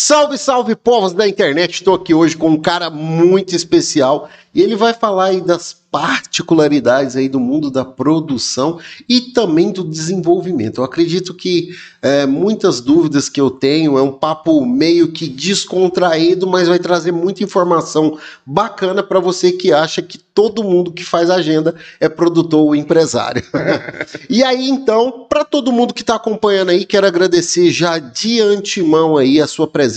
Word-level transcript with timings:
Salve, 0.00 0.38
salve, 0.38 0.76
povos 0.76 1.12
da 1.12 1.28
internet! 1.28 1.74
Estou 1.74 1.96
aqui 1.96 2.14
hoje 2.14 2.36
com 2.36 2.50
um 2.50 2.62
cara 2.62 2.88
muito 2.88 3.56
especial 3.56 4.30
e 4.54 4.62
ele 4.62 4.76
vai 4.76 4.94
falar 4.94 5.26
aí 5.26 5.40
das 5.40 5.76
particularidades 5.90 7.16
aí 7.16 7.28
do 7.28 7.40
mundo 7.40 7.70
da 7.70 7.84
produção 7.84 8.78
e 9.08 9.20
também 9.20 9.72
do 9.72 9.82
desenvolvimento. 9.82 10.80
Eu 10.80 10.84
acredito 10.84 11.32
que 11.34 11.70
é, 12.02 12.26
muitas 12.26 12.80
dúvidas 12.80 13.28
que 13.28 13.40
eu 13.40 13.50
tenho 13.50 13.96
é 13.96 14.02
um 14.02 14.12
papo 14.12 14.64
meio 14.66 15.12
que 15.12 15.26
descontraído, 15.26 16.46
mas 16.46 16.68
vai 16.68 16.78
trazer 16.78 17.10
muita 17.10 17.42
informação 17.42 18.18
bacana 18.44 19.02
para 19.02 19.18
você 19.18 19.52
que 19.52 19.72
acha 19.72 20.02
que 20.02 20.18
todo 20.18 20.62
mundo 20.62 20.92
que 20.92 21.04
faz 21.04 21.30
agenda 21.30 21.74
é 21.98 22.08
produtor 22.08 22.60
ou 22.60 22.76
empresário. 22.76 23.42
e 24.28 24.44
aí 24.44 24.68
então, 24.68 25.26
para 25.28 25.44
todo 25.44 25.72
mundo 25.72 25.94
que 25.94 26.02
está 26.02 26.16
acompanhando 26.16 26.70
aí, 26.70 26.84
quero 26.84 27.06
agradecer 27.06 27.70
já 27.70 27.98
de 27.98 28.40
antemão 28.40 29.16
aí 29.16 29.40
a 29.40 29.46
sua 29.46 29.66
presença. 29.66 29.87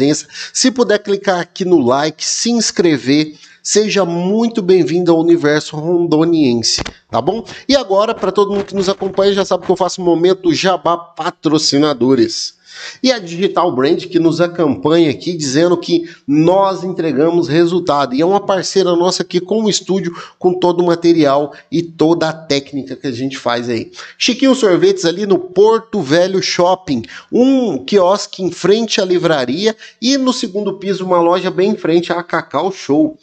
Se 0.53 0.71
puder 0.71 0.99
clicar 0.99 1.39
aqui 1.39 1.65
no 1.65 1.79
like, 1.79 2.23
se 2.25 2.51
inscrever 2.51 3.35
Seja 3.63 4.03
muito 4.03 4.59
bem-vindo 4.59 5.11
ao 5.11 5.19
universo 5.19 5.77
rondoniense, 5.77 6.81
tá 7.11 7.21
bom? 7.21 7.45
E 7.69 7.75
agora, 7.75 8.11
para 8.15 8.31
todo 8.31 8.51
mundo 8.51 8.65
que 8.65 8.73
nos 8.73 8.89
acompanha, 8.89 9.33
já 9.33 9.45
sabe 9.45 9.67
que 9.67 9.71
eu 9.71 9.75
faço 9.75 10.01
um 10.01 10.05
momento 10.05 10.51
Jabá 10.51 10.97
Patrocinadores. 10.97 12.55
E 13.01 13.11
a 13.11 13.19
Digital 13.19 13.73
Brand 13.75 14.05
que 14.05 14.19
nos 14.19 14.41
acompanha 14.41 15.09
aqui 15.09 15.33
dizendo 15.33 15.77
que 15.77 16.09
nós 16.27 16.83
entregamos 16.83 17.47
resultado. 17.47 18.15
E 18.15 18.21
é 18.21 18.25
uma 18.25 18.39
parceira 18.39 18.95
nossa 18.95 19.23
aqui 19.23 19.39
com 19.39 19.63
o 19.63 19.69
estúdio, 19.69 20.15
com 20.37 20.53
todo 20.53 20.81
o 20.81 20.85
material 20.85 21.53
e 21.71 21.81
toda 21.81 22.29
a 22.29 22.33
técnica 22.33 22.95
que 22.95 23.07
a 23.07 23.11
gente 23.11 23.37
faz 23.37 23.69
aí. 23.69 23.91
Chiquinho 24.17 24.55
Sorvetes 24.55 25.05
ali 25.05 25.25
no 25.25 25.37
Porto 25.37 26.01
Velho 26.01 26.41
Shopping, 26.41 27.03
um 27.31 27.77
quiosque 27.77 28.43
em 28.43 28.51
frente 28.51 29.01
à 29.01 29.05
livraria 29.05 29.75
e 30.01 30.17
no 30.17 30.33
segundo 30.33 30.73
piso 30.73 31.05
uma 31.05 31.19
loja 31.19 31.49
bem 31.49 31.71
em 31.71 31.77
frente 31.77 32.11
à 32.11 32.21
Cacau 32.23 32.71
Show 32.71 33.17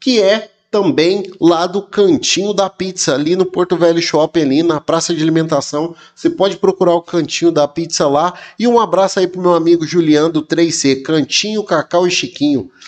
que 0.00 0.20
é 0.20 0.49
também 0.70 1.30
lá 1.40 1.66
do 1.66 1.82
cantinho 1.82 2.54
da 2.54 2.70
pizza, 2.70 3.14
ali 3.14 3.34
no 3.34 3.44
Porto 3.44 3.76
Velho 3.76 4.00
Shopping, 4.00 4.42
ali 4.42 4.62
na 4.62 4.80
praça 4.80 5.12
de 5.12 5.22
alimentação. 5.22 5.96
Você 6.14 6.30
pode 6.30 6.56
procurar 6.58 6.94
o 6.94 7.02
cantinho 7.02 7.50
da 7.50 7.66
pizza 7.66 8.06
lá. 8.06 8.34
E 8.58 8.68
um 8.68 8.78
abraço 8.78 9.18
aí 9.18 9.26
pro 9.26 9.40
meu 9.40 9.54
amigo 9.54 9.86
Juliano 9.86 10.30
do 10.30 10.42
3C, 10.42 11.02
Cantinho, 11.02 11.64
Cacau 11.64 12.06
e 12.06 12.10
Chiquinho. 12.10 12.70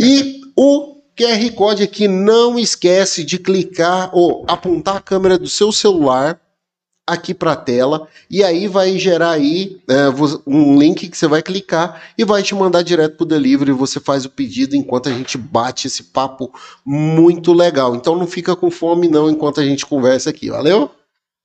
E 0.00 0.40
o 0.56 0.96
QR 1.16 1.52
Code 1.54 1.82
aqui, 1.82 2.08
não 2.08 2.58
esquece 2.58 3.22
de 3.22 3.38
clicar 3.38 4.08
ou 4.12 4.44
apontar 4.48 4.96
a 4.96 5.00
câmera 5.00 5.38
do 5.38 5.48
seu 5.48 5.70
celular 5.70 6.40
aqui 7.10 7.34
para 7.34 7.52
a 7.52 7.56
tela 7.56 8.06
e 8.30 8.44
aí 8.44 8.68
vai 8.68 8.98
gerar 8.98 9.30
aí 9.30 9.80
é, 9.88 10.08
um 10.46 10.78
link 10.78 11.08
que 11.08 11.16
você 11.16 11.26
vai 11.26 11.42
clicar 11.42 12.00
e 12.16 12.24
vai 12.24 12.42
te 12.42 12.54
mandar 12.54 12.82
direto 12.82 13.16
para 13.16 13.24
o 13.24 13.28
delivery. 13.28 13.72
Você 13.72 13.98
faz 13.98 14.24
o 14.24 14.30
pedido 14.30 14.76
enquanto 14.76 15.08
a 15.08 15.12
gente 15.12 15.36
bate 15.36 15.86
esse 15.86 16.04
papo 16.04 16.52
muito 16.84 17.52
legal. 17.52 17.94
Então 17.94 18.16
não 18.16 18.26
fica 18.26 18.54
com 18.54 18.70
fome 18.70 19.08
não 19.08 19.28
enquanto 19.28 19.60
a 19.60 19.64
gente 19.64 19.84
conversa 19.84 20.30
aqui, 20.30 20.50
valeu? 20.50 20.90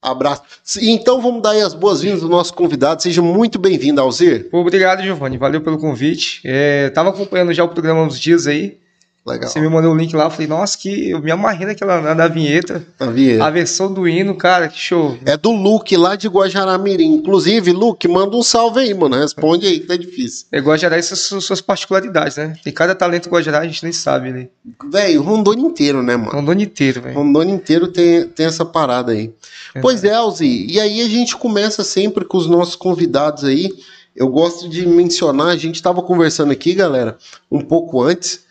Abraço. 0.02 0.44
Então 0.82 1.20
vamos 1.20 1.42
dar 1.42 1.56
as 1.56 1.74
boas-vindas 1.74 2.22
ao 2.22 2.30
nosso 2.30 2.54
convidado. 2.54 3.02
Seja 3.02 3.22
muito 3.22 3.58
bem-vindo, 3.58 4.00
Alzir. 4.00 4.48
Obrigado, 4.52 5.02
Giovanni. 5.02 5.38
Valeu 5.38 5.62
pelo 5.62 5.80
convite. 5.80 6.42
É, 6.46 6.90
tava 6.92 7.10
acompanhando 7.10 7.54
já 7.54 7.64
o 7.64 7.70
programa 7.70 8.04
uns 8.04 8.20
dias 8.20 8.46
aí. 8.46 8.78
Legal. 9.26 9.50
Você 9.50 9.59
me 9.59 9.68
mandou 9.68 9.92
o 9.92 9.98
link 9.98 10.16
lá, 10.16 10.26
eu 10.26 10.30
falei, 10.30 10.45
nossa, 10.45 10.78
que 10.78 11.09
eu 11.09 11.20
me 11.20 11.31
amarrei 11.31 11.66
naquela 11.66 12.14
na 12.14 12.28
vinheta. 12.28 12.86
A 13.00 13.08
vinheta. 13.08 13.44
A 13.44 13.50
versão 13.50 13.92
do 13.92 14.08
hino, 14.08 14.36
cara, 14.36 14.68
que 14.68 14.78
show. 14.78 15.18
É 15.26 15.36
do 15.36 15.52
Luke 15.52 15.98
lá 15.98 16.16
de 16.16 16.28
Guajará-Mirim. 16.28 17.16
Inclusive, 17.16 17.72
Luke, 17.72 18.08
manda 18.08 18.38
um 18.38 18.44
salve 18.44 18.81
aí, 18.81 18.94
mano. 18.94 19.16
Responde 19.16 19.66
aí, 19.66 19.80
que 19.80 19.88
tá 19.88 19.98
difícil. 19.98 20.46
É 20.52 20.59
Guajará 20.59 21.00
e 21.00 21.02
suas, 21.02 21.44
suas 21.44 21.59
particularidades, 21.59 22.38
né? 22.38 22.56
Tem 22.64 22.72
cada 22.72 22.94
talento 22.94 23.28
Guajará, 23.28 23.62
a 23.62 23.66
gente 23.66 23.81
nem 23.81 23.92
sabe, 23.92 24.31
né? 24.31 24.48
Velho, 24.92 25.23
Rondônia 25.23 25.66
inteiro, 25.66 26.03
né, 26.03 26.16
mano? 26.16 26.31
Rondônia 26.31 26.64
inteiro, 26.64 27.02
velho. 27.02 27.16
Rondônia 27.16 27.56
inteiro 27.56 27.88
tem, 27.88 28.28
tem 28.28 28.46
essa 28.46 28.64
parada 28.64 29.12
aí. 29.12 29.34
É. 29.74 29.81
Pois 29.81 30.03
é, 30.03 30.13
Alzi, 30.13 30.68
e 30.69 30.80
aí 30.80 31.02
a 31.02 31.09
gente 31.09 31.36
começa 31.36 31.84
sempre 31.84 32.25
com 32.25 32.38
os 32.38 32.46
nossos 32.46 32.75
convidados 32.75 33.44
aí. 33.44 33.74
Eu 34.16 34.30
gosto 34.30 34.69
de 34.69 34.86
mencionar, 34.86 35.47
a 35.47 35.57
gente 35.57 35.81
tava 35.81 36.03
conversando 36.03 36.52
aqui, 36.52 36.75
galera, 36.75 37.18
um 37.52 37.59
pouco 37.59 38.03
antes 38.03 38.44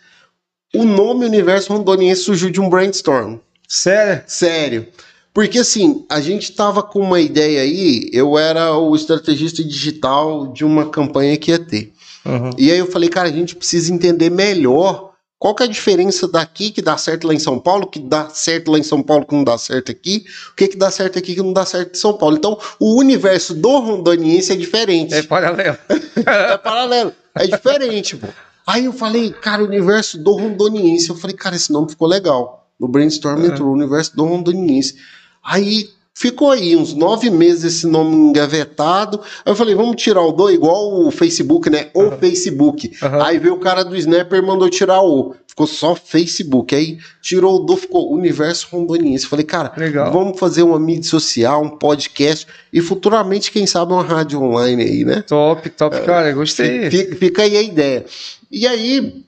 o 0.75 0.85
nome 0.85 1.25
Universo 1.25 1.73
Rondoniense 1.73 2.21
surgiu 2.21 2.49
de 2.49 2.61
um 2.61 2.69
brainstorm. 2.69 3.37
Sério? 3.67 4.23
Sério. 4.27 4.87
Porque 5.33 5.59
assim, 5.59 6.05
a 6.09 6.21
gente 6.21 6.53
tava 6.53 6.81
com 6.81 6.99
uma 6.99 7.19
ideia 7.19 7.61
aí, 7.61 8.09
eu 8.13 8.37
era 8.37 8.73
o 8.77 8.95
estrategista 8.95 9.63
digital 9.63 10.47
de 10.47 10.63
uma 10.63 10.89
campanha 10.89 11.35
que 11.35 11.51
ia 11.51 11.59
ter. 11.59 11.91
Uhum. 12.25 12.51
E 12.57 12.71
aí 12.71 12.77
eu 12.79 12.87
falei, 12.87 13.09
cara, 13.09 13.27
a 13.27 13.31
gente 13.31 13.55
precisa 13.55 13.93
entender 13.93 14.31
melhor 14.31 15.11
qual 15.37 15.53
que 15.53 15.63
é 15.63 15.65
a 15.65 15.69
diferença 15.69 16.27
daqui 16.27 16.71
que 16.71 16.81
dá 16.81 16.97
certo 16.97 17.27
lá 17.27 17.33
em 17.33 17.39
São 17.39 17.59
Paulo, 17.59 17.87
que 17.87 17.99
dá 17.99 18.29
certo 18.29 18.71
lá 18.71 18.79
em 18.79 18.83
São 18.83 19.03
Paulo 19.03 19.25
que 19.25 19.35
não 19.35 19.43
dá 19.43 19.57
certo 19.57 19.91
aqui, 19.91 20.25
o 20.51 20.55
que 20.55 20.69
que 20.69 20.77
dá 20.77 20.89
certo 20.89 21.19
aqui 21.19 21.35
que 21.35 21.41
não 21.41 21.53
dá 21.53 21.65
certo 21.65 21.95
em 21.95 21.99
São 21.99 22.13
Paulo. 22.13 22.37
Então, 22.37 22.57
o 22.79 22.97
universo 22.97 23.53
do 23.53 23.79
rondoniense 23.79 24.53
é 24.53 24.55
diferente. 24.55 25.13
É 25.13 25.21
paralelo. 25.21 25.77
é 26.25 26.57
paralelo. 26.57 27.13
É 27.35 27.45
diferente, 27.45 28.15
pô. 28.15 28.27
Aí 28.65 28.85
eu 28.85 28.93
falei, 28.93 29.31
cara, 29.31 29.63
universo 29.63 30.17
do 30.17 30.33
Rondoniense. 30.33 31.09
Eu 31.09 31.15
falei, 31.15 31.35
cara, 31.35 31.55
esse 31.55 31.71
nome 31.71 31.89
ficou 31.89 32.07
legal. 32.07 32.67
No 32.79 32.87
brainstorm 32.87 33.39
uhum. 33.39 33.45
entrou 33.45 33.69
o 33.69 33.73
universo 33.73 34.15
do 34.15 34.25
Rondoniense. 34.25 34.95
Aí 35.43 35.89
ficou 36.15 36.51
aí 36.51 36.75
uns 36.75 36.93
nove 36.93 37.29
meses 37.29 37.75
esse 37.75 37.87
nome 37.87 38.15
engavetado. 38.15 39.19
Aí 39.45 39.51
eu 39.51 39.55
falei, 39.55 39.75
vamos 39.75 40.01
tirar 40.01 40.21
o 40.21 40.31
do, 40.31 40.49
igual 40.49 41.05
o 41.05 41.11
Facebook, 41.11 41.69
né? 41.69 41.89
O 41.93 42.03
uhum. 42.03 42.17
Facebook. 42.17 42.91
Uhum. 43.01 43.21
Aí 43.21 43.37
veio 43.37 43.53
o 43.53 43.59
cara 43.59 43.83
do 43.83 43.95
Snapper 43.95 44.39
e 44.39 44.45
mandou 44.45 44.69
tirar 44.69 45.01
o. 45.01 45.35
Ficou 45.47 45.67
só 45.67 45.95
Facebook. 45.95 46.75
Aí 46.75 46.97
tirou 47.21 47.55
o 47.55 47.59
do, 47.59 47.77
ficou 47.77 48.13
Universo 48.13 48.67
Rondoniense. 48.71 49.27
Falei, 49.27 49.45
cara, 49.45 49.71
Legal. 49.77 50.11
vamos 50.11 50.39
fazer 50.39 50.63
uma 50.63 50.79
mídia 50.79 51.09
social, 51.09 51.63
um 51.63 51.69
podcast 51.69 52.45
e 52.73 52.81
futuramente, 52.81 53.51
quem 53.51 53.65
sabe, 53.65 53.93
uma 53.93 54.03
rádio 54.03 54.41
online 54.41 54.83
aí, 54.83 55.05
né? 55.05 55.23
Top, 55.25 55.69
top, 55.69 56.01
cara, 56.01 56.33
gostei. 56.33 56.89
Fica, 56.89 57.15
fica 57.15 57.41
aí 57.43 57.55
a 57.55 57.61
ideia. 57.61 58.05
E 58.51 58.67
aí, 58.67 59.25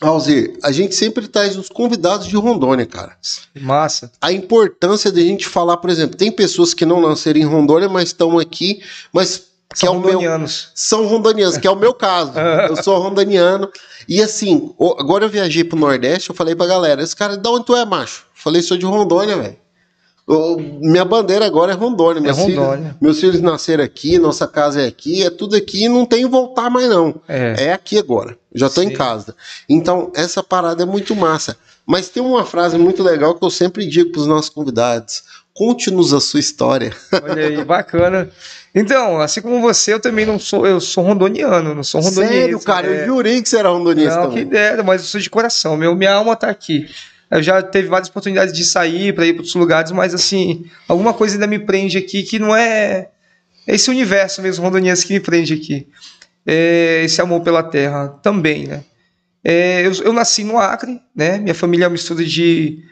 Alzir, 0.00 0.58
a 0.62 0.72
gente 0.72 0.94
sempre 0.94 1.28
traz 1.28 1.56
os 1.56 1.68
convidados 1.68 2.26
de 2.26 2.36
Rondônia, 2.36 2.86
cara. 2.86 3.16
Massa. 3.60 4.10
A 4.20 4.32
importância 4.32 5.12
de 5.12 5.20
a 5.20 5.24
gente 5.24 5.46
falar, 5.46 5.76
por 5.76 5.90
exemplo, 5.90 6.16
tem 6.16 6.32
pessoas 6.32 6.72
que 6.72 6.86
não 6.86 7.00
nasceram 7.00 7.40
em 7.40 7.44
Rondônia, 7.44 7.88
mas 7.88 8.08
estão 8.08 8.38
aqui, 8.38 8.82
mas 9.12 9.50
que 9.72 9.78
são 9.78 9.92
é 9.92 9.96
rondonianos. 9.96 10.64
Meu, 10.66 10.72
são 10.74 11.06
rondonianos, 11.06 11.58
que 11.58 11.66
é 11.66 11.70
o 11.70 11.76
meu 11.76 11.92
caso. 11.92 12.32
eu 12.68 12.82
sou 12.82 12.98
rondoniano. 12.98 13.70
E 14.08 14.22
assim, 14.22 14.74
agora 14.98 15.26
eu 15.26 15.28
viajei 15.28 15.62
pro 15.62 15.78
Nordeste, 15.78 16.30
eu 16.30 16.34
falei 16.34 16.56
pra 16.56 16.66
galera, 16.66 17.02
esse 17.02 17.14
cara, 17.14 17.36
de 17.36 17.48
onde 17.48 17.66
tu 17.66 17.76
é, 17.76 17.84
macho? 17.84 18.24
falei, 18.34 18.62
sou 18.62 18.76
de 18.76 18.86
Rondônia, 18.86 19.36
velho. 19.36 19.56
Minha 20.80 21.04
bandeira 21.04 21.44
agora 21.44 21.72
é 21.72 21.74
Rondônia. 21.74 22.20
Meus, 22.20 22.38
é 22.38 22.40
Rondônia. 22.40 22.76
Filhos, 22.76 22.96
meus 23.00 23.20
filhos 23.20 23.40
nasceram 23.40 23.82
aqui, 23.82 24.18
nossa 24.18 24.46
casa 24.46 24.82
é 24.82 24.86
aqui, 24.86 25.24
é 25.24 25.30
tudo 25.30 25.56
aqui, 25.56 25.88
não 25.88 26.06
tem 26.06 26.24
voltar 26.24 26.70
mais 26.70 26.88
não. 26.88 27.20
É, 27.28 27.64
é 27.66 27.72
aqui 27.72 27.98
agora. 27.98 28.36
Já 28.54 28.68
estou 28.68 28.84
em 28.84 28.92
casa. 28.92 29.34
Então, 29.68 30.12
essa 30.14 30.42
parada 30.42 30.82
é 30.82 30.86
muito 30.86 31.16
massa. 31.16 31.56
Mas 31.86 32.08
tem 32.08 32.22
uma 32.22 32.44
frase 32.44 32.78
muito 32.78 33.02
legal 33.02 33.34
que 33.34 33.44
eu 33.44 33.50
sempre 33.50 33.84
digo 33.86 34.12
para 34.12 34.20
os 34.20 34.26
nossos 34.26 34.50
convidados: 34.50 35.24
conte-nos 35.52 36.12
a 36.14 36.20
sua 36.20 36.38
história. 36.38 36.94
Olha 37.12 37.48
aí, 37.48 37.64
bacana. 37.64 38.30
Então, 38.72 39.20
assim 39.20 39.40
como 39.40 39.60
você, 39.60 39.92
eu 39.92 40.00
também 40.00 40.24
não 40.24 40.38
sou, 40.38 40.64
eu 40.64 40.80
sou 40.80 41.02
rondoniano, 41.02 41.74
não 41.74 41.82
sou 41.82 42.00
rondoniense. 42.00 42.34
Sério, 42.34 42.60
cara, 42.60 42.86
é... 42.86 43.02
eu 43.02 43.06
jurei 43.06 43.42
que 43.42 43.48
você 43.48 43.58
era 43.58 43.70
rondoniense 43.70 44.14
não, 44.14 44.22
também. 44.28 44.36
que 44.36 44.42
ideia, 44.42 44.82
mas 44.84 45.00
eu 45.00 45.08
sou 45.08 45.20
de 45.20 45.28
coração, 45.28 45.76
meu, 45.76 45.96
minha 45.96 46.14
alma 46.14 46.36
tá 46.36 46.48
aqui. 46.48 46.88
Eu 47.30 47.42
já 47.42 47.62
teve 47.62 47.88
várias 47.88 48.08
oportunidades 48.08 48.52
de 48.52 48.64
sair 48.64 49.14
para 49.14 49.24
ir 49.24 49.32
para 49.34 49.42
outros 49.42 49.54
lugares, 49.54 49.92
mas 49.92 50.12
assim, 50.12 50.66
alguma 50.88 51.14
coisa 51.14 51.36
ainda 51.36 51.46
me 51.46 51.60
prende 51.60 51.96
aqui 51.96 52.24
que 52.24 52.38
não 52.38 52.56
é 52.56 53.08
esse 53.66 53.88
universo 53.88 54.42
mesmo 54.42 54.64
rondoniense 54.64 55.06
que 55.06 55.12
me 55.12 55.20
prende 55.20 55.54
aqui. 55.54 55.86
É 56.44 57.02
esse 57.04 57.20
amor 57.20 57.42
pela 57.42 57.62
terra 57.62 58.08
também, 58.22 58.66
né? 58.66 58.82
É, 59.44 59.86
eu, 59.86 59.92
eu, 60.04 60.12
nasci 60.12 60.42
no 60.44 60.58
Acre, 60.58 61.00
né? 61.14 61.38
Minha 61.38 61.54
família 61.54 61.84
é 61.84 61.88
uma 61.88 61.92
mistura 61.92 62.24
de 62.24 62.82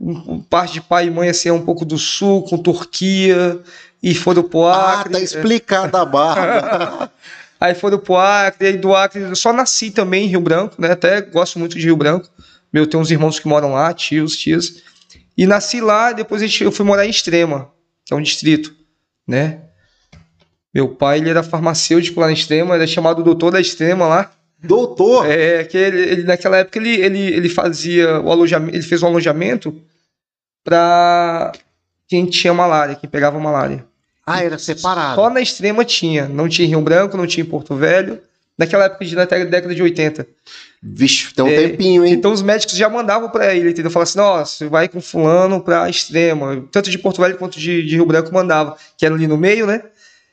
um, 0.00 0.40
parte 0.40 0.74
de 0.74 0.80
pai 0.80 1.06
e 1.06 1.10
mãe 1.10 1.28
assim, 1.28 1.48
é 1.48 1.52
um 1.52 1.64
pouco 1.64 1.84
do 1.84 1.98
sul, 1.98 2.42
com 2.44 2.56
Turquia, 2.56 3.60
e 4.02 4.14
foram 4.14 4.42
pro 4.42 4.66
Acre. 4.66 5.16
Ah, 5.16 5.18
tá 5.18 5.20
explicada 5.20 6.00
a 6.00 6.04
barra. 6.04 7.10
aí 7.60 7.74
foram 7.74 7.98
pro 7.98 8.16
Acre, 8.16 8.70
e 8.70 8.76
do 8.78 8.94
Acre 8.94 9.20
eu 9.22 9.36
só 9.36 9.52
nasci 9.52 9.90
também 9.90 10.24
em 10.24 10.28
Rio 10.28 10.40
Branco, 10.40 10.80
né? 10.80 10.92
Até 10.92 11.20
gosto 11.20 11.58
muito 11.58 11.78
de 11.78 11.84
Rio 11.84 11.96
Branco. 11.96 12.28
Meu, 12.72 12.86
tem 12.86 12.98
uns 12.98 13.10
irmãos 13.10 13.38
que 13.38 13.48
moram 13.48 13.72
lá, 13.72 13.92
tios, 13.92 14.36
tias. 14.36 14.82
E 15.36 15.46
nasci 15.46 15.80
lá, 15.80 16.12
depois 16.12 16.60
eu 16.60 16.70
fui 16.70 16.84
morar 16.84 17.06
em 17.06 17.10
Extrema, 17.10 17.70
que 18.04 18.12
é 18.12 18.16
um 18.16 18.22
distrito, 18.22 18.74
né? 19.26 19.62
Meu 20.72 20.88
pai, 20.88 21.18
ele 21.18 21.30
era 21.30 21.42
farmacêutico 21.42 22.20
lá 22.20 22.26
na 22.26 22.32
Extrema, 22.32 22.74
era 22.74 22.86
chamado 22.86 23.24
doutor 23.24 23.50
da 23.50 23.60
Extrema 23.60 24.06
lá. 24.06 24.30
Doutor? 24.62 25.28
É, 25.28 25.64
que 25.64 25.76
ele, 25.76 26.00
ele 26.00 26.22
naquela 26.22 26.58
época 26.58 26.78
ele, 26.78 26.90
ele, 26.90 27.18
ele 27.18 27.48
fazia 27.48 28.20
o 28.20 28.30
alojamento, 28.30 28.76
ele 28.76 28.82
fez 28.82 29.02
um 29.02 29.06
alojamento 29.06 29.74
para 30.62 31.52
quem 32.06 32.26
tinha 32.26 32.52
malária, 32.52 32.94
quem 32.94 33.08
pegava 33.08 33.40
malária. 33.40 33.84
Ah, 34.24 34.44
era 34.44 34.58
separado. 34.58 35.16
Só 35.16 35.30
na 35.30 35.40
Extrema 35.40 35.84
tinha, 35.84 36.28
não 36.28 36.48
tinha 36.48 36.66
em 36.66 36.70
Rio 36.70 36.82
Branco, 36.82 37.16
não 37.16 37.26
tinha 37.26 37.44
em 37.44 37.48
Porto 37.48 37.74
Velho, 37.74 38.20
naquela 38.60 38.84
época 38.84 39.06
de 39.06 39.16
na 39.16 39.24
década 39.24 39.74
de 39.74 39.82
80. 39.82 40.26
Vixe, 40.82 41.32
tem 41.34 41.44
um 41.44 41.48
É, 41.48 41.68
tempinho, 41.68 42.04
hein? 42.04 42.12
Então 42.12 42.30
os 42.30 42.42
médicos 42.42 42.76
já 42.76 42.90
mandavam 42.90 43.30
pra 43.30 43.54
ele, 43.54 43.70
entendeu? 43.70 43.90
Falavam 43.90 44.10
assim, 44.10 44.18
nossa, 44.18 44.68
vai 44.68 44.86
com 44.86 45.00
fulano 45.00 45.62
pra 45.62 45.88
extrema. 45.88 46.62
Tanto 46.70 46.90
de 46.90 46.98
Porto 46.98 47.22
Velho 47.22 47.38
quanto 47.38 47.58
de, 47.58 47.82
de 47.82 47.94
Rio 47.96 48.04
Branco 48.04 48.32
mandava, 48.34 48.76
que 48.98 49.06
era 49.06 49.14
ali 49.14 49.26
no 49.26 49.38
meio, 49.38 49.66
né? 49.66 49.82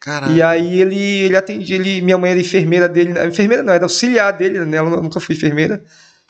Caralho. 0.01 0.35
E 0.35 0.41
aí 0.41 0.81
ele, 0.81 0.99
ele 0.99 1.37
atendia, 1.37 1.77
ele, 1.77 2.01
minha 2.01 2.17
mãe 2.17 2.31
era 2.31 2.39
enfermeira 2.39 2.87
dele, 2.89 3.13
enfermeira 3.25 3.63
não, 3.63 3.73
era 3.73 3.85
auxiliar 3.85 4.33
dele, 4.33 4.59
né? 4.65 4.77
Ela 4.77 5.01
nunca 5.01 5.19
foi 5.21 5.35
enfermeira. 5.35 5.81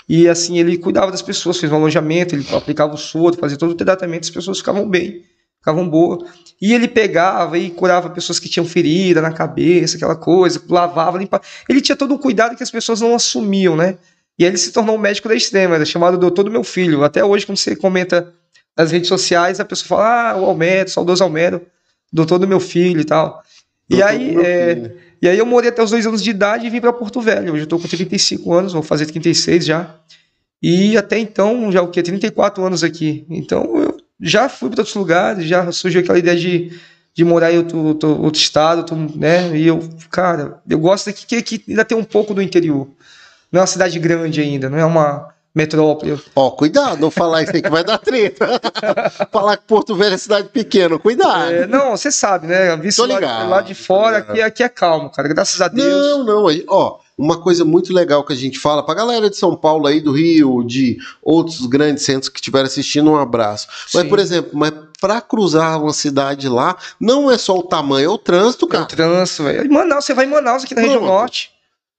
E 0.08 0.30
assim, 0.30 0.58
ele 0.60 0.78
cuidava 0.78 1.12
das 1.12 1.22
pessoas, 1.22 1.58
fez 1.58 1.72
um 1.72 1.76
alojamento, 1.76 2.34
ele 2.36 2.46
aplicava 2.54 2.94
o 2.94 2.98
soro, 2.98 3.38
fazia 3.38 3.58
todo 3.58 3.72
o 3.72 3.76
tratamento, 3.76 4.24
as 4.24 4.30
pessoas 4.30 4.60
ficavam 4.60 4.88
bem, 4.88 5.24
ficavam 5.60 5.88
boas. 5.88 6.30
E 6.62 6.74
ele 6.74 6.88
pegava 6.88 7.58
e 7.58 7.70
curava 7.70 8.10
pessoas 8.10 8.40
que 8.40 8.50
tinham 8.50 8.66
ferida 8.66 9.22
na 9.22 9.32
cabeça, 9.32 9.96
aquela 9.96 10.16
coisa, 10.16 10.62
lavava, 10.68 11.18
limpava. 11.18 11.44
Ele 11.70 11.82
tinha 11.82 11.96
todo 11.96 12.14
um 12.14 12.18
cuidado 12.18 12.56
que 12.56 12.64
as 12.64 12.72
pessoas 12.72 13.02
não 13.02 13.14
assumiam, 13.14 13.76
né? 13.76 13.98
E 14.40 14.44
aí 14.44 14.52
ele 14.52 14.58
se 14.58 14.72
tornou 14.72 14.96
um 14.96 15.00
médico 15.00 15.28
da 15.28 15.36
extrema, 15.36 15.76
era 15.76 15.86
chamado 15.86 16.18
doutor 16.18 16.44
do 16.44 16.52
meu 16.52 16.64
filho. 16.64 17.04
Até 17.04 17.24
hoje, 17.24 17.46
quando 17.46 17.58
você 17.58 17.76
comenta 17.76 18.34
nas 18.76 18.92
redes 18.92 19.08
sociais, 19.08 19.60
a 19.60 19.66
pessoa 19.66 19.88
fala, 19.88 20.32
ah, 20.32 20.38
o 20.38 20.46
Almedo, 20.46 20.90
saudoso 20.90 21.24
Almedo, 21.24 21.62
doutor 22.12 22.38
do 22.38 22.48
meu 22.48 22.60
filho 22.60 23.02
e 23.02 23.06
tal. 23.06 23.42
E 23.90 23.98
Doutor 23.98 24.10
aí, 24.10 24.28
do 24.28 24.34
meu 24.36 24.46
é, 24.46 24.92
e 25.22 25.28
aí 25.28 25.38
eu 25.38 25.46
morei 25.46 25.70
até 25.70 25.82
os 25.82 25.92
dois 25.92 26.06
anos 26.06 26.22
de 26.22 26.30
idade 26.30 26.68
e 26.68 26.70
vim 26.70 26.80
para 26.80 26.94
Porto 26.94 27.20
Velho. 27.20 27.54
Hoje 27.54 27.64
eu 27.64 27.68
tô 27.68 27.80
com 27.80 27.88
35 27.88 28.54
anos, 28.54 28.74
vou 28.74 28.84
fazer 28.84 29.08
36 29.08 29.66
já. 29.66 29.96
E 30.62 30.96
até 30.98 31.18
então, 31.18 31.72
já 31.72 31.82
o 31.82 31.90
quê? 31.90 32.04
34 32.04 32.64
anos 32.64 32.84
aqui. 32.84 33.26
Então 33.30 33.76
eu 33.78 33.97
já 34.20 34.50
fui 34.50 34.70
para 34.70 34.82
outros 34.82 34.96
lugares, 34.96 35.46
já 35.46 35.72
surgiu 35.72 36.02
aquela 36.02 36.18
ideia 36.20 36.38
de, 36.38 36.80
de 37.14 37.24
morar 37.24 37.52
em 37.52 37.58
outro, 37.58 37.78
outro, 37.80 38.22
outro 38.22 38.40
estado, 38.40 38.80
outro, 38.80 38.96
né? 39.16 39.56
E 39.58 39.68
eu, 39.68 39.80
cara, 40.10 40.60
eu 40.68 40.80
gosto 40.80 41.08
daqui 41.08 41.26
que, 41.26 41.42
que 41.60 41.72
ainda 41.72 41.86
tem 41.86 41.98
um 41.98 42.04
pouco 42.04 42.34
do 42.34 42.42
interior. 42.42 42.88
Não 43.52 43.60
é 43.60 43.62
uma 43.62 43.68
cidade 43.68 43.98
grande 44.00 44.42
ainda, 44.42 44.70
não 44.70 44.78
é 44.78 44.86
uma 44.86 45.30
metrópole. 45.58 46.22
Ó, 46.36 46.52
cuidado, 46.52 47.00
não 47.02 47.10
falar 47.10 47.42
isso 47.42 47.56
aí 47.56 47.62
que 47.62 47.70
vai 47.70 47.84
dar 47.84 47.98
treta. 47.98 48.48
falar 49.32 49.58
que 49.58 49.64
Porto 49.64 49.96
Velho 49.96 50.14
é 50.14 50.18
cidade 50.18 50.50
pequena, 50.50 51.00
cuidado. 51.00 51.52
É, 51.52 51.66
não, 51.66 51.92
você 51.98 52.12
sabe, 52.12 52.46
né? 52.46 52.76
Visto 52.78 52.98
Tô 52.98 53.08
lá, 53.08 53.16
ligado, 53.16 53.50
lá 53.50 53.62
de 53.62 53.74
tô 53.74 53.84
fora, 53.84 54.18
ligado. 54.18 54.32
aqui, 54.32 54.42
aqui 54.42 54.64
é 54.64 54.70
calmo, 54.70 55.10
cara. 55.10 55.28
Graças 55.28 55.60
a 55.60 55.68
Deus. 55.68 55.90
Não, 55.90 56.24
não, 56.24 56.48
aí, 56.48 56.64
ó, 56.68 57.00
uma 57.18 57.38
coisa 57.42 57.66
muito 57.66 57.92
legal 57.94 58.24
que 58.24 58.34
a 58.34 58.36
gente 58.36 58.60
fala 58.60 58.84
pra 58.84 58.94
galera 58.94 59.30
de 59.30 59.36
São 59.38 59.56
Paulo 59.56 59.88
aí, 59.88 60.00
do 60.00 60.12
Rio, 60.12 60.64
de 60.64 60.98
outros 61.22 61.66
grandes 61.66 62.04
centros 62.04 62.30
que 62.30 62.38
estiverem 62.38 62.68
assistindo, 62.68 63.10
um 63.10 63.16
abraço. 63.18 63.68
Mas, 63.94 64.04
Sim. 64.04 64.10
por 64.10 64.20
exemplo, 64.20 64.52
mas 64.54 64.72
pra 65.02 65.20
cruzar 65.22 65.82
uma 65.82 65.94
cidade 65.94 66.48
lá, 66.48 66.76
não 67.00 67.30
é 67.32 67.38
só 67.38 67.58
o 67.58 67.64
tamanho, 67.64 68.06
é 68.06 68.10
o 68.10 68.18
trânsito, 68.18 68.66
É 68.66 68.68
o 68.68 68.70
cara. 68.72 68.86
trânsito, 68.86 69.44
velho. 69.44 69.72
Manaus, 69.72 70.06
você 70.06 70.14
vai 70.14 70.26
em 70.26 70.30
Manaus, 70.30 70.64
aqui 70.64 70.76
na 70.76 70.82
região 70.82 71.00
Pronto. 71.00 71.12
norte. 71.14 71.52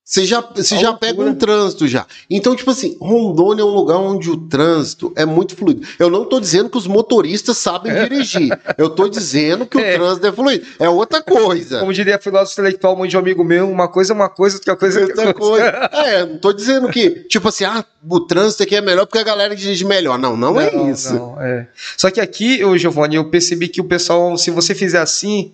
Você 0.09 0.25
já, 0.25 0.41
você 0.41 0.75
já 0.75 0.91
pega 0.91 1.21
um 1.21 1.35
trânsito 1.35 1.87
já. 1.87 2.07
Então, 2.27 2.55
tipo 2.55 2.71
assim, 2.71 2.97
Rondônia 2.99 3.61
é 3.61 3.65
um 3.65 3.69
lugar 3.69 3.97
onde 3.97 4.27
o 4.27 4.37
trânsito 4.37 5.13
é 5.15 5.23
muito 5.23 5.55
fluido. 5.55 5.87
Eu 5.99 6.09
não 6.09 6.25
tô 6.25 6.39
dizendo 6.39 6.67
que 6.67 6.79
os 6.79 6.87
motoristas 6.87 7.59
sabem 7.59 7.93
dirigir. 7.93 8.59
Eu 8.75 8.89
tô 8.89 9.07
dizendo 9.07 9.67
que 9.67 9.77
o 9.77 9.79
É. 9.85 9.93
trânsito 9.93 10.25
é 10.25 10.31
fluido. 10.31 10.65
É 10.79 10.89
outra 10.89 11.21
coisa. 11.21 11.79
Como 11.79 11.93
diria 11.93 12.17
filósofo 12.17 12.59
intelectual, 12.59 13.05
de 13.05 13.15
um 13.15 13.19
amigo 13.19 13.43
meu, 13.43 13.69
uma 13.69 13.87
coisa 13.87 14.11
é 14.11 14.15
uma 14.15 14.29
coisa, 14.29 14.57
outra 14.57 14.75
coisa 14.75 14.99
é 14.99 15.03
outra 15.03 15.31
coisa. 15.31 15.71
coisa. 15.71 16.07
É, 16.07 16.25
não 16.25 16.39
tô 16.39 16.53
dizendo 16.53 16.89
que, 16.89 17.11
tipo 17.29 17.47
assim, 17.47 17.65
ah, 17.65 17.85
o 18.09 18.19
trânsito 18.21 18.63
aqui 18.63 18.75
é 18.75 18.81
melhor 18.81 19.05
porque 19.05 19.19
a 19.19 19.23
galera 19.23 19.55
dirige 19.55 19.85
melhor. 19.85 20.17
Não, 20.17 20.35
não, 20.35 20.59
é 20.59 20.73
isso. 20.89 21.13
não, 21.13 21.39
é. 21.39 21.67
Só 21.95 22.09
que 22.09 22.19
aqui, 22.19 22.63
ô 22.63 22.75
Giovanni, 22.75 23.17
eu 23.17 23.29
percebi 23.29 23.67
que 23.67 23.79
o 23.79 23.83
pessoal, 23.83 24.35
se 24.39 24.49
você 24.49 24.73
fizer 24.73 25.01
assim, 25.01 25.53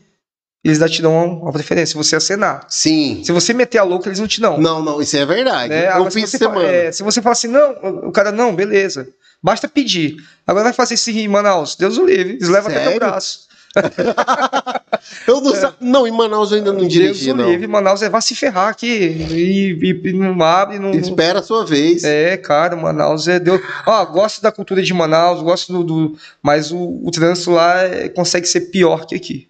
eles 0.65 0.81
ainda 0.81 0.91
te 0.91 1.01
dão 1.01 1.39
uma 1.41 1.51
preferência, 1.53 1.88
se 1.88 1.95
você 1.95 2.15
acenar. 2.15 2.65
Sim. 2.67 3.21
Se 3.23 3.31
você 3.31 3.53
meter 3.53 3.77
a 3.77 3.83
louca, 3.83 4.09
eles 4.09 4.19
não 4.19 4.27
te 4.27 4.41
dão. 4.41 4.57
Não, 4.59 4.81
não, 4.83 5.00
isso 5.01 5.15
é 5.15 5.25
verdade. 5.25 5.69
né? 5.69 5.95
Eu 5.97 6.06
se 6.12 6.19
fiz 6.19 6.29
você, 6.31 6.38
semana. 6.39 6.59
fa- 6.62 6.67
é, 6.67 6.91
se 6.91 7.03
você 7.03 7.21
falar 7.21 7.33
assim, 7.33 7.47
não, 7.47 7.71
o 8.07 8.12
cara, 8.12 8.31
não, 8.31 8.53
beleza. 8.56 9.07
Basta 9.41 9.67
pedir. 9.67 10.17
Agora 10.47 10.63
vai 10.65 10.73
fazer 10.73 10.95
isso 10.95 11.09
em 11.12 11.27
Manaus, 11.27 11.75
Deus 11.75 11.97
o 11.97 12.06
livre. 12.06 12.33
Eles 12.33 12.50
levam 12.50 12.69
até 12.71 12.79
Sério? 12.79 12.94
no 12.94 13.00
braço. 13.00 13.45
Eu 15.27 15.41
não, 15.41 15.53
sa- 15.53 15.73
não, 15.79 16.07
em 16.07 16.12
Manaus 16.12 16.51
eu 16.51 16.57
ainda 16.57 16.71
não 16.73 16.88
dirigi, 16.88 17.29
É. 17.29 17.33
Deus 17.33 17.39
o 17.39 17.44
não. 17.44 17.50
livre, 17.51 17.67
Manaus 17.67 18.01
é 18.01 18.09
vai 18.09 18.21
se 18.21 18.33
ferrar 18.35 18.69
aqui. 18.69 18.88
E, 18.88 19.77
e- 19.81 20.01
e 20.09 20.13
não 20.13 20.41
abre, 20.44 20.79
não. 20.79 20.91
Espera 20.91 21.39
a 21.39 21.44
sua 21.44 21.65
vez. 21.65 22.03
É, 22.03 22.38
cara, 22.38 22.75
Manaus 22.75 23.27
é 23.27 23.39
Deus. 23.39 23.62
Ó, 23.85 24.06
gosto 24.06 24.41
da 24.41 24.51
cultura 24.51 24.81
de 24.81 24.94
Manaus, 24.94 25.41
gosto 25.41 25.71
do. 25.73 25.83
do- 25.83 26.17
mas 26.41 26.71
o, 26.71 27.01
o 27.03 27.12
trânsito 27.12 27.51
lá 27.51 27.81
é- 27.83 28.09
consegue 28.09 28.47
ser 28.47 28.62
pior 28.71 29.06
que 29.06 29.15
aqui. 29.15 29.47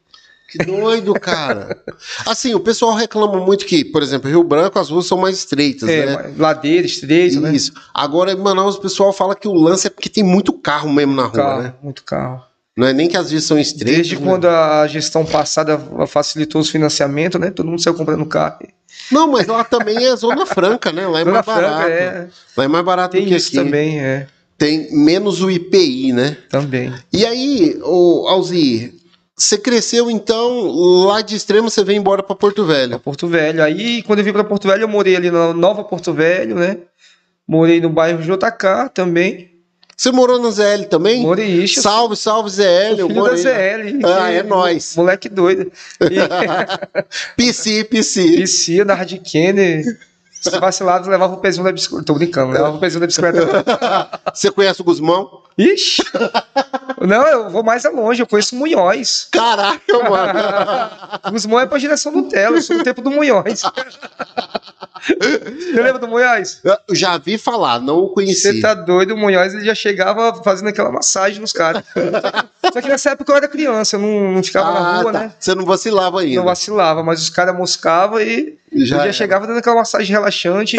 Que 0.58 0.66
doido, 0.66 1.14
cara. 1.14 1.78
Assim, 2.26 2.54
o 2.54 2.60
pessoal 2.60 2.94
reclama 2.94 3.38
muito 3.46 3.66
que, 3.66 3.84
por 3.86 4.02
exemplo, 4.04 4.30
Rio 4.30 4.44
Branco 4.44 4.80
as 4.80 4.90
ruas 4.90 5.06
são 5.06 5.18
mais 5.18 5.38
estreitas, 5.38 5.88
É, 5.90 6.06
né? 6.06 6.34
ladeira, 6.38 6.86
estreito, 6.86 7.40
né? 7.42 7.54
Isso. 7.54 7.72
Agora, 7.94 8.32
em 8.32 8.36
Manaus, 8.38 8.76
o 8.76 8.82
pessoal 8.82 9.12
fala 9.14 9.36
que 9.36 9.48
o 9.48 9.54
lance 9.54 9.88
é 9.88 9.90
porque 9.90 10.10
tem 10.10 10.24
muito 10.24 10.54
carro 10.54 10.92
mesmo 10.92 11.14
na 11.14 11.24
rua, 11.24 11.32
Carro, 11.32 11.62
né? 11.64 11.74
muito 11.82 12.04
carro. 12.04 12.44
Não 12.78 12.86
é 12.86 12.92
nem 12.92 13.08
que 13.08 13.16
as 13.16 13.32
vias 13.32 13.46
são 13.46 13.58
estreitas. 13.58 13.96
Desde 13.96 14.16
né? 14.18 14.22
quando 14.26 14.46
a 14.50 14.86
gestão 14.88 15.26
passada 15.26 15.80
facilitou 16.08 16.60
os 16.60 16.70
financiamentos, 16.70 17.40
né? 17.40 17.50
Todo 17.50 17.68
mundo 17.70 17.82
saiu 17.82 17.94
comprando 17.94 18.26
carro. 18.26 18.60
Não, 19.10 19.32
mas 19.32 19.48
lá 19.48 19.64
também 19.64 20.06
é 20.06 20.16
Zona 20.16 20.46
Franca, 20.46 20.92
né? 20.92 21.08
Lá 21.08 21.20
é 21.22 21.24
Zona 21.26 21.32
mais 21.36 21.46
Franca, 21.46 21.62
barato. 21.62 21.90
é. 21.90 22.28
Lá 22.58 22.64
é 22.64 22.68
mais 22.68 22.84
barato 22.86 23.16
do 23.16 23.20
Tem 23.20 23.30
que 23.30 23.36
isso 23.36 23.48
aqui. 23.48 23.56
também, 23.58 24.00
é. 24.02 24.28
Tem 24.58 24.90
menos 24.94 25.42
o 25.42 25.50
IPI, 25.52 26.12
né? 26.14 26.38
Também. 26.50 26.94
E 27.14 27.26
aí, 27.26 27.78
ô, 27.84 28.26
Alzir, 28.28 28.94
você 29.38 29.58
cresceu 29.58 30.10
então 30.10 30.72
lá 31.06 31.22
de 31.22 31.36
extremo, 31.36 31.70
você 31.70 31.84
veio 31.84 31.98
embora 31.98 32.24
pra 32.24 32.36
Porto 32.36 32.64
Pra 32.66 32.74
Velho. 32.74 33.00
Porto 33.00 33.28
Velho. 33.28 33.64
Aí, 33.64 34.02
quando 34.04 34.20
eu 34.20 34.26
vim 34.26 34.32
pra 34.34 34.44
Porto 34.44 34.68
Velho, 34.68 34.84
eu 34.84 34.88
morei 34.88 35.16
ali 35.16 35.30
na 35.30 35.54
Nova 35.54 35.84
Porto 35.84 36.14
Velho, 36.14 36.56
né? 36.56 36.78
Morei 37.48 37.82
no 37.82 37.90
bairro 37.90 38.22
JK 38.22 38.90
também. 38.94 39.52
Você 39.98 40.12
morou 40.12 40.40
na 40.40 40.52
ZL 40.52 40.86
também? 40.90 41.22
Morei 41.22 41.64
eu 41.64 41.68
Salve, 41.70 42.18
salve 42.18 42.50
ZL. 42.50 42.98
Eu 42.98 43.08
da 43.08 43.14
morei. 43.14 43.32
lá. 43.32 43.38
ZL. 43.38 44.06
Ah, 44.06 44.30
é 44.32 44.44
nóis. 44.44 44.96
Moleque 44.96 45.30
doido. 45.30 45.72
E, 46.02 46.18
PC, 47.38 47.86
PC. 47.86 48.84
Da 48.84 48.94
Hard 48.94 49.18
Kenner. 49.24 49.86
Se 50.32 50.60
vacilado, 50.60 51.10
levava 51.10 51.34
o 51.36 51.38
pezinho 51.38 51.64
da 51.64 51.72
bicicleta. 51.72 52.06
Tô 52.06 52.14
brincando, 52.14 52.52
levava 52.52 52.76
o 52.76 52.80
pezinho 52.80 53.00
da 53.00 53.08
bicicleta. 53.08 53.64
Você 54.34 54.52
conhece 54.52 54.82
o 54.82 54.84
Guzmão? 54.84 55.42
Ixi! 55.58 56.04
Não, 57.02 57.28
eu 57.28 57.50
vou 57.50 57.64
mais 57.64 57.84
longe, 57.86 58.22
eu 58.22 58.28
conheço 58.28 58.56
Munhóis. 58.56 59.28
Caraca, 59.32 60.10
mano. 60.10 60.40
Guzmão 61.32 61.60
é 61.60 61.66
pra 61.66 61.80
geração 61.80 62.12
Nutella, 62.12 62.58
eu 62.58 62.62
sou 62.62 62.78
do 62.78 62.84
tempo 62.84 63.02
do 63.02 63.12
Munhóis. 63.12 63.62
Você 65.08 65.82
lembra 65.82 66.00
do 66.00 66.08
Munhóis? 66.08 66.62
Eu 66.88 66.96
já 66.96 67.18
vi 67.18 67.38
falar, 67.38 67.80
não 67.80 67.98
o 68.00 68.08
Você 68.08 68.14
conheci. 68.14 68.62
tá 68.62 68.74
doido, 68.74 69.14
o 69.14 69.18
Munhóis 69.18 69.54
ele 69.54 69.64
já 69.66 69.76
chegava 69.76 70.34
fazendo 70.44 70.70
aquela 70.70 70.92
massagem 70.92 71.40
nos 71.40 71.52
caras. 71.54 71.84
Só 72.74 72.82
que 72.82 72.88
nessa 72.88 73.12
época 73.12 73.32
eu 73.32 73.36
era 73.36 73.48
criança, 73.48 73.98
eu 73.98 74.00
não, 74.00 74.32
não 74.34 74.44
ficava 74.44 74.72
na 74.72 74.80
Ah, 74.80 75.02
rua, 75.02 75.12
tá. 75.14 75.20
né? 75.20 75.32
Você 75.40 75.54
não 75.54 75.66
vacilava 75.66 76.22
ainda. 76.22 76.36
Não 76.38 76.46
vacilava, 76.46 77.04
mas 77.04 77.22
os 77.22 77.30
caras 77.30 77.56
moscavam 77.56 78.20
e 78.20 78.58
Já 78.74 79.06
já 79.06 79.12
chegava 79.14 79.46
dando 79.46 79.60
aquela 79.60 79.76
massagem 79.76 80.12
relaxante. 80.12 80.78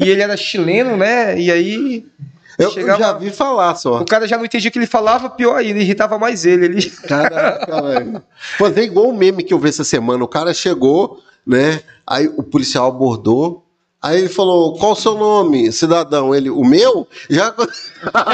e 0.00 0.08
ele 0.08 0.22
era 0.22 0.36
chileno, 0.36 0.96
né? 0.96 1.38
E 1.38 1.50
aí 1.50 2.06
Eu, 2.58 2.72
eu 2.72 2.98
já 2.98 3.12
vi 3.12 3.30
falar 3.30 3.76
só. 3.76 4.00
o 4.00 4.04
cara 4.04 4.26
já 4.26 4.36
não 4.36 4.44
entendia 4.44 4.68
o 4.68 4.72
que 4.72 4.78
ele 4.78 4.86
falava, 4.86 5.30
pior 5.30 5.56
ainda, 5.56 5.78
irritava 5.78 6.18
mais 6.18 6.44
ele. 6.44 6.64
ele... 6.64 6.90
Caraca, 6.90 7.80
velho. 7.82 8.22
Fazer 8.58 8.82
igual 8.82 9.06
o 9.08 9.16
meme 9.16 9.44
que 9.44 9.54
eu 9.54 9.58
vi 9.60 9.68
essa 9.68 9.84
semana. 9.84 10.24
O 10.24 10.28
cara 10.28 10.52
chegou, 10.52 11.20
né? 11.46 11.80
Aí 12.04 12.26
o 12.36 12.42
policial 12.42 12.88
abordou. 12.88 13.64
Aí 14.00 14.18
ele 14.18 14.28
falou: 14.28 14.76
Qual 14.76 14.92
o 14.92 14.96
seu 14.96 15.14
nome, 15.16 15.72
cidadão? 15.72 16.32
Ele, 16.32 16.48
o 16.50 16.64
meu? 16.64 17.06
Já, 17.28 17.52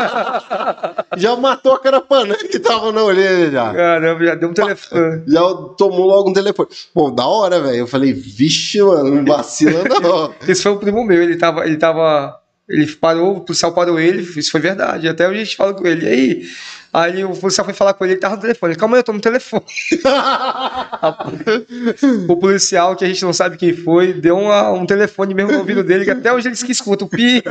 já 1.16 1.36
matou 1.36 1.72
a 1.72 1.78
carapana 1.78 2.34
que 2.36 2.58
tava 2.58 2.92
na 2.92 3.02
orelha 3.02 3.50
já. 3.50 3.72
Caramba, 3.72 4.24
já 4.24 4.34
deu 4.34 4.50
um 4.50 4.54
telefone. 4.54 5.22
Já 5.28 5.40
tomou 5.76 6.06
logo 6.06 6.30
um 6.30 6.34
telefone. 6.34 6.68
Bom, 6.94 7.14
da 7.14 7.26
hora, 7.26 7.60
velho. 7.60 7.76
Eu 7.76 7.86
falei, 7.86 8.12
vixe, 8.12 8.82
mano, 8.82 9.14
não 9.14 9.24
vacila 9.24 9.84
não. 9.84 10.34
Esse 10.46 10.62
foi 10.62 10.72
o 10.72 10.76
primo 10.76 11.02
meu, 11.02 11.22
ele 11.22 11.36
tava. 11.36 11.66
Ele 11.66 11.78
tava. 11.78 12.38
Ele 12.68 12.86
parou, 12.96 13.36
o 13.36 13.40
policial 13.40 13.72
parou 13.72 13.98
ele, 14.00 14.22
isso 14.22 14.50
foi 14.50 14.60
verdade. 14.60 15.08
Até 15.08 15.28
hoje 15.28 15.40
a 15.40 15.44
gente 15.44 15.56
fala 15.56 15.74
com 15.74 15.86
ele. 15.86 16.06
Aí? 16.08 16.48
Aí 16.92 17.24
o 17.24 17.30
policial 17.36 17.64
foi 17.64 17.74
falar 17.74 17.94
com 17.94 18.04
ele, 18.04 18.14
ele 18.14 18.20
tava 18.20 18.36
no 18.36 18.42
telefone. 18.42 18.76
Calma 18.76 18.96
aí, 18.96 19.00
eu 19.00 19.04
tô 19.04 19.12
no 19.12 19.20
telefone. 19.20 19.64
o 22.28 22.36
policial, 22.36 22.96
que 22.96 23.04
a 23.04 23.08
gente 23.08 23.24
não 23.24 23.32
sabe 23.32 23.56
quem 23.56 23.74
foi, 23.74 24.12
deu 24.12 24.36
uma- 24.38 24.70
um 24.72 24.86
telefone 24.86 25.34
mesmo 25.34 25.52
no 25.52 25.58
ouvido 25.58 25.82
dele, 25.82 26.04
que 26.04 26.10
até 26.10 26.32
hoje 26.32 26.48
ele 26.48 26.56
que 26.56 26.72
escuta 26.72 27.04
o 27.04 27.08
pi. 27.08 27.42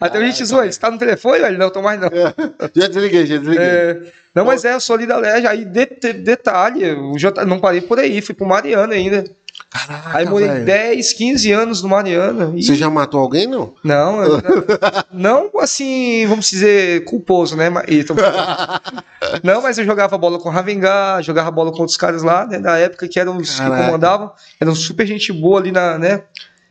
Até 0.00 0.18
hoje 0.18 0.26
a 0.26 0.30
gente 0.30 0.44
zoa, 0.44 0.64
ele, 0.64 0.74
tá 0.74 0.90
no 0.90 0.98
telefone? 0.98 1.42
Ele, 1.44 1.58
não, 1.58 1.70
tô 1.70 1.82
mais 1.82 2.00
não. 2.00 2.08
já 2.74 2.88
desliguei, 2.88 3.26
já 3.26 3.36
desliguei. 3.36 3.64
É, 3.66 4.00
não, 4.34 4.44
mas 4.44 4.64
é, 4.64 4.74
eu 4.74 4.80
sou 4.80 4.96
ali 4.96 5.06
da 5.06 5.16
Leste. 5.16 5.46
Aí, 5.46 5.64
de- 5.64 5.86
de- 6.00 6.12
detalhe, 6.12 6.84
eu 6.84 7.14
já 7.18 7.30
não 7.44 7.60
parei 7.60 7.80
por 7.80 7.98
aí, 7.98 8.20
fui 8.22 8.34
pro 8.34 8.46
Mariana 8.46 8.94
ainda. 8.94 9.24
Caraca, 9.70 10.18
Aí 10.18 10.26
morei 10.28 10.48
velho. 10.48 10.64
10, 10.64 11.12
15 11.12 11.52
anos 11.52 11.80
no 11.80 11.88
Mariana. 11.88 12.52
E- 12.56 12.62
Você 12.62 12.74
já 12.74 12.90
matou 12.90 13.20
alguém, 13.20 13.46
não? 13.46 13.72
Não, 13.84 14.20
eu- 14.24 14.42
não 15.12 15.50
assim, 15.60 16.26
vamos 16.26 16.50
dizer, 16.50 17.04
culposo, 17.04 17.56
né? 17.56 17.70
E 17.86 18.04
Não, 19.44 19.62
mas 19.62 19.78
eu 19.78 19.84
jogava 19.84 20.18
bola 20.18 20.38
com 20.38 20.48
o 20.48 20.52
Ravengá, 20.52 21.20
jogava 21.22 21.50
bola 21.50 21.70
com 21.70 21.78
outros 21.80 21.96
caras 21.96 22.22
lá, 22.22 22.46
né? 22.46 22.58
Da 22.58 22.78
época 22.78 23.06
que 23.08 23.20
eram 23.20 23.36
os 23.36 23.54
Caraca. 23.56 23.76
que 23.80 23.86
comandavam, 23.86 24.32
eram 24.60 24.74
super 24.74 25.06
gente 25.06 25.32
boa 25.32 25.60
ali 25.60 25.70
na, 25.70 25.98
né? 25.98 26.22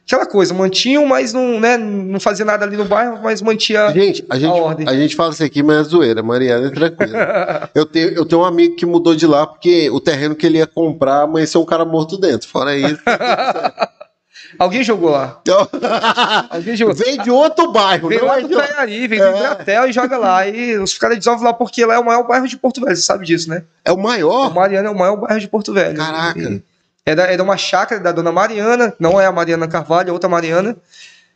Aquela 0.09 0.25
coisa, 0.25 0.53
mantinham, 0.55 1.05
mas 1.05 1.33
não, 1.33 1.59
né, 1.59 1.77
não 1.77 2.19
fazia 2.19 2.43
nada 2.43 2.65
ali 2.65 2.75
no 2.75 2.85
bairro, 2.85 3.19
mas 3.21 3.43
mantinha 3.43 3.91
Gente, 3.91 4.25
a 4.27 4.39
gente, 4.39 4.59
ordem. 4.59 4.89
a 4.89 4.93
gente 4.93 5.15
fala 5.15 5.31
isso 5.31 5.43
aqui, 5.43 5.61
mas 5.61 5.77
é 5.77 5.83
zoeira. 5.83 6.23
Mariana 6.23 6.67
é 6.67 6.71
tranquila. 6.71 7.69
eu, 7.75 7.85
tenho, 7.85 8.09
eu 8.09 8.25
tenho 8.25 8.41
um 8.41 8.45
amigo 8.45 8.75
que 8.75 8.85
mudou 8.87 9.15
de 9.15 9.27
lá 9.27 9.45
porque 9.45 9.87
o 9.91 9.99
terreno 9.99 10.35
que 10.35 10.47
ele 10.47 10.57
ia 10.57 10.65
comprar 10.65 11.21
amanheceu 11.21 11.61
um 11.61 11.65
cara 11.65 11.85
morto 11.85 12.17
dentro. 12.17 12.49
Fora 12.49 12.75
isso. 12.75 12.99
Alguém 14.57 14.83
jogou 14.83 15.11
lá. 15.11 15.37
Então, 15.43 15.67
Alguém 16.49 16.75
jogou. 16.75 16.95
vem 16.95 17.21
de 17.21 17.29
outro 17.29 17.71
bairro, 17.71 18.09
Vem 18.09 18.19
lá 18.19 18.39
é 18.39 18.41
do. 18.41 18.49
Praiari, 18.49 19.07
vem 19.07 19.19
do 19.19 19.25
É. 19.25 19.29
Ibratel 19.37 19.89
e 19.89 19.91
joga 19.91 20.17
lá. 20.17 20.47
E 20.47 20.75
os 20.79 20.97
caras 20.97 21.19
dissolvem 21.19 21.45
lá 21.45 21.53
porque 21.53 21.85
lá 21.85 21.93
é 21.95 21.99
o 21.99 22.05
maior 22.05 22.23
bairro 22.25 22.47
de 22.47 22.57
Porto 22.57 22.81
Velho, 22.81 22.95
você 22.95 23.03
sabe 23.03 23.25
disso, 23.27 23.47
né? 23.47 23.63
É 23.85 23.91
o 23.91 23.95
O 23.95 24.01
maior? 24.01 24.51
Mariana 24.53 24.87
é 24.87 24.91
o 24.91 24.97
maior 24.97 25.17
bairro 25.17 25.39
de 25.39 25.47
Porto 25.47 25.71
Velho. 25.71 25.95
Caraca. 25.95 26.39
E 26.39 26.63
Era, 27.09 27.23
era 27.23 27.41
uma 27.43 27.57
chácara 27.57 27.99
da 28.01 28.11
dona 28.11 28.31
Mariana, 28.31 28.93
não 28.99 29.19
é 29.19 29.25
a 29.25 29.31
Mariana 29.31 29.67
Carvalho, 29.67 30.09
é 30.09 30.13
outra 30.13 30.29
Mariana. 30.29 30.75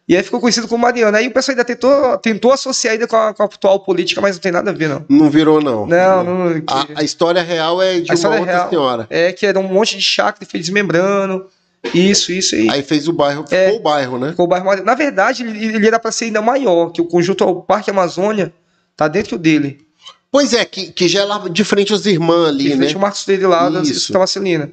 E 0.08 0.18
aí 0.18 0.22
ficou 0.22 0.39
conhecido 0.42 0.68
como 0.68 0.82
Mariana. 0.84 1.18
Aí 1.20 1.27
o 1.27 1.32
pessoal 1.32 1.53
ainda 1.53 1.63
tentou, 1.63 2.18
tentou 2.18 2.51
associar 2.51 2.92
ainda 2.94 3.08
com 3.08 3.15
a, 3.15 3.34
com 3.34 3.42
a 3.42 3.46
atual 3.46 3.80
política, 3.80 4.20
mas 4.20 4.36
não 4.36 4.42
tem 4.42 4.51
nada 4.51 4.70
a 4.70 4.74
ver, 4.74 4.89
não. 4.89 5.06
Não 5.10 5.30
virou, 5.30 5.62
não. 5.62 5.86
Não, 5.88 6.24
não. 6.24 6.53
que- 6.62 6.74
A, 6.94 7.00
a 7.00 7.03
história 7.03 7.42
real 7.42 7.82
é 7.82 8.01
de 8.01 8.12
A 8.12 8.15
uma 8.15 8.30
outra 8.38 8.46
real. 8.51 8.70
senhora. 8.70 9.08
É 9.10 9.32
que 9.32 9.46
era 9.46 9.58
um 9.58 9.63
monte 9.63 9.96
de 9.96 10.03
chácara 10.03 10.44
e 10.44 10.51
foi 10.51 10.60
desmembrando. 10.60 11.46
Isso, 11.94 12.32
isso 12.32 12.53
aí. 12.56 12.70
Aí 12.70 12.84
fez 12.84 13.08
o 13.08 13.13
bairro, 13.13 13.44
ficou 13.44 13.58
É. 13.58 13.72
o 13.72 13.80
bairro, 13.80 14.18
né? 14.20 14.30
Ficou 14.32 14.46
o 14.46 14.48
bairro 14.48 14.65
Mariana. 14.65 14.86
Na 14.86 14.96
verdade, 14.96 15.44
ele, 15.44 15.75
ele 15.75 15.88
era 15.88 15.98
para 16.00 16.12
ser 16.12 16.25
ainda 16.25 16.42
maior, 16.42 16.92
que 16.92 17.01
o 17.01 17.06
conjunto 17.06 17.44
ao 17.44 17.62
Parque 17.62 17.89
Amazônia 17.89 18.53
tá 18.96 19.08
dentro 19.08 19.38
dele. 19.38 19.86
Pois 20.32 20.51
é, 20.53 20.65
que, 20.65 20.92
que 20.92 21.08
já 21.08 21.22
é 21.22 21.24
lá 21.25 21.48
de 21.50 21.63
frente 21.63 21.94
aos 21.94 22.06
irmãos 22.06 22.48
ali, 22.48 22.70
né? 22.70 22.75
frente 22.77 22.96
ao 22.96 23.01
Marcos 23.01 23.24
Freire 23.24 23.46
lá 23.46 23.70
da 23.70 23.82
Isso. 23.82 24.08
Santa 24.08 24.20
Marcelina. 24.20 24.70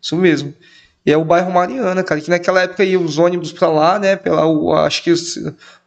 Isso 0.00 0.16
mesmo. 0.16 0.54
E 1.04 1.12
é 1.12 1.16
o 1.16 1.24
bairro 1.24 1.50
Mariana, 1.50 2.02
cara, 2.02 2.20
que 2.20 2.28
naquela 2.30 2.62
época 2.62 2.84
iam 2.84 3.04
os 3.04 3.18
ônibus 3.18 3.52
pra 3.52 3.68
lá, 3.68 3.98
né? 3.98 4.16
Pela, 4.16 4.46
o, 4.46 4.72
acho 4.74 5.02
que 5.02 5.10
os- 5.10 5.38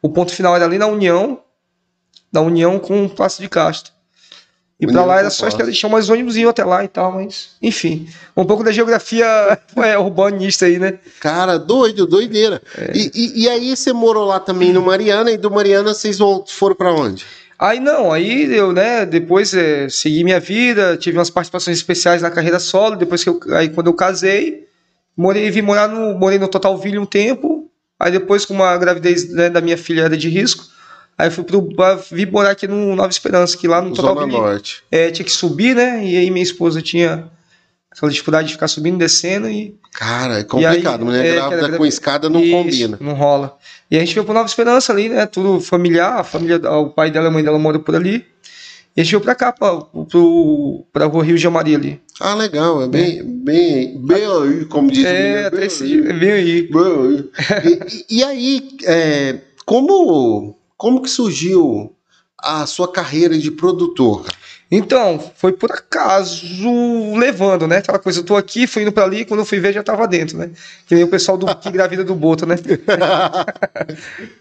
o 0.01 0.09
ponto 0.09 0.33
final 0.33 0.55
era 0.55 0.65
ali 0.65 0.77
na 0.77 0.87
União, 0.87 1.39
da 2.31 2.41
União 2.41 2.79
com 2.79 3.05
o 3.05 3.09
Passo 3.09 3.41
de 3.41 3.47
Castro. 3.47 3.93
E 4.79 4.87
União 4.87 5.05
lá 5.05 5.19
era 5.19 5.29
só 5.29 5.45
chão, 5.71 5.89
mas 5.89 6.05
os 6.05 6.09
ônibus 6.09 6.35
iam 6.35 6.49
até 6.49 6.65
lá 6.65 6.83
e 6.83 6.87
tal, 6.87 7.11
mas 7.13 7.51
enfim. 7.61 8.09
Um 8.35 8.43
pouco 8.43 8.63
da 8.63 8.71
geografia 8.71 9.25
é, 9.77 9.97
urbanista 9.97 10.65
aí, 10.65 10.79
né? 10.79 10.97
Cara, 11.21 11.57
doido, 11.59 12.07
doideira. 12.07 12.61
É. 12.77 12.91
E, 12.93 13.11
e, 13.13 13.43
e 13.43 13.49
aí 13.49 13.77
você 13.77 13.93
morou 13.93 14.25
lá 14.25 14.39
também 14.39 14.73
no 14.73 14.81
Mariana, 14.81 15.31
e 15.31 15.37
do 15.37 15.49
Mariana 15.51 15.93
vocês 15.93 16.17
foram 16.47 16.75
pra 16.75 16.91
onde? 16.91 17.23
Aí 17.63 17.79
não, 17.79 18.11
aí 18.11 18.53
eu, 18.53 18.73
né, 18.73 19.05
depois 19.05 19.53
é, 19.53 19.87
segui 19.87 20.21
minha 20.21 20.37
vida, 20.37 20.97
tive 20.97 21.17
umas 21.17 21.29
participações 21.29 21.77
especiais 21.77 22.21
na 22.21 22.29
carreira 22.29 22.59
solo, 22.59 22.97
depois 22.97 23.23
que 23.23 23.29
eu, 23.29 23.39
aí 23.51 23.69
quando 23.69 23.87
eu 23.87 23.93
casei, 23.93 24.67
morei, 25.15 25.49
vim 25.49 25.61
morar 25.61 25.87
no, 25.87 26.13
morei 26.19 26.37
no 26.37 26.49
Total 26.49 26.77
Ville 26.77 26.99
um 26.99 27.05
tempo, 27.05 27.71
aí 27.97 28.11
depois 28.11 28.45
com 28.45 28.53
uma 28.53 28.75
gravidez 28.75 29.31
né, 29.33 29.49
da 29.49 29.61
minha 29.61 29.77
filha 29.77 30.01
era 30.01 30.17
de 30.17 30.27
risco, 30.27 30.65
aí 31.17 31.31
fui 31.31 31.45
pro, 31.45 31.65
vim 32.11 32.25
morar 32.25 32.49
aqui 32.49 32.67
no 32.67 32.97
Nova 32.97 33.09
Esperança, 33.09 33.57
que 33.57 33.65
lá 33.65 33.81
no 33.81 33.95
Total 33.95 34.13
Zona 34.13 34.25
Ville 34.25 34.37
Norte. 34.37 34.83
é, 34.91 35.09
tinha 35.09 35.23
que 35.23 35.31
subir, 35.31 35.73
né, 35.73 36.05
e 36.05 36.17
aí 36.17 36.29
minha 36.29 36.43
esposa 36.43 36.81
tinha 36.81 37.31
aquela 37.95 38.11
dificuldade 38.11 38.47
de 38.47 38.53
ficar 38.53 38.67
subindo 38.67 38.95
e 38.95 38.99
descendo 38.99 39.49
e 39.49 39.75
Cara, 39.93 40.39
é 40.39 40.43
complicado. 40.43 40.99
aí, 41.01 41.05
Mulher 41.05 41.25
é, 41.25 41.35
grávida 41.35 41.61
era 41.67 41.77
com 41.77 41.85
escada 41.85 42.27
não 42.29 42.41
isso, 42.41 42.51
combina. 42.57 42.97
Não 42.99 43.13
rola. 43.13 43.55
E 43.91 43.95
a 43.95 43.99
gente 43.99 44.13
veio 44.15 44.25
pro 44.25 44.33
Nova 44.33 44.47
Esperança 44.47 44.91
ali, 44.91 45.07
né? 45.09 45.25
Tudo 45.27 45.59
familiar, 45.61 46.19
a 46.19 46.23
família, 46.23 46.57
o 46.71 46.89
pai 46.89 47.11
dela 47.11 47.25
e 47.25 47.29
a 47.29 47.31
mãe 47.31 47.43
dela 47.43 47.59
moram 47.59 47.79
por 47.79 47.95
ali. 47.95 48.25
E 48.95 49.01
a 49.01 49.03
gente 49.03 49.11
veio 49.11 49.21
pra 49.21 49.35
cá, 49.35 49.51
pra, 49.51 49.75
pro, 49.81 50.83
pra 50.91 51.05
rua 51.05 51.23
Rio 51.23 51.37
de 51.37 51.45
Amaria 51.47 51.77
ali. 51.77 52.01
Ah, 52.19 52.33
legal. 52.35 52.81
É 52.83 52.87
bem, 52.87 53.23
bem, 53.23 53.97
bem 53.99 54.23
aí, 54.25 54.65
como 54.65 54.91
diz 54.91 55.03
o 55.03 55.07
É, 55.07 55.13
menino, 55.31 55.47
até 55.47 55.57
bem 55.57 55.65
esse 55.67 55.83
aí. 55.83 56.01
Bem 56.13 56.31
aí. 56.31 56.69
E, 57.63 58.15
e- 58.15 58.17
e 58.19 58.23
aí, 58.23 58.69
é, 58.85 59.39
como, 59.65 60.55
como 60.77 61.01
que 61.01 61.09
surgiu 61.09 61.95
a 62.37 62.65
sua 62.65 62.91
carreira 62.91 63.37
de 63.37 63.49
produtor? 63.51 64.25
Então, 64.75 65.31
foi 65.35 65.51
por 65.53 65.71
acaso 65.71 67.15
levando, 67.15 67.67
né? 67.67 67.77
Aquela 67.77 67.99
coisa, 67.99 68.21
eu 68.21 68.23
tô 68.23 68.35
aqui, 68.35 68.65
fui 68.65 68.81
indo 68.81 68.91
pra 68.91 69.03
ali, 69.03 69.23
quando 69.23 69.41
eu 69.41 69.45
fui 69.45 69.59
ver 69.59 69.71
já 69.71 69.83
tava 69.83 70.07
dentro, 70.07 70.35
né? 70.35 70.49
Que 70.87 70.95
nem 70.95 71.03
o 71.03 71.07
pessoal 71.07 71.37
do 71.37 71.45
que 71.57 71.69
gravida 71.69 72.03
do 72.03 72.15
Boto, 72.15 72.47
né? 72.47 72.55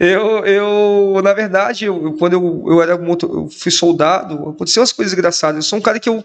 Eu, 0.00 0.44
eu 0.46 1.20
na 1.22 1.32
verdade, 1.32 1.84
eu, 1.84 2.14
quando 2.18 2.32
eu, 2.32 2.64
eu 2.66 2.82
era 2.82 2.96
moto, 2.96 3.30
eu 3.32 3.48
fui 3.48 3.70
soldado, 3.70 4.50
aconteceu 4.50 4.80
umas 4.80 4.92
coisas 4.92 5.12
engraçadas. 5.12 5.56
Eu 5.56 5.68
sou 5.68 5.78
um 5.78 5.82
cara 5.82 6.00
que 6.00 6.08
eu, 6.08 6.24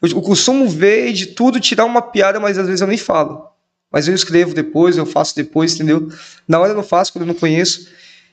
eu, 0.00 0.08
eu 0.08 0.22
costumo 0.22 0.68
ver 0.68 1.12
de 1.12 1.26
tudo, 1.26 1.60
tirar 1.60 1.84
uma 1.84 2.02
piada, 2.02 2.38
mas 2.38 2.56
às 2.56 2.66
vezes 2.66 2.80
eu 2.80 2.86
nem 2.86 2.98
falo. 2.98 3.46
Mas 3.90 4.06
eu 4.06 4.14
escrevo 4.14 4.54
depois, 4.54 4.96
eu 4.96 5.06
faço 5.06 5.34
depois, 5.34 5.74
entendeu? 5.74 6.08
Na 6.46 6.60
hora 6.60 6.72
eu 6.72 6.76
não 6.76 6.84
faço, 6.84 7.12
quando 7.12 7.22
eu 7.22 7.28
não 7.28 7.34
conheço. 7.34 7.88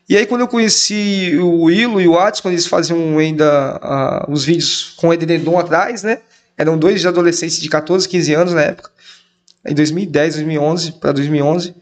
E 0.10 0.16
aí, 0.16 0.26
quando 0.26 0.42
eu 0.42 0.48
conheci 0.48 1.38
o 1.38 1.64
Willo 1.64 2.00
e 2.00 2.08
o 2.08 2.18
Atos, 2.18 2.40
quando 2.40 2.54
eles 2.54 2.66
faziam 2.66 3.18
ainda 3.18 3.78
ah, 3.82 4.26
os 4.30 4.46
vídeos 4.46 4.94
com 4.96 5.10
o 5.10 5.14
Edredon 5.14 5.60
atrás, 5.60 6.04
né? 6.04 6.20
Eram 6.58 6.78
dois 6.78 7.02
de 7.02 7.08
adolescentes 7.08 7.60
de 7.60 7.68
14, 7.70 8.08
15 8.08 8.34
anos 8.34 8.54
na 8.54 8.62
época. 8.62 8.90
Em 9.68 9.74
2010, 9.74 10.36
2011, 10.36 10.92
para 10.94 11.12
2011. 11.12 11.76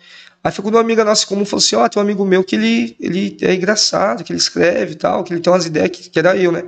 Aí 0.44 0.52
foi 0.52 0.64
quando 0.64 0.76
uma 0.76 0.82
amiga 0.82 1.06
nossa 1.06 1.26
comum 1.28 1.46
falou 1.46 1.64
assim: 1.64 1.76
Ó, 1.76 1.88
tem 1.88 2.00
um 2.02 2.04
amigo 2.04 2.26
meu 2.26 2.44
que 2.44 2.56
ele, 2.56 2.96
ele 3.00 3.38
é 3.42 3.54
engraçado, 3.54 4.24
que 4.24 4.32
ele 4.32 4.40
escreve 4.40 4.94
e 4.94 4.96
tal, 4.96 5.24
que 5.24 5.32
ele 5.34 5.40
tem 5.40 5.54
umas 5.54 5.66
ideias 5.66 5.90
que, 5.92 6.10
que 6.10 6.20
era 6.20 6.36
eu, 6.36 6.52
né? 6.52 6.64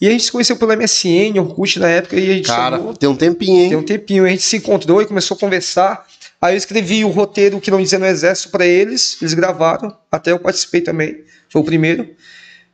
E 0.00 0.08
a 0.08 0.10
gente 0.10 0.24
se 0.24 0.32
conheceu 0.32 0.56
pelo 0.56 0.72
MSN, 0.76 1.38
Orkut 1.38 1.78
na 1.78 1.88
época, 1.88 2.16
e 2.16 2.28
a 2.28 2.34
gente 2.34 2.46
Cara, 2.46 2.76
chamou- 2.76 2.92
tem 2.94 3.08
um 3.08 3.14
tempinho, 3.14 3.60
hein? 3.62 3.68
tem 3.68 3.78
um 3.78 3.84
tempinho, 3.84 4.24
a 4.24 4.28
gente 4.28 4.42
se 4.42 4.56
encontrou 4.56 5.00
e 5.00 5.06
começou 5.06 5.36
a 5.36 5.38
conversar. 5.38 6.04
Aí 6.42 6.54
eu 6.54 6.58
escrevi 6.58 7.04
o 7.04 7.08
roteiro 7.08 7.60
que 7.60 7.70
não 7.70 7.80
dizia 7.80 8.00
no 8.00 8.06
exército 8.06 8.50
para 8.50 8.66
eles, 8.66 9.16
eles 9.22 9.32
gravaram, 9.32 9.96
até 10.10 10.32
eu 10.32 10.40
participei 10.40 10.80
também, 10.80 11.22
foi 11.48 11.62
o 11.62 11.64
primeiro. 11.64 12.16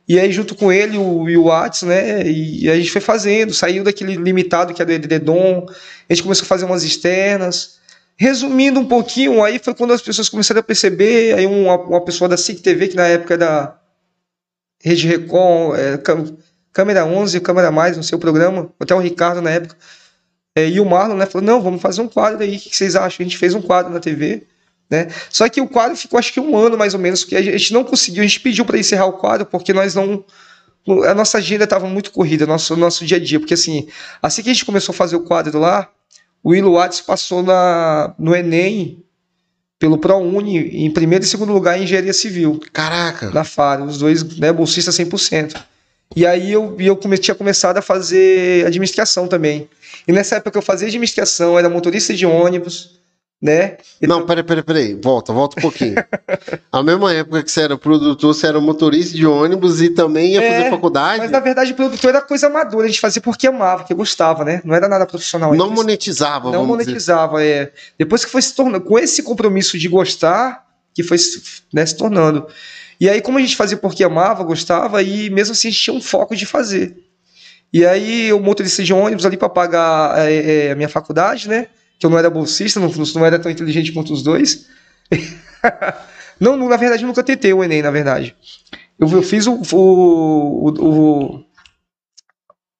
E 0.07 0.19
aí 0.19 0.31
junto 0.31 0.55
com 0.55 0.71
ele 0.71 0.97
o, 0.97 1.29
e 1.29 1.37
o 1.37 1.43
Whats, 1.43 1.83
né, 1.83 2.27
e 2.27 2.67
a 2.67 2.75
gente 2.75 2.89
foi 2.89 2.99
fazendo, 2.99 3.53
saiu 3.53 3.83
daquele 3.83 4.15
limitado 4.15 4.73
que 4.73 4.81
era 4.81 4.89
do 4.89 4.95
Edredon, 4.95 5.67
a 5.69 6.13
gente 6.13 6.23
começou 6.23 6.45
a 6.45 6.47
fazer 6.47 6.65
umas 6.65 6.83
externas. 6.83 7.77
Resumindo 8.17 8.79
um 8.79 8.85
pouquinho, 8.87 9.43
aí 9.43 9.59
foi 9.59 9.75
quando 9.75 9.93
as 9.93 10.01
pessoas 10.01 10.27
começaram 10.29 10.61
a 10.61 10.63
perceber, 10.63 11.35
aí 11.35 11.45
uma, 11.45 11.77
uma 11.77 12.03
pessoa 12.03 12.27
da 12.27 12.37
SIC 12.37 12.61
TV, 12.61 12.87
que 12.87 12.95
na 12.95 13.05
época 13.05 13.35
era 13.35 13.79
Rede 14.83 15.07
Recon, 15.07 15.75
é, 15.75 15.95
Câmera 16.73 17.05
11, 17.05 17.39
Câmera 17.39 17.71
Mais, 17.71 17.95
no 17.95 18.03
seu 18.03 18.17
programa, 18.17 18.73
até 18.79 18.95
o 18.95 18.99
Ricardo 18.99 19.43
na 19.43 19.51
época, 19.51 19.77
é, 20.55 20.67
e 20.67 20.79
o 20.79 20.85
Marlon, 20.85 21.15
né, 21.15 21.25
falou, 21.25 21.45
não, 21.45 21.61
vamos 21.61 21.81
fazer 21.81 22.01
um 22.01 22.07
quadro 22.07 22.41
aí, 22.41 22.57
o 22.57 22.59
que 22.59 22.75
vocês 22.75 22.95
acham? 22.95 23.17
A 23.19 23.23
gente 23.23 23.37
fez 23.37 23.53
um 23.53 23.61
quadro 23.61 23.93
na 23.93 23.99
TV, 23.99 24.43
né? 24.89 25.07
Só 25.29 25.47
que 25.47 25.61
o 25.61 25.67
quadro 25.67 25.95
ficou 25.95 26.17
acho 26.17 26.33
que 26.33 26.39
um 26.39 26.57
ano 26.57 26.77
mais 26.77 26.93
ou 26.93 26.99
menos, 26.99 27.23
porque 27.23 27.35
a 27.35 27.41
gente 27.41 27.73
não 27.73 27.83
conseguiu, 27.83 28.23
a 28.23 28.25
gente 28.25 28.39
pediu 28.39 28.65
para 28.65 28.77
encerrar 28.77 29.05
o 29.05 29.13
quadro, 29.13 29.45
porque 29.45 29.71
nós 29.71 29.93
não. 29.93 30.23
A 31.07 31.13
nossa 31.13 31.37
agenda 31.37 31.65
estava 31.65 31.87
muito 31.87 32.11
corrida, 32.11 32.47
nosso, 32.47 32.75
nosso 32.75 33.05
dia 33.05 33.17
a 33.17 33.19
dia, 33.19 33.39
porque 33.39 33.53
assim, 33.53 33.87
assim 34.21 34.41
que 34.41 34.49
a 34.49 34.53
gente 34.53 34.65
começou 34.65 34.91
a 34.91 34.95
fazer 34.95 35.15
o 35.15 35.19
quadro 35.19 35.59
lá, 35.59 35.87
o 36.41 36.49
Willo 36.49 36.73
Watts 36.73 37.01
passou 37.01 37.43
na, 37.43 38.15
no 38.17 38.35
Enem 38.35 39.03
pelo 39.77 39.97
ProUni 39.97 40.57
em 40.57 40.89
primeiro 40.89 41.23
e 41.23 41.27
segundo 41.27 41.53
lugar 41.53 41.79
em 41.79 41.83
engenharia 41.83 42.13
civil 42.13 42.59
Caraca. 42.73 43.29
na 43.29 43.43
FARO, 43.43 43.85
os 43.85 43.99
dois, 43.99 44.23
né, 44.37 44.51
bolsistas 44.51 44.97
100%. 44.97 45.55
E 46.15 46.25
aí 46.25 46.51
eu, 46.51 46.75
eu 46.79 46.95
come, 46.95 47.17
tinha 47.17 47.35
começado 47.35 47.77
a 47.77 47.81
fazer 47.81 48.65
administração 48.65 49.27
também. 49.27 49.69
E 50.07 50.11
nessa 50.11 50.35
época 50.35 50.51
que 50.51 50.57
eu 50.57 50.61
fazia 50.61 50.87
administração, 50.87 51.57
era 51.57 51.69
motorista 51.69 52.13
de 52.13 52.25
ônibus, 52.25 52.99
né? 53.41 53.77
E 54.01 54.07
Não, 54.07 54.25
peraí, 54.25 54.43
peraí, 54.43 54.63
peraí. 54.63 54.99
Volta, 55.01 55.31
volta 55.31 55.59
um 55.59 55.61
pouquinho. 55.61 55.95
A 56.71 56.83
mesma 56.83 57.13
época 57.13 57.43
que 57.43 57.51
você 57.51 57.61
era 57.61 57.77
produtor, 57.77 58.33
você 58.33 58.47
era 58.47 58.59
motorista 58.59 59.15
de 59.15 59.25
ônibus 59.25 59.81
e 59.81 59.91
também 59.91 60.33
ia 60.33 60.41
É, 60.43 60.51
fazer 60.57 60.69
faculdade. 60.71 61.19
Mas 61.19 61.31
na 61.31 61.39
verdade, 61.39 61.73
produtor 61.73 62.09
era 62.09 62.21
coisa 62.21 62.47
amadora, 62.47 62.85
a 62.85 62.87
gente 62.89 62.99
fazia 62.99 63.21
porque 63.21 63.47
amava, 63.47 63.83
porque 63.83 63.93
gostava, 63.93 64.43
né? 64.43 64.61
Não 64.65 64.75
era 64.75 64.89
nada 64.89 65.05
profissional. 65.05 65.53
Não 65.55 65.69
monetizava, 65.69 66.51
não 66.51 66.61
vamos 66.61 66.79
dizer. 66.79 66.89
monetizava, 66.89 67.43
é. 67.43 67.71
Depois 67.97 68.25
que 68.25 68.31
foi 68.31 68.41
se 68.41 68.53
tornando, 68.55 68.83
com 68.83 68.97
esse 68.99 69.23
compromisso 69.23 69.77
de 69.77 69.87
gostar, 69.87 70.65
que 70.93 71.03
foi 71.03 71.17
né, 71.71 71.85
se 71.85 71.95
tornando. 71.95 72.45
E 72.99 73.09
aí, 73.09 73.21
como 73.21 73.37
a 73.37 73.41
gente 73.41 73.55
fazia 73.55 73.77
porque 73.77 74.03
amava, 74.03 74.43
gostava, 74.43 75.01
e 75.01 75.29
mesmo 75.29 75.53
assim 75.53 75.69
a 75.69 75.71
gente 75.71 75.81
tinha 75.83 75.93
um 75.95 76.01
foco 76.01 76.35
de 76.35 76.45
fazer. 76.45 76.97
E 77.71 77.85
aí, 77.85 78.33
o 78.33 78.39
motorista 78.39 78.83
de 78.83 78.93
ônibus 78.93 79.25
ali 79.25 79.37
para 79.37 79.47
pagar 79.49 80.19
é, 80.19 80.67
é, 80.67 80.71
a 80.71 80.75
minha 80.75 80.89
faculdade, 80.89 81.47
né? 81.47 81.67
Que 81.99 82.05
eu 82.05 82.09
não 82.09 82.17
era 82.17 82.29
bolsista, 82.29 82.79
não, 82.79 82.89
não 82.89 83.25
era 83.25 83.37
tão 83.39 83.51
inteligente 83.51 83.91
quanto 83.91 84.11
os 84.11 84.23
dois. 84.23 84.67
não, 86.39 86.57
na 86.57 86.77
verdade, 86.77 87.03
eu 87.03 87.07
nunca 87.07 87.23
tentei 87.23 87.53
o 87.53 87.63
Enem, 87.63 87.81
na 87.81 87.91
verdade. 87.91 88.35
Eu, 88.97 89.07
eu 89.09 89.21
fiz 89.23 89.47
o, 89.47 89.53
o, 89.71 89.75
o, 89.75 90.69
o- 90.69 91.45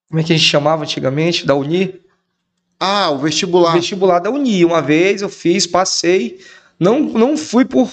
Como 0.09 0.19
é 0.19 0.23
que 0.23 0.33
a 0.33 0.37
gente 0.37 0.47
chamava 0.47 0.83
antigamente? 0.83 1.45
Da 1.45 1.55
Uni? 1.55 2.01
Ah, 2.79 3.11
o 3.11 3.19
vestibular. 3.19 3.73
vestibular 3.73 4.19
da 4.19 4.29
Uni. 4.29 4.65
Uma 4.65 4.81
vez 4.81 5.21
eu 5.21 5.29
fiz, 5.29 5.67
passei. 5.67 6.39
Não, 6.79 6.99
não 7.01 7.37
fui 7.37 7.63
por 7.65 7.89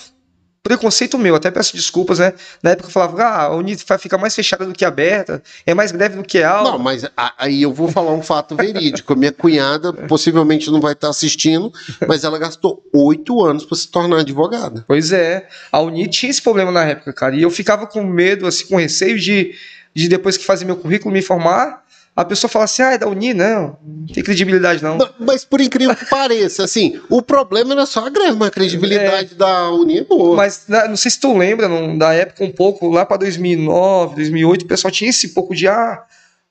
preconceito 0.67 1.17
meu, 1.17 1.37
até 1.37 1.51
peço 1.51 1.77
desculpas, 1.77 2.19
né? 2.19 2.33
Na 2.63 2.71
época 2.71 2.89
eu 2.89 2.93
falava, 2.93 3.23
ah, 3.23 3.43
a 3.45 3.55
Uni 3.55 3.77
vai 3.87 3.99
ficar 3.99 4.19
mais 4.19 4.35
fechada 4.35 4.67
do 4.67 4.73
que 4.73 4.85
aberta, 4.85 5.41
é 5.65 5.73
mais 5.73 5.93
greve 5.93 6.17
do 6.17 6.25
que 6.25 6.43
aula. 6.43 6.73
Não, 6.73 6.79
mas 6.79 7.05
aí 7.39 7.63
eu 7.63 7.73
vou 7.73 7.89
falar 7.89 8.13
um 8.13 8.23
fato 8.23 8.57
verídico. 8.57 9.15
Minha 9.15 9.33
cunhada 9.33 9.93
possivelmente 10.09 10.71
não 10.71 10.81
vai 10.81 10.93
estar 10.93 11.09
assistindo, 11.09 11.73
mas 12.09 12.25
ela 12.25 12.39
gastou 12.39 12.83
oito 12.93 13.45
anos 13.45 13.65
para 13.65 13.77
se 13.77 13.89
tornar 13.89 14.21
advogada. 14.21 14.85
Pois 14.89 15.13
é, 15.13 15.47
a 15.71 15.81
Uni 15.81 16.09
tinha 16.09 16.31
esse 16.31 16.43
problema 16.43 16.73
na 16.73 16.85
época, 16.85 17.13
cara, 17.13 17.37
e 17.37 17.43
eu 17.43 17.51
ficava 17.51 17.87
com 17.87 18.03
medo, 18.03 18.47
assim, 18.47 18.67
com 18.67 18.77
receio 18.77 19.19
de, 19.19 19.55
de 19.95 20.09
depois 20.09 20.37
que 20.37 20.45
fazer 20.45 20.65
meu 20.65 20.77
currículo 20.77 21.13
me 21.13 21.23
formar, 21.23 21.86
a 22.17 22.25
pessoa 22.25 22.51
fala 22.51 22.65
assim, 22.65 22.81
ah, 22.81 22.93
é 22.93 22.99
da 22.99 23.07
Uni, 23.07 23.35
não, 23.35 23.77
não 23.85 24.07
tem 24.07 24.25
credibilidade 24.25 24.83
não. 24.83 24.97
Mas 25.21 25.45
por 25.45 25.61
incrível 25.61 25.95
que 25.95 26.07
pareça, 26.07 26.65
assim, 26.65 26.99
o 27.11 27.21
problema 27.21 27.75
era 27.75 27.85
só 27.85 28.07
a 28.07 28.09
greve, 28.09 28.39
mas 28.39 28.49
a 28.49 28.51
credibilidade 28.51 29.35
é, 29.35 29.37
da 29.37 29.71
Uni 29.71 29.99
é 29.99 30.05
boa. 30.05 30.35
Mas 30.35 30.65
não 30.67 30.97
sei 30.97 31.11
se 31.11 31.21
tu 31.21 31.37
lembra, 31.37 31.69
não, 31.69 31.99
da 31.99 32.15
época 32.15 32.43
um 32.43 32.51
pouco, 32.51 32.89
lá 32.89 33.05
para 33.05 33.19
2009, 33.19 34.15
2008, 34.15 34.63
o 34.63 34.67
pessoal 34.67 34.91
tinha 34.91 35.11
esse 35.11 35.29
pouco 35.29 35.55
de, 35.55 35.69
ah, 35.69 36.05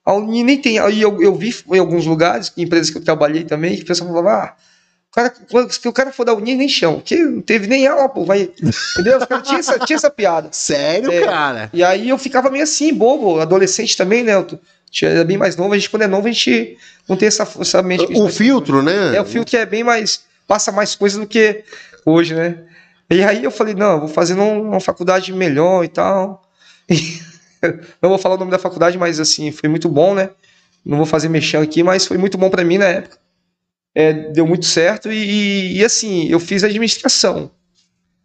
a 0.06 0.14
Uni 0.14 0.44
nem 0.44 0.62
tem, 0.62 0.78
aí 0.78 1.02
eu, 1.02 1.20
eu 1.20 1.34
vi 1.34 1.56
em 1.74 1.80
alguns 1.80 2.06
lugares, 2.06 2.54
em 2.56 2.62
empresas 2.62 2.92
que 2.92 3.00
eu 3.00 3.04
trabalhei 3.04 3.44
também, 3.44 3.76
que 3.76 3.82
o 3.82 3.88
pessoal 3.88 4.08
falava, 4.08 4.44
ah, 4.44 4.54
o 5.10 5.16
cara, 5.16 5.34
se 5.72 5.88
o 5.88 5.94
cara 5.94 6.12
for 6.12 6.26
da 6.26 6.34
Uni, 6.36 6.54
nem 6.54 6.70
chão, 6.70 7.02
que 7.04 7.18
não 7.18 7.42
teve 7.42 7.66
nem 7.66 7.88
aula, 7.88 8.08
pô, 8.08 8.24
vai. 8.24 8.52
Entendeu? 8.94 9.18
Os 9.18 9.26
caras 9.26 9.48
tinham 9.48 9.60
essa, 9.60 9.80
tinha 9.80 9.96
essa 9.96 10.12
piada. 10.12 10.50
Sério, 10.54 11.12
é, 11.12 11.22
cara? 11.22 11.70
E 11.74 11.84
aí 11.84 12.10
eu 12.10 12.18
ficava 12.20 12.52
meio 12.52 12.66
assim, 12.66 12.94
bobo, 12.94 13.40
adolescente 13.40 13.98
também, 13.98 14.24
né? 14.24 14.36
Eu, 14.36 14.46
era 15.04 15.24
bem 15.24 15.38
mais 15.38 15.56
novo, 15.56 15.74
a 15.74 15.78
gente 15.78 15.90
quando 15.90 16.04
é 16.04 16.08
novo 16.08 16.28
a 16.28 16.32
gente 16.32 16.78
não 17.10 17.18
tem 17.18 17.28
essa, 17.28 17.48
essa 17.60 17.82
mente. 17.82 18.06
O 18.14 18.30
filtro, 18.30 18.84
né? 18.84 19.16
É, 19.16 19.22
o 19.22 19.26
filtro 19.26 19.50
que 19.50 19.58
é 19.58 19.66
bem 19.66 19.84
mais, 19.84 20.22
passa 20.48 20.72
mais 20.72 20.94
coisa 20.94 21.20
do 21.20 21.26
que 21.26 21.64
hoje, 22.06 22.36
né? 22.36 22.60
E 23.10 23.24
aí 23.24 23.44
eu 23.44 23.52
falei, 23.52 23.74
não, 23.74 24.00
vou 24.00 24.08
fazer 24.08 24.34
uma 24.36 24.80
faculdade 24.80 25.34
melhor 25.34 25.84
e 25.84 25.88
tal. 25.88 26.42
E, 26.88 27.26
não 28.00 28.10
vou 28.10 28.20
falar 28.20 28.36
o 28.36 28.38
nome 28.38 28.52
da 28.52 28.60
faculdade, 28.60 28.96
mas 28.96 29.20
assim, 29.20 29.52
foi 29.52 29.68
muito 29.68 29.90
bom, 29.90 30.14
né? 30.14 30.30
Não 30.86 30.98
vou 30.98 31.06
fazer 31.06 31.30
mexer 31.30 31.58
aqui, 31.58 31.82
mas 31.82 32.06
foi 32.06 32.16
muito 32.16 32.38
bom 32.38 32.48
para 32.48 32.64
mim 32.64 32.78
na 32.78 32.86
época. 32.86 33.18
É, 33.96 34.14
deu 34.14 34.46
muito 34.46 34.66
certo 34.66 35.12
e, 35.12 35.78
e, 35.78 35.84
assim, 35.84 36.28
eu 36.28 36.40
fiz 36.40 36.64
administração. 36.64 37.50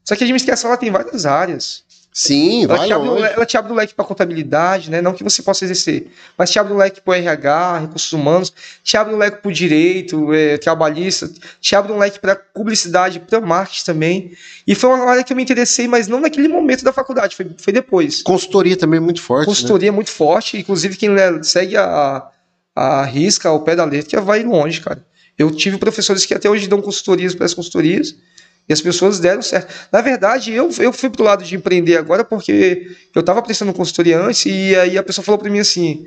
Só 0.05 0.15
que 0.15 0.25
a 0.25 0.27
administração 0.27 0.69
ela 0.69 0.77
tem 0.77 0.91
várias 0.91 1.25
áreas. 1.25 1.85
Sim, 2.13 2.65
ela 2.65 2.77
vai 2.77 2.87
te, 2.89 2.93
abre, 2.93 3.09
ela 3.09 3.47
te 3.47 3.57
abre 3.57 3.73
o 3.73 3.75
leque 3.75 3.95
para 3.95 4.05
contabilidade, 4.05 4.91
né? 4.91 5.01
Não 5.01 5.15
que 5.15 5.23
você 5.23 5.43
possa 5.43 5.65
exercer, 5.65 6.11
mas 6.37 6.51
te 6.51 6.59
abre 6.59 6.73
o 6.73 6.77
leque 6.77 7.01
para 7.01 7.17
RH, 7.17 7.79
recursos 7.79 8.13
humanos, 8.13 8.53
te 8.83 8.97
abre 8.97 9.15
o 9.15 9.17
leque 9.17 9.41
para 9.41 9.49
o 9.49 9.53
direito, 9.53 10.35
é, 10.35 10.59
trabalhista, 10.59 11.31
te 11.61 11.77
abre 11.77 11.93
um 11.93 11.99
leque 11.99 12.19
para 12.19 12.35
publicidade, 12.35 13.21
para 13.21 13.41
marketing 13.41 13.85
também. 13.85 14.33
E 14.67 14.75
foi 14.75 14.91
uma 14.91 15.09
área 15.09 15.23
que 15.23 15.33
eu 15.33 15.37
me 15.37 15.43
interessei, 15.43 15.87
mas 15.87 16.09
não 16.09 16.21
naquele 16.21 16.49
momento 16.49 16.83
da 16.83 16.93
faculdade, 16.93 17.37
foi, 17.37 17.49
foi 17.57 17.73
depois. 17.73 18.23
Consultoria 18.23 18.77
também 18.77 18.99
é 18.99 19.01
muito 19.01 19.23
forte. 19.23 19.47
Consultoria 19.47 19.93
né? 19.93 19.95
muito 19.95 20.11
forte, 20.11 20.59
inclusive 20.59 20.97
quem 20.97 21.11
segue 21.45 21.77
a, 21.77 22.27
a 22.75 23.05
risca, 23.05 23.49
ao 23.49 23.61
pé 23.61 23.77
da 23.77 23.85
letra, 23.85 24.21
vai 24.21 24.43
longe, 24.43 24.81
cara. 24.81 25.05
Eu 25.39 25.49
tive 25.53 25.79
professores 25.79 26.27
que 26.27 26.35
até 26.35 26.51
hoje 26.51 26.67
dão 26.67 26.83
consultorias 26.83 27.37
para 27.37 27.47
as 27.47 27.55
consultorias 27.55 28.17
e 28.71 28.73
as 28.73 28.81
pessoas 28.81 29.19
deram 29.19 29.43
certo. 29.43 29.89
Na 29.91 30.01
verdade, 30.01 30.53
eu, 30.53 30.71
eu 30.79 30.93
fui 30.93 31.11
pro 31.11 31.25
lado 31.25 31.43
de 31.43 31.57
empreender 31.57 31.97
agora 31.97 32.25
porque 32.25 32.97
eu 33.13 33.19
estava 33.19 33.43
prestando 33.43 33.75
consultoria 33.75 34.17
antes 34.21 34.47
e 34.47 34.77
aí 34.77 34.97
a 34.97 35.03
pessoa 35.03 35.25
falou 35.25 35.41
para 35.41 35.51
mim 35.51 35.59
assim: 35.59 36.07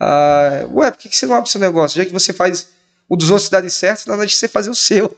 ah, 0.00 0.66
Ué, 0.72 0.90
por 0.90 0.98
que, 0.98 1.16
você 1.16 1.24
não 1.24 1.36
abre 1.36 1.48
seu 1.48 1.60
negócio? 1.60 2.02
Já 2.02 2.04
que 2.04 2.12
você 2.12 2.32
faz 2.32 2.70
o 3.08 3.14
dos 3.14 3.30
outros 3.30 3.48
darem 3.48 3.70
certo, 3.70 4.08
na 4.08 4.14
hora 4.14 4.26
de 4.26 4.34
você 4.34 4.48
fazer 4.48 4.70
o 4.70 4.74
seu. 4.74 5.16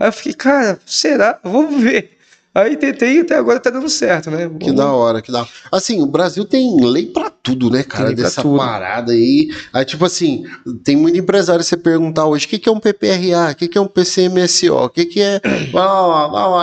Aí 0.00 0.08
eu 0.08 0.12
fiquei, 0.12 0.32
cara, 0.32 0.80
será? 0.86 1.38
Vamos 1.44 1.82
ver. 1.82 2.16
Aí 2.54 2.76
tentei 2.76 3.16
e 3.16 3.20
até 3.20 3.34
agora 3.36 3.58
tá 3.58 3.70
dando 3.70 3.88
certo, 3.88 4.30
né? 4.30 4.50
Que 4.60 4.72
da 4.72 4.92
hora, 4.92 5.22
que 5.22 5.32
da 5.32 5.40
hora. 5.40 5.48
Assim, 5.70 6.02
o 6.02 6.06
Brasil 6.06 6.44
tem 6.44 6.84
lei 6.84 7.06
para 7.06 7.30
tudo, 7.30 7.70
né, 7.70 7.82
cara? 7.82 8.12
Dessa 8.12 8.42
tudo. 8.42 8.58
parada 8.58 9.12
aí. 9.12 9.50
Aí, 9.72 9.84
tipo 9.86 10.04
assim, 10.04 10.44
tem 10.84 10.94
muito 10.94 11.18
empresário 11.18 11.64
você 11.64 11.78
perguntar 11.78 12.26
hoje 12.26 12.44
o 12.44 12.48
que, 12.50 12.58
que 12.58 12.68
é 12.68 12.72
um 12.72 12.78
PPRA, 12.78 13.52
o 13.52 13.56
que, 13.56 13.68
que 13.68 13.78
é 13.78 13.80
um 13.80 13.86
PCMSO, 13.86 14.74
o 14.74 14.90
que, 14.90 15.06
que 15.06 15.22
é. 15.22 15.40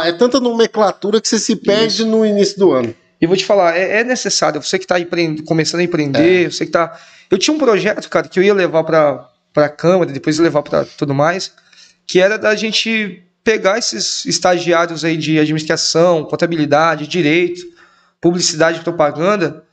é 0.05 0.11
tanta 0.11 0.39
nomenclatura 0.39 1.19
que 1.19 1.27
você 1.27 1.39
se 1.39 1.55
perde 1.55 2.03
Isso. 2.03 2.07
no 2.07 2.23
início 2.23 2.59
do 2.59 2.71
ano. 2.71 2.93
E 3.19 3.25
vou 3.25 3.35
te 3.35 3.43
falar, 3.43 3.75
é, 3.75 4.01
é 4.01 4.03
necessário, 4.03 4.61
você 4.61 4.77
que 4.77 4.85
está 4.85 4.95
começando 5.45 5.81
a 5.81 5.83
empreender, 5.83 6.45
é. 6.45 6.51
você 6.51 6.67
que 6.67 6.71
tá. 6.71 6.97
Eu 7.31 7.37
tinha 7.39 7.53
um 7.53 7.57
projeto, 7.59 8.07
cara, 8.09 8.27
que 8.27 8.37
eu 8.37 8.43
ia 8.43 8.53
levar 8.53 8.83
para 8.83 9.27
a 9.55 9.69
Câmara, 9.69 10.11
depois 10.11 10.37
levar 10.37 10.61
para 10.61 10.85
tudo 10.85 11.15
mais, 11.15 11.51
que 12.05 12.19
era 12.19 12.37
da 12.37 12.55
gente 12.55 13.23
pegar 13.49 13.79
esses 13.79 14.25
estagiários 14.27 15.03
aí 15.03 15.17
de 15.17 15.39
administração, 15.39 16.23
contabilidade, 16.23 17.07
direito, 17.07 17.63
publicidade 18.21 18.79
e 18.79 18.83
propaganda, 18.83 19.63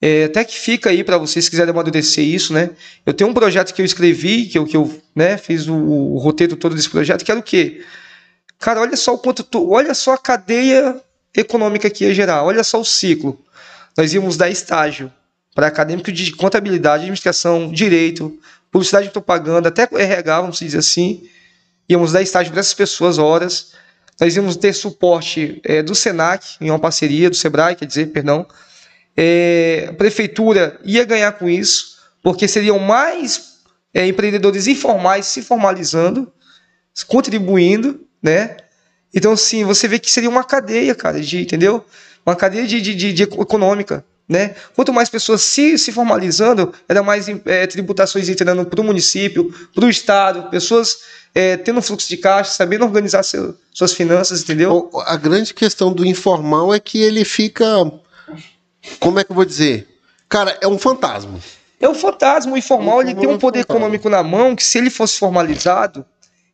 é, 0.00 0.24
até 0.24 0.42
que 0.42 0.58
fica 0.58 0.88
aí 0.88 1.04
para 1.04 1.18
vocês 1.18 1.44
se 1.44 1.50
quiserem 1.50 1.70
amadurecer 1.70 2.24
isso, 2.24 2.54
né? 2.54 2.70
Eu 3.04 3.12
tenho 3.12 3.28
um 3.28 3.34
projeto 3.34 3.74
que 3.74 3.82
eu 3.82 3.84
escrevi, 3.84 4.46
que 4.46 4.56
eu, 4.56 4.64
que 4.64 4.74
eu 4.74 4.90
né, 5.14 5.36
fiz 5.36 5.68
o, 5.68 5.74
o 5.74 6.16
roteiro 6.16 6.56
todo 6.56 6.74
desse 6.74 6.88
projeto, 6.88 7.22
que 7.22 7.30
era 7.30 7.38
o 7.38 7.42
quê? 7.42 7.84
Cara, 8.58 8.80
olha 8.80 8.96
só 8.96 9.12
o 9.12 9.18
quanto 9.18 9.42
tu, 9.42 9.70
olha 9.70 9.92
só 9.92 10.14
a 10.14 10.18
cadeia 10.18 10.98
econômica 11.36 11.90
que 11.90 12.04
ia 12.04 12.14
gerar, 12.14 12.42
olha 12.42 12.64
só 12.64 12.80
o 12.80 12.86
ciclo. 12.86 13.38
Nós 13.98 14.14
íamos 14.14 14.38
dar 14.38 14.48
estágio 14.48 15.12
para 15.54 15.66
acadêmico 15.66 16.10
de 16.10 16.32
contabilidade, 16.32 17.02
administração, 17.02 17.70
direito, 17.70 18.38
publicidade 18.72 19.08
e 19.08 19.10
propaganda, 19.10 19.68
até 19.68 19.82
RH, 19.82 20.40
vamos 20.40 20.58
dizer 20.58 20.78
assim, 20.78 21.28
íamos 21.90 22.12
dar 22.12 22.22
estágio 22.22 22.52
para 22.52 22.60
essas 22.60 22.72
pessoas 22.72 23.18
horas. 23.18 23.72
Nós 24.20 24.36
íamos 24.36 24.56
ter 24.56 24.72
suporte 24.72 25.60
é, 25.64 25.82
do 25.82 25.94
Senac, 25.94 26.56
em 26.60 26.70
uma 26.70 26.78
parceria 26.78 27.28
do 27.28 27.36
Sebrae, 27.36 27.74
quer 27.74 27.86
dizer, 27.86 28.12
perdão. 28.12 28.46
É, 29.16 29.88
a 29.90 29.92
prefeitura 29.92 30.78
ia 30.84 31.04
ganhar 31.04 31.32
com 31.32 31.48
isso, 31.48 31.98
porque 32.22 32.46
seriam 32.46 32.78
mais 32.78 33.54
é, 33.92 34.06
empreendedores 34.06 34.68
informais 34.68 35.26
se 35.26 35.42
formalizando, 35.42 36.32
contribuindo, 37.08 38.06
né? 38.22 38.56
Então, 39.12 39.36
sim, 39.36 39.64
você 39.64 39.88
vê 39.88 39.98
que 39.98 40.10
seria 40.10 40.28
uma 40.28 40.44
cadeia, 40.44 40.94
cara, 40.94 41.20
de, 41.20 41.40
entendeu? 41.40 41.84
Uma 42.24 42.36
cadeia 42.36 42.66
de, 42.66 42.80
de, 42.80 42.94
de, 42.94 43.12
de 43.12 43.22
econômica. 43.24 44.04
Né? 44.30 44.54
Quanto 44.76 44.92
mais 44.92 45.08
pessoas 45.08 45.42
se, 45.42 45.76
se 45.76 45.90
formalizando, 45.90 46.72
era 46.88 47.02
mais 47.02 47.26
é, 47.44 47.66
tributações 47.66 48.28
entrando 48.28 48.64
para 48.64 48.80
o 48.80 48.84
município, 48.84 49.52
para 49.74 49.84
o 49.84 49.90
Estado, 49.90 50.48
pessoas 50.50 50.98
é, 51.34 51.56
tendo 51.56 51.82
fluxo 51.82 52.08
de 52.08 52.16
caixa, 52.16 52.52
sabendo 52.52 52.84
organizar 52.84 53.24
seu, 53.24 53.56
suas 53.74 53.92
finanças, 53.92 54.42
entendeu? 54.42 54.88
A 55.04 55.16
grande 55.16 55.52
questão 55.52 55.92
do 55.92 56.06
informal 56.06 56.72
é 56.72 56.78
que 56.78 57.02
ele 57.02 57.24
fica. 57.24 57.66
Como 59.00 59.18
é 59.18 59.24
que 59.24 59.32
eu 59.32 59.34
vou 59.34 59.44
dizer? 59.44 59.88
Cara, 60.28 60.56
é 60.60 60.68
um 60.68 60.78
fantasma. 60.78 61.40
É 61.80 61.88
um 61.88 61.94
fantasma. 61.94 62.52
O 62.52 62.56
informal, 62.56 63.00
ele 63.00 63.16
tem 63.16 63.28
um 63.28 63.36
poder 63.36 63.60
econômico 63.60 64.08
na 64.08 64.22
mão 64.22 64.54
que, 64.54 64.62
se 64.62 64.78
ele 64.78 64.90
fosse 64.90 65.18
formalizado, 65.18 66.06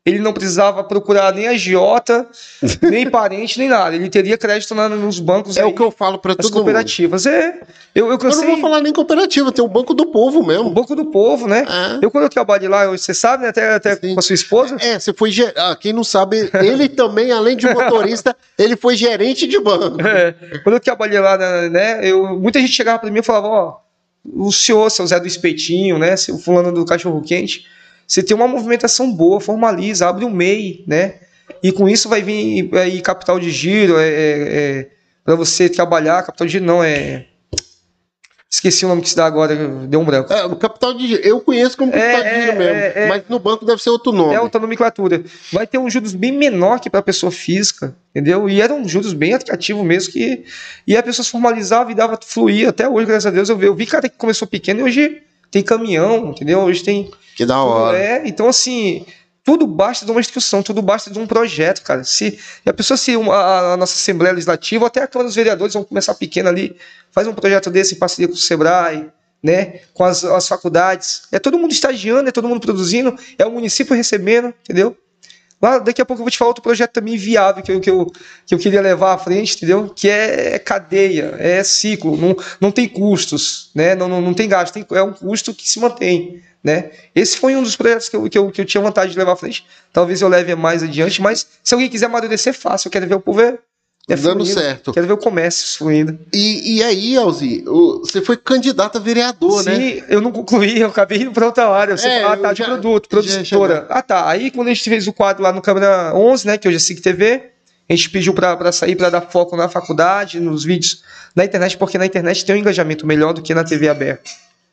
ele 0.07 0.21
não 0.21 0.33
precisava 0.33 0.85
procurar 0.85 1.35
nem 1.35 1.49
agiota, 1.49 2.29
nem 2.81 3.11
parente, 3.11 3.59
nem 3.59 3.69
nada. 3.69 3.97
Ele 3.97 4.09
teria 4.09 4.39
crédito 4.39 4.73
na, 4.73 4.89
nos 4.89 5.19
bancos. 5.19 5.57
É 5.57 5.63
aí, 5.63 5.67
o 5.67 5.75
que 5.75 5.83
eu 5.83 5.91
falo 5.91 6.17
para 6.17 6.37
todas 6.37 6.49
cooperativas. 6.49 7.27
É. 7.27 7.61
Eu, 7.93 8.09
eu, 8.13 8.17
cansei... 8.17 8.45
eu, 8.45 8.47
não 8.47 8.53
vou 8.53 8.61
falar 8.63 8.81
nem 8.81 8.93
cooperativa, 8.93 9.51
tem 9.51 9.65
o 9.65 9.69
Banco 9.69 9.93
do 9.95 10.07
Povo 10.07 10.47
mesmo. 10.47 10.69
O 10.69 10.71
Banco 10.71 10.95
do 10.95 11.07
Povo, 11.07 11.49
né? 11.49 11.67
É. 11.69 12.05
Eu, 12.05 12.11
quando 12.13 12.23
eu 12.23 12.31
trabalhei 12.31 12.69
lá, 12.69 12.87
você 12.87 13.13
sabe, 13.13 13.43
né, 13.43 13.49
até, 13.49 13.75
até 13.75 13.97
com 13.97 14.17
a 14.17 14.23
sua 14.23 14.35
esposa. 14.35 14.77
É, 14.79 14.97
você 14.97 15.13
foi. 15.13 15.33
Ah, 15.57 15.77
quem 15.79 15.93
não 15.93 16.05
sabe, 16.05 16.51
ele 16.63 16.89
também, 16.89 17.33
além 17.33 17.57
de 17.57 17.67
motorista, 17.67 18.37
ele 18.57 18.77
foi 18.77 18.95
gerente 18.95 19.45
de 19.49 19.59
banco. 19.59 20.01
É. 20.07 20.59
Quando 20.63 20.77
eu 20.77 20.81
trabalhei 20.81 21.19
lá, 21.19 21.37
né, 21.69 21.99
eu, 22.09 22.39
muita 22.39 22.61
gente 22.61 22.73
chegava 22.73 23.01
para 23.01 23.11
mim 23.11 23.19
e 23.19 23.25
falava: 23.25 23.49
Ó, 23.49 23.77
o 24.25 24.53
senhor, 24.53 24.89
seu 24.89 25.05
Zé 25.05 25.19
do 25.19 25.27
Espetinho, 25.27 25.99
né, 25.99 26.15
o 26.31 26.39
fulano 26.39 26.71
do 26.71 26.85
cachorro 26.85 27.21
quente 27.23 27.75
você 28.07 28.23
tem 28.23 28.37
uma 28.37 28.49
movimentação 28.49 29.13
boa, 29.13 29.41
formaliza, 29.41 30.09
abre 30.09 30.25
um 30.25 30.31
MEI, 30.31 30.85
né? 30.87 31.15
E 31.63 31.73
com 31.73 31.89
isso 31.89 32.09
vai 32.09 32.23
vir 32.23 32.71
aí 32.75 33.01
capital 33.01 33.39
de 33.39 33.51
giro, 33.51 33.99
é, 33.99 34.09
é, 34.09 34.19
é 34.19 34.89
para 35.25 35.35
você 35.35 35.69
trabalhar, 35.69 36.23
capital 36.23 36.47
de 36.47 36.53
giro 36.55 36.65
não, 36.65 36.83
é 36.83 37.27
Esqueci 38.49 38.87
o 38.87 38.89
nome 38.89 39.03
que 39.03 39.09
se 39.09 39.17
dá 39.17 39.27
agora, 39.27 39.55
deu 39.87 40.01
um 40.01 40.05
branco. 40.05 40.33
É, 40.33 40.47
o 40.47 40.55
capital 40.55 40.95
de 40.95 41.09
giro. 41.09 41.23
Eu 41.23 41.41
conheço 41.41 41.77
como 41.77 41.91
capital 41.91 42.21
é, 42.21 42.35
de 42.35 42.41
giro 42.41 42.53
é, 42.53 42.59
mesmo. 42.59 42.99
É, 42.99 43.09
mas 43.09 43.23
no 43.29 43.39
banco 43.41 43.65
deve 43.65 43.83
ser 43.83 43.91
outro 43.91 44.13
nome. 44.13 44.35
É 44.35 44.41
outra 44.41 44.61
nomenclatura. 44.61 45.23
Vai 45.53 45.67
ter 45.67 45.79
um 45.79 45.91
juros 45.91 46.15
bem 46.15 46.31
menor 46.33 46.79
que 46.79 46.89
para 46.89 47.03
pessoa 47.03 47.33
física, 47.33 47.95
entendeu? 48.11 48.49
E 48.49 48.61
eram 48.63 48.87
juros 48.89 49.13
bem 49.13 49.35
atrativos 49.35 49.85
mesmo. 49.85 50.13
Que, 50.13 50.45
e 50.87 50.97
a 50.97 51.03
pessoa 51.03 51.25
se 51.25 51.31
formalizava 51.31 51.91
e 51.91 51.95
dava, 51.95 52.19
fluir. 52.25 52.69
Até 52.69 52.89
hoje, 52.89 53.07
graças 53.07 53.27
a 53.27 53.31
Deus, 53.31 53.49
eu 53.49 53.59
vi, 53.59 53.67
eu 53.67 53.75
vi 53.75 53.85
cara 53.85 54.09
que 54.09 54.17
começou 54.17 54.47
pequeno 54.47 54.81
e 54.81 54.83
hoje 54.85 55.23
tem 55.57 55.63
caminhão, 55.63 56.31
entendeu? 56.31 56.61
Hoje 56.61 56.83
tem. 56.83 57.11
Que 57.35 57.47
da 57.47 57.63
hora. 57.63 57.97
É, 57.97 58.23
então 58.27 58.49
assim, 58.49 59.07
tudo 59.43 59.67
basta 59.67 60.05
de 60.05 60.11
uma 60.11 60.21
instrução, 60.21 60.63
tudo 60.63 60.83
basta 60.83 61.11
de 61.11 61.19
um 61.19 61.27
projeto, 61.27 61.83
cara. 61.83 62.05
Se 62.05 62.39
a 62.65 62.73
pessoa, 62.73 62.97
se 62.99 63.17
uma, 63.17 63.73
a, 63.73 63.77
nossa 63.77 63.95
Assembleia 63.95 64.35
Legislativa, 64.35 64.87
até 64.87 65.03
a 65.03 65.07
Câmara 65.07 65.29
dos 65.29 65.37
Vereadores, 65.37 65.73
vão 65.73 65.85
começar 65.85 66.15
pequena 66.15 66.51
ali, 66.51 66.77
faz 67.11 67.27
um 67.27 67.33
projeto 67.33 67.71
desse 67.71 67.95
em 67.95 67.99
parceria 67.99 68.29
com 68.29 68.35
o 68.35 68.37
Sebrae, 68.37 69.11
né, 69.43 69.81
com 69.95 70.05
as, 70.05 70.25
as 70.25 70.47
faculdades. 70.47 71.23
É 71.33 71.39
todo 71.39 71.59
mundo 71.59 71.73
estagiando, 71.73 72.29
é 72.29 72.33
todo 72.33 72.49
mundo 72.49 72.61
produzindo, 72.61 73.17
é 73.39 73.47
o 73.47 73.51
município 73.51 73.97
recebendo, 73.97 74.53
entendeu? 74.63 74.97
Lá, 75.67 75.79
daqui 75.79 76.01
a 76.01 76.05
pouco 76.05 76.21
eu 76.21 76.25
vou 76.25 76.31
te 76.31 76.39
falar 76.39 76.51
outro 76.51 76.63
projeto 76.63 76.93
também 76.93 77.17
viável 77.17 77.61
que 77.61 77.73
eu, 77.73 77.81
que 77.81 77.91
eu, 77.91 78.13
que 78.47 78.55
eu 78.55 78.59
queria 78.59 78.81
levar 78.81 79.15
à 79.15 79.19
frente, 79.19 79.57
entendeu? 79.57 79.89
Que 79.89 80.09
é, 80.09 80.55
é 80.55 80.59
cadeia, 80.61 81.35
é 81.41 81.65
ciclo, 81.65 82.17
não, 82.17 82.37
não 82.61 82.71
tem 82.71 82.89
custos, 82.89 83.73
né? 83.75 83.97
Não, 83.97 84.07
não, 84.07 84.21
não 84.21 84.33
tem 84.33 84.49
gasto, 84.49 84.73
tem, 84.73 84.87
é 84.93 85.03
um 85.03 85.13
custo 85.13 85.53
que 85.53 85.69
se 85.69 85.81
mantém. 85.81 86.41
Né? 86.63 86.91
Esse 87.15 87.37
foi 87.37 87.57
um 87.57 87.63
dos 87.65 87.75
projetos 87.75 88.09
que 88.09 88.15
eu, 88.15 88.31
que, 88.31 88.39
eu, 88.39 88.51
que 88.53 88.61
eu 88.61 88.65
tinha 88.65 88.81
vontade 88.81 89.11
de 89.11 89.19
levar 89.19 89.33
à 89.33 89.37
frente. 89.37 89.67
Talvez 89.93 90.23
eu 90.23 90.29
leve 90.29 90.55
mais 90.55 90.85
adiante, 90.85 91.21
mas 91.21 91.47
se 91.65 91.75
alguém 91.75 91.89
quiser 91.89 92.07
amadurecer, 92.07 92.55
fácil. 92.55 92.87
Eu 92.87 92.93
quero 92.93 93.09
ver 93.09 93.15
o 93.17 93.21
povo 93.21 93.41
é, 93.41 93.59
é 94.09 94.17
dando 94.17 94.45
fluindo. 94.45 94.61
certo. 94.61 94.93
Quero 94.93 95.07
ver 95.07 95.13
o 95.15 95.19
comércio 95.19 95.79
fluindo. 95.79 96.17
E, 96.33 96.77
e 96.77 96.83
aí, 96.83 97.17
Alzi, 97.17 97.65
você 97.65 98.23
foi 98.23 98.37
candidato 98.37 98.99
a 98.99 99.01
vereador, 99.01 99.65
Sim, 99.65 99.71
né? 99.71 99.77
Sim, 99.77 100.03
eu 100.09 100.21
não 100.21 100.31
concluí, 100.31 100.81
eu 100.81 100.89
acabei 100.89 101.23
indo 101.23 101.33
para 101.33 101.47
outra 101.47 101.69
área. 101.69 101.97
Você 101.97 102.07
é, 102.07 102.23
fala, 102.23 102.35
ah, 102.35 102.37
tá, 102.37 102.53
de 102.53 102.59
já, 102.61 102.67
produto, 102.67 103.09
produtora. 103.09 103.87
Ah, 103.91 104.03
tá. 104.03 104.29
Aí 104.29 104.53
quando 104.53 104.69
a 104.69 104.75
gente 104.75 104.89
fez 104.89 105.09
o 105.09 105.13
quadro 105.13 105.43
lá 105.43 105.53
no 105.53 105.61
Câmara 105.61 106.15
11, 106.15 106.47
né, 106.47 106.59
que 106.59 106.69
hoje 106.69 106.77
é 106.77 106.81
SIC 106.81 107.01
TV, 107.01 107.51
a 107.89 107.95
gente 107.95 108.11
pediu 108.11 108.33
para 108.33 108.71
sair 108.71 108.95
para 108.95 109.11
dar 109.11 109.23
foco 109.23 109.57
na 109.57 109.69
faculdade, 109.69 110.39
nos 110.39 110.65
vídeos 110.65 111.03
na 111.35 111.45
internet, 111.45 111.77
porque 111.77 111.99
na 111.99 112.07
internet 112.07 112.45
tem 112.45 112.55
um 112.55 112.59
engajamento 112.59 113.05
melhor 113.07 113.33
do 113.33 113.43
que 113.43 113.55
na 113.55 113.65
TV 113.65 113.89
aberta. 113.89 114.31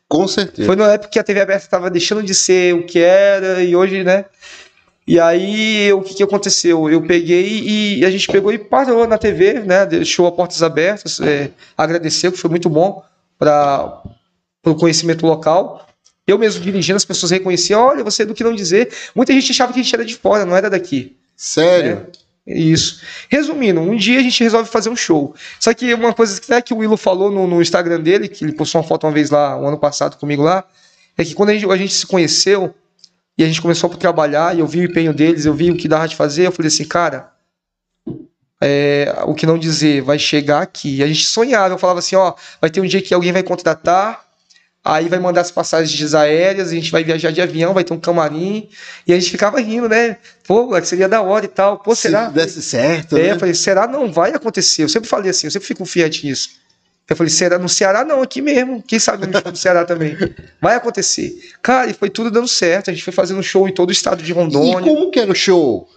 Com 0.07 0.27
certeza. 0.27 0.67
Foi 0.67 0.75
na 0.75 0.93
época 0.93 1.09
que 1.09 1.17
a 1.17 1.23
TV 1.23 1.41
aberta 1.41 1.65
estava 1.65 1.89
deixando 1.89 2.21
de 2.21 2.35
ser 2.35 2.75
o 2.75 2.85
que 2.85 2.99
era 2.99 3.63
e 3.63 3.75
hoje, 3.75 4.03
né? 4.03 4.25
E 5.05 5.19
aí, 5.19 5.91
o 5.91 6.01
que, 6.01 6.13
que 6.13 6.23
aconteceu? 6.23 6.89
Eu 6.89 7.01
peguei 7.01 7.97
e 7.99 8.05
a 8.05 8.09
gente 8.09 8.27
pegou 8.27 8.53
e 8.53 8.57
parou 8.57 9.05
na 9.05 9.17
TV, 9.17 9.59
né? 9.59 9.85
Deixou 9.85 10.25
a 10.27 10.31
portas 10.31 10.63
abertas, 10.63 11.19
é, 11.19 11.51
agradeceu, 11.77 12.31
que 12.31 12.37
foi 12.37 12.49
muito 12.49 12.69
bom 12.69 13.03
para 13.37 14.01
o 14.65 14.75
conhecimento 14.75 15.25
local. 15.25 15.85
Eu 16.25 16.39
mesmo 16.39 16.61
dirigindo, 16.61 16.95
as 16.95 17.03
pessoas 17.03 17.31
reconheciam: 17.31 17.81
olha, 17.81 18.03
você 18.03 18.23
é 18.23 18.25
do 18.25 18.33
que 18.33 18.45
não 18.45 18.55
dizer. 18.55 18.93
Muita 19.13 19.33
gente 19.33 19.51
achava 19.51 19.73
que 19.73 19.79
a 19.79 19.83
gente 19.83 19.93
era 19.93 20.05
de 20.05 20.15
fora, 20.15 20.45
não 20.45 20.55
era 20.55 20.69
daqui. 20.69 21.17
Sério? 21.35 21.95
Né? 21.95 22.05
Isso. 22.45 23.01
Resumindo, 23.29 23.81
um 23.81 23.95
dia 23.95 24.19
a 24.19 24.23
gente 24.23 24.41
resolve 24.41 24.69
fazer 24.69 24.89
um 24.89 24.95
show. 24.95 25.35
Só 25.59 25.73
que 25.73 25.93
uma 25.93 26.13
coisa 26.13 26.39
que, 26.39 26.49
né, 26.49 26.61
que 26.61 26.73
o 26.73 26.77
Willo 26.77 26.97
falou 26.97 27.31
no, 27.31 27.47
no, 27.47 27.61
Instagram 27.61 28.01
dele, 28.01 28.27
que 28.27 28.43
ele 28.43 28.53
postou 28.53 28.81
uma 28.81 28.87
foto 28.87 29.05
uma 29.05 29.13
vez 29.13 29.29
lá, 29.29 29.57
um 29.57 29.67
ano 29.67 29.77
passado 29.77 30.17
comigo 30.17 30.43
lá, 30.43 30.63
é 31.17 31.23
que 31.23 31.33
quando 31.33 31.49
a 31.49 31.53
gente, 31.53 31.69
a 31.69 31.77
gente 31.77 31.93
se 31.93 32.05
conheceu 32.05 32.73
e 33.37 33.43
a 33.43 33.47
gente 33.47 33.61
começou 33.61 33.91
a 33.91 33.97
trabalhar, 33.97 34.55
e 34.55 34.59
eu 34.59 34.67
vi 34.67 34.79
o 34.79 34.83
empenho 34.83 35.13
deles, 35.13 35.45
eu 35.45 35.53
vi 35.53 35.71
o 35.71 35.77
que 35.77 35.87
dava 35.87 36.07
de 36.07 36.15
fazer, 36.15 36.47
eu 36.47 36.51
falei 36.51 36.67
assim, 36.67 36.85
cara, 36.85 37.31
é, 38.61 39.13
o 39.25 39.33
que 39.33 39.45
não 39.45 39.57
dizer, 39.57 40.01
vai 40.01 40.17
chegar 40.17 40.61
aqui. 40.61 41.03
A 41.03 41.07
gente 41.07 41.25
sonhava, 41.25 41.73
eu 41.73 41.77
falava 41.77 41.99
assim, 41.99 42.15
ó, 42.15 42.33
vai 42.61 42.69
ter 42.69 42.79
um 42.81 42.85
dia 42.85 43.01
que 43.01 43.13
alguém 43.13 43.31
vai 43.31 43.43
contratar 43.43 44.23
Aí 44.85 45.07
vai 45.07 45.17
mandar 45.17 45.41
as 45.41 45.49
passagens 45.49 46.13
aéreas, 46.13 46.67
a 46.67 46.73
gente 46.73 46.91
vai 46.91 47.05
viajar 47.05 47.31
de 47.31 47.41
avião, 47.41 47.73
vai 47.73 47.85
ter 47.85 47.93
um 47.93 47.99
camarim. 47.99 48.67
E 49.07 49.13
a 49.13 49.15
gente 49.19 49.31
ficava 49.31 49.57
rindo, 49.61 49.87
né? 49.87 50.17
Pô, 50.45 50.69
seria 50.83 51.07
da 51.07 51.21
hora 51.21 51.45
e 51.45 51.47
tal. 51.47 51.79
Pô, 51.79 51.95
será? 51.95 52.27
Se 52.27 52.33
desse 52.33 52.61
certo. 52.61 53.17
É, 53.17 53.23
né? 53.23 53.31
eu 53.31 53.39
falei, 53.39 53.55
será? 53.55 53.87
Não 53.87 54.11
vai 54.11 54.33
acontecer. 54.33 54.83
Eu 54.83 54.89
sempre 54.89 55.07
falei 55.07 55.31
assim, 55.31 55.47
eu 55.47 55.51
sempre 55.51 55.65
fico 55.65 55.79
confiante 55.79 56.27
nisso. 56.27 56.49
Eu 57.09 57.15
falei, 57.15 57.29
será 57.29 57.59
no 57.59 57.67
Ceará? 57.67 58.05
Não, 58.05 58.21
aqui 58.21 58.41
mesmo. 58.41 58.81
Quem 58.81 58.97
sabe 58.97 59.27
no 59.27 59.55
Ceará 59.55 59.83
também. 59.83 60.17
Vai 60.61 60.75
acontecer. 60.75 61.37
Cara, 61.61 61.89
e 61.89 61.93
foi 61.93 62.09
tudo 62.09 62.31
dando 62.31 62.47
certo. 62.47 62.89
A 62.89 62.93
gente 62.93 63.03
foi 63.03 63.13
fazendo 63.13 63.43
show 63.43 63.67
em 63.67 63.73
todo 63.73 63.89
o 63.89 63.91
estado 63.91 64.23
de 64.23 64.31
Rondônia. 64.31 64.79
E 64.79 64.83
como 64.83 65.11
que 65.11 65.19
era 65.19 65.31
o 65.31 65.35
show? 65.35 65.89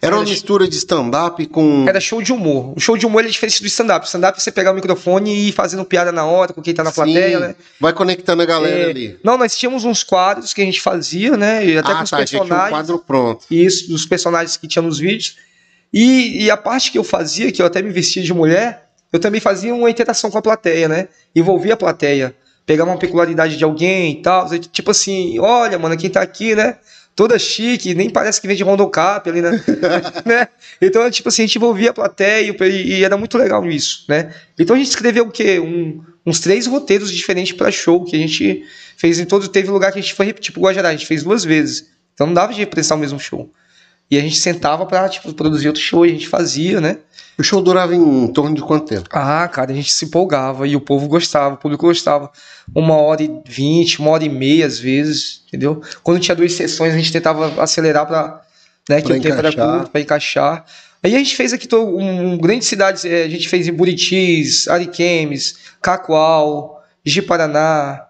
Era 0.00 0.16
uma 0.16 0.24
mistura 0.24 0.68
de 0.68 0.76
stand-up 0.76 1.44
com. 1.46 1.84
Era 1.88 2.00
show 2.00 2.22
de 2.22 2.32
humor. 2.32 2.72
O 2.76 2.80
show 2.80 2.96
de 2.96 3.06
humor 3.06 3.24
é 3.24 3.28
diferente 3.28 3.60
do 3.60 3.66
stand-up. 3.66 4.06
Stand-up 4.06 4.38
é 4.38 4.40
você 4.40 4.52
pegar 4.52 4.72
o 4.72 4.74
microfone 4.74 5.34
e 5.34 5.48
ir 5.48 5.52
fazendo 5.52 5.84
piada 5.84 6.12
na 6.12 6.24
hora 6.24 6.52
com 6.52 6.62
quem 6.62 6.74
tá 6.74 6.82
na 6.82 6.90
Sim, 6.90 6.96
plateia, 6.96 7.40
né? 7.40 7.54
Vai 7.80 7.92
conectando 7.92 8.42
a 8.42 8.46
galera 8.46 8.86
é... 8.86 8.90
ali. 8.90 9.18
Não, 9.22 9.36
nós 9.36 9.56
tínhamos 9.56 9.84
uns 9.84 10.02
quadros 10.02 10.52
que 10.52 10.62
a 10.62 10.64
gente 10.64 10.80
fazia, 10.80 11.36
né? 11.36 11.66
E 11.66 11.78
até 11.78 11.92
ah, 11.92 11.96
com 11.96 12.04
os 12.04 12.10
tá, 12.10 12.16
personagens. 12.18 12.66
Um 12.66 12.70
quadro 12.70 12.98
pronto. 12.98 13.46
Isso, 13.50 13.88
dos 13.88 14.06
personagens 14.06 14.56
que 14.56 14.66
tinha 14.66 14.82
nos 14.82 14.98
vídeos. 14.98 15.36
E, 15.98 16.44
e 16.44 16.50
a 16.50 16.58
parte 16.58 16.92
que 16.92 16.98
eu 16.98 17.02
fazia, 17.02 17.50
que 17.50 17.62
eu 17.62 17.64
até 17.64 17.80
me 17.80 17.90
vestia 17.90 18.22
de 18.22 18.34
mulher, 18.34 18.90
eu 19.10 19.18
também 19.18 19.40
fazia 19.40 19.74
uma 19.74 19.88
interação 19.88 20.30
com 20.30 20.36
a 20.36 20.42
plateia, 20.42 20.86
né? 20.86 21.08
Envolvia 21.34 21.72
a 21.72 21.76
plateia. 21.76 22.36
Pegar 22.66 22.84
uma 22.84 22.98
peculiaridade 22.98 23.56
de 23.56 23.64
alguém 23.64 24.12
e 24.12 24.20
tal. 24.20 24.46
Tipo 24.58 24.90
assim, 24.90 25.38
olha, 25.38 25.78
mano, 25.78 25.96
quem 25.96 26.10
tá 26.10 26.20
aqui, 26.20 26.54
né? 26.54 26.76
toda 27.14 27.38
chique, 27.38 27.94
nem 27.94 28.10
parece 28.10 28.38
que 28.38 28.46
vem 28.46 28.54
de 28.54 28.62
Rondocap 28.62 29.26
ali, 29.26 29.40
né? 29.40 29.52
né? 30.26 30.48
Então, 30.82 31.10
tipo 31.10 31.30
assim, 31.30 31.44
a 31.44 31.46
gente 31.46 31.56
envolvia 31.56 31.88
a 31.88 31.94
plateia 31.94 32.54
e, 32.60 32.98
e, 32.98 33.02
era 33.02 33.16
muito 33.16 33.38
legal 33.38 33.64
isso, 33.64 34.04
né? 34.06 34.34
Então 34.58 34.76
a 34.76 34.78
gente 34.78 34.90
escreveu 34.90 35.24
o 35.24 35.30
quê? 35.30 35.58
Um, 35.58 36.04
uns 36.26 36.40
três 36.40 36.66
roteiros 36.66 37.10
diferentes 37.10 37.56
para 37.56 37.72
show 37.72 38.04
que 38.04 38.14
a 38.14 38.18
gente 38.18 38.64
fez 38.98 39.18
em 39.18 39.24
todos. 39.24 39.48
Teve 39.48 39.70
lugar 39.70 39.92
que 39.92 39.98
a 39.98 40.02
gente 40.02 40.12
foi 40.12 40.26
repetir, 40.26 40.52
tipo 40.52 40.60
Guajará, 40.60 40.90
a 40.90 40.92
gente 40.92 41.06
fez 41.06 41.22
duas 41.22 41.42
vezes. 41.42 41.86
Então 42.12 42.26
não 42.26 42.34
dava 42.34 42.52
de 42.52 42.66
prestar 42.66 42.96
o 42.96 42.98
mesmo 42.98 43.18
show. 43.18 43.50
E 44.10 44.16
a 44.16 44.20
gente 44.20 44.36
sentava 44.36 44.86
pra, 44.86 45.08
tipo, 45.08 45.32
produzir 45.34 45.66
outro 45.66 45.82
show 45.82 46.06
e 46.06 46.10
a 46.10 46.12
gente 46.12 46.28
fazia, 46.28 46.80
né? 46.80 46.98
O 47.38 47.42
show 47.42 47.60
durava 47.60 47.94
em 47.94 48.28
torno 48.28 48.54
de 48.54 48.62
quanto 48.62 48.86
tempo? 48.86 49.08
Ah, 49.12 49.46
cara, 49.48 49.72
a 49.72 49.74
gente 49.74 49.92
se 49.92 50.06
empolgava 50.06 50.66
e 50.66 50.74
o 50.74 50.80
povo 50.80 51.06
gostava, 51.08 51.54
o 51.54 51.58
público 51.58 51.86
gostava. 51.86 52.30
Uma 52.74 52.94
hora 52.94 53.22
e 53.22 53.40
vinte, 53.44 53.98
uma 53.98 54.10
hora 54.10 54.24
e 54.24 54.28
meia 54.28 54.64
às 54.64 54.78
vezes, 54.78 55.42
entendeu? 55.48 55.82
Quando 56.02 56.20
tinha 56.20 56.34
duas 56.34 56.52
sessões, 56.52 56.94
a 56.94 56.96
gente 56.96 57.12
tentava 57.12 57.60
acelerar 57.62 58.06
para 58.06 58.42
né, 58.88 59.00
que 59.00 59.08
pra 59.08 59.16
o 59.16 59.20
tempo 59.20 59.34
era 59.34 59.52
curto, 59.52 59.90
para 59.90 60.00
encaixar. 60.00 60.64
Aí 61.02 61.14
a 61.14 61.18
gente 61.18 61.36
fez 61.36 61.52
aqui 61.52 61.68
um, 61.74 62.32
um 62.32 62.38
grande 62.38 62.64
cidades, 62.64 63.04
é, 63.04 63.24
a 63.24 63.28
gente 63.28 63.48
fez 63.48 63.68
em 63.68 63.72
Buritis, 63.72 64.66
Ariquemes, 64.68 65.56
Cacoal, 65.82 66.82
Ji-Paraná, 67.04 68.05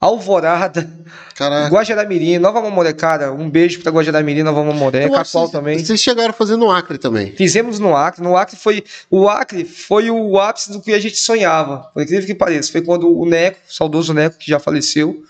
Alvorada, 0.00 0.88
Caraca. 1.34 1.74
Guajaramirim, 1.74 2.38
Nova 2.38 2.62
Mamoré, 2.62 2.92
cara, 2.92 3.32
um 3.32 3.50
beijo 3.50 3.80
pra 3.80 3.90
Guajaramirim, 3.90 4.44
Nova 4.44 4.62
Mamoré, 4.62 5.08
Cacoal 5.08 5.48
também. 5.48 5.84
Vocês 5.84 6.00
chegaram 6.00 6.30
a 6.30 6.32
fazer 6.32 6.56
no 6.56 6.70
Acre 6.70 6.98
também? 6.98 7.32
Fizemos 7.32 7.80
no 7.80 7.96
Acre, 7.96 8.22
no 8.22 8.36
Acre 8.36 8.56
foi, 8.56 8.84
o 9.10 9.28
Acre 9.28 9.64
foi 9.64 10.08
o 10.08 10.38
ápice 10.38 10.70
do 10.70 10.80
que 10.80 10.92
a 10.92 11.00
gente 11.00 11.16
sonhava, 11.16 11.90
por 11.92 12.00
incrível 12.00 12.26
que 12.26 12.34
pareça, 12.34 12.70
foi 12.70 12.82
quando 12.82 13.10
o 13.10 13.26
Neco, 13.26 13.58
o 13.68 13.72
saudoso 13.72 14.14
Neco, 14.14 14.38
que 14.38 14.48
já 14.48 14.60
faleceu, 14.60 15.24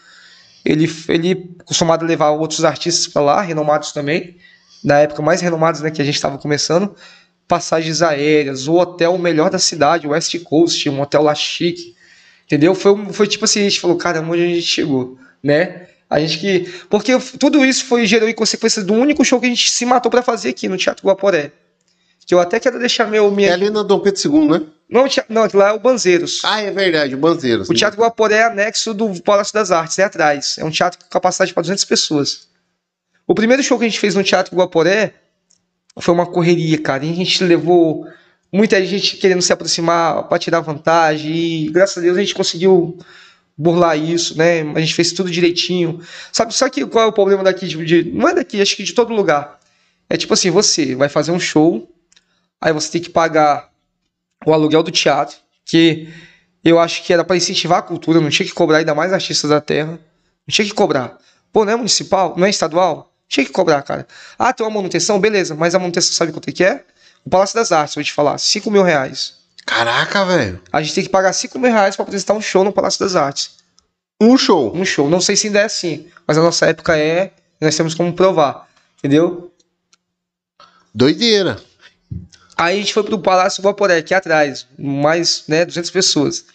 ele, 0.62 0.90
ele 1.08 1.50
costumado 1.64 2.04
levar 2.04 2.30
outros 2.30 2.62
artistas 2.62 3.06
para 3.06 3.22
lá, 3.22 3.40
renomados 3.40 3.92
também, 3.92 4.36
na 4.84 4.98
época 4.98 5.22
mais 5.22 5.40
renomados, 5.40 5.80
né, 5.80 5.90
que 5.90 6.02
a 6.02 6.04
gente 6.04 6.16
estava 6.16 6.36
começando, 6.36 6.94
passagens 7.46 8.02
aéreas, 8.02 8.68
o 8.68 8.74
hotel 8.74 9.16
melhor 9.16 9.48
da 9.48 9.58
cidade, 9.58 10.06
o 10.06 10.10
West 10.10 10.38
Coast, 10.40 10.90
um 10.90 11.00
hotel 11.00 11.22
lá 11.22 11.34
chique, 11.34 11.96
Entendeu? 12.48 12.74
Foi, 12.74 13.12
foi 13.12 13.26
tipo 13.26 13.44
assim, 13.44 13.60
a 13.60 13.64
gente 13.64 13.78
falou, 13.78 13.98
caramba, 13.98 14.32
onde 14.32 14.42
a 14.42 14.46
gente 14.46 14.62
chegou, 14.62 15.18
né? 15.42 15.86
A 16.08 16.18
gente 16.18 16.38
que. 16.38 16.60
Porque 16.88 17.12
tudo 17.38 17.62
isso 17.62 17.84
foi 17.84 18.06
gerou 18.06 18.26
em 18.26 18.32
consequência 18.34 18.82
do 18.82 18.94
único 18.94 19.22
show 19.22 19.38
que 19.38 19.44
a 19.44 19.50
gente 19.50 19.70
se 19.70 19.84
matou 19.84 20.10
para 20.10 20.22
fazer 20.22 20.48
aqui 20.48 20.66
no 20.66 20.78
Teatro 20.78 21.06
Guaporé. 21.06 21.52
Que 22.26 22.34
eu 22.34 22.40
até 22.40 22.58
quero 22.58 22.78
deixar 22.78 23.06
meu. 23.06 23.30
Minha... 23.30 23.50
É 23.50 23.52
ali 23.52 23.68
na 23.68 23.82
Dom 23.82 24.00
Pedro 24.00 24.20
II, 24.24 24.48
né? 24.48 24.62
Não, 24.88 25.04
não, 25.28 25.46
lá 25.52 25.68
é 25.68 25.72
o 25.72 25.78
Banzeiros. 25.78 26.40
Ah, 26.42 26.62
é 26.62 26.70
verdade, 26.70 27.14
o 27.14 27.18
Banzeiros. 27.18 27.68
O 27.68 27.72
né? 27.72 27.78
Teatro 27.78 28.00
Guaporé 28.00 28.36
é 28.36 28.44
anexo 28.44 28.94
do 28.94 29.22
Palácio 29.22 29.52
das 29.52 29.70
Artes, 29.70 29.98
é 29.98 30.04
atrás. 30.04 30.56
É 30.58 30.64
um 30.64 30.70
teatro 30.70 30.98
com 30.98 31.10
capacidade 31.10 31.52
para 31.52 31.62
200 31.62 31.84
pessoas. 31.84 32.48
O 33.26 33.34
primeiro 33.34 33.62
show 33.62 33.78
que 33.78 33.84
a 33.84 33.88
gente 33.88 34.00
fez 34.00 34.14
no 34.14 34.24
Teatro 34.24 34.56
Guaporé 34.56 35.12
foi 36.00 36.14
uma 36.14 36.24
correria, 36.24 36.80
cara. 36.80 37.04
E 37.04 37.12
a 37.12 37.14
gente 37.14 37.44
levou 37.44 38.06
muita 38.52 38.84
gente 38.84 39.16
querendo 39.16 39.42
se 39.42 39.52
aproximar 39.52 40.24
para 40.28 40.38
tirar 40.38 40.60
vantagem 40.60 41.32
e 41.34 41.70
graças 41.70 41.98
a 41.98 42.00
Deus 42.00 42.16
a 42.16 42.20
gente 42.20 42.34
conseguiu 42.34 42.98
burlar 43.56 43.98
isso, 43.98 44.36
né? 44.38 44.60
A 44.74 44.80
gente 44.80 44.94
fez 44.94 45.12
tudo 45.12 45.30
direitinho. 45.30 46.00
Sabe, 46.32 46.54
só 46.54 46.68
que 46.68 46.86
qual 46.86 47.04
é 47.04 47.08
o 47.08 47.12
problema 47.12 47.42
daqui 47.42 47.66
de, 47.66 47.84
de, 47.84 48.10
não 48.10 48.28
é 48.28 48.34
daqui, 48.34 48.60
acho 48.60 48.76
que 48.76 48.84
de 48.84 48.92
todo 48.92 49.12
lugar. 49.12 49.58
É 50.08 50.16
tipo 50.16 50.32
assim, 50.32 50.50
você 50.50 50.94
vai 50.94 51.08
fazer 51.08 51.32
um 51.32 51.40
show, 51.40 51.88
aí 52.60 52.72
você 52.72 52.90
tem 52.92 53.00
que 53.00 53.10
pagar 53.10 53.68
o 54.46 54.52
aluguel 54.52 54.82
do 54.82 54.90
teatro, 54.90 55.36
que 55.64 56.08
eu 56.64 56.78
acho 56.78 57.02
que 57.02 57.12
era 57.12 57.24
para 57.24 57.36
incentivar 57.36 57.78
a 57.78 57.82
cultura, 57.82 58.20
não 58.20 58.30
tinha 58.30 58.46
que 58.46 58.54
cobrar 58.54 58.78
ainda 58.78 58.94
mais 58.94 59.12
artistas 59.12 59.50
da 59.50 59.60
terra. 59.60 59.92
Não 60.48 60.52
tinha 60.52 60.66
que 60.66 60.72
cobrar. 60.72 61.18
Pô, 61.52 61.64
não 61.64 61.72
é 61.72 61.76
municipal? 61.76 62.34
Não 62.36 62.46
é 62.46 62.50
estadual? 62.50 63.12
Tinha 63.28 63.44
que 63.44 63.52
cobrar, 63.52 63.82
cara. 63.82 64.06
Ah, 64.38 64.52
tem 64.52 64.66
uma 64.66 64.74
manutenção? 64.74 65.20
Beleza, 65.20 65.54
mas 65.54 65.74
a 65.74 65.78
manutenção 65.78 66.12
sabe 66.12 66.32
quanto 66.32 66.48
é 66.48 66.52
que 66.52 66.64
é? 66.64 66.84
O 67.28 67.30
Palácio 67.30 67.56
das 67.56 67.72
Artes, 67.72 67.94
vou 67.94 68.02
te 68.02 68.10
falar, 68.10 68.38
5 68.38 68.70
mil 68.70 68.82
reais. 68.82 69.34
Caraca, 69.66 70.24
velho. 70.24 70.62
A 70.72 70.80
gente 70.80 70.94
tem 70.94 71.04
que 71.04 71.10
pagar 71.10 71.34
5 71.34 71.58
mil 71.58 71.70
reais 71.70 71.94
pra 71.94 72.02
apresentar 72.02 72.32
um 72.32 72.40
show 72.40 72.64
no 72.64 72.72
Palácio 72.72 73.00
das 73.00 73.14
Artes. 73.14 73.50
Um 74.18 74.38
show? 74.38 74.74
Um 74.74 74.82
show. 74.82 75.10
Não 75.10 75.20
sei 75.20 75.36
se 75.36 75.48
ainda 75.48 75.58
é 75.58 75.64
assim, 75.64 76.08
mas 76.26 76.38
a 76.38 76.42
nossa 76.42 76.64
época 76.64 76.96
é, 76.96 77.32
nós 77.60 77.76
temos 77.76 77.94
como 77.94 78.14
provar. 78.14 78.66
Entendeu? 78.96 79.52
Doideira. 80.94 81.60
Aí 82.56 82.78
a 82.78 82.80
gente 82.80 82.94
foi 82.94 83.02
pro 83.02 83.18
Palácio 83.18 83.62
Guaporé, 83.62 83.98
aqui 83.98 84.14
atrás, 84.14 84.66
mais, 84.78 85.44
né, 85.46 85.66
200 85.66 85.90
pessoas. 85.90 86.46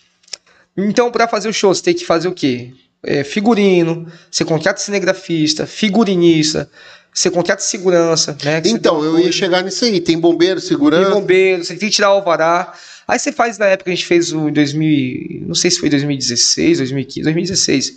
Então, 0.75 1.11
para 1.11 1.27
fazer 1.27 1.49
o 1.49 1.53
show, 1.53 1.71
você 1.71 1.83
tem 1.83 1.93
que 1.93 2.03
fazer 2.03 2.29
o 2.29 2.33
quê? 2.33 2.73
É, 3.03 3.23
figurino, 3.23 4.11
você 4.31 4.43
contrata 4.43 4.79
cinegrafista, 4.79 5.67
figurinista, 5.67 6.67
você 7.13 7.29
contrata 7.29 7.61
segurança, 7.61 8.37
né? 8.43 8.61
Então, 8.65 9.03
eu 9.03 9.19
ia 9.19 9.31
chegar 9.31 9.63
nisso 9.63 9.85
aí. 9.85 10.01
Tem 10.01 10.17
bombeiro, 10.19 10.59
segurança. 10.59 11.11
Tem 11.11 11.13
bombeiro, 11.13 11.63
você 11.63 11.75
tem 11.75 11.89
que 11.89 11.95
tirar 11.95 12.09
o 12.11 12.15
alvará. 12.15 12.73
Aí 13.07 13.19
você 13.19 13.31
faz, 13.31 13.57
na 13.57 13.67
época, 13.67 13.91
a 13.91 13.93
gente 13.95 14.05
fez 14.05 14.31
o 14.31 14.49
em 14.49 14.53
2000, 14.53 15.47
não 15.47 15.55
sei 15.55 15.69
se 15.69 15.79
foi 15.79 15.89
2016, 15.89 16.77
2015, 16.79 17.23
2016. 17.23 17.93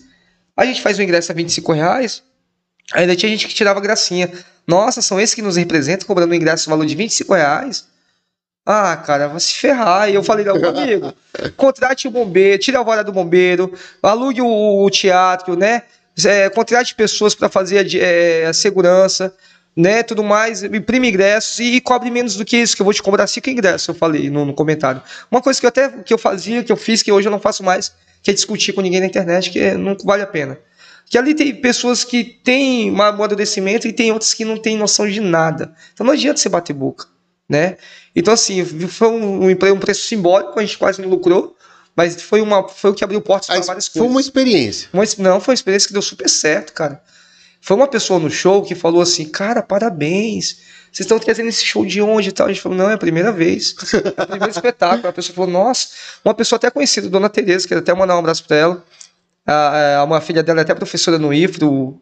Aí 0.56 0.68
a 0.68 0.72
gente 0.72 0.82
faz 0.82 0.98
o 0.98 1.02
ingresso 1.02 1.32
a 1.32 1.34
25 1.34 1.72
reais, 1.72 2.22
Ainda 2.92 3.16
tinha 3.16 3.30
gente 3.30 3.48
que 3.48 3.54
tirava 3.54 3.80
gracinha. 3.80 4.30
Nossa, 4.66 5.02
são 5.02 5.20
esses 5.20 5.34
que 5.34 5.42
nos 5.42 5.56
representam, 5.56 6.06
cobrando 6.06 6.32
um 6.32 6.36
ingresso 6.36 6.68
no 6.68 6.76
valor 6.76 6.86
de 6.86 6.94
25 6.94 7.34
reais. 7.34 7.86
Ah, 8.64 8.96
cara, 8.96 9.28
vai 9.28 9.40
se 9.40 9.54
ferrar. 9.54 10.10
E 10.10 10.14
eu 10.14 10.22
falei, 10.22 10.44
meu 10.44 10.68
amigo, 10.68 11.12
contrate 11.56 12.08
o 12.08 12.10
bombeiro, 12.10 12.58
tire 12.58 12.76
a 12.76 12.82
vara 12.82 13.02
do 13.02 13.12
bombeiro, 13.12 13.72
alugue 14.02 14.40
o, 14.40 14.84
o 14.84 14.90
teatro, 14.90 15.56
né? 15.56 15.82
É, 16.24 16.48
contrate 16.48 16.94
pessoas 16.94 17.34
para 17.34 17.48
fazer 17.48 17.78
a, 17.78 17.98
é, 17.98 18.46
a, 18.46 18.52
segurança, 18.52 19.34
né? 19.76 20.02
Tudo 20.02 20.24
mais, 20.24 20.62
imprime 20.62 21.08
ingressos 21.08 21.58
e, 21.58 21.74
e, 21.74 21.80
cobre 21.80 22.10
menos 22.10 22.36
do 22.36 22.44
que 22.44 22.56
isso, 22.56 22.74
que 22.74 22.80
eu 22.80 22.84
vou 22.84 22.94
te 22.94 23.02
cobrar 23.02 23.26
cinco 23.26 23.50
ingressos, 23.50 23.86
eu 23.88 23.94
falei 23.94 24.30
no, 24.30 24.44
no, 24.46 24.54
comentário. 24.54 25.02
Uma 25.30 25.42
coisa 25.42 25.60
que 25.60 25.66
eu 25.66 25.68
até 25.68 25.88
que 25.88 26.14
eu 26.14 26.18
fazia, 26.18 26.64
que 26.64 26.72
eu 26.72 26.76
fiz, 26.76 27.02
que 27.02 27.12
hoje 27.12 27.28
eu 27.28 27.32
não 27.32 27.40
faço 27.40 27.62
mais, 27.62 27.92
que 28.22 28.30
é 28.30 28.34
discutir 28.34 28.72
com 28.72 28.80
ninguém 28.80 29.00
na 29.00 29.06
internet, 29.06 29.50
que 29.50 29.72
não 29.74 29.96
vale 30.04 30.22
a 30.22 30.26
pena. 30.26 30.58
Que 31.08 31.18
ali 31.18 31.34
tem 31.34 31.54
pessoas 31.54 32.02
que 32.02 32.24
têm 32.24 32.90
um 32.90 33.00
amadurecimento 33.00 33.86
e 33.86 33.92
tem 33.92 34.10
outras 34.10 34.34
que 34.34 34.44
não 34.44 34.56
têm 34.56 34.76
noção 34.76 35.08
de 35.08 35.20
nada. 35.20 35.72
Então 35.92 36.04
não 36.04 36.14
adianta 36.14 36.40
você 36.40 36.48
bater 36.48 36.72
boca, 36.72 37.06
né? 37.48 37.76
Então, 38.14 38.32
assim, 38.32 38.64
foi 38.64 39.08
um, 39.08 39.50
um 39.50 39.78
preço 39.78 40.06
simbólico, 40.06 40.58
a 40.58 40.62
gente 40.62 40.78
quase 40.78 41.02
não 41.02 41.08
lucrou, 41.08 41.55
mas 41.96 42.20
foi, 42.20 42.42
uma, 42.42 42.68
foi 42.68 42.90
o 42.90 42.94
que 42.94 43.02
abriu 43.02 43.20
portas 43.22 43.46
para 43.46 43.60
várias 43.60 43.88
coisas. 43.88 44.06
Foi 44.06 44.06
uma 44.06 44.20
experiência. 44.20 44.88
Uma, 44.92 45.02
não, 45.18 45.40
foi 45.40 45.52
uma 45.52 45.56
experiência 45.56 45.86
que 45.88 45.94
deu 45.94 46.02
super 46.02 46.28
certo, 46.28 46.74
cara. 46.74 47.00
Foi 47.60 47.74
uma 47.74 47.88
pessoa 47.88 48.20
no 48.20 48.30
show 48.30 48.62
que 48.62 48.74
falou 48.74 49.00
assim, 49.00 49.24
cara, 49.24 49.62
parabéns. 49.62 50.58
Vocês 50.92 51.04
estão 51.04 51.18
trazendo 51.18 51.48
esse 51.48 51.64
show 51.64 51.84
de 51.84 52.00
onde 52.02 52.28
e 52.28 52.32
tal? 52.32 52.46
A 52.46 52.52
gente 52.52 52.60
falou, 52.60 52.76
não, 52.76 52.90
é 52.90 52.94
a 52.94 52.98
primeira 52.98 53.32
vez. 53.32 53.74
É 54.16 54.22
o 54.22 54.26
primeiro 54.26 54.50
espetáculo. 54.50 55.08
A 55.08 55.12
pessoa 55.12 55.34
falou, 55.34 55.50
nossa, 55.50 55.88
uma 56.24 56.34
pessoa 56.34 56.58
até 56.58 56.70
conhecida, 56.70 57.08
Dona 57.08 57.28
Tereza, 57.28 57.66
quero 57.66 57.80
até 57.80 57.94
mandar 57.94 58.16
um 58.16 58.20
abraço 58.20 58.44
para 58.44 58.56
ela. 58.56 58.84
A, 59.46 59.96
a, 59.96 60.04
uma 60.04 60.20
filha 60.20 60.42
dela 60.42 60.60
é 60.60 60.62
até 60.62 60.74
professora 60.74 61.18
no 61.18 61.32
IFRO, 61.32 62.00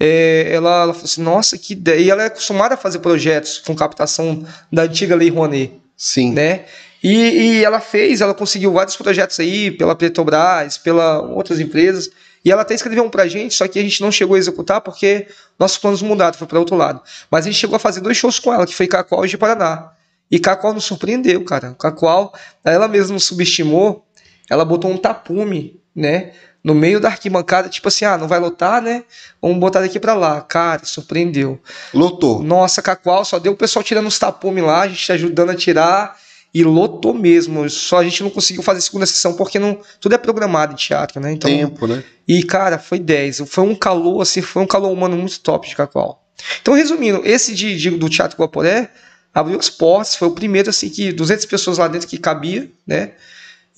é, 0.00 0.50
ela, 0.52 0.82
ela 0.82 0.94
falou 0.94 1.04
assim, 1.04 1.22
nossa, 1.22 1.58
que 1.58 1.72
ideia. 1.72 2.00
E 2.00 2.10
ela 2.10 2.22
é 2.22 2.26
acostumada 2.26 2.74
a 2.74 2.76
fazer 2.76 2.98
projetos 3.00 3.58
com 3.58 3.74
captação 3.74 4.44
da 4.72 4.82
antiga 4.82 5.16
Lei 5.16 5.30
Rouanet. 5.30 5.80
Sim. 5.96 6.32
Né? 6.32 6.64
E, 7.02 7.12
e 7.12 7.64
ela 7.64 7.80
fez, 7.80 8.20
ela 8.20 8.34
conseguiu 8.34 8.72
vários 8.72 8.96
projetos 8.96 9.38
aí, 9.38 9.70
pela 9.70 9.94
Petrobras, 9.94 10.78
pela 10.78 11.20
outras 11.20 11.60
empresas. 11.60 12.10
E 12.44 12.50
ela 12.50 12.62
até 12.62 12.74
escreveu 12.74 13.04
um 13.04 13.10
pra 13.10 13.26
gente, 13.26 13.54
só 13.54 13.66
que 13.68 13.78
a 13.78 13.82
gente 13.82 14.00
não 14.00 14.10
chegou 14.10 14.36
a 14.36 14.38
executar 14.38 14.80
porque 14.80 15.26
nossos 15.58 15.78
planos 15.78 16.02
mudaram, 16.02 16.36
foi 16.36 16.46
para 16.46 16.58
outro 16.58 16.76
lado. 16.76 17.00
Mas 17.30 17.44
a 17.44 17.50
gente 17.50 17.58
chegou 17.58 17.76
a 17.76 17.78
fazer 17.78 18.00
dois 18.00 18.16
shows 18.16 18.38
com 18.38 18.52
ela, 18.52 18.66
que 18.66 18.74
foi 18.74 18.86
Cacoal 18.86 19.24
e 19.24 19.28
de 19.28 19.36
Paraná. 19.36 19.92
E 20.30 20.38
Cacoal 20.38 20.74
nos 20.74 20.84
surpreendeu, 20.84 21.42
cara. 21.44 21.74
Cacoal, 21.78 22.34
ela 22.64 22.88
mesma 22.88 23.14
nos 23.14 23.24
subestimou, 23.24 24.04
ela 24.48 24.64
botou 24.64 24.90
um 24.90 24.96
tapume, 24.96 25.80
né? 25.94 26.32
no 26.62 26.74
meio 26.74 27.00
da 27.00 27.08
arquibancada, 27.08 27.68
tipo 27.68 27.88
assim, 27.88 28.04
ah, 28.04 28.18
não 28.18 28.28
vai 28.28 28.38
lotar, 28.38 28.82
né? 28.82 29.04
Vamos 29.40 29.58
botar 29.58 29.80
daqui 29.80 29.98
para 29.98 30.12
lá. 30.12 30.40
Cara, 30.40 30.84
surpreendeu. 30.84 31.58
Lotou. 31.94 32.42
Nossa, 32.42 32.82
Cacoal, 32.82 33.24
só 33.24 33.38
deu 33.38 33.52
o 33.52 33.56
pessoal 33.56 33.82
tirando 33.82 34.06
os 34.06 34.18
tapumes 34.18 34.62
lá, 34.62 34.82
a 34.82 34.88
gente 34.88 35.10
ajudando 35.10 35.50
a 35.50 35.54
tirar 35.54 36.16
e 36.52 36.64
lotou 36.64 37.14
mesmo. 37.14 37.68
Só 37.70 37.98
a 37.98 38.04
gente 38.04 38.22
não 38.22 38.30
conseguiu 38.30 38.62
fazer 38.62 38.80
segunda 38.80 39.06
sessão 39.06 39.34
porque 39.34 39.58
não 39.58 39.80
tudo 40.00 40.14
é 40.14 40.18
programado 40.18 40.72
em 40.72 40.76
teatro, 40.76 41.20
né? 41.20 41.32
Então, 41.32 41.50
Tempo, 41.50 41.86
né? 41.86 42.02
E 42.26 42.42
cara, 42.42 42.78
foi 42.78 42.98
10. 42.98 43.42
Foi 43.46 43.64
um 43.64 43.74
calor 43.74 44.22
assim, 44.22 44.40
foi 44.40 44.62
um 44.62 44.66
calor 44.66 44.92
humano 44.92 45.16
muito 45.16 45.40
top 45.40 45.68
de 45.68 45.76
Cacoal. 45.76 46.24
Então, 46.60 46.74
resumindo, 46.74 47.22
esse 47.24 47.54
de, 47.54 47.76
de 47.76 47.90
do 47.90 48.08
Teatro 48.08 48.38
Guaporé 48.38 48.90
abriu 49.34 49.58
as 49.58 49.68
portas, 49.68 50.14
foi 50.14 50.28
o 50.28 50.32
primeiro 50.32 50.70
assim 50.70 50.88
que 50.88 51.12
200 51.12 51.46
pessoas 51.46 51.78
lá 51.78 51.88
dentro 51.88 52.08
que 52.08 52.16
cabia, 52.16 52.70
né? 52.86 53.12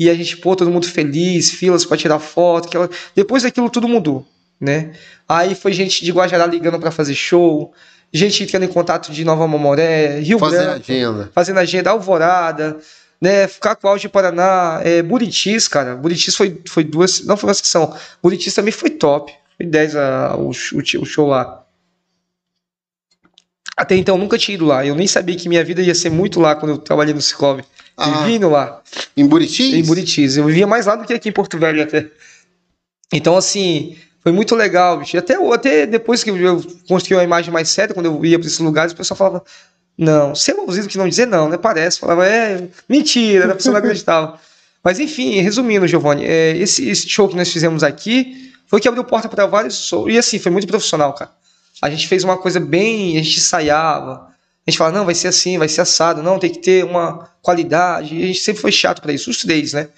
e 0.01 0.09
a 0.09 0.15
gente, 0.15 0.39
pô, 0.39 0.57
todo 0.57 0.71
mundo 0.71 0.87
feliz, 0.87 1.51
filas 1.51 1.85
para 1.85 1.99
tirar 1.99 2.19
foto. 2.19 2.69
Aquela... 2.69 2.89
Depois 3.15 3.43
daquilo 3.43 3.69
tudo 3.69 3.87
mudou, 3.87 4.27
né? 4.59 4.93
Aí 5.29 5.55
foi 5.55 5.75
gente 5.75 6.03
de 6.03 6.11
Guajará 6.11 6.47
ligando 6.47 6.81
para 6.81 6.91
fazer 6.91 7.15
show, 7.15 7.75
gente 8.13 8.43
entrando 8.43 8.65
em 8.65 8.69
contato 8.69 9.13
de 9.13 9.25
Nova 9.25 9.47
Mamoré, 9.47 10.21
Rio 10.21 10.39
fazendo 10.39 10.65
Branco, 10.65 10.81
agenda. 10.81 11.31
fazendo 11.35 11.59
agenda, 11.59 11.91
Alvorada, 11.91 12.79
né? 13.21 13.47
Ficar 13.47 13.77
com 13.77 13.89
o 13.89 13.99
de 13.99 14.09
Paraná, 14.09 14.81
é, 14.83 15.03
Buritis, 15.03 15.69
cara. 15.69 15.95
Buritis 15.95 16.35
foi, 16.35 16.61
foi 16.69 16.85
duas, 16.85 17.25
não 17.25 17.37
foi 17.37 17.49
uma 17.49 17.55
sessão. 17.55 17.97
Buritis 18.23 18.55
também 18.55 18.73
foi 18.73 18.91
top. 18.91 19.33
Foi 19.57 19.67
10 19.67 19.97
a, 19.97 20.37
o, 20.37 20.51
o, 20.51 21.03
o 21.03 21.05
show 21.05 21.27
lá. 21.27 21.65
Até 23.77 23.97
então 23.97 24.19
nunca 24.19 24.37
tinha 24.37 24.55
ido 24.55 24.67
lá. 24.67 24.85
Eu 24.85 24.95
nem 24.95 25.07
sabia 25.07 25.37
que 25.37 25.49
minha 25.49 25.65
vida 25.65 25.81
ia 25.81 25.95
ser 25.95 26.11
muito 26.11 26.41
lá 26.41 26.55
quando 26.55 26.73
eu 26.73 26.79
trabalhei 26.79 27.15
no 27.15 27.23
Ciclove. 27.23 27.63
Ah, 27.97 28.25
vindo 28.25 28.49
lá. 28.49 28.83
Em 29.17 29.27
Buritis? 29.27 29.75
Em 29.75 29.83
Buritis. 29.85 30.37
Eu 30.37 30.47
vivia 30.47 30.67
mais 30.67 30.87
lá 30.87 30.97
do 30.97 31.05
que 31.05 31.13
aqui 31.13 31.29
em 31.29 31.33
Porto 31.33 31.59
Velho 31.59 31.83
até. 31.83 32.11
Então, 33.13 33.37
assim, 33.37 33.97
foi 34.23 34.33
muito 34.33 34.55
legal, 34.55 34.99
bicho. 34.99 35.17
Até, 35.17 35.35
até 35.53 35.87
depois 35.87 36.23
que 36.23 36.31
eu 36.31 36.63
construí 36.87 37.17
uma 37.17 37.25
imagem 37.25 37.53
mais 37.53 37.71
séria, 37.71 37.95
quando 37.95 38.07
eu 38.07 38.25
ia 38.25 38.39
para 38.39 38.47
esses 38.47 38.59
lugares, 38.59 38.93
o 38.93 38.97
pessoal 38.97 39.17
falava, 39.17 39.45
não, 39.97 40.35
ser 40.35 40.55
malzinho 40.55 40.87
que 40.87 40.99
não 40.99 41.09
dizer 41.09 41.27
não, 41.27 41.49
né? 41.49 41.57
Parece. 41.57 41.99
Falava, 41.99 42.27
é, 42.27 42.69
mentira, 42.89 43.53
a 43.53 43.55
pessoa 43.55 43.73
não 43.73 43.81
acreditava. 43.81 44.39
Mas 44.83 44.99
enfim, 44.99 45.41
resumindo, 45.41 45.87
Giovanni, 45.87 46.25
é, 46.25 46.57
esse, 46.57 46.89
esse, 46.89 47.09
show 47.09 47.29
que 47.29 47.37
nós 47.37 47.53
fizemos 47.53 47.83
aqui 47.83 48.53
foi 48.67 48.81
que 48.81 48.89
abriu 48.89 49.05
porta 49.05 49.29
para 49.29 49.47
vários 49.47 49.87
shows. 49.87 50.13
E 50.13 50.17
assim, 50.17 50.39
foi 50.39 50.51
muito 50.51 50.67
profissional, 50.67 51.13
cara. 51.13 51.31
A 51.83 51.91
gente 51.91 52.09
fez 52.09 52.25
uma 52.25 52.37
coisa 52.37 52.61
bem. 52.61 53.19
A 53.19 53.23
gente 53.23 53.39
ensaiava, 53.39 54.31
a 54.67 54.71
gente 54.71 54.79
fala, 54.79 54.93
não, 54.93 55.05
vai 55.05 55.15
ser 55.15 55.29
assim, 55.29 55.59
vai 55.59 55.69
ser 55.69 55.81
assado, 55.81 56.23
não, 56.23 56.39
tem 56.39 56.51
que 56.51 56.59
ter 56.59 56.85
uma 56.85 57.29
qualidade. 57.43 58.15
E 58.15 58.23
a 58.23 58.27
gente 58.27 58.41
sempre 58.41 58.61
foi 58.61 58.73
chato 58.73 59.03
para 59.03 59.13
isso, 59.13 59.31
os 59.31 59.39
três, 59.39 59.73
né? 59.73 59.89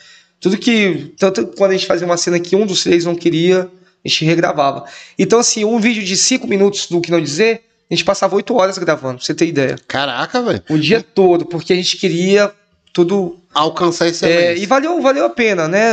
Tudo 0.41 0.57
que, 0.57 1.15
tanto 1.19 1.47
quando 1.49 1.73
a 1.73 1.75
gente 1.75 1.87
fazia 1.87 2.07
uma 2.07 2.17
cena 2.17 2.41
que 2.41 2.57
um 2.57 2.67
dos 2.67 2.83
três 2.83 3.05
não 3.05 3.15
queria, 3.15 3.71
a 4.05 4.09
gente 4.09 4.25
regravava. 4.25 4.85
Então, 5.19 5.39
assim, 5.39 5.65
um 5.65 5.79
vídeo 5.79 6.03
de 6.03 6.17
cinco 6.17 6.47
minutos 6.47 6.87
do 6.87 7.01
que 7.01 7.11
não 7.11 7.21
dizer, 7.21 7.63
a 7.91 7.95
gente 7.95 8.05
passava 8.05 8.35
oito 8.37 8.55
horas 8.55 8.79
gravando, 8.79 9.17
pra 9.17 9.25
você 9.25 9.35
ter 9.35 9.47
ideia. 9.47 9.77
Caraca, 9.87 10.43
velho. 10.43 10.63
O 10.69 10.79
dia 10.79 11.03
todo, 11.03 11.47
porque 11.47 11.73
a 11.73 11.77
gente 11.77 11.97
queria 11.97 12.53
tudo. 12.93 13.39
Alcançar 13.55 14.09
esse 14.09 14.25
é, 14.25 14.57
E 14.57 14.65
valeu, 14.65 15.01
valeu 15.03 15.27
a 15.27 15.31
pena, 15.31 15.69
né? 15.69 15.93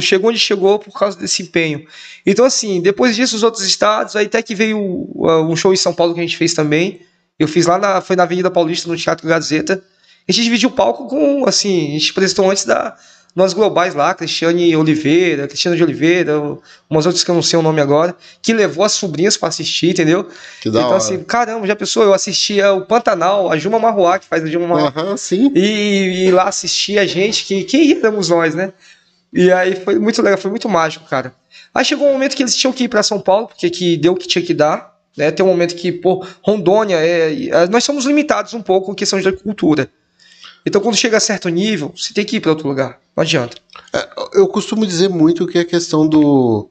Chegou 0.00 0.30
onde 0.30 0.38
chegou 0.38 0.78
por 0.78 0.98
causa 0.98 1.18
desse 1.18 1.42
empenho. 1.42 1.86
Então, 2.24 2.46
assim, 2.46 2.80
depois 2.80 3.14
disso, 3.14 3.36
os 3.36 3.42
outros 3.42 3.62
estados, 3.64 4.16
aí 4.16 4.24
até 4.24 4.40
que 4.42 4.54
veio 4.54 4.78
um 4.78 5.54
show 5.54 5.72
em 5.72 5.76
São 5.76 5.92
Paulo 5.92 6.14
que 6.14 6.20
a 6.20 6.22
gente 6.22 6.36
fez 6.36 6.54
também 6.54 7.00
eu 7.38 7.48
fiz 7.48 7.66
lá 7.66 7.78
na. 7.78 8.00
Foi 8.00 8.16
na 8.16 8.22
Avenida 8.22 8.50
Paulista, 8.50 8.88
no 8.88 8.96
Teatro 8.96 9.26
Gazeta. 9.26 9.82
A 10.26 10.32
gente 10.32 10.44
dividiu 10.44 10.70
o 10.70 10.72
palco 10.72 11.06
com, 11.06 11.46
assim, 11.46 11.88
a 11.90 11.98
gente 11.98 12.10
apresentou 12.10 12.50
antes 12.50 12.64
da, 12.64 12.96
nós 13.34 13.52
globais 13.52 13.94
lá, 13.94 14.14
Cristiane 14.14 14.76
Oliveira, 14.76 15.48
Cristina 15.48 15.74
de 15.74 15.82
Oliveira, 15.82 16.40
umas 16.88 17.04
outras 17.04 17.24
que 17.24 17.30
eu 17.30 17.34
não 17.34 17.42
sei 17.42 17.58
o 17.58 17.62
nome 17.62 17.80
agora, 17.80 18.14
que 18.40 18.52
levou 18.52 18.84
as 18.84 18.92
sobrinhas 18.92 19.36
para 19.36 19.48
assistir, 19.48 19.90
entendeu? 19.90 20.28
Que 20.60 20.70
da 20.70 20.78
então, 20.78 20.90
hora. 20.90 20.98
assim, 20.98 21.18
caramba, 21.24 21.66
já 21.66 21.74
pensou? 21.74 22.04
Eu 22.04 22.14
assistia 22.14 22.72
o 22.72 22.86
Pantanal, 22.86 23.50
a 23.50 23.58
Juma 23.58 23.80
Marruá, 23.80 24.20
que 24.20 24.26
faz 24.26 24.44
a 24.44 24.46
Juma 24.46 24.68
Marruá. 24.68 24.92
Aham, 24.94 25.16
sim. 25.16 25.50
E, 25.52 26.26
e, 26.26 26.30
lá 26.30 26.44
assistia 26.44 27.02
a 27.02 27.06
gente, 27.06 27.44
que 27.44 27.64
quem 27.64 27.90
éramos 27.92 28.28
nós, 28.28 28.54
né? 28.54 28.72
E 29.32 29.50
aí 29.50 29.74
foi 29.74 29.98
muito 29.98 30.22
legal, 30.22 30.38
foi 30.38 30.50
muito 30.50 30.68
mágico, 30.68 31.08
cara. 31.08 31.34
Aí 31.74 31.84
chegou 31.84 32.08
um 32.08 32.12
momento 32.12 32.36
que 32.36 32.42
eles 32.44 32.54
tinham 32.54 32.72
que 32.72 32.84
ir 32.84 32.88
para 32.88 33.02
São 33.02 33.18
Paulo, 33.18 33.48
porque 33.48 33.68
que 33.68 33.96
deu 33.96 34.12
o 34.12 34.16
que 34.16 34.28
tinha 34.28 34.44
que 34.44 34.54
dar. 34.54 34.94
Né? 35.16 35.32
Tem 35.32 35.44
um 35.44 35.48
momento 35.48 35.74
que, 35.74 35.90
pô, 35.90 36.24
Rondônia, 36.40 36.96
é, 36.96 37.48
é, 37.48 37.66
nós 37.68 37.82
somos 37.82 38.04
limitados 38.04 38.54
um 38.54 38.62
pouco 38.62 38.92
em 38.92 38.94
questão 38.94 39.20
de 39.20 39.26
agricultura. 39.26 39.88
Então, 40.66 40.80
quando 40.80 40.96
chega 40.96 41.16
a 41.16 41.20
certo 41.20 41.48
nível, 41.48 41.92
você 41.94 42.14
tem 42.14 42.24
que 42.24 42.36
ir 42.36 42.40
para 42.40 42.50
outro 42.50 42.68
lugar. 42.68 42.98
Não 43.16 43.22
adianta. 43.22 43.56
É, 43.92 44.08
eu 44.34 44.48
costumo 44.48 44.86
dizer 44.86 45.08
muito 45.08 45.46
que 45.46 45.58
a 45.58 45.64
questão 45.64 46.08
do. 46.08 46.68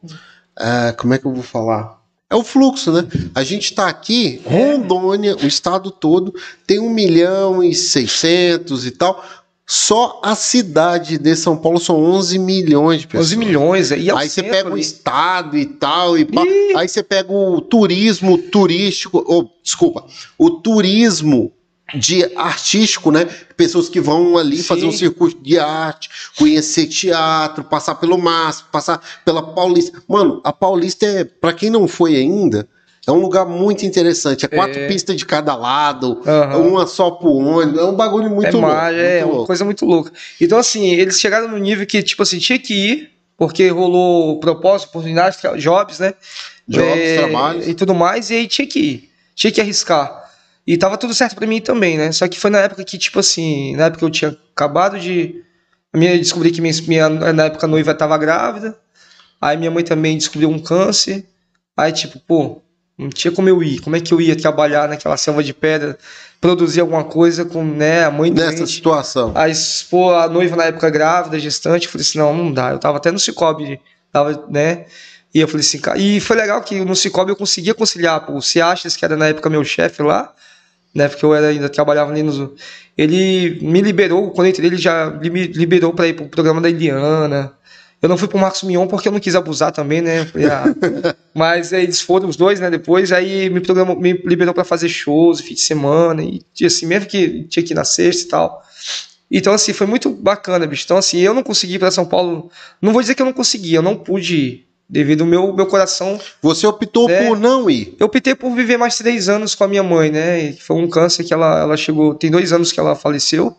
É, 0.60 0.92
como 0.94 1.14
é 1.14 1.18
que 1.18 1.26
eu 1.26 1.34
vou 1.34 1.44
falar? 1.44 2.02
É 2.30 2.36
o 2.36 2.44
fluxo, 2.44 2.92
né? 2.92 3.08
A 3.36 3.44
gente 3.44 3.66
está 3.66 3.88
aqui, 3.88 4.42
Rondônia, 4.44 5.36
o 5.36 5.46
estado 5.46 5.92
todo, 5.92 6.34
tem 6.66 6.80
um 6.80 6.90
milhão 6.90 7.64
e 7.64 7.76
seiscentos 7.76 8.88
e 8.88 8.92
tal. 8.92 9.24
Só 9.66 10.20
a 10.24 10.36
cidade 10.36 11.18
de 11.18 11.36
São 11.36 11.56
Paulo 11.56 11.80
são 11.80 11.96
11 11.96 12.38
milhões 12.40 13.02
de 13.02 13.08
pessoas. 13.08 13.28
11 13.28 13.38
milhões, 13.38 13.92
é, 13.92 13.98
e 13.98 14.12
Aí 14.12 14.28
você 14.28 14.44
pega 14.44 14.68
ali. 14.68 14.76
o 14.76 14.78
estado 14.78 15.58
e 15.58 15.66
tal, 15.66 16.18
e, 16.18 16.24
e... 16.24 16.76
aí 16.76 16.88
você 16.88 17.02
pega 17.02 17.32
o 17.32 17.62
turismo 17.62 18.38
turístico, 18.38 19.24
ou, 19.26 19.50
desculpa, 19.64 20.06
o 20.38 20.50
turismo 20.50 21.52
de 21.94 22.24
artístico, 22.36 23.12
né? 23.12 23.28
Pessoas 23.56 23.90
que 23.90 24.00
vão 24.00 24.38
ali 24.38 24.58
Sim. 24.58 24.64
fazer 24.64 24.86
um 24.86 24.92
circuito 24.92 25.42
de 25.42 25.60
arte, 25.60 26.10
conhecer 26.38 26.88
teatro, 26.88 27.64
passar 27.64 27.96
pelo 27.96 28.18
MASP, 28.18 28.66
passar 28.72 29.02
pela 29.24 29.42
Paulista. 29.42 30.02
Mano, 30.08 30.42
a 30.44 30.52
Paulista 30.52 31.06
é, 31.06 31.24
para 31.24 31.54
quem 31.54 31.70
não 31.70 31.88
foi 31.88 32.16
ainda, 32.16 32.68
é 33.06 33.12
um 33.12 33.20
lugar 33.20 33.46
muito 33.46 33.86
interessante. 33.86 34.46
É 34.46 34.48
quatro 34.48 34.80
é. 34.80 34.88
pistas 34.88 35.16
de 35.16 35.26
cada 35.26 35.56
lado, 35.56 36.22
uhum. 36.26 36.70
uma 36.70 36.88
só 36.88 37.12
pro 37.12 37.30
ônibus. 37.30 37.82
É 37.82 37.84
um 37.84 37.96
bagulho 37.96 38.30
muito 38.30 38.48
é 38.48 38.52
louco. 38.52 38.68
Mar, 38.68 38.94
é, 38.94 38.98
muito 38.98 39.26
uma 39.26 39.34
louco. 39.34 39.48
coisa 39.48 39.66
muito 39.66 39.86
louca. 39.86 40.12
Então, 40.40 40.58
assim, 40.58 40.94
eles 40.94 41.20
chegaram 41.20 41.50
no 41.50 41.58
nível 41.58 41.86
que, 41.86 42.02
tipo 42.02 42.24
assim, 42.24 42.40
tinha 42.40 42.58
que 42.58 42.74
ir, 42.74 43.10
porque 43.38 43.68
rolou 43.68 44.40
propósito, 44.40 44.90
oportunidades, 44.90 45.40
jobs, 45.58 46.00
né? 46.00 46.14
Jobs, 46.66 46.88
é, 46.88 47.18
trabalhos. 47.18 47.68
E 47.68 47.74
tudo 47.74 47.94
mais, 47.94 48.30
e 48.30 48.36
aí 48.36 48.48
tinha 48.48 48.68
que 48.68 48.80
ir. 48.80 49.10
Tinha 49.36 49.52
que 49.52 49.60
arriscar. 49.60 50.23
E 50.66 50.78
tava 50.78 50.98
tudo 50.98 51.14
certo 51.14 51.36
para 51.36 51.46
mim 51.46 51.60
também, 51.60 51.98
né? 51.98 52.12
Só 52.12 52.28
que 52.28 52.40
foi 52.40 52.50
na 52.50 52.60
época 52.60 52.84
que, 52.84 52.98
tipo 52.98 53.20
assim, 53.20 53.76
na 53.76 53.86
época 53.86 54.06
eu 54.06 54.10
tinha 54.10 54.38
acabado 54.56 55.00
de. 55.00 55.44
A 55.94 55.98
minha, 55.98 56.18
descobri 56.18 56.52
que 56.52 56.62
minha, 56.62 56.74
minha, 56.88 57.10
na 57.34 57.46
época 57.46 57.66
a 57.66 57.70
noiva 57.70 57.94
tava 57.94 58.18
grávida. 58.18 58.78
Aí 59.42 59.58
minha 59.58 59.70
mãe 59.70 59.84
também 59.84 60.18
descobriu 60.18 60.50
um 60.50 60.58
câncer. 60.58 61.26
Aí, 61.76 61.92
tipo, 61.92 62.20
pô, 62.20 62.62
Não 62.98 63.10
tinha 63.10 63.32
como 63.32 63.50
eu 63.50 63.62
ir. 63.62 63.80
Como 63.82 63.96
é 63.96 64.00
que 64.00 64.14
eu 64.14 64.22
ia 64.22 64.36
trabalhar 64.36 64.88
naquela 64.88 65.18
selva 65.18 65.44
de 65.44 65.54
pedra, 65.54 65.98
produzir 66.40 66.82
alguma 66.82 67.04
coisa 67.04 67.44
com 67.44 67.64
né, 67.64 68.06
a 68.06 68.12
mãe 68.12 68.32
Nessa 68.32 68.58
doente, 68.58 68.72
situação. 68.72 69.34
a, 69.36 69.50
expô, 69.50 70.12
a 70.14 70.30
noiva 70.30 70.56
na 70.56 70.66
época 70.66 70.90
grávida, 70.90 71.40
gestante. 71.40 71.86
Eu 71.88 71.92
falei 71.92 72.06
assim, 72.08 72.20
não, 72.20 72.34
não 72.36 72.54
dá. 72.54 72.72
Eu 72.72 72.80
tava 72.80 72.98
até 72.98 73.12
no 73.12 73.20
Cicobi, 73.20 73.80
tava, 74.12 74.46
né? 74.50 74.86
E 75.34 75.40
eu 75.40 75.48
falei 75.48 75.62
assim, 75.66 75.80
cara, 75.80 75.98
e 75.98 76.20
foi 76.20 76.36
legal 76.36 76.62
que 76.62 76.86
no 76.86 76.96
Cicobi 76.96 77.32
eu 77.32 77.36
conseguia 77.36 77.74
conciliar, 77.74 78.24
pô, 78.26 78.38
o 78.38 78.42
que 78.42 79.04
era 79.04 79.18
na 79.18 79.28
época 79.30 79.50
meu 79.50 79.64
chefe 79.64 80.04
lá, 80.04 80.32
né, 80.94 81.08
porque 81.08 81.26
eu 81.26 81.34
era, 81.34 81.48
ainda 81.48 81.70
trabalhava 81.70 82.12
ali 82.12 82.24
no... 82.24 82.54
Ele 82.98 83.60
me 83.62 83.82
liberou, 83.82 84.32
quando 84.32 84.48
eu 84.48 84.52
entrei, 84.52 84.68
ele 84.68 84.78
já 84.78 85.10
me 85.10 85.48
liberou 85.48 85.94
para 85.94 86.08
ir 86.08 86.14
pro 86.14 86.28
programa 86.28 86.62
da 86.62 86.70
Eliana, 86.70 87.54
eu 88.04 88.10
não 88.10 88.18
fui 88.18 88.28
pro 88.28 88.38
Marcos 88.38 88.64
Mion 88.64 88.86
porque 88.86 89.08
eu 89.08 89.14
não 89.14 89.20
quis 89.20 89.34
abusar 89.34 89.72
também, 89.72 90.02
né? 90.02 90.30
Ah. 90.52 91.16
Mas 91.34 91.72
aí 91.72 91.84
eles 91.84 92.02
foram 92.02 92.28
os 92.28 92.36
dois, 92.36 92.60
né? 92.60 92.70
Depois 92.70 93.14
aí 93.14 93.50
me, 93.50 93.62
programou, 93.62 93.98
me 93.98 94.12
liberou 94.12 94.54
para 94.54 94.66
fazer 94.66 94.90
shows, 94.90 95.40
fim 95.40 95.54
de 95.54 95.62
semana, 95.62 96.22
e 96.22 96.42
assim, 96.66 96.86
mesmo 96.86 97.08
que 97.08 97.46
tinha 97.46 97.64
que 97.64 97.72
ir 97.72 97.76
na 97.76 97.86
sexta 97.86 98.24
e 98.24 98.28
tal. 98.28 98.62
Então, 99.32 99.54
assim, 99.54 99.72
foi 99.72 99.88
muito 99.88 100.10
bacana, 100.10 100.68
bicho. 100.68 100.84
Então, 100.84 100.98
assim, 100.98 101.20
eu 101.20 101.34
não 101.34 101.42
consegui 101.42 101.76
ir 101.76 101.80
para 101.80 101.90
São 101.92 102.06
Paulo. 102.06 102.52
Não 102.82 102.92
vou 102.92 103.02
dizer 103.02 103.16
que 103.16 103.22
eu 103.22 103.26
não 103.26 103.32
consegui, 103.32 103.74
eu 103.74 103.82
não 103.82 103.96
pude 103.96 104.36
ir. 104.36 104.68
Devido 104.94 105.22
ao 105.22 105.28
meu, 105.28 105.52
meu 105.52 105.66
coração. 105.66 106.20
Você 106.40 106.68
optou 106.68 107.08
né? 107.08 107.28
por 107.28 107.40
não 107.40 107.68
ir? 107.68 107.96
Eu 108.00 108.06
optei 108.06 108.36
por 108.36 108.54
viver 108.54 108.78
mais 108.78 108.96
três 108.96 109.28
anos 109.28 109.56
com 109.56 109.64
a 109.64 109.68
minha 109.68 109.82
mãe, 109.82 110.12
né? 110.12 110.54
Foi 110.54 110.76
um 110.76 110.88
câncer 110.88 111.24
que 111.24 111.34
ela, 111.34 111.62
ela 111.62 111.76
chegou. 111.76 112.14
Tem 112.14 112.30
dois 112.30 112.54
anos 112.54 112.72
que 112.72 112.80
ela 112.80 112.96
faleceu. 112.96 113.58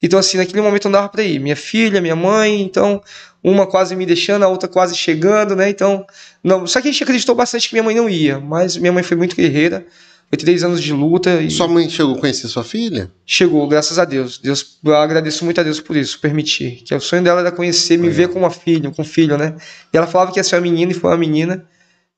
Então, 0.00 0.20
assim, 0.20 0.36
naquele 0.36 0.60
momento 0.60 0.84
não 0.84 0.92
dava 0.92 1.08
para 1.08 1.24
ir. 1.24 1.40
Minha 1.40 1.56
filha, 1.56 2.00
minha 2.00 2.14
mãe, 2.14 2.62
então, 2.62 3.02
uma 3.42 3.66
quase 3.66 3.96
me 3.96 4.06
deixando, 4.06 4.44
a 4.44 4.48
outra 4.48 4.68
quase 4.68 4.94
chegando, 4.94 5.56
né? 5.56 5.68
Então, 5.68 6.06
não. 6.44 6.64
Só 6.64 6.80
que 6.80 6.86
a 6.86 6.92
gente 6.92 7.02
acreditou 7.02 7.34
bastante 7.34 7.68
que 7.68 7.74
minha 7.74 7.82
mãe 7.82 7.96
não 7.96 8.08
ia, 8.08 8.38
mas 8.38 8.76
minha 8.76 8.92
mãe 8.92 9.02
foi 9.02 9.16
muito 9.16 9.34
guerreira. 9.34 9.84
Foi 10.32 10.38
três 10.38 10.64
anos 10.64 10.82
de 10.82 10.94
luta. 10.94 11.42
E 11.42 11.50
Sua 11.50 11.68
mãe 11.68 11.90
chegou 11.90 12.14
a 12.14 12.18
conhecer 12.18 12.48
sua 12.48 12.64
filha? 12.64 13.10
chegou, 13.26 13.68
graças 13.68 13.98
a 13.98 14.04
Deus. 14.06 14.38
Deus. 14.38 14.78
Eu 14.82 14.96
agradeço 14.96 15.44
muito 15.44 15.60
a 15.60 15.62
Deus 15.62 15.78
por 15.78 15.94
isso, 15.94 16.18
permitir. 16.18 16.82
Que 16.86 16.94
o 16.94 17.00
sonho 17.02 17.22
dela 17.22 17.40
era 17.40 17.52
conhecer, 17.52 17.98
me 17.98 18.06
É. 18.06 18.10
ver 18.10 18.28
com 18.28 18.38
uma 18.38 18.50
filha, 18.50 18.90
com 18.90 19.02
um 19.02 19.04
filho, 19.04 19.36
né? 19.36 19.54
E 19.92 19.96
ela 19.96 20.06
falava 20.06 20.32
que 20.32 20.38
ia 20.38 20.44
ser 20.44 20.54
uma 20.56 20.62
menina 20.62 20.90
e 20.90 20.94
foi 20.94 21.10
uma 21.10 21.18
menina. 21.18 21.66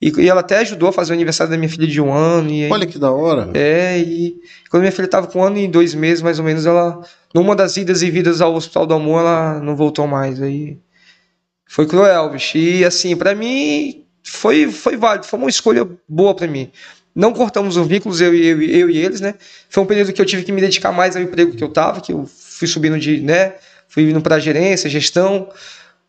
E, 0.01 0.13
e 0.17 0.29
ela 0.29 0.41
até 0.43 0.59
ajudou 0.59 0.89
a 0.91 0.93
fazer 0.93 1.11
o 1.13 1.15
aniversário 1.15 1.51
da 1.51 1.57
minha 1.59 1.69
filha 1.69 1.89
de 1.89 2.01
um 2.01 2.13
ano. 2.13 2.51
E 2.53 2.71
Olha 2.71 2.87
que 2.87 3.01
da 3.01 3.11
hora. 3.11 3.51
é, 3.53 3.99
e 3.99 4.37
quando 4.71 4.83
minha 4.83 4.93
filha 4.93 5.07
estava 5.07 5.27
com 5.27 5.41
um 5.41 5.45
ano 5.45 5.59
e 5.59 5.67
dois 5.67 5.93
meses, 5.93 6.23
mais 6.23 6.39
ou 6.39 6.45
menos, 6.45 6.67
ela, 6.67 7.01
numa 7.35 7.57
das 7.57 7.77
idas 7.77 8.01
e 8.01 8.13
vidas 8.13 8.41
ao 8.41 8.55
Hospital 8.55 8.87
do 8.87 8.95
Amor, 8.95 9.21
ela 9.23 9.61
não 9.61 9.75
voltou 9.75 10.07
mais. 10.07 10.41
Aí 10.41 10.79
foi 11.67 11.85
cruel, 11.85 12.31
bicho. 12.31 12.57
E 12.59 12.85
assim, 12.85 13.17
pra 13.17 13.35
mim, 13.35 14.05
foi, 14.23 14.71
foi 14.71 14.97
válido, 14.97 15.27
foi 15.27 15.37
uma 15.37 15.51
escolha 15.51 15.85
boa 16.09 16.33
pra 16.33 16.47
mim. 16.47 16.71
Não 17.15 17.33
cortamos 17.33 17.77
os 17.77 17.87
vínculos, 17.87 18.21
eu, 18.21 18.35
e- 18.35 18.47
eu, 18.47 18.61
eu 18.63 18.91
e 18.91 18.99
eles, 18.99 19.21
né? 19.21 19.35
Foi 19.71 19.83
um 19.83 19.87
período 19.87 20.13
que 20.13 20.21
eu 20.21 20.27
tive 20.27 20.43
que 20.43 20.51
me 20.53 20.61
dedicar 20.61 20.93
mais 20.93 21.15
ao 21.17 21.23
emprego 21.23 21.53
que 21.57 21.63
eu 21.63 21.69
tava, 21.69 22.01
que 22.01 22.13
eu 22.13 22.27
fui 22.27 22.67
subindo 22.67 22.99
de, 22.99 23.21
né? 23.21 23.55
Fui 23.89 24.03
indo 24.11 24.21
pra 24.21 24.39
gerência, 24.41 24.91
gestão. 24.91 25.49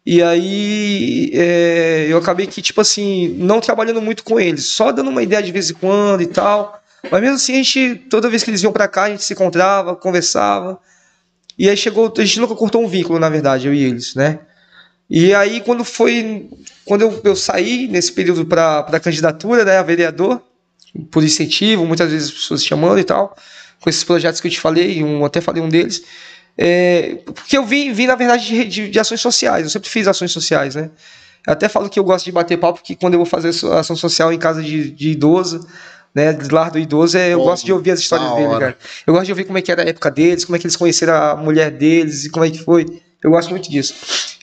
E 0.05 0.21
aí 0.21 1.31
é, 1.33 2.07
eu 2.09 2.17
acabei 2.17 2.47
que, 2.47 2.61
tipo 2.61 2.81
assim, 2.81 3.35
não 3.39 3.59
trabalhando 3.59 4.01
muito 4.01 4.23
com 4.23 4.39
eles, 4.39 4.65
só 4.65 4.91
dando 4.91 5.09
uma 5.09 5.21
ideia 5.23 5.41
de 5.43 5.51
vez 5.51 5.69
em 5.69 5.73
quando 5.75 6.21
e 6.21 6.27
tal. 6.27 6.81
Mas 7.11 7.21
mesmo 7.21 7.35
assim, 7.35 7.53
a 7.53 7.57
gente, 7.57 7.95
toda 8.09 8.29
vez 8.29 8.43
que 8.43 8.49
eles 8.49 8.63
iam 8.63 8.71
pra 8.71 8.87
cá, 8.87 9.03
a 9.03 9.09
gente 9.09 9.23
se 9.23 9.33
encontrava, 9.33 9.95
conversava. 9.95 10.79
E 11.57 11.69
aí 11.69 11.77
chegou, 11.77 12.11
a 12.17 12.21
gente 12.25 12.39
nunca 12.39 12.55
cortou 12.55 12.83
um 12.83 12.87
vínculo, 12.87 13.19
na 13.19 13.29
verdade, 13.29 13.67
eu 13.67 13.73
e 13.73 13.83
eles, 13.83 14.15
né? 14.15 14.39
E 15.09 15.33
aí, 15.35 15.61
quando 15.61 15.83
foi. 15.83 16.49
Quando 16.83 17.01
eu, 17.03 17.21
eu 17.23 17.35
saí 17.35 17.87
nesse 17.87 18.11
período 18.11 18.45
para 18.45 18.79
a 18.79 18.99
candidatura, 18.99 19.63
né, 19.63 19.77
a 19.77 19.83
vereador, 19.83 20.41
por 21.11 21.23
incentivo, 21.23 21.85
muitas 21.85 22.11
vezes 22.11 22.29
as 22.29 22.33
pessoas 22.33 22.65
chamando 22.65 22.99
e 22.99 23.03
tal, 23.03 23.35
com 23.81 23.89
esses 23.89 24.03
projetos 24.03 24.41
que 24.41 24.47
eu 24.47 24.51
te 24.51 24.59
falei, 24.59 25.03
um, 25.03 25.25
até 25.25 25.41
falei 25.41 25.61
um 25.61 25.69
deles. 25.69 26.03
É, 26.57 27.17
porque 27.25 27.57
eu 27.57 27.65
vim, 27.65 27.91
vim 27.91 28.07
na 28.07 28.15
verdade, 28.15 28.45
de, 28.45 28.65
de, 28.65 28.89
de 28.89 28.99
ações 28.99 29.19
sociais, 29.19 29.63
eu 29.63 29.69
sempre 29.69 29.89
fiz 29.89 30.07
ações 30.07 30.31
sociais, 30.31 30.75
né? 30.75 30.89
Eu 31.45 31.53
até 31.53 31.69
falo 31.69 31.89
que 31.89 31.99
eu 31.99 32.03
gosto 32.03 32.25
de 32.25 32.31
bater 32.31 32.57
papo, 32.57 32.79
porque 32.79 32.95
quando 32.95 33.13
eu 33.13 33.19
vou 33.19 33.25
fazer 33.25 33.49
ação 33.49 33.95
social 33.95 34.33
em 34.33 34.39
casa 34.39 34.63
de, 34.63 34.89
de 34.89 35.11
idoso, 35.11 35.67
né, 36.13 36.31
de 36.31 36.49
lar 36.49 36.71
do 36.71 36.79
idoso, 36.79 37.17
é, 37.17 37.33
eu 37.33 37.43
gosto 37.43 37.65
de 37.65 37.73
ouvir 37.73 37.91
as 37.91 37.99
histórias 37.99 38.31
dele, 38.35 38.47
hora. 38.47 38.59
cara. 38.59 38.77
Eu 39.05 39.13
gosto 39.13 39.25
de 39.25 39.31
ouvir 39.33 39.43
como 39.43 39.57
é 39.57 39.61
que 39.61 39.71
era 39.71 39.83
a 39.83 39.85
época 39.85 40.09
deles, 40.09 40.45
como 40.45 40.55
é 40.55 40.59
que 40.59 40.65
eles 40.65 40.77
conheceram 40.77 41.13
a 41.13 41.35
mulher 41.35 41.69
deles 41.69 42.23
e 42.23 42.29
como 42.29 42.45
é 42.45 42.49
que 42.49 42.63
foi. 42.63 42.85
Eu 43.21 43.31
gosto 43.31 43.49
muito 43.49 43.69
disso. 43.69 43.93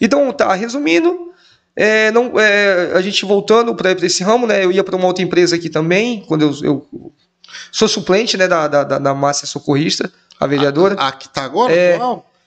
Então, 0.00 0.30
tá, 0.32 0.52
resumindo, 0.54 1.31
é, 1.74 2.10
não, 2.10 2.38
é, 2.38 2.92
a 2.94 3.00
gente 3.00 3.24
voltando 3.24 3.74
para 3.74 3.92
esse 3.92 4.22
ramo, 4.22 4.46
né? 4.46 4.64
Eu 4.64 4.70
ia 4.70 4.84
para 4.84 4.96
uma 4.96 5.06
outra 5.06 5.22
empresa 5.22 5.56
aqui 5.56 5.70
também, 5.70 6.24
quando 6.26 6.42
eu, 6.42 6.54
eu 6.62 7.12
sou 7.70 7.88
suplente 7.88 8.36
né, 8.36 8.46
da, 8.46 8.68
da, 8.68 8.84
da, 8.84 9.14
Márcia 9.14 9.46
Socorrista, 9.46 10.12
a 10.38 10.46
vereadora. 10.46 10.94
A 10.96 11.12
que 11.12 11.28
tá 11.28 11.44
agora? 11.44 11.72
É. 11.72 11.98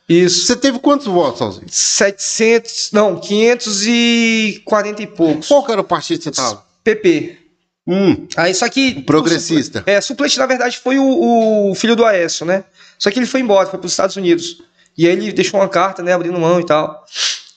Isso. 0.08 0.46
Você 0.46 0.56
teve 0.56 0.78
quantos 0.78 1.08
votos, 1.08 1.42
Alzinho? 1.42 1.68
700, 1.68 2.92
não, 2.92 3.20
540 3.20 5.02
e 5.02 5.08
poucos. 5.08 5.48
Qual 5.48 5.66
era 5.70 5.82
o 5.82 5.84
partido 5.84 6.20
que 6.20 6.26
você 6.26 6.32
tava? 6.32 6.64
PP. 6.84 7.40
Hum, 7.88 8.28
Aí, 8.36 8.54
só 8.54 8.68
que. 8.70 9.02
progressista. 9.02 9.84
É, 9.86 10.00
suplente, 10.02 10.38
na 10.38 10.46
verdade, 10.46 10.78
foi 10.78 11.00
o, 11.00 11.72
o 11.72 11.76
filho 11.76 11.96
do 11.96 12.06
Aécio, 12.06 12.46
né? 12.46 12.64
Só 12.98 13.10
que 13.10 13.20
ele 13.20 13.26
foi 13.26 13.42
embora, 13.42 13.68
foi 13.68 13.80
para 13.80 13.86
os 13.86 13.94
Estados 13.94 14.16
Unidos. 14.16 14.62
E 14.98 15.08
aí 15.08 15.14
ele 15.14 15.32
deixou 15.32 15.60
uma 15.60 15.68
carta, 15.68 16.02
né, 16.02 16.14
abrindo 16.14 16.40
mão 16.40 16.60
e 16.60 16.66
tal. 16.66 17.04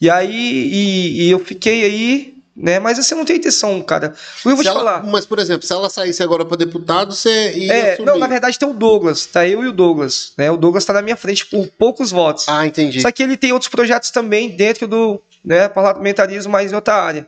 E 0.00 0.08
aí, 0.08 0.30
e, 0.32 1.22
e 1.24 1.30
eu 1.30 1.38
fiquei 1.38 1.84
aí, 1.84 2.34
né? 2.56 2.78
Mas 2.78 2.98
assim, 2.98 3.14
eu 3.14 3.18
não 3.18 3.24
tenho 3.24 3.38
intenção, 3.38 3.80
cara. 3.82 4.14
Eu 4.44 4.50
vou 4.54 4.56
Se 4.58 4.62
te 4.62 4.68
ela- 4.68 4.78
falar. 4.78 5.04
Mas, 5.04 5.26
por 5.26 5.38
exemplo, 5.38 5.66
se 5.66 5.72
ela 5.72 5.90
saísse 5.90 6.22
agora 6.22 6.44
para 6.44 6.56
deputado, 6.56 7.14
você 7.14 7.52
ia 7.56 7.72
É, 7.72 7.92
assumir. 7.94 8.06
não, 8.06 8.18
na 8.18 8.26
verdade 8.26 8.58
tem 8.58 8.68
o 8.68 8.72
Douglas, 8.72 9.26
tá 9.26 9.46
eu 9.46 9.62
e 9.64 9.68
o 9.68 9.72
Douglas, 9.72 10.32
né? 10.38 10.50
O 10.50 10.56
Douglas 10.56 10.84
tá 10.84 10.92
na 10.92 11.02
minha 11.02 11.16
frente 11.16 11.46
por 11.46 11.66
poucos 11.78 12.10
votos. 12.10 12.48
Ah, 12.48 12.66
entendi. 12.66 13.00
Só 13.00 13.10
que 13.10 13.22
ele 13.22 13.36
tem 13.36 13.52
outros 13.52 13.68
projetos 13.70 14.10
também 14.10 14.50
dentro 14.50 14.86
do 14.86 15.20
né, 15.44 15.68
parlamentarismo, 15.68 16.52
mas 16.52 16.70
em 16.72 16.74
outra 16.74 16.94
área. 16.94 17.26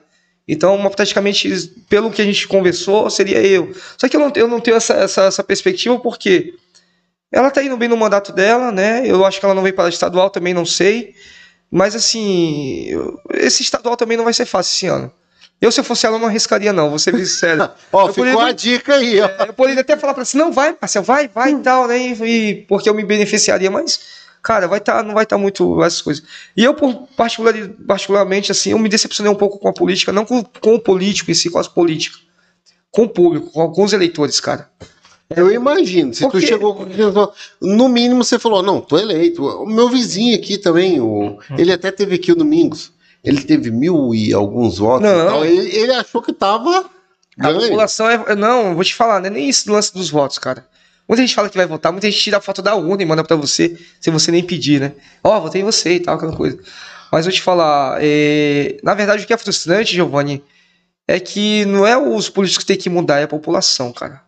Então, 0.48 0.76
praticamente, 0.90 1.48
pelo 1.88 2.10
que 2.10 2.20
a 2.20 2.24
gente 2.24 2.48
conversou, 2.48 3.08
seria 3.08 3.40
eu. 3.40 3.72
Só 3.96 4.08
que 4.08 4.16
eu 4.16 4.20
não, 4.20 4.32
eu 4.34 4.48
não 4.48 4.58
tenho 4.60 4.76
essa, 4.76 4.94
essa, 4.94 5.22
essa 5.24 5.44
perspectiva 5.44 5.96
porque 6.00 6.54
ela 7.30 7.50
tá 7.52 7.62
indo 7.62 7.76
bem 7.76 7.88
no 7.88 7.96
mandato 7.96 8.32
dela, 8.32 8.72
né? 8.72 9.02
Eu 9.06 9.24
acho 9.24 9.38
que 9.38 9.44
ela 9.44 9.54
não 9.54 9.62
veio 9.62 9.74
para 9.76 9.84
a 9.86 9.88
estadual, 9.88 10.28
também 10.28 10.52
não 10.52 10.66
sei. 10.66 11.14
Mas, 11.70 11.94
assim, 11.94 12.88
esse 13.34 13.62
estadual 13.62 13.96
também 13.96 14.16
não 14.16 14.24
vai 14.24 14.32
ser 14.34 14.44
fácil 14.46 14.72
esse 14.74 14.86
ano. 14.86 15.12
Eu, 15.60 15.70
se 15.70 15.78
eu 15.78 15.84
fosse 15.84 16.06
ela, 16.06 16.18
não 16.18 16.26
arriscaria, 16.26 16.72
não, 16.72 16.88
vou 16.88 16.98
ser 16.98 17.12
bem 17.12 17.24
sério. 17.26 17.70
Ó, 17.92 18.06
eu 18.08 18.12
ficou 18.14 18.24
poderia- 18.24 18.46
a 18.46 18.52
dica 18.52 18.94
aí, 18.94 19.20
ó. 19.20 19.26
É, 19.26 19.48
eu 19.48 19.52
poderia 19.52 19.82
até 19.82 19.96
falar 19.96 20.14
para 20.14 20.24
você, 20.24 20.36
não, 20.38 20.50
vai, 20.50 20.74
Marcelo, 20.80 21.04
vai, 21.04 21.28
vai 21.28 21.52
e 21.52 21.56
tal, 21.58 21.86
né? 21.86 21.98
E, 21.98 22.12
e- 22.24 22.54
porque 22.66 22.88
eu 22.88 22.94
me 22.94 23.04
beneficiaria, 23.04 23.70
mas, 23.70 24.00
cara, 24.42 24.66
vai 24.66 24.80
tá, 24.80 25.02
não 25.02 25.12
vai 25.12 25.24
estar 25.24 25.36
muito 25.36 25.82
essas 25.84 26.00
coisas. 26.00 26.24
E 26.56 26.64
eu, 26.64 26.72
por 26.72 27.06
particular, 27.14 27.52
particularmente, 27.86 28.50
assim, 28.50 28.70
eu 28.70 28.78
me 28.78 28.88
decepcionei 28.88 29.30
um 29.30 29.36
pouco 29.36 29.58
com 29.58 29.68
a 29.68 29.72
política, 29.72 30.10
não 30.12 30.24
com, 30.24 30.42
com 30.42 30.74
o 30.76 30.80
político 30.80 31.30
em 31.30 31.34
si, 31.34 31.50
com 31.50 31.58
as 31.58 31.68
políticas. 31.68 32.20
Com 32.90 33.02
o 33.02 33.08
público, 33.08 33.50
com, 33.52 33.70
com 33.70 33.84
os 33.84 33.92
eleitores, 33.92 34.40
cara. 34.40 34.68
Eu 35.34 35.52
imagino. 35.52 36.12
Se 36.12 36.20
tu 36.24 36.30
Porque- 36.30 36.46
chegou 36.46 36.74
com 36.74 36.84
500 36.86 37.14
votos, 37.14 37.38
no 37.60 37.88
mínimo 37.88 38.24
você 38.24 38.38
falou, 38.38 38.62
não, 38.62 38.80
tô 38.80 38.98
eleito. 38.98 39.44
O 39.44 39.66
meu 39.66 39.88
vizinho 39.88 40.34
aqui 40.36 40.58
também, 40.58 41.00
o... 41.00 41.38
ele 41.56 41.72
até 41.72 41.90
teve 41.92 42.16
aqui 42.16 42.32
o 42.32 42.36
Domingos. 42.36 42.92
Ele 43.22 43.42
teve 43.42 43.70
mil 43.70 44.14
e 44.14 44.32
alguns 44.32 44.78
votos. 44.78 45.02
Não. 45.08 45.44
Ele, 45.44 45.76
ele 45.76 45.92
achou 45.92 46.20
que 46.22 46.32
tava 46.32 46.84
A 47.38 47.46
ganho. 47.52 47.60
população 47.60 48.08
é. 48.10 48.24
é- 48.28 48.34
Não, 48.34 48.74
vou 48.74 48.82
te 48.82 48.94
falar, 48.94 49.20
não 49.20 49.26
é 49.26 49.30
nem 49.30 49.48
isso 49.48 49.66
do 49.66 49.72
lance 49.72 49.92
dos 49.94 50.10
votos, 50.10 50.38
cara. 50.38 50.66
Muita 51.08 51.22
gente 51.22 51.34
fala 51.34 51.48
que 51.48 51.56
vai 51.56 51.66
votar, 51.66 51.90
muita 51.92 52.08
gente 52.10 52.22
tira 52.22 52.38
a 52.38 52.40
foto 52.40 52.62
da 52.62 52.74
urna 52.76 53.02
e 53.02 53.06
manda 53.06 53.22
pra 53.24 53.36
você, 53.36 53.76
sem 54.00 54.12
você 54.12 54.30
nem 54.30 54.42
pedir, 54.44 54.80
né? 54.80 54.92
Ó, 55.24 55.38
votei 55.40 55.60
em 55.60 55.64
você 55.64 55.94
e 55.94 56.00
tal, 56.00 56.14
aquela 56.14 56.34
coisa. 56.36 56.58
Mas 57.12 57.24
vou 57.26 57.32
te 57.32 57.42
falar, 57.42 57.98
é, 58.00 58.76
na 58.82 58.94
verdade 58.94 59.24
o 59.24 59.26
que 59.26 59.32
é 59.32 59.36
frustrante, 59.36 59.92
Giovanni, 59.92 60.42
é 61.08 61.18
que 61.18 61.64
não 61.66 61.84
é 61.84 61.96
os 61.98 62.28
políticos 62.28 62.62
que 62.64 62.68
têm 62.68 62.76
que 62.80 62.88
mudar, 62.88 63.18
é 63.18 63.24
a 63.24 63.28
população, 63.28 63.92
cara. 63.92 64.22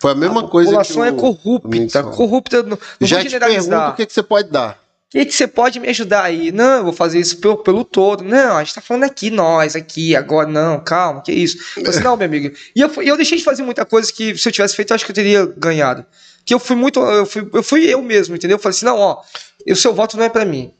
Foi 0.00 0.12
a 0.12 0.14
mesma 0.14 0.40
a 0.42 0.48
coisa 0.48 0.70
que 0.70 0.76
população 0.76 1.02
o 1.02 1.04
é 1.04 1.12
corrupta, 1.12 2.02
falou. 2.02 2.16
corrupta, 2.16 2.62
não, 2.62 2.78
não 3.00 3.06
Já 3.06 3.24
te 3.24 3.38
pergunto 3.38 3.76
o 3.76 3.92
que, 3.94 4.06
que 4.06 4.12
você 4.12 4.22
pode 4.22 4.50
dar. 4.50 4.78
O 5.08 5.16
que, 5.16 5.26
que 5.26 5.34
você 5.34 5.46
pode 5.46 5.78
me 5.78 5.88
ajudar 5.88 6.24
aí? 6.24 6.50
Não, 6.50 6.78
eu 6.78 6.84
vou 6.84 6.92
fazer 6.92 7.20
isso 7.20 7.36
pelo, 7.36 7.56
pelo 7.58 7.84
todo. 7.84 8.24
Não, 8.24 8.56
a 8.56 8.64
gente 8.64 8.74
tá 8.74 8.80
falando 8.80 9.04
aqui, 9.04 9.30
nós, 9.30 9.76
aqui, 9.76 10.16
agora, 10.16 10.48
não, 10.48 10.80
calma, 10.80 11.22
que 11.22 11.30
isso. 11.30 11.56
Eu 11.76 11.84
disse, 11.84 12.02
não, 12.02 12.16
meu 12.16 12.26
amigo. 12.26 12.52
E 12.74 12.80
eu, 12.80 12.90
eu 13.00 13.16
deixei 13.16 13.38
de 13.38 13.44
fazer 13.44 13.62
muita 13.62 13.84
coisa 13.84 14.12
que, 14.12 14.36
se 14.36 14.48
eu 14.48 14.52
tivesse 14.52 14.74
feito, 14.74 14.90
eu 14.90 14.96
acho 14.96 15.04
que 15.04 15.12
eu 15.12 15.14
teria 15.14 15.46
ganhado. 15.56 16.04
Que 16.44 16.52
eu 16.52 16.58
fui 16.58 16.74
muito, 16.74 16.98
eu 17.00 17.24
fui, 17.24 17.48
eu 17.52 17.62
fui 17.62 17.84
eu 17.84 18.02
mesmo, 18.02 18.34
entendeu? 18.34 18.56
Eu 18.56 18.58
falei 18.58 18.76
assim, 18.76 18.86
não, 18.86 18.98
ó, 18.98 19.22
o 19.68 19.76
seu 19.76 19.94
voto 19.94 20.16
não 20.16 20.24
é 20.24 20.28
pra 20.28 20.44
mim. 20.44 20.72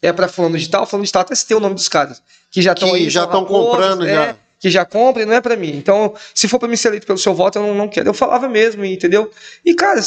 É 0.00 0.12
pra 0.12 0.28
fulano 0.28 0.56
de 0.56 0.68
tal, 0.68 0.86
fulano 0.86 1.04
de 1.04 1.12
tal, 1.12 1.22
até 1.22 1.34
se 1.34 1.46
tem 1.46 1.56
o 1.56 1.60
nome 1.60 1.74
dos 1.74 1.88
caras. 1.88 2.22
Que 2.52 2.62
já 2.62 2.72
estão 2.72 2.94
aí. 2.94 3.10
já 3.10 3.22
são 3.22 3.30
tão 3.30 3.42
raposos, 3.42 3.66
comprando, 3.66 4.06
é, 4.06 4.14
já. 4.14 4.36
Que 4.62 4.70
já 4.70 4.84
compram 4.84 5.24
e 5.24 5.26
não 5.26 5.34
é 5.34 5.40
pra 5.40 5.56
mim. 5.56 5.76
Então, 5.76 6.14
se 6.32 6.46
for 6.46 6.56
pra 6.56 6.68
mim 6.68 6.76
ser 6.76 6.86
eleito 6.88 7.04
pelo 7.04 7.18
seu 7.18 7.34
voto, 7.34 7.58
eu 7.58 7.62
não, 7.64 7.74
não 7.74 7.88
quero. 7.88 8.08
Eu 8.08 8.14
falava 8.14 8.48
mesmo, 8.48 8.84
entendeu? 8.84 9.28
E, 9.64 9.74
cara, 9.74 10.00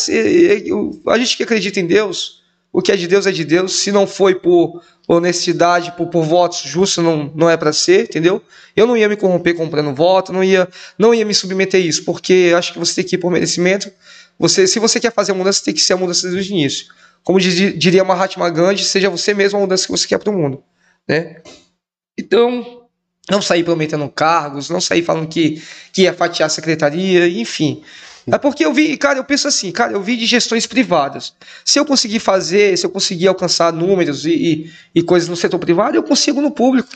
eu- 0.66 0.97
a 1.08 1.18
gente 1.18 1.36
que 1.36 1.43
acredita 1.43 1.78
em 1.82 1.86
Deus, 1.86 2.41
o 2.72 2.82
que 2.82 2.89
é 2.89 2.95
de 2.95 3.06
Deus 3.06 3.28
é 3.28 3.34
de 3.34 3.43
Deus. 3.43 3.74
Se 3.80 3.91
não 3.91 4.08
foi 4.08 4.34
por 4.34 4.82
honestidade, 5.10 5.91
por, 5.97 6.08
por 6.08 6.24
votos 6.24 6.60
justos, 6.60 7.03
não, 7.03 7.30
não 7.36 7.49
é 7.49 7.58
para 7.58 7.74
ser, 7.74 8.03
entendeu? 8.03 8.41
Eu 8.74 8.88
não 8.88 8.95
ia 8.95 9.10
me 9.10 9.18
corromper 9.18 9.56
comprando 9.56 9.93
voto, 9.93 10.32
não 10.32 10.41
ia, 10.41 10.70
não 10.97 11.14
ia 11.14 11.26
me 11.26 11.34
submeter 11.34 11.82
a 11.82 11.84
isso, 11.84 12.06
porque 12.06 12.53
acho 12.58 12.72
que 12.72 12.80
você 12.80 12.95
tem 12.95 13.03
que 13.03 13.16
ir 13.18 13.20
por 13.20 13.30
merecimento. 13.30 13.91
Você, 14.39 14.66
se 14.68 14.80
você 14.80 15.01
quer 15.01 15.12
fazer 15.12 15.34
a 15.34 15.36
mudança, 15.36 15.62
tem 15.66 15.74
que 15.74 15.82
ser 15.82 15.93
a 15.93 15.97
mudança 15.97 16.30
desde 16.30 16.53
o 16.53 16.56
início. 16.56 16.86
Como 17.26 17.41
diria 17.41 18.06
Mahatma 18.06 18.49
Gandhi, 18.49 18.86
seja 18.86 19.10
você 19.10 19.34
mesmo 19.34 19.58
a 19.58 19.62
mudança 19.62 19.86
que 19.86 19.91
você 19.91 20.08
quer 20.08 20.18
para 20.18 20.30
o 20.30 20.34
mundo, 20.34 20.64
né? 21.08 21.41
Então, 22.18 22.84
não 23.30 23.41
sair 23.41 23.63
prometendo 23.63 24.07
cargos, 24.09 24.69
não 24.69 24.80
sair 24.80 25.03
falando 25.03 25.28
que, 25.28 25.61
que 25.91 26.03
ia 26.03 26.13
fatiar 26.13 26.47
a 26.47 26.49
secretaria, 26.49 27.28
enfim. 27.28 27.82
É 28.28 28.38
porque 28.39 28.65
eu 28.65 28.73
vi, 28.73 28.97
cara, 28.97 29.19
eu 29.19 29.23
penso 29.23 29.47
assim, 29.47 29.71
cara, 29.71 29.93
eu 29.93 30.01
vi 30.01 30.17
de 30.17 30.26
gestões 30.26 30.65
privadas. 30.65 31.34
Se 31.63 31.80
eu 31.80 31.86
conseguir 31.86 32.19
fazer, 32.19 32.76
se 32.78 32.86
eu 32.86 32.89
conseguir 32.89 33.28
alcançar 33.28 33.71
números 33.71 34.26
e, 34.26 34.32
e, 34.32 34.71
e 34.95 35.03
coisas 35.03 35.30
no 35.30 35.36
setor 35.36 35.59
privado, 35.59 35.95
eu 35.95 36.03
consigo 36.03 36.41
no 36.41 36.49
público. 36.49 36.89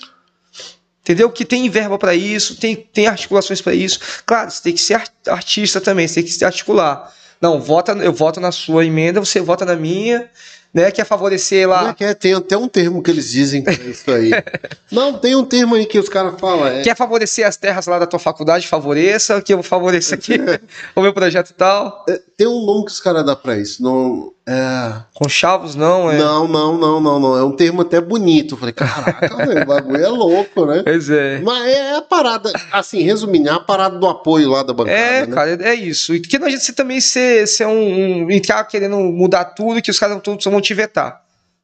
Entendeu? 1.01 1.29
Que 1.31 1.45
tem 1.45 1.69
verba 1.69 1.97
para 1.97 2.15
isso, 2.15 2.55
tem, 2.55 2.75
tem 2.75 3.07
articulações 3.07 3.61
para 3.61 3.73
isso. 3.73 3.99
Claro, 4.25 4.49
você 4.49 4.61
tem 4.61 4.73
que 4.73 4.81
ser 4.81 5.01
artista 5.27 5.79
também, 5.79 6.07
você 6.07 6.15
tem 6.15 6.23
que 6.23 6.31
se 6.31 6.43
articular. 6.43 7.13
Não, 7.39 7.61
vota, 7.61 7.93
eu 7.93 8.11
voto 8.11 8.39
na 8.39 8.51
sua 8.51 8.85
emenda, 8.85 9.19
você 9.19 9.39
vota 9.39 9.65
na 9.65 9.75
minha, 9.75 10.29
né? 10.73 10.91
Quer 10.91 11.05
favorecer 11.05 11.67
lá. 11.67 11.95
É, 11.99 12.13
tem 12.13 12.33
até 12.33 12.57
um 12.57 12.67
termo 12.67 13.01
que 13.01 13.09
eles 13.09 13.31
dizem 13.31 13.63
pra 13.63 13.73
isso 13.73 14.09
aí. 14.11 14.31
Não, 14.91 15.13
tem 15.13 15.35
um 15.35 15.43
termo 15.43 15.75
aí 15.75 15.85
que 15.85 15.99
os 15.99 16.09
caras 16.09 16.39
falam. 16.39 16.67
É... 16.67 16.81
Quer 16.81 16.95
favorecer 16.95 17.45
as 17.45 17.57
terras 17.57 17.87
lá 17.87 17.99
da 17.99 18.07
tua 18.07 18.19
faculdade? 18.19 18.67
Favoreça, 18.67 19.41
que 19.41 19.53
eu 19.53 19.63
favoreço 19.63 20.13
aqui 20.13 20.33
o 20.95 21.01
meu 21.01 21.13
projeto 21.13 21.49
e 21.49 21.53
tal. 21.53 22.05
É, 22.07 22.19
tem 22.37 22.47
um 22.47 22.65
nome 22.65 22.85
que 22.85 22.91
os 22.91 22.99
caras 22.99 23.25
dão 23.25 23.35
pra 23.35 23.57
isso. 23.57 23.81
Não, 23.81 24.31
é... 24.51 25.03
Conchavos, 25.13 25.75
não? 25.75 26.09
É... 26.09 26.17
Não, 26.17 26.47
não, 26.47 26.75
não, 26.75 26.99
não, 26.99 27.19
não. 27.19 27.37
É 27.37 27.43
um 27.43 27.51
termo 27.51 27.83
até 27.83 28.01
bonito. 28.01 28.55
Eu 28.55 28.57
falei, 28.57 28.73
caraca, 28.73 29.29
o 29.61 29.65
bagulho 29.65 30.03
é 30.03 30.07
louco, 30.07 30.65
né? 30.65 30.81
Pois 30.83 31.07
é. 31.07 31.39
Mas 31.39 31.67
é 31.67 31.97
a 31.97 32.01
parada, 32.01 32.51
assim, 32.71 33.03
resumindo, 33.03 33.47
é 33.47 33.51
a 33.51 33.59
parada 33.59 33.99
do 33.99 34.07
apoio 34.07 34.49
lá 34.49 34.63
da 34.63 34.73
bancada. 34.73 34.97
É, 34.97 35.27
né? 35.27 35.35
cara, 35.35 35.69
é 35.69 35.75
isso. 35.75 36.15
E 36.15 36.19
que 36.19 36.39
não 36.39 36.47
adianta 36.47 36.65
você 36.65 36.73
também 36.73 36.99
ser, 36.99 37.47
ser 37.47 37.67
um, 37.67 38.25
um. 38.25 38.31
entrar 38.31 38.63
querendo 38.63 38.97
mudar 38.97 39.45
tudo 39.45 39.83
que 39.83 39.91
os 39.91 39.99
caras 39.99 40.19
todos 40.23 40.43
vão 40.43 40.59
te 40.59 40.73
vetar. 40.73 41.21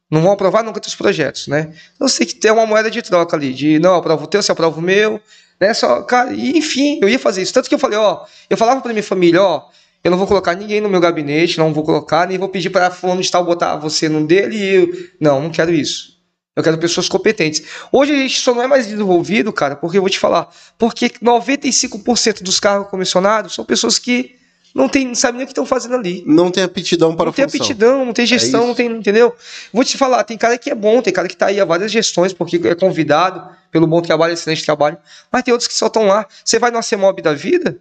Não 0.08 0.22
vão 0.22 0.30
aprovar 0.30 0.62
nunca 0.62 0.78
teus 0.78 0.94
projetos, 0.94 1.48
né? 1.48 1.72
Você 1.98 2.18
tem 2.18 2.28
que 2.28 2.34
ter 2.36 2.52
uma 2.52 2.64
moeda 2.64 2.88
de 2.88 3.02
troca 3.02 3.34
ali, 3.36 3.52
de 3.52 3.80
não, 3.80 3.96
aprovo 3.96 4.24
o 4.24 4.26
teu, 4.28 4.40
você 4.40 4.52
aprova 4.52 4.78
o 4.78 4.82
meu, 4.82 5.20
né? 5.60 5.74
Só, 5.74 6.02
cara, 6.02 6.32
e, 6.32 6.56
enfim, 6.56 7.00
eu 7.02 7.08
ia 7.08 7.18
fazer 7.18 7.42
isso. 7.42 7.52
Tanto 7.52 7.68
que 7.68 7.74
eu 7.74 7.78
falei, 7.80 7.98
ó, 7.98 8.24
eu 8.48 8.56
falava 8.56 8.80
pra 8.80 8.92
minha 8.92 9.02
família, 9.02 9.42
ó, 9.42 9.64
eu 10.04 10.10
não 10.10 10.18
vou 10.18 10.26
colocar 10.26 10.54
ninguém 10.54 10.80
no 10.80 10.88
meu 10.88 11.00
gabinete, 11.00 11.58
não 11.58 11.72
vou 11.72 11.84
colocar, 11.84 12.28
nem 12.28 12.38
vou 12.38 12.48
pedir 12.48 12.70
para 12.70 12.90
fulano 12.90 13.20
de 13.20 13.30
tal 13.30 13.44
botar 13.44 13.76
você 13.76 14.08
no 14.08 14.26
dele 14.26 14.56
e 14.56 14.74
eu. 14.74 14.88
Não, 15.20 15.40
não 15.42 15.50
quero 15.50 15.72
isso. 15.72 16.16
Eu 16.54 16.62
quero 16.62 16.78
pessoas 16.78 17.08
competentes. 17.08 17.62
Hoje 17.92 18.12
a 18.12 18.16
gente 18.16 18.38
só 18.38 18.54
não 18.54 18.62
é 18.62 18.66
mais 18.66 18.86
desenvolvido, 18.86 19.52
cara, 19.52 19.76
porque 19.76 19.98
eu 19.98 20.02
vou 20.02 20.08
te 20.08 20.18
falar, 20.18 20.48
porque 20.78 21.10
95% 21.10 22.42
dos 22.42 22.58
cargos 22.58 22.88
comissionados 22.88 23.54
são 23.54 23.64
pessoas 23.64 23.98
que 23.98 24.36
não, 24.76 24.88
tem, 24.88 25.06
não 25.06 25.14
sabem 25.14 25.38
nem 25.38 25.44
o 25.44 25.46
que 25.46 25.52
estão 25.52 25.64
fazendo 25.64 25.94
ali. 25.94 26.22
Não 26.26 26.50
tem 26.50 26.62
aptidão 26.62 27.16
para 27.16 27.24
não 27.24 27.30
a 27.30 27.32
função. 27.32 27.48
tem 27.48 27.60
aptidão, 27.60 28.04
não 28.04 28.12
tem 28.12 28.26
gestão, 28.26 28.64
É 28.64 28.66
não 28.66 28.74
tem, 28.74 28.86
entendeu? 28.90 29.34
Vou 29.72 29.82
te 29.82 29.96
falar, 29.96 30.22
tem 30.24 30.36
cara 30.36 30.58
que 30.58 30.70
é 30.70 30.74
bom, 30.74 31.00
tem 31.00 31.12
cara 31.12 31.28
que 31.28 31.36
tá 31.36 31.46
aí 31.46 31.58
há 31.58 31.64
várias 31.64 31.90
gestões, 31.90 32.34
porque 32.34 32.60
é 32.68 32.74
convidado 32.74 33.56
pelo 33.70 33.86
bom 33.86 34.02
trabalho, 34.02 34.34
excelente 34.34 34.64
trabalho, 34.64 34.98
mas 35.32 35.42
tem 35.42 35.52
outros 35.52 35.66
que 35.66 35.74
só 35.74 35.86
estão 35.86 36.06
lá. 36.06 36.26
Você 36.44 36.58
vai 36.58 36.70
no 36.70 36.82
CEMOB 36.82 37.22
da 37.22 37.32
vida, 37.32 37.78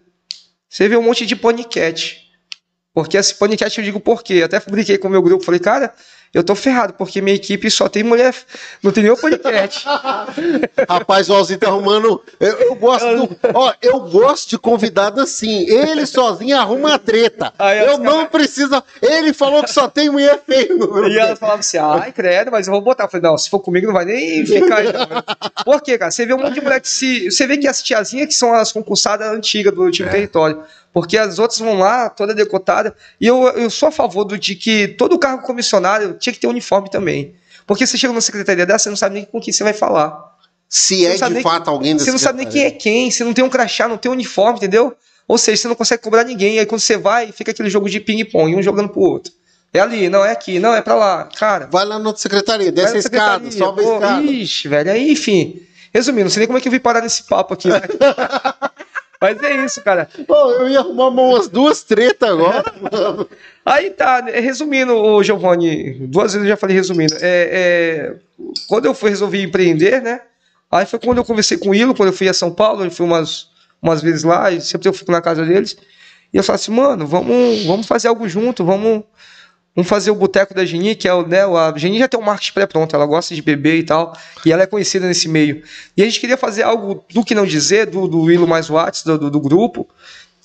você 0.76 0.89
vê 0.89 0.97
um 0.97 1.01
monte 1.01 1.26
de 1.26 1.38
paniquete. 1.38 2.30
Porque 2.93 3.15
esse 3.15 3.34
paniquete 3.34 3.78
eu 3.78 3.84
digo 3.86 3.97
por 3.97 4.21
quê? 4.21 4.41
Até 4.43 4.59
brinquei 4.59 4.97
com 4.97 5.07
o 5.07 5.11
meu 5.11 5.21
grupo, 5.21 5.45
falei, 5.45 5.59
cara, 5.59 5.95
eu 6.36 6.43
tô 6.43 6.53
ferrado, 6.53 6.93
porque 6.93 7.21
minha 7.21 7.36
equipe 7.36 7.71
só 7.71 7.88
tem 7.88 8.03
mulher, 8.03 8.36
não 8.83 8.91
tem 8.91 9.03
nenhum 9.03 9.15
paniquete. 9.15 9.86
Rapaz, 10.88 11.29
o 11.29 11.33
Alzinho 11.33 11.59
tá 11.59 11.67
arrumando. 11.67 12.21
Eu, 12.39 12.53
eu 12.59 12.75
gosto 12.75 13.05
do- 13.15 13.38
Ó, 13.53 13.73
eu 13.81 13.99
gosto 14.01 14.49
de 14.49 14.57
convidado 14.57 15.21
assim. 15.21 15.65
Ele 15.69 16.05
sozinho 16.05 16.57
arruma 16.57 16.95
a 16.95 16.99
treta. 16.99 17.53
Aí 17.57 17.79
eu 17.86 17.97
não 17.97 18.25
preciso. 18.25 18.83
Ele 19.01 19.33
falou 19.33 19.63
que 19.63 19.71
só 19.71 19.88
tem 19.88 20.09
mulher 20.09 20.41
feia. 20.45 20.67
E 21.09 21.17
ela 21.17 21.36
falava 21.36 21.59
assim, 21.59 21.77
ai, 21.77 22.11
credo, 22.11 22.51
mas 22.51 22.67
eu 22.67 22.73
vou 22.73 22.81
botar. 22.81 23.05
Eu 23.05 23.09
falei, 23.09 23.29
não, 23.29 23.38
se 23.38 23.49
for 23.49 23.59
comigo 23.59 23.88
não 23.88 23.93
vai 23.93 24.05
nem 24.05 24.45
ficar. 24.45 24.83
Não. 24.83 25.63
Por 25.63 25.81
quê, 25.81 25.97
cara? 25.97 26.11
Você 26.11 26.25
vê 26.25 26.33
um 26.33 26.38
monte 26.39 26.55
de 26.55 26.61
mulher 26.61 26.81
que 26.81 26.89
se... 26.89 27.31
Você 27.31 27.47
vê 27.47 27.57
que 27.57 27.67
as 27.67 27.81
tiazinhas 27.81 28.27
que 28.27 28.33
são 28.33 28.53
as 28.53 28.71
concursadas 28.71 29.27
antigas 29.29 29.73
do 29.73 29.89
time 29.89 30.09
território. 30.09 30.61
Porque 30.95 31.17
as 31.17 31.39
outras 31.39 31.59
vão 31.59 31.77
lá, 31.77 32.09
toda 32.09 32.33
decotada. 32.33 32.95
E 33.19 33.27
eu, 33.27 33.49
eu 33.49 33.69
sou 33.69 33.89
a 33.89 33.91
favor 33.91 34.23
do, 34.23 34.37
de 34.37 34.55
que 34.55 34.87
todo 34.87 35.19
cargo 35.19 35.43
comissionário 35.43 36.13
tinha 36.13 36.31
que 36.31 36.39
ter 36.39 36.47
uniforme 36.47 36.89
também. 36.89 37.35
Porque 37.67 37.85
você 37.85 37.97
chega 37.97 38.13
numa 38.13 38.21
secretaria 38.21 38.65
dessa, 38.65 38.85
você 38.85 38.89
não 38.91 38.95
sabe 38.95 39.15
nem 39.15 39.25
com 39.25 39.41
quem 39.41 39.51
você 39.51 39.61
vai 39.61 39.73
falar. 39.73 40.17
Se 40.69 41.03
Você 41.05 41.25
é 41.25 41.29
de 41.29 41.41
fato 41.41 41.69
alguém 41.69 41.97
da 41.97 42.01
Você 42.01 42.11
não 42.11 42.17
sabe 42.17 42.37
nem 42.37 42.47
quem 42.47 42.63
é 42.63 42.71
quem, 42.71 43.11
você 43.11 43.25
não 43.25 43.33
tem 43.33 43.43
um 43.43 43.49
crachá, 43.49 43.89
não 43.89 43.97
tem 43.97 44.09
um 44.09 44.13
uniforme, 44.13 44.57
entendeu? 44.57 44.95
Ou 45.27 45.37
seja, 45.37 45.63
você 45.63 45.67
não 45.67 45.75
consegue 45.75 46.01
cobrar 46.01 46.23
ninguém. 46.23 46.59
Aí 46.59 46.65
quando 46.65 46.79
você 46.79 46.95
vai, 46.95 47.29
fica 47.33 47.51
aquele 47.51 47.69
jogo 47.69 47.89
de 47.89 47.99
ping-pong, 47.99 48.55
um 48.55 48.63
jogando 48.63 48.87
pro 48.87 49.01
outro. 49.01 49.33
É 49.73 49.81
ali, 49.81 50.07
não 50.07 50.23
é 50.23 50.31
aqui, 50.31 50.59
não 50.59 50.73
é 50.73 50.81
pra 50.81 50.95
lá. 50.95 51.25
Cara, 51.35 51.67
Vai 51.69 51.83
lá 51.83 51.99
na 51.99 52.07
outra 52.07 52.21
secretaria, 52.21 52.71
desce 52.71 52.95
a 52.95 52.99
escada, 52.99 53.51
sobe 53.51 53.81
a 53.81 53.83
escada. 53.83 54.21
Ixi, 54.21 54.67
velho, 54.69 54.91
aí, 54.91 55.11
enfim. 55.11 55.61
Resumindo, 55.93 56.23
não 56.23 56.29
sei 56.29 56.39
nem 56.39 56.47
como 56.47 56.57
é 56.57 56.61
que 56.61 56.69
eu 56.69 56.71
vim 56.71 56.79
parar 56.79 57.01
nesse 57.01 57.23
papo 57.23 57.53
aqui. 57.53 57.67
Mas, 57.67 57.81
mas 59.34 59.43
é 59.43 59.65
isso, 59.65 59.82
cara. 59.82 60.07
Pô, 60.28 60.51
eu 60.51 60.69
ia 60.69 60.80
arrumar 60.80 61.07
umas 61.07 61.47
duas 61.47 61.84
tretas 61.84 62.30
agora. 62.30 62.73
mano. 62.80 63.28
Aí 63.65 63.89
tá, 63.89 64.21
resumindo, 64.21 64.93
ô 64.95 65.23
Giovanni, 65.23 65.93
duas 66.07 66.34
vezes 66.34 66.45
eu 66.45 66.49
já 66.49 66.57
falei 66.57 66.76
resumindo. 66.76 67.15
É, 67.15 67.19
é, 67.21 68.15
quando 68.67 68.86
eu 68.86 68.93
fui 68.93 69.09
resolvi 69.09 69.41
empreender, 69.41 70.01
né? 70.01 70.21
Aí 70.71 70.86
foi 70.86 70.99
quando 70.99 71.17
eu 71.17 71.26
conversei 71.26 71.57
com 71.57 71.69
o 71.69 71.76
Ilo, 71.76 71.95
quando 71.95 72.09
eu 72.09 72.13
fui 72.13 72.30
a 72.30 72.34
São 72.34 72.51
Paulo, 72.51 72.84
eu 72.84 72.91
fui 72.91 73.05
umas, 73.05 73.47
umas 73.82 74.01
vezes 74.01 74.23
lá, 74.23 74.51
e 74.51 74.61
sempre 74.61 74.88
eu 74.88 74.93
fico 74.93 75.11
na 75.11 75.21
casa 75.21 75.43
deles. 75.43 75.76
E 76.32 76.38
eu 76.38 76.43
falei 76.43 76.57
assim, 76.57 76.71
mano, 76.71 77.07
vamos, 77.07 77.65
vamos 77.65 77.88
fazer 77.88 78.07
algo 78.07 78.28
junto, 78.28 78.63
vamos, 78.63 79.03
vamos 79.76 79.89
fazer 79.89 80.09
o 80.09 80.15
Boteco 80.15 80.53
da 80.53 80.65
Geni, 80.65 80.95
que 80.95 81.07
é 81.07 81.13
o, 81.13 81.28
né, 81.28 81.41
a 81.43 81.73
Geni 81.76 81.99
já 81.99 82.07
tem 82.07 82.19
um 82.19 82.23
marketing 82.23 82.53
pré-pronto, 82.53 82.95
ela 82.95 83.05
gosta 83.05 83.36
de 83.36 83.41
beber 83.41 83.76
e 83.78 83.84
tal, 83.84 84.17
e 84.45 84.51
ela 84.51 84.63
é 84.63 84.65
conhecida 84.65 85.05
nesse 85.05 85.28
meio. 85.28 85.61
E 85.97 86.01
a 86.01 86.05
gente 86.05 86.19
queria 86.19 86.38
fazer 86.38 86.63
algo 86.63 87.03
do 87.13 87.23
que 87.23 87.36
não 87.36 87.45
dizer, 87.45 87.88
do, 87.88 88.07
do 88.07 88.32
Ilo 88.32 88.47
mais 88.47 88.69
Watts, 88.69 89.03
do, 89.03 89.17
do, 89.17 89.30
do 89.30 89.39
grupo, 89.39 89.88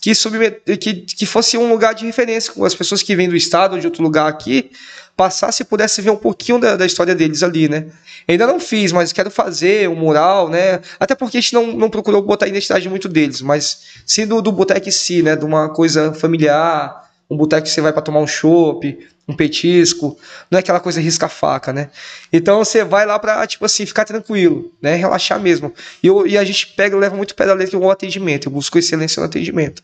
que, 0.00 0.14
submet- 0.14 0.62
que, 0.78 0.94
que 0.94 1.26
fosse 1.26 1.56
um 1.56 1.68
lugar 1.68 1.94
de 1.94 2.04
referência, 2.06 2.52
com 2.52 2.64
as 2.64 2.74
pessoas 2.74 3.02
que 3.02 3.14
vêm 3.14 3.28
do 3.28 3.36
estado 3.36 3.74
ou 3.74 3.78
de 3.78 3.86
outro 3.86 4.02
lugar 4.02 4.28
aqui, 4.28 4.70
passasse 5.16 5.62
e 5.62 5.66
pudesse 5.66 6.00
ver 6.00 6.10
um 6.10 6.16
pouquinho 6.16 6.58
da, 6.58 6.76
da 6.76 6.86
história 6.86 7.14
deles 7.14 7.42
ali, 7.42 7.68
né? 7.68 7.88
Ainda 8.26 8.46
não 8.46 8.58
fiz, 8.58 8.90
mas 8.90 9.12
quero 9.12 9.30
fazer 9.30 9.86
um 9.88 9.94
mural, 9.94 10.48
né? 10.48 10.80
Até 10.98 11.14
porque 11.14 11.36
a 11.36 11.40
gente 11.40 11.52
não, 11.52 11.66
não 11.66 11.90
procurou 11.90 12.22
botar 12.22 12.46
a 12.46 12.48
identidade 12.48 12.88
muito 12.88 13.06
deles, 13.06 13.42
mas 13.42 13.82
sim 14.06 14.26
do, 14.26 14.40
do 14.40 14.50
boteco 14.50 14.88
em 14.88 14.92
si, 14.92 15.22
né? 15.22 15.36
De 15.36 15.44
uma 15.44 15.68
coisa 15.68 16.14
familiar, 16.14 16.99
um 17.30 17.36
boteco 17.36 17.62
que 17.62 17.70
você 17.70 17.80
vai 17.80 17.92
para 17.92 18.02
tomar 18.02 18.20
um 18.20 18.26
chopp, 18.26 18.98
um 19.28 19.34
petisco, 19.36 20.18
não 20.50 20.56
é 20.56 20.60
aquela 20.60 20.80
coisa 20.80 21.00
risca-faca, 21.00 21.72
né? 21.72 21.90
Então 22.32 22.58
você 22.64 22.82
vai 22.84 23.06
lá 23.06 23.18
para 23.18 23.46
tipo 23.46 23.64
assim, 23.64 23.86
ficar 23.86 24.04
tranquilo, 24.04 24.72
né? 24.82 24.96
Relaxar 24.96 25.38
mesmo. 25.40 25.72
E, 26.02 26.08
eu- 26.08 26.26
e 26.26 26.36
a 26.36 26.42
gente 26.44 26.66
pega, 26.68 26.96
leva 26.96 27.16
muito 27.16 27.34
pé 27.34 27.46
da 27.46 27.54
letra 27.54 27.78
o 27.78 27.90
atendimento, 27.90 28.46
eu 28.48 28.52
busco 28.52 28.76
excelência 28.78 29.20
no 29.20 29.26
atendimento. 29.26 29.82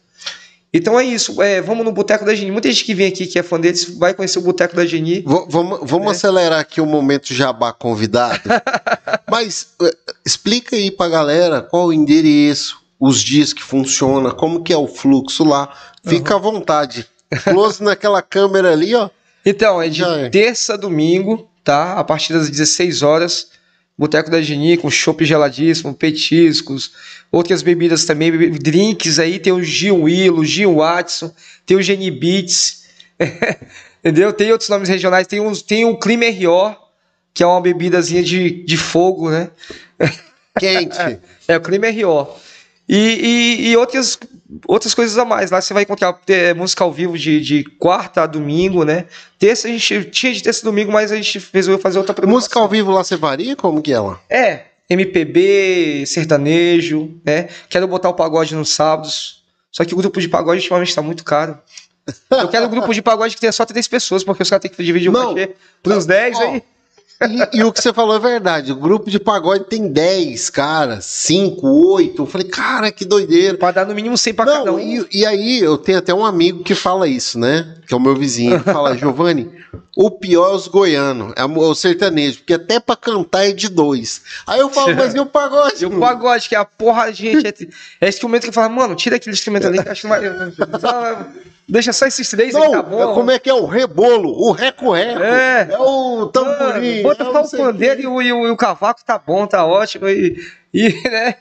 Então 0.74 0.98
é 0.98 1.04
isso, 1.04 1.40
é, 1.40 1.62
vamos 1.62 1.84
no 1.84 1.92
Boteco 1.92 2.24
da 2.24 2.34
Geni. 2.34 2.50
Muita 2.50 2.68
gente 2.70 2.84
que 2.84 2.92
vem 2.94 3.06
aqui 3.06 3.26
que 3.26 3.38
é 3.38 3.42
fã 3.42 3.58
deles 3.58 3.96
vai 3.96 4.12
conhecer 4.12 4.38
o 4.40 4.42
Boteco 4.42 4.74
da 4.76 4.84
Geni. 4.84 5.20
V- 5.20 5.46
vamos 5.48 5.78
vamos 5.84 6.10
acelerar 6.10 6.58
aqui 6.58 6.80
o 6.80 6.86
momento 6.86 7.32
jabá 7.32 7.72
convidado. 7.72 8.40
Mas 9.30 9.68
eh, 9.80 9.96
explica 10.24 10.76
aí 10.76 10.90
pra 10.90 11.08
galera 11.08 11.62
qual 11.62 11.86
o 11.86 11.92
endereço, 11.92 12.78
os 12.98 13.22
dias 13.22 13.52
que 13.52 13.62
funciona, 13.62 14.32
como 14.32 14.62
que 14.62 14.72
é 14.72 14.76
o 14.76 14.88
fluxo 14.88 15.44
lá. 15.44 15.72
Fica 16.04 16.34
à 16.34 16.38
vontade. 16.38 17.06
Close 17.44 17.82
naquela 17.82 18.22
câmera 18.22 18.72
ali, 18.72 18.94
ó. 18.94 19.10
Então, 19.44 19.80
é 19.80 19.88
de 19.88 19.98
Já 19.98 20.16
é. 20.16 20.28
terça 20.28 20.74
a 20.74 20.76
domingo, 20.76 21.48
tá? 21.62 21.94
A 21.94 22.04
partir 22.04 22.32
das 22.32 22.50
16 22.50 23.02
horas. 23.02 23.48
Boteco 23.98 24.30
da 24.30 24.42
Geni 24.42 24.76
com 24.76 24.90
chopp 24.90 25.24
geladíssimo, 25.24 25.94
petiscos, 25.94 26.92
outras 27.32 27.62
bebidas 27.62 28.04
também, 28.04 28.30
drinks 28.50 29.18
aí, 29.18 29.38
tem 29.38 29.54
o 29.54 29.62
Gil 29.62 30.02
Willo, 30.02 30.44
Gil 30.44 30.76
Watson, 30.76 31.32
tem 31.64 31.78
o 31.78 31.82
Geni 31.82 32.10
Beats, 32.10 32.84
entendeu? 34.04 34.34
Tem 34.34 34.52
outros 34.52 34.68
nomes 34.68 34.90
regionais, 34.90 35.26
tem, 35.26 35.40
uns, 35.40 35.62
tem 35.62 35.86
o 35.86 35.98
Clima 35.98 36.26
RO, 36.26 36.76
que 37.32 37.42
é 37.42 37.46
uma 37.46 37.60
bebidazinha 37.60 38.22
de, 38.22 38.64
de 38.64 38.76
fogo, 38.76 39.30
né? 39.30 39.50
Quente. 40.58 40.96
É, 41.48 41.56
o 41.56 41.60
Clima 41.60 41.86
RO. 41.88 42.26
E, 42.88 42.96
e, 42.96 43.70
e 43.70 43.76
outras, 43.76 44.18
outras 44.66 44.94
coisas 44.94 45.18
a 45.18 45.24
mais. 45.24 45.50
Lá 45.50 45.60
você 45.60 45.74
vai 45.74 45.82
encontrar 45.82 46.18
é, 46.28 46.54
música 46.54 46.84
ao 46.84 46.92
vivo 46.92 47.18
de, 47.18 47.40
de 47.40 47.64
quarta 47.64 48.22
a 48.22 48.26
domingo, 48.26 48.84
né? 48.84 49.06
Terça 49.38 49.66
a 49.68 49.70
gente 49.70 50.04
tinha 50.10 50.32
de 50.32 50.42
terça 50.42 50.60
e 50.60 50.64
domingo, 50.64 50.92
mas 50.92 51.10
a 51.10 51.16
gente 51.16 51.42
resolveu 51.52 51.80
fazer 51.80 51.98
outra 51.98 52.14
programação. 52.14 52.36
Música 52.36 52.60
ao 52.60 52.68
vivo 52.68 52.92
lá 52.92 53.02
você 53.02 53.16
varia? 53.16 53.56
Como 53.56 53.82
que 53.82 53.92
é 53.92 53.98
lá? 53.98 54.20
É, 54.30 54.66
MPB, 54.88 56.04
sertanejo, 56.06 57.10
né? 57.24 57.48
Quero 57.68 57.88
botar 57.88 58.08
o 58.08 58.14
pagode 58.14 58.54
nos 58.54 58.70
sábados. 58.70 59.42
Só 59.72 59.84
que 59.84 59.92
o 59.92 59.96
grupo 59.96 60.20
de 60.20 60.28
pagode 60.28 60.60
ultimamente 60.60 60.88
está 60.88 61.02
muito 61.02 61.24
caro. 61.24 61.58
Eu 62.30 62.48
quero 62.48 62.66
um 62.66 62.70
grupo 62.70 62.94
de 62.94 63.02
pagode 63.02 63.34
que 63.34 63.40
tenha 63.40 63.52
só 63.52 63.66
três 63.66 63.88
pessoas, 63.88 64.22
porque 64.22 64.42
os 64.42 64.48
caras 64.48 64.62
têm 64.62 64.70
que 64.70 64.82
dividir 64.82 65.10
o 65.10 65.12
cachê 65.12 65.54
pros 65.82 66.06
10 66.06 66.36
Ó, 66.36 66.42
aí. 66.42 66.62
E, 67.52 67.58
e 67.58 67.64
o 67.64 67.72
que 67.72 67.80
você 67.80 67.92
falou 67.92 68.16
é 68.16 68.18
verdade. 68.18 68.72
O 68.72 68.76
grupo 68.76 69.10
de 69.10 69.18
pagode 69.18 69.64
tem 69.64 69.88
10 69.88 70.50
caras, 70.50 71.04
5, 71.06 71.66
8. 71.66 72.22
Eu 72.22 72.26
falei, 72.26 72.46
cara, 72.46 72.92
que 72.92 73.04
doideira. 73.04 73.56
Pra 73.56 73.70
dar 73.70 73.86
no 73.86 73.94
mínimo 73.94 74.18
100 74.18 74.34
pra 74.34 74.44
cada 74.44 74.64
Não, 74.64 74.74
um. 74.74 74.78
e, 74.78 75.06
e 75.12 75.24
aí 75.26 75.58
eu 75.60 75.78
tenho 75.78 75.98
até 75.98 76.12
um 76.12 76.24
amigo 76.26 76.62
que 76.62 76.74
fala 76.74 77.08
isso, 77.08 77.38
né? 77.38 77.74
Que 77.86 77.94
é 77.94 77.96
o 77.96 78.00
meu 78.00 78.14
vizinho. 78.14 78.54
Ele 78.56 78.64
fala, 78.64 78.96
Giovanni, 78.96 79.50
o 79.96 80.10
pior 80.10 80.50
é 80.52 80.54
os 80.56 80.68
goianos, 80.68 81.32
é 81.36 81.44
o 81.44 81.74
sertanejo, 81.74 82.38
porque 82.38 82.52
até 82.54 82.78
pra 82.78 82.94
cantar 82.96 83.46
é 83.48 83.52
de 83.52 83.68
dois. 83.70 84.20
Aí 84.46 84.60
eu 84.60 84.68
falo, 84.68 84.94
mas 84.94 85.14
e 85.14 85.20
o 85.20 85.24
pagode? 85.26 85.76
E 85.82 85.86
o 85.86 85.98
pagode, 85.98 86.48
que 86.48 86.54
é 86.54 86.58
a 86.58 86.64
porra, 86.66 87.10
gente, 87.12 87.46
é, 87.46 88.06
é 88.06 88.08
instrumento 88.08 88.44
que 88.44 88.52
fala, 88.52 88.68
mano, 88.68 88.94
tira 88.94 89.16
aquele 89.16 89.34
instrumento 89.34 89.66
ali 89.66 89.82
que 89.82 89.88
acho 89.88 90.02
que 90.02 90.08
não 90.08 90.16
vai. 90.16 90.80
só- 90.80 91.26
deixa 91.68 91.92
só 91.92 92.06
esses 92.06 92.28
três 92.30 92.54
aí, 92.54 92.62
Não, 92.62 92.70
tá 92.70 92.82
bom. 92.82 93.14
como 93.14 93.30
é 93.30 93.38
que 93.38 93.50
é 93.50 93.54
o 93.54 93.66
rebolo, 93.66 94.30
o 94.30 94.52
reco-reco, 94.52 95.20
É. 95.22 95.68
é 95.72 95.78
o 95.78 96.26
tamborim. 96.26 97.02
Bota 97.08 97.24
é 97.24 97.28
o 97.28 97.32
pandeiro 97.64 98.00
e 98.02 98.06
o, 98.06 98.22
e 98.22 98.32
o- 98.32 98.46
e 98.46 98.50
o 98.50 98.56
cavaco, 98.56 99.04
tá 99.04 99.18
bom, 99.18 99.46
tá 99.46 99.64
ótimo. 99.64 100.08
E, 100.08 100.36
e, 100.72 100.88
né? 101.10 101.34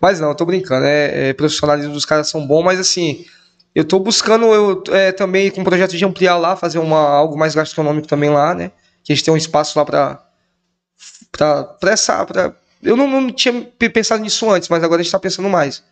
Mas 0.00 0.20
não, 0.20 0.34
tô 0.34 0.44
brincando. 0.44 0.86
É, 0.86 1.30
é, 1.30 1.32
profissionalismo 1.32 1.92
dos 1.92 2.04
caras 2.04 2.28
são 2.28 2.46
bons, 2.46 2.62
mas 2.62 2.78
assim, 2.80 3.24
eu 3.74 3.84
tô 3.84 3.98
buscando 3.98 4.46
eu, 4.46 4.82
é, 4.90 5.12
também 5.12 5.50
com 5.50 5.60
o 5.60 5.64
projeto 5.64 5.96
de 5.96 6.04
ampliar 6.04 6.36
lá, 6.36 6.56
fazer 6.56 6.78
uma, 6.78 6.98
algo 7.00 7.36
mais 7.38 7.54
gastronômico 7.54 8.06
também 8.08 8.30
lá, 8.30 8.54
né? 8.54 8.70
Que 9.04 9.12
a 9.12 9.16
gente 9.16 9.24
tem 9.24 9.34
um 9.34 9.36
espaço 9.36 9.78
lá 9.78 9.84
pra. 9.84 10.22
pra, 11.30 11.64
pra 11.64 11.92
essa. 11.92 12.24
Pra, 12.26 12.54
eu 12.82 12.96
não, 12.96 13.06
não 13.08 13.30
tinha 13.32 13.62
pe- 13.78 13.88
pensado 13.90 14.22
nisso 14.22 14.50
antes, 14.50 14.68
mas 14.68 14.82
agora 14.82 15.00
a 15.00 15.02
gente 15.04 15.12
tá 15.12 15.18
pensando 15.18 15.48
mais. 15.48 15.82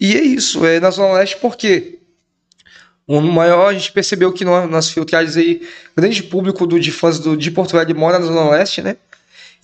E 0.00 0.16
é 0.16 0.22
isso, 0.22 0.64
é 0.64 0.78
na 0.78 0.90
Zona 0.90 1.14
Leste, 1.14 1.36
por 1.38 1.56
quê? 1.56 1.97
O 3.08 3.22
maior, 3.22 3.68
a 3.70 3.72
gente 3.72 3.90
percebeu 3.90 4.30
que 4.32 4.44
no- 4.44 4.68
nas 4.68 4.90
filtragens 4.90 5.34
aí, 5.36 5.62
grande 5.96 6.22
público 6.22 6.66
do, 6.66 6.78
de 6.78 6.92
fãs 6.92 7.18
do, 7.18 7.34
de 7.36 7.50
Porto 7.50 7.72
Velho 7.72 7.96
mora 7.96 8.18
na 8.18 8.26
Zona 8.26 8.50
Leste, 8.50 8.82
né? 8.82 8.96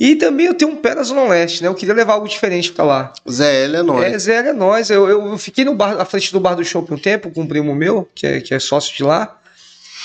E 0.00 0.16
também 0.16 0.46
eu 0.46 0.54
tenho 0.54 0.70
um 0.72 0.76
pé 0.76 0.94
na 0.94 1.02
Zona 1.02 1.22
Leste, 1.24 1.62
né? 1.62 1.68
Eu 1.68 1.74
queria 1.74 1.94
levar 1.94 2.14
algo 2.14 2.26
diferente 2.26 2.72
pra 2.72 2.84
lá. 2.84 3.12
Zé, 3.30 3.64
ele 3.64 3.76
é 3.76 3.82
nóis. 3.82 4.12
É, 4.12 4.18
Zé, 4.18 4.48
é 4.48 4.52
nós. 4.52 4.88
Eu, 4.90 5.08
eu, 5.08 5.38
fiquei 5.38 5.64
no 5.64 5.74
bar, 5.74 6.00
à 6.00 6.04
frente 6.06 6.32
do 6.32 6.40
bar 6.40 6.54
do 6.54 6.64
shopping 6.64 6.94
um 6.94 6.98
tempo 6.98 7.30
com 7.30 7.42
um 7.42 7.46
primo 7.46 7.74
meu, 7.74 8.08
que 8.14 8.26
é, 8.26 8.40
que 8.40 8.54
é 8.54 8.58
sócio 8.58 8.96
de 8.96 9.04
lá. 9.04 9.38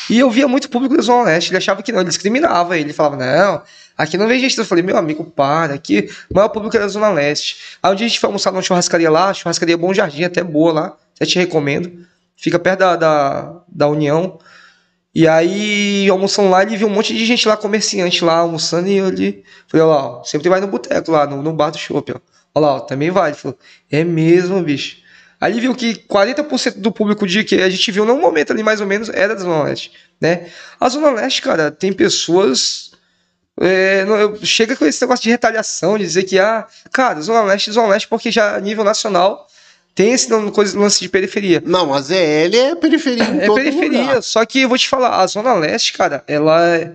E 0.10 0.20
eu 0.20 0.30
via 0.30 0.48
muito 0.48 0.70
público 0.70 0.96
da 0.96 1.02
Zona 1.02 1.24
Leste. 1.24 1.50
Ele 1.50 1.58
achava 1.58 1.82
que 1.82 1.92
não, 1.92 2.02
ele 2.02 2.10
discriminava. 2.10 2.78
Ele 2.78 2.92
falava, 2.94 3.16
não, 3.16 3.62
aqui 3.98 4.18
não 4.18 4.28
vem 4.28 4.40
gente. 4.40 4.58
Eu 4.58 4.66
falei, 4.66 4.84
meu 4.84 4.98
amigo, 4.98 5.24
para. 5.24 5.74
Aqui 5.76 6.10
o 6.30 6.36
maior 6.36 6.50
público 6.50 6.76
é 6.76 6.80
da 6.82 6.88
Zona 6.88 7.10
Leste. 7.10 7.56
Aí 7.82 7.92
um 7.92 7.96
dia 7.96 8.06
a 8.06 8.10
gente 8.10 8.20
foi 8.20 8.28
almoçar 8.28 8.52
numa 8.52 8.62
churrascaria 8.62 9.10
lá, 9.10 9.34
churrascaria 9.34 9.78
Bom 9.78 9.94
Jardim, 9.94 10.24
até 10.24 10.44
boa 10.44 10.74
lá. 10.74 10.98
Até 11.16 11.26
te 11.26 11.40
recomendo. 11.40 12.09
Fica 12.40 12.58
perto 12.58 12.80
da, 12.80 12.96
da, 12.96 13.62
da 13.68 13.88
União. 13.88 14.40
E 15.14 15.28
aí, 15.28 16.08
almoçando 16.10 16.50
lá, 16.50 16.62
ele 16.64 16.78
viu 16.78 16.88
um 16.88 16.92
monte 16.92 17.14
de 17.14 17.26
gente 17.26 17.48
lá, 17.48 17.58
comerciante 17.58 18.24
lá, 18.24 18.38
almoçando, 18.38 18.88
e 18.88 19.00
ali, 19.00 19.44
falei, 19.68 19.86
olha 19.86 19.96
lá, 19.96 20.08
ó, 20.20 20.24
sempre 20.24 20.48
vai 20.50 20.62
no 20.62 20.68
boteco 20.68 21.12
lá, 21.12 21.26
no, 21.26 21.42
no 21.42 21.52
bar 21.52 21.72
do 21.72 21.78
shopping, 21.78 22.14
ó. 22.54 22.60
Lá, 22.60 22.76
ó, 22.76 22.80
também 22.80 23.10
vai. 23.10 23.32
Ele 23.32 23.38
falou, 23.38 23.58
é 23.92 24.04
mesmo, 24.04 24.62
bicho. 24.62 24.98
Aí 25.42 25.52
ele 25.54 25.62
viu 25.62 25.76
que 25.76 25.96
40% 25.96 26.78
do 26.78 26.92
público 26.92 27.26
de 27.26 27.44
que 27.44 27.56
a 27.56 27.70
gente 27.70 27.92
viu 27.92 28.06
num 28.06 28.20
momento 28.20 28.52
ali, 28.54 28.62
mais 28.62 28.82
ou 28.82 28.88
menos, 28.88 29.10
era 29.10 29.36
da 29.36 29.42
Zona 29.42 29.64
Leste, 29.64 29.92
né? 30.22 30.50
A 30.80 30.88
Zona 30.90 31.12
Leste, 31.12 31.42
cara, 31.42 31.72
tem 31.72 31.92
pessoas... 31.92 32.92
é, 33.60 34.06
não- 34.06 34.36
chega 34.46 34.76
com 34.76 34.86
esse 34.86 35.02
negócio 35.02 35.24
de 35.24 35.30
retaliação, 35.30 35.98
de 35.98 36.04
dizer 36.06 36.24
que, 36.24 36.38
ah, 36.40 36.68
cara, 36.92 37.20
Zona 37.22 37.42
Leste, 37.44 37.72
Zona 37.72 37.88
Leste, 37.90 38.08
porque 38.08 38.32
já 38.32 38.56
a 38.56 38.60
nível 38.60 38.84
nacional 38.84 39.48
tem 40.00 40.14
esse 40.14 40.32
lance 40.32 41.02
de 41.02 41.10
periferia. 41.10 41.62
Não, 41.66 41.94
a 41.94 42.00
ZL 42.00 42.56
é 42.56 42.74
periferia 42.76 43.22
em 43.26 43.40
É 43.42 43.54
periferia, 43.54 44.00
lugar. 44.02 44.24
só 44.24 44.46
que 44.46 44.62
eu 44.62 44.70
vou 44.70 44.78
te 44.78 44.88
falar, 44.88 45.20
a 45.20 45.28
Zona 45.28 45.54
Leste, 45.56 45.92
cara, 45.92 46.24
ela 46.26 46.66
é, 46.70 46.94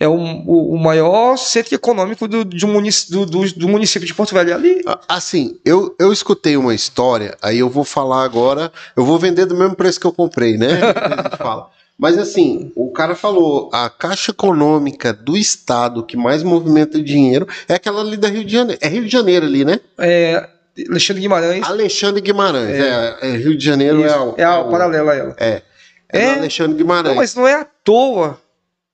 é 0.00 0.08
o, 0.08 0.14
o- 0.16 0.76
maior 0.76 1.36
centro 1.36 1.72
econômico 1.72 2.26
do, 2.26 2.44
de 2.44 2.66
um 2.66 2.72
munic- 2.72 3.08
do, 3.08 3.24
do- 3.24 3.52
do 3.54 3.68
município 3.68 4.08
de 4.08 4.12
Porto 4.12 4.34
Velho 4.34 4.50
é 4.50 4.54
ali. 4.54 4.82
Assim, 5.08 5.56
eu, 5.64 5.94
eu 6.00 6.12
escutei 6.12 6.56
uma 6.56 6.74
história, 6.74 7.36
aí 7.40 7.60
eu 7.60 7.70
vou 7.70 7.84
falar 7.84 8.24
agora, 8.24 8.72
eu 8.96 9.04
vou 9.04 9.20
vender 9.20 9.46
do 9.46 9.56
mesmo 9.56 9.76
preço 9.76 10.00
que 10.00 10.06
eu 10.08 10.12
comprei, 10.12 10.58
né? 10.58 10.80
Fala. 11.38 11.70
Mas 11.96 12.18
assim, 12.18 12.72
o 12.74 12.90
cara 12.90 13.14
falou, 13.14 13.70
a 13.72 13.88
caixa 13.88 14.32
econômica 14.32 15.12
do 15.12 15.36
estado 15.36 16.02
que 16.02 16.16
mais 16.16 16.42
movimenta 16.42 17.00
dinheiro 17.00 17.46
é 17.68 17.74
aquela 17.74 18.00
ali 18.00 18.16
da 18.16 18.26
Rio 18.26 18.44
de 18.44 18.50
Janeiro. 18.52 18.80
É 18.82 18.88
Rio 18.88 19.04
de 19.04 19.12
Janeiro 19.12 19.46
ali, 19.46 19.64
né? 19.64 19.78
É, 19.98 20.48
Alexandre 20.88 21.20
Guimarães 21.22 21.64
Alexandre 21.66 22.20
Guimarães. 22.20 22.74
É, 22.80 23.16
é 23.22 23.36
Rio 23.36 23.56
de 23.56 23.64
Janeiro 23.64 24.04
isso, 24.04 24.14
é, 24.14 24.18
o, 24.20 24.34
é 24.38 24.44
a 24.44 24.58
o- 24.60 24.70
paralela 24.70 25.12
a 25.12 25.14
ela. 25.16 25.36
É. 25.38 25.62
É, 26.12 26.22
É. 26.24 26.34
Alexandre 26.34 26.76
Guimarães. 26.76 27.08
Não, 27.14 27.14
mas 27.16 27.34
não 27.34 27.46
é 27.46 27.54
à 27.54 27.66
toa 27.84 28.38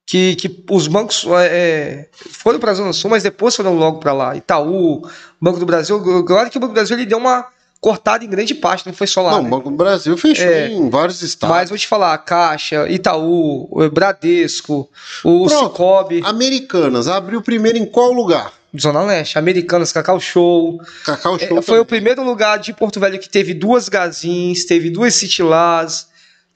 que, 0.05 0.35
que 0.35 0.63
os 0.71 0.87
bancos 0.87 1.25
é, 1.25 1.45
é, 1.45 2.09
foram 2.31 2.59
para 2.59 2.71
a 2.71 2.73
Zona 2.73 2.91
Sul, 2.93 3.09
mas 3.11 3.23
depois 3.23 3.55
foram 3.55 3.75
logo 3.75 3.99
para 3.99 4.11
lá. 4.13 4.35
Itaú, 4.35 5.07
Banco 5.39 5.59
do 5.59 5.65
Brasil. 5.65 6.01
Claro 6.25 6.49
que 6.49 6.57
o 6.57 6.59
Banco 6.59 6.73
do 6.73 6.75
Brasil 6.75 6.97
ele 6.97 7.05
deu 7.05 7.17
uma 7.19 7.45
cortada 7.81 8.25
em 8.25 8.29
grande 8.29 8.53
parte, 8.55 8.85
não 8.85 8.93
foi 8.93 9.07
só 9.07 9.21
lá. 9.21 9.31
Não, 9.31 9.41
né? 9.43 9.47
o 9.47 9.51
Banco 9.51 9.69
do 9.69 9.75
Brasil 9.77 10.17
fechou 10.17 10.45
É. 10.47 10.67
em 10.69 10.89
vários 10.89 11.21
estados. 11.21 11.55
Mas 11.55 11.69
vou 11.69 11.77
te 11.77 11.87
falar, 11.87 12.17
Caixa, 12.19 12.89
Itaú, 12.89 13.69
Bradesco, 13.93 14.89
o 15.23 15.45
Pronto. 15.45 15.49
Cicobi, 15.71 16.21
Americanas, 16.25 17.07
abriu 17.07 17.41
primeiro 17.41 17.77
em 17.77 17.85
qual 17.85 18.11
lugar? 18.11 18.51
Zona 18.77 19.01
Leste, 19.03 19.39
Americanas, 19.39 19.91
Cacau 19.91 20.19
Show. 20.19 20.81
Cacau 21.05 21.35
É, 21.37 21.47
Show. 21.47 21.61
foi 21.61 21.79
o 21.79 21.85
primeiro 21.85 22.23
lugar 22.23 22.57
de 22.59 22.73
Porto 22.73 22.99
Velho 22.99 23.17
que 23.19 23.29
teve 23.29 23.53
duas 23.53 23.87
Gazins, 23.87 24.65
teve 24.65 24.89
duas 24.89 25.15
City 25.15 25.41
Las, 25.41 26.08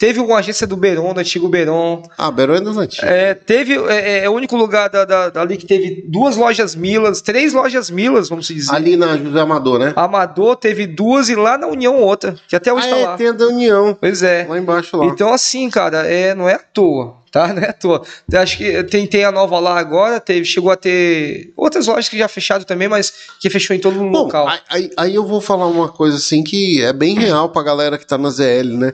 teve 0.03 0.19
uma 0.19 0.37
agência 0.39 0.67
do 0.67 0.75
Beron, 0.75 1.13
do 1.13 1.21
antigo 1.21 1.47
Beron. 1.47 2.03
Ah, 2.17 2.29
Beron 2.29 2.55
é 2.55 2.59
das 2.59 2.75
antigas. 2.75 3.09
É, 3.09 3.33
teve, 3.33 3.73
é, 3.87 4.25
é 4.25 4.29
o 4.29 4.33
único 4.33 4.57
lugar 4.57 4.89
da, 4.89 5.05
da- 5.05 5.29
dali 5.29 5.55
que 5.55 5.65
teve 5.65 6.03
duas 6.09 6.35
lojas 6.35 6.75
Milas, 6.75 7.21
três 7.21 7.53
lojas 7.53 7.89
Milas, 7.89 8.27
vamos 8.27 8.45
dizer. 8.47 8.75
Ali 8.75 8.97
na 8.97 9.15
José 9.15 9.39
Amador, 9.39 9.79
né? 9.79 9.93
Amador 9.95 10.57
teve 10.57 10.85
duas 10.85 11.29
e 11.29 11.35
lá 11.35 11.57
na 11.57 11.67
União 11.67 12.01
outra, 12.01 12.35
que 12.49 12.55
até 12.55 12.73
hoje 12.73 12.85
Ah, 12.87 12.89
tá 12.91 12.97
é, 12.97 13.05
lá. 13.05 13.17
tem 13.17 13.27
a 13.29 13.31
da 13.31 13.47
União. 13.47 13.97
Pois 13.97 14.21
é. 14.21 14.45
Lá 14.49 14.57
embaixo 14.59 14.97
lá. 14.97 15.05
Então, 15.05 15.31
assim, 15.33 15.69
cara, 15.69 15.99
é, 16.05 16.35
não 16.35 16.49
é 16.49 16.55
à 16.55 16.59
toa, 16.59 17.15
tá? 17.31 17.53
Não 17.53 17.61
é 17.63 17.69
à 17.69 17.73
toa. 17.73 18.03
Acho 18.33 18.57
que 18.57 18.83
tem, 18.83 19.07
tem 19.07 19.23
a 19.23 19.31
nova 19.31 19.57
lá 19.57 19.79
agora, 19.79 20.19
teve, 20.19 20.43
chegou 20.43 20.69
a 20.69 20.75
ter 20.75 21.53
outras 21.55 21.87
lojas 21.87 22.09
que 22.09 22.17
já 22.17 22.27
fecharam 22.27 22.65
também, 22.65 22.89
mas 22.89 23.13
que 23.39 23.49
fechou 23.49 23.73
em 23.73 23.79
todo 23.79 23.95
o 24.03 24.11
Bom, 24.11 24.23
local. 24.23 24.49
aí, 24.69 24.91
aí 24.97 25.15
eu 25.15 25.25
vou 25.25 25.39
falar 25.39 25.67
uma 25.67 25.87
coisa 25.87 26.17
assim 26.17 26.43
que 26.43 26.83
é 26.83 26.91
bem 26.91 27.15
real 27.17 27.47
pra 27.49 27.63
galera 27.63 27.97
que 27.97 28.05
tá 28.05 28.17
na 28.17 28.29
ZL, 28.29 28.77
né? 28.77 28.91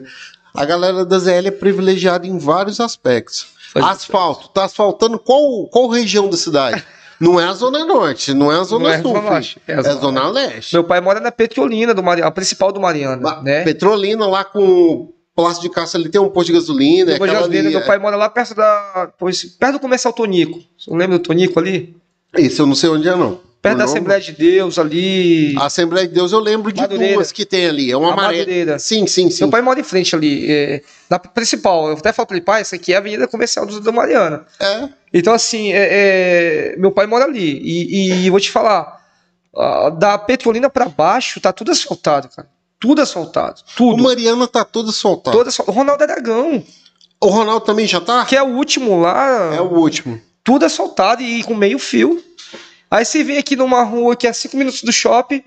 A 0.53 0.65
galera 0.65 1.05
da 1.05 1.19
ZL 1.19 1.47
é 1.47 1.51
privilegiada 1.51 2.27
em 2.27 2.37
vários 2.37 2.79
aspectos. 2.79 3.47
É. 3.75 3.81
Asfalto, 3.81 4.49
tá 4.49 4.65
asfaltando 4.65 5.19
qual, 5.19 5.67
qual 5.67 5.87
região 5.87 6.29
da 6.29 6.37
cidade? 6.37 6.83
Não 7.19 7.37
é 7.37 7.43
a 7.43 7.53
Zona 7.53 7.83
Norte, 7.83 8.33
não 8.33 8.49
é 8.49 8.57
a 8.57 8.63
Zona 8.63 8.85
Não 8.85 8.93
é 8.93 9.01
Sul. 9.01 9.21
Norte, 9.21 9.61
é 9.67 9.73
é 9.73 9.75
a 9.75 9.81
Zona 9.81 9.99
Zona 9.99 10.29
Leste. 10.29 10.73
Meu 10.73 10.85
pai 10.85 11.01
mora 11.01 11.19
na 11.19 11.33
Petrolina, 11.33 11.93
do 11.93 12.01
Mari... 12.01 12.21
a 12.21 12.31
principal 12.31 12.71
do 12.71 12.79
Mariana, 12.79 13.41
né? 13.41 13.65
Petrolina 13.65 14.25
lá 14.25 14.45
com 14.45 14.61
o 14.61 15.13
Plástico 15.35 15.67
de 15.67 15.73
Caça 15.73 15.97
ali 15.97 16.07
tem 16.07 16.21
um 16.21 16.29
posto 16.29 16.47
de 16.47 16.53
gasolina. 16.53 17.11
é 17.11 17.19
gasolina, 17.19 17.69
meu 17.69 17.85
pai 17.85 17.99
mora 17.99 18.15
lá 18.15 18.29
perto 18.29 18.55
da. 18.55 19.11
perto 19.59 19.73
do 19.73 19.79
comercial 19.81 20.13
Tonico. 20.13 20.59
Você 20.77 20.89
lembra 20.91 21.17
do 21.17 21.23
Tonico 21.23 21.59
ali? 21.59 21.93
Isso 22.37 22.61
eu 22.61 22.65
não 22.65 22.75
sei 22.75 22.89
onde 22.89 23.09
é, 23.09 23.15
não. 23.15 23.41
Perto 23.61 23.75
O 23.75 23.77
da 23.79 23.83
Assembleia 23.83 24.21
de 24.21 24.31
Deus 24.31 24.79
ali. 24.79 25.53
A 25.57 25.65
Assembleia 25.65 26.07
de 26.07 26.13
Deus 26.13 26.31
eu 26.31 26.39
lembro 26.39 26.71
de 26.71 26.79
Madureira. 26.79 27.15
duas 27.15 27.31
que 27.31 27.45
tem 27.45 27.67
ali. 27.67 27.91
É 27.91 27.97
uma 27.97 28.13
amarela. 28.13 28.79
Sim, 28.79 29.05
sim, 29.05 29.29
sim. 29.29 29.43
Meu 29.43 29.51
pai 29.51 29.61
mora 29.61 29.79
em 29.79 29.83
frente 29.83 30.15
ali, 30.15 30.49
é, 30.49 30.81
na 31.09 31.19
principal. 31.19 31.89
Eu 31.89 31.97
até 31.97 32.13
falo 32.13 32.27
pra 32.27 32.37
ele, 32.37 32.45
pai, 32.45 32.61
essa 32.61 32.77
aqui 32.77 32.93
é 32.93 32.95
a 32.95 32.99
Avenida 32.99 33.27
Comercial 33.27 33.65
do, 33.65 33.93
Mariana. 33.93 34.45
É. 34.59 34.87
Então, 35.13 35.33
assim, 35.33 35.73
é, 35.73 35.87
é, 35.91 36.75
meu 36.77 36.91
pai 36.91 37.05
mora 37.05 37.25
ali. 37.25 37.59
E, 37.61 38.25
e 38.25 38.29
vou 38.29 38.39
te 38.39 38.49
falar, 38.49 38.99
da 39.97 40.17
Petrolina 40.17 40.69
pra 40.69 40.87
baixo, 40.87 41.41
tá 41.41 41.51
tudo 41.51 41.71
asfaltado, 41.71 42.29
cara. 42.33 42.47
Tudo 42.79 43.01
asfaltado. 43.01 43.59
O 43.61 43.75
Tudo. 43.75 44.03
Mariana 44.03 44.47
tá 44.47 44.63
todo 44.63 44.91
soltado. 44.93 45.35
Todo 45.35 45.47
asfaltado. 45.47 45.77
Ronaldo 45.77 46.01
Aragão, 46.01 46.63
O 47.19 47.27
Ronaldo 47.27 47.65
também 47.65 47.85
já 47.85 47.99
tá? 47.99 48.23
que 48.23 48.37
é 48.37 48.41
o 48.41 48.55
último 48.55 49.01
lá. 49.01 49.53
É 49.53 49.59
o 49.59 49.65
último. 49.73 50.17
tudo 50.45 50.63
asfaltado 50.65 51.21
e 51.21 51.43
com 51.43 51.53
meio 51.53 51.77
fio. 51.77 52.23
Aí 52.91 53.05
você 53.05 53.23
vem 53.23 53.37
aqui 53.37 53.55
numa 53.55 53.83
rua 53.83 54.15
que 54.15 54.27
é 54.27 54.33
5 54.33 54.57
minutos 54.57 54.81
do 54.83 54.91
shopping, 54.91 55.43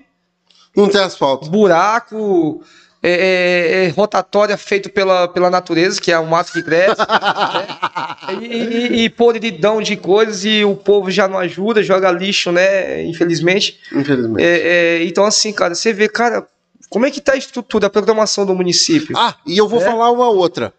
Não 0.75 0.87
tem 0.89 1.01
asfalto. 1.01 1.49
buraco, 1.49 2.63
é, 3.01 3.11
é, 3.11 3.85
é, 3.85 3.89
rotatória 3.89 4.57
feito 4.57 4.89
pela, 4.89 5.27
pela 5.27 5.49
natureza, 5.49 5.99
que 5.99 6.09
é 6.11 6.17
o 6.17 6.25
mato 6.25 6.53
que 6.53 6.63
cresce, 6.63 6.95
né? 7.03 8.37
e, 8.41 8.45
e, 8.45 9.03
e 9.03 9.09
podridão 9.09 9.81
de 9.81 9.97
coisas, 9.97 10.45
e 10.45 10.63
o 10.63 10.73
povo 10.75 11.11
já 11.11 11.27
não 11.27 11.37
ajuda, 11.37 11.83
joga 11.83 12.09
lixo, 12.11 12.49
né? 12.51 13.03
Infelizmente. 13.03 13.77
Infelizmente. 13.91 14.41
É, 14.43 14.99
é, 14.99 15.03
então, 15.03 15.25
assim, 15.25 15.51
cara, 15.51 15.75
você 15.75 15.91
vê, 15.91 16.07
cara, 16.07 16.47
como 16.89 17.05
é 17.05 17.11
que 17.11 17.19
tá 17.19 17.33
a 17.33 17.37
estrutura, 17.37 17.87
a 17.87 17.89
programação 17.89 18.45
do 18.45 18.55
município? 18.55 19.17
Ah, 19.17 19.35
e 19.45 19.57
eu 19.57 19.67
vou 19.67 19.81
É? 19.81 19.85
falar 19.85 20.09
uma 20.11 20.29
outra. 20.29 20.73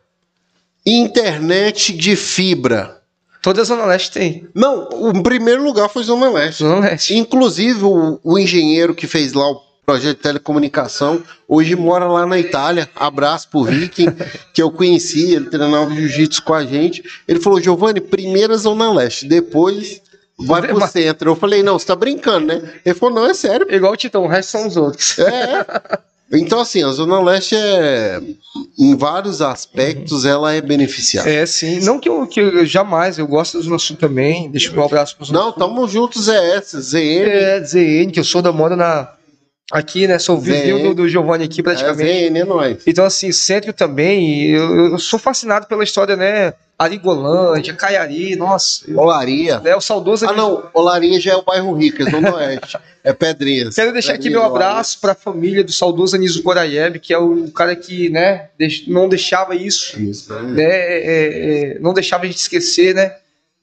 Internet 0.86 1.92
de 1.92 2.14
fibra. 2.16 3.02
Toda 3.44 3.60
a 3.60 3.64
Zona 3.64 3.84
Leste 3.84 4.10
tem. 4.10 4.48
Não, 4.54 4.88
o 4.90 5.22
primeiro 5.22 5.62
lugar 5.62 5.90
foi 5.90 6.02
Zona 6.02 6.30
Leste. 6.30 6.64
Zona 6.64 6.80
Leste. 6.80 7.14
Inclusive, 7.14 7.84
o, 7.84 8.18
o 8.24 8.38
engenheiro 8.38 8.94
que 8.94 9.06
fez 9.06 9.34
lá 9.34 9.50
o 9.50 9.60
projeto 9.84 10.16
de 10.16 10.22
telecomunicação. 10.22 11.22
Hoje 11.46 11.76
mora 11.76 12.06
lá 12.06 12.24
na 12.24 12.38
Itália. 12.38 12.88
Abraço 12.96 13.50
pro 13.50 13.64
Viking, 13.64 14.08
que 14.54 14.62
eu 14.62 14.70
conheci, 14.70 15.34
ele 15.34 15.50
treinava 15.50 15.94
jiu-jitsu 15.94 16.42
com 16.42 16.54
a 16.54 16.64
gente. 16.64 17.04
Ele 17.28 17.38
falou, 17.38 17.60
Giovanni, 17.60 18.00
primeira 18.00 18.56
Zona 18.56 18.90
Leste, 18.90 19.26
depois 19.28 20.00
vai 20.38 20.62
pro 20.62 20.80
Mas- 20.80 20.92
centro. 20.92 21.30
Eu 21.32 21.36
falei, 21.36 21.62
não, 21.62 21.78
você 21.78 21.84
tá 21.84 21.94
brincando, 21.94 22.46
né? 22.46 22.62
Ele 22.82 22.94
falou, 22.94 23.14
não, 23.14 23.26
é 23.26 23.34
sério. 23.34 23.66
Igual 23.70 23.92
o 23.92 23.96
Titão, 23.96 24.24
o 24.24 24.26
resto 24.26 24.52
são 24.52 24.66
os 24.66 24.78
outros. 24.78 25.18
É. 25.18 25.66
Então, 26.32 26.60
assim, 26.60 26.82
a 26.82 26.88
Zona 26.88 27.20
Leste 27.20 27.54
é, 27.54 28.20
em 28.78 28.96
vários 28.96 29.42
aspectos, 29.42 30.24
ela 30.24 30.52
é 30.52 30.60
beneficiada. 30.60 31.28
É, 31.28 31.44
sim. 31.46 31.80
Não 31.80 31.98
que 31.98 32.08
eu, 32.08 32.26
que 32.26 32.40
eu 32.40 32.66
jamais, 32.66 33.18
eu 33.18 33.26
gosto 33.26 33.58
da 33.58 33.64
Zona 33.64 33.78
Sul 33.78 33.96
também. 33.96 34.50
Deixa 34.50 34.70
eu 34.70 34.80
um 34.80 34.84
abraço 34.84 35.16
Zona 35.22 35.38
Não, 35.38 35.52
tamo 35.52 35.86
juntos, 35.86 36.24
ZS, 36.24 36.76
ZN. 36.76 36.98
É, 36.98 37.60
ZN, 37.64 38.10
que 38.10 38.20
eu 38.20 38.24
sou 38.24 38.42
da 38.42 38.52
moda 38.52 38.74
na. 38.74 39.12
Aqui, 39.74 40.06
né? 40.06 40.20
Sou 40.20 40.38
vizinho 40.38 40.80
do, 40.82 40.94
do 40.94 41.08
Giovanni 41.08 41.44
aqui, 41.44 41.58
É, 41.60 41.62
praticamente. 41.64 42.38
É 42.38 42.44
nóis. 42.44 42.78
Então, 42.86 43.04
assim, 43.04 43.32
centro 43.32 43.72
também, 43.72 44.50
eu, 44.50 44.92
eu 44.92 44.98
sou 45.00 45.18
fascinado 45.18 45.66
pela 45.66 45.82
história, 45.82 46.14
né? 46.14 46.54
Arigolândia, 46.78 47.74
Caiari, 47.74 48.36
nossa. 48.36 48.84
Olaria. 48.96 49.60
É 49.64 49.74
o 49.76 49.80
saudoso. 49.80 50.26
Ah, 50.28 50.32
não, 50.32 50.64
Olaria 50.72 51.20
já 51.20 51.32
é 51.32 51.36
o 51.36 51.42
bairro 51.42 51.72
rico, 51.74 52.02
é 52.02 52.10
Zona 52.10 52.34
Oeste. 52.36 52.78
É 53.02 53.12
Pedrinhas. 53.12 53.74
Quero 53.74 53.92
deixar 53.92 54.12
aqui 54.14 54.24
Pedrinhas, 54.24 54.42
meu 54.44 54.54
abraço 54.54 54.98
para 55.00 55.12
a 55.12 55.14
família 55.14 55.62
do 55.62 55.72
saudoso 55.72 56.16
Anísio 56.16 56.42
Goraieb, 56.42 56.98
que 57.00 57.12
é 57.12 57.18
o 57.18 57.50
cara 57.50 57.76
que, 57.76 58.08
né, 58.10 58.48
deix- 58.58 58.84
não 58.88 59.08
deixava 59.08 59.54
isso. 59.54 60.00
Isso, 60.00 60.32
né? 60.32 60.42
né, 60.52 60.64
é, 60.64 61.74
é, 61.74 61.78
não 61.80 61.92
deixava 61.92 62.24
a 62.24 62.26
gente 62.26 62.38
esquecer, 62.38 62.94
né, 62.94 63.14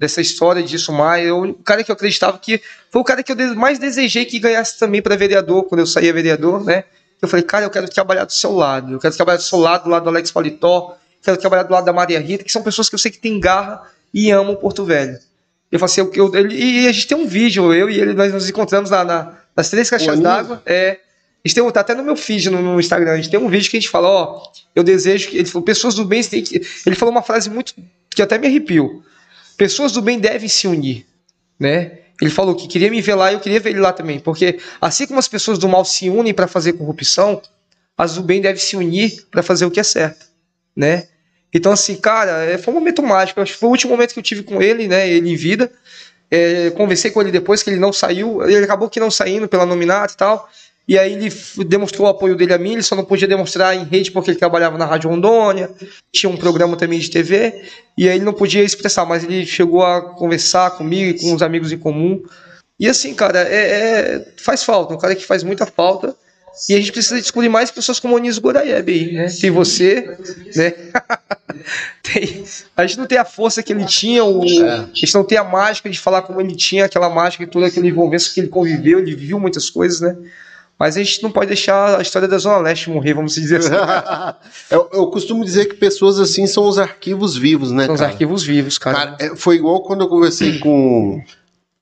dessa 0.02 0.20
história 0.20 0.64
disso 0.64 0.91
mais. 0.91 1.28
Eu, 1.28 1.39
o 1.43 1.54
cara 1.54 1.84
que 1.84 1.91
eu 1.91 1.93
acreditava 1.93 2.39
que 2.39 2.60
foi 2.89 3.02
o 3.02 3.06
cara 3.06 3.22
que 3.22 3.32
eu 3.32 3.56
mais 3.56 3.78
desejei 3.78 4.26
que 4.26 4.39
ganhasse 4.39 4.80
também 4.80 4.99
para 4.99 5.16
vereador, 5.16 5.66
quando 5.66 5.82
eu 5.82 5.86
saía 5.86 6.12
vereador, 6.12 6.64
né. 6.66 6.86
Eu 7.22 7.28
falei, 7.28 7.45
cara, 7.45 7.66
eu 7.66 7.70
quero 7.70 7.88
trabalhar 7.88 8.26
do 8.26 8.34
seu 8.34 8.52
lado, 8.52 8.93
eu 8.93 8.99
quero 8.99 9.16
trabalhar 9.16 9.38
do 9.38 9.43
seu 9.43 9.60
lado, 9.60 9.84
do 9.84 9.89
lado 9.91 10.04
do 10.04 10.10
Alex 10.10 10.32
Paletó, 10.32 10.97
quero 11.24 11.38
trabalhar 11.38 11.62
do 11.64 11.72
lado 11.72 11.86
da 11.86 11.93
Maria 11.93 12.20
Rita, 12.20 12.43
que 12.43 12.52
são 12.52 12.64
pessoas 12.64 12.89
que 12.89 12.95
eu 12.95 12.99
sei 12.99 13.12
que 13.12 13.20
têm 13.20 13.39
garra 13.39 13.84
e 14.12 14.32
amam 14.32 14.56
Porto 14.56 14.84
Velho. 14.84 15.20
Eu 15.72 15.78
falei 15.80 15.91
assim, 15.93 16.02
eu, 16.02 16.12
eu- 16.16 16.36
ele- 16.36 16.56
e 16.56 16.88
a 16.88 16.91
gente 16.91 17.06
tem 17.08 17.16
um 17.16 17.28
vídeo, 17.28 17.72
eu 17.72 17.88
e 17.91 17.99
ele, 17.99 18.14
nós 18.14 18.34
nos 18.34 18.49
encontramos 18.49 18.89
na, 18.89 19.04
na- 19.04 19.34
nas 19.56 19.70
três 19.70 19.88
caixas 19.88 20.08
Anísio? 20.08 20.24
d'água. 20.24 20.64
É. 20.66 20.97
A 21.45 21.47
gente 21.47 21.56
tem, 21.56 21.72
tá 21.72 21.80
até 21.82 21.93
no 21.93 22.04
meu 22.04 22.16
feed 22.16 22.49
no, 22.49 22.60
no 22.62 22.80
Instagram. 22.80 23.12
A 23.14 23.16
gente 23.18 23.30
tem 23.30 23.39
um 23.39 23.47
vídeo 23.49 23.70
que 23.70 23.78
a 23.78 23.80
gente 23.80 23.89
fala, 23.89 24.08
ó, 24.08 24.41
eu 24.76 24.84
desejo 24.84 25.30
que. 25.30 25.38
Ele 25.38 25.45
falou, 25.45 25.64
pessoas 25.64 25.93
do 25.95 26.04
bem 26.06 26.24
têm 26.24 26.41
que. 26.43 26.62
Ele 26.86 26.95
falou 26.95 27.12
uma 27.14 27.22
frase 27.24 27.49
muito. 27.52 27.74
que 28.10 28.22
até 28.22 28.38
me 28.38 28.47
arrepiou. 28.47 29.04
Pessoas 29.62 29.91
do 29.91 30.01
bem 30.01 30.18
devem 30.18 30.49
se 30.49 30.68
unir. 30.68 31.05
Né? 31.59 31.99
Ele 32.20 32.32
falou 32.32 32.55
que 32.55 32.68
queria 32.68 32.89
me 32.89 32.99
ver 32.99 33.14
lá 33.14 33.32
e 33.32 33.36
eu 33.36 33.39
queria 33.39 33.59
ver 33.59 33.70
ele 33.70 33.80
lá 33.80 33.93
também. 33.93 34.20
Porque 34.20 34.57
assim 34.82 35.05
como 35.05 35.20
as 35.20 35.28
pessoas 35.28 35.59
do 35.59 35.70
mal 35.70 35.86
se 35.86 36.09
unem 36.09 36.34
para 36.34 36.47
fazer 36.47 36.74
corrupção, 36.74 37.39
as 37.95 38.16
do 38.16 38.24
bem 38.24 38.41
devem 38.41 38.59
se 38.59 38.76
unir 38.76 39.28
para 39.30 39.43
fazer 39.43 39.66
o 39.66 39.70
que 39.70 39.80
é 39.80 39.84
certo. 39.84 40.26
Né? 40.76 41.09
Então, 41.53 41.72
assim, 41.74 41.95
cara, 41.95 42.43
é, 42.43 42.57
foi 42.57 42.74
um 42.74 42.78
momento 42.78 43.03
mágico. 43.03 43.39
Acho 43.39 43.53
que 43.53 43.59
foi 43.59 43.70
o 43.70 43.72
último 43.72 43.91
momento 43.91 44.14
que 44.14 44.20
eu 44.20 44.24
tive 44.24 44.41
com 44.41 44.64
ele, 44.64 44.88
né? 44.88 45.07
Ele 45.07 45.30
em 45.30 45.36
vida. 45.36 45.72
É, 46.32 46.72
conversei 46.72 47.12
com 47.12 47.22
ele 47.22 47.30
depois 47.30 47.62
que 47.62 47.70
ele 47.70 47.80
não 47.80 47.93
saiu. 47.93 48.41
Ele 48.41 48.66
acabou 48.66 48.89
que 48.89 48.99
não 48.99 49.12
saindo 49.12 49.47
pela 49.47 49.68
nominata 49.68 50.16
e 50.16 50.18
tal. 50.18 50.49
E 50.88 50.97
aí 50.97 51.13
ele 51.13 51.32
demonstrou 51.65 52.07
o 52.07 52.09
apoio 52.09 52.36
dele 52.36 52.53
a 52.53 52.57
mim. 52.57 52.73
Ele 52.73 52.84
só 52.84 52.95
não 52.95 53.05
podia 53.05 53.27
demonstrar 53.27 53.75
em 53.75 53.84
rede 53.86 54.11
porque 54.11 54.32
ele 54.32 54.39
trabalhava 54.39 54.77
na 54.77 54.86
Rádio 54.86 55.09
Rondônia. 55.09 55.69
Tinha 56.11 56.29
um 56.29 56.36
programa 56.36 56.75
também 56.75 56.99
de 56.99 57.09
TV. 57.09 57.63
E 57.97 58.09
aí 58.09 58.15
ele 58.17 58.25
não 58.25 58.34
podia 58.34 58.63
expressar, 58.63 59.05
mas 59.05 59.23
ele 59.23 59.45
chegou 59.45 59.84
a 59.84 60.01
conversar 60.01 60.71
comigo 60.71 61.11
e 61.17 61.21
com 61.21 61.34
os 61.34 61.41
amigos 61.41 61.71
em 61.71 61.77
comum. 61.77 62.21
E 62.79 62.88
assim, 62.89 63.13
cara, 63.13 63.39
é, 63.47 63.55
é- 63.55 64.27
faz 64.38 64.63
falta. 64.63 64.93
Um 64.93 64.97
cara 64.97 65.15
que 65.15 65.23
faz 65.25 65.43
muita 65.43 65.65
falta. 65.65 66.15
E 66.69 66.73
a 66.73 66.77
gente 66.77 66.91
precisa 66.91 67.21
descobrir 67.21 67.47
mais 67.47 67.71
pessoas 67.71 67.97
como 67.97 68.13
o 68.13 68.17
Anísio 68.17 68.41
Goraieb 68.41 68.91
aí, 68.91 69.13
né? 69.13 69.27
Tem 69.39 69.49
você, 69.49 70.17
né? 70.55 70.73
Tem- 72.03 72.43
a 72.75 72.86
gente 72.86 72.97
não 72.99 73.05
tem 73.07 73.17
a 73.17 73.23
força 73.25 73.63
que 73.63 73.71
ele 73.71 73.86
tinha, 73.86 74.23
o, 74.23 74.43
É. 74.43 74.69
a 74.79 74.89
gente 74.93 75.13
não 75.13 75.23
tem 75.23 75.38
a 75.38 75.43
mágica 75.43 75.89
de 75.89 75.97
falar 75.99 76.23
como 76.23 76.41
ele 76.41 76.55
tinha, 76.55 76.86
aquela 76.86 77.09
mágica 77.09 77.43
e 77.43 77.47
toda 77.47 77.67
aquela 77.67 77.88
envolvência 77.88 78.34
que 78.34 78.39
ele 78.41 78.47
conviveu, 78.49 78.99
ele 78.99 79.15
viu 79.15 79.39
muitas 79.39 79.69
coisas, 79.69 80.01
né? 80.01 80.15
Mas 80.82 80.97
a 80.97 81.03
gente 81.03 81.21
não 81.21 81.29
pode 81.29 81.45
deixar 81.45 81.99
a 81.99 82.01
história 82.01 82.27
da 82.27 82.39
Zona 82.39 82.57
Leste 82.57 82.89
morrer, 82.89 83.13
vamos 83.13 83.36
dizer 83.36 83.57
assim. 83.57 83.69
eu, 84.71 84.89
eu 84.91 85.07
costumo 85.11 85.45
dizer 85.45 85.65
que 85.67 85.75
pessoas 85.75 86.19
assim 86.19 86.47
são 86.47 86.67
os 86.67 86.79
arquivos 86.79 87.38
vivos, 87.38 87.71
né, 87.71 87.86
São 87.86 87.93
os 87.93 88.01
cara? 88.01 88.11
arquivos 88.11 88.41
vivos, 88.41 88.79
cara. 88.79 88.97
Cara, 88.97 89.17
é, 89.19 89.36
foi 89.36 89.57
igual 89.57 89.84
quando 89.84 90.01
eu 90.01 90.07
conversei 90.07 90.57
com 90.57 91.21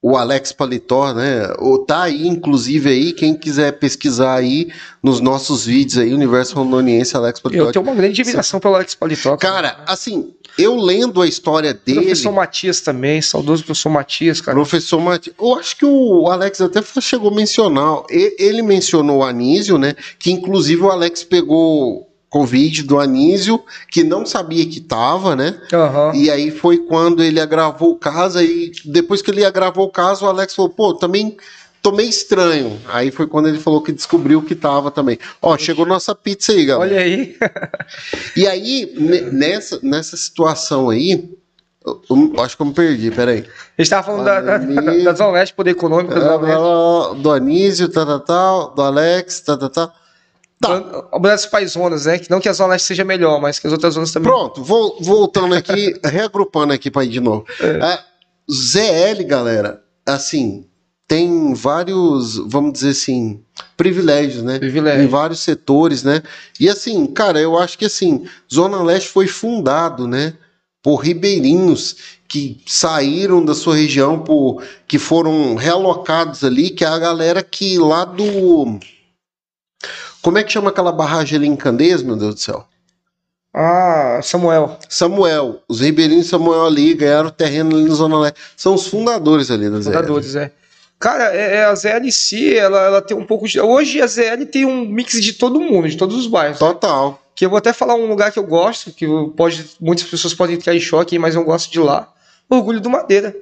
o 0.01 0.15
Alex 0.15 0.53
Paletó, 0.53 1.13
né? 1.13 1.53
O, 1.59 1.77
tá 1.79 2.03
aí, 2.03 2.25
inclusive, 2.25 2.89
aí, 2.89 3.11
quem 3.11 3.33
quiser 3.33 3.73
pesquisar 3.73 4.35
aí 4.35 4.71
nos 5.03 5.19
nossos 5.19 5.65
vídeos 5.65 5.97
aí, 5.97 6.13
Universo 6.13 6.55
Rondoniense, 6.55 7.17
Alex 7.17 7.39
Paletó. 7.39 7.65
Eu 7.65 7.71
tenho 7.71 7.83
uma 7.83 7.93
grande 7.93 8.21
admiração 8.21 8.59
pelo 8.59 8.75
Alex 8.75 8.95
Paletó. 8.95 9.35
Cara, 9.35 9.83
assim, 9.85 10.33
eu 10.57 10.75
lendo 10.75 11.21
a 11.21 11.27
história 11.27 11.73
dele. 11.73 12.01
professor 12.01 12.31
Matias 12.31 12.79
também, 12.79 13.21
saudoso 13.21 13.63
professor 13.65 13.89
Matias, 13.89 14.39
cara. 14.39 14.55
Professor 14.55 15.01
Matias, 15.01 15.35
eu 15.37 15.55
acho 15.55 15.75
que 15.75 15.85
o 15.85 16.27
Alex 16.27 16.61
até 16.61 16.81
chegou 17.01 17.29
a 17.29 17.35
mencionar, 17.35 18.03
ele 18.09 18.61
mencionou 18.61 19.17
o 19.17 19.23
Anísio, 19.23 19.77
né? 19.77 19.95
Que 20.17 20.31
inclusive 20.31 20.81
o 20.81 20.89
Alex 20.89 21.25
pegou 21.25 22.08
Covid 22.29 22.83
do 22.83 22.99
Anísio, 22.99 23.63
que 23.89 24.03
não 24.03 24.25
sabia 24.25 24.65
que 24.65 24.79
tava, 24.79 25.35
né? 25.35 25.59
Aham. 25.73 26.11
E 26.13 26.29
aí 26.29 26.51
foi 26.51 26.77
quando 26.77 27.23
ele 27.23 27.39
agravou 27.39 27.91
o 27.91 27.95
caso, 27.97 28.37
aí 28.37 28.71
depois 28.85 29.21
que 29.21 29.31
ele 29.31 29.43
agravou 29.43 29.85
o 29.87 29.91
caso, 29.91 30.25
o 30.25 30.29
Alex 30.29 30.53
falou, 30.53 30.69
pô, 30.69 30.93
também 30.93 31.35
tô 31.81 31.91
meio 31.91 32.09
estranho. 32.09 32.79
Aí 32.89 33.09
foi 33.09 33.25
quando 33.25 33.47
ele 33.49 33.57
falou 33.57 33.81
que 33.81 33.91
descobriu 33.91 34.41
que 34.43 34.53
tava 34.53 34.91
também. 34.91 35.17
Ó, 35.41 35.57
chegou 35.57 35.85
nossa 35.85 36.13
pizza 36.13 36.51
aí, 36.51 36.65
galera. 36.65 36.91
Olha 36.93 37.01
aí. 37.01 37.35
E 38.35 38.47
aí, 38.47 38.93
ne- 38.97 39.21
nessa, 39.31 39.79
nessa 39.81 40.15
situação 40.17 40.89
aí, 40.89 41.29
eu, 41.85 42.01
eu 42.35 42.43
acho 42.43 42.55
que 42.55 42.61
eu 42.61 42.65
me 42.67 42.73
perdi, 42.73 43.09
peraí. 43.09 43.45
A 43.77 43.81
gente 43.81 43.89
tava 43.89 44.03
falando 44.05 44.25
da, 44.25 44.41
da, 44.41 44.55
Anísio. 44.55 45.03
da 45.05 45.13
Zona 45.13 45.31
Leste, 45.31 45.53
poder 45.55 45.71
econômico 45.71 46.13
da 46.13 46.19
Zona 46.19 46.37
Leste. 47.09 47.21
do 47.23 47.31
Anísio, 47.31 47.89
tal, 47.89 48.05
tal, 48.05 48.19
tal, 48.19 48.75
do 48.75 48.81
Alex, 48.83 49.39
tal, 49.39 49.57
tal, 49.57 49.69
tal. 49.69 49.93
Tá. 50.61 51.07
O 51.13 51.19
das 51.19 51.45
paizonas, 51.45 52.05
né? 52.05 52.19
Que 52.19 52.29
não 52.29 52.39
que 52.41 52.49
a 52.49 52.53
Zona 52.53 52.73
Leste 52.73 52.87
seja 52.87 53.05
melhor, 53.05 53.39
mas 53.39 53.59
que 53.59 53.67
as 53.67 53.73
outras 53.73 53.93
zonas 53.93 54.11
também. 54.11 54.29
Pronto, 54.29 54.61
vol- 54.63 54.97
voltando 54.99 55.55
aqui, 55.55 55.97
reagrupando 56.03 56.73
aqui 56.73 56.91
para 56.91 57.05
ir 57.05 57.09
de 57.09 57.21
novo. 57.21 57.45
É, 57.61 57.99
ZL, 58.51 59.23
galera, 59.25 59.81
assim, 60.05 60.65
tem 61.07 61.53
vários, 61.53 62.35
vamos 62.37 62.73
dizer 62.73 62.89
assim, 62.89 63.41
privilégios, 63.77 64.43
né? 64.43 64.59
Privilégio. 64.59 65.03
Em 65.03 65.07
vários 65.07 65.39
setores, 65.39 66.03
né? 66.03 66.21
E 66.59 66.67
assim, 66.67 67.05
cara, 67.07 67.39
eu 67.39 67.57
acho 67.57 67.77
que 67.77 67.85
assim, 67.85 68.27
Zona 68.53 68.83
Leste 68.83 69.09
foi 69.09 69.27
fundado, 69.27 70.07
né? 70.07 70.33
Por 70.83 70.97
ribeirinhos 70.97 71.95
que 72.27 72.61
saíram 72.67 73.43
da 73.43 73.55
sua 73.55 73.75
região, 73.75 74.19
por, 74.19 74.63
que 74.87 74.99
foram 74.99 75.55
realocados 75.55 76.43
ali, 76.43 76.69
que 76.69 76.83
é 76.83 76.87
a 76.87 76.99
galera 76.99 77.41
que 77.41 77.77
lá 77.77 78.03
do. 78.05 78.77
Como 80.21 80.37
é 80.37 80.43
que 80.43 80.51
chama 80.51 80.69
aquela 80.69 80.91
barragem 80.91 81.37
ali 81.37 81.47
em 81.47 81.55
Candeias, 81.55 82.03
meu 82.03 82.15
Deus 82.15 82.35
do 82.35 82.41
céu? 82.41 82.65
Ah, 83.53 84.19
Samuel. 84.21 84.77
Samuel, 84.87 85.61
os 85.67 85.81
ribeirinhos 85.81 86.27
Samuel 86.27 86.65
ali 86.65 86.93
ganharam 86.93 87.29
terreno 87.29 87.75
ali 87.75 87.87
na 87.87 87.95
Zona 87.95 88.19
Leste. 88.19 88.39
São 88.55 88.75
os 88.75 88.87
fundadores 88.87 89.49
ali 89.49 89.69
da 89.69 89.79
ZL. 89.79 89.85
Fundadores, 89.85 90.35
é. 90.35 90.51
Cara, 90.99 91.33
é, 91.33 91.55
é, 91.55 91.63
a 91.63 91.73
ZL 91.73 92.05
em 92.05 92.11
si, 92.11 92.55
ela, 92.55 92.79
ela 92.81 93.01
tem 93.01 93.15
um 93.15 93.25
pouco 93.25 93.47
de. 93.47 93.59
Hoje 93.59 94.01
a 94.01 94.07
ZL 94.07 94.45
tem 94.51 94.65
um 94.65 94.85
mix 94.85 95.19
de 95.21 95.33
todo 95.33 95.59
mundo, 95.59 95.87
de 95.87 95.97
todos 95.97 96.15
os 96.15 96.27
bairros. 96.27 96.59
Total. 96.59 97.19
Que 97.33 97.45
eu 97.45 97.49
vou 97.49 97.57
até 97.57 97.71
falar 97.71 97.95
um 97.95 98.05
lugar 98.05 98.31
que 98.31 98.37
eu 98.37 98.43
gosto, 98.43 98.91
que 98.91 99.07
pode, 99.35 99.65
muitas 99.79 100.05
pessoas 100.05 100.33
podem 100.33 100.57
entrar 100.57 100.75
em 100.75 100.79
choque, 100.79 101.17
mas 101.17 101.35
eu 101.35 101.43
gosto 101.43 101.71
de 101.71 101.79
lá. 101.79 102.11
Orgulho 102.49 102.81
do 102.81 102.89
Madeira. 102.89 103.33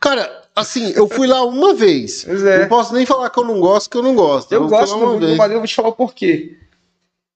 Cara, 0.00 0.37
assim, 0.58 0.92
eu 0.94 1.08
fui 1.08 1.26
lá 1.26 1.44
uma 1.44 1.74
vez. 1.74 2.24
Pois 2.24 2.44
é. 2.44 2.60
Não 2.60 2.68
posso 2.68 2.94
nem 2.94 3.06
falar 3.06 3.30
que 3.30 3.38
eu 3.38 3.44
não 3.44 3.60
gosto, 3.60 3.90
que 3.90 3.96
eu 3.96 4.02
não 4.02 4.14
gosto. 4.14 4.52
Eu 4.52 4.62
fui 4.62 4.70
gosto 4.70 4.98
do 4.98 5.18
do. 5.18 5.36
Madeira, 5.36 5.54
eu 5.54 5.58
vou 5.60 5.66
te 5.66 5.74
falar 5.74 5.88
o 5.88 5.92
porquê. 5.92 6.56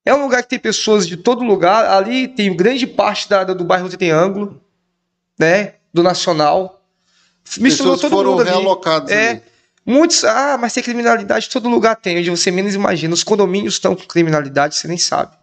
É 0.04 0.14
um 0.14 0.22
lugar 0.22 0.42
que 0.42 0.48
tem 0.48 0.58
pessoas 0.58 1.06
de 1.06 1.16
todo 1.16 1.44
lugar. 1.44 1.84
Ali 1.86 2.28
tem 2.28 2.54
grande 2.54 2.86
parte 2.86 3.28
da, 3.28 3.44
do 3.44 3.64
bairro 3.64 3.88
do 3.88 3.96
Triângulo, 3.96 4.60
né? 5.38 5.74
Do 5.92 6.02
Nacional. 6.02 6.82
Misturou 7.58 7.96
todo 7.96 8.10
foram 8.10 8.30
mundo 8.32 8.42
ali. 8.42 8.50
realocadas 8.50 9.10
É. 9.10 9.30
ali. 9.30 9.42
Muitos, 9.84 10.22
ah, 10.22 10.56
mas 10.60 10.72
tem 10.72 10.82
criminalidade, 10.82 11.48
todo 11.48 11.68
lugar 11.68 11.96
tem, 11.96 12.16
onde 12.18 12.30
você 12.30 12.52
menos 12.52 12.72
imagina. 12.74 13.12
Os 13.12 13.24
condomínios 13.24 13.74
estão 13.74 13.96
com 13.96 14.04
criminalidade, 14.04 14.76
você 14.76 14.86
nem 14.86 14.96
sabe. 14.96 15.36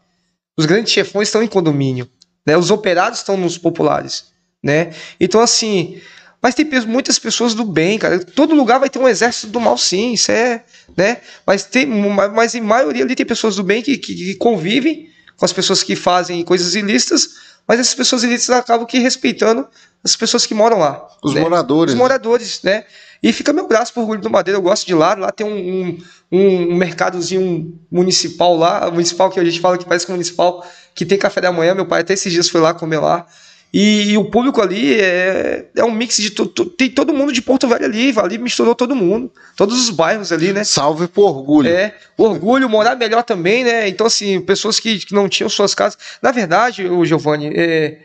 Os 0.57 0.65
grandes 0.65 0.93
chefões 0.93 1.27
estão 1.27 1.43
em 1.43 1.47
condomínio, 1.47 2.09
né? 2.45 2.55
Os 2.57 2.71
operários 2.71 3.19
estão 3.19 3.35
nos 3.35 3.57
populares, 3.57 4.27
né? 4.63 4.93
Então, 5.19 5.41
assim, 5.41 6.01
mas 6.41 6.55
tem 6.55 6.65
muitas 6.87 7.19
pessoas 7.19 7.53
do 7.53 7.65
bem, 7.65 7.97
cara. 7.99 8.19
Todo 8.19 8.55
lugar 8.55 8.79
vai 8.79 8.89
ter 8.89 8.99
um 8.99 9.07
exército 9.07 9.47
do 9.47 9.59
mal, 9.59 9.77
sim, 9.77 10.13
isso 10.13 10.31
é, 10.31 10.63
né? 10.95 11.17
Mas 11.45 11.65
tem, 11.65 11.85
ma- 11.85 12.29
mas 12.29 12.55
em 12.55 12.61
maioria 12.61 13.03
ali 13.03 13.15
tem 13.15 13.25
pessoas 13.25 13.55
do 13.57 13.63
bem 13.63 13.81
que, 13.81 13.97
que, 13.97 14.15
que 14.15 14.35
convivem 14.35 15.09
com 15.35 15.45
as 15.45 15.53
pessoas 15.53 15.83
que 15.83 15.95
fazem 15.95 16.43
coisas 16.43 16.75
ilícitas, 16.75 17.29
mas 17.67 17.79
essas 17.79 17.93
pessoas 17.93 18.23
ilícitas 18.23 18.55
acabam 18.57 18.85
que 18.85 18.99
respeitando 18.99 19.67
as 20.03 20.15
pessoas 20.15 20.45
que 20.45 20.53
moram 20.53 20.79
lá. 20.79 21.05
Os 21.23 21.33
né? 21.33 21.41
moradores. 21.41 21.93
Os 21.93 21.99
moradores, 21.99 22.61
né? 22.63 22.85
E 23.21 23.33
fica 23.33 23.51
meu 23.51 23.67
braço 23.67 23.93
por 23.93 24.01
orgulho 24.01 24.21
do 24.21 24.29
Madeira, 24.29 24.57
eu 24.57 24.61
gosto 24.61 24.87
de 24.87 24.93
lá, 24.93 25.13
lá 25.13 25.29
tem 25.29 25.45
um, 25.45 25.97
um, 26.31 26.71
um 26.71 26.75
mercadozinho 26.75 27.77
municipal 27.91 28.55
lá, 28.55 28.89
municipal 28.89 29.29
que 29.29 29.39
a 29.39 29.43
gente 29.43 29.59
fala 29.59 29.77
que 29.77 29.83
parece 29.85 30.05
que 30.05 30.11
é 30.11 30.15
municipal, 30.15 30.65
que 30.95 31.05
tem 31.05 31.17
café 31.17 31.41
da 31.41 31.51
manhã, 31.51 31.75
meu 31.75 31.85
pai 31.85 31.99
até 31.99 32.13
esses 32.13 32.31
dias 32.31 32.49
foi 32.49 32.61
lá 32.61 32.73
comer 32.73 32.99
lá, 32.99 33.25
e, 33.71 34.11
e, 34.11 34.17
o 34.17 34.25
público 34.25 34.59
ali 34.61 34.99
é, 34.99 35.67
é 35.75 35.83
um 35.83 35.91
mix 35.91 36.17
de. 36.17 36.31
tem 36.75 36.89
todo 36.89 37.13
mundo 37.13 37.31
de 37.31 37.39
Porto 37.39 37.67
Velho 37.67 37.85
ali, 37.85 38.11
ali 38.17 38.37
misturou 38.39 38.73
todo 38.73 38.95
mundo. 38.95 39.31
Todos 39.55 39.79
os 39.79 39.91
bairros 39.91 40.31
ali, 40.31 40.51
né? 40.51 40.63
Salve 40.63 41.07
por 41.07 41.29
orgulho. 41.29 41.69
É, 41.69 41.93
orgulho, 42.17 42.67
morar 42.67 42.95
melhor 42.95 43.21
também, 43.21 43.63
né? 43.63 43.87
Então, 43.87 44.07
assim, 44.07 44.41
pessoas 44.41 44.79
que, 44.79 44.97
que 44.97 45.13
não 45.13 45.29
tinham 45.29 45.47
suas 45.49 45.75
casas. 45.75 45.99
Na 46.19 46.31
verdade, 46.31 46.87
o 46.87 47.05
Giovanni, 47.05 47.51
é, 47.55 47.99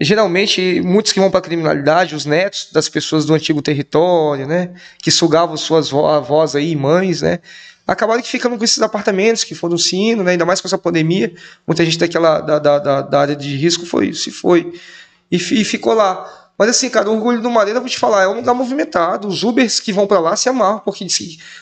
geralmente, 0.00 0.80
muitos 0.84 1.10
que 1.10 1.18
vão 1.18 1.32
para 1.32 1.40
a 1.40 1.42
criminalidade, 1.42 2.14
os 2.14 2.24
netos 2.24 2.68
das 2.72 2.88
pessoas 2.88 3.24
do 3.24 3.34
antigo 3.34 3.60
território, 3.60 4.46
né? 4.46 4.70
Que 5.02 5.10
sugavam 5.10 5.56
suas 5.56 5.92
avós 5.92 6.54
aí, 6.54 6.76
mães, 6.76 7.22
né? 7.22 7.40
acabaram 7.88 8.20
que 8.20 8.28
ficando 8.28 8.58
com 8.58 8.64
esses 8.64 8.82
apartamentos 8.82 9.44
que 9.44 9.54
foram 9.54 9.78
sino, 9.78 10.22
né? 10.22 10.32
ainda 10.32 10.44
mais 10.44 10.60
com 10.60 10.68
essa 10.68 10.76
pandemia. 10.76 11.32
Muita 11.66 11.82
gente 11.86 11.96
daquela 11.96 12.38
da, 12.38 12.58
da, 12.58 12.78
da, 12.78 13.00
da 13.00 13.18
área 13.18 13.34
de 13.34 13.56
risco 13.56 13.86
foi, 13.86 14.12
se 14.12 14.30
foi 14.30 14.74
e, 15.30 15.36
e 15.36 15.64
ficou 15.64 15.94
lá. 15.94 16.48
Mas 16.58 16.70
assim, 16.70 16.90
cara, 16.90 17.08
o 17.08 17.14
Orgulho 17.14 17.40
do 17.40 17.48
Madeira, 17.48 17.78
vou 17.78 17.88
te 17.88 17.98
falar, 17.98 18.24
é 18.24 18.28
um 18.28 18.34
lugar 18.34 18.52
movimentado. 18.52 19.28
Os 19.28 19.44
Ubers 19.44 19.78
que 19.78 19.92
vão 19.92 20.08
para 20.08 20.18
lá 20.18 20.34
se 20.34 20.48
amarram, 20.48 20.80
porque 20.80 21.06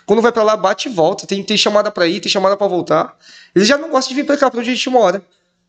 quando 0.06 0.22
vai 0.22 0.32
para 0.32 0.42
lá, 0.42 0.56
bate 0.56 0.88
e 0.88 0.92
volta. 0.92 1.26
Tem, 1.26 1.42
tem 1.42 1.56
chamada 1.56 1.90
para 1.90 2.06
ir, 2.06 2.20
tem 2.20 2.32
chamada 2.32 2.56
para 2.56 2.66
voltar. 2.66 3.14
Eles 3.54 3.68
já 3.68 3.76
não 3.76 3.90
gostam 3.90 4.14
de 4.14 4.22
vir 4.22 4.26
para 4.26 4.38
cá, 4.38 4.50
pra 4.50 4.58
onde 4.58 4.70
a 4.70 4.74
gente 4.74 4.88
mora. 4.88 5.22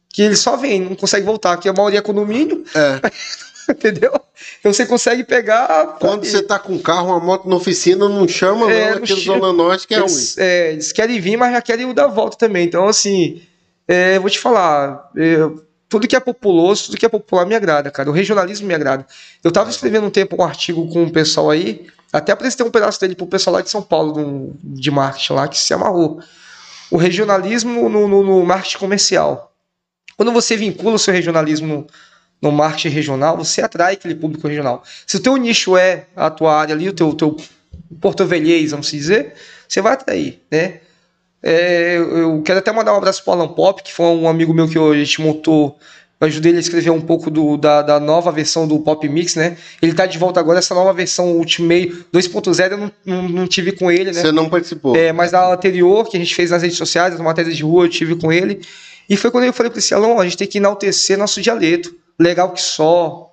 Que 0.09 0.21
eles 0.21 0.39
só 0.39 0.55
vêm, 0.55 0.79
não 0.79 0.95
consegue 0.95 1.25
voltar. 1.25 1.57
Que 1.57 1.67
a 1.67 1.73
maioria 1.73 1.99
é 1.99 2.01
condomínio. 2.01 2.63
É. 2.73 3.01
Entendeu? 3.69 4.13
Então 4.59 4.71
você 4.71 4.85
consegue 4.85 5.25
pegar. 5.25 5.97
Quando 5.99 6.25
você 6.25 6.41
tá 6.41 6.57
com 6.57 6.79
carro, 6.79 7.07
uma 7.09 7.19
moto 7.19 7.49
na 7.49 7.57
oficina, 7.57 8.07
não 8.07 8.25
chama, 8.29 8.71
é, 8.71 8.91
não, 8.91 8.97
aqui 8.99 9.13
no 9.13 9.19
Zona 9.19 9.51
Norte 9.51 9.85
que 9.85 9.93
é 9.93 9.99
eles, 9.99 10.35
ruim. 10.37 10.45
É, 10.45 10.71
eles 10.71 10.91
querem 10.93 11.19
vir, 11.19 11.35
mas 11.35 11.51
já 11.51 11.61
querem 11.61 11.93
dar 11.93 12.05
a 12.05 12.07
volta 12.07 12.37
também. 12.37 12.65
Então, 12.65 12.87
assim, 12.87 13.41
é, 13.85 14.17
vou 14.19 14.29
te 14.29 14.39
falar. 14.39 15.11
É, 15.17 15.49
tudo 15.89 16.07
que 16.07 16.15
é 16.15 16.19
populoso, 16.19 16.87
tudo 16.87 16.97
que 16.97 17.05
é 17.05 17.09
popular 17.09 17.45
me 17.45 17.55
agrada, 17.55 17.89
cara. 17.89 18.09
O 18.09 18.13
regionalismo 18.13 18.67
me 18.67 18.73
agrada. 18.73 19.05
Eu 19.43 19.49
estava 19.49 19.69
escrevendo 19.69 20.07
um 20.07 20.09
tempo 20.09 20.35
um 20.41 20.43
artigo 20.43 20.87
com 20.91 21.03
o 21.03 21.11
pessoal 21.11 21.49
aí, 21.49 21.87
até 22.11 22.31
apresentei 22.31 22.65
um 22.65 22.71
pedaço 22.71 22.99
dele 22.99 23.15
pro 23.15 23.27
pessoal 23.27 23.55
lá 23.55 23.61
de 23.61 23.69
São 23.69 23.81
Paulo, 23.81 24.55
de 24.63 24.91
marketing 24.91 25.33
lá, 25.33 25.47
que 25.47 25.57
se 25.57 25.73
amarrou. 25.73 26.21
O 26.89 26.97
regionalismo 26.97 27.89
no, 27.89 28.07
no, 28.07 28.23
no 28.23 28.45
marketing 28.45 28.77
comercial. 28.77 29.53
Quando 30.15 30.31
você 30.31 30.55
vincula 30.55 30.95
o 30.95 30.99
seu 30.99 31.13
regionalismo 31.13 31.85
no, 32.41 32.51
marketing 32.51 32.89
regional, 32.89 33.37
você 33.37 33.61
atrai 33.61 33.93
aquele 33.93 34.15
público 34.15 34.47
regional. 34.47 34.83
Se 35.05 35.17
o 35.17 35.19
teu 35.19 35.35
nicho 35.37 35.77
é 35.77 36.07
a 36.15 36.29
tua 36.29 36.55
área 36.55 36.73
ali, 36.73 36.89
o 36.89 36.93
teu, 36.93 37.13
teu 37.13 37.37
porto-velhês, 38.01 38.71
vamos 38.71 38.89
dizer, 38.89 39.33
você 39.67 39.81
vai 39.81 39.93
atrair, 39.93 40.41
né? 40.49 40.79
É, 41.41 41.97
eu 41.97 42.41
quero 42.43 42.59
até 42.59 42.71
mandar 42.71 42.93
um 42.93 42.97
abraço 42.97 43.23
para 43.23 43.31
o 43.31 43.41
Alan 43.41 43.53
Pop, 43.53 43.81
que 43.83 43.93
foi 43.93 44.05
um 44.07 44.27
amigo 44.27 44.53
meu 44.53 44.67
que 44.67 44.77
a 44.77 44.93
gente 44.93 45.21
montou. 45.21 45.77
Eu 46.19 46.27
ajudei 46.27 46.51
ele 46.51 46.57
a 46.57 46.61
escrever 46.61 46.89
um 46.89 47.01
pouco 47.01 47.29
do, 47.29 47.57
da, 47.57 47.83
da, 47.83 47.99
nova 47.99 48.31
versão 48.31 48.67
do 48.67 48.79
Pop 48.79 49.07
Mix, 49.07 49.35
né? 49.35 49.55
Ele 49.79 49.93
tá 49.93 50.07
de 50.07 50.17
volta 50.17 50.39
agora, 50.39 50.57
essa 50.57 50.73
nova 50.73 50.91
versão 50.91 51.33
Ultimate 51.33 52.05
2.0 52.11 52.71
eu 52.71 52.77
não, 52.77 52.91
não, 53.05 53.29
não, 53.29 53.47
tive 53.47 53.71
com 53.71 53.91
ele, 53.91 54.11
né? 54.11 54.21
Você 54.21 54.31
não 54.31 54.49
participou. 54.49 54.95
É, 54.95 55.13
mas 55.13 55.31
na 55.31 55.53
anterior, 55.53 56.09
que 56.09 56.17
a 56.17 56.19
gente 56.19 56.33
fez 56.33 56.49
nas 56.49 56.63
redes 56.63 56.77
sociais, 56.77 57.13
as 57.13 57.19
matérias 57.19 57.55
de 57.55 57.61
rua, 57.61 57.85
eu 57.85 57.89
tive 57.89 58.15
com 58.15 58.31
ele. 58.31 58.61
E 59.07 59.15
foi 59.15 59.29
quando 59.29 59.43
eu 59.43 59.53
falei 59.53 59.69
para 59.69 59.79
esse 59.79 59.93
Alan, 59.93 60.19
a 60.19 60.23
gente 60.23 60.37
tem 60.37 60.47
que 60.47 60.57
enaltecer 60.57 61.19
nosso 61.19 61.39
dialeto. 61.39 61.95
Legal 62.19 62.51
que 62.51 62.61
só, 62.61 63.31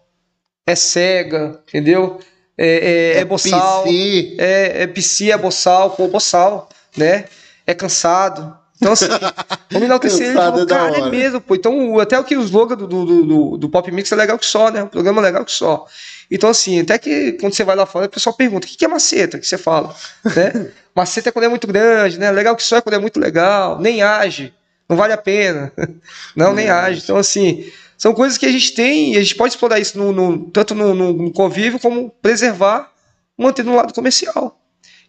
é 0.66 0.74
cega, 0.74 1.60
entendeu? 1.66 2.20
É, 2.56 2.66
é, 2.66 3.16
é, 3.16 3.18
é 3.20 3.24
boçal. 3.24 3.82
PC. 3.82 4.36
É, 4.38 4.82
é 4.82 4.86
PC, 4.86 5.30
é 5.30 5.38
boçal, 5.38 5.90
pô, 5.90 6.06
boçal, 6.06 6.68
né? 6.96 7.24
É 7.66 7.74
cansado. 7.74 8.56
Então, 8.76 8.92
assim, 8.92 9.06
vamos 9.70 9.86
enaltecer 9.86 10.28
ele. 10.28 10.34
Falou, 10.34 10.66
cara, 10.66 10.98
é 10.98 11.10
mesmo, 11.10 11.40
pô. 11.40 11.54
Então, 11.54 11.98
até 11.98 12.18
o 12.18 12.24
que 12.24 12.36
o 12.36 12.42
slogan 12.42 12.76
do, 12.76 12.86
do, 12.86 13.04
do, 13.04 13.56
do, 13.56 13.68
Pop 13.68 13.90
Mix 13.90 14.10
é 14.10 14.16
legal 14.16 14.38
que 14.38 14.46
só, 14.46 14.70
né? 14.70 14.82
O 14.82 14.88
programa 14.88 15.20
é 15.22 15.24
legal 15.24 15.44
que 15.44 15.52
só. 15.52 15.86
Então, 16.30 16.50
assim, 16.50 16.80
até 16.80 16.98
que 16.98 17.32
quando 17.32 17.54
você 17.54 17.64
vai 17.64 17.76
lá 17.76 17.86
fora, 17.86 18.06
o 18.06 18.10
pessoal 18.10 18.34
pergunta: 18.34 18.66
o 18.66 18.70
que 18.70 18.84
é 18.84 18.88
maceta? 18.88 19.38
que 19.38 19.46
você 19.46 19.58
fala? 19.58 19.94
né? 20.24 20.70
Maceta 20.94 21.28
é 21.28 21.32
quando 21.32 21.46
é 21.46 21.48
muito 21.48 21.66
grande, 21.66 22.20
né? 22.20 22.30
Legal 22.30 22.54
que 22.54 22.62
só 22.62 22.76
é 22.76 22.80
quando 22.80 22.94
é 22.94 22.98
muito 23.00 23.18
legal, 23.18 23.80
nem 23.80 24.00
age, 24.00 24.54
não 24.88 24.96
vale 24.96 25.12
a 25.12 25.16
pena. 25.16 25.72
não, 26.36 26.54
nem 26.54 26.70
age. 26.70 27.00
Então, 27.02 27.16
assim, 27.16 27.68
são 27.98 28.14
coisas 28.14 28.38
que 28.38 28.46
a 28.46 28.50
gente 28.50 28.74
tem 28.74 29.14
e 29.14 29.16
a 29.16 29.20
gente 29.20 29.34
pode 29.34 29.54
explorar 29.54 29.80
isso 29.80 29.98
no, 29.98 30.12
no 30.12 30.50
tanto 30.50 30.72
no, 30.72 30.94
no 30.94 31.32
convívio 31.32 31.80
como 31.80 32.10
preservar, 32.22 32.92
manter 33.36 33.64
no 33.64 33.74
lado 33.74 33.92
comercial. 33.92 34.56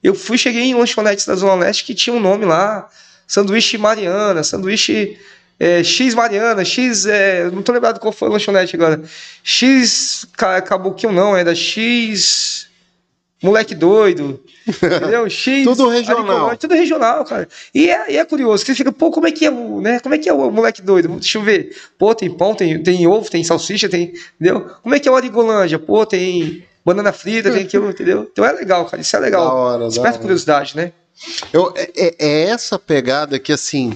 Eu 0.03 0.13
fui, 0.13 0.37
cheguei 0.37 0.63
em 0.63 0.75
lanchonetes 0.75 1.25
da 1.25 1.35
Zona 1.35 1.65
Leste 1.65 1.83
que 1.83 1.95
tinha 1.95 2.15
um 2.15 2.19
nome 2.19 2.45
lá, 2.45 2.89
sanduíche 3.27 3.77
Mariana, 3.77 4.43
sanduíche 4.43 5.17
é, 5.59 5.83
X 5.83 6.13
Mariana, 6.13 6.65
X, 6.65 7.05
é, 7.05 7.49
não 7.49 7.61
tô 7.61 7.71
lembrado 7.71 7.99
qual 7.99 8.11
foi 8.11 8.27
a 8.27 8.31
lanchonete 8.31 8.75
agora. 8.75 9.01
X 9.43 10.27
Cabuquinho 10.65 11.13
não, 11.13 11.35
era 11.35 11.55
X 11.55 12.67
moleque 13.41 13.75
doido, 13.75 14.41
entendeu? 14.67 15.27
X 15.29 15.63
tudo 15.63 15.87
regional, 15.87 16.57
tudo 16.57 16.73
regional, 16.73 17.23
cara. 17.23 17.47
E 17.73 17.89
é, 17.89 18.13
e 18.13 18.17
é 18.17 18.25
curioso, 18.25 18.65
você 18.65 18.75
fica, 18.75 18.91
pô, 18.91 19.11
como 19.11 19.27
é 19.27 19.31
que 19.31 19.45
é 19.45 19.51
o, 19.51 19.81
né? 19.81 19.99
Como 19.99 20.15
é 20.15 20.17
que 20.17 20.27
é 20.27 20.33
o 20.33 20.51
moleque 20.51 20.81
doido? 20.81 21.09
Deixa 21.09 21.37
eu 21.37 21.43
ver. 21.43 21.75
Pô, 21.97 22.13
tem 22.13 22.29
pão, 22.29 22.53
tem, 22.55 22.81
tem 22.81 23.07
ovo, 23.07 23.29
tem 23.29 23.43
salsicha, 23.43 23.87
tem, 23.87 24.13
entendeu? 24.39 24.61
Como 24.81 24.95
é 24.95 24.99
que 24.99 25.07
é 25.07 25.11
o 25.11 25.15
Arigolândia? 25.15 25.79
Pô, 25.79 26.05
tem 26.05 26.65
banana 26.85 27.11
frita, 27.11 27.51
tem 27.51 27.63
aquilo, 27.63 27.89
entendeu? 27.89 28.29
Então 28.31 28.45
é 28.45 28.51
legal, 28.51 28.85
cara. 28.85 29.01
Isso 29.01 29.15
é 29.15 29.19
legal. 29.19 29.45
Da 29.45 29.53
hora, 29.53 29.87
Esperta 29.87 30.19
curiosidade, 30.19 30.77
né? 30.77 30.91
Eu, 31.51 31.73
é, 31.75 31.91
é, 31.95 32.15
é, 32.19 32.41
essa 32.49 32.77
pegada 32.77 33.39
que, 33.39 33.51
assim, 33.51 33.93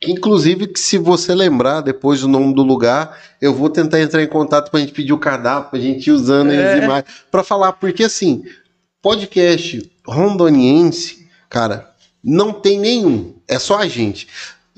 que 0.00 0.10
inclusive 0.10 0.66
que 0.66 0.78
se 0.78 0.98
você 0.98 1.34
lembrar 1.34 1.80
depois 1.80 2.22
o 2.22 2.28
nome 2.28 2.54
do 2.54 2.62
lugar, 2.62 3.18
eu 3.40 3.54
vou 3.54 3.70
tentar 3.70 4.00
entrar 4.00 4.22
em 4.22 4.26
contato 4.26 4.70
pra 4.70 4.80
gente 4.80 4.92
pedir 4.92 5.12
o 5.12 5.18
cardápio, 5.18 5.70
pra 5.70 5.80
gente 5.80 6.08
ir 6.08 6.12
usando 6.12 6.52
é. 6.52 6.74
as 6.74 6.84
imagens, 6.84 7.14
pra 7.30 7.42
falar, 7.42 7.72
porque 7.72 8.04
assim, 8.04 8.44
podcast 9.00 9.90
rondoniense, 10.06 11.26
cara, 11.48 11.90
não 12.22 12.52
tem 12.52 12.78
nenhum, 12.78 13.36
é 13.46 13.58
só 13.58 13.78
a 13.78 13.88
gente. 13.88 14.28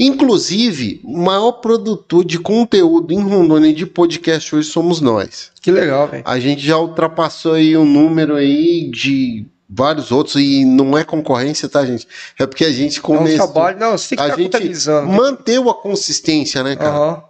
Inclusive, 0.02 0.98
o 1.04 1.18
maior 1.18 1.52
produtor 1.52 2.24
de 2.24 2.38
conteúdo 2.38 3.12
em 3.12 3.20
Rondônia 3.20 3.70
de 3.70 3.84
podcast 3.84 4.56
hoje 4.56 4.66
somos 4.66 4.98
nós. 4.98 5.52
Que 5.60 5.70
legal, 5.70 6.08
velho. 6.08 6.22
A 6.26 6.40
gente 6.40 6.66
já 6.66 6.78
ultrapassou 6.78 7.52
aí 7.52 7.76
um 7.76 7.84
número 7.84 8.36
aí 8.36 8.90
de 8.90 9.44
vários 9.68 10.10
outros 10.10 10.36
e 10.36 10.64
não 10.64 10.96
é 10.96 11.04
concorrência, 11.04 11.68
tá, 11.68 11.84
gente? 11.84 12.08
É 12.38 12.46
porque 12.46 12.64
a 12.64 12.72
gente 12.72 12.98
começou. 12.98 13.28
É 13.28 13.34
um 13.34 13.36
trabalho, 13.36 13.78
não, 13.78 13.98
você 13.98 14.16
tem 14.16 14.24
que 14.24 14.56
a 14.56 14.60
gente 14.60 14.88
né? 14.88 15.00
manteve 15.02 15.68
a 15.68 15.74
consistência, 15.74 16.64
né, 16.64 16.76
cara? 16.76 16.98
Uhum 16.98 17.29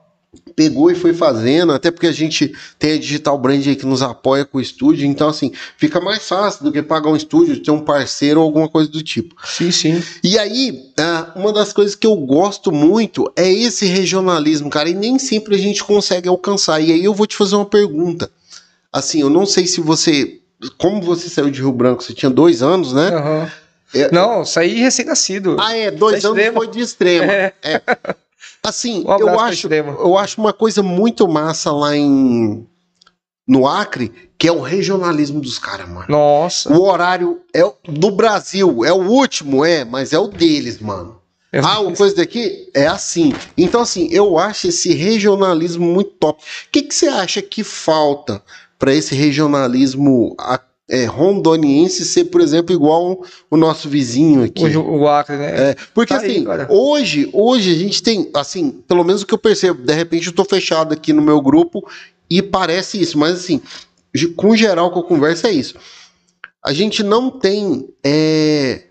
pegou 0.60 0.90
e 0.90 0.94
foi 0.94 1.14
fazendo, 1.14 1.72
até 1.72 1.90
porque 1.90 2.06
a 2.06 2.12
gente 2.12 2.54
tem 2.78 2.92
a 2.92 2.98
Digital 2.98 3.38
Brand 3.38 3.66
aí 3.66 3.74
que 3.74 3.86
nos 3.86 4.02
apoia 4.02 4.44
com 4.44 4.58
o 4.58 4.60
estúdio, 4.60 5.06
então 5.06 5.26
assim, 5.26 5.50
fica 5.78 5.98
mais 6.02 6.28
fácil 6.28 6.64
do 6.64 6.70
que 6.70 6.82
pagar 6.82 7.08
um 7.08 7.16
estúdio, 7.16 7.62
ter 7.62 7.70
um 7.70 7.80
parceiro 7.80 8.40
ou 8.40 8.44
alguma 8.44 8.68
coisa 8.68 8.90
do 8.90 9.02
tipo. 9.02 9.34
Sim, 9.42 9.70
sim. 9.70 10.02
E 10.22 10.38
aí, 10.38 10.92
ah, 10.98 11.32
uma 11.34 11.50
das 11.50 11.72
coisas 11.72 11.94
que 11.94 12.06
eu 12.06 12.14
gosto 12.14 12.70
muito 12.70 13.32
é 13.34 13.50
esse 13.50 13.86
regionalismo, 13.86 14.68
cara, 14.68 14.90
e 14.90 14.92
nem 14.92 15.18
sempre 15.18 15.54
a 15.54 15.58
gente 15.58 15.82
consegue 15.82 16.28
alcançar. 16.28 16.78
E 16.78 16.92
aí 16.92 17.02
eu 17.02 17.14
vou 17.14 17.26
te 17.26 17.38
fazer 17.38 17.56
uma 17.56 17.64
pergunta. 17.64 18.30
Assim, 18.92 19.22
eu 19.22 19.30
não 19.30 19.46
sei 19.46 19.66
se 19.66 19.80
você. 19.80 20.40
Como 20.76 21.00
você 21.00 21.30
saiu 21.30 21.50
de 21.50 21.60
Rio 21.62 21.72
Branco? 21.72 22.04
Você 22.04 22.12
tinha 22.12 22.28
dois 22.28 22.62
anos, 22.62 22.92
né? 22.92 23.08
Uhum. 23.16 23.48
É, 23.94 24.12
não, 24.12 24.44
saí 24.44 24.74
recém-nascido. 24.74 25.56
Ah, 25.58 25.74
é, 25.74 25.90
dois 25.90 26.22
anos 26.22 26.36
extremo. 26.36 26.58
foi 26.58 26.66
de 26.68 26.80
extrema. 26.80 27.32
É. 27.32 27.54
é. 27.62 27.82
Assim, 28.62 29.04
um 29.06 29.18
eu 29.18 29.40
acho, 29.40 29.68
eu 29.72 30.18
acho 30.18 30.40
uma 30.40 30.52
coisa 30.52 30.82
muito 30.82 31.26
massa 31.26 31.72
lá 31.72 31.96
em 31.96 32.66
no 33.48 33.66
Acre, 33.66 34.12
que 34.38 34.46
é 34.46 34.52
o 34.52 34.60
regionalismo 34.60 35.40
dos 35.40 35.58
caras, 35.58 35.88
mano. 35.88 36.06
Nossa. 36.08 36.72
O 36.72 36.84
horário 36.84 37.40
é 37.52 37.62
do 37.88 38.10
Brasil, 38.12 38.84
é 38.84 38.92
o 38.92 39.08
último, 39.08 39.64
é, 39.64 39.84
mas 39.84 40.12
é 40.12 40.18
o 40.18 40.28
deles, 40.28 40.78
mano. 40.78 41.20
Eu 41.52 41.66
ah, 41.66 41.80
o 41.80 41.96
coisa 41.96 42.14
daqui 42.14 42.70
é 42.72 42.86
assim. 42.86 43.32
Então, 43.58 43.80
assim, 43.80 44.08
eu 44.12 44.38
acho 44.38 44.68
esse 44.68 44.94
regionalismo 44.94 45.84
muito 45.84 46.12
top. 46.12 46.40
O 46.40 46.70
que, 46.70 46.82
que 46.82 46.94
você 46.94 47.08
acha 47.08 47.42
que 47.42 47.64
falta 47.64 48.40
para 48.78 48.94
esse 48.94 49.16
regionalismo 49.16 50.36
é, 50.90 51.04
rondoniense 51.04 52.04
ser, 52.04 52.24
por 52.24 52.40
exemplo, 52.40 52.74
igual 52.74 53.24
o 53.48 53.56
nosso 53.56 53.88
vizinho 53.88 54.42
aqui. 54.42 54.64
O, 54.76 55.00
o 55.00 55.08
Acre, 55.08 55.36
né? 55.36 55.70
É, 55.70 55.76
porque 55.94 56.12
tá 56.12 56.18
assim, 56.18 56.44
aí, 56.46 56.66
hoje, 56.68 57.30
hoje 57.32 57.70
a 57.72 57.78
gente 57.78 58.02
tem, 58.02 58.28
assim, 58.34 58.70
pelo 58.88 59.04
menos 59.04 59.22
o 59.22 59.26
que 59.26 59.32
eu 59.32 59.38
percebo, 59.38 59.82
de 59.82 59.94
repente 59.94 60.26
eu 60.26 60.32
tô 60.32 60.44
fechado 60.44 60.92
aqui 60.92 61.12
no 61.12 61.22
meu 61.22 61.40
grupo 61.40 61.88
e 62.28 62.42
parece 62.42 63.00
isso, 63.00 63.16
mas 63.16 63.34
assim, 63.34 63.62
com 64.36 64.56
geral 64.56 64.92
que 64.92 64.98
eu 64.98 65.04
converso 65.04 65.46
é 65.46 65.52
isso. 65.52 65.76
A 66.62 66.72
gente 66.72 67.04
não 67.04 67.30
tem 67.30 67.88
é, 68.04 68.82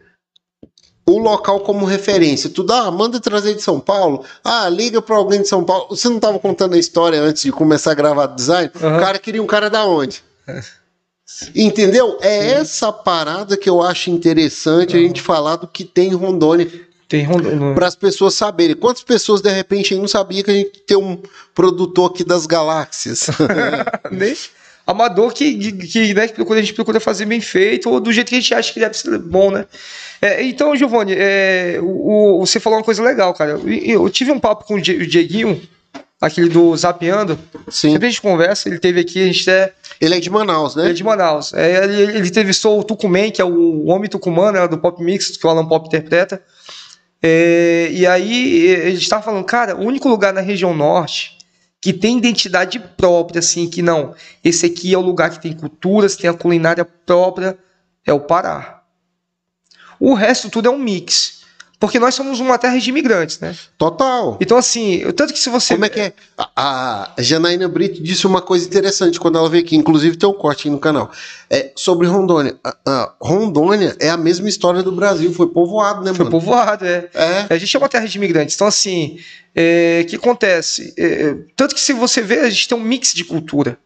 o 1.05 1.17
local 1.19 1.59
como 1.59 1.85
referência. 1.85 2.49
Tu 2.49 2.63
dá, 2.63 2.89
manda 2.89 3.19
trazer 3.19 3.53
de 3.53 3.61
São 3.61 3.79
Paulo. 3.79 4.23
Ah, 4.43 4.69
liga 4.69 5.01
para 5.01 5.17
alguém 5.17 5.41
de 5.41 5.47
São 5.47 5.63
Paulo. 5.63 5.87
Você 5.89 6.07
não 6.07 6.15
estava 6.15 6.39
contando 6.39 6.73
a 6.73 6.79
história 6.79 7.21
antes 7.21 7.43
de 7.43 7.51
começar 7.51 7.91
a 7.91 7.95
gravar 7.95 8.27
design? 8.27 8.71
Uhum. 8.81 8.97
O 8.97 8.99
cara 8.99 9.19
queria 9.19 9.43
um 9.43 9.47
cara 9.47 9.69
da 9.69 9.85
onde? 9.85 10.23
Entendeu? 11.55 12.17
É 12.21 12.41
Sim. 12.41 12.47
essa 12.47 12.91
parada 12.91 13.55
que 13.55 13.69
eu 13.69 13.81
acho 13.81 14.09
interessante 14.09 14.95
uhum. 14.95 14.99
a 14.99 15.07
gente 15.07 15.21
falar 15.21 15.55
do 15.55 15.67
que 15.67 15.83
tem 15.83 16.09
em 16.09 16.15
Rondônia. 16.15 16.69
Tem 17.07 17.23
Rondônia. 17.23 17.73
Para 17.73 17.87
as 17.87 17.95
pessoas 17.95 18.33
saberem. 18.33 18.75
Quantas 18.75 19.03
pessoas, 19.03 19.41
de 19.41 19.51
repente, 19.51 19.95
não 19.95 20.07
sabiam 20.07 20.43
que 20.43 20.51
a 20.51 20.53
gente 20.53 20.79
tem 20.85 20.97
um 20.97 21.21
produtor 21.55 22.11
aqui 22.11 22.23
das 22.23 22.45
galáxias? 22.45 23.27
Nem 24.11 24.35
amador 24.89 25.31
que, 25.33 25.71
que, 25.71 25.87
que 25.87 26.13
né, 26.15 26.23
a 26.23 26.61
gente 26.61 26.73
procura 26.73 26.99
fazer 26.99 27.25
bem 27.25 27.39
feito, 27.39 27.89
ou 27.89 27.99
do 27.99 28.11
jeito 28.11 28.29
que 28.29 28.35
a 28.35 28.39
gente 28.39 28.53
acha 28.55 28.73
que 28.73 28.79
deve 28.79 28.97
ser 28.97 29.19
bom, 29.19 29.51
né? 29.51 29.65
É, 30.19 30.41
então, 30.43 30.75
Giovanni, 30.75 31.13
é, 31.15 31.77
o, 31.79 32.39
o, 32.39 32.45
você 32.45 32.59
falou 32.59 32.79
uma 32.79 32.85
coisa 32.85 33.03
legal, 33.03 33.33
cara. 33.33 33.51
Eu, 33.51 33.69
eu 33.69 34.09
tive 34.09 34.31
um 34.31 34.39
papo 34.39 34.65
com 34.65 34.75
o 34.75 34.81
Dieguinho, 34.81 35.61
aquele 36.19 36.49
do 36.49 36.75
Zapeando. 36.75 37.39
Sim. 37.69 37.91
Sempre 37.91 38.07
a 38.07 38.09
gente 38.09 38.21
conversa, 38.21 38.67
ele 38.67 38.79
teve 38.79 38.99
aqui, 38.99 39.23
a 39.23 39.25
gente 39.27 39.49
é. 39.49 39.73
Ele 39.99 40.15
é 40.15 40.19
de 40.19 40.29
Manaus, 40.29 40.75
né? 40.75 40.83
Ele 40.83 40.91
é 40.91 40.93
de 40.93 41.03
Manaus. 41.03 41.53
É, 41.53 41.83
ele, 41.83 42.01
ele 42.17 42.27
entrevistou 42.27 42.79
o 42.79 42.83
Tucumã, 42.83 43.29
que 43.29 43.41
é 43.41 43.45
o 43.45 43.85
homem 43.85 44.09
tucumano, 44.09 44.59
né, 44.59 44.67
do 44.67 44.77
Pop 44.77 45.01
Mix, 45.03 45.35
que 45.35 45.45
o 45.45 45.49
Alan 45.49 45.67
Pop 45.67 45.87
interpreta. 45.87 46.41
É, 47.21 47.89
e 47.91 48.07
aí, 48.07 48.75
a 48.75 48.89
gente 48.91 49.01
estava 49.01 49.21
falando, 49.21 49.43
cara, 49.43 49.75
o 49.75 49.81
único 49.81 50.07
lugar 50.07 50.33
na 50.33 50.41
região 50.41 50.73
norte 50.73 51.37
que 51.81 51.93
tem 51.93 52.17
identidade 52.17 52.79
própria, 52.79 53.39
assim, 53.39 53.69
que 53.69 53.81
não, 53.81 54.13
esse 54.43 54.65
aqui 54.65 54.93
é 54.93 54.97
o 54.97 55.01
lugar 55.01 55.29
que 55.29 55.41
tem 55.41 55.53
culturas, 55.53 56.15
tem 56.15 56.29
a 56.29 56.33
culinária 56.33 56.83
própria, 56.83 57.57
é 58.05 58.11
o 58.11 58.19
Pará. 58.19 58.83
O 59.99 60.13
resto 60.13 60.49
tudo 60.49 60.67
é 60.67 60.71
um 60.71 60.77
mix. 60.77 61.38
Porque 61.79 61.97
nós 61.97 62.13
somos 62.13 62.41
uma 62.41 62.57
terra 62.57 62.77
de 62.77 62.89
imigrantes, 62.89 63.39
né? 63.39 63.55
Total. 63.77 64.37
Então, 64.41 64.57
assim, 64.57 65.01
tanto 65.15 65.31
que 65.31 65.39
se 65.39 65.49
você. 65.49 65.75
Como 65.75 65.85
é 65.85 65.89
que 65.89 65.99
é? 66.01 66.13
A, 66.37 67.13
a 67.15 67.21
Janaína 67.21 67.69
Brito 67.69 68.03
disse 68.03 68.27
uma 68.27 68.41
coisa 68.41 68.67
interessante 68.67 69.17
quando 69.17 69.37
ela 69.37 69.49
veio 69.49 69.63
aqui, 69.63 69.77
inclusive 69.77 70.17
tem 70.17 70.27
um 70.27 70.33
corte 70.33 70.61
aqui 70.61 70.69
no 70.69 70.77
canal. 70.77 71.09
É 71.49 71.71
sobre 71.77 72.05
Rondônia. 72.05 72.57
A, 72.61 72.75
a 72.85 73.13
Rondônia 73.21 73.95
é 73.97 74.09
a 74.09 74.17
mesma 74.17 74.49
história 74.49 74.83
do 74.83 74.91
Brasil, 74.91 75.33
foi 75.33 75.47
povoado, 75.47 75.99
né, 75.99 76.11
mano? 76.11 76.15
Foi 76.15 76.29
povoado, 76.29 76.85
é. 76.85 77.09
é. 77.13 77.47
A 77.49 77.57
gente 77.57 77.73
é 77.73 77.79
uma 77.79 77.87
terra 77.87 78.05
de 78.05 78.17
imigrantes. 78.17 78.55
Então, 78.55 78.67
assim, 78.67 79.15
o 79.15 79.19
é, 79.55 80.03
que 80.03 80.17
acontece? 80.17 80.93
É, 80.97 81.33
tanto 81.55 81.73
que 81.73 81.81
se 81.81 81.93
você 81.93 82.21
vê, 82.21 82.39
a 82.39 82.49
gente 82.49 82.67
tem 82.67 82.77
um 82.77 82.81
mix 82.81 83.13
de 83.13 83.23
cultura. 83.23 83.77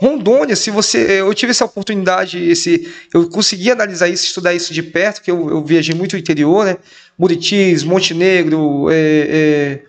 Rondônia, 0.00 0.56
se 0.56 0.70
você. 0.70 1.20
Eu 1.20 1.32
tive 1.34 1.50
essa 1.50 1.64
oportunidade, 1.64 2.38
esse, 2.38 2.92
eu 3.14 3.28
consegui 3.28 3.70
analisar 3.70 4.08
isso, 4.08 4.24
estudar 4.24 4.52
isso 4.52 4.72
de 4.72 4.82
perto, 4.82 5.16
porque 5.16 5.30
eu, 5.30 5.48
eu 5.48 5.64
viajei 5.64 5.94
muito 5.94 6.14
no 6.14 6.18
interior, 6.18 6.64
né? 6.64 6.76
Muritis, 7.18 7.84
Montenegro, 7.84 8.90
é, 8.90 8.96
é, 8.96 9.82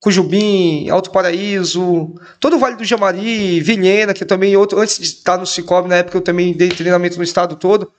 Cujubim, 0.00 0.88
Alto 0.90 1.10
Paraíso, 1.10 2.14
todo 2.38 2.56
o 2.56 2.58
Vale 2.58 2.76
do 2.76 2.84
Jamari, 2.84 3.60
Vilhena, 3.60 4.12
que 4.12 4.24
também 4.24 4.56
outro, 4.56 4.78
antes 4.78 4.98
de 4.98 5.06
estar 5.06 5.38
no 5.38 5.46
Cicobi, 5.46 5.88
na 5.88 5.96
época 5.96 6.18
eu 6.18 6.22
também 6.22 6.52
dei 6.52 6.68
treinamento 6.68 7.16
no 7.16 7.24
estado 7.24 7.56
todo. 7.56 7.90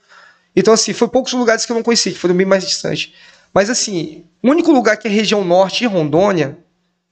Então, 0.56 0.72
assim, 0.72 0.92
foi 0.92 1.08
poucos 1.08 1.32
lugares 1.32 1.66
que 1.66 1.72
eu 1.72 1.76
não 1.76 1.82
conheci, 1.82 2.12
que 2.12 2.18
foram 2.18 2.34
bem 2.34 2.46
mais 2.46 2.64
distantes. 2.66 3.12
Mas, 3.52 3.70
assim, 3.70 4.24
o 4.42 4.50
único 4.50 4.70
lugar 4.70 4.96
que 4.96 5.08
é 5.08 5.10
região 5.10 5.44
norte 5.44 5.84
e 5.84 5.86
Rondônia, 5.86 6.58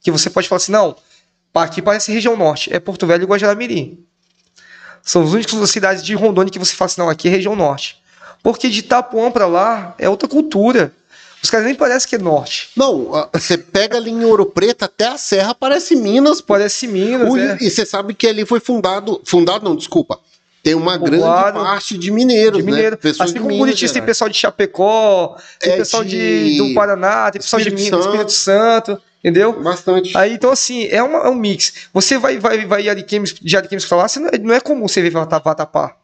que 0.01 0.11
você 0.11 0.29
pode 0.29 0.49
falar 0.49 0.59
assim, 0.59 0.73
não, 0.73 0.97
aqui 1.55 1.81
parece 1.81 2.13
região 2.13 2.37
norte, 2.37 2.73
é 2.73 2.79
Porto 2.79 3.07
Velho 3.07 3.25
e 3.25 3.27
Guajará-Mirim. 3.27 4.05
São 5.03 5.23
as 5.23 5.33
únicas 5.33 5.71
cidades 5.71 6.03
de 6.03 6.15
Rondônia 6.15 6.51
que 6.51 6.59
você 6.59 6.75
fala 6.75 6.87
assim, 6.87 7.01
não, 7.01 7.09
aqui 7.09 7.29
é 7.29 7.31
região 7.31 7.57
norte. 7.57 7.99
Porque 8.43 8.69
de 8.69 8.81
Itapuã 8.81 9.31
para 9.31 9.47
lá 9.47 9.95
é 9.99 10.09
outra 10.09 10.29
cultura. 10.29 10.93
Os 11.43 11.51
caras 11.51 11.67
nem 11.67 11.75
parecem 11.75 12.09
que 12.09 12.15
é 12.15 12.19
norte. 12.19 12.71
Não, 12.77 13.29
você 13.33 13.59
pega 13.59 13.97
ali 13.97 14.11
em 14.11 14.25
Ouro 14.25 14.47
Preto 14.47 14.85
até 14.85 15.09
a 15.09 15.19
Serra, 15.19 15.55
parece 15.55 15.97
Minas. 15.97 16.41
Parece 16.41 16.87
Minas, 16.87 17.29
o, 17.29 17.37
é. 17.37 17.59
E 17.61 17.69
você 17.69 17.85
sabe 17.85 18.15
que 18.15 18.29
ali 18.29 18.47
foi 18.47 18.61
fundado, 18.61 19.21
fundado 19.25 19.65
não, 19.65 19.75
desculpa, 19.75 20.21
tem 20.63 20.75
uma 20.75 20.97
grande 20.97 21.23
parte 21.23 21.99
de 21.99 22.13
mineiros, 22.13 22.59
de 22.59 22.65
mineiro. 22.65 22.93
né? 22.93 22.97
Pessoas 22.97 23.31
assim 23.31 23.41
como 23.41 23.59
Curitiba 23.59 23.93
tem 23.93 24.03
pessoal 24.03 24.31
de 24.31 24.37
Chapecó, 24.37 25.37
tem 25.59 25.73
é 25.73 25.77
pessoal 25.79 26.05
de, 26.05 26.57
do 26.57 26.75
Paraná, 26.75 27.31
tem 27.33 27.41
pessoal 27.41 27.59
Espírito 27.59 27.79
de 27.79 27.91
Minas, 27.91 28.07
Espírito 28.07 28.33
Santo. 28.33 29.03
Entendeu? 29.23 29.63
Bastante. 29.63 30.17
Aí, 30.17 30.33
então, 30.33 30.51
assim, 30.51 30.87
é, 30.87 31.01
uma, 31.01 31.21
é 31.21 31.29
um 31.29 31.35
mix. 31.35 31.89
Você 31.93 32.19
vai, 32.19 32.39
vai, 32.39 32.67
vai 32.67 32.89
Ariquemes, 32.89 33.33
de 33.33 33.57
Ariquemes 33.57 33.85
falar, 33.85 34.09
não, 34.17 34.29
é, 34.29 34.39
não 34.39 34.55
é 34.55 34.61
comum 34.61 34.89
você 34.89 35.01
ver 35.01 35.13
Vatapá. 35.13 35.97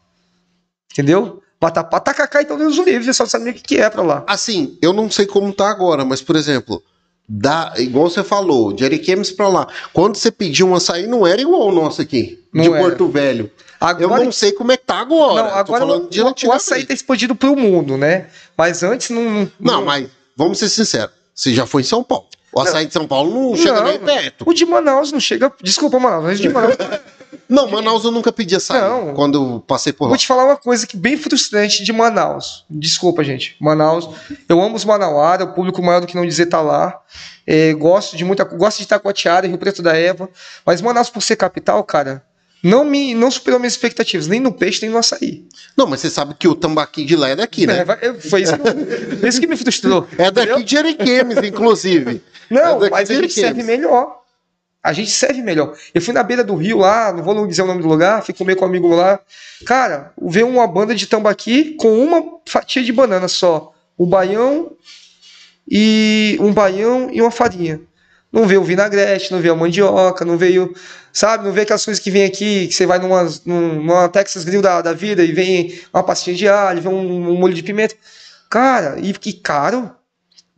Entendeu? 0.93 1.43
Vatapá, 1.61 1.99
Tacacá, 1.99 2.43
então 2.43 2.57
Deus 2.57 2.79
o 2.79 2.85
livre, 2.85 3.05
você 3.05 3.13
só 3.13 3.27
sabe 3.27 3.47
nem 3.47 3.53
o 3.53 3.57
que 3.57 3.79
é 3.79 3.91
pra 3.91 4.03
lá. 4.03 4.25
Assim, 4.29 4.79
eu 4.81 4.93
não 4.93 5.11
sei 5.11 5.27
como 5.27 5.53
tá 5.53 5.69
agora, 5.69 6.05
mas, 6.05 6.23
por 6.23 6.37
exemplo, 6.37 6.81
da, 7.29 7.75
igual 7.77 8.09
você 8.09 8.23
falou, 8.23 8.73
de 8.73 8.85
Ariquemes 8.85 9.33
pra 9.33 9.49
lá, 9.49 9.67
quando 9.93 10.17
você 10.17 10.31
pediu 10.31 10.69
um 10.69 10.77
açaí, 10.77 11.09
não 11.09 11.27
era 11.27 11.41
igual 11.41 11.67
o 11.67 11.73
nosso 11.73 12.01
aqui, 12.01 12.45
não 12.55 12.63
de 12.63 12.71
era. 12.71 12.79
Porto 12.79 13.09
Velho. 13.09 13.51
Agora, 13.81 14.21
eu 14.21 14.25
não 14.25 14.33
sei 14.33 14.53
como 14.53 14.71
é 14.71 14.77
que 14.77 14.85
tá 14.85 15.01
agora. 15.01 15.49
Não, 15.49 15.55
agora 15.57 15.85
o, 15.87 16.09
o 16.47 16.53
açaí 16.53 16.85
tá 16.85 16.95
expandido 16.95 17.35
pro 17.35 17.57
mundo, 17.57 17.97
né? 17.97 18.29
Mas 18.57 18.83
antes 18.83 19.11
não. 19.11 19.23
Não, 19.25 19.51
não 19.61 19.85
mas 19.85 20.09
vamos 20.37 20.59
ser 20.59 20.69
sinceros. 20.69 21.11
Você 21.35 21.55
já 21.55 21.67
foi 21.67 21.83
em 21.83 21.85
São 21.85 22.03
Paulo. 22.03 22.27
O 22.53 22.61
açaí 22.61 22.87
de 22.87 22.93
São 22.93 23.07
Paulo 23.07 23.31
não, 23.31 23.51
não 23.51 23.57
chega 23.57 23.83
nem 23.83 23.99
perto. 23.99 24.45
O 24.47 24.55
de 24.55 24.65
Manaus 24.65 25.13
não 25.13 25.21
chega. 25.21 25.53
Desculpa, 25.63 25.99
Manaus, 25.99 26.25
mas 26.25 26.41
de 26.41 26.49
Manaus. 26.49 26.77
não, 27.49 27.69
Manaus 27.69 28.05
eu 28.05 28.11
nunca 28.11 28.33
pedi 28.33 28.57
açaí 28.57 28.81
não. 28.81 29.15
quando 29.15 29.35
eu 29.39 29.65
passei 29.67 29.93
por 29.93 30.05
lá. 30.05 30.09
Vou 30.09 30.19
te 30.19 30.27
falar 30.27 30.45
uma 30.45 30.57
coisa 30.57 30.87
que 30.87 30.97
bem 30.97 31.17
frustrante 31.17 31.85
de 31.85 31.93
Manaus. 31.93 32.65
Desculpa, 32.71 33.23
gente. 33.23 33.55
Manaus. 33.61 34.09
Eu 34.49 34.61
amo 34.63 34.77
os 34.77 34.85
Manauara, 34.85 35.45
o 35.45 35.53
público 35.53 35.83
maior 35.83 36.01
do 36.01 36.07
que 36.07 36.17
não 36.17 36.27
dizer 36.27 36.47
tá 36.47 36.61
lá. 36.61 36.99
É, 37.47 37.73
gosto 37.75 38.17
de 38.17 38.25
muita. 38.25 38.45
Gosto 38.45 38.79
de 38.79 38.85
Itacoatiara, 38.85 39.47
Rio 39.47 39.59
Preto 39.59 39.83
da 39.83 39.97
Eva. 39.97 40.29
Mas 40.65 40.81
Manaus, 40.81 41.11
por 41.11 41.23
ser 41.23 41.37
capital, 41.37 41.83
cara, 41.85 42.23
não 42.63 42.85
me 42.85 43.15
não 43.15 43.31
superou 43.31 43.61
minhas 43.61 43.75
expectativas, 43.75 44.27
nem 44.27 44.41
no 44.41 44.53
peixe, 44.53 44.83
nem 44.83 44.91
no 44.91 44.99
açaí. 44.99 45.45
Não, 45.77 45.87
mas 45.87 46.01
você 46.01 46.11
sabe 46.11 46.35
que 46.35 46.49
o 46.49 46.55
tambaqui 46.55 47.05
de 47.05 47.15
lá 47.15 47.29
é 47.29 47.37
daqui, 47.37 47.67
né? 47.67 47.85
É, 48.01 48.15
foi 48.15 48.43
isso, 48.43 48.53
isso 49.27 49.41
que 49.41 49.47
me 49.47 49.57
frustrou. 49.57 50.07
É 50.19 50.31
daqui 50.31 50.51
entendeu? 50.51 50.63
de 50.63 50.79
Ariquemes, 50.79 51.39
inclusive. 51.39 52.23
Não, 52.51 52.85
é 52.85 52.91
mas 52.91 53.11
a 53.11 53.15
gente 53.15 53.33
serve 53.33 53.63
melhor. 53.63 54.19
A 54.83 54.93
gente 54.93 55.11
serve 55.11 55.43
melhor. 55.43 55.77
Eu 55.93 56.01
fui 56.01 56.15
na 56.15 56.23
beira 56.23 56.43
do 56.43 56.55
rio 56.55 56.79
lá, 56.79 57.13
não 57.13 57.23
vou 57.23 57.47
dizer 57.47 57.63
o 57.63 57.67
nome 57.67 57.83
do 57.83 57.89
lugar, 57.89 58.25
fui 58.25 58.33
comer 58.33 58.55
com 58.55 58.65
um 58.65 58.69
amigo 58.69 58.89
lá. 58.89 59.21
Cara, 59.67 60.13
veio 60.23 60.49
uma 60.49 60.67
banda 60.67 60.95
de 60.95 61.07
tambaqui 61.07 61.75
com 61.75 61.99
uma 61.99 62.39
fatia 62.47 62.83
de 62.83 62.93
banana 62.93 63.29
só. 63.29 63.75
O 63.99 64.07
baião 64.07 64.73
e 65.69 66.39
um 66.41 66.53
baião 66.53 67.11
e 67.13 67.21
uma 67.21 67.31
farinha. 67.31 67.81
Não 68.33 68.47
veio 68.47 68.61
o 68.61 68.65
vinagrete, 68.65 69.33
não 69.33 69.41
veio 69.41 69.55
a 69.55 69.57
mandioca, 69.57 70.25
não 70.25 70.37
veio, 70.37 70.75
sabe, 71.13 71.45
não 71.45 71.53
veio 71.53 71.65
aquelas 71.65 71.85
coisas 71.85 72.03
que 72.03 72.11
vem 72.11 72.25
aqui, 72.25 72.69
que 72.69 72.75
você 72.75 72.85
vai 72.85 72.99
numa, 72.99 73.27
numa 73.45 74.09
Texas 74.09 74.45
Grill 74.45 74.61
da, 74.61 74.83
da 74.83 74.93
vida 74.93 75.25
e 75.25 75.33
vem 75.33 75.81
uma 75.93 76.03
pastinha 76.03 76.37
de 76.37 76.47
alho, 76.47 76.83
vem 76.83 76.93
um, 76.93 77.31
um 77.31 77.39
molho 77.39 77.55
de 77.55 77.63
pimenta. 77.63 77.95
Cara, 78.51 78.99
e 78.99 79.13
que 79.13 79.33
caro. 79.33 79.91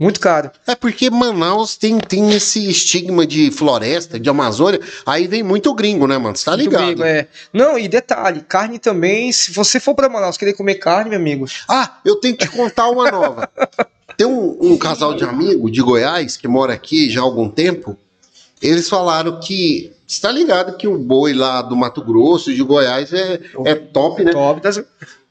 Muito 0.00 0.18
caro. 0.18 0.50
É 0.66 0.74
porque 0.74 1.10
Manaus 1.10 1.76
tem, 1.76 1.98
tem 1.98 2.32
esse 2.32 2.70
estigma 2.70 3.26
de 3.26 3.50
floresta, 3.50 4.18
de 4.18 4.30
Amazônia. 4.30 4.80
Aí 5.04 5.28
vem 5.28 5.42
muito 5.42 5.74
gringo, 5.74 6.06
né, 6.06 6.16
mano? 6.16 6.34
Você 6.34 6.46
tá 6.46 6.56
ligado? 6.56 6.86
Gringo, 6.86 7.04
é. 7.04 7.28
Não, 7.52 7.78
e 7.78 7.86
detalhe, 7.86 8.40
carne 8.40 8.78
também. 8.78 9.30
Se 9.30 9.52
você 9.52 9.78
for 9.78 9.94
para 9.94 10.08
Manaus 10.08 10.38
querer 10.38 10.54
comer 10.54 10.76
carne, 10.76 11.10
meu 11.10 11.18
amigo. 11.18 11.44
Ah, 11.68 11.98
eu 12.02 12.16
tenho 12.16 12.34
que 12.34 12.46
te 12.46 12.50
contar 12.50 12.88
uma 12.88 13.10
nova. 13.10 13.50
tem 14.20 14.26
um, 14.26 14.54
um 14.60 14.76
casal 14.76 15.14
de 15.14 15.24
amigos 15.24 15.72
de 15.72 15.80
Goiás 15.80 16.36
que 16.36 16.46
mora 16.46 16.74
aqui 16.74 17.08
já 17.08 17.22
há 17.22 17.24
algum 17.24 17.48
tempo. 17.48 17.96
Eles 18.60 18.86
falaram 18.86 19.40
que 19.40 19.94
está 20.06 20.30
ligado 20.30 20.76
que 20.76 20.86
o 20.86 20.98
boi 20.98 21.32
lá 21.32 21.62
do 21.62 21.74
Mato 21.74 22.04
Grosso, 22.04 22.52
de 22.52 22.62
Goiás, 22.62 23.14
é, 23.14 23.40
é 23.64 23.74
top, 23.74 24.22
né? 24.22 24.30
Top 24.30 24.60
das... 24.60 24.84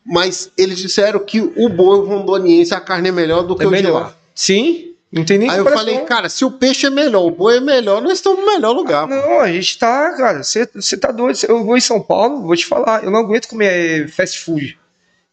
Mas 0.03 0.49
eles 0.57 0.79
disseram 0.79 1.19
que 1.19 1.39
o 1.39 1.69
boi 1.69 2.03
rondoniense, 2.03 2.73
a 2.73 2.81
carne 2.81 3.09
é 3.09 3.11
melhor 3.11 3.43
do 3.43 3.55
que 3.55 3.63
é 3.63 3.67
o 3.67 3.69
melhor. 3.69 3.89
de 3.89 4.03
lá. 4.05 4.15
Sim, 4.33 4.95
não 5.11 5.23
tem 5.23 5.37
nem 5.37 5.51
Aí 5.51 5.59
eu 5.59 5.65
falei, 5.65 5.99
cara, 5.99 6.27
se 6.27 6.43
o 6.43 6.49
peixe 6.49 6.87
é 6.87 6.89
melhor, 6.89 7.27
o 7.27 7.29
boi 7.29 7.57
é 7.57 7.61
melhor, 7.61 8.01
nós 8.01 8.13
estamos 8.13 8.39
no 8.39 8.45
melhor 8.47 8.71
lugar. 8.71 9.07
não, 9.07 9.39
a 9.39 9.51
gente 9.51 9.77
tá, 9.77 10.15
cara, 10.17 10.41
você 10.41 10.65
tá 10.97 11.11
doido. 11.11 11.37
Eu 11.47 11.63
vou 11.63 11.77
em 11.77 11.81
São 11.81 12.01
Paulo, 12.01 12.41
vou 12.41 12.55
te 12.55 12.65
falar, 12.65 13.03
eu 13.03 13.11
não 13.11 13.19
aguento 13.19 13.49
comer 13.49 14.09
fast 14.09 14.39
food. 14.39 14.78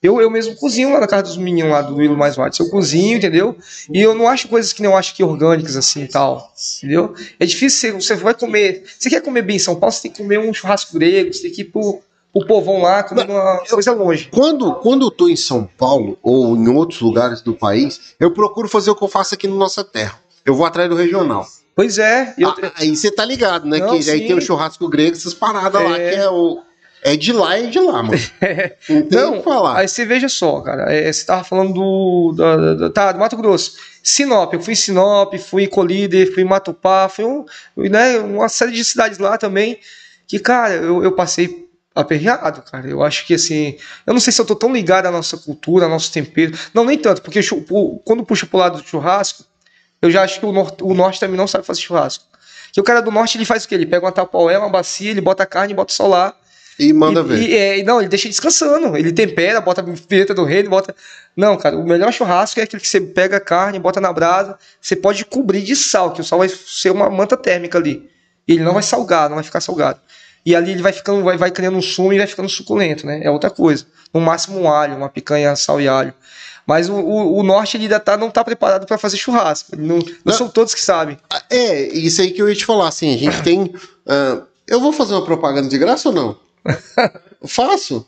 Eu, 0.07 0.20
eu 0.20 0.30
mesmo 0.30 0.54
cozinho 0.57 0.92
lá 0.92 1.00
na 1.00 1.07
casa 1.07 1.24
dos 1.24 1.36
meninos 1.36 1.70
lá 1.70 1.82
do 1.82 1.96
Willo 1.96 2.16
Mais 2.16 2.36
Watts. 2.36 2.59
Eu 2.59 2.68
cozinho, 2.70 3.16
entendeu? 3.16 3.57
E 3.92 4.00
eu 4.00 4.14
não 4.14 4.28
acho 4.28 4.48
coisas 4.48 4.72
que 4.72 4.82
não 4.82 4.96
acho 4.96 5.14
que 5.14 5.24
orgânicas 5.24 5.76
assim 5.76 6.04
e 6.04 6.09
tal. 6.09 6.52
Entendeu? 6.78 7.14
É 7.40 7.44
difícil, 7.44 8.00
você 8.00 8.14
vai 8.14 8.34
comer. 8.34 8.84
Você 8.98 9.11
quer 9.11 9.20
comer 9.20 9.42
bem 9.42 9.57
em 9.57 9.61
São 9.61 9.74
Paulo, 9.74 9.92
você 9.92 10.02
tem 10.02 10.12
que 10.12 10.22
comer 10.22 10.38
um 10.38 10.54
churrasco 10.54 10.96
grego, 10.96 11.32
você 11.32 11.42
tem 11.42 11.50
que 11.50 11.62
ir 11.62 11.64
pro, 11.66 12.00
o 12.32 12.44
povão 12.44 12.82
lá 12.82 13.02
comendo 13.02 13.32
uma 13.32 13.59
coisa 13.68 13.92
longe. 13.92 14.28
Quando, 14.30 14.74
quando 14.76 15.07
eu 15.07 15.11
tô 15.11 15.28
em 15.28 15.36
São 15.36 15.68
Paulo 15.78 16.18
ou 16.22 16.54
em 16.57 16.68
outros 16.68 17.00
lugares 17.00 17.40
do 17.40 17.54
país, 17.54 18.14
eu 18.20 18.30
procuro 18.30 18.68
fazer 18.68 18.90
o 18.90 18.94
que 18.94 19.02
eu 19.02 19.09
faço 19.09 19.34
aqui 19.34 19.48
na 19.48 19.57
nossa 19.57 19.82
terra. 19.82 20.20
Eu 20.44 20.54
vou 20.54 20.66
atrás 20.66 20.88
do 20.88 20.94
regional. 20.94 21.46
Pois 21.74 21.98
é. 21.98 22.34
Eu... 22.38 22.48
Ah, 22.48 22.72
aí 22.76 22.94
você 22.94 23.11
tá 23.11 23.24
ligado, 23.24 23.66
né? 23.66 23.78
Não, 23.78 23.90
que 23.90 24.02
sim. 24.02 24.11
aí 24.11 24.26
tem 24.26 24.36
o 24.36 24.40
churrasco 24.40 24.88
grego, 24.88 25.16
essas 25.16 25.34
paradas 25.34 25.80
é. 25.80 25.84
lá, 25.84 25.94
que 25.96 26.14
é 26.16 26.28
o. 26.30 26.62
é 27.12 27.16
de 27.16 27.32
lá 27.32 27.59
e 27.59 27.68
de 27.70 27.78
lá, 27.78 28.02
mano. 28.02 28.18
Não 28.88 29.02
tem 29.02 29.18
o 29.18 29.22
Não, 29.22 29.32
que 29.38 29.42
falar. 29.44 29.78
aí 29.78 29.88
você 29.88 30.04
veja 30.04 30.28
só, 30.28 30.61
cara. 30.61 30.92
é, 30.92 31.12
você 31.12 31.24
tava 31.24 31.44
falando 31.44 31.72
do. 31.72 32.32
da- 32.36 32.74
da- 32.74 32.90
tá, 32.90 33.12
do 33.12 33.18
Mato 33.18 33.36
Grosso. 33.36 33.74
Sinop, 34.02 34.52
eu 34.54 34.61
fui 34.61 34.72
em 34.72 34.76
Sinop, 34.76 35.34
fui 35.38 35.66
Colíder, 35.66 36.32
fui 36.32 36.42
em 36.42 36.46
Matupá, 36.46 37.09
fui 37.09 37.24
um, 37.24 37.44
né, 37.76 38.18
uma 38.18 38.48
série 38.48 38.72
de 38.72 38.84
cidades 38.84 39.18
lá 39.18 39.36
também. 39.38 39.78
Que, 40.28 40.38
cara, 40.38 40.74
eu, 40.74 41.02
eu 41.04 41.12
passei 41.12 41.66
aperreado, 41.94 42.62
cara. 42.62 42.88
Eu 42.88 43.02
acho 43.02 43.26
que 43.26 43.34
assim. 43.34 43.76
Eu 44.07 44.12
não 44.12 44.20
sei 44.20 44.32
se 44.32 44.40
eu 44.40 44.44
tô 44.44 44.54
tão 44.54 44.72
ligado 44.72 45.07
à 45.07 45.11
nossa 45.11 45.36
cultura, 45.36 45.84
ao 45.86 45.90
nosso 45.90 46.12
tempero. 46.12 46.57
Não, 46.74 46.84
nem 46.84 46.98
tanto, 46.98 47.22
porque 47.22 47.40
quando 48.04 48.24
puxa 48.24 48.46
pro 48.46 48.59
lado 48.59 48.80
do 48.82 48.86
churrasco, 48.86 49.44
eu 50.02 50.11
já 50.11 50.22
acho 50.22 50.40
que 50.40 50.46
o 50.46 50.52
norte, 50.52 50.82
o 50.84 50.92
norte 50.94 51.18
também 51.20 51.36
não 51.36 51.46
sabe 51.46 51.64
fazer 51.64 51.80
churrasco. 51.80 52.24
Que 52.72 52.80
o 52.80 52.84
cara 52.84 53.00
do 53.00 53.11
norte 53.11 53.38
ele 53.38 53.44
faz 53.46 53.64
o 53.64 53.68
quê? 53.68 53.74
Ele 53.76 53.86
pega 53.86 54.04
uma 54.04 54.12
tapaué, 54.12 54.59
uma 54.59 54.68
bacia, 54.68 55.11
ele 55.11 55.20
bota 55.22 55.44
a 55.44 55.46
carne, 55.46 55.72
bota 55.72 55.92
o 55.92 55.96
sol 55.96 56.09
lá. 56.09 56.34
E 56.78 56.92
manda 56.92 57.20
E- 57.20 57.22
ver. 57.24 57.40
E, 57.40 57.56
é, 57.56 57.82
não, 57.82 58.00
ele 58.00 58.08
deixa 58.08 58.28
descansando. 58.28 58.96
Ele 58.96 59.12
tempera, 59.12 59.60
bota 59.60 59.80
a 59.80 59.84
pimenta 59.84 60.34
do 60.34 60.44
reino, 60.44 60.68
bota. 60.70 60.94
Não, 61.36 61.56
cara, 61.56 61.76
o 61.76 61.86
melhor 61.86 62.12
churrasco 62.12 62.60
é 62.60 62.62
aquele 62.64 62.80
que 62.82 62.88
você 62.88 63.00
pega 63.00 63.36
a 63.38 63.40
carne, 63.40 63.78
bota 63.78 64.00
na 64.00 64.12
brasa. 64.12 64.58
Você 64.80 64.94
pode 64.96 65.24
cobrir 65.24 65.62
de 65.62 65.74
sal, 65.76 66.12
que 66.12 66.20
o 66.20 66.24
sal 66.24 66.38
vai 66.40 66.48
ser 66.48 66.90
uma 66.90 67.08
manta 67.10 67.36
térmica 67.36 67.78
ali. 67.78 68.08
E 68.46 68.52
ele 68.54 68.62
não 68.64 68.74
vai 68.74 68.82
salgar, 68.82 69.28
não 69.28 69.36
vai 69.36 69.44
ficar 69.44 69.60
salgado. 69.60 69.98
E 70.44 70.54
ali 70.54 70.70
ele 70.72 70.82
vai 70.82 70.92
ficando, 70.92 71.24
vai, 71.24 71.36
vai 71.36 71.50
criando 71.50 71.76
um 71.76 71.82
sumo 71.82 72.12
e 72.12 72.18
vai 72.18 72.26
ficando 72.26 72.48
suculento, 72.48 73.04
né? 73.06 73.20
É 73.22 73.30
outra 73.30 73.50
coisa. 73.50 73.84
No 74.14 74.20
máximo 74.20 74.60
um 74.60 74.70
alho, 74.70 74.96
uma 74.96 75.08
picanha, 75.08 75.56
sal 75.56 75.80
e 75.80 75.88
alho. 75.88 76.14
Mas 76.66 76.88
o, 76.88 76.94
o, 76.94 77.38
o 77.38 77.42
norte 77.42 77.76
ele 77.76 77.84
ainda 77.84 77.98
tá, 77.98 78.16
não 78.16 78.30
tá 78.30 78.44
preparado 78.44 78.86
para 78.86 78.98
fazer 78.98 79.16
churrasco. 79.16 79.76
Não, 79.76 79.96
não, 79.98 80.04
Não. 80.24 80.32
são 80.34 80.48
todos 80.48 80.74
que 80.74 80.80
sabem. 80.82 81.16
É, 81.50 81.80
isso 81.88 82.20
aí 82.20 82.30
que 82.30 82.40
eu 82.42 82.48
ia 82.48 82.54
te 82.54 82.64
falar, 82.64 82.88
assim, 82.88 83.14
a 83.14 83.18
gente 83.18 83.40
tem. 83.44 83.72
ah, 84.06 84.42
eu 84.68 84.80
vou 84.80 84.92
fazer 84.92 85.14
uma 85.14 85.24
propaganda 85.24 85.68
de 85.68 85.78
graça 85.78 86.08
ou 86.08 86.14
não? 86.14 86.36
Faço. 87.46 88.06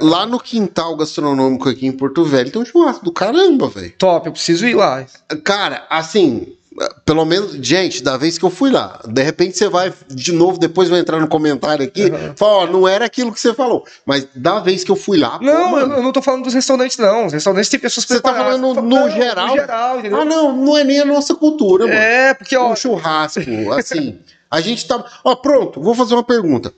Lá 0.00 0.26
no 0.26 0.40
quintal 0.40 0.96
gastronômico 0.96 1.68
aqui 1.68 1.86
em 1.86 1.92
Porto 1.92 2.24
Velho 2.24 2.50
tem 2.50 2.62
um 2.62 2.64
churrasco 2.64 3.04
do 3.04 3.12
caramba, 3.12 3.68
velho. 3.68 3.92
Top, 3.98 4.26
eu 4.26 4.32
preciso 4.32 4.66
ir 4.66 4.74
lá. 4.74 5.04
Cara, 5.44 5.86
assim, 5.90 6.56
pelo 7.04 7.24
menos, 7.26 7.52
gente, 7.52 8.02
da 8.02 8.16
vez 8.16 8.38
que 8.38 8.44
eu 8.44 8.50
fui 8.50 8.70
lá, 8.70 8.98
de 9.06 9.22
repente 9.22 9.56
você 9.58 9.68
vai 9.68 9.92
de 10.08 10.32
novo, 10.32 10.58
depois 10.58 10.88
vai 10.88 11.00
entrar 11.00 11.20
no 11.20 11.28
comentário 11.28 11.84
aqui, 11.84 12.04
Uhum. 12.04 12.34
fala, 12.34 12.52
ó, 12.52 12.66
não 12.66 12.88
era 12.88 13.04
aquilo 13.04 13.30
que 13.32 13.38
você 13.38 13.52
falou, 13.52 13.84
mas 14.06 14.26
da 14.34 14.58
vez 14.58 14.82
que 14.82 14.90
eu 14.90 14.96
fui 14.96 15.18
lá, 15.18 15.38
pô, 15.38 15.44
Não, 15.44 15.52
eu, 15.60 15.68
mano, 15.70 15.94
eu 15.96 16.02
não 16.02 16.12
tô 16.12 16.22
falando 16.22 16.44
dos 16.44 16.54
restaurantes, 16.54 16.96
não. 16.96 17.26
Os 17.26 17.32
restaurantes 17.34 17.68
tem 17.68 17.78
pessoas 17.78 18.06
Você 18.06 18.20
tá 18.20 18.34
falando 18.34 18.74
no 18.74 18.82
não, 18.82 19.10
geral? 19.10 19.48
No 19.48 19.54
geral, 19.54 19.98
entendeu? 19.98 20.20
ah, 20.20 20.24
não, 20.24 20.56
não 20.56 20.78
é 20.78 20.82
nem 20.82 20.98
a 21.00 21.04
nossa 21.04 21.34
cultura, 21.34 21.86
mano. 21.86 21.96
É, 21.98 22.32
porque, 22.32 22.56
ó, 22.56 22.72
um 22.72 22.76
churrasco, 22.76 23.40
assim. 23.78 24.18
A 24.50 24.60
gente 24.60 24.86
tá. 24.86 25.02
Ó, 25.24 25.34
pronto, 25.34 25.80
vou 25.80 25.94
fazer 25.94 26.12
uma 26.12 26.22
pergunta. 26.22 26.74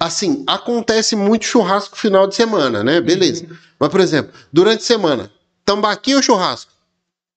Assim, 0.00 0.42
acontece 0.46 1.14
muito 1.14 1.44
churrasco 1.44 1.96
final 1.96 2.26
de 2.26 2.34
semana, 2.34 2.82
né? 2.82 3.00
Beleza. 3.02 3.46
Mas, 3.78 3.90
por 3.90 4.00
exemplo, 4.00 4.32
durante 4.50 4.82
a 4.82 4.86
semana, 4.86 5.30
tambaqui 5.64 6.14
ou 6.14 6.22
churrasco? 6.22 6.70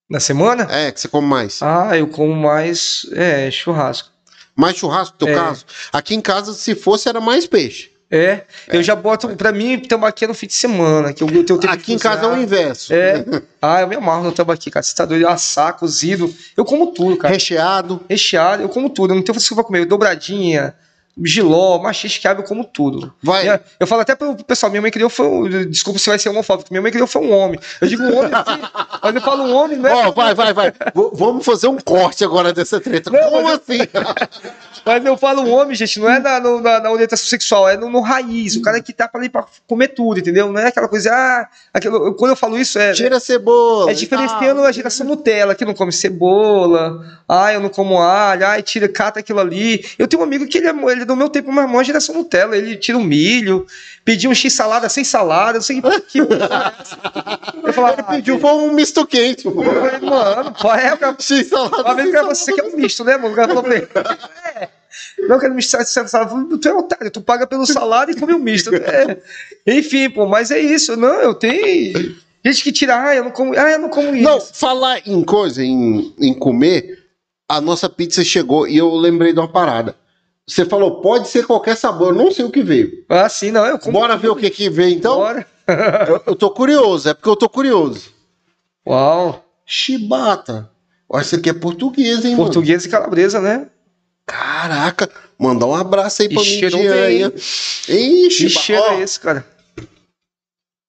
na 0.09 0.19
semana? 0.19 0.67
É, 0.69 0.91
que 0.91 0.99
você 1.01 1.07
come 1.07 1.27
mais. 1.27 1.59
Ah, 1.61 1.97
eu 1.97 2.07
como 2.07 2.35
mais 2.35 3.05
é, 3.13 3.49
churrasco. 3.49 4.09
Mais 4.55 4.77
churrasco, 4.77 5.15
no 5.19 5.25
teu 5.25 5.35
É. 5.35 5.39
caso? 5.39 5.65
Aqui 5.91 6.13
em 6.13 6.21
casa, 6.21 6.53
se 6.53 6.75
fosse, 6.75 7.09
era 7.09 7.19
mais 7.19 7.47
peixe. 7.47 7.89
É, 8.11 8.43
eu 8.67 8.83
já 8.83 8.95
boto, 8.95 9.29
pra 9.29 9.51
mim, 9.51 9.79
tambaqui 9.79 10.23
é 10.25 10.27
no 10.27 10.35
fim 10.35 10.45
de 10.45 10.53
semana, 10.53 11.11
que 11.13 11.23
eu, 11.23 11.27
eu 11.29 11.43
tenho 11.43 11.59
tempo 11.59 11.73
Aqui 11.73 11.93
em 11.93 11.97
casa 11.97 12.25
é 12.25 12.27
o 12.27 12.37
inverso. 12.37 12.93
É. 12.93 13.25
Ah, 13.59 13.81
eu 13.81 13.87
me 13.87 13.95
amarro 13.95 14.25
no 14.25 14.31
tambaqui, 14.31 14.69
cara. 14.69 14.83
Você 14.83 14.93
tá 14.93 15.03
doido? 15.03 15.27
Assar, 15.27 15.73
cozido. 15.73 16.31
Eu 16.55 16.63
como 16.63 16.91
tudo, 16.93 17.17
cara. 17.17 17.33
Recheado. 17.33 17.99
Recheado, 18.07 18.61
eu 18.61 18.69
como 18.69 18.87
tudo. 18.91 19.13
Eu 19.13 19.15
não 19.15 19.23
tenho 19.23 19.35
desculpa 19.35 19.63
comer. 19.63 19.85
Dobradinha, 19.85 20.75
giló, 21.21 21.81
eu 22.37 22.43
como 22.43 22.63
tudo. 22.63 23.13
Vai. 23.21 23.43
Minha- 23.43 23.61
Eu 23.79 23.85
falo 23.85 24.01
até 24.01 24.15
pro 24.15 24.35
pessoal, 24.43 24.69
minha 24.71 24.81
mãe 24.81 24.89
criou 24.91 25.09
foi 25.09 25.27
um, 25.27 25.65
Desculpa 25.69 25.99
se 25.99 26.09
vai 26.09 26.17
ser 26.17 26.29
homofóbico, 26.29 26.69
minha 26.71 26.81
mãe 26.81 26.91
criou 26.91 27.07
foi 27.07 27.21
um 27.21 27.31
homem. 27.31 27.59
Eu 27.81 27.87
digo 27.87 28.01
um 28.03 28.17
homem 28.17 28.31
aqui, 28.33 28.59
mas 29.01 29.13
eu 29.15 29.21
falo 29.21 29.43
um 29.43 29.53
homem, 29.55 29.77
não 29.77 29.89
é? 29.89 29.93
Ó, 30.07 30.11
vai, 30.11 30.33
vai, 30.33 30.53
vai. 30.53 30.71
V- 30.71 31.11
vamos 31.13 31.45
fazer 31.45 31.67
um 31.67 31.77
corte 31.77 32.23
agora 32.23 32.51
dessa 32.53 32.79
treta. 32.79 33.11
Não, 33.11 33.29
Como 33.29 33.43
mas 33.43 33.59
assim? 33.59 33.79
Mas 34.85 35.05
eu 35.05 35.15
falo 35.15 35.43
um 35.43 35.49
homem, 35.53 35.73
gente, 35.73 35.97
não 35.97 36.09
é 36.09 36.19
na, 36.19 36.41
no- 36.41 36.59
na, 36.59 36.77
na 36.81 36.91
orientação 36.91 37.25
sexual, 37.25 37.69
é 37.69 37.77
no, 37.77 37.89
no 37.89 38.01
raiz. 38.01 38.57
O 38.57 38.61
cara 38.61 38.81
que 38.81 38.91
tá 38.91 39.09
ali 39.13 39.29
pra 39.29 39.45
comer 39.65 39.87
tudo, 39.89 40.19
entendeu? 40.19 40.51
Não 40.51 40.59
é 40.59 40.67
aquela 40.67 40.89
coisa, 40.89 41.09
ah, 41.09 41.47
aquilo, 41.73 42.07
eu- 42.07 42.13
quando 42.15 42.31
eu 42.31 42.35
falo 42.35 42.59
isso, 42.59 42.77
é. 42.77 42.91
Tira 42.91 43.15
a 43.15 43.19
cebola. 43.21 43.89
É 43.91 43.93
diferenciando 43.93 44.61
a 44.61 44.71
geração 44.73 45.07
Nutella, 45.07 45.55
que 45.55 45.63
não 45.63 45.73
come 45.73 45.93
cebola, 45.93 47.01
ah, 47.29 47.53
eu 47.53 47.61
não 47.61 47.69
como 47.69 47.97
alho, 48.01 48.45
ah, 48.45 48.61
tira, 48.61 48.89
cata 48.89 49.21
aquilo 49.21 49.39
ali. 49.39 49.85
Eu 49.97 50.05
tenho 50.05 50.21
um 50.21 50.25
amigo 50.25 50.45
que 50.47 50.57
ele 50.57 50.67
é, 50.67 50.91
ele 50.91 51.02
é 51.03 51.05
do 51.05 51.15
meu 51.15 51.29
tempo, 51.29 51.51
mas 51.51 51.69
mó 51.69 51.83
geração 51.83 52.15
Nutella, 52.15 52.57
ele 52.57 52.75
tira 52.75 52.97
o 52.97 53.03
milho, 53.03 53.65
pediu 54.03 54.31
um 54.31 54.35
X 54.35 54.53
salada 54.53 54.89
sem 54.89 55.03
salada, 55.03 55.53
não 55.53 55.61
sei 55.61 55.81
que. 55.81 56.19
é 56.19 57.67
eu 57.67 57.73
falava, 57.73 58.01
Ele 58.01 58.03
pediu 58.03 58.39
foi 58.39 58.51
um 58.51 58.73
misto 58.73 59.05
quente. 59.05 59.43
pô. 59.43 59.63
eu 59.63 59.73
falei, 59.73 59.99
mano, 59.99 60.53
pô, 60.59 60.73
é, 60.73 60.97
cara, 60.97 61.15
X 61.19 61.47
salada. 61.47 61.81
uma 61.83 61.95
vez 61.95 62.11
você 62.11 62.53
quer 62.53 62.63
um 62.63 62.75
misto, 62.75 63.03
né, 63.03 63.17
mano? 63.17 63.33
O 63.33 63.35
cara 63.35 63.47
falou 63.49 63.63
pra 63.63 63.75
ele. 63.75 63.87
É. 64.55 64.69
Não, 65.27 65.39
quero 65.39 65.53
misto 65.53 65.83
sem 65.83 66.07
salada. 66.07 66.57
Tu 66.57 66.67
é 66.67 66.73
otário, 66.73 67.11
tu 67.11 67.21
paga 67.21 67.47
pelo 67.47 67.65
salada 67.65 68.11
e 68.11 68.15
come 68.15 68.33
o 68.33 68.39
misto. 68.39 68.71
É. 68.75 69.17
Enfim, 69.65 70.09
pô, 70.09 70.27
mas 70.27 70.51
é 70.51 70.59
isso. 70.59 70.95
Não, 70.97 71.13
eu 71.21 71.33
tenho. 71.33 72.15
Gente 72.45 72.63
que 72.63 72.71
tira, 72.71 73.01
ah, 73.01 73.15
eu 73.15 73.23
não 73.23 73.31
como, 73.31 73.57
ah, 73.57 73.71
eu 73.71 73.79
não 73.79 73.89
como 73.89 74.13
isso. 74.13 74.23
Não, 74.23 74.39
falar 74.41 75.01
em 75.07 75.23
coisa, 75.23 75.63
em, 75.63 76.13
em 76.19 76.33
comer, 76.33 76.99
a 77.47 77.61
nossa 77.61 77.87
pizza 77.87 78.23
chegou 78.23 78.67
e 78.67 78.75
eu 78.77 78.93
lembrei 78.95 79.31
de 79.31 79.39
uma 79.39 79.47
parada. 79.47 79.95
Você 80.47 80.65
falou, 80.65 80.99
pode 81.01 81.29
ser 81.29 81.45
qualquer 81.47 81.77
sabor, 81.77 82.09
eu 82.09 82.15
não 82.15 82.31
sei 82.31 82.43
o 82.43 82.49
que 82.51 82.61
veio. 82.61 83.05
Ah, 83.07 83.29
sim, 83.29 83.49
não, 83.51 83.65
eu 83.65 83.79
como. 83.79 83.93
Bora 83.97 84.17
ver 84.17 84.29
o 84.29 84.35
que 84.35 84.49
que 84.49 84.69
veio 84.69 84.95
então? 84.95 85.15
Bora. 85.15 85.47
Eu, 86.09 86.21
eu 86.27 86.35
tô 86.35 86.51
curioso, 86.51 87.07
é 87.07 87.13
porque 87.13 87.29
eu 87.29 87.37
tô 87.37 87.47
curioso. 87.47 88.11
Uau. 88.85 89.45
Chibata. 89.65 90.69
Ó, 91.09 91.17
isso 91.21 91.35
aqui 91.37 91.49
é 91.49 91.53
português, 91.53 92.25
hein, 92.25 92.31
mano? 92.31 92.43
Português 92.43 92.83
e 92.83 92.89
calabresa, 92.89 93.39
né? 93.39 93.67
Caraca, 94.27 95.09
mandar 95.39 95.65
um 95.67 95.73
abraço 95.73 96.21
aí 96.21 96.27
pra 96.27 96.41
E 96.43 96.59
bem. 96.69 97.25
ó. 97.25 97.29
Ixi, 97.93 98.43
Que 98.43 98.49
cheiro 98.49 98.83
é 98.83 98.99
esse, 99.01 99.17
cara? 99.17 99.45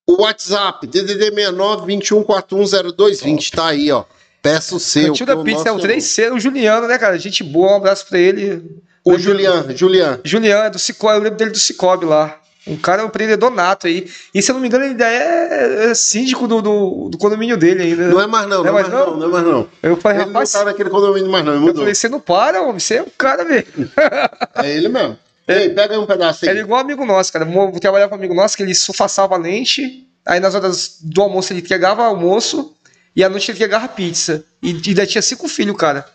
O 0.09 0.23
WhatsApp, 0.23 0.87
DDD 0.89 1.31
69 1.31 1.87
21410220, 1.87 3.51
tá 3.55 3.67
aí, 3.69 3.93
ó. 3.93 4.05
Peça 4.43 4.75
o 4.75 4.81
seu. 4.81 5.13
o 5.13 5.15
tio 5.15 5.25
da 5.25 5.37
pizza 5.37 5.69
é 5.69 5.73
o 5.73 5.77
nosso- 5.77 5.87
3C, 5.87 6.33
o 6.33 6.39
Juliano, 6.41 6.89
né, 6.89 6.99
cara? 6.99 7.17
Gente 7.19 7.45
boa, 7.45 7.73
um 7.73 7.77
abraço 7.77 8.07
pra 8.09 8.19
ele. 8.19 8.61
O 9.05 9.19
Julian, 9.19 9.67
Julian. 9.77 10.21
Juliano, 10.25 10.65
é 10.65 10.71
do 10.71 10.79
Cicobi, 10.79 11.15
eu 11.15 11.23
lembro 11.23 11.37
dele 11.39 11.51
do 11.51 11.59
Cicobi 11.59 12.07
lá. 12.07 12.41
Um 12.67 12.77
cara 12.77 13.03
é 13.03 13.05
um 13.05 13.09
empreendedor 13.09 13.51
nato 13.51 13.87
aí. 13.87 14.11
E 14.35 14.41
se 14.41 14.51
eu 14.51 14.55
não 14.55 14.61
me 14.63 14.69
engano, 14.69 14.85
ele 14.85 14.93
ainda 14.93 15.07
é, 15.07 15.91
é 15.91 15.95
síndico 15.95 16.49
do, 16.49 16.63
do, 16.63 17.09
do 17.11 17.19
condomínio 17.19 17.59
dele 17.59 17.83
ainda. 17.83 18.09
Não 18.09 18.21
é 18.21 18.27
mais 18.27 18.49
não, 18.49 18.63
não, 18.63 18.69
é 18.71 18.73
mais 18.73 18.89
não, 18.89 19.17
não 19.19 19.27
é 19.29 19.31
mais 19.31 19.45
não. 19.45 19.69
Eu 19.83 19.97
falei, 19.99 20.19
Ele 20.19 20.25
não 20.27 20.33
rapaz, 20.33 20.53
tá 20.53 20.65
naquele 20.65 20.89
condomínio 20.89 21.31
mais 21.31 21.45
não, 21.45 21.53
ele 21.53 21.61
eu 21.61 21.67
mudou. 21.67 21.83
falei, 21.83 21.95
você 21.95 22.09
não 22.09 22.21
para, 22.21 22.63
homem, 22.63 22.81
você 22.81 22.95
é 22.95 23.03
um 23.03 23.11
cara 23.19 23.45
mesmo. 23.45 23.67
É 24.57 24.71
ele 24.71 24.89
mesmo. 24.89 25.19
Ei, 25.47 25.69
pega 25.69 25.93
aí 25.93 26.01
um 26.01 26.07
pedaço 26.07 26.49
aí. 26.49 26.57
É 26.57 26.61
igual 26.61 26.81
um 26.81 26.83
amigo 26.83 27.05
nosso, 27.05 27.31
cara. 27.31 27.47
Eu 27.47 27.79
trabalhava 27.79 28.09
com 28.09 28.15
um 28.15 28.19
amigo 28.19 28.35
nosso 28.35 28.57
que 28.57 28.63
ele 28.63 28.75
surfaçava 28.75 29.37
lente, 29.37 30.09
aí 30.25 30.41
nas 30.41 30.55
horas 30.55 30.97
do 31.03 31.21
almoço 31.21 31.53
ele 31.53 31.61
entregava 31.61 32.03
almoço 32.03 32.75
e 33.15 33.23
à 33.23 33.29
noite 33.29 33.51
ele 33.51 33.59
entregava 33.59 33.87
pizza. 33.89 34.43
E 34.63 34.71
ainda 34.87 35.07
tinha 35.07 35.21
cinco 35.21 35.47
filhos, 35.49 35.77
cara. 35.77 36.07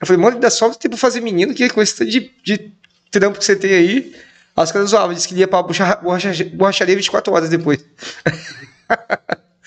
Eu 0.00 0.06
falei, 0.06 0.22
mano, 0.22 0.36
ainda 0.36 0.50
só 0.50 0.68
tempo 0.70 0.90
pra 0.90 0.98
fazer 0.98 1.20
menino, 1.20 1.54
que 1.54 1.64
tanto 1.64 2.04
de, 2.04 2.30
de 2.44 2.72
trampo 3.10 3.38
que 3.38 3.44
você 3.44 3.56
tem 3.56 3.72
aí. 3.72 4.14
Os 4.56 4.72
caras 4.72 4.90
zoavam, 4.90 5.14
disse 5.14 5.28
que 5.28 5.34
ia 5.34 5.46
pra 5.48 5.62
borracha- 5.62 5.96
borracha- 6.02 6.44
borracharia 6.54 6.96
24 6.96 7.32
horas 7.32 7.48
depois. 7.50 7.84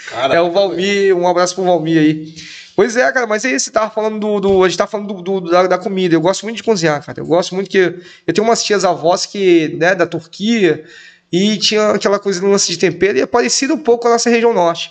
Cara, 0.09 0.33
É 0.35 0.41
o 0.41 0.51
Valmir, 0.51 1.15
um 1.15 1.27
abraço 1.27 1.55
pro 1.55 1.63
Valmir 1.63 1.97
aí. 1.99 2.35
Pois 2.75 2.95
é, 2.95 3.11
cara, 3.11 3.27
mas 3.27 3.43
aí 3.43 3.59
você 3.59 3.69
tava 3.69 3.89
falando 3.91 4.19
do. 4.19 4.39
do- 4.39 4.63
a 4.63 4.69
gente 4.69 4.77
tava 4.77 4.89
falando 4.89 5.13
do, 5.13 5.21
do- 5.41 5.51
da, 5.51 5.67
da 5.67 5.77
comida. 5.77 6.15
Eu 6.15 6.21
gosto 6.21 6.43
muito 6.43 6.57
de 6.57 6.63
cozinhar, 6.63 7.03
cara. 7.05 7.19
Eu 7.19 7.25
gosto 7.25 7.53
muito 7.53 7.69
que. 7.69 7.77
Eu 8.25 8.33
tenho 8.33 8.47
umas 8.47 8.63
tias 8.63 8.85
avós 8.85 9.25
que, 9.25 9.75
né, 9.77 9.93
da 9.93 10.07
Turquia, 10.07 10.85
e 11.31 11.57
tinha 11.57 11.89
aquela 11.91 12.17
coisa 12.19 12.41
no 12.41 12.49
lance 12.49 12.67
de 12.71 12.77
tempero, 12.77 13.17
e 13.17 13.21
é 13.21 13.25
parecido 13.25 13.73
um 13.73 13.83
pouco 13.83 14.03
com 14.03 14.07
a 14.07 14.11
nossa 14.11 14.29
região 14.29 14.53
norte. 14.53 14.89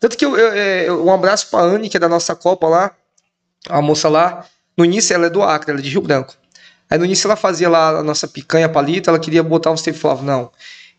Tanto 0.00 0.16
que 0.16 0.24
eu, 0.24 0.36
eu- 0.36 0.52
é, 0.54 0.90
um 0.92 1.12
abraço 1.12 1.48
pra 1.50 1.60
Anne, 1.60 1.88
que 1.90 1.96
é 1.96 2.00
da 2.00 2.08
nossa 2.08 2.34
Copa 2.34 2.66
lá, 2.66 2.90
a 3.68 3.80
moça 3.80 4.08
lá. 4.08 4.44
No 4.76 4.84
início 4.84 5.14
ela 5.14 5.26
é 5.26 5.30
do 5.30 5.42
Acre, 5.42 5.70
ela 5.70 5.80
é 5.80 5.82
de 5.82 5.88
Rio 5.90 6.00
Branco. 6.00 6.34
Aí 6.90 6.98
no 6.98 7.04
início 7.04 7.26
ela 7.26 7.36
fazia 7.36 7.68
lá 7.68 7.98
a 7.98 8.02
nossa 8.02 8.28
picanha 8.28 8.68
palito, 8.68 9.08
ela 9.08 9.18
queria 9.18 9.42
botar 9.42 9.70
uns 9.70 9.82
temperos. 9.82 10.02
Falava, 10.02 10.22
não, 10.22 10.50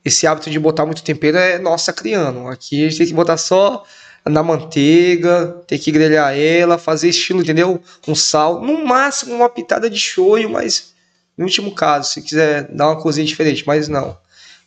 esse 0.03 0.27
hábito 0.27 0.49
de 0.49 0.59
botar 0.59 0.85
muito 0.85 1.03
tempero 1.03 1.37
é 1.37 1.57
nossa 1.57 1.91
criando. 1.91 2.47
Aqui 2.47 2.85
a 2.85 2.89
gente 2.89 2.99
tem 2.99 3.07
que 3.07 3.13
botar 3.13 3.37
só 3.37 3.83
na 4.23 4.41
manteiga, 4.43 5.61
tem 5.67 5.77
que 5.77 5.91
grelhar 5.91 6.35
ela, 6.37 6.77
fazer 6.77 7.09
estilo, 7.09 7.41
entendeu? 7.41 7.81
Com 8.03 8.15
sal, 8.15 8.61
no 8.61 8.85
máximo 8.85 9.35
uma 9.35 9.49
pitada 9.49 9.89
de 9.89 9.99
shoyu, 9.99 10.49
mas 10.49 10.93
no 11.37 11.45
último 11.45 11.73
caso, 11.73 12.11
se 12.11 12.21
quiser 12.21 12.63
dar 12.71 12.89
uma 12.89 13.01
cozinha 13.01 13.25
diferente, 13.25 13.63
mas 13.65 13.87
não. 13.87 14.17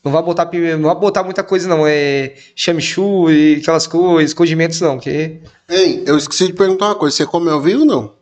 Não 0.05 0.13
vai 0.13 0.23
botar 0.23 0.47
pimenta, 0.47 0.77
não 0.77 0.89
vai 0.89 0.95
botar 0.99 1.23
muita 1.25 1.43
coisa 1.43 1.69
não, 1.69 1.87
é 1.87 2.35
chamichu 2.55 3.31
e 3.31 3.57
aquelas 3.57 3.87
coisas, 3.87 4.33
condimentos 4.33 4.81
não, 4.81 4.99
que 4.99 5.41
Ei, 5.69 6.03
eu 6.07 6.17
esqueci 6.17 6.47
de 6.47 6.53
perguntar 6.53 6.87
uma 6.87 6.95
coisa. 6.95 7.17
Você 7.17 7.27
come 7.27 7.51
ao 7.51 7.61
vivo 7.61 7.81
ou 7.81 7.87
não? 7.87 8.19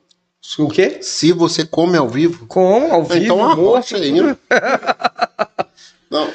o 0.59 0.69
quê? 0.69 0.99
Se 1.03 1.33
você 1.33 1.67
come 1.67 1.97
ao 1.97 2.09
vivo. 2.09 2.47
Como 2.47 2.93
ao 2.93 3.05
vivo, 3.05 3.25
Então 3.25 3.45
arrocha 3.45 3.97
aí, 3.97 4.13
né? 4.21 4.37
Não. 6.11 6.31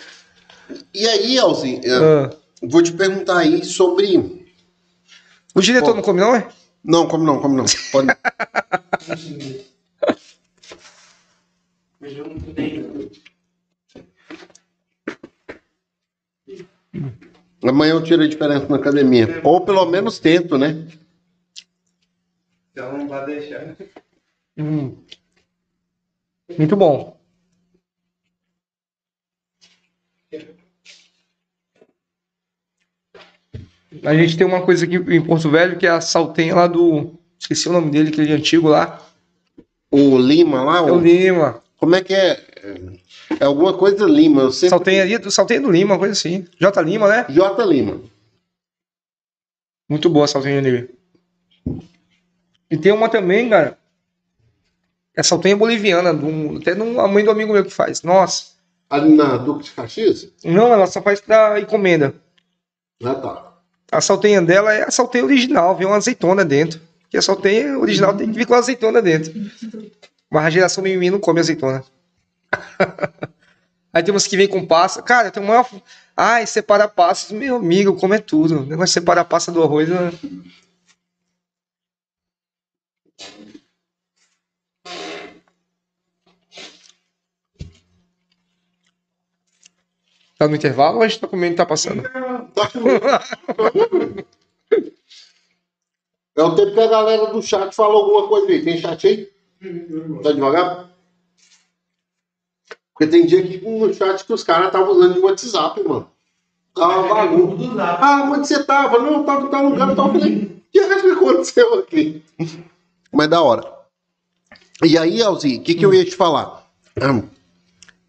E 0.94 1.08
aí, 1.08 1.40
Alzinho, 1.40 1.82
é, 1.84 1.92
Ah. 1.94 2.30
vou 2.62 2.84
te 2.84 2.92
perguntar 2.92 3.38
aí 3.40 3.64
sobre. 3.64 4.46
O 5.56 5.62
diretor 5.62 5.92
Pô. 5.92 5.96
não 5.96 6.02
come, 6.02 6.20
não, 6.20 6.36
é? 6.36 6.48
Não, 6.84 7.08
como 7.08 7.24
não, 7.24 7.40
como 7.40 7.56
não. 7.56 7.66
Pode... 7.92 8.08
Amanhã 17.64 17.94
eu 17.94 18.04
tiro 18.04 18.24
a 18.24 18.28
diferença 18.28 18.68
na 18.68 18.78
academia. 18.78 19.42
Ou 19.44 19.62
pelo 19.62 19.86
menos 19.86 20.20
tento, 20.20 20.58
né? 20.58 20.88
Então, 22.72 23.08
vai 23.08 23.26
deixar. 23.26 23.76
Hum. 24.58 24.96
Muito 26.58 26.76
bom. 26.76 27.20
A 34.04 34.16
gente 34.16 34.38
tem 34.38 34.48
uma 34.48 34.62
coisa 34.62 34.86
aqui 34.86 34.96
em 34.96 35.22
Porto 35.24 35.50
Velho 35.50 35.78
que 35.78 35.86
é 35.86 35.90
a 35.90 36.02
saltenha 36.02 36.56
lá 36.56 36.68
do. 36.68 37.14
Esqueci 37.38 37.68
o 37.68 37.74
nome 37.74 37.92
dele, 37.92 38.10
aquele 38.10 38.32
antigo 38.32 38.70
lá. 38.70 39.06
O 39.92 40.18
Lima 40.18 40.64
lá, 40.64 40.78
É 40.78 40.92
o 40.92 40.96
o... 40.96 41.00
Lima. 41.00 41.62
como 41.78 41.96
é 41.96 42.02
que 42.02 42.14
é? 42.14 42.42
É 43.40 43.46
alguma 43.46 43.74
coisa 43.78 44.06
Lima. 44.06 44.44
Eu 44.44 44.52
sempre... 44.52 44.70
Saltenha, 44.70 45.04
ali 45.04 45.18
do- 45.18 45.72
Lima, 45.72 45.94
uma 45.94 46.00
coisa 46.00 46.14
assim. 46.14 46.46
J 46.60 46.82
Lima, 46.82 47.08
né? 47.08 47.26
J 47.30 47.66
Lima. 47.66 48.02
Muito 49.90 50.10
boa 50.10 50.26
a 50.26 50.28
saltenha 50.28 50.62
dele. 50.62 50.90
E 52.70 52.78
tem 52.78 52.92
uma 52.92 53.10
também, 53.10 53.50
cara. 53.50 53.78
É 55.16 55.22
saltenha 55.22 55.58
boliviana, 55.58 56.14
do, 56.14 56.58
até 56.58 56.74
de 56.74 56.82
uma 56.82 57.08
mãe 57.08 57.24
do 57.24 57.32
amigo 57.32 57.52
meu 57.52 57.64
que 57.66 57.70
faz. 57.70 58.02
Nossa. 58.02 58.52
Ali 58.90 59.14
na 59.14 59.38
Duque 59.38 59.66
de 59.66 59.72
Caxias? 59.72 60.28
Não, 60.44 60.72
ela 60.72 60.88
só 60.88 61.02
faz 61.02 61.20
pra 61.20 61.60
encomenda. 61.60 62.14
Ah, 63.04 63.16
tá. 63.16 63.52
A 63.92 64.00
saltenha 64.00 64.42
dela 64.42 64.74
é 64.74 64.84
a 64.84 64.92
saltenha 64.92 65.26
original, 65.26 65.76
vem 65.76 65.86
uma 65.88 65.98
azeitona 65.98 66.46
dentro. 66.46 66.80
Porque 67.02 67.18
a 67.18 67.22
saltenha 67.22 67.78
original 67.78 68.16
tem 68.16 68.28
que 68.32 68.38
vir 68.38 68.46
com 68.46 68.54
azeitona 68.54 69.02
dentro. 69.02 69.34
Mas 70.30 70.46
a 70.46 70.50
geração 70.50 70.82
mimimi 70.82 71.10
não 71.10 71.20
come 71.20 71.42
azeitona. 71.42 71.84
Aí 73.94 74.02
tem 74.04 74.14
umas 74.14 74.26
que 74.26 74.38
vem 74.38 74.48
com 74.48 74.66
passa. 74.66 75.02
Cara, 75.02 75.32
tem 75.32 75.44
uma. 75.44 75.66
Ai, 76.16 76.48
separa 76.48 76.88
passas. 76.88 77.32
Meu 77.32 77.58
amigo, 77.58 77.96
come 77.96 78.16
é 78.16 78.20
tudo. 78.20 78.60
O 78.60 78.66
negócio 78.66 78.86
de 78.86 78.92
separar 78.92 79.22
a 79.22 79.26
passa 79.26 79.52
do 79.52 79.62
arroz. 79.62 79.90
né? 79.90 80.12
Tá 90.38 90.48
no 90.48 90.56
intervalo 90.56 90.98
ou 90.98 91.04
a 91.04 91.08
gente 91.08 91.20
tá 91.20 91.28
comendo 91.28 91.54
e 91.54 91.58
tá 91.58 91.66
passando? 91.66 92.02
É 96.34 96.44
o 96.44 96.56
tempo 96.56 96.74
que 96.74 96.80
a 96.80 96.88
galera 96.88 97.26
do 97.28 97.42
chat 97.42 97.76
falou 97.76 98.04
alguma 98.04 98.28
coisa 98.28 98.48
aí. 98.48 98.64
Tem 98.64 98.78
chat 98.78 99.06
aí? 99.06 99.30
Tá 100.24 100.32
devagar? 100.32 100.91
Porque 103.02 103.08
tem 103.08 103.26
dia 103.26 103.40
aqui 103.40 103.58
no 103.68 103.92
chat 103.92 104.24
que 104.24 104.32
os 104.32 104.44
caras 104.44 104.68
estavam 104.68 104.92
usando 104.92 105.16
de 105.16 105.20
WhatsApp, 105.22 105.82
mano. 105.84 106.08
Tava 106.76 107.08
bagunça. 107.08 107.84
Ah, 107.84 108.30
onde 108.32 108.48
você 108.48 108.64
tava? 108.64 109.00
Não, 109.00 109.14
eu 109.14 109.24
tava 109.24 109.48
em 109.48 109.50
tal 109.50 109.70
lugar, 109.70 109.90
eu 109.90 109.96
tava. 109.96 110.20
Falei, 110.20 110.36
o 110.36 110.62
que 110.72 110.80
é 110.80 111.02
que 111.02 111.08
aconteceu 111.08 111.80
aqui? 111.80 112.24
Mas 113.12 113.28
da 113.28 113.42
hora. 113.42 113.68
E 114.84 115.00
aí, 115.00 115.20
Alzi, 115.20 115.58
o 115.58 115.62
que, 115.64 115.74
que 115.74 115.84
eu 115.84 115.92
ia 115.92 116.06
te 116.06 116.16
falar? 116.16 116.64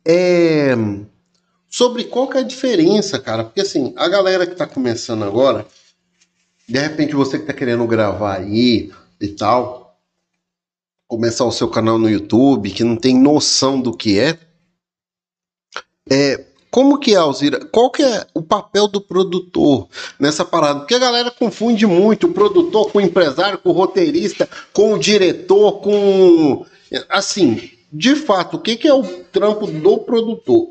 É. 0.04 0.74
Sobre 1.70 2.04
qual 2.04 2.28
que 2.28 2.36
é 2.36 2.40
a 2.40 2.44
diferença, 2.44 3.18
cara? 3.18 3.44
Porque 3.44 3.62
assim, 3.62 3.94
a 3.96 4.06
galera 4.08 4.46
que 4.46 4.54
tá 4.54 4.66
começando 4.66 5.24
agora, 5.24 5.66
de 6.68 6.78
repente 6.78 7.14
você 7.14 7.38
que 7.38 7.46
tá 7.46 7.54
querendo 7.54 7.86
gravar 7.86 8.40
aí 8.40 8.92
e 9.18 9.28
tal, 9.28 9.98
começar 11.08 11.46
o 11.46 11.52
seu 11.52 11.68
canal 11.68 11.98
no 11.98 12.10
YouTube, 12.10 12.70
que 12.70 12.84
não 12.84 12.96
tem 12.96 13.18
noção 13.18 13.80
do 13.80 13.96
que 13.96 14.18
é, 14.18 14.38
é 16.10 16.44
como 16.72 16.98
que 16.98 17.12
é, 17.12 17.16
Alzira? 17.16 17.66
Qual 17.66 17.90
que 17.90 18.02
é 18.02 18.26
o 18.32 18.40
papel 18.40 18.88
do 18.88 18.98
produtor 18.98 19.88
nessa 20.18 20.42
parada? 20.42 20.80
Porque 20.80 20.94
a 20.94 20.98
galera 20.98 21.30
confunde 21.30 21.86
muito 21.86 22.28
o 22.28 22.32
produtor 22.32 22.90
com 22.90 22.96
o 22.96 23.00
empresário, 23.02 23.58
com 23.58 23.68
o 23.68 23.74
roteirista, 23.74 24.48
com 24.72 24.94
o 24.94 24.98
diretor, 24.98 25.80
com... 25.80 26.64
Assim, 27.10 27.70
de 27.92 28.16
fato, 28.16 28.56
o 28.56 28.60
que, 28.60 28.76
que 28.76 28.88
é 28.88 28.94
o 28.94 29.02
trampo 29.02 29.66
do 29.66 29.98
produtor? 29.98 30.70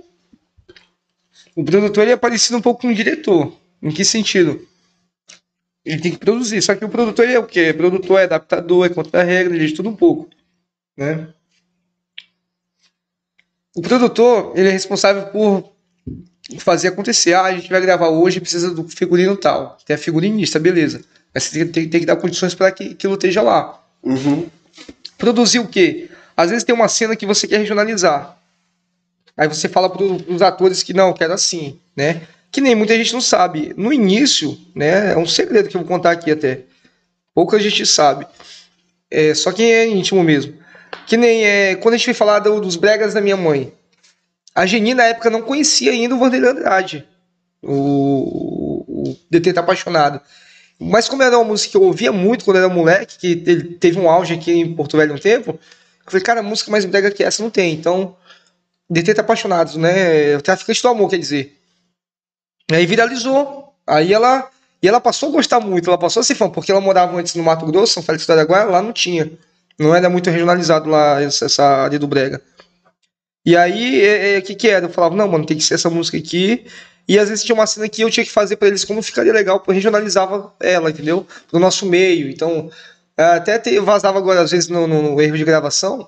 O 1.56 1.64
produtor 1.64 2.04
ele 2.04 2.14
é 2.14 2.18
parecido 2.18 2.58
um 2.58 2.62
pouco 2.62 2.82
com 2.82 2.88
o 2.88 2.96
diretor. 2.96 3.54
Em 3.80 3.92
que 3.92 4.04
sentido? 4.04 4.68
Ele 5.86 6.02
tem 6.02 6.12
que 6.12 6.18
produzir. 6.18 6.64
Só 6.64 6.74
que 6.74 6.84
o 6.84 6.90
produtor 6.90 7.30
é 7.30 7.38
o 7.38 7.46
quê? 7.46 7.70
O 7.70 7.78
produtor 7.78 8.20
é 8.20 8.24
adaptador, 8.24 8.88
é 8.88 8.90
contra-regra, 8.90 9.54
ele 9.54 9.66
é 9.66 9.68
de 9.68 9.76
tudo 9.76 9.90
um 9.90 9.96
pouco. 9.96 10.28
Né? 10.98 11.28
O 13.76 13.82
produtor 13.82 14.54
ele 14.56 14.70
é 14.70 14.72
responsável 14.72 15.28
por 15.28 15.72
fazer 16.60 16.90
acontecer. 16.90 17.34
Ah, 17.34 17.44
a 17.44 17.54
gente 17.56 17.70
vai 17.70 17.82
gravar 17.82 18.10
hoje 18.10 18.40
precisa 18.42 18.72
do 18.72 18.88
figurino 18.88 19.36
tal. 19.38 19.78
Tem 19.86 19.96
a 19.96 20.00
figurinista, 20.00 20.60
beleza. 20.60 21.02
Mas 21.34 21.44
você 21.44 21.60
tem, 21.60 21.68
tem- 21.68 21.90
tem 21.90 22.00
que 22.02 22.06
dar 22.06 22.18
condições 22.18 22.54
para 22.54 22.72
que 22.72 22.90
aquilo 22.92 23.14
esteja 23.14 23.42
lá. 23.42 23.82
Uhum. 24.04 24.48
Produzir 25.18 25.60
o 25.60 25.68
quê? 25.68 26.10
Às 26.36 26.50
vezes 26.50 26.64
tem 26.64 26.74
uma 26.76 26.88
cena 26.88 27.16
que 27.16 27.26
você 27.26 27.48
quer 27.48 27.60
regionalizar. 27.60 28.38
Aí 29.38 29.48
você 29.48 29.70
fala 29.70 29.90
para 29.90 30.04
os 30.04 30.42
atores 30.42 30.84
que 30.84 30.94
não, 30.94 31.14
quero 31.14 31.34
assim, 31.34 31.80
né? 31.96 32.22
Que 32.52 32.60
nem 32.60 32.76
muita 32.76 32.96
gente 32.98 33.14
não 33.14 33.22
sabe. 33.22 33.74
No 33.78 33.94
início, 33.94 34.58
né? 34.76 35.14
É 35.14 35.18
um 35.18 35.26
segredo 35.26 35.70
que 35.70 35.78
eu 35.78 35.82
vou 35.82 35.88
contar 35.88 36.12
aqui 36.12 36.32
até. 36.32 36.62
Pouca 37.34 37.58
gente 37.60 37.86
sabe. 37.86 38.28
É, 39.10 39.34
só 39.34 39.52
quem 39.54 39.72
é 39.72 39.88
íntimo 39.88 40.22
mesmo. 40.24 40.54
Que 41.08 41.18
nem 41.18 41.44
é, 41.46 41.76
quando 41.76 41.94
a 41.96 41.98
gente 41.98 42.06
foi 42.06 42.14
falar 42.14 42.40
do- 42.40 42.60
dos 42.62 42.76
bregas 42.76 43.14
da 43.14 43.22
minha 43.22 43.38
mãe. 43.38 43.74
A 44.54 44.66
Geni, 44.66 44.94
na 44.94 45.04
época, 45.06 45.30
não 45.30 45.42
conhecia 45.42 45.92
ainda 45.92 46.16
o 46.16 46.20
Vanderlei 46.20 46.50
Andrade. 46.52 47.08
O, 47.62 48.84
o 48.88 49.18
Detento 49.30 49.60
Apaixonado. 49.60 50.22
Mas 50.80 51.08
como 51.08 51.22
era 51.24 51.38
uma 51.38 51.46
música 51.46 51.72
que 51.72 51.78
eu 51.78 51.84
ouvia 51.84 52.12
muito 52.12 52.44
quando 52.44 52.58
era 52.58 52.68
moleque, 52.68 53.18
que 53.18 53.44
ele 53.46 53.76
teve 53.76 54.00
um 54.00 54.10
auge 54.10 54.34
aqui 54.34 54.52
em 54.52 54.74
Porto 54.76 54.98
Velho 54.98 55.14
um 55.14 55.18
tempo, 55.18 55.52
eu 55.52 55.60
falei, 56.06 56.22
cara, 56.24 56.42
música 56.42 56.72
mais 56.72 56.86
brega 56.86 57.12
que 57.12 57.24
essa 57.24 57.42
não 57.44 57.50
tem. 57.52 57.74
Então, 57.74 58.16
Detenta 58.90 59.22
Apaixonados, 59.22 59.76
né? 59.78 60.36
O 60.36 60.42
Traficante 60.42 60.82
do 60.82 60.88
Amor, 60.90 61.10
quer 61.10 61.20
dizer. 61.20 61.56
Aí 62.72 62.86
viralizou. 62.86 63.74
Aí 63.86 64.12
ela. 64.14 64.50
E 64.84 64.88
ela 64.88 65.00
passou 65.00 65.30
a 65.30 65.32
gostar 65.34 65.60
muito, 65.60 65.88
ela 65.90 65.98
passou 65.98 66.22
a 66.22 66.24
ser 66.24 66.34
fã, 66.34 66.50
porque 66.50 66.72
ela 66.72 66.82
morava 66.82 67.16
antes 67.16 67.36
no 67.36 67.44
Mato 67.44 67.68
Grosso, 67.68 67.94
São 67.94 68.02
Félix 68.02 68.26
do 68.26 68.34
Araguaia, 68.34 68.66
lá 68.66 68.82
não 68.82 68.92
tinha. 68.92 69.32
Não 69.82 69.96
era 69.96 70.10
muito 70.10 70.30
regionalizado 70.30 70.90
lá 70.90 71.22
essa, 71.22 71.46
essa 71.46 71.64
área 71.64 71.98
do 71.98 72.08
Brega. 72.08 72.42
E 73.46 73.56
aí, 73.56 74.00
o 74.02 74.06
é, 74.06 74.34
é, 74.36 74.42
que 74.42 74.54
que 74.54 74.68
era? 74.70 74.86
Eu 74.86 74.90
falava, 74.90 75.16
não, 75.16 75.28
mano, 75.28 75.46
tem 75.46 75.58
que 75.58 75.64
ser 75.64 75.74
essa 75.76 75.90
música 75.90 76.18
aqui. 76.18 76.66
E 77.08 77.18
às 77.18 77.30
vezes 77.30 77.44
tinha 77.44 77.56
uma 77.56 77.66
cena 77.66 77.90
que 77.90 78.02
eu 78.04 78.10
tinha 78.12 78.24
que 78.26 78.32
fazer 78.32 78.56
pra 78.56 78.68
eles 78.68 78.86
como 78.86 79.02
ficaria 79.02 79.34
legal, 79.34 79.60
porque 79.60 79.74
regionalizava 79.74 80.54
ela, 80.60 80.92
entendeu? 80.92 81.26
Pro 81.50 81.60
nosso 81.60 81.86
meio. 81.88 82.30
Então, 82.30 82.70
até 83.18 83.58
te- 83.58 83.80
vazava 83.80 84.20
agora, 84.20 84.42
às 84.42 84.52
vezes, 84.52 84.70
no, 84.70 84.86
no- 84.88 85.02
no 85.16 85.22
erro 85.22 85.36
de 85.38 85.44
gravação, 85.44 86.08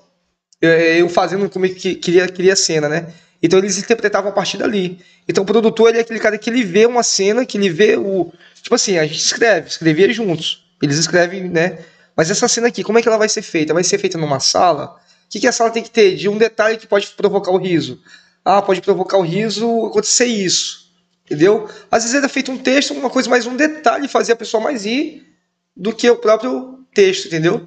eu, 0.60 0.70
eu 0.70 1.08
fazendo 1.08 1.48
como 1.50 1.68
que- 1.68 1.96
queria, 1.96 2.28
queria 2.28 2.52
a 2.52 2.56
cena, 2.56 2.88
né? 2.88 3.12
Então 3.42 3.58
eles 3.58 3.76
interpretavam 3.78 4.30
a 4.30 4.34
partir 4.34 4.56
dali. 4.56 4.98
Então 5.28 5.42
o 5.44 5.46
produtor 5.46 5.90
ele 5.90 5.98
é 5.98 6.00
aquele 6.00 6.20
cara 6.20 6.38
que 6.38 6.48
ele 6.48 6.64
vê 6.64 6.86
uma 6.86 7.02
cena, 7.02 7.44
que 7.44 7.58
ele 7.58 7.68
vê 7.68 7.96
o. 7.96 8.32
Tipo 8.62 8.74
assim, 8.76 8.96
a 8.98 9.06
gente 9.06 9.18
escreve, 9.18 9.68
escrevia 9.68 10.10
juntos. 10.12 10.64
Eles 10.80 10.96
escrevem, 10.98 11.48
né? 11.50 11.78
Mas 12.16 12.30
essa 12.30 12.46
cena 12.48 12.68
aqui, 12.68 12.82
como 12.82 12.98
é 12.98 13.02
que 13.02 13.08
ela 13.08 13.18
vai 13.18 13.28
ser 13.28 13.42
feita? 13.42 13.74
Vai 13.74 13.84
ser 13.84 13.98
feita 13.98 14.16
numa 14.16 14.40
sala? 14.40 14.96
O 15.26 15.30
que, 15.30 15.40
que 15.40 15.46
a 15.46 15.52
sala 15.52 15.70
tem 15.70 15.82
que 15.82 15.90
ter? 15.90 16.16
De 16.16 16.28
um 16.28 16.38
detalhe 16.38 16.76
que 16.76 16.86
pode 16.86 17.08
provocar 17.08 17.50
o 17.50 17.56
riso. 17.56 18.00
Ah, 18.44 18.62
pode 18.62 18.80
provocar 18.80 19.18
o 19.18 19.22
riso 19.22 19.86
acontecer 19.86 20.26
isso. 20.26 20.84
Entendeu? 21.24 21.68
Às 21.90 22.02
vezes 22.02 22.16
era 22.16 22.28
feito 22.28 22.52
um 22.52 22.58
texto, 22.58 22.92
uma 22.92 23.08
coisa 23.08 23.28
mais 23.30 23.46
um 23.46 23.56
detalhe 23.56 24.06
fazia 24.06 24.34
a 24.34 24.36
pessoa 24.36 24.62
mais 24.62 24.84
rir 24.84 25.26
do 25.74 25.92
que 25.92 26.08
o 26.08 26.16
próprio 26.16 26.80
texto, 26.92 27.26
entendeu? 27.26 27.66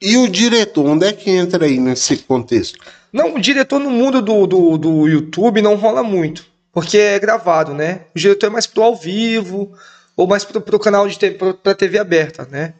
E 0.00 0.16
o 0.16 0.28
diretor, 0.28 0.86
onde 0.86 1.06
é 1.06 1.12
que 1.12 1.30
entra 1.30 1.66
aí 1.66 1.78
nesse 1.78 2.16
contexto? 2.18 2.78
Não, 3.12 3.34
o 3.34 3.40
diretor 3.40 3.78
no 3.78 3.90
mundo 3.90 4.22
do, 4.22 4.46
do, 4.46 4.78
do 4.78 5.08
YouTube 5.08 5.60
não 5.60 5.74
rola 5.74 6.02
muito, 6.02 6.46
porque 6.72 6.96
é 6.96 7.18
gravado, 7.18 7.74
né? 7.74 8.02
O 8.14 8.18
diretor 8.18 8.46
é 8.46 8.50
mais 8.50 8.66
pro 8.66 8.82
ao 8.82 8.96
vivo, 8.96 9.72
ou 10.16 10.26
mais 10.26 10.44
pro, 10.44 10.60
pro 10.60 10.78
canal 10.78 11.06
de 11.08 11.18
pra 11.62 11.74
TV 11.74 11.98
aberta, 11.98 12.46
né? 12.50 12.74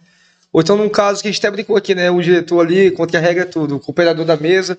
Ou 0.59 0.63
então, 0.63 0.77
num 0.77 0.89
caso 0.89 1.23
que 1.23 1.29
a 1.29 1.31
gente 1.31 1.39
até 1.39 1.53
brincou 1.53 1.77
aqui, 1.77 1.95
né? 1.95 2.11
O 2.11 2.21
diretor 2.21 2.59
ali, 2.59 2.91
contra 2.91 3.21
a 3.21 3.23
regra 3.23 3.47
tudo, 3.47 3.77
o 3.77 3.79
cooperador 3.79 4.25
da 4.25 4.37
mesa. 4.37 4.77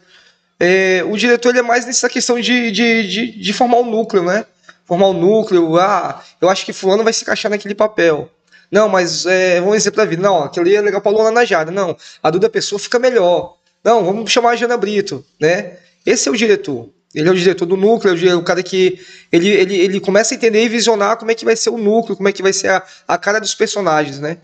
É, 0.59 1.01
o 1.09 1.15
diretor 1.15 1.55
é 1.55 1.61
mais 1.61 1.85
nessa 1.85 2.09
questão 2.09 2.37
de, 2.37 2.69
de, 2.69 3.07
de, 3.07 3.31
de 3.39 3.53
formar 3.53 3.77
o 3.77 3.85
núcleo, 3.85 4.21
né? 4.23 4.45
Formar 4.83 5.07
o 5.07 5.13
núcleo, 5.13 5.77
ah, 5.77 6.21
eu 6.41 6.49
acho 6.49 6.65
que 6.65 6.73
fulano 6.73 7.01
vai 7.01 7.13
se 7.13 7.23
encaixar 7.23 7.49
naquele 7.49 7.73
papel. 7.73 8.29
Não, 8.69 8.89
mas 8.89 9.25
é, 9.25 9.61
vamos 9.61 9.77
exemplo 9.77 9.95
da 9.95 10.03
vida. 10.03 10.21
Não, 10.21 10.43
aquele 10.43 10.75
é 10.75 10.81
legal 10.81 10.99
pra 10.99 11.13
Luana 11.13 11.31
Najada. 11.31 11.71
Não, 11.71 11.95
a 12.21 12.29
Duda 12.29 12.49
Pessoa 12.49 12.77
fica 12.77 12.99
melhor. 12.99 13.55
Não, 13.81 14.03
vamos 14.03 14.29
chamar 14.29 14.49
a 14.49 14.55
Jana 14.57 14.75
Brito, 14.75 15.25
né? 15.39 15.77
Esse 16.05 16.27
é 16.27 16.31
o 16.33 16.35
diretor. 16.35 16.89
Ele 17.15 17.29
é 17.29 17.31
o 17.31 17.35
diretor 17.35 17.65
do 17.65 17.77
núcleo, 17.77 18.29
é 18.29 18.35
o 18.35 18.43
cara 18.43 18.61
que. 18.61 18.99
Ele, 19.31 19.47
ele, 19.47 19.75
ele 19.77 19.99
começa 20.01 20.33
a 20.33 20.35
entender 20.35 20.61
e 20.61 20.67
visionar 20.67 21.15
como 21.15 21.31
é 21.31 21.35
que 21.35 21.45
vai 21.45 21.55
ser 21.55 21.69
o 21.69 21.77
núcleo, 21.77 22.17
como 22.17 22.27
é 22.27 22.33
que 22.33 22.43
vai 22.43 22.51
ser 22.51 22.67
a, 22.67 22.83
a 23.07 23.17
cara 23.17 23.39
dos 23.39 23.55
personagens, 23.55 24.19
né? 24.19 24.39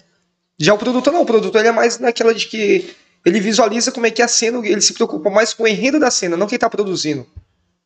Já 0.57 0.73
o 0.73 0.77
produtor 0.77 1.11
não, 1.11 1.22
o 1.22 1.26
produtor 1.26 1.61
ele 1.61 1.69
é 1.69 1.72
mais 1.72 1.99
naquela 1.99 2.34
de 2.34 2.48
que 2.48 2.95
ele 3.26 3.40
visualiza 3.40 3.91
como 3.91 4.06
é 4.06 4.11
que 4.11 4.22
é 4.22 4.26
a 4.26 4.27
cena, 4.27 4.65
ele 4.65 4.82
se 4.82 4.94
preocupa 4.94 5.30
mais 5.30 5.53
com 5.53 5.64
o 5.64 5.68
enredo 5.68 5.99
da 5.99 6.11
cena, 6.11 6.38
não 6.38 6.48
quem 6.48 6.57
tá 6.57 6.69
produzindo. 6.69 7.26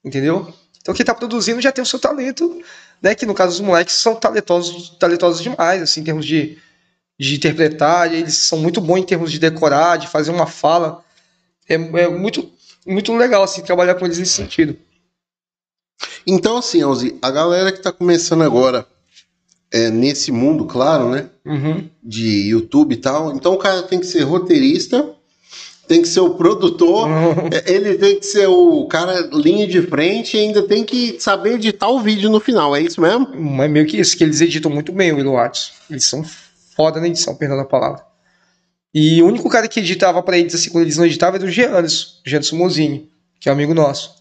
Entendeu? 0.04 0.54
Então 0.82 0.94
quem 0.94 1.06
tá 1.06 1.14
produzindo 1.14 1.62
já 1.62 1.72
tem 1.72 1.82
o 1.82 1.86
seu 1.86 2.00
talento, 2.00 2.62
né? 3.02 3.16
Que 3.16 3.26
no 3.26 3.34
caso 3.34 3.54
os 3.54 3.60
moleques 3.60 3.96
são 3.96 4.16
talentosos, 4.16 4.90
talentosos 5.00 5.42
demais, 5.42 5.82
assim, 5.82 6.02
em 6.02 6.04
termos 6.04 6.26
de, 6.26 6.58
de 7.18 7.36
interpretar, 7.36 8.14
eles 8.14 8.36
são 8.36 8.60
muito 8.60 8.80
bons 8.80 8.98
em 8.98 9.04
termos 9.04 9.32
de 9.32 9.40
decorar, 9.40 9.98
de 9.98 10.08
fazer 10.08 10.32
uma 10.32 10.46
fala. 10.46 11.04
É, 11.68 11.76
é 11.76 12.08
muito, 12.08 12.52
muito 12.86 13.16
legal, 13.16 13.44
assim, 13.44 13.62
trabalhar 13.62 13.96
com 13.96 14.06
eles 14.06 14.20
nesse 14.20 14.34
sentido. 14.34 14.78
Então, 16.26 16.58
assim, 16.58 16.82
Alzi, 16.82 17.18
a 17.22 17.32
galera 17.32 17.72
que 17.72 17.82
tá 17.82 17.92
começando 17.92 18.44
agora 18.44 18.88
é, 19.72 19.90
nesse 19.90 20.32
mundo, 20.32 20.66
claro, 20.66 21.10
né? 21.10 21.30
Uhum. 21.46 21.90
De 22.04 22.50
YouTube 22.50 22.94
e 22.94 22.98
tal. 22.98 23.36
Então 23.36 23.54
o 23.54 23.58
cara 23.58 23.84
tem 23.84 24.00
que 24.00 24.06
ser 24.06 24.24
roteirista, 24.24 25.14
tem 25.88 26.02
que 26.02 26.08
ser 26.08 26.20
o 26.20 26.32
produtor, 26.32 27.08
é, 27.52 27.72
ele 27.72 27.96
tem 27.96 28.20
que 28.20 28.26
ser 28.26 28.48
o 28.48 28.86
cara 28.86 29.28
linha 29.34 29.68
de 29.68 29.82
frente 29.82 30.38
e 30.38 30.40
ainda 30.40 30.62
tem 30.62 30.84
que 30.84 31.20
saber 31.20 31.56
editar 31.56 31.90
o 31.90 32.00
vídeo 32.00 32.30
no 32.30 32.40
final, 32.40 32.76
é 32.76 32.82
isso 32.82 33.02
mesmo? 33.02 33.28
Mas 33.36 33.72
meio 33.72 33.86
que 33.86 34.00
isso, 34.00 34.16
que 34.16 34.24
eles 34.24 34.42
editam 34.42 34.72
muito 34.72 34.92
bem 34.92 35.12
o 35.12 35.38
Arts. 35.38 35.72
Eles 35.90 36.06
são 36.06 36.24
foda 36.76 37.00
na 37.00 37.08
edição, 37.08 37.36
perdão 37.36 37.60
a 37.60 37.66
palavra. 37.66 38.04
E 38.94 39.22
o 39.22 39.28
único 39.28 39.50
cara 39.50 39.68
que 39.68 39.80
editava 39.80 40.22
pra 40.24 40.38
eles, 40.38 40.56
assim, 40.56 40.70
quando 40.70 40.84
eles 40.84 40.98
não 40.98 41.06
editavam, 41.06 41.36
era 41.36 41.46
o 41.46 41.52
Giannis, 41.52 42.20
Giannis 42.26 42.52
Mozini, 42.52 43.10
que 43.40 43.48
é 43.48 43.52
um 43.52 43.56
amigo 43.56 43.74
nosso. 43.74 44.16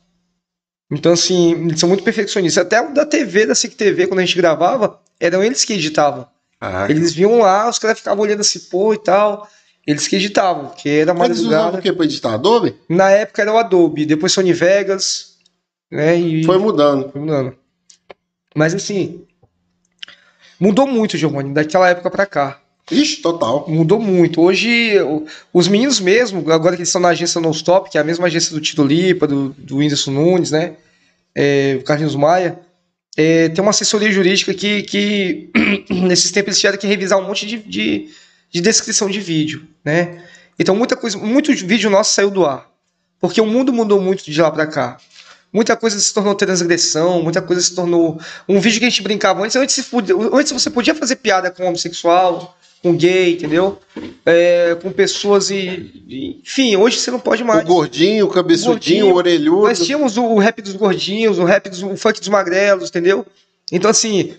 Então, 0.91 1.12
assim, 1.12 1.53
eles 1.53 1.81
são 1.81 1.89
muito 1.89 2.03
perfeccionistas. 2.03 2.65
Até 2.65 2.81
o 2.81 2.93
da 2.93 3.05
TV, 3.05 3.47
da 3.47 3.55
SIC 3.55 3.75
TV, 3.75 4.07
quando 4.07 4.20
a 4.20 4.25
gente 4.25 4.37
gravava, 4.37 5.01
eram 5.20 5.43
eles 5.43 5.65
que 5.65 5.73
editavam. 5.73 6.27
Ah, 6.61 6.86
Eles 6.90 7.12
vinham 7.15 7.39
lá, 7.39 7.69
os 7.69 7.78
caras 7.78 7.99
ficavam 7.99 8.23
olhando 8.24 8.40
assim, 8.40 8.59
pô 8.70 8.93
e 8.93 8.99
tal. 8.99 9.49
Eles 9.86 10.07
que 10.09 10.16
editavam, 10.16 10.70
que 10.70 10.89
era 10.89 11.15
Mas 11.15 11.31
eles 11.31 11.40
usavam 11.43 11.78
o 11.78 11.82
que 11.82 11.93
pra 11.93 12.05
editar? 12.05 12.35
Adobe? 12.35 12.74
Na 12.89 13.11
época 13.11 13.40
era 13.40 13.53
o 13.53 13.57
Adobe, 13.59 14.05
depois 14.05 14.32
Sony 14.32 14.53
Vegas, 14.53 15.36
né? 15.90 16.16
E 16.16 16.45
Foi 16.45 16.59
mudando. 16.59 17.11
foi 17.11 17.20
mudando. 17.20 17.55
Mas 18.55 18.74
assim, 18.74 19.23
mudou 20.61 20.86
muito, 20.86 21.16
Giovanni, 21.16 21.55
daquela 21.55 21.89
época 21.89 22.11
pra 22.11 22.27
cá. 22.27 22.61
Ixi, 22.90 23.16
total. 23.23 23.66
Mudou 23.69 24.01
muito. 24.01 24.40
Hoje, 24.40 24.95
os 25.53 25.69
meninos 25.69 26.01
mesmo, 26.01 26.51
agora 26.51 26.74
que 26.74 26.81
eles 26.81 26.89
estão 26.89 27.01
na 27.03 27.09
agência 27.11 27.40
Non 27.40 27.51
Stop, 27.51 27.90
que 27.90 27.99
é 27.99 28.01
a 28.01 28.05
mesma 28.05 28.27
agência 28.27 28.53
do 28.55 28.61
Tito 28.61 28.82
Lipa, 28.82 29.27
do, 29.27 29.51
do 29.51 29.77
Whindersson 29.77 30.11
Nunes, 30.11 30.51
né? 30.51 30.74
É, 31.35 31.77
o 31.81 31.85
Carlinhos 31.85 32.15
Maia, 32.16 32.59
é, 33.20 33.49
tem 33.49 33.61
uma 33.61 33.70
assessoria 33.70 34.12
jurídica 34.12 34.55
que, 34.55 34.85
que 34.85 35.51
nesses 35.90 36.31
tempos 36.31 36.51
eles 36.51 36.61
tiveram 36.61 36.78
que 36.78 36.86
revisar 36.86 37.19
um 37.19 37.27
monte 37.27 37.45
de, 37.47 37.59
de, 37.59 38.09
de 38.49 38.61
descrição 38.61 39.11
de 39.11 39.19
vídeo, 39.19 39.66
né? 39.85 40.23
Então 40.57 40.77
muita 40.77 40.95
coisa, 40.95 41.19
muito 41.19 41.53
vídeo 41.53 41.90
nosso 41.90 42.15
saiu 42.15 42.31
do 42.31 42.47
ar, 42.47 42.70
porque 43.19 43.40
o 43.40 43.47
mundo 43.47 43.73
mudou 43.73 44.01
muito 44.01 44.24
de 44.31 44.40
lá 44.40 44.53
pra 44.53 44.69
cá. 44.69 44.99
Muita 45.53 45.74
coisa 45.77 45.99
se 45.99 46.15
tornou 46.15 46.35
transgressão, 46.35 47.20
muita 47.20 47.43
coisa 47.43 47.61
se 47.61 47.74
tornou 47.74 48.20
um 48.49 48.61
vídeo 48.61 48.78
que 48.78 48.86
a 48.86 48.90
gente 48.90 49.03
brincava 49.03 49.43
antes. 49.43 49.57
Antes, 49.57 49.90
antes 50.32 50.53
você 50.53 50.70
podia 50.70 50.95
fazer 50.95 51.16
piada 51.16 51.51
com 51.51 51.65
homossexual, 51.65 52.57
com 52.83 52.97
gay, 52.97 53.33
entendeu? 53.35 53.79
É, 54.25 54.77
com 54.81 54.91
pessoas 54.93 55.51
e, 55.51 56.41
Enfim, 56.45 56.77
hoje 56.77 56.99
você 56.99 57.11
não 57.11 57.19
pode 57.21 57.43
O 57.43 57.47
mais. 57.47 57.65
gordinho, 57.65 58.27
o 58.27 58.31
cabeçudinho, 58.31 59.07
Gordinho. 59.07 59.07
o 59.11 59.15
orelhudo. 59.15 59.63
Nós 59.69 59.85
tínhamos 59.85 60.17
o, 60.17 60.25
o 60.25 60.39
rap 60.39 60.63
dos 60.63 60.75
gordinhos, 60.75 61.39
o 61.39 61.45
rap 61.45 61.69
dos 61.69 61.83
o 61.83 61.97
funk 61.97 62.21
dos 62.21 62.29
magrelos, 62.29 62.89
entendeu? 62.91 63.27
Então, 63.73 63.91
assim, 63.91 64.35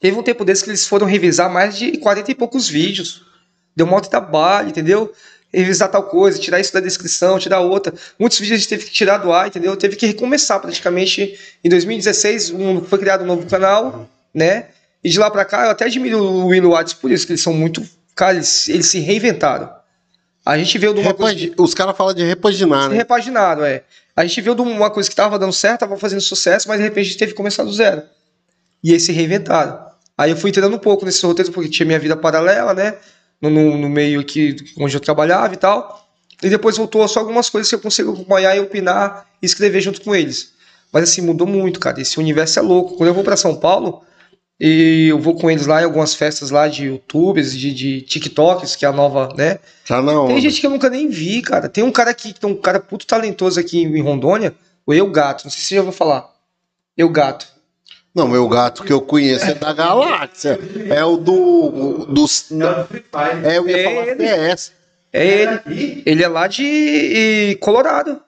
teve 0.00 0.18
um 0.18 0.22
tempo 0.22 0.44
desse 0.44 0.62
que 0.64 0.70
eles 0.70 0.86
foram 0.86 1.06
revisar 1.06 1.50
mais 1.50 1.76
de 1.76 1.96
40 1.98 2.30
e 2.30 2.34
poucos 2.34 2.68
vídeos. 2.68 3.22
Deu 3.74 3.86
um 3.86 3.90
monte 3.90 4.04
de 4.04 4.10
trabalho, 4.10 4.68
entendeu? 4.68 5.12
Revisar 5.52 5.88
tal 5.90 6.02
coisa, 6.04 6.38
tirar 6.38 6.60
isso 6.60 6.72
da 6.72 6.80
descrição, 6.80 7.38
tirar 7.38 7.60
outra. 7.60 7.94
Muitos 8.18 8.38
vídeos 8.38 8.56
a 8.56 8.60
gente 8.60 8.68
teve 8.68 8.84
que 8.84 8.90
tirar 8.92 9.18
do 9.18 9.32
ar, 9.32 9.46
entendeu? 9.48 9.76
Teve 9.76 9.96
que 9.96 10.06
recomeçar 10.06 10.60
praticamente. 10.60 11.38
Em 11.62 11.68
2016, 11.68 12.50
um- 12.50 12.82
foi 12.84 12.98
criado 12.98 13.22
um 13.22 13.26
novo 13.26 13.46
canal, 13.46 14.08
né? 14.32 14.66
E 15.04 15.10
de 15.10 15.18
lá 15.18 15.30
pra 15.30 15.44
cá, 15.44 15.66
eu 15.66 15.70
até 15.70 15.84
admiro 15.84 16.18
o 16.18 16.46
Will 16.46 16.70
Watts 16.70 16.94
por 16.94 17.10
isso, 17.10 17.26
que 17.26 17.32
eles 17.32 17.42
são 17.42 17.52
muito. 17.52 17.86
Cara, 18.16 18.36
eles, 18.36 18.68
eles 18.68 18.86
se 18.86 19.00
reinventaram. 19.00 19.70
A 20.44 20.56
gente 20.56 20.78
veio 20.78 20.94
de 20.94 21.00
uma 21.00 21.12
coisa. 21.12 21.52
Os 21.58 21.74
caras 21.74 21.96
falam 21.96 22.14
de 22.14 22.24
repaginar, 22.24 22.88
né? 22.88 22.96
Repaginado, 22.96 23.64
é. 23.64 23.84
A 24.16 24.24
gente 24.24 24.40
viu 24.40 24.54
de 24.54 24.62
uma 24.62 24.90
coisa 24.90 25.08
que 25.08 25.14
tava 25.14 25.38
dando 25.38 25.52
certo, 25.52 25.80
tava 25.80 25.96
fazendo 25.98 26.20
sucesso, 26.20 26.68
mas 26.68 26.78
de 26.78 26.84
repente 26.84 27.06
a 27.06 27.08
gente 27.08 27.18
teve 27.18 27.32
que 27.32 27.36
começar 27.36 27.64
do 27.64 27.72
zero. 27.72 28.02
E 28.82 28.92
aí 28.92 29.00
se 29.00 29.12
reinventaram. 29.12 29.78
Aí 30.16 30.30
eu 30.30 30.36
fui 30.36 30.50
entrando 30.50 30.74
um 30.74 30.78
pouco 30.78 31.04
nesse 31.04 31.24
roteiro, 31.26 31.50
porque 31.50 31.68
tinha 31.68 31.84
minha 31.84 31.98
vida 31.98 32.16
paralela, 32.16 32.72
né? 32.72 32.96
No, 33.42 33.50
no, 33.50 33.76
no 33.76 33.88
meio 33.88 34.20
aqui 34.20 34.56
onde 34.78 34.96
eu 34.96 35.00
trabalhava 35.00 35.52
e 35.52 35.56
tal. 35.56 36.08
E 36.42 36.48
depois 36.48 36.76
voltou 36.76 37.06
só 37.08 37.20
algumas 37.20 37.50
coisas 37.50 37.68
que 37.68 37.74
eu 37.74 37.80
consigo 37.80 38.12
acompanhar 38.12 38.56
e 38.56 38.60
opinar 38.60 39.26
e 39.42 39.46
escrever 39.46 39.80
junto 39.80 40.00
com 40.00 40.14
eles. 40.14 40.52
Mas 40.92 41.04
assim, 41.04 41.22
mudou 41.22 41.46
muito, 41.46 41.80
cara. 41.80 42.00
Esse 42.00 42.18
universo 42.18 42.58
é 42.58 42.62
louco. 42.62 42.96
Quando 42.96 43.08
eu 43.08 43.14
vou 43.14 43.24
para 43.24 43.36
São 43.36 43.56
Paulo, 43.56 44.04
e 44.60 45.08
eu 45.10 45.18
vou 45.18 45.34
com 45.34 45.50
eles 45.50 45.66
lá 45.66 45.80
em 45.82 45.84
algumas 45.84 46.14
festas 46.14 46.50
lá 46.50 46.68
de 46.68 46.86
youtubers, 46.86 47.56
de, 47.56 47.72
de 47.74 48.00
TikToks, 48.02 48.76
que 48.76 48.84
é 48.84 48.88
a 48.88 48.92
nova, 48.92 49.28
né? 49.36 49.58
Tá 49.86 50.00
na 50.00 50.20
onda. 50.20 50.32
Tem 50.32 50.40
gente 50.40 50.60
que 50.60 50.66
eu 50.66 50.70
nunca 50.70 50.88
nem 50.88 51.08
vi, 51.08 51.42
cara. 51.42 51.68
Tem 51.68 51.82
um 51.82 51.90
cara 51.92 52.10
aqui, 52.10 52.32
tem 52.32 52.48
um 52.48 52.54
cara 52.54 52.78
puto 52.80 53.06
talentoso 53.06 53.58
aqui 53.58 53.82
em 53.82 54.00
Rondônia, 54.02 54.54
o 54.86 54.94
Eu 54.94 55.10
Gato. 55.10 55.44
Não 55.44 55.50
sei 55.50 55.60
se 55.60 55.66
você 55.68 55.74
já 55.74 55.80
ouviu 55.80 55.92
falar. 55.92 56.30
Eu 56.96 57.08
Gato. 57.08 57.54
Não, 58.14 58.28
meu 58.28 58.48
gato 58.48 58.84
que 58.84 58.92
eu 58.92 59.00
conheço 59.00 59.44
é 59.46 59.54
da 59.54 59.72
galáxia. 59.72 60.56
É 60.88 61.04
o 61.04 61.16
do. 61.16 62.06
dos 62.06 62.48
é, 63.42 63.58
eu 63.58 63.68
ia 63.68 63.76
É 63.76 63.82
falar 63.84 64.06
ele. 64.06 64.28
CS. 64.28 64.72
É 65.12 65.26
ele. 65.26 66.02
Ele 66.06 66.22
é 66.22 66.28
lá 66.28 66.46
de 66.46 67.58
Colorado. 67.60 68.20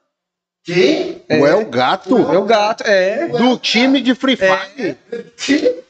Quem? 0.64 1.22
É. 1.28 1.38
O 1.38 1.46
El 1.46 1.66
Gato 1.66 2.18
É 2.18 2.36
o 2.36 2.42
Gato, 2.44 2.82
é. 2.82 3.28
do 3.28 3.56
time 3.56 4.00
de 4.00 4.16
Free 4.16 4.36
Fire. 4.36 4.96
É 5.12 5.85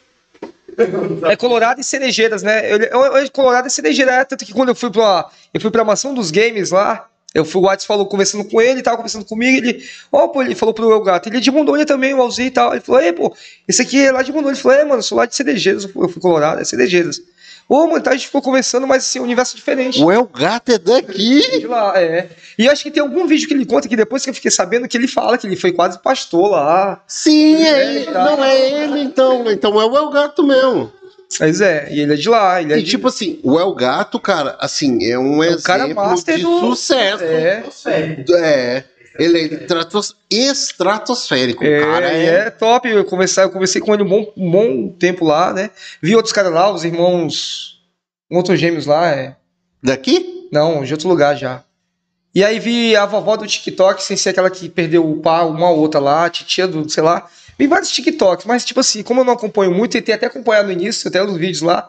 Colorado 1.39 1.81
e 1.81 1.85
Cerejeiras, 1.85 2.43
né? 2.43 2.71
Ele, 2.71 2.89
eu, 2.91 3.01
eu, 3.01 3.31
Colorado 3.31 3.69
e 3.69 3.71
Cerejeira, 3.71 4.13
é, 4.13 4.25
tanto 4.25 4.45
que 4.45 4.53
quando 4.53 4.71
eu 4.71 4.75
fui 4.75 4.91
pra, 4.91 5.29
eu 5.53 5.61
fui 5.61 5.71
pra 5.71 5.85
mansão 5.85 6.13
dos 6.13 6.31
games 6.31 6.71
lá, 6.71 7.09
eu 7.35 7.45
fui, 7.45 7.61
o 7.61 7.65
Watts 7.65 7.85
falou, 7.85 8.07
conversando 8.07 8.45
com 8.45 8.63
ele, 8.63 8.83
tava 8.83 8.97
conversando 8.97 9.25
comigo, 9.25 9.59
ele, 9.59 9.85
ó, 10.11 10.29
pô, 10.29 10.43
ele 10.43 10.55
falou 10.55 10.73
pro 10.73 10.91
El 10.91 11.03
Gato, 11.03 11.29
ele 11.29 11.37
é 11.37 11.41
de 11.41 11.51
Rondônia 11.51 11.85
também, 11.85 12.15
o 12.15 12.21
Alzi 12.23 12.45
e 12.45 12.51
tal. 12.51 12.73
Ele 12.73 12.81
falou, 12.81 13.01
é, 13.01 13.13
pô, 13.13 13.35
esse 13.69 13.83
aqui 13.83 14.07
é 14.07 14.11
lá 14.11 14.23
de 14.23 14.33
Rondônia. 14.33 14.55
Ele 14.55 14.63
falou, 14.63 14.79
é, 14.79 14.85
mano, 14.85 14.99
eu 14.99 15.03
sou 15.03 15.19
lá 15.19 15.27
de 15.27 15.37
Cerejeiras, 15.37 15.85
eu 15.85 15.91
eu 16.03 16.09
fui 16.09 16.21
Colorado, 16.21 16.61
é 16.61 16.65
Cerejeiras. 16.65 17.21
Ô, 17.69 17.87
mano, 17.89 18.01
tá, 18.01 18.11
a 18.11 18.15
gente 18.15 18.27
ficou 18.27 18.41
conversando, 18.41 18.87
mas 18.87 19.03
assim, 19.03 19.19
um 19.19 19.25
universo 19.25 19.57
diferente. 19.57 20.01
O 20.03 20.13
El 20.13 20.25
Gato 20.33 20.71
é 20.73 20.79
daqui. 20.79 21.59
De 21.61 21.67
lá, 21.67 22.01
é. 22.01 22.29
E 22.57 22.69
acho 22.69 22.83
que 22.85 22.91
tem 22.93 23.03
algum 23.03 23.27
vídeo 23.27 23.49
que 23.49 23.55
ele 23.55 23.67
conta 23.67 23.89
que 23.89 23.97
depois 23.97 24.23
que 24.23 24.31
eu 24.31 24.35
fiquei 24.35 24.51
sabendo 24.53 24.87
que 24.87 24.97
ele 24.97 25.09
fala 25.09 25.37
que 25.37 25.47
ele 25.49 25.57
foi 25.57 25.73
quase 25.73 25.99
pastor 26.01 26.51
lá. 26.53 27.03
Sim, 27.09 27.57
é 27.65 27.95
ele. 27.97 28.05
tá. 28.07 28.25
Não 28.25 28.45
é 28.45 28.71
ele, 28.85 29.01
então. 29.01 29.51
Então 29.51 29.81
é 29.81 29.85
o 29.85 29.97
El 29.97 30.11
Gato 30.11 30.45
mesmo. 30.45 30.93
Mas 31.41 31.61
é, 31.61 31.89
e 31.91 31.99
ele 32.01 32.13
é 32.13 32.17
de 32.17 32.29
lá, 32.29 32.63
ele 32.63 32.73
é 32.73 32.79
E 32.79 32.83
de... 32.85 32.91
tipo 32.91 33.09
assim, 33.09 33.41
o 33.43 33.59
El 33.59 33.75
Gato, 33.75 34.21
cara, 34.21 34.57
assim, 34.61 35.05
é 35.05 35.19
um 35.19 35.43
É 35.43 35.51
o 35.57 35.61
cara 35.61 35.85
exemplo 35.87 36.05
master 36.05 36.37
de 36.37 36.43
do- 36.45 36.61
sucesso. 36.61 37.25
É, 37.25 37.65
É. 38.39 38.85
Ele 39.19 39.39
é 39.39 39.43
estratos- 39.63 40.17
estratosférico. 40.31 41.65
é, 41.65 41.81
cara 41.81 42.11
é. 42.13 42.27
é 42.27 42.51
top. 42.51 42.89
Eu 42.89 43.05
conversei, 43.05 43.45
eu 43.45 43.51
conversei 43.51 43.81
com 43.81 43.95
ele 43.95 44.03
um 44.03 44.09
bom, 44.09 44.33
um 44.37 44.51
bom 44.51 44.89
tempo 44.89 45.25
lá, 45.25 45.53
né? 45.53 45.71
Vi 46.03 46.15
outros 46.15 46.33
caras 46.33 46.53
lá, 46.53 46.71
os 46.73 46.85
irmãos. 46.85 47.81
Outros 48.31 48.59
gêmeos 48.59 48.87
lá, 48.87 49.11
é. 49.11 49.37
Daqui? 49.83 50.49
Não, 50.53 50.83
de 50.85 50.93
outro 50.93 51.09
lugar 51.09 51.37
já. 51.37 51.63
E 52.35 52.45
aí 52.45 52.59
vi 52.59 52.95
a 52.95 53.07
vovó 53.07 53.37
do 53.37 53.47
TikTok, 53.47 54.03
sem 54.03 54.17
ser 54.17 54.31
aquela 54.31 54.51
que 54.51 54.69
perdeu 54.69 55.09
o 55.09 55.21
pá, 55.21 55.43
uma 55.43 55.71
outra 55.71 55.99
lá, 56.01 56.27
a 56.27 56.31
titia 56.31 56.67
do, 56.69 56.89
sei 56.89 57.03
lá. 57.03 57.27
Vi 57.59 57.67
vários 57.67 57.91
TikToks, 57.91 58.45
mas 58.45 58.65
tipo 58.65 58.81
assim, 58.81 59.03
como 59.03 59.21
eu 59.21 59.25
não 59.25 59.33
acompanho 59.33 59.73
muito, 59.73 59.93
tentei 59.93 60.15
até 60.15 60.27
acompanhar 60.27 60.63
no 60.63 60.71
início, 60.71 61.09
até 61.09 61.23
os 61.23 61.35
vídeos 61.37 61.63
lá, 61.63 61.89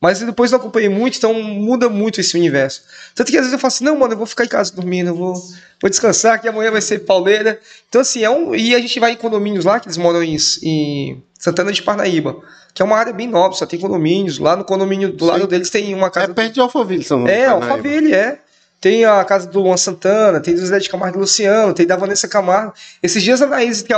mas 0.00 0.20
depois 0.20 0.50
não 0.50 0.58
acompanhei 0.58 0.88
muito, 0.88 1.16
então 1.16 1.32
muda 1.34 1.88
muito 1.88 2.20
esse 2.20 2.36
universo. 2.36 2.82
Tanto 3.14 3.30
que 3.30 3.36
às 3.36 3.42
vezes 3.42 3.52
eu 3.52 3.58
falo 3.58 3.72
assim, 3.72 3.84
não, 3.84 3.96
mano, 3.96 4.12
eu 4.12 4.18
vou 4.18 4.26
ficar 4.26 4.44
em 4.44 4.48
casa 4.48 4.74
dormindo, 4.74 5.08
eu 5.08 5.14
vou, 5.14 5.34
vou 5.80 5.90
descansar, 5.90 6.40
que 6.40 6.48
amanhã 6.48 6.70
vai 6.70 6.82
ser 6.82 7.00
pauleira. 7.00 7.58
Então 7.88 8.00
assim, 8.00 8.22
é 8.22 8.30
um... 8.30 8.54
E 8.54 8.74
a 8.74 8.78
gente 8.78 9.00
vai 9.00 9.12
em 9.12 9.16
condomínios 9.16 9.64
lá, 9.64 9.80
que 9.80 9.86
eles 9.86 9.96
moram 9.96 10.22
em, 10.22 10.36
em 10.62 11.22
Santana 11.38 11.72
de 11.72 11.82
Parnaíba, 11.82 12.36
que 12.74 12.82
é 12.82 12.84
uma 12.84 12.96
área 12.96 13.12
bem 13.12 13.26
nobre, 13.26 13.56
só 13.56 13.64
tem 13.64 13.80
condomínios. 13.80 14.38
Lá 14.38 14.54
no 14.54 14.64
condomínio 14.64 15.12
do 15.12 15.24
Sim. 15.24 15.30
lado 15.30 15.46
deles 15.46 15.70
tem 15.70 15.94
uma 15.94 16.08
É 16.08 16.10
casa 16.10 16.34
perto 16.34 16.52
de 16.52 16.60
Alphaville, 16.60 17.02
São 17.02 17.26
é, 17.26 17.46
Parnaíba. 17.46 17.72
Alphaville, 17.72 18.14
é. 18.14 18.38
Tem 18.78 19.04
a 19.06 19.24
casa 19.24 19.48
do 19.48 19.60
Luan 19.60 19.78
Santana, 19.78 20.38
tem 20.38 20.54
do 20.54 20.64
Zé 20.64 20.78
de 20.78 20.88
Camargo 20.88 21.16
e 21.16 21.20
Luciano, 21.20 21.72
tem 21.72 21.86
da 21.86 21.96
Vanessa 21.96 22.28
Camargo. 22.28 22.74
Esses 23.02 23.22
dias 23.22 23.40
a 23.40 23.46
Anaís 23.46 23.80
que 23.80 23.92
é 23.92 23.96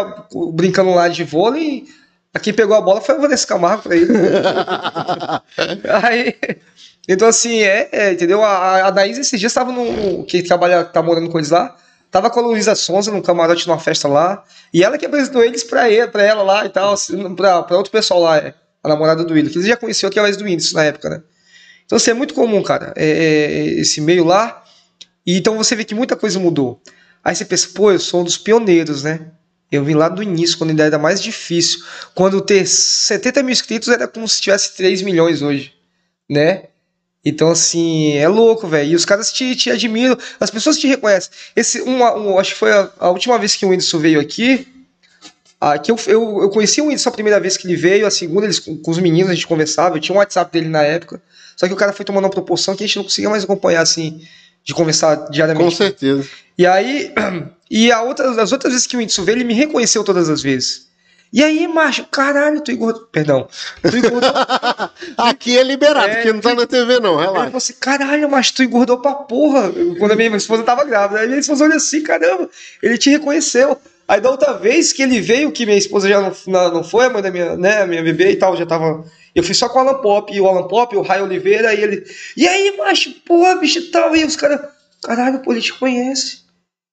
brincando 0.53 0.95
lá 0.95 1.09
de 1.09 1.25
vôlei, 1.25 1.87
quem 2.43 2.53
pegou 2.53 2.77
a 2.77 2.81
bola 2.81 3.01
foi 3.01 3.15
a 3.15 3.19
Vanessa 3.19 3.47
Camargo 3.47 3.83
pra 3.85 3.97
ele. 3.97 4.13
Aí, 6.03 6.37
então 7.09 7.29
assim, 7.29 7.61
é, 7.61 7.89
é, 7.91 8.13
entendeu? 8.13 8.43
A, 8.43 8.49
a 8.49 8.89
Anaís 8.89 9.19
esses 9.19 9.39
dias 9.39 9.51
estava 9.51 9.73
no. 9.73 10.25
que 10.25 10.43
trabalha, 10.43 10.85
tá 10.85 11.03
morando 11.03 11.31
com 11.31 11.39
eles 11.39 11.51
lá, 11.51 11.75
Tava 12.11 12.31
com 12.31 12.41
a 12.41 12.43
Luísa 12.43 12.75
Sonza 12.75 13.13
num 13.13 13.21
camarote 13.21 13.67
numa 13.67 13.79
festa 13.79 14.09
lá. 14.09 14.43
E 14.73 14.83
ela 14.83 14.97
que 14.97 15.05
apresentou 15.05 15.45
eles 15.45 15.63
pra, 15.63 15.91
ele, 15.91 16.09
pra 16.09 16.23
ela 16.23 16.43
lá 16.43 16.65
e 16.65 16.69
tal, 16.69 16.95
assim, 16.95 17.35
pra, 17.35 17.63
pra 17.63 17.77
outro 17.77 17.93
pessoal 17.93 18.21
lá, 18.21 18.39
é, 18.39 18.55
a 18.83 18.89
namorada 18.89 19.25
do. 19.25 19.35
Que 19.35 19.41
eles 19.41 19.67
já 19.67 19.77
conheciam 19.77 20.09
aquela 20.09 20.29
ex 20.29 20.37
do 20.37 20.45
Whindersson 20.45 20.77
na 20.77 20.85
época, 20.85 21.11
né? 21.11 21.23
Então, 21.85 21.97
assim, 21.97 22.11
é 22.11 22.15
muito 22.15 22.35
comum, 22.35 22.63
cara, 22.63 22.93
é, 22.97 23.07
é, 23.07 23.65
esse 23.81 24.01
meio 24.01 24.25
lá. 24.25 24.63
E 25.27 25.37
então 25.37 25.57
você 25.57 25.77
vê 25.77 25.85
que 25.85 25.95
muita 25.95 26.17
coisa 26.17 26.39
mudou. 26.39 26.81
Aí 27.23 27.35
você 27.35 27.45
pensa, 27.45 27.69
pô, 27.75 27.93
eu 27.93 27.99
sou 27.99 28.23
um 28.23 28.25
dos 28.25 28.39
pioneiros, 28.39 29.03
né? 29.03 29.31
Eu 29.71 29.85
vim 29.85 29.95
lá 29.95 30.09
do 30.09 30.23
início, 30.23 30.57
quando 30.57 30.71
ainda 30.71 30.85
era 30.85 30.99
mais 30.99 31.23
difícil. 31.23 31.81
Quando 32.15 32.41
ter 32.41 32.67
70 32.67 33.43
mil 33.43 33.53
inscritos 33.53 33.89
era 33.89 34.09
como 34.09 34.27
se 34.27 34.41
tivesse 34.41 34.77
3 34.77 35.03
milhões 35.03 35.43
hoje, 35.43 35.75
né? 36.29 36.65
Então, 37.25 37.51
assim, 37.51 38.17
é 38.17 38.27
louco, 38.29 38.67
velho. 38.67 38.93
E 38.93 38.95
os 38.95 39.05
caras 39.05 39.31
te, 39.31 39.55
te 39.55 39.71
admiram, 39.71 40.17
as 40.41 40.51
pessoas 40.51 40.79
te 40.79 40.87
reconhecem. 40.87 41.31
Esse, 41.55 41.83
um, 41.83 41.99
um 41.99 42.39
acho 42.39 42.53
que 42.53 42.59
foi 42.59 42.73
a, 42.73 42.91
a, 42.99 43.11
última 43.11 43.39
vez 43.39 43.55
que 43.55 43.67
o 43.67 43.69
Whindersson 43.69 43.99
veio 43.99 44.21
aqui. 44.21 44.67
que 45.85 45.91
eu, 45.91 45.97
eu, 46.07 46.43
eu 46.43 46.51
conheci 46.51 46.81
o 46.81 46.85
Whindersson 46.85 47.11
a 47.11 47.13
primeira 47.13 47.39
vez 47.39 47.59
que 47.59 47.67
ele 47.67 47.77
veio, 47.77 48.07
a 48.07 48.11
segunda, 48.11 48.47
eles, 48.47 48.59
com 48.59 48.91
os 48.91 48.99
meninos 48.99 49.31
a 49.31 49.35
gente 49.35 49.47
conversava. 49.47 49.97
Eu 49.97 50.01
tinha 50.01 50.15
um 50.15 50.19
WhatsApp 50.19 50.51
dele 50.51 50.69
na 50.69 50.83
época. 50.83 51.21
Só 51.55 51.67
que 51.67 51.73
o 51.75 51.77
cara 51.77 51.93
foi 51.93 52.05
tomando 52.05 52.25
uma 52.25 52.31
proporção 52.31 52.75
que 52.75 52.85
a 52.85 52.87
gente 52.87 52.97
não 52.97 53.05
conseguia 53.05 53.29
mais 53.29 53.45
acompanhar, 53.45 53.83
assim, 53.83 54.23
de 54.69 54.75
conversar 54.75 55.31
diariamente. 55.31 55.65
Com 55.65 55.71
certeza. 55.75 56.29
E 56.59 56.67
aí, 56.67 57.11
e 57.71 57.91
a 57.91 58.03
outra, 58.03 58.31
as 58.43 58.53
outras 58.53 58.75
vezes 58.75 58.87
que 58.87 58.97
o 58.97 58.99
Whindersson 58.99 59.25
veio, 59.25 59.39
ele 59.39 59.45
me 59.45 59.55
reconheceu 59.55 60.05
todas 60.05 60.29
as 60.29 60.43
vezes. 60.43 60.87
E 61.33 61.43
aí, 61.43 61.67
macho, 61.67 62.05
caralho, 62.11 62.61
tu 62.61 62.71
engordou. 62.71 63.07
Perdão. 63.11 63.49
Tu 63.83 63.97
engordou. 63.97 64.31
Aqui 65.17 65.57
é 65.57 65.63
liberado, 65.63 66.09
é, 66.09 66.21
aqui 66.21 66.33
não 66.33 66.41
tá 66.41 66.55
na 66.55 66.67
TV, 66.67 67.01
não, 67.01 67.17
relaxa. 67.17 67.29
Ele 67.29 67.47
falou 67.47 67.57
assim: 67.57 67.75
caralho, 67.79 68.31
mas 68.31 68.51
tu 68.51 68.63
engordou 68.63 68.99
pra 68.99 69.13
porra. 69.13 69.73
Quando 69.99 70.13
a 70.13 70.17
minha 70.17 70.35
esposa 70.37 70.63
tava 70.63 70.85
grávida. 70.85 71.21
Aí 71.21 71.27
minha 71.27 71.39
esposa 71.39 71.65
olhou 71.65 71.77
assim: 71.77 72.03
caramba, 72.03 72.49
ele 72.83 72.97
te 72.97 73.11
reconheceu. 73.11 73.77
Aí 74.07 74.21
da 74.23 74.31
outra 74.31 74.55
vez 74.55 74.93
que 74.93 75.03
ele 75.03 75.21
veio, 75.21 75.53
que 75.53 75.67
minha 75.67 75.77
esposa 75.77 76.09
já 76.09 76.21
não, 76.21 76.33
não 76.73 76.85
foi, 76.85 77.07
a 77.07 77.11
mãe 77.11 77.21
da 77.21 77.31
minha, 77.31 77.57
né, 77.57 77.87
minha 77.87 78.03
bebê 78.03 78.33
e 78.33 78.37
tal, 78.37 78.57
já 78.57 78.65
tava. 78.65 79.05
Eu 79.39 79.45
fui 79.45 79.55
só 79.55 79.69
com 79.69 79.79
o 79.79 79.83
Alan 79.83 80.01
Pop, 80.01 80.35
e 80.35 80.41
o 80.41 80.49
Alan 80.49 80.67
Pop, 80.67 80.97
o 80.97 81.01
Rai 81.01 81.23
Oliveira, 81.23 81.73
e 81.73 81.81
ele. 81.81 82.05
E 82.37 82.49
aí, 82.49 82.77
macho, 82.77 83.13
porra, 83.25 83.55
bicho 83.55 83.79
e 83.79 83.83
tal. 83.83 84.17
E 84.17 84.25
os 84.25 84.35
caras. 84.35 84.61
Caralho, 85.01 85.39
pô, 85.39 85.53
ele 85.53 85.63
te 85.63 85.73
conhece. 85.73 86.41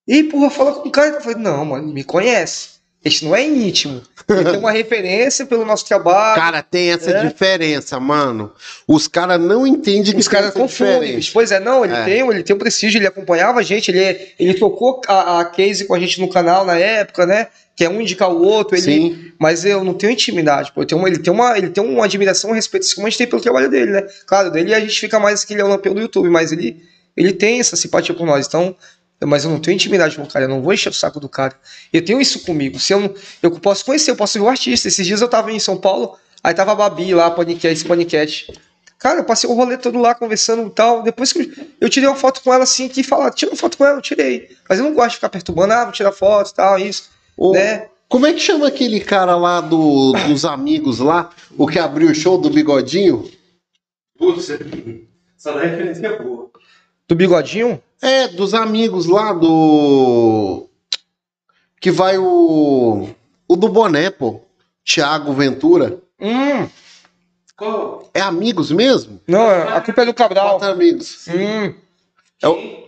E, 0.07 0.23
porra, 0.25 0.51
fala 0.51 0.73
com 0.73 0.87
o 0.87 0.91
cara. 0.91 1.15
Eu 1.15 1.21
falei, 1.21 1.39
não, 1.39 1.65
mano, 1.65 1.91
me 1.91 2.03
conhece. 2.03 2.74
Este 3.05 3.23
não 3.23 3.35
é 3.35 3.45
íntimo. 3.45 4.01
Ele 4.27 4.43
tem 4.43 4.57
uma 4.57 4.71
referência 4.73 5.45
pelo 5.45 5.63
nosso 5.63 5.85
trabalho. 5.85 6.41
Cara, 6.41 6.63
tem 6.63 6.91
essa 6.91 7.11
é. 7.11 7.27
diferença, 7.27 7.99
mano. 7.99 8.51
Os 8.87 9.07
caras 9.07 9.39
não 9.39 9.67
entendem 9.67 10.11
que 10.11 10.19
Os 10.19 10.27
caras 10.27 10.51
confundem. 10.51 11.19
Pois 11.31 11.51
é, 11.51 11.59
não, 11.59 11.85
ele 11.85 11.93
é. 11.93 12.03
tem, 12.03 12.27
ele 12.27 12.41
tem 12.41 12.55
um 12.55 12.59
prestígio, 12.59 12.97
ele 12.97 13.05
acompanhava 13.05 13.59
a 13.59 13.63
gente, 13.63 13.91
ele, 13.91 14.33
ele 14.39 14.55
trocou 14.55 15.01
a, 15.07 15.41
a 15.41 15.45
case 15.45 15.85
com 15.85 15.93
a 15.93 15.99
gente 15.99 16.19
no 16.19 16.27
canal 16.27 16.65
na 16.65 16.79
época, 16.79 17.27
né? 17.27 17.47
Que 17.75 17.85
é 17.85 17.89
um 17.89 18.01
indicar 18.01 18.31
o 18.31 18.41
outro, 18.41 18.75
ele, 18.75 18.81
Sim. 18.81 19.31
mas 19.37 19.63
eu 19.63 19.83
não 19.83 19.93
tenho 19.93 20.11
intimidade, 20.11 20.71
pô. 20.71 20.83
Tenho 20.83 20.99
uma, 20.99 21.07
ele, 21.07 21.19
tem 21.19 21.31
uma, 21.31 21.55
ele 21.55 21.69
tem 21.69 21.83
uma 21.83 22.05
admiração, 22.05 22.49
um 22.49 22.53
respeito, 22.53 22.87
como 22.95 23.05
a 23.05 23.09
gente 23.11 23.19
tem 23.19 23.27
pelo 23.27 23.41
trabalho 23.41 23.69
dele, 23.69 23.91
né? 23.91 24.07
Claro, 24.25 24.49
dele 24.49 24.73
a 24.73 24.79
gente 24.79 24.99
fica 24.99 25.19
mais 25.19 25.43
que 25.43 25.53
ele 25.53 25.61
é 25.61 25.63
o 25.63 25.67
lampião 25.67 25.93
do 25.93 26.01
YouTube, 26.01 26.27
mas 26.29 26.51
ele, 26.51 26.81
ele 27.15 27.33
tem 27.33 27.59
essa 27.59 27.75
simpatia 27.75 28.15
por 28.15 28.25
nós. 28.25 28.47
Então, 28.47 28.75
mas 29.23 29.45
eu 29.45 29.49
não 29.49 29.59
tenho 29.59 29.75
intimidade 29.75 30.15
com 30.15 30.23
o 30.23 30.27
cara, 30.27 30.45
eu 30.45 30.49
não 30.49 30.61
vou 30.61 30.73
encher 30.73 30.89
o 30.89 30.93
saco 30.93 31.19
do 31.19 31.29
cara. 31.29 31.55
Eu 31.91 32.03
tenho 32.03 32.19
isso 32.19 32.39
comigo. 32.39 32.79
Se 32.79 32.93
eu, 32.93 32.99
não, 32.99 33.13
eu 33.41 33.51
posso 33.51 33.85
conhecer, 33.85 34.11
eu 34.11 34.15
posso 34.15 34.37
ver 34.37 34.45
o 34.45 34.49
artista. 34.49 34.87
Esses 34.87 35.05
dias 35.05 35.21
eu 35.21 35.27
tava 35.27 35.51
em 35.51 35.59
São 35.59 35.77
Paulo, 35.77 36.17
aí 36.43 36.53
tava 36.53 36.73
a 36.73 36.75
Babi 36.75 37.13
lá, 37.13 37.31
paniquete, 37.31 37.73
esse 37.73 37.85
paniquete. 37.85 38.51
Cara, 38.99 39.19
eu 39.19 39.23
passei 39.23 39.49
o 39.49 39.53
rolê 39.53 39.77
todo 39.77 39.99
lá 39.99 40.15
conversando 40.15 40.67
e 40.67 40.69
tal. 40.69 41.03
Depois 41.03 41.31
que 41.31 41.39
eu, 41.39 41.67
eu 41.81 41.89
tirei 41.89 42.09
uma 42.09 42.15
foto 42.15 42.41
com 42.41 42.53
ela 42.53 42.63
assim, 42.63 42.87
que 42.87 43.03
fala, 43.03 43.29
tira 43.31 43.51
uma 43.51 43.57
foto 43.57 43.77
com 43.77 43.85
ela, 43.85 43.97
eu 43.97 44.01
tirei. 44.01 44.49
Mas 44.67 44.79
eu 44.79 44.85
não 44.85 44.93
gosto 44.93 45.09
de 45.11 45.15
ficar 45.15 45.29
perturbando, 45.29 45.73
ah, 45.73 45.83
vou 45.83 45.93
tirar 45.93 46.11
foto 46.11 46.51
e 46.51 46.55
tal, 46.55 46.79
isso. 46.79 47.09
Ô, 47.37 47.51
né? 47.53 47.87
Como 48.07 48.25
é 48.25 48.33
que 48.33 48.39
chama 48.39 48.67
aquele 48.67 48.99
cara 48.99 49.35
lá 49.35 49.59
do, 49.61 50.13
dos 50.27 50.45
amigos 50.45 50.99
lá, 50.99 51.29
o 51.57 51.67
que 51.67 51.79
abriu 51.79 52.09
o 52.09 52.15
show 52.15 52.37
do 52.37 52.49
bigodinho? 52.49 53.29
Putz, 54.17 54.49
essa 54.49 55.59
referência 55.59 56.07
é 56.07 56.21
boa. 56.21 56.49
Do 57.07 57.15
bigodinho? 57.15 57.81
É, 58.01 58.27
dos 58.27 58.53
amigos 58.53 59.05
lá 59.05 59.33
do. 59.33 60.67
Que 61.79 61.91
vai 61.91 62.17
o. 62.17 63.09
O 63.47 63.55
do 63.55 63.69
boné, 63.69 64.09
pô. 64.09 64.41
Tiago 64.83 65.33
Ventura. 65.33 66.01
Hum. 66.19 66.67
Qual? 67.55 68.09
É 68.13 68.21
amigos 68.21 68.71
mesmo? 68.71 69.21
Não, 69.27 69.47
a 69.49 69.81
culpa 69.81 70.01
é 70.01 70.05
do 70.05 70.13
Cabral. 70.13 70.59
Quatro 70.59 70.69
amigos. 70.69 71.27
Hum. 71.27 71.73
É 72.41 72.47
o... 72.47 72.87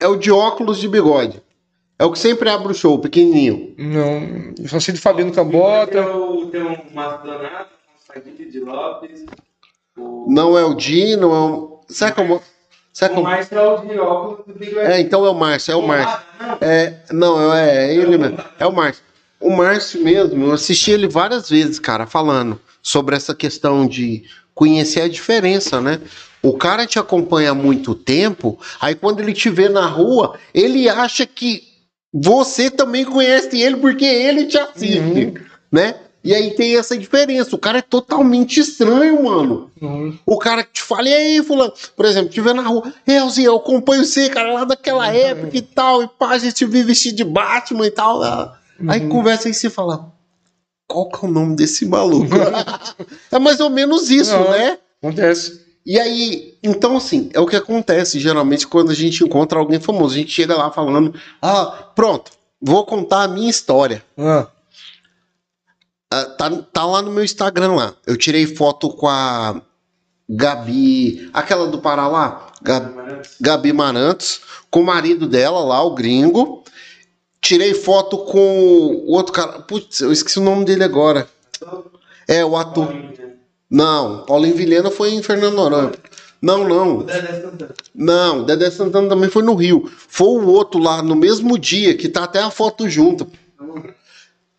é 0.00 0.06
o 0.08 0.16
de 0.16 0.30
óculos 0.30 0.78
de 0.78 0.88
bigode. 0.88 1.42
É 1.98 2.04
o 2.04 2.12
que 2.12 2.18
sempre 2.18 2.48
abre 2.48 2.72
o 2.72 2.74
show, 2.74 2.98
pequenininho. 2.98 3.74
Não, 3.76 4.54
eu 4.58 4.68
só 4.68 4.80
sei 4.80 4.94
do 4.94 5.00
Fabiano 5.00 5.32
Cambota. 5.32 5.92
Tem 5.92 6.00
o, 6.00 6.46
tem 6.46 6.62
o 6.62 6.94
Mardonado, 6.94 7.68
o 8.16 8.50
de 8.50 8.60
Lopes. 8.60 9.26
O... 9.96 10.26
Não 10.28 10.56
é 10.56 10.64
o 10.64 10.74
Di, 10.74 11.16
não 11.16 11.32
é 11.32 11.50
o. 11.50 11.80
Será 11.88 12.10
que 12.10 12.20
é 12.20 12.24
o. 12.24 12.40
Será 12.92 13.18
o 13.18 13.22
Márcio 13.22 13.58
é 13.58 13.68
o 13.68 13.76
de 13.78 13.98
óculos 13.98 14.46
do 14.46 14.52
Big 14.52 14.76
É, 14.78 15.00
então 15.00 15.24
é 15.24 15.30
o 15.30 15.34
Márcio, 15.34 15.72
é 15.72 15.76
o 15.76 15.86
Márcio. 15.86 16.18
É, 16.60 16.94
não, 17.12 17.54
é, 17.54 17.86
é 17.86 17.94
ele 17.94 18.18
mesmo. 18.18 18.38
É 18.58 18.66
o 18.66 18.72
Márcio. 18.72 19.02
O 19.38 19.50
Márcio 19.50 20.02
mesmo, 20.02 20.46
eu 20.46 20.52
assisti 20.52 20.90
ele 20.90 21.08
várias 21.08 21.48
vezes, 21.48 21.78
cara, 21.78 22.06
falando 22.06 22.60
sobre 22.82 23.16
essa 23.16 23.34
questão 23.34 23.86
de 23.86 24.24
conhecer 24.54 25.02
a 25.02 25.08
diferença, 25.08 25.80
né? 25.80 26.00
O 26.42 26.54
cara 26.54 26.86
te 26.86 26.98
acompanha 26.98 27.52
há 27.52 27.54
muito 27.54 27.94
tempo, 27.94 28.58
aí 28.80 28.94
quando 28.94 29.20
ele 29.20 29.32
te 29.32 29.48
vê 29.48 29.68
na 29.68 29.86
rua, 29.86 30.38
ele 30.52 30.88
acha 30.88 31.26
que 31.26 31.62
você 32.12 32.70
também 32.70 33.04
conhece 33.04 33.60
ele 33.60 33.76
porque 33.76 34.04
ele 34.04 34.46
te 34.46 34.58
assiste, 34.58 34.98
uhum. 34.98 35.34
né? 35.70 35.94
E 36.22 36.34
aí 36.34 36.50
tem 36.54 36.76
essa 36.76 36.96
diferença. 36.96 37.56
O 37.56 37.58
cara 37.58 37.78
é 37.78 37.82
totalmente 37.82 38.60
estranho, 38.60 39.24
mano. 39.24 39.70
Uhum. 39.80 40.18
O 40.26 40.38
cara 40.38 40.62
que 40.62 40.72
te 40.74 40.82
fala, 40.82 41.08
e 41.08 41.14
aí, 41.14 41.42
fulano? 41.42 41.72
Por 41.96 42.04
exemplo, 42.04 42.30
vê 42.42 42.52
na 42.52 42.62
rua, 42.62 42.92
Elzinho, 43.06 43.46
eu 43.46 43.56
acompanho 43.56 44.04
você, 44.04 44.28
cara, 44.28 44.52
lá 44.52 44.64
daquela 44.64 45.08
uhum. 45.08 45.14
época 45.14 45.56
e 45.56 45.62
tal, 45.62 46.02
e 46.02 46.08
pá, 46.08 46.30
a 46.30 46.38
gente 46.38 46.64
vive 46.66 46.88
vestido 46.88 47.16
de 47.16 47.24
Batman 47.24 47.86
e 47.86 47.90
tal. 47.90 48.20
Uhum. 48.20 48.90
Aí 48.90 49.08
conversa 49.08 49.48
aí 49.48 49.54
você 49.54 49.70
fala, 49.70 50.12
qual 50.86 51.08
que 51.08 51.24
é 51.24 51.28
o 51.28 51.32
nome 51.32 51.56
desse 51.56 51.86
maluco? 51.86 52.34
é 53.32 53.38
mais 53.38 53.60
ou 53.60 53.70
menos 53.70 54.10
isso, 54.10 54.36
né? 54.36 54.78
Acontece. 55.02 55.60
E 55.86 55.98
aí, 55.98 56.58
então 56.62 56.96
assim, 56.98 57.30
é 57.32 57.40
o 57.40 57.46
que 57.46 57.56
acontece 57.56 58.20
geralmente 58.20 58.66
quando 58.66 58.90
a 58.90 58.94
gente 58.94 59.24
encontra 59.24 59.58
alguém 59.58 59.80
famoso. 59.80 60.14
A 60.14 60.18
gente 60.18 60.32
chega 60.32 60.54
lá 60.54 60.70
falando, 60.70 61.14
ah, 61.40 61.90
pronto, 61.94 62.30
vou 62.60 62.84
contar 62.84 63.22
a 63.22 63.28
minha 63.28 63.48
história. 63.48 64.04
Ah. 64.18 64.48
Uh, 66.12 66.36
tá, 66.36 66.50
tá 66.72 66.84
lá 66.84 67.02
no 67.02 67.10
meu 67.10 67.22
Instagram 67.22 67.74
lá. 67.74 67.94
Eu 68.06 68.16
tirei 68.16 68.46
foto 68.46 68.90
com 68.90 69.08
a 69.08 69.62
Gabi, 70.28 71.30
aquela 71.32 71.68
do 71.68 71.80
Pará 71.80 72.08
lá, 72.08 72.52
Gabi, 72.62 72.94
Gabi 73.40 73.72
Marantos, 73.72 74.40
com 74.70 74.80
o 74.80 74.84
marido 74.84 75.28
dela 75.28 75.60
lá, 75.60 75.82
o 75.82 75.94
gringo. 75.94 76.64
Tirei 77.40 77.74
foto 77.74 78.18
com 78.18 79.04
o 79.06 79.12
outro 79.12 79.32
cara. 79.32 79.60
Putz, 79.62 80.00
eu 80.00 80.12
esqueci 80.12 80.38
o 80.38 80.42
nome 80.42 80.64
dele 80.64 80.84
agora. 80.84 81.28
É, 82.28 82.44
o 82.44 82.56
ator. 82.56 82.94
Não, 83.68 84.24
Paulinho 84.26 84.56
Vilhena 84.56 84.90
foi 84.90 85.10
em 85.10 85.22
Fernando 85.22 85.54
Noronha. 85.54 85.92
Não, 86.42 86.66
não. 86.66 87.06
Não, 87.94 88.44
Dedé 88.44 88.70
Santana 88.70 89.08
também 89.08 89.30
foi 89.30 89.42
no 89.42 89.54
Rio. 89.54 89.90
Foi 90.08 90.28
o 90.28 90.48
outro 90.48 90.80
lá 90.80 91.02
no 91.02 91.14
mesmo 91.14 91.58
dia, 91.58 91.96
que 91.96 92.08
tá 92.08 92.24
até 92.24 92.40
a 92.40 92.50
foto 92.50 92.88
junto. 92.88 93.30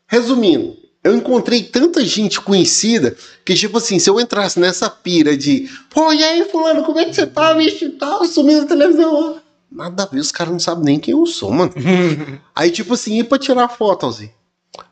Resumindo, 0.07 0.77
eu 1.03 1.15
encontrei 1.15 1.63
tanta 1.63 2.03
gente 2.05 2.39
conhecida 2.39 3.15
que, 3.43 3.55
tipo 3.55 3.77
assim, 3.77 3.97
se 3.97 4.09
eu 4.09 4.19
entrasse 4.19 4.59
nessa 4.59 4.89
pira 4.89 5.35
de, 5.35 5.69
pô, 5.89 6.13
e 6.13 6.23
aí, 6.23 6.45
fulano, 6.49 6.83
como 6.83 6.99
é 6.99 7.05
que 7.05 7.15
você 7.15 7.25
tá, 7.25 7.53
bicho 7.53 7.85
e 7.85 7.89
tal, 7.89 8.23
sumindo 8.25 8.61
na 8.61 8.67
televisão? 8.67 9.41
Nada 9.71 10.03
a 10.03 10.05
ver, 10.05 10.19
os 10.19 10.31
caras 10.31 10.51
não 10.51 10.59
sabem 10.59 10.83
nem 10.83 10.99
quem 10.99 11.13
eu 11.13 11.25
sou, 11.25 11.51
mano. 11.51 11.73
aí, 12.53 12.69
tipo 12.69 12.93
assim, 12.93 13.19
ir 13.19 13.23
pra 13.23 13.39
tirar 13.39 13.69
foto, 13.69 14.05
assim. 14.05 14.29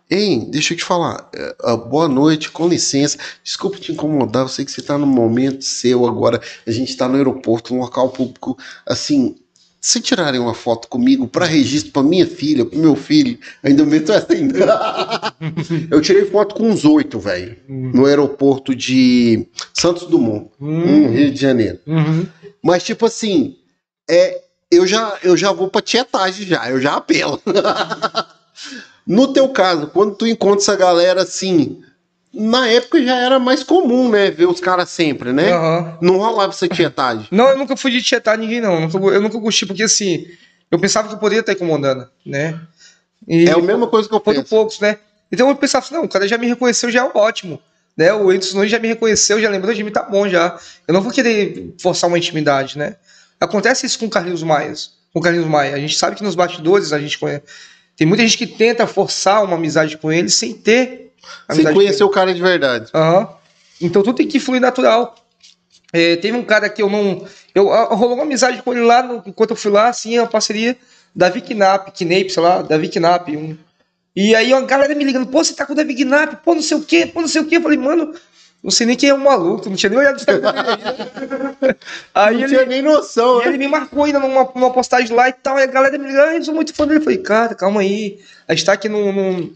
Ei, 0.10 0.40
deixa 0.50 0.74
eu 0.74 0.78
te 0.78 0.84
falar. 0.84 1.30
Uh, 1.64 1.78
boa 1.78 2.08
noite, 2.08 2.50
com 2.50 2.68
licença. 2.68 3.18
Desculpa 3.44 3.78
te 3.78 3.92
incomodar, 3.92 4.44
eu 4.44 4.48
sei 4.48 4.66
que 4.66 4.72
você 4.72 4.82
tá 4.82 4.98
no 4.98 5.06
momento 5.06 5.64
seu 5.64 6.08
agora. 6.08 6.42
A 6.66 6.72
gente 6.72 6.98
tá 6.98 7.08
no 7.08 7.16
aeroporto, 7.16 7.76
num 7.76 7.82
local 7.82 8.10
público, 8.10 8.58
assim, 8.88 9.36
se 9.82 10.02
tirarem 10.02 10.40
uma 10.40 10.54
foto 10.54 10.88
comigo 10.88 11.28
para 11.28 11.46
registro 11.46 11.92
para 11.92 12.04
minha 12.04 12.28
filha, 12.28 12.66
para 12.66 12.78
meu 12.78 12.96
filho, 12.96 13.38
ainda 13.64 13.86
meto 13.86 14.12
essa 14.12 14.34
ainda. 14.34 14.60
eu 15.90 16.02
tirei 16.02 16.26
foto 16.26 16.56
com 16.56 16.70
uns 16.70 16.84
oito, 16.84 17.20
velho, 17.20 17.56
uhum. 17.68 17.92
no 17.94 18.06
aeroporto 18.06 18.76
de 18.76 19.48
Santos 19.74 20.08
Dumont, 20.08 20.50
uhum. 20.60 21.04
no 21.04 21.10
Rio 21.10 21.32
de 21.32 21.40
Janeiro. 21.40 21.80
Uhum. 21.88 22.26
Mas 22.62 22.84
tipo 22.84 23.06
assim, 23.06 23.56
é, 24.10 24.42
eu 24.70 24.86
já 24.86 25.18
eu 25.24 25.38
já 25.38 25.52
vou 25.52 25.70
para 25.70 25.82
tietagem 25.82 26.46
já, 26.46 26.70
eu 26.70 26.82
já 26.82 26.96
apelo. 26.96 27.42
no 29.08 29.32
teu 29.32 29.48
caso, 29.50 29.88
quando 29.88 30.16
tu 30.16 30.28
encontra 30.28 30.60
essa 30.60 30.76
galera 30.76 31.24
assim, 31.24 31.82
na 32.34 32.68
época 32.68 33.02
já 33.04 33.16
era 33.16 33.40
mais 33.40 33.64
comum, 33.64 34.10
né? 34.10 34.30
Ver 34.32 34.48
os 34.48 34.60
caras 34.60 34.90
sempre, 34.90 35.34
né? 35.34 35.56
Uhum. 35.58 35.98
Não 36.02 36.18
rolava 36.18 36.52
essa 36.54 36.68
tietagem. 36.68 37.28
Não, 37.32 37.50
eu 37.50 37.58
nunca 37.58 37.76
fui 37.76 37.92
de 37.92 38.02
tietar 38.02 38.38
ninguém, 38.38 38.62
não. 38.62 38.76
Eu 38.76 38.82
nunca, 38.82 38.98
eu 38.98 39.22
nunca 39.22 39.38
gostei, 39.40 39.68
porque 39.68 39.84
assim, 39.84 40.26
Eu 40.72 40.78
pensava 40.80 41.08
que 41.08 41.16
eu 41.16 41.18
poderia 41.18 41.40
estar 41.40 41.54
incomodando, 41.54 42.08
né? 42.26 42.60
E 43.28 43.48
É 43.50 43.52
a 43.54 43.58
mesma 43.58 43.88
coisa 43.88 44.08
que 44.08 44.14
eu 44.14 44.20
penso. 44.20 44.44
poucos, 44.44 44.80
né? 44.80 44.98
Então 45.32 45.50
eu 45.50 45.56
pensava 45.56 45.84
assim, 45.84 45.96
não, 45.96 46.04
o 46.04 46.10
cara 46.10 46.28
já 46.28 46.38
me 46.38 46.48
reconheceu, 46.48 46.92
já 46.92 47.02
é 47.06 47.12
ótimo. 47.14 47.60
Né? 47.98 48.14
O 48.14 48.32
Edson 48.32 48.58
Nunes 48.58 48.72
já 48.72 48.80
me 48.80 48.88
reconheceu, 48.88 49.42
já 49.42 49.50
lembrou 49.50 49.74
de 49.74 49.84
mim, 49.84 49.92
tá 49.92 50.04
bom 50.04 50.28
já. 50.30 50.58
Eu 50.88 50.94
não 50.94 51.02
vou 51.02 51.12
querer 51.12 51.74
forçar 51.82 52.08
uma 52.08 52.18
intimidade, 52.18 52.78
né? 52.78 52.96
Acontece 53.40 53.86
isso 53.86 54.00
com 54.00 54.06
o 54.06 54.10
Carlinhos 54.10 54.44
Maia. 54.44 54.74
Com 55.12 55.20
o 55.20 55.22
Carlinhos 55.22 55.48
Maia. 55.48 55.76
A 55.76 55.80
gente 55.80 55.98
sabe 55.98 56.16
que 56.16 56.24
nos 56.24 56.36
bastidores 56.36 56.94
a 56.94 57.00
gente 57.00 57.18
conhece. 57.18 57.44
Tem 57.98 58.08
muita 58.08 58.24
gente 58.24 58.38
que 58.38 58.48
tenta 58.48 58.88
forçar 58.88 59.44
uma 59.44 59.56
amizade 59.56 59.98
com 59.98 60.12
ele 60.12 60.30
sem 60.30 60.54
ter 60.54 61.09
amizade 61.48 61.64
com 61.64 61.82
ele. 61.82 61.88
conheceu 61.88 62.08
o 62.08 62.10
cara 62.10 62.34
de 62.34 62.42
verdade. 62.42 62.90
Aham. 62.94 63.30
Então 63.82 64.02
tudo 64.04 64.16
tem 64.16 64.28
que 64.28 64.40
fluir 64.40 64.62
natural. 64.62 65.16
É, 65.92 66.16
teve 66.18 66.38
um 66.38 66.44
cara 66.44 66.70
que 66.70 66.82
eu 66.82 66.90
não. 66.90 67.26
Eu, 67.56 67.72
ah, 67.74 67.86
rolou 67.96 68.16
uma 68.16 68.24
amizade 68.24 68.62
com 68.62 68.72
ele 68.74 68.82
lá, 68.82 69.02
no- 69.02 69.24
enquanto 69.26 69.52
eu 69.52 69.56
fui 69.56 69.72
lá, 69.72 69.88
assim, 69.88 70.18
a 70.18 70.26
parceria 70.28 70.78
Davi 71.16 71.42
Knapp, 71.42 71.92
Knapp, 71.92 72.30
sei 72.30 72.44
lá, 72.44 72.62
Davi 72.62 72.90
Knapp. 72.90 73.36
Um, 73.36 73.58
e 74.16 74.36
aí 74.36 74.54
a 74.54 74.62
galera 74.62 74.94
me 74.94 75.04
ligando, 75.04 75.28
pô, 75.28 75.44
você 75.44 75.54
tá 75.54 75.66
com 75.66 75.74
o 75.74 75.76
Davi 75.76 75.96
Knapp, 75.96 76.38
pô, 76.44 76.54
não 76.54 76.62
sei 76.62 76.78
o 76.78 76.82
quê, 76.82 77.06
pô, 77.08 77.22
não 77.22 77.28
sei 77.28 77.42
o 77.42 77.46
quê. 77.46 77.58
Eu 77.58 77.62
falei, 77.62 77.78
mano, 77.78 78.14
não 78.64 78.70
sei 78.70 78.86
nem 78.86 78.96
quem 78.96 79.10
é 79.10 79.14
o 79.14 79.18
maluco, 79.18 79.68
não 79.70 79.76
tinha 79.76 79.90
nem 79.90 79.98
olhado. 80.00 80.22
Aí 82.14 82.34
não 82.36 82.42
ele, 82.44 82.50
tinha 82.50 82.66
nem 82.66 82.82
noção, 82.82 83.40
né? 83.40 83.48
ele 83.48 83.58
me 83.58 83.68
marcou 83.68 84.04
ainda 84.04 84.20
numa, 84.20 84.44
numa 84.54 84.72
postagem 84.72 85.16
lá 85.16 85.30
e 85.30 85.34
tal. 85.34 85.58
E 85.60 85.64
a 85.64 85.68
galera 85.68 85.98
me 85.98 86.06
ligou, 86.08 86.22
ah, 86.22 86.36
eu 86.36 86.44
sou 86.44 86.54
muito 86.54 86.74
fã 86.74 86.86
dele. 86.86 87.00
Eu 87.00 87.04
falei, 87.04 87.20
cara, 87.20 87.56
calma 87.56 87.82
aí. 87.82 88.20
A 88.48 88.54
gente 88.54 88.66
tá 88.66 88.74
aqui 88.74 88.90
num. 88.90 89.12
num- 89.12 89.54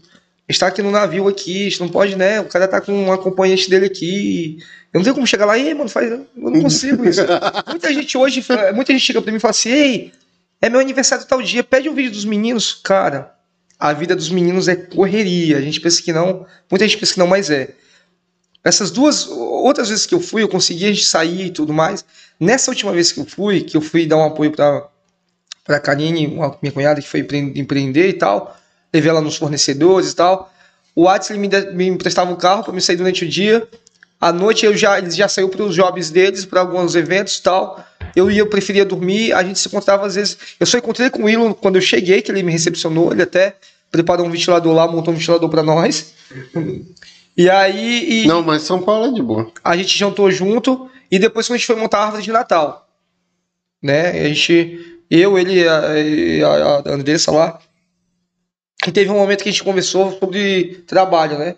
a 0.48 0.52
gente 0.52 0.60
tá 0.60 0.66
aqui 0.66 0.82
no 0.82 0.90
navio 0.90 1.26
aqui, 1.28 1.66
a 1.66 1.70
gente 1.70 1.80
não 1.80 1.88
pode, 1.88 2.16
né? 2.16 2.40
O 2.40 2.44
cara 2.44 2.68
tá 2.68 2.80
com 2.80 2.92
um 2.92 3.12
acompanhante 3.12 3.68
dele 3.70 3.86
aqui. 3.86 4.58
Eu 4.92 4.98
não 4.98 5.02
tenho 5.02 5.14
como 5.14 5.26
chegar 5.26 5.46
lá, 5.46 5.58
ei, 5.58 5.72
mano, 5.74 5.88
faz. 5.88 6.10
Eu 6.10 6.26
não 6.36 6.60
consigo 6.62 7.04
isso. 7.08 7.22
muita 7.66 7.92
gente 7.92 8.16
hoje, 8.16 8.44
muita 8.74 8.92
gente 8.92 9.02
chega 9.04 9.22
pra 9.22 9.30
mim 9.32 9.38
e 9.38 9.40
fala 9.40 9.50
assim, 9.52 9.70
ei, 9.70 10.12
é 10.60 10.68
meu 10.68 10.80
aniversário 10.80 11.24
tal 11.26 11.40
dia, 11.42 11.64
pede 11.64 11.88
um 11.88 11.94
vídeo 11.94 12.10
dos 12.10 12.24
meninos. 12.24 12.74
Cara, 12.74 13.34
a 13.78 13.92
vida 13.92 14.14
dos 14.14 14.28
meninos 14.28 14.68
é 14.68 14.76
correria. 14.76 15.56
A 15.56 15.60
gente 15.62 15.80
pensa 15.80 16.02
que 16.02 16.12
não, 16.12 16.46
muita 16.70 16.86
gente 16.86 16.98
pensa 16.98 17.14
que 17.14 17.18
não, 17.18 17.26
mas 17.26 17.48
é. 17.50 17.74
Essas 18.62 18.90
duas, 18.90 19.26
outras 19.26 19.88
vezes 19.90 20.06
que 20.06 20.14
eu 20.14 20.20
fui, 20.20 20.42
eu 20.42 20.48
consegui 20.48 20.84
a 20.86 20.88
gente 20.88 21.04
sair 21.04 21.46
e 21.46 21.50
tudo 21.50 21.72
mais. 21.72 22.04
Nessa 22.40 22.70
última 22.70 22.92
vez 22.92 23.12
que 23.12 23.20
eu 23.20 23.24
fui, 23.26 23.60
que 23.62 23.76
eu 23.76 23.80
fui 23.80 24.06
dar 24.06 24.16
um 24.16 24.24
apoio 24.24 24.50
pra, 24.52 24.88
pra 25.64 25.80
Karine, 25.80 26.26
uma, 26.26 26.56
minha 26.62 26.72
cunhada 26.72 27.00
que 27.00 27.08
foi 27.08 27.20
empre- 27.20 27.52
empreender 27.56 28.08
e 28.08 28.14
tal, 28.14 28.56
levei 28.94 29.10
ela 29.10 29.20
nos 29.20 29.36
fornecedores 29.36 30.12
e 30.12 30.16
tal. 30.16 30.50
O 30.94 31.02
Whats 31.02 31.28
me, 31.30 31.48
me 31.74 31.88
emprestava 31.88 32.30
um 32.32 32.36
carro 32.36 32.62
para 32.64 32.72
me 32.72 32.80
sair 32.80 32.96
durante 32.96 33.24
o 33.24 33.28
dia. 33.28 33.66
À 34.20 34.32
noite 34.32 34.64
eu 34.64 34.74
já, 34.76 34.96
eles 34.98 35.14
já 35.16 35.28
saiu 35.28 35.48
para 35.50 35.62
os 35.64 35.74
jobs 35.74 36.10
deles, 36.10 36.44
para 36.46 36.60
alguns 36.60 36.94
eventos 36.94 37.36
e 37.36 37.42
tal. 37.42 37.84
Eu 38.14 38.30
ia, 38.30 38.38
eu 38.40 38.46
preferia 38.46 38.84
dormir. 38.84 39.32
A 39.32 39.42
gente 39.42 39.58
se 39.58 39.66
encontrava 39.68 40.06
às 40.06 40.14
vezes. 40.14 40.38
Eu 40.58 40.64
só 40.66 40.78
encontrei 40.78 41.10
com 41.10 41.22
o 41.22 41.24
Willow 41.26 41.54
quando 41.54 41.74
eu 41.76 41.82
cheguei, 41.82 42.22
que 42.22 42.30
ele 42.30 42.42
me 42.44 42.52
recepcionou. 42.52 43.12
Ele 43.12 43.22
até 43.22 43.56
preparou 43.90 44.24
um 44.26 44.30
ventilador 44.30 44.72
lá, 44.72 44.86
montou 44.86 45.12
um 45.12 45.16
ventilador 45.16 45.48
para 45.50 45.62
nós. 45.62 46.14
E 47.36 47.50
aí. 47.50 48.22
e- 48.22 48.26
Não, 48.28 48.42
mas 48.44 48.62
São 48.62 48.80
Paulo 48.80 49.06
é 49.08 49.12
de 49.12 49.20
boa. 49.20 49.50
a 49.64 49.76
gente 49.76 49.98
jantou 49.98 50.30
junto 50.30 50.88
e 51.10 51.18
depois 51.18 51.50
a 51.50 51.56
gente 51.56 51.66
foi 51.66 51.74
montar 51.74 51.98
a 51.98 52.04
árvore 52.04 52.22
de 52.22 52.30
Natal, 52.30 52.88
né? 53.82 54.10
A 54.10 54.28
gente, 54.28 55.00
eu, 55.10 55.36
ele 55.36 55.66
a- 55.66 56.82
a 56.86 56.92
Andressa 56.92 57.32
lá, 57.32 57.58
e 58.86 58.92
teve 58.92 59.10
um 59.10 59.14
momento 59.14 59.42
que 59.42 59.48
a 59.48 59.52
gente 59.52 59.64
conversou 59.64 60.18
sobre 60.18 60.84
trabalho, 60.86 61.38
né? 61.38 61.56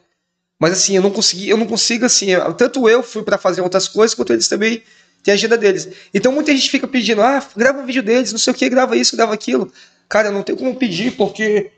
Mas 0.59 0.73
assim, 0.73 0.97
eu 0.97 1.03
não 1.03 1.11
consegui, 1.11 1.48
eu 1.48 1.57
não 1.57 1.66
consigo 1.66 2.05
assim, 2.05 2.28
tanto 2.57 2.89
eu 2.89 3.03
fui 3.03 3.23
para 3.23 3.36
fazer 3.36 3.61
outras 3.61 3.89
coisas 3.89 4.15
quanto 4.15 4.32
eles 4.32 4.48
também 4.48 4.82
têm 5.23 5.32
a 5.32 5.35
agenda 5.35 5.59
deles. 5.59 5.89
Então 6.15 6.32
muita 6.32 6.53
gente 6.53 6.70
fica 6.70 6.89
pedindo, 6.89 7.20
ah, 7.23 7.47
grava 7.55 7.81
um 7.81 7.86
vídeo 7.86 8.03
deles, 8.03 8.32
não 8.32 8.39
sei 8.39 8.53
o 8.53 8.57
que, 8.57 8.69
grava 8.69 8.97
isso, 8.97 9.16
grava 9.16 9.35
aquilo. 9.35 9.70
Cara, 10.09 10.31
não 10.31 10.43
tenho 10.43 10.57
como 10.57 10.74
pedir 10.77 11.12
porque 11.16 11.70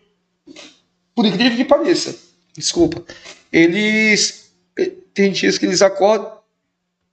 por 1.14 1.26
incrível 1.26 1.56
que 1.56 1.64
pareça, 1.64 2.14
desculpa, 2.56 3.02
eles 3.52 4.52
eh, 4.78 4.92
tem 5.12 5.32
dias 5.32 5.58
que 5.58 5.66
eles 5.66 5.82
acordam 5.82 6.38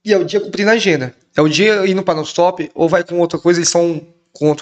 e 0.04 0.12
é 0.12 0.18
o 0.18 0.24
dia 0.24 0.40
cumprindo 0.40 0.70
a 0.70 0.74
agenda. 0.74 1.12
É 1.36 1.42
o 1.42 1.48
dia 1.48 1.84
indo 1.86 2.02
para 2.02 2.14
no 2.14 2.22
stop 2.22 2.70
ou 2.74 2.88
vai 2.88 3.02
com 3.02 3.18
outra 3.18 3.38
coisa, 3.38 3.58
eles 3.58 3.68
são 3.68 4.06
com 4.32 4.54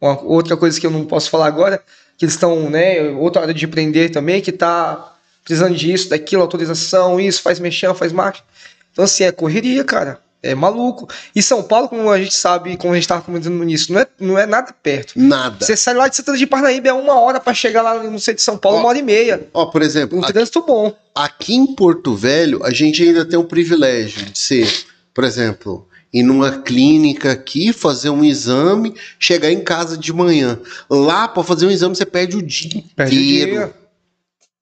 outra 0.00 0.56
coisa 0.56 0.80
que 0.80 0.86
eu 0.86 0.90
não 0.90 1.04
posso 1.04 1.28
falar 1.28 1.46
agora, 1.46 1.82
que 2.22 2.26
eles 2.26 2.34
estão, 2.34 2.70
né, 2.70 3.02
outra 3.18 3.42
hora 3.42 3.52
de 3.52 3.64
empreender 3.64 4.08
também, 4.10 4.40
que 4.40 4.52
tá 4.52 5.12
precisando 5.42 5.74
disso, 5.74 6.08
daquilo, 6.08 6.40
autorização, 6.40 7.18
isso, 7.18 7.42
faz 7.42 7.58
mexão, 7.58 7.96
faz 7.96 8.12
marketing. 8.12 8.46
Então 8.92 9.04
assim, 9.04 9.24
é 9.24 9.32
correria, 9.32 9.82
cara. 9.82 10.20
É 10.40 10.54
maluco. 10.54 11.08
E 11.34 11.42
São 11.42 11.64
Paulo, 11.64 11.88
como 11.88 12.08
a 12.08 12.18
gente 12.22 12.34
sabe, 12.34 12.76
como 12.76 12.92
a 12.92 12.96
gente 12.96 13.02
estava 13.02 13.22
comentando 13.22 13.54
no 13.54 13.64
início, 13.64 13.92
não 13.92 14.00
é, 14.00 14.06
não 14.20 14.38
é 14.38 14.46
nada 14.46 14.72
perto. 14.82 15.14
Nada. 15.16 15.64
Você 15.64 15.76
sai 15.76 15.94
lá 15.94 16.06
de 16.06 16.14
Santana 16.14 16.38
de 16.38 16.46
Parnaíba, 16.46 16.88
é 16.88 16.92
uma 16.92 17.18
hora 17.18 17.40
para 17.40 17.54
chegar 17.54 17.82
lá 17.82 18.00
no 18.00 18.20
centro 18.20 18.36
de 18.36 18.42
São 18.42 18.56
Paulo, 18.56 18.78
Ó, 18.78 18.80
uma 18.82 18.88
hora 18.90 18.98
e 18.98 19.02
meia. 19.02 19.40
Ó, 19.52 19.66
por 19.66 19.82
exemplo, 19.82 20.16
Um 20.16 20.22
aqui, 20.22 20.32
trânsito 20.32 20.62
bom. 20.62 20.96
aqui 21.12 21.56
em 21.56 21.74
Porto 21.74 22.14
Velho, 22.14 22.62
a 22.64 22.70
gente 22.70 23.02
ainda 23.02 23.24
tem 23.24 23.36
o 23.36 23.44
privilégio 23.44 24.26
de 24.26 24.38
ser, 24.38 24.72
por 25.12 25.24
exemplo, 25.24 25.88
ir 26.12 26.22
numa 26.22 26.60
clínica 26.62 27.32
aqui, 27.32 27.72
fazer 27.72 28.10
um 28.10 28.24
exame, 28.24 28.94
chegar 29.18 29.50
em 29.50 29.60
casa 29.62 29.96
de 29.96 30.12
manhã. 30.12 30.58
Lá, 30.90 31.26
para 31.26 31.42
fazer 31.42 31.66
um 31.66 31.70
exame, 31.70 31.96
você 31.96 32.04
perde 32.06 32.36
o 32.36 32.42
dia 32.42 32.82
Perde 32.94 33.16
o 33.16 33.20
inteiro. 33.20 33.50
dia. 33.52 33.74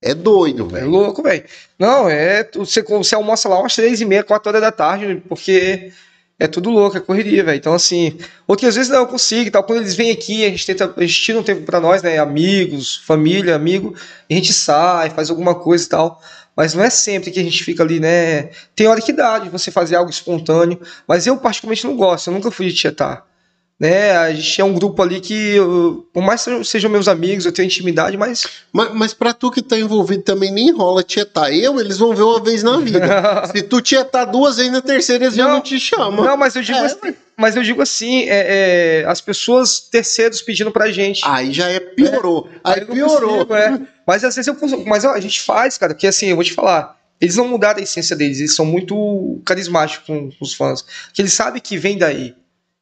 É 0.03 0.15
doido, 0.15 0.67
É 0.71 0.79
velho. 0.81 0.89
louco, 0.91 1.23
velho. 1.23 1.45
Não, 1.79 2.09
é. 2.09 2.49
Você, 2.55 2.83
você 2.83 3.15
almoça 3.15 3.49
lá 3.49 3.59
umas 3.61 3.75
três 3.75 4.01
e 4.01 4.05
meia, 4.05 4.25
quatro 4.25 4.49
horas 4.49 4.63
da 4.63 4.73
tarde, 4.73 5.23
porque 5.29 5.93
é 6.39 6.47
tudo 6.47 6.71
louco, 6.71 6.97
é 6.97 7.01
correria, 7.01 7.45
velho. 7.45 7.59
Então, 7.59 7.75
assim, 7.75 8.17
outras 8.49 8.77
vezes 8.77 8.91
não 8.91 9.01
eu 9.01 9.07
consigo 9.07 9.49
e 9.49 9.51
tal. 9.51 9.63
Quando 9.63 9.81
eles 9.81 9.95
vêm 9.95 10.11
aqui, 10.11 10.43
a 10.45 10.49
gente 10.49 10.65
tenta, 10.65 10.95
a 10.97 11.01
gente 11.03 11.21
tira 11.21 11.39
um 11.39 11.43
tempo 11.43 11.63
pra 11.67 11.81
nós, 11.81 12.01
né? 12.03 12.19
Amigos, 12.19 12.97
família, 13.05 13.55
amigo, 13.55 13.95
a 14.31 14.33
gente 14.33 14.55
sai, 14.55 15.11
faz 15.11 15.29
alguma 15.29 15.55
coisa 15.55 15.85
e 15.85 15.89
tal. 15.89 16.23
Mas 16.61 16.75
não 16.75 16.85
é 16.85 16.91
sempre 16.91 17.31
que 17.31 17.41
a 17.41 17.43
gente 17.43 17.65
fica 17.65 17.83
ali, 17.83 17.99
né? 17.99 18.51
Tem 18.77 18.87
hora 18.87 19.01
que 19.01 19.15
dá 19.15 19.39
de 19.39 19.49
você 19.49 19.71
fazer 19.71 19.97
algo 19.97 20.11
espontâneo, 20.11 20.79
mas 21.09 21.27
eu 21.27 21.39
particularmente 21.39 21.87
não 21.87 21.97
gosto, 21.97 22.27
eu 22.27 22.35
nunca 22.35 22.51
fui 22.51 22.67
de 22.67 22.75
tietar. 22.75 23.25
Né? 23.81 24.13
A 24.15 24.31
gente 24.35 24.61
é 24.61 24.65
um 24.65 24.75
grupo 24.75 25.03
ali 25.03 25.21
que, 25.21 25.55
eu- 25.57 26.07
por 26.13 26.23
mais 26.23 26.45
que 26.45 26.63
sejam 26.65 26.91
meus 26.91 27.09
amigos, 27.09 27.47
eu 27.47 27.53
tenho 27.53 27.65
intimidade, 27.65 28.15
mas 28.15 28.45
Mas, 28.71 28.93
mas 28.95 29.15
pra 29.15 29.33
tu 29.33 29.51
que 29.51 29.63
tá 29.63 29.79
envolvido 29.79 30.23
também, 30.23 30.53
nem 30.53 30.71
rola 30.71 31.03
tietar. 31.03 31.51
Eu, 31.51 31.81
eles 31.81 31.97
vão 31.97 32.15
ver 32.15 32.23
uma 32.25 32.39
vez 32.45 32.63
na 32.63 32.77
vida. 32.79 33.01
Se 33.51 33.63
tu 33.63 33.81
tietar 33.81 34.27
duas 34.27 34.59
vezes 34.59 34.71
na 34.71 34.83
terceira, 34.83 35.25
eles 35.25 35.35
já 35.35 35.45
Não. 35.47 35.55
não 35.55 35.61
te 35.63 35.81
chamam. 35.81 36.23
Não, 36.25 36.37
mas 36.37 36.55
eu 36.55 36.63
digo 36.63 36.77
É, 36.79 36.85
assim, 36.85 37.15
mas 37.39 37.57
eu 37.57 37.63
digo 37.63 37.81
assim, 37.81 38.25
é, 38.29 39.01
é, 39.01 39.05
as 39.09 39.23
pessoas 39.23 39.81
terceiros 39.81 40.43
pedindo 40.43 40.71
pra 40.71 40.93
gente. 40.93 41.23
Aí 41.25 41.51
já 41.51 41.67
é 41.71 41.81
piorou. 41.81 42.51
Aí 42.63 42.81
eu 42.83 42.87
não 42.87 42.95
piorou. 42.95 43.31
consigo, 43.47 43.55
é. 43.55 43.81
Mas 44.07 44.23
às 44.25 44.37
vezes 44.37 44.47
eu 44.47 44.55
consigo, 44.57 44.85
mas 44.87 45.07
ó, 45.07 45.13
a 45.15 45.21
gente 45.21 45.41
faz, 45.41 45.79
cara, 45.79 45.95
porque 45.95 46.07
assim, 46.07 46.27
eu 46.27 46.35
vou 46.37 46.45
te 46.45 46.53
falar, 46.53 46.99
eles 47.19 47.37
não 47.37 47.49
mudaram 47.49 47.79
a 47.81 47.83
essência 47.83 48.15
deles, 48.15 48.41
eles 48.41 48.55
são 48.55 48.67
muito 48.67 49.41
carismáticos 49.47 50.07
com 50.07 50.31
os 50.41 50.53
fãs, 50.53 50.85
que 51.15 51.23
eles 51.23 51.33
sabem 51.33 51.63
que 51.63 51.79
vem 51.79 51.97
daí. 51.97 52.35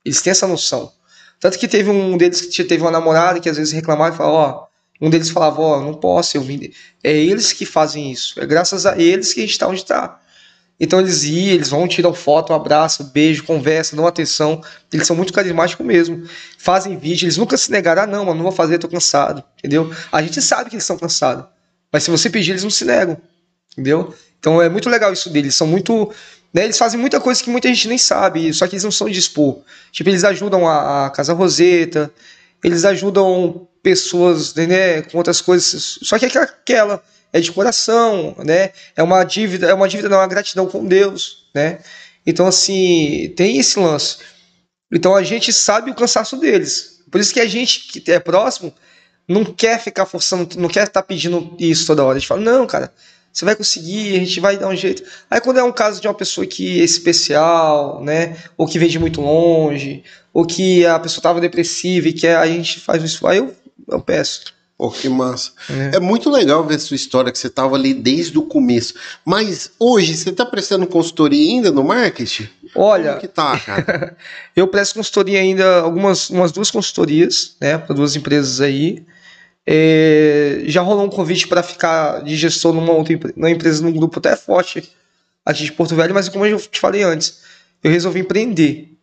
Eles 0.04 0.22
têm 0.22 0.30
essa 0.30 0.46
noção. 0.46 0.92
Tanto 1.40 1.58
que 1.58 1.68
teve 1.68 1.90
um 1.90 2.16
deles 2.16 2.40
que 2.40 2.64
teve 2.64 2.82
uma 2.82 2.90
namorada 2.90 3.40
que 3.40 3.48
às 3.48 3.56
vezes 3.56 3.72
reclamava 3.72 4.14
e 4.14 4.18
falava, 4.18 4.36
ó, 4.36 4.66
um 5.00 5.08
deles 5.08 5.30
falava, 5.30 5.60
ó, 5.60 5.80
não 5.80 5.94
posso, 5.94 6.36
eu 6.36 6.42
vim. 6.42 6.72
É 7.02 7.12
eles 7.12 7.52
que 7.52 7.64
fazem 7.64 8.10
isso. 8.10 8.40
É 8.40 8.46
graças 8.46 8.84
a 8.86 8.98
eles 8.98 9.32
que 9.32 9.40
a 9.40 9.46
gente 9.46 9.58
tá 9.58 9.68
onde 9.68 9.84
tá. 9.84 10.20
Então 10.80 11.00
eles 11.00 11.24
iam, 11.24 11.54
eles 11.54 11.70
vão, 11.70 11.88
tiram 11.88 12.14
foto, 12.14 12.52
um 12.52 12.56
abraço, 12.56 13.04
beijo, 13.04 13.44
conversa, 13.44 13.96
dão 13.96 14.06
atenção. 14.06 14.62
Eles 14.92 15.06
são 15.06 15.16
muito 15.16 15.32
carismáticos 15.32 15.84
mesmo. 15.84 16.24
Fazem 16.56 16.96
vídeo, 16.96 17.24
eles 17.24 17.36
nunca 17.36 17.56
se 17.56 17.70
negaram, 17.70 18.02
ah, 18.02 18.06
não, 18.06 18.24
mano, 18.24 18.36
não 18.36 18.44
vou 18.44 18.52
fazer, 18.52 18.78
tô 18.78 18.88
cansado. 18.88 19.42
Entendeu? 19.58 19.92
A 20.12 20.22
gente 20.22 20.40
sabe 20.40 20.70
que 20.70 20.76
eles 20.76 20.84
estão 20.84 20.98
cansados. 20.98 21.44
Mas 21.92 22.04
se 22.04 22.10
você 22.10 22.30
pedir, 22.30 22.52
eles 22.52 22.62
não 22.62 22.70
se 22.70 22.84
negam. 22.84 23.16
Entendeu? 23.72 24.14
Então 24.38 24.62
é 24.62 24.68
muito 24.68 24.88
legal 24.88 25.12
isso 25.12 25.30
deles. 25.30 25.54
São 25.54 25.66
muito. 25.66 26.12
Né, 26.52 26.64
eles 26.64 26.78
fazem 26.78 26.98
muita 26.98 27.20
coisa 27.20 27.42
que 27.42 27.50
muita 27.50 27.68
gente 27.68 27.88
nem 27.88 27.98
sabe, 27.98 28.52
só 28.54 28.66
que 28.66 28.74
eles 28.74 28.84
não 28.84 28.90
são 28.90 29.08
de 29.08 29.18
expor. 29.18 29.60
Tipo, 29.92 30.08
eles 30.08 30.24
ajudam 30.24 30.66
a, 30.66 31.06
a 31.06 31.10
Casa 31.10 31.34
Roseta, 31.34 32.10
eles 32.64 32.84
ajudam 32.84 33.68
pessoas 33.82 34.54
né, 34.54 35.02
com 35.02 35.18
outras 35.18 35.40
coisas. 35.40 35.98
Só 36.02 36.18
que 36.18 36.24
é 36.24 36.28
aquela, 36.28 37.02
é 37.32 37.40
de 37.40 37.52
coração, 37.52 38.34
né? 38.44 38.72
É 38.96 39.02
uma 39.02 39.24
dívida, 39.24 39.68
é 39.68 39.74
uma 39.74 39.88
dívida, 39.88 40.08
não, 40.08 40.16
é 40.16 40.20
uma 40.20 40.26
gratidão 40.26 40.66
com 40.66 40.84
Deus, 40.86 41.48
né? 41.54 41.80
Então, 42.26 42.46
assim, 42.46 43.32
tem 43.36 43.58
esse 43.58 43.78
lance. 43.78 44.16
Então 44.90 45.14
a 45.14 45.22
gente 45.22 45.52
sabe 45.52 45.90
o 45.90 45.94
cansaço 45.94 46.36
deles. 46.36 47.00
Por 47.10 47.20
isso 47.20 47.32
que 47.32 47.40
a 47.40 47.46
gente 47.46 48.00
que 48.00 48.10
é 48.10 48.18
próximo 48.18 48.72
não 49.26 49.44
quer 49.44 49.78
ficar 49.78 50.06
forçando, 50.06 50.58
não 50.58 50.68
quer 50.68 50.86
estar 50.86 51.02
pedindo 51.02 51.54
isso 51.58 51.86
toda 51.86 52.04
hora. 52.04 52.16
A 52.16 52.18
gente 52.18 52.28
fala, 52.28 52.40
não, 52.40 52.66
cara, 52.66 52.92
você 53.38 53.44
vai 53.44 53.54
conseguir, 53.54 54.16
a 54.16 54.18
gente 54.18 54.40
vai 54.40 54.58
dar 54.58 54.66
um 54.66 54.74
jeito. 54.74 55.04
Aí 55.30 55.40
quando 55.40 55.58
é 55.58 55.62
um 55.62 55.70
caso 55.70 56.00
de 56.00 56.08
uma 56.08 56.14
pessoa 56.14 56.44
que 56.44 56.80
é 56.80 56.84
especial, 56.84 58.02
né? 58.02 58.36
Ou 58.56 58.66
que 58.66 58.80
vem 58.80 58.88
de 58.88 58.98
muito 58.98 59.20
longe, 59.20 60.02
ou 60.34 60.44
que 60.44 60.84
a 60.84 60.98
pessoa 60.98 61.20
estava 61.20 61.40
depressiva 61.40 62.08
e 62.08 62.12
que 62.12 62.26
a 62.26 62.44
gente 62.48 62.80
faz 62.80 63.00
isso, 63.00 63.24
aí 63.28 63.38
eu, 63.38 63.54
eu 63.86 64.00
peço. 64.00 64.58
Pô, 64.76 64.90
que 64.90 65.08
massa. 65.08 65.52
né? 65.68 65.92
É 65.94 66.00
muito 66.00 66.28
legal 66.30 66.64
ver 66.66 66.80
sua 66.80 66.96
história, 66.96 67.30
que 67.30 67.38
você 67.38 67.48
tava 67.48 67.76
ali 67.76 67.94
desde 67.94 68.36
o 68.38 68.42
começo. 68.42 68.94
Mas 69.24 69.70
hoje, 69.78 70.16
você 70.16 70.32
tá 70.32 70.44
prestando 70.44 70.86
consultoria 70.86 71.52
ainda 71.52 71.70
no 71.70 71.84
marketing? 71.84 72.48
Olha, 72.74 73.10
Como 73.10 73.20
que 73.20 73.28
tá, 73.28 73.58
cara? 73.58 74.16
eu 74.54 74.66
presto 74.66 74.94
consultoria 74.94 75.40
ainda, 75.40 75.80
algumas 75.80 76.28
umas 76.28 76.50
duas 76.50 76.72
consultorias, 76.72 77.56
né, 77.60 77.78
para 77.78 77.94
duas 77.94 78.16
empresas 78.16 78.60
aí. 78.60 79.04
É, 79.70 80.62
já 80.64 80.80
rolou 80.80 81.04
um 81.04 81.10
convite 81.10 81.46
para 81.46 81.62
ficar 81.62 82.24
de 82.24 82.34
gestor 82.34 82.72
numa 82.72 82.90
outra 82.90 83.18
numa 83.36 83.50
empresa, 83.50 83.82
num 83.82 83.92
grupo 83.92 84.18
até 84.18 84.34
forte 84.34 84.90
aqui 85.44 85.64
de 85.64 85.72
Porto 85.72 85.94
Velho, 85.94 86.14
mas 86.14 86.26
como 86.30 86.46
eu 86.46 86.58
te 86.58 86.80
falei 86.80 87.02
antes, 87.02 87.40
eu 87.84 87.90
resolvi 87.90 88.20
empreender. 88.20 88.96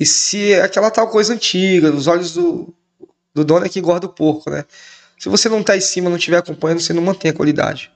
E 0.00 0.04
se 0.04 0.52
é 0.52 0.62
aquela 0.62 0.90
tal 0.90 1.06
coisa 1.06 1.32
antiga, 1.32 1.92
os 1.92 2.08
olhos 2.08 2.34
do, 2.34 2.74
do 3.32 3.44
dono 3.44 3.66
é 3.66 3.68
que 3.68 3.78
engorda 3.78 4.06
o 4.06 4.08
porco, 4.08 4.50
né? 4.50 4.64
Se 5.16 5.28
você 5.28 5.48
não 5.48 5.62
tá 5.62 5.76
em 5.76 5.80
cima, 5.80 6.10
não 6.10 6.16
estiver 6.16 6.38
acompanhando, 6.38 6.80
você 6.80 6.92
não 6.92 7.02
mantém 7.02 7.30
a 7.30 7.34
qualidade, 7.34 7.88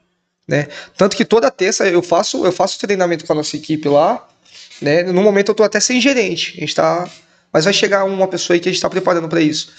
né? 0.47 0.69
Tanto 0.97 1.17
que 1.17 1.25
toda 1.25 1.51
terça 1.51 1.89
eu 1.89 2.01
faço, 2.01 2.47
eu 2.47 2.53
faço 2.53 2.79
treinamento 2.79 3.27
com 3.27 3.33
a 3.33 3.37
nossa 3.37 3.57
equipe 3.57 3.89
lá, 3.89 4.25
né? 4.81 5.03
No 5.03 5.21
momento 5.21 5.49
eu 5.49 5.55
tô 5.55 5.65
até 5.65 5.81
sem 5.81 6.01
gerente, 6.01 6.55
a 6.59 6.61
gente 6.61 6.77
tá, 6.77 7.11
mas 7.53 7.65
vai 7.65 7.73
chegar 7.73 8.05
uma 8.05 8.29
pessoa 8.29 8.55
aí 8.55 8.61
que 8.61 8.69
a 8.69 8.73
gente 8.73 8.81
tá 8.81 8.89
preparando 8.89 9.29
para 9.29 9.41
isso. 9.41 9.73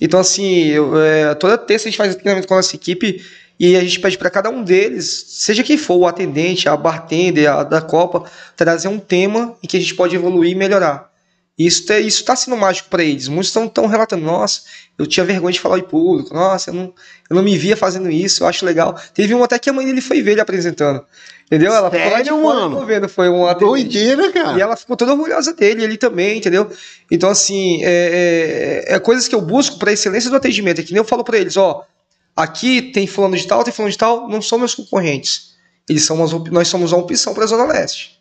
Então 0.00 0.20
assim, 0.20 0.64
eu, 0.66 1.00
é, 1.00 1.34
toda 1.34 1.58
terça 1.58 1.88
a 1.88 1.90
gente 1.90 1.98
faz 1.98 2.14
treinamento 2.14 2.46
com 2.46 2.54
a 2.54 2.58
nossa 2.58 2.74
equipe 2.76 3.24
e 3.58 3.76
a 3.76 3.80
gente 3.80 3.98
pede 3.98 4.16
para 4.16 4.30
cada 4.30 4.50
um 4.50 4.62
deles, 4.62 5.24
seja 5.28 5.64
quem 5.64 5.76
for, 5.76 5.96
o 5.96 6.06
atendente, 6.06 6.68
a 6.68 6.76
bartender, 6.76 7.50
a 7.50 7.64
da 7.64 7.80
Copa, 7.80 8.30
trazer 8.56 8.86
um 8.86 8.98
tema 8.98 9.56
em 9.62 9.66
que 9.66 9.76
a 9.76 9.80
gente 9.80 9.94
pode 9.94 10.14
evoluir 10.14 10.52
e 10.52 10.54
melhorar. 10.54 11.07
Isso 11.58 11.86
tá, 11.86 11.98
isso 11.98 12.24
tá 12.24 12.36
sendo 12.36 12.56
mágico 12.56 12.88
para 12.88 13.02
eles. 13.02 13.26
Muitos 13.26 13.48
estão 13.54 13.86
relatando, 13.86 14.24
nossa, 14.24 14.62
eu 14.96 15.06
tinha 15.06 15.26
vergonha 15.26 15.52
de 15.52 15.58
falar 15.58 15.78
em 15.78 15.82
público, 15.82 16.32
nossa, 16.32 16.70
eu 16.70 16.74
não, 16.74 16.94
eu 17.28 17.34
não 17.34 17.42
me 17.42 17.58
via 17.58 17.76
fazendo 17.76 18.08
isso, 18.08 18.44
eu 18.44 18.46
acho 18.46 18.64
legal. 18.64 18.96
Teve 19.12 19.34
um 19.34 19.42
até 19.42 19.58
que 19.58 19.68
a 19.68 19.72
mãe 19.72 19.84
dele 19.84 20.00
foi 20.00 20.22
ver 20.22 20.32
ele 20.32 20.40
apresentando. 20.40 21.04
Entendeu? 21.46 21.72
Ela 21.72 21.90
ficou 21.90 22.10
lá 22.10 22.20
de 22.22 22.28
Sério, 22.28 22.42
fora, 22.42 22.58
mano? 22.60 22.70
ficou 22.72 22.86
vendo, 22.86 23.08
foi 23.08 23.28
um 23.28 23.46
atendente. 23.46 23.70
Doideira, 23.70 24.26
E 24.26 24.32
cara. 24.32 24.60
ela 24.60 24.76
ficou 24.76 24.96
toda 24.96 25.12
orgulhosa 25.12 25.52
dele, 25.54 25.82
ele 25.82 25.96
também, 25.96 26.38
entendeu? 26.38 26.70
Então, 27.10 27.30
assim, 27.30 27.82
é, 27.82 28.84
é, 28.86 28.94
é 28.94 28.98
coisas 29.00 29.26
que 29.26 29.34
eu 29.34 29.40
busco 29.40 29.78
para 29.78 29.90
excelência 29.92 30.30
do 30.30 30.36
atendimento. 30.36 30.80
É 30.80 30.84
que 30.84 30.92
nem 30.92 30.98
eu 30.98 31.04
falo 31.04 31.24
para 31.24 31.38
eles, 31.38 31.56
ó, 31.56 31.84
aqui 32.36 32.82
tem 32.82 33.06
fulano 33.06 33.36
de 33.36 33.46
tal, 33.46 33.64
tem 33.64 33.72
fulano 33.72 33.90
de 33.90 33.98
tal, 33.98 34.28
não 34.28 34.42
são 34.42 34.58
meus 34.58 34.74
concorrentes. 34.74 35.54
Eles 35.88 36.04
são 36.04 36.16
umas, 36.16 36.32
nós 36.50 36.68
somos 36.68 36.92
uma 36.92 37.00
opção 37.02 37.32
para 37.34 37.44
a 37.44 37.46
Zona 37.46 37.64
Leste. 37.64 38.18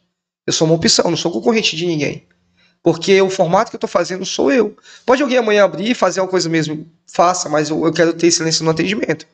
Eu 0.47 0.53
sou 0.53 0.65
uma 0.65 0.76
opção, 0.76 1.09
não 1.09 1.18
sou 1.18 1.30
concorrente 1.31 1.76
de 1.76 1.85
ninguém. 1.85 2.26
Porque 2.88 3.22
o 3.22 3.30
formato 3.30 3.69
que 3.69 3.76
eu 3.76 3.80
tô 3.81 3.85
fazendo 3.85 4.26
sou 4.26 4.49
eu. 4.49 4.73
Pode 5.05 5.22
alguém 5.22 5.38
amanhã 5.38 5.65
abrir 5.65 5.91
e 5.91 5.93
fazer 5.93 6.22
uma 6.22 6.27
coisa 6.30 6.47
mesmo, 6.47 6.88
faça, 7.05 7.49
mas 7.49 7.69
eu, 7.69 7.85
eu 7.85 7.91
quero 7.91 8.14
ter 8.14 8.27
excelência 8.27 8.64
no 8.64 8.72
atendimento. 8.72 9.27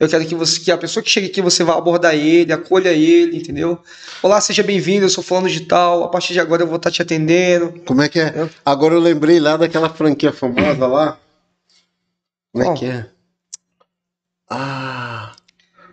Eu 0.00 0.08
quero 0.08 0.26
que, 0.26 0.34
você, 0.34 0.58
que 0.58 0.72
a 0.72 0.76
pessoa 0.76 1.00
que 1.00 1.08
chega 1.08 1.28
aqui, 1.28 1.40
você 1.40 1.62
vá 1.62 1.78
abordar 1.78 2.16
ele, 2.16 2.52
acolha 2.52 2.88
ele, 2.88 3.36
entendeu? 3.36 3.78
Olá, 4.20 4.40
seja 4.40 4.64
bem-vindo, 4.64 5.04
eu 5.04 5.08
sou 5.08 5.22
fulano 5.22 5.48
de 5.48 5.60
tal, 5.60 6.02
a 6.02 6.08
partir 6.08 6.32
de 6.32 6.40
agora 6.40 6.64
eu 6.64 6.66
vou 6.66 6.74
estar 6.74 6.90
te 6.90 7.00
atendendo. 7.00 7.72
Como 7.86 8.02
é 8.02 8.08
que 8.08 8.18
é? 8.18 8.50
Agora 8.66 8.94
eu 8.94 9.00
lembrei 9.00 9.38
lá 9.38 9.56
daquela 9.56 9.88
franquia 9.88 10.32
famosa 10.32 10.84
lá. 10.88 11.16
Como 12.52 12.64
é 12.64 12.74
que 12.74 12.84
é? 12.84 13.06
Ah. 14.50 15.36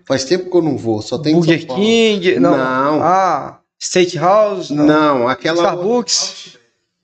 Faz 0.08 0.26
tempo 0.26 0.50
que 0.50 0.58
eu 0.58 0.64
não 0.64 0.76
vou, 0.76 1.04
só 1.04 1.20
tem 1.20 1.34
em 1.34 1.36
Burger. 1.36 1.68
King, 1.68 2.40
não. 2.40 2.58
Não. 2.58 3.04
Ah, 3.04 3.60
Steakhouse, 3.80 4.74
não. 4.74 4.88
Não, 4.88 5.28
aquela. 5.28 5.62
Starbucks. 5.62 6.55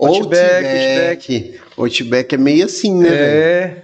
Outback. 0.07 0.65
Outback, 0.65 1.61
Outback. 1.77 2.35
é 2.35 2.37
meio 2.37 2.65
assim, 2.65 2.95
né? 2.95 3.09
velho? 3.09 3.23
É. 3.23 3.83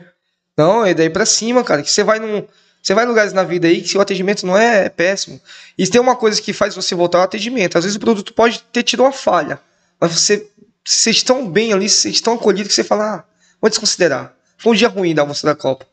Não, 0.57 0.85
é 0.85 0.93
daí 0.93 1.09
pra 1.09 1.25
cima, 1.25 1.63
cara. 1.63 1.83
Que 1.83 1.91
você 1.91 2.03
vai 2.03 2.19
num. 2.19 2.43
Você 2.81 2.93
vai 2.93 3.05
em 3.05 3.07
lugares 3.07 3.33
na 3.33 3.43
vida 3.43 3.67
aí 3.67 3.81
que 3.81 3.97
o 3.97 4.01
atendimento 4.01 4.45
não 4.45 4.57
é, 4.57 4.85
é 4.85 4.89
péssimo. 4.89 5.39
E 5.77 5.85
tem 5.85 5.99
uma 5.99 6.15
coisa 6.15 6.41
que 6.41 6.53
faz 6.53 6.73
você 6.73 6.95
voltar 6.95 7.19
ao 7.19 7.23
atendimento. 7.25 7.77
Às 7.77 7.83
vezes 7.83 7.97
o 7.97 7.99
produto 7.99 8.33
pode 8.33 8.63
ter 8.71 8.81
tido 8.81 9.01
uma 9.01 9.11
falha. 9.11 9.59
Mas 9.99 10.13
você 10.13 10.47
se 10.85 11.01
sente 11.03 11.25
tão 11.25 11.49
bem 11.49 11.73
ali, 11.73 11.89
se 11.89 12.01
sente 12.01 12.23
tão 12.23 12.33
acolhido 12.33 12.69
que 12.69 12.73
você 12.73 12.83
fala, 12.83 13.15
ah, 13.15 13.23
vou 13.59 13.69
desconsiderar. 13.69 14.33
Foi 14.57 14.71
um 14.71 14.75
dia 14.75 14.87
ruim 14.87 15.13
da 15.13 15.21
almoço 15.21 15.45
da 15.45 15.53
Copa. 15.53 15.85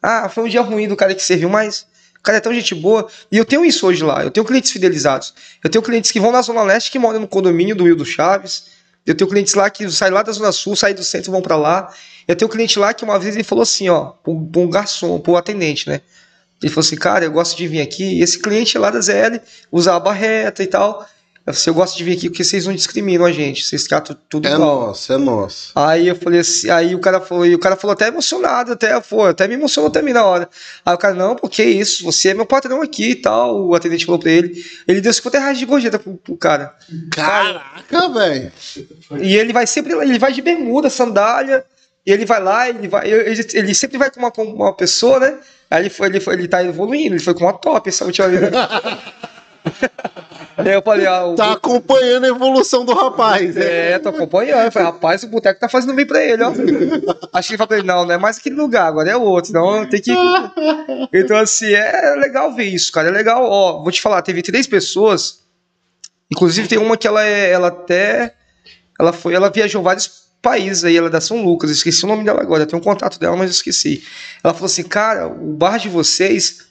Ah, 0.00 0.28
foi 0.28 0.44
um 0.44 0.48
dia 0.48 0.62
ruim 0.62 0.86
do 0.86 0.96
cara 0.96 1.14
que 1.14 1.22
serviu, 1.22 1.48
mas 1.48 1.84
o 2.18 2.22
cara 2.22 2.38
é 2.38 2.40
tão 2.40 2.54
gente 2.54 2.74
boa. 2.74 3.08
E 3.30 3.36
eu 3.36 3.44
tenho 3.44 3.64
isso 3.64 3.86
hoje 3.86 4.04
lá. 4.04 4.22
Eu 4.22 4.30
tenho 4.30 4.46
clientes 4.46 4.70
fidelizados. 4.70 5.34
Eu 5.64 5.68
tenho 5.68 5.82
clientes 5.82 6.12
que 6.12 6.20
vão 6.20 6.30
na 6.30 6.42
Zona 6.42 6.62
Leste 6.62 6.90
que 6.90 6.98
moram 6.98 7.18
no 7.18 7.26
condomínio 7.26 7.74
do 7.74 7.84
Wildo 7.84 8.04
Chaves. 8.04 8.66
Eu 9.06 9.14
tenho 9.14 9.28
clientes 9.28 9.54
lá 9.54 9.68
que 9.70 9.90
saem 9.90 10.12
lá 10.12 10.22
da 10.22 10.32
Zona 10.32 10.52
Sul, 10.52 10.76
saem 10.76 10.94
do 10.94 11.02
centro 11.02 11.32
vão 11.32 11.42
pra 11.42 11.56
lá. 11.56 11.92
Eu 12.28 12.36
tenho 12.36 12.48
um 12.48 12.52
cliente 12.52 12.78
lá 12.78 12.92
que 12.92 13.04
uma 13.04 13.18
vez 13.18 13.34
ele 13.34 13.44
falou 13.44 13.62
assim, 13.62 13.88
ó, 13.88 14.12
pra 14.22 14.32
um, 14.32 14.46
pra 14.46 14.60
um 14.60 14.70
garçom, 14.70 15.18
pro 15.18 15.36
atendente, 15.36 15.88
né? 15.88 16.00
Ele 16.62 16.70
falou 16.70 16.86
assim, 16.86 16.96
cara, 16.96 17.24
eu 17.24 17.32
gosto 17.32 17.56
de 17.56 17.66
vir 17.66 17.80
aqui. 17.80 18.18
E 18.18 18.22
esse 18.22 18.38
cliente 18.38 18.76
lá 18.76 18.90
da 18.90 19.00
ZL 19.00 19.40
usa 19.72 19.94
a 19.94 20.00
barreta 20.00 20.62
e 20.62 20.66
tal. 20.66 21.06
Eu 21.66 21.74
gosto 21.74 21.96
de 21.96 22.04
vir 22.04 22.16
aqui 22.16 22.28
porque 22.28 22.44
vocês 22.44 22.66
não 22.66 22.74
discriminam 22.74 23.24
a 23.24 23.32
gente, 23.32 23.64
vocês 23.64 23.84
tratam 23.84 24.16
tudo 24.28 24.46
É 24.46 24.52
igual. 24.52 24.86
nosso, 24.86 25.12
é 25.12 25.16
nosso. 25.16 25.72
Aí 25.74 26.06
eu 26.06 26.14
falei 26.14 26.40
assim, 26.40 26.70
aí 26.70 26.94
o 26.94 26.98
cara 27.00 27.20
falou, 27.20 27.44
e 27.46 27.54
o 27.54 27.58
cara 27.58 27.76
falou 27.76 27.92
até 27.92 28.08
emocionado, 28.08 28.72
até 28.72 29.00
foi, 29.00 29.30
até 29.30 29.48
me 29.48 29.54
emocionou 29.54 29.90
também 29.90 30.14
na 30.14 30.24
hora. 30.24 30.48
Aí 30.84 30.94
o 30.94 30.98
cara, 30.98 31.14
não, 31.14 31.34
porque 31.34 31.62
isso, 31.64 32.04
você 32.04 32.28
é 32.28 32.34
meu 32.34 32.46
patrão 32.46 32.82
aqui 32.82 33.10
e 33.10 33.14
tal. 33.16 33.66
O 33.66 33.74
atendente 33.74 34.04
falou 34.06 34.20
pra 34.20 34.30
ele. 34.30 34.64
Ele 34.86 35.00
deu 35.00 35.12
50 35.12 35.38
reais 35.38 35.58
de 35.58 35.64
gorjeta 35.66 35.98
pro, 35.98 36.14
pro 36.14 36.36
cara. 36.36 36.74
Caraca, 37.10 38.08
velho. 38.10 38.52
E 39.20 39.36
ele 39.36 39.52
vai 39.52 39.66
sempre, 39.66 39.94
ele 39.94 40.18
vai 40.18 40.32
de 40.32 40.42
bermuda, 40.42 40.88
sandália, 40.90 41.64
e 42.06 42.12
ele 42.12 42.24
vai 42.26 42.40
lá, 42.42 42.68
ele 42.68 42.86
vai, 42.86 43.10
ele, 43.10 43.46
ele 43.54 43.74
sempre 43.74 43.98
vai 43.98 44.10
com 44.10 44.20
uma, 44.20 44.30
com 44.30 44.44
uma 44.44 44.72
pessoa, 44.74 45.18
né? 45.18 45.38
Aí 45.70 45.82
ele 45.82 45.90
foi, 45.90 46.08
ele 46.08 46.20
foi, 46.20 46.34
ele 46.34 46.48
tá 46.48 46.62
evoluindo, 46.62 47.14
ele 47.14 47.22
foi 47.22 47.34
com 47.34 47.44
uma 47.44 47.52
top 47.52 47.88
essa 47.88 48.04
última 48.04 48.28
vez. 48.28 48.42
Aí 50.56 50.74
eu 50.74 50.82
falei, 50.82 51.06
ah, 51.06 51.24
o 51.24 51.34
Tá 51.34 51.52
acompanhando 51.52 52.24
a 52.24 52.28
evolução 52.28 52.84
do 52.84 52.92
rapaz. 52.92 53.54
né? 53.54 53.92
É, 53.92 53.98
tô 53.98 54.10
acompanhando. 54.10 54.64
Eu 54.66 54.72
falei, 54.72 54.88
rapaz, 54.88 55.22
o 55.22 55.28
boteco 55.28 55.58
tá 55.60 55.68
fazendo 55.68 55.94
bem 55.94 56.06
pra 56.06 56.22
ele, 56.22 56.42
ó. 56.42 56.50
Acho 57.32 57.48
que 57.48 57.54
ele 57.54 57.58
falou 57.66 57.84
não, 57.84 58.04
não 58.04 58.14
é 58.14 58.18
mais 58.18 58.38
aquele 58.38 58.56
lugar, 58.56 58.86
agora 58.86 59.10
é 59.10 59.16
outro. 59.16 59.52
Não, 59.52 59.86
tem 59.88 60.00
que. 60.00 60.10
Então, 61.12 61.36
assim, 61.36 61.72
é 61.72 62.14
legal 62.16 62.54
ver 62.54 62.64
isso, 62.64 62.92
cara. 62.92 63.08
É 63.08 63.10
legal, 63.10 63.42
ó. 63.44 63.82
Vou 63.82 63.90
te 63.90 64.00
falar, 64.00 64.22
teve 64.22 64.42
três 64.42 64.66
pessoas. 64.66 65.40
Inclusive, 66.30 66.68
tem 66.68 66.78
uma 66.78 66.96
que 66.96 67.06
ela 67.06 67.24
é. 67.24 67.50
Ela 67.50 67.68
até. 67.68 68.34
Ela 68.98 69.12
foi. 69.12 69.34
Ela 69.34 69.50
viajou 69.50 69.82
vários 69.82 70.28
países 70.42 70.84
aí, 70.84 70.96
ela 70.96 71.08
é 71.08 71.10
da 71.10 71.20
São 71.20 71.42
Lucas. 71.44 71.70
Esqueci 71.70 72.04
o 72.04 72.08
nome 72.08 72.24
dela 72.24 72.40
agora. 72.40 72.66
Tenho 72.66 72.80
um 72.80 72.84
contato 72.84 73.18
dela, 73.18 73.36
mas 73.36 73.46
eu 73.46 73.52
esqueci. 73.52 74.04
Ela 74.42 74.54
falou 74.54 74.66
assim, 74.66 74.82
cara, 74.82 75.26
o 75.26 75.52
bar 75.54 75.78
de 75.78 75.88
vocês 75.88 76.69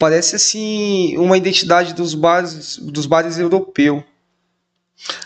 parece 0.00 0.34
assim 0.34 1.16
uma 1.18 1.36
identidade 1.36 1.92
dos 1.92 2.14
bares 2.14 2.78
dos 2.78 3.04
bares 3.04 3.38
europeu. 3.38 4.02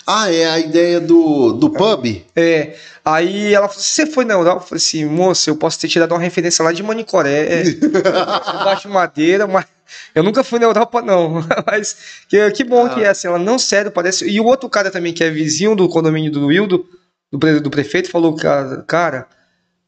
Ah, 0.07 0.31
é 0.33 0.51
a 0.51 0.59
ideia 0.59 1.01
do, 1.01 1.53
do 1.53 1.71
pub? 1.71 2.25
É, 2.37 2.77
aí 3.05 3.55
ela 3.55 3.69
falou: 3.69 3.83
você 3.83 4.05
foi 4.07 4.25
na 4.25 4.35
Europa? 4.35 4.63
Eu 4.63 4.69
falei 4.69 4.77
assim, 4.79 5.05
moça, 5.05 5.49
eu 5.51 5.57
posso 5.57 5.81
ter 5.81 5.89
tirado 5.89 6.13
uma 6.13 6.21
referência 6.21 6.65
lá 6.65 6.73
de 6.73 6.83
Manicoré, 6.83 7.63
debaixo 7.79 8.89
de 8.89 8.95
madeira, 8.95 9.47
mas 9.47 9.67
eu 10.15 10.23
nunca 10.23 10.45
fui 10.45 10.59
na 10.59 10.67
Europa, 10.67 11.01
não. 11.03 11.43
mas 11.67 12.25
que, 12.29 12.51
que 12.51 12.65
bom 12.65 12.89
que 12.89 13.03
é 13.03 13.09
assim. 13.09 13.29
Ela, 13.29 13.39
não, 13.39 13.59
sério, 13.59 13.91
parece. 13.91 14.29
E 14.29 14.41
o 14.41 14.45
outro 14.45 14.69
cara 14.69 14.91
também, 14.91 15.13
que 15.13 15.25
é 15.25 15.31
vizinho 15.31 15.75
do 15.75 15.89
condomínio 15.89 16.31
do 16.31 16.47
Wildo, 16.47 16.87
do, 17.33 17.61
do 17.61 17.71
prefeito, 17.71 18.11
falou, 18.11 18.35
cara, 18.37 18.85
cara, 18.87 19.27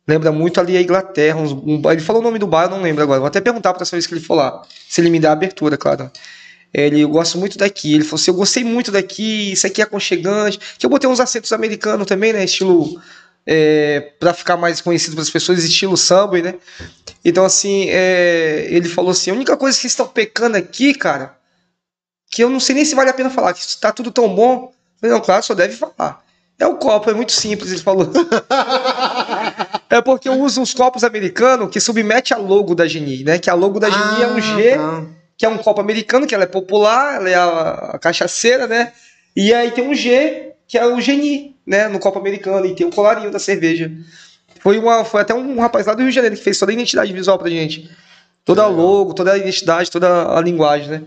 lembra 0.07 0.31
muito 0.33 0.61
ali 0.61 0.77
a 0.77 0.83
Inglaterra. 0.83 1.39
uns- 1.41 1.53
um 1.53 1.81
ele 1.91 2.01
falou 2.01 2.21
o 2.23 2.25
nome 2.25 2.39
do 2.39 2.47
bar, 2.47 2.65
eu 2.65 2.71
não 2.71 2.83
lembro 2.83 3.03
agora. 3.03 3.21
Vou 3.21 3.27
até 3.27 3.41
perguntar 3.41 3.73
pra 3.75 3.83
essa 3.83 3.97
vez 3.97 4.07
que 4.07 4.15
ele 4.15 4.21
for 4.21 4.35
lá. 4.35 4.63
Se 4.89 5.01
ele 5.01 5.11
me 5.11 5.19
dá 5.21 5.31
a 5.31 5.33
abertura, 5.33 5.77
claro. 5.77 6.11
Ele, 6.75 7.01
eu 7.01 7.09
gosto 7.09 7.39
muito 7.39 7.57
daqui. 7.59 7.95
Ele 7.95 8.05
falou 8.05 8.21
assim: 8.21 8.31
eu 8.31 8.35
gostei 8.37 8.65
muito 8.65 8.91
daqui, 8.93 9.53
isso 9.53 9.67
aqui 9.67 9.81
é 9.81 9.85
aconchegante. 9.85 10.59
Que 10.79 10.85
eu 10.87 10.91
botei 10.91 11.09
uns 11.09 11.21
acentos 11.21 11.53
americanos 11.53 12.07
também, 12.07 12.33
né? 12.33 12.45
Estilo. 12.45 13.01
É, 13.49 14.13
para 14.19 14.35
ficar 14.35 14.57
mais 14.57 14.81
conhecido 14.81 15.15
para 15.15 15.23
as 15.23 15.31
pessoas, 15.31 15.63
estilo 15.63 15.97
samba, 15.97 16.43
né? 16.43 16.55
Então, 17.25 17.45
assim, 17.45 17.87
é, 17.91 18.67
ele 18.69 18.89
falou 18.89 19.13
assim: 19.13 19.31
a 19.31 19.35
única 19.35 19.57
coisa 19.57 19.77
que 19.77 19.83
vocês 19.83 19.93
estão 19.93 20.09
pecando 20.09 20.57
aqui, 20.57 20.93
cara, 20.93 21.37
que 22.31 22.43
eu 22.43 22.51
não 22.51 22.59
sei 22.59 22.75
nem 22.75 22.85
se 22.85 22.97
vale 22.97 23.09
a 23.09 23.15
pena 23.15 23.31
falar, 23.31 23.55
que 23.55 23.61
está 23.61 23.93
tudo 23.93 24.11
tão 24.11 24.35
bom. 24.35 24.73
Falei, 25.01 25.15
não, 25.15 25.21
claro, 25.23 25.45
só 25.45 25.55
deve 25.55 25.77
falar. 25.77 26.25
É 26.59 26.67
o 26.67 26.75
copo, 26.77 27.09
é 27.11 27.15
muito 27.15 27.31
simples, 27.33 27.71
ele 27.71 27.83
falou. 27.83 28.11
é 29.89 30.01
porque 30.01 30.29
eu 30.29 30.41
uso 30.41 30.61
uns 30.61 30.75
copos 30.75 31.05
americanos 31.05 31.71
que 31.71 31.81
submete 31.81 32.35
a 32.35 32.37
logo 32.37 32.75
da 32.75 32.87
Geni, 32.87 33.23
né? 33.25 33.39
Que 33.39 33.49
a 33.49 33.55
logo 33.55 33.79
da 33.79 33.89
Geni 33.89 34.23
é 34.23 34.27
um 34.27 34.41
G 34.41 34.75
tá. 34.75 35.07
que 35.37 35.47
é 35.47 35.49
um 35.49 35.59
copo 35.59 35.81
americano, 35.81 36.27
que 36.27 36.35
ela 36.35 36.45
é 36.45 36.49
popular, 36.49 37.17
ela 37.17 37.31
é 37.31 37.35
a, 37.35 37.71
a 37.95 37.99
cachaceira, 37.99 38.67
né? 38.67 38.93
E 39.35 39.53
aí 39.53 39.71
tem 39.71 39.87
um 39.87 39.95
G, 39.95 40.53
que 40.67 40.77
é 40.77 40.87
o 40.87 41.01
Geni, 41.01 41.57
né? 41.67 41.89
No 41.89 41.99
copo 41.99 42.19
americano, 42.19 42.67
e 42.67 42.75
tem 42.75 42.87
o 42.87 42.91
colarinho 42.91 43.31
da 43.31 43.39
cerveja. 43.39 43.91
Foi, 44.61 44.79
uma, 44.79 45.05
foi 45.05 45.21
até 45.21 45.33
um 45.33 45.61
rapaz 45.61 45.87
lá 45.87 45.95
do 45.95 46.01
Rio 46.01 46.09
de 46.09 46.15
Janeiro 46.15 46.37
que 46.37 46.43
fez 46.43 46.59
toda 46.59 46.73
a 46.73 46.75
identidade 46.75 47.13
visual 47.13 47.39
pra 47.39 47.49
gente. 47.49 47.89
Toda 48.45 48.63
a 48.63 48.67
logo, 48.67 49.15
toda 49.15 49.33
a 49.33 49.39
identidade, 49.39 49.91
toda 49.91 50.37
a 50.37 50.41
linguagem, 50.41 50.89
né? 50.89 51.03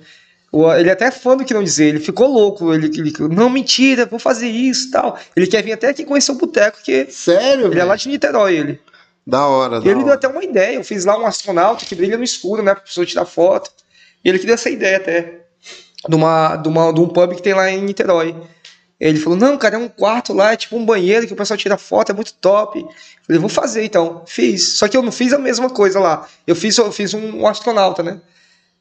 Ele 0.80 0.90
é 0.90 0.94
até 0.94 1.12
fã 1.12 1.38
do 1.38 1.46
que 1.46 1.54
não 1.54 1.64
dizer, 1.64 1.86
ele 1.90 2.00
ficou 2.00 2.28
louco. 2.28 2.74
Ele, 2.74 2.88
ele 2.88 3.14
não, 3.30 3.50
mentira, 3.50 4.06
vou 4.06 4.20
fazer 4.20 4.48
isso 4.48 4.88
e 4.88 4.92
tal. 4.92 5.18
Ele 5.36 5.46
quer 5.48 5.64
vir 5.64 5.74
até 5.74 5.90
aqui 5.90 6.04
conhecer 6.04 6.32
o 6.32 6.36
boteco, 6.36 6.78
porque 6.78 7.08
Sério, 7.12 7.68
ele 7.68 7.80
é 7.80 7.84
lá 7.84 7.96
de 7.96 8.10
Niterói, 8.10 8.56
ele. 8.56 8.80
Da 9.28 9.46
hora, 9.46 9.78
E 9.78 9.82
da 9.82 9.86
ele 9.86 10.00
deu 10.00 10.06
hora. 10.06 10.16
até 10.16 10.28
uma 10.28 10.44
ideia. 10.44 10.76
Eu 10.76 10.84
fiz 10.84 11.06
lá 11.06 11.16
um 11.20 11.26
astronauta 11.26 11.86
que 11.86 11.94
brilha 11.94 12.18
no 12.18 12.24
escuro, 12.24 12.64
né? 12.64 12.74
Pra 12.74 12.84
pessoa 12.84 13.06
tirar 13.06 13.26
foto. 13.26 13.70
E 14.26 14.30
ele 14.30 14.40
que 14.40 14.46
deu 14.46 14.56
essa 14.56 14.70
ideia 14.72 14.98
até. 14.98 15.42
De, 16.08 16.16
uma, 16.16 16.56
de, 16.56 16.68
uma, 16.68 16.92
de 16.94 17.00
um 17.00 17.08
pub 17.08 17.36
que 17.36 17.42
tem 17.44 17.54
lá 17.54 17.70
em 17.70 17.82
Niterói. 17.84 18.36
Ele 19.00 19.20
falou, 19.20 19.38
não, 19.38 19.58
cara, 19.58 19.76
é 19.76 19.78
um 19.78 19.88
quarto 19.88 20.34
lá, 20.34 20.52
é 20.52 20.58
tipo 20.58 20.76
um 20.76 20.86
banheiro 20.86 21.26
que 21.26 21.32
o 21.32 21.36
pessoal 21.36 21.58
tira 21.58 21.78
foto, 21.78 22.12
é 22.12 22.14
muito 22.16 22.34
top. 22.34 22.84
Falei, 23.26 23.40
vou 23.40 23.50
fazer 23.50 23.86
então. 23.86 24.24
Fiz. 24.26 24.78
Só 24.78 24.88
que 24.88 24.98
eu 24.98 25.02
não 25.04 25.12
fiz 25.12 25.32
a 25.32 25.38
mesma 25.38 25.70
coisa 25.70 26.00
lá. 26.00 26.28
Eu 26.48 26.56
fiz, 26.56 26.78
eu 26.78 26.92
fiz 26.92 27.14
um, 27.14 27.42
um 27.42 27.48
astronauta, 27.48 28.02
né? 28.02 28.20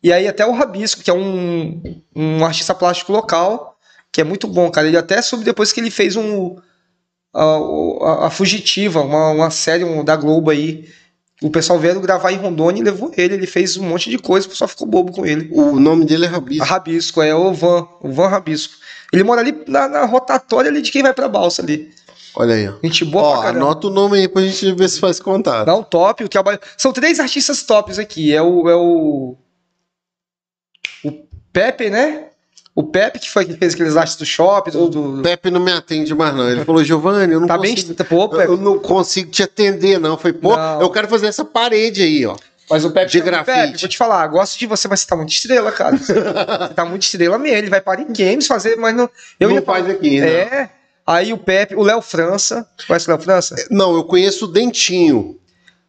E 0.02 0.12
aí 0.12 0.28
até 0.28 0.46
o 0.46 0.52
Rabisco, 0.52 1.02
que 1.02 1.10
é 1.10 1.14
um, 1.14 1.82
um 2.14 2.44
artista 2.44 2.74
plástico 2.74 3.12
local, 3.12 3.76
que 4.12 4.20
é 4.20 4.24
muito 4.24 4.46
bom, 4.46 4.70
cara. 4.70 4.86
Ele 4.86 4.96
até 4.96 5.20
soube 5.20 5.44
depois 5.44 5.72
que 5.72 5.80
ele 5.80 5.90
fez 5.90 6.16
um 6.16 6.56
a, 7.34 7.42
a, 7.42 8.26
a 8.26 8.30
Fugitiva, 8.30 9.00
uma, 9.00 9.30
uma 9.30 9.50
série 9.50 9.84
um, 9.84 10.04
da 10.04 10.16
Globo 10.16 10.50
aí. 10.50 10.88
O 11.40 11.50
pessoal 11.50 11.78
veio 11.78 12.00
gravar 12.00 12.32
em 12.32 12.36
Rondônia 12.36 12.80
e 12.80 12.84
levou 12.84 13.12
ele. 13.16 13.34
Ele 13.34 13.46
fez 13.46 13.76
um 13.76 13.84
monte 13.84 14.10
de 14.10 14.18
coisa, 14.18 14.46
o 14.46 14.50
pessoal 14.50 14.66
ficou 14.68 14.88
bobo 14.88 15.12
com 15.12 15.24
ele. 15.24 15.48
O 15.52 15.78
nome 15.78 16.04
dele 16.04 16.24
é 16.24 16.28
Rabisco. 16.28 16.64
Rabisco, 16.64 17.22
é 17.22 17.34
o 17.34 17.52
Van, 17.52 17.86
o 18.00 18.10
Van 18.10 18.26
Rabisco. 18.26 18.74
Ele 19.12 19.22
mora 19.22 19.40
ali 19.40 19.62
na, 19.68 19.88
na 19.88 20.04
rotatória 20.04 20.68
ali 20.70 20.82
de 20.82 20.90
quem 20.90 21.02
vai 21.02 21.14
pra 21.14 21.28
balsa 21.28 21.62
ali. 21.62 21.90
Olha 22.34 22.54
aí, 22.54 22.68
ó. 22.68 22.74
Gente 22.82 23.04
boa 23.04 23.22
Ó, 23.22 23.32
pra 23.34 23.42
caramba. 23.44 23.66
anota 23.66 23.86
o 23.86 23.90
nome 23.90 24.18
aí 24.18 24.28
pra 24.28 24.42
gente 24.42 24.72
ver 24.72 24.88
se 24.88 25.00
faz 25.00 25.20
contato. 25.20 25.66
Não, 25.66 25.82
top. 25.82 26.24
O 26.24 26.28
trabalho... 26.28 26.58
São 26.76 26.92
três 26.92 27.20
artistas 27.20 27.62
tops 27.62 27.98
aqui. 27.98 28.34
É 28.34 28.42
o, 28.42 28.68
é 28.68 28.76
o. 28.76 29.36
Pepe, 31.52 31.90
né? 31.90 32.24
O 32.74 32.84
Pepe, 32.84 33.18
que 33.18 33.28
foi 33.28 33.44
que 33.44 33.54
fez 33.54 33.74
aqueles 33.74 33.96
artes 33.96 34.14
do 34.16 34.24
shopping. 34.24 34.70
Do, 34.70 34.88
do... 34.88 35.18
O 35.18 35.22
Pepe 35.22 35.50
não 35.50 35.58
me 35.60 35.72
atende 35.72 36.14
mais, 36.14 36.34
não. 36.34 36.48
Ele 36.48 36.64
falou, 36.64 36.84
Giovanni, 36.84 37.32
eu 37.32 37.40
não 37.40 37.48
Tá 37.48 37.58
bem. 37.58 37.74
consigo. 37.74 38.04
Pô, 38.04 38.28
Pepe. 38.28 38.44
Eu 38.52 38.56
não 38.56 38.78
consigo 38.78 39.30
te 39.30 39.42
atender, 39.42 39.98
não. 39.98 40.16
Foi, 40.16 40.32
pô, 40.32 40.56
Não. 40.56 40.80
eu 40.80 40.88
quero 40.90 41.08
fazer 41.08 41.26
essa 41.26 41.44
parede 41.44 42.02
aí, 42.02 42.24
ó. 42.24 42.36
Mas 42.70 42.84
o 42.84 42.90
Pepe, 42.92 43.10
De 43.10 43.18
o 43.18 43.24
Pepe, 43.24 43.30
grafite. 43.44 43.80
vou 43.80 43.88
te 43.88 43.96
falar, 43.98 44.26
gosto 44.28 44.58
de 44.58 44.66
você, 44.66 44.86
mas 44.86 45.00
você 45.00 45.06
tá 45.06 45.16
muito 45.16 45.30
estrela, 45.32 45.72
cara. 45.72 45.96
Você 45.98 46.14
tá 46.74 46.84
muito 46.84 47.02
estrela 47.02 47.38
mesmo. 47.38 47.56
Ele 47.56 47.70
vai 47.70 47.80
para 47.80 48.00
em 48.02 48.12
games 48.12 48.46
fazer, 48.46 48.76
mas 48.76 48.94
não. 48.94 49.08
Eu 49.40 49.48
não 49.48 49.56
ia 49.56 49.62
faz 49.62 49.82
falar- 49.84 49.94
aqui, 49.94 50.20
né? 50.20 50.28
É. 50.30 50.70
Aí 51.06 51.32
o 51.32 51.38
Pepe, 51.38 51.74
o 51.74 51.82
Léo 51.82 52.02
França. 52.02 52.68
Conhece 52.86 53.08
o 53.08 53.10
Léo 53.10 53.20
França? 53.22 53.56
Não, 53.70 53.94
eu 53.96 54.04
conheço 54.04 54.44
o 54.44 54.48
Dentinho. 54.48 55.36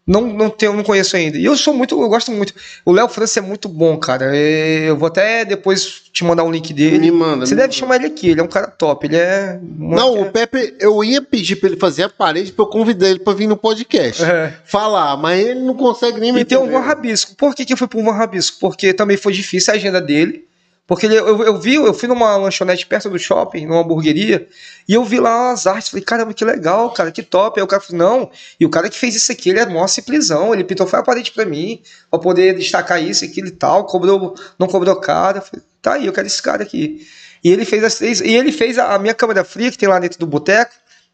Não, 0.09 0.21
não, 0.21 0.49
tenho, 0.49 0.73
não 0.73 0.83
conheço 0.83 1.15
ainda. 1.15 1.37
E 1.37 1.45
eu 1.45 1.55
sou 1.55 1.71
muito, 1.71 2.01
eu 2.01 2.09
gosto 2.09 2.31
muito. 2.31 2.51
O 2.83 2.91
Léo 2.91 3.07
França 3.07 3.37
é 3.37 3.41
muito 3.43 3.69
bom, 3.69 3.95
cara. 3.95 4.35
É, 4.35 4.89
Eu 4.89 4.97
vou 4.97 5.05
até 5.07 5.45
depois 5.45 6.01
te 6.11 6.23
mandar 6.23 6.43
um 6.43 6.51
link 6.51 6.73
dele. 6.73 6.97
Me 6.97 7.11
manda. 7.11 7.45
Você 7.45 7.53
me 7.53 7.61
deve 7.61 7.67
manda. 7.67 7.73
chamar 7.77 7.95
ele 7.97 8.07
aqui, 8.07 8.29
ele 8.29 8.39
é 8.41 8.43
um 8.43 8.47
cara 8.47 8.65
top. 8.65 9.05
Ele 9.05 9.17
é. 9.17 9.59
Não, 9.61 10.19
o 10.19 10.31
Pepe, 10.31 10.73
eu 10.79 11.03
ia 11.03 11.21
pedir 11.21 11.57
pra 11.57 11.69
ele 11.69 11.77
fazer 11.79 12.03
a 12.03 12.09
parede 12.09 12.51
pra 12.51 12.63
eu 12.65 12.69
convidar 12.69 13.07
ele 13.07 13.19
pra 13.19 13.33
vir 13.33 13.45
no 13.45 13.55
podcast. 13.55 14.23
É. 14.23 14.51
Falar, 14.65 15.15
mas 15.15 15.45
ele 15.45 15.59
não 15.59 15.75
consegue 15.75 16.19
nem 16.19 16.31
me 16.33 16.41
E 16.41 16.45
tem 16.45 16.57
o 16.57 16.61
entender. 16.61 16.77
Van 16.79 16.83
Rabisco. 16.83 17.35
Por 17.35 17.53
que, 17.53 17.63
que 17.63 17.73
eu 17.73 17.77
fui 17.77 17.87
pro 17.87 18.03
Van 18.03 18.13
Rabisco? 18.13 18.57
Porque 18.59 18.91
também 18.93 19.15
foi 19.15 19.31
difícil 19.31 19.71
a 19.71 19.77
agenda 19.77 20.01
dele. 20.01 20.48
Porque 20.89 21.05
ele- 21.05 21.17
eu, 21.19 21.43
eu 21.43 21.55
vi, 21.59 21.75
eu 21.75 21.93
fui 21.93 22.07
numa 22.09 22.35
lanchonete 22.35 22.87
perto 22.87 23.11
do 23.11 23.19
shopping, 23.19 23.67
numa 23.67 23.81
hamburgueria, 23.81 24.47
e 24.87 24.95
eu 24.95 25.05
vi 25.05 25.19
lá 25.19 25.51
as 25.51 25.67
artes. 25.67 25.89
Falei, 25.89 26.03
caramba, 26.03 26.33
que 26.33 26.43
legal, 26.43 26.89
cara, 26.91 27.11
que 27.11 27.21
top. 27.21 27.59
Aí 27.59 27.63
o 27.63 27.67
cara 27.67 27.79
falou, 27.79 27.99
não, 27.99 28.31
e 28.59 28.65
o 28.65 28.69
cara 28.71 28.89
que 28.89 28.97
fez 28.97 29.15
isso 29.15 29.31
aqui, 29.31 29.51
ele 29.51 29.59
é 29.59 29.67
mó 29.67 29.85
simplesão. 29.85 30.51
Ele 30.51 30.63
pintou 30.63 30.87
foi 30.87 30.97
a 30.97 31.03
parede 31.03 31.31
pra 31.31 31.45
mim, 31.45 31.79
pra 32.09 32.19
poder 32.19 32.55
destacar 32.57 33.01
isso, 33.03 33.23
aquilo 33.23 33.47
e 33.49 33.51
tal. 33.51 33.85
Cobrou, 33.85 34.33
não 34.57 34.65
cobrou 34.67 34.95
caro. 34.95 35.37
Eu 35.37 35.41
falei, 35.43 35.63
tá 35.79 35.93
aí, 35.93 36.07
eu 36.07 36.11
quero 36.11 36.25
esse 36.25 36.41
cara 36.41 36.63
aqui. 36.63 37.05
E 37.43 37.51
ele 37.51 37.65
fez 37.65 37.83
as 37.83 37.93
três. 37.93 38.19
E 38.19 38.31
ele 38.33 38.51
fez 38.51 38.79
a, 38.79 38.95
a 38.95 38.97
minha 38.99 39.13
câmera 39.13 39.43
fria, 39.43 39.69
que 39.69 39.77
tem 39.77 39.87
lá 39.87 39.99
dentro 39.99 40.17
do 40.19 40.25
boteco. 40.25 40.71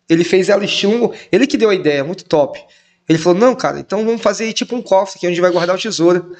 Ele 0.07 0.23
fez 0.23 0.47
ela 0.47 0.63
estilo. 0.63 1.13
Ele 1.29 1.45
que 1.45 1.57
deu 1.57 1.69
a 1.69 1.75
ideia, 1.75 2.01
muito 2.01 2.23
top. 2.23 2.63
Ele 3.09 3.19
falou, 3.19 3.37
não, 3.37 3.53
cara, 3.53 3.77
então 3.77 4.05
vamos 4.05 4.21
fazer 4.21 4.51
tipo 4.53 4.73
um 4.73 4.81
cofre 4.81 5.17
aqui 5.17 5.27
onde 5.27 5.41
vai 5.41 5.51
guardar 5.51 5.75
o 5.75 5.79
tesouro. 5.79 6.33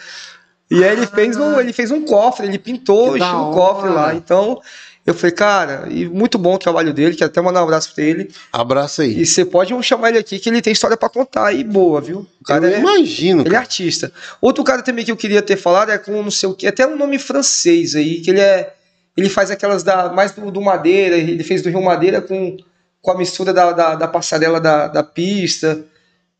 E 0.69 0.83
aí 0.83 0.93
ele 0.93 1.07
fez 1.07 1.37
um, 1.37 1.59
ele 1.59 1.73
fez 1.73 1.91
um 1.91 2.03
cofre, 2.03 2.47
ele 2.47 2.57
pintou 2.57 3.13
Que 3.13 3.19
estilo 3.19 3.51
cofre 3.51 3.89
lá. 3.89 4.15
Então, 4.15 4.59
eu 5.05 5.13
falei, 5.13 5.31
cara, 5.31 5.87
e 5.89 6.07
muito 6.09 6.39
bom 6.39 6.55
o 6.55 6.57
trabalho 6.57 6.91
dele, 6.91 7.15
quero 7.15 7.29
até 7.29 7.39
mandar 7.39 7.61
um 7.61 7.65
abraço 7.65 7.93
pra 7.93 8.03
ele. 8.03 8.31
Abraço 8.51 9.03
aí. 9.03 9.21
E 9.21 9.25
você 9.25 9.45
pode 9.45 9.71
chamar 9.83 10.09
ele 10.09 10.17
aqui, 10.17 10.39
que 10.39 10.49
ele 10.49 10.63
tem 10.63 10.73
história 10.73 10.97
pra 10.97 11.09
contar 11.09 11.47
aí, 11.47 11.63
boa, 11.63 12.01
viu? 12.01 12.25
O 12.41 12.43
cara 12.43 12.65
eu 12.65 12.75
é, 12.75 12.79
imagino. 12.79 13.43
ele 13.45 13.53
é 13.53 13.57
artista. 13.57 14.11
Outro 14.41 14.63
cara 14.63 14.81
também 14.81 15.05
que 15.05 15.11
eu 15.11 15.17
queria 15.17 15.43
ter 15.43 15.57
falado 15.57 15.91
é 15.91 15.97
com 15.99 16.23
não 16.23 16.31
sei 16.31 16.49
o 16.49 16.55
que, 16.55 16.65
até 16.65 16.87
um 16.87 16.97
nome 16.97 17.19
francês 17.19 17.93
aí, 17.95 18.21
que 18.21 18.31
ele 18.31 18.39
é. 18.39 18.73
Ele 19.15 19.29
faz 19.29 19.51
aquelas 19.51 19.83
da. 19.83 20.11
mais 20.11 20.31
do, 20.31 20.49
do 20.49 20.59
Madeira, 20.59 21.15
ele 21.15 21.43
fez 21.43 21.61
do 21.61 21.69
Rio 21.69 21.83
Madeira 21.83 22.19
com, 22.19 22.57
com 22.99 23.11
a 23.11 23.17
mistura 23.17 23.53
da, 23.53 23.71
da, 23.71 23.95
da 23.95 24.07
passarela 24.07 24.59
da, 24.59 24.87
da 24.87 25.03
pista 25.03 25.85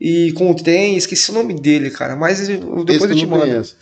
e 0.01 0.33
com 0.33 0.51
o 0.51 0.55
trem, 0.55 0.97
esqueci 0.97 1.29
o 1.31 1.35
nome 1.35 1.53
dele, 1.53 1.91
cara. 1.91 2.15
Mas 2.15 2.47
depois 2.47 2.89
Esse 2.89 3.05
eu 3.05 3.15
te 3.15 3.25
mando. 3.27 3.43
conheço. 3.43 3.77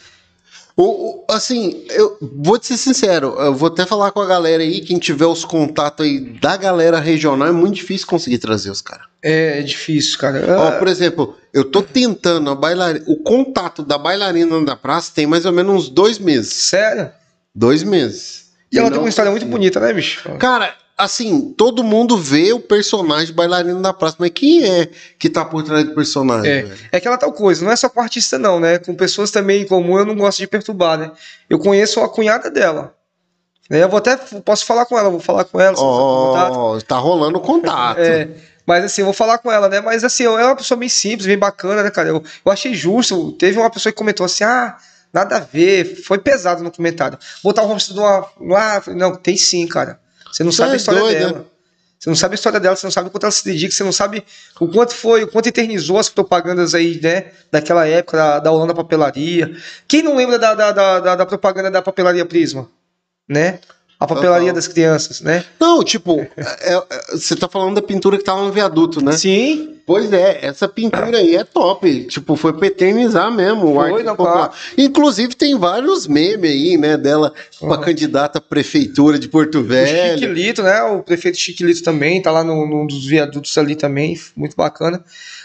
O, 0.75 1.23
assim, 1.29 1.85
eu 1.91 2.17
vou 2.19 2.57
te 2.57 2.65
ser 2.67 2.77
sincero, 2.77 3.35
eu 3.39 3.53
vou 3.53 3.67
até 3.67 3.85
falar 3.85 4.11
com 4.11 4.19
a 4.19 4.25
galera 4.25 4.63
aí, 4.63 4.81
quem 4.81 4.97
tiver 4.97 5.27
os 5.27 5.45
contatos 5.45 6.03
aí 6.03 6.19
da 6.19 6.57
galera 6.57 6.99
regional, 6.99 7.47
é 7.47 7.51
muito 7.51 7.75
difícil 7.75 8.07
conseguir 8.07 8.39
trazer 8.39 8.71
os 8.71 8.81
caras. 8.81 9.05
É, 9.21 9.61
difícil, 9.61 10.17
cara. 10.17 10.43
Ó, 10.57 10.67
Ah, 10.69 10.71
por 10.73 10.87
exemplo, 10.87 11.35
eu 11.53 11.63
tô 11.63 11.83
tentando 11.83 12.49
a 12.49 12.55
bailarina, 12.55 13.05
o 13.07 13.17
contato 13.17 13.83
da 13.83 13.97
bailarina 13.99 14.59
da 14.65 14.75
praça 14.75 15.11
tem 15.13 15.27
mais 15.27 15.45
ou 15.45 15.51
menos 15.51 15.75
uns 15.75 15.89
dois 15.89 16.17
meses. 16.17 16.51
sério? 16.53 17.11
Dois 17.53 17.83
meses. 17.83 18.51
E 18.71 18.79
ela 18.79 18.87
não 18.89 18.93
tem 18.93 19.03
uma 19.03 19.09
história 19.09 19.29
muito 19.29 19.45
bonita, 19.45 19.79
né, 19.79 19.93
bicho? 19.93 20.27
Cara, 20.39 20.73
assim, 21.03 21.53
todo 21.57 21.83
mundo 21.83 22.17
vê 22.17 22.53
o 22.53 22.59
personagem 22.59 23.33
bailarino 23.33 23.81
da 23.81 23.93
praça, 23.93 24.15
mas 24.19 24.31
quem 24.31 24.63
é 24.63 24.89
que 25.19 25.29
tá 25.29 25.45
por 25.45 25.63
trás 25.63 25.85
do 25.85 25.93
personagem? 25.93 26.51
É. 26.51 26.61
velho? 26.63 26.79
É 26.91 26.97
aquela 26.97 27.17
tal 27.17 27.31
coisa, 27.31 27.63
não 27.63 27.71
é 27.71 27.75
só 27.75 27.89
com 27.89 28.01
artista, 28.01 28.37
não, 28.39 28.59
né? 28.59 28.79
Com 28.79 28.95
pessoas 28.95 29.31
também 29.31 29.61
em 29.61 29.67
comum, 29.67 29.97
eu 29.97 30.05
não 30.05 30.15
gosto 30.15 30.39
de 30.39 30.47
perturbar, 30.47 30.97
né? 30.97 31.11
Eu 31.49 31.59
conheço 31.59 31.99
a 32.01 32.09
cunhada 32.09 32.49
dela. 32.49 32.95
Né, 33.69 33.83
Eu 33.83 33.89
vou 33.89 33.97
até. 33.97 34.15
Posso 34.17 34.65
falar 34.65 34.85
com 34.85 34.97
ela, 34.97 35.09
vou 35.09 35.19
falar 35.19 35.45
com 35.45 35.59
ela. 35.59 35.75
Ó, 35.79 36.79
tá 36.81 36.97
rolando 36.97 37.39
contato. 37.39 37.99
É, 38.03 38.29
mas 38.65 38.85
assim, 38.85 39.01
eu 39.01 39.05
vou 39.05 39.13
falar 39.13 39.37
com 39.39 39.51
ela, 39.51 39.67
né? 39.67 39.81
Mas 39.81 40.03
assim, 40.03 40.25
ela 40.25 40.41
é 40.41 40.45
uma 40.45 40.55
pessoa 40.55 40.77
bem 40.77 40.89
simples, 40.89 41.27
bem 41.27 41.37
bacana, 41.37 41.83
né, 41.83 41.91
cara? 41.91 42.09
Eu, 42.09 42.23
eu 42.45 42.51
achei 42.51 42.73
justo. 42.73 43.33
Teve 43.33 43.59
uma 43.59 43.69
pessoa 43.69 43.91
que 43.91 43.97
comentou 43.97 44.25
assim: 44.25 44.43
ah, 44.43 44.77
nada 45.11 45.37
a 45.37 45.39
ver, 45.39 46.01
foi 46.03 46.17
pesado 46.17 46.63
no 46.63 46.71
comentário. 46.71 47.17
Botar 47.43 47.63
o 47.63 47.67
rosto 47.67 47.93
de 47.93 47.99
uma. 47.99 48.27
Ah, 48.57 48.81
não, 48.87 49.15
tem 49.15 49.35
sim, 49.35 49.67
cara. 49.67 49.99
Você 50.33 50.43
não 50.43 50.51
Você 50.51 50.57
sabe 50.57 50.71
é 50.71 50.73
a 50.73 50.77
história 50.77 50.99
doido, 51.01 51.19
dela. 51.19 51.45
Você 51.99 52.09
não 52.09 52.15
sabe 52.17 52.33
a 52.33 52.35
história 52.35 52.59
dela, 52.59 52.75
você 52.75 52.85
não 52.85 52.91
sabe 52.91 53.07
o 53.07 53.11
quanto 53.11 53.23
ela 53.23 53.31
se 53.31 53.45
dedica, 53.45 53.73
você 53.73 53.83
não 53.83 53.91
sabe 53.93 54.25
o 54.59 54.67
quanto 54.67 54.93
foi, 54.93 55.23
o 55.23 55.27
quanto 55.27 55.47
eternizou 55.47 55.97
as 55.97 56.09
propagandas 56.09 56.73
aí, 56.75 56.99
né? 57.01 57.31
Daquela 57.49 57.87
época 57.87 58.17
da, 58.17 58.39
da 58.39 58.51
Holanda 58.51 58.73
Papelaria. 58.73 59.55
Quem 59.87 60.01
não 60.01 60.15
lembra 60.17 60.37
da, 60.37 60.53
da, 60.53 60.71
da- 60.71 61.15
da 61.15 61.25
propaganda 61.25 61.71
da 61.71 61.81
Papelaria 61.81 62.25
Prisma? 62.25 62.69
Né? 63.29 63.59
A 64.03 64.07
papelaria 64.07 64.51
das 64.53 64.67
crianças, 64.67 65.21
né? 65.21 65.43
Não, 65.59 65.83
tipo, 65.83 66.19
é- 66.37 66.73
é- 66.75 66.83
você 67.17 67.35
tá 67.35 67.47
falando 67.47 67.75
da 67.75 67.81
pintura 67.81 68.17
que 68.17 68.23
tava 68.23 68.43
no 68.43 68.51
viaduto, 68.51 69.03
né? 69.03 69.13
Sim, 69.13 69.69
Pois 69.85 70.13
é, 70.13 70.39
essa 70.45 70.65
pintura 70.65 71.17
aí 71.17 71.35
é 71.35 71.43
top. 71.43 72.05
Tipo, 72.05 72.37
foi 72.37 72.53
pra 72.53 72.67
eternizar 72.67 73.29
mesmo 73.29 73.65
o 73.69 73.73
Foi, 73.75 73.91
arte 73.91 74.03
não, 74.05 74.15
popular. 74.15 74.53
Inclusive, 74.77 75.35
tem 75.35 75.57
vários 75.59 76.07
memes 76.07 76.49
aí, 76.51 76.77
né, 76.77 76.95
dela 76.95 77.33
com 77.59 77.65
a 77.73 77.75
Uhum. 77.75 77.83
candidata 77.83 78.37
à 78.37 78.41
prefeitura 78.41 79.19
de 79.19 79.27
Porto 79.27 79.59
O 79.59 79.63
Velho. 79.65 80.17
Chiquilito, 80.17 80.63
né? 80.63 80.81
O 80.83 81.03
prefeito 81.03 81.37
Chiquilito 81.37 81.83
também, 81.83 82.21
tá 82.21 82.31
lá 82.31 82.45
no, 82.45 82.65
num 82.65 82.87
dos 82.87 83.05
viadutos 83.05 83.57
ali 83.57 83.75
também, 83.75 84.17
muito 84.37 84.55
bacana. 84.55 85.03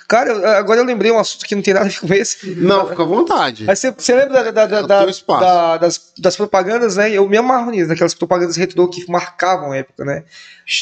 Cara, 0.08 0.30
eu- 0.32 0.46
agora 0.56 0.80
eu 0.80 0.84
lembrei 0.84 1.12
um 1.12 1.18
assunto 1.18 1.44
que 1.44 1.54
não 1.54 1.60
tem 1.60 1.74
nada 1.74 1.84
a 1.86 1.88
ver 1.90 2.00
com 2.00 2.14
esse. 2.14 2.54
Não, 2.56 2.88
fica 2.88 3.02
à 3.02 3.06
vontade. 3.06 3.64
Mas 3.64 3.78
você, 3.78 3.90
você 3.92 4.14
lembra 4.14 4.50
da- 4.50 4.66
da- 4.66 4.82
da- 4.82 5.04
da- 5.40 5.76
das, 5.76 6.12
das 6.18 6.34
propagandas, 6.34 6.96
né? 6.96 7.10
Eu 7.12 7.28
me 7.28 7.36
amarro 7.36 7.70
nisso, 7.70 7.88
daquelas 7.88 8.14
propagandas 8.14 8.56
retrô 8.56 8.88
que 8.88 9.04
marcavam 9.10 9.72
a 9.72 9.76
época, 9.76 10.06
né? 10.06 10.24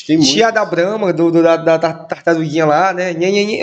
Tem 0.07 0.17
muito. 0.17 0.31
Tinha 0.31 0.47
a 0.49 0.51
da 0.53 0.65
Brahma, 0.65 1.13
do, 1.13 1.31
do- 1.33 1.43
da, 1.43 1.57
da, 1.57 1.77
tartaruguinha 1.79 2.65
lá, 2.67 2.93
né? 2.93 3.13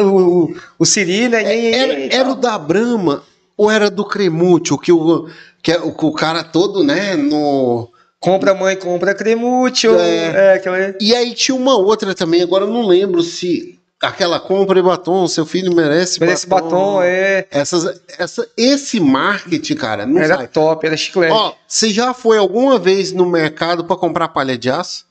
O, 0.02 0.06
o, 0.44 0.56
o 0.80 0.86
Siri, 0.86 1.30
né? 1.30 1.42
Era, 1.74 2.16
era 2.16 2.30
o 2.30 2.36
da 2.36 2.58
Brahma 2.60 3.24
ou 3.56 3.72
era 3.72 3.90
do 3.90 4.04
Cremútil, 4.04 4.78
que 4.78 4.92
é 4.92 4.94
o, 4.94 5.30
que 5.62 6.06
o 6.06 6.12
cara 6.12 6.44
todo, 6.44 6.84
né, 6.84 7.16
no... 7.16 7.88
Compra 8.20 8.54
mãe, 8.54 8.76
compra 8.76 9.14
cremútil. 9.14 10.00
É. 10.00 10.52
É, 10.52 10.54
aquela... 10.56 10.96
E 11.00 11.14
aí 11.16 11.34
tinha 11.34 11.56
uma 11.56 11.78
outra 11.78 12.14
também, 12.16 12.42
agora 12.42 12.64
eu 12.66 12.70
não 12.70 12.86
lembro 12.88 13.22
se 13.22 13.78
aquela 14.04 14.40
compra 14.40 14.78
e 14.78 14.82
batom, 14.82 15.28
seu 15.28 15.46
filho 15.46 15.74
merece, 15.74 16.20
Merece 16.20 16.46
batom, 16.48 17.02
é. 17.02 17.48
Essas, 17.50 18.02
essa, 18.18 18.48
esse 18.58 19.00
marketing, 19.00 19.76
cara, 19.76 20.06
não 20.06 20.20
Era 20.22 20.36
sai. 20.38 20.48
top, 20.48 20.86
era 20.86 20.98
chiclete. 20.98 21.34
Ó, 21.34 21.54
você 21.68 21.90
já 21.90 22.14
foi 22.14 22.38
alguma 22.38 22.78
vez 22.78 23.12
no 23.12 23.26
mercado 23.26 23.84
pra 23.86 23.96
comprar 23.96 24.28
palha 24.28 24.58
de 24.58 24.70
aço? 24.70 25.06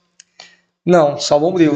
Não, 0.84 1.16
só 1.16 1.36
o 1.36 1.40
Bombril. 1.40 1.72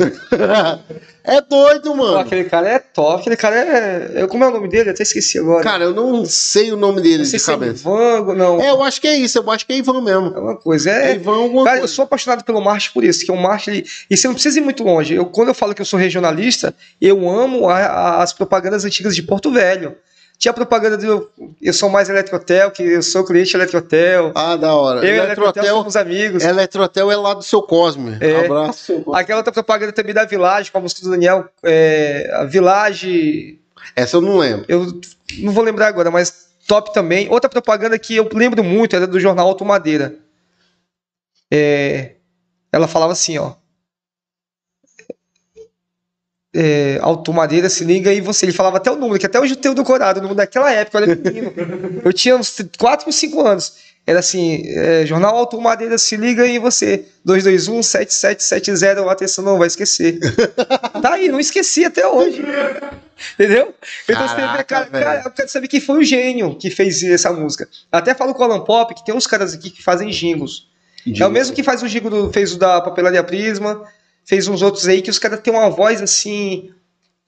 é 1.22 1.40
doido, 1.40 1.90
Pô, 1.90 1.94
mano. 1.96 2.18
aquele 2.18 2.42
cara 2.44 2.68
é 2.68 2.78
top, 2.80 3.20
aquele 3.20 3.36
cara 3.36 3.54
é. 3.56 4.22
eu- 4.22 4.28
Como 4.28 4.42
é 4.42 4.48
o 4.48 4.50
nome 4.50 4.68
dele? 4.68 4.88
Eu 4.88 4.94
até 4.94 5.04
esqueci 5.04 5.38
agora. 5.38 5.62
Cara, 5.62 5.84
eu 5.84 5.94
não 5.94 6.24
sei 6.24 6.72
o 6.72 6.76
nome 6.76 7.00
dele 7.00 7.18
não 7.18 7.24
sei 7.24 7.38
de 7.38 7.44
se 7.44 7.50
é 7.50 7.54
cabeça. 7.54 7.80
Ivan, 7.88 8.34
não. 8.34 8.60
É, 8.60 8.70
eu 8.70 8.82
acho 8.82 9.00
que 9.00 9.06
é 9.06 9.14
isso, 9.16 9.38
eu 9.38 9.48
acho 9.50 9.64
que 9.64 9.72
é 9.72 9.76
Ivan 9.76 10.00
mesmo. 10.02 10.32
É 10.34 10.40
uma 10.40 10.56
coisa. 10.56 10.90
É 10.90 11.12
É, 11.12 11.14
Ivan 11.14 11.36
alguma 11.36 11.64
Cara, 11.64 11.76
eu 11.76 11.80
coisa. 11.82 11.94
sou 11.94 12.02
apaixonado 12.04 12.42
pelo 12.44 12.60
marketing 12.60 12.92
por 12.94 13.04
isso, 13.04 13.24
que 13.24 13.30
o 13.30 13.36
marketing, 13.36 13.70
ele- 13.78 13.86
e 14.10 14.16
você 14.16 14.26
não 14.26 14.34
precisa 14.34 14.58
ir 14.58 14.62
muito 14.62 14.82
longe. 14.82 15.14
Eu, 15.14 15.26
quando 15.26 15.48
eu 15.48 15.54
falo 15.54 15.72
que 15.72 15.80
eu 15.80 15.86
sou 15.86 15.98
regionalista, 16.00 16.74
eu 17.00 17.28
amo 17.30 17.68
a- 17.68 17.78
a- 17.78 18.22
as 18.24 18.32
propagandas 18.32 18.84
antigas 18.84 19.14
de 19.14 19.22
Porto 19.22 19.52
Velho. 19.52 19.94
Tinha 20.38 20.52
propaganda 20.52 20.98
do 20.98 21.30
Eu 21.62 21.72
sou 21.72 21.88
mais 21.88 22.10
Eletrotel, 22.10 22.70
que 22.70 22.82
eu 22.82 23.02
sou 23.02 23.24
cliente 23.24 23.56
Eletrotel. 23.56 24.32
Ah, 24.34 24.54
da 24.56 24.74
hora. 24.74 25.00
eu 25.00 25.14
e 25.14 25.18
Eletrotel 25.18 25.44
Eletrotel, 25.44 25.76
somos 25.76 25.96
amigos. 25.96 26.44
Eletrotel 26.44 27.10
é 27.10 27.16
lá 27.16 27.34
do 27.34 27.42
seu 27.42 27.62
Cosme. 27.62 28.18
É. 28.20 28.44
Abraço. 28.44 29.02
Aquela 29.14 29.38
outra 29.38 29.52
propaganda 29.52 29.92
também 29.92 30.12
da 30.12 30.24
Village, 30.24 30.70
com 30.70 30.78
a 30.78 30.80
música 30.80 31.00
do 31.02 31.10
Daniel. 31.10 31.48
É, 31.62 32.30
a 32.34 32.44
Village. 32.44 33.58
Essa 33.94 34.18
eu 34.18 34.20
não 34.20 34.36
lembro. 34.36 34.66
Eu 34.68 35.00
não 35.38 35.52
vou 35.52 35.64
lembrar 35.64 35.86
agora, 35.86 36.10
mas 36.10 36.48
top 36.66 36.92
também. 36.92 37.28
Outra 37.30 37.48
propaganda 37.48 37.98
que 37.98 38.16
eu 38.16 38.28
lembro 38.32 38.62
muito 38.62 38.94
era 38.94 39.06
do 39.06 39.18
jornal 39.18 39.48
Auto 39.48 39.64
Madeira. 39.64 40.16
É, 41.50 42.16
ela 42.70 42.86
falava 42.86 43.12
assim, 43.12 43.38
ó. 43.38 43.54
É, 46.58 46.98
Auto 47.02 47.34
Madeira, 47.34 47.68
se 47.68 47.84
liga 47.84 48.10
aí 48.10 48.20
você. 48.20 48.46
Ele 48.46 48.52
falava 48.52 48.78
até 48.78 48.90
o 48.90 48.96
número, 48.96 49.18
que 49.18 49.26
até 49.26 49.38
hoje 49.38 49.52
eu 49.52 49.58
tenho 49.58 49.74
decorado, 49.74 50.20
o 50.20 50.22
número 50.22 50.36
daquela 50.36 50.72
época, 50.72 50.98
olha 50.98 51.14
menino. 51.14 51.52
Eu 52.02 52.12
tinha 52.14 52.34
uns 52.34 52.56
4 52.78 53.06
ou 53.06 53.12
5 53.12 53.46
anos. 53.46 53.74
Era 54.06 54.20
assim, 54.20 54.62
é, 54.66 55.04
Jornal 55.04 55.36
Auto 55.36 55.60
Madeira, 55.60 55.98
se 55.98 56.16
liga 56.16 56.44
aí 56.44 56.58
você. 56.58 57.04
221-7770, 57.26 59.06
atenção, 59.10 59.44
não 59.44 59.58
vai 59.58 59.66
esquecer. 59.66 60.18
tá 61.02 61.14
aí, 61.14 61.28
não 61.28 61.40
esqueci 61.40 61.84
até 61.84 62.06
hoje. 62.06 62.40
Entendeu? 63.34 63.74
Então 64.08 64.28
você 64.28 64.34
vê, 64.36 64.40
Caraca, 64.42 64.64
cara, 64.64 64.84
velho. 64.84 65.04
cara, 65.04 65.22
eu 65.24 65.30
quero 65.32 65.48
saber 65.48 65.68
quem 65.68 65.80
foi 65.80 65.98
o 65.98 66.04
gênio 66.04 66.54
que 66.56 66.70
fez 66.70 67.02
essa 67.02 67.32
música. 67.32 67.68
Até 67.90 68.14
falo 68.14 68.32
com 68.32 68.42
o 68.42 68.44
Alan 68.44 68.60
Pop, 68.64 68.94
que 68.94 69.04
tem 69.04 69.14
uns 69.14 69.26
caras 69.26 69.52
aqui 69.52 69.70
que 69.70 69.82
fazem 69.82 70.08
jingles. 70.08 70.68
É 71.18 71.26
o 71.26 71.30
mesmo 71.30 71.54
que 71.54 71.62
faz 71.62 71.82
o 71.82 71.88
jingle 71.88 72.10
do, 72.10 72.32
fez 72.32 72.52
o 72.52 72.58
da 72.58 72.80
Papelaria 72.80 73.22
Prisma, 73.22 73.82
fez 74.26 74.46
uns 74.48 74.60
outros 74.60 74.86
aí 74.88 75.00
que 75.00 75.08
os 75.10 75.18
caras 75.18 75.40
têm 75.40 75.52
uma 75.54 75.70
voz 75.70 76.02
assim, 76.02 76.70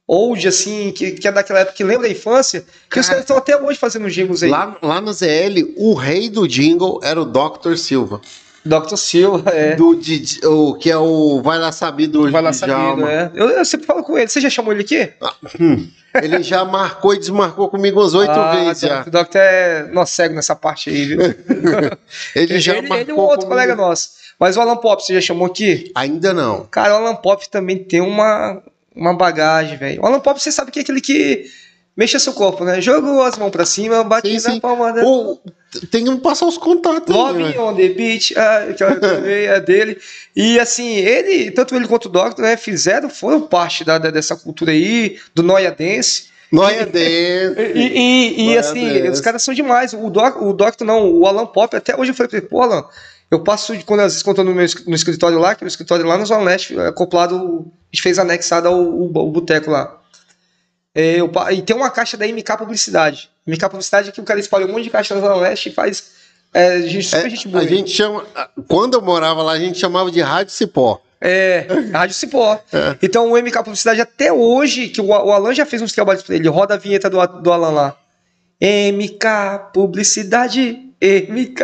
old, 0.07 0.47
assim, 0.49 0.91
que, 0.91 1.13
que 1.13 1.29
é 1.29 1.33
daquela 1.33 1.61
época 1.61 1.77
que 1.77 1.85
lembra 1.85 2.07
a 2.07 2.11
infância, 2.11 2.61
que 2.91 2.99
os 2.99 3.07
Cara. 3.07 3.09
caras 3.09 3.21
estão 3.23 3.37
até 3.37 3.57
hoje 3.63 3.79
fazendo 3.79 4.11
jingles 4.11 4.43
aí. 4.43 4.51
Lá, 4.51 4.77
lá 4.83 5.01
no 5.01 5.13
ZL, 5.13 5.73
o 5.77 5.95
rei 5.95 6.29
do 6.29 6.47
jingle 6.49 7.01
era 7.03 7.21
o 7.21 7.25
Dr. 7.25 7.77
Silva. 7.77 8.21
Dr. 8.65 8.97
Silva, 8.97 9.51
é. 9.51 9.77
Do, 9.77 9.95
Didi- 9.95 10.45
o, 10.45 10.75
que 10.75 10.91
é 10.91 10.97
o 10.99 11.41
Vai 11.41 11.59
Lá 11.59 11.73
Sabido 11.73 12.31
Vai 12.31 12.43
lá 12.43 12.53
sabido, 12.53 13.07
é. 13.07 13.31
Eu, 13.35 13.49
eu 13.51 13.65
sempre 13.65 13.87
falo 13.87 14.03
com 14.03 14.19
ele. 14.19 14.29
Você 14.29 14.41
já 14.43 14.51
chamou 14.51 14.73
ele 14.75 14.83
aqui? 14.83 15.11
Ele 16.23 16.43
já 16.43 16.65
marcou 16.67 17.15
e 17.15 17.19
desmarcou 17.19 17.69
comigo 17.71 18.01
umas 18.01 18.13
oito 18.15 18.31
Ah, 18.33 18.57
vezes 18.57 18.83
já. 18.83 19.03
O 19.07 19.11
Dr. 19.11 19.37
é 19.37 19.83
nosso 19.93 20.15
cego 20.15 20.35
nessa 20.35 20.55
parte 20.57 20.91
aí, 20.91 21.05
viu? 21.07 21.19
Ele 22.35 22.59
já 22.61 22.77
ele, 22.77 22.89
marcou 22.89 23.01
ele 23.03 23.11
e 23.11 23.15
um 23.15 23.19
outro 23.19 23.37
comigo. 23.37 23.51
colega 23.51 23.77
nosso. 23.77 24.11
Mas 24.39 24.57
o 24.57 24.61
Alan 24.61 24.77
Pop, 24.77 25.03
você 25.05 25.15
já 25.15 25.21
chamou 25.21 25.47
aqui? 25.47 25.91
Ainda 25.95 26.33
não. 26.33 26.65
Cara, 26.71 26.95
o 26.95 26.97
Alan 26.99 27.17
Pop 27.17 27.49
também 27.51 27.79
tem 27.79 28.01
uma, 28.01 28.63
uma 28.95 29.15
bagagem, 29.15 29.77
velho. 29.77 30.01
O 30.03 30.07
Alan 30.07 30.21
Pop, 30.21 30.41
você 30.41 30.53
sabe 30.53 30.71
que 30.71 30.79
é 30.79 30.83
aquele 30.83 31.01
que 31.01 31.47
mexe 31.97 32.19
seu 32.21 32.33
corpo, 32.33 32.65
né? 32.65 32.81
Jogou 32.81 33.23
as 33.23 33.37
mãos 33.37 33.51
pra 33.51 33.65
cima, 33.67 34.05
bate 34.05 34.29
Sim, 34.29 34.47
na 34.47 34.55
sim. 34.55 34.61
palma 34.61 34.93
da... 34.93 35.03
Ou, 35.03 35.41
tem 35.91 36.05
que 36.05 36.17
passar 36.19 36.47
os 36.47 36.57
contatos. 36.57 37.13
aí, 37.13 37.21
Love 37.21 37.43
né? 37.43 37.59
on 37.59 37.75
the 37.75 37.89
beach, 37.89 38.33
ah, 38.39 38.73
que 38.77 38.85
eu 38.85 39.01
também 39.01 39.47
é 39.47 39.61
dele. 39.61 39.99
E 40.37 40.61
assim, 40.61 40.95
ele, 40.95 41.51
tanto 41.51 41.75
ele 41.75 41.89
quanto 41.89 42.07
o 42.07 42.09
Doctor, 42.09 42.45
né, 42.45 42.57
fizeram, 42.57 43.11
foram 43.11 43.41
parte 43.41 43.85
da, 43.85 43.99
da- 43.99 44.11
dessa 44.11 44.37
cultura 44.37 44.71
aí, 44.71 45.19
do 45.35 45.43
Noia 45.43 45.73
Dance. 45.73 46.29
Noia 46.53 46.87
dentro. 46.87 47.61
E, 47.61 47.81
e- 47.81 48.41
e, 48.41 48.45
Noia 48.47 48.61
assim, 48.61 48.89
Dance. 48.89 49.09
os 49.11 49.21
caras 49.21 49.43
são 49.43 49.53
demais. 49.53 49.93
O, 49.93 50.09
Doc, 50.09 50.41
o 50.41 50.53
Doctor 50.53 50.87
não, 50.87 51.11
o 51.13 51.27
Alan 51.27 51.47
Pop, 51.47 51.75
até 51.77 51.97
hoje 51.99 52.13
eu 52.13 52.15
falei 52.15 52.31
pra 52.31 52.39
ele, 52.39 52.47
pô, 52.47 52.63
Alan, 52.63 52.85
eu 53.31 53.41
passo, 53.43 53.75
quando 53.85 54.01
às 54.01 54.13
vezes 54.13 54.23
quando 54.23 54.39
eu 54.39 54.45
tô 54.45 54.51
no 54.51 54.57
meu 54.57 54.67
no 54.87 54.95
escritório 54.95 55.39
lá, 55.39 55.55
que 55.55 55.65
o 55.65 55.69
escritório 55.69 56.07
lá 56.07 56.17
no 56.17 56.25
Zona 56.25 56.45
Leste, 56.45 56.79
é 56.79 56.87
acoplado, 56.89 57.37
a 57.37 57.95
gente 57.95 58.03
fez 58.03 58.19
anexado 58.19 58.69
ao, 58.69 58.75
ao, 58.75 59.19
ao 59.19 59.31
boteco 59.31 59.71
lá. 59.71 59.99
É, 60.95 61.21
eu 61.21 61.31
e 61.53 61.63
tem 61.63 61.77
uma 61.77 61.91
caixa 61.91 62.17
da 62.17 62.27
MK 62.27 62.57
Publicidade. 62.59 63.31
MK 63.47 63.69
Publicidade 63.69 64.09
é 64.09 64.13
que 64.13 64.21
o 64.21 64.25
cara 64.25 64.41
espalhou 64.41 64.69
um 64.69 64.73
monte 64.73 64.85
de 64.85 64.91
caixa 64.91 65.15
na 65.15 65.21
Zona 65.21 65.37
Leste 65.37 65.69
e 65.69 65.73
faz. 65.73 66.17
É, 66.53 66.81
gente, 66.83 67.05
super 67.05 67.27
É, 67.27 67.31
gente 67.31 67.49
boa. 67.49 67.63
a 67.63 67.67
gente 67.67 67.91
chama. 67.91 68.27
Quando 68.67 68.95
eu 68.95 69.03
morava 69.03 69.43
lá, 69.43 69.53
a 69.53 69.59
gente 69.59 69.79
chamava 69.79 70.11
de 70.11 70.21
Rádio 70.21 70.53
Cipó. 70.53 71.01
É, 71.21 71.67
Rádio 71.93 72.15
Cipó. 72.15 72.59
Então 73.03 73.31
o 73.31 73.37
MK 73.37 73.59
Publicidade 73.59 74.01
até 74.01 74.33
hoje, 74.33 74.89
que 74.89 75.01
o, 75.01 75.07
o 75.07 75.33
Alan 75.33 75.55
já 75.55 75.67
fez 75.67 75.83
uns 75.83 75.93
trabalhos 75.93 76.23
pra 76.23 76.35
ele, 76.35 76.49
roda 76.49 76.75
a 76.75 76.79
vinheta 76.79 77.11
do, 77.11 77.25
do 77.27 77.53
Alan 77.53 77.71
lá. 77.71 77.97
MK 78.61 79.71
Publicidade, 79.73 80.88
MK. 81.01 81.63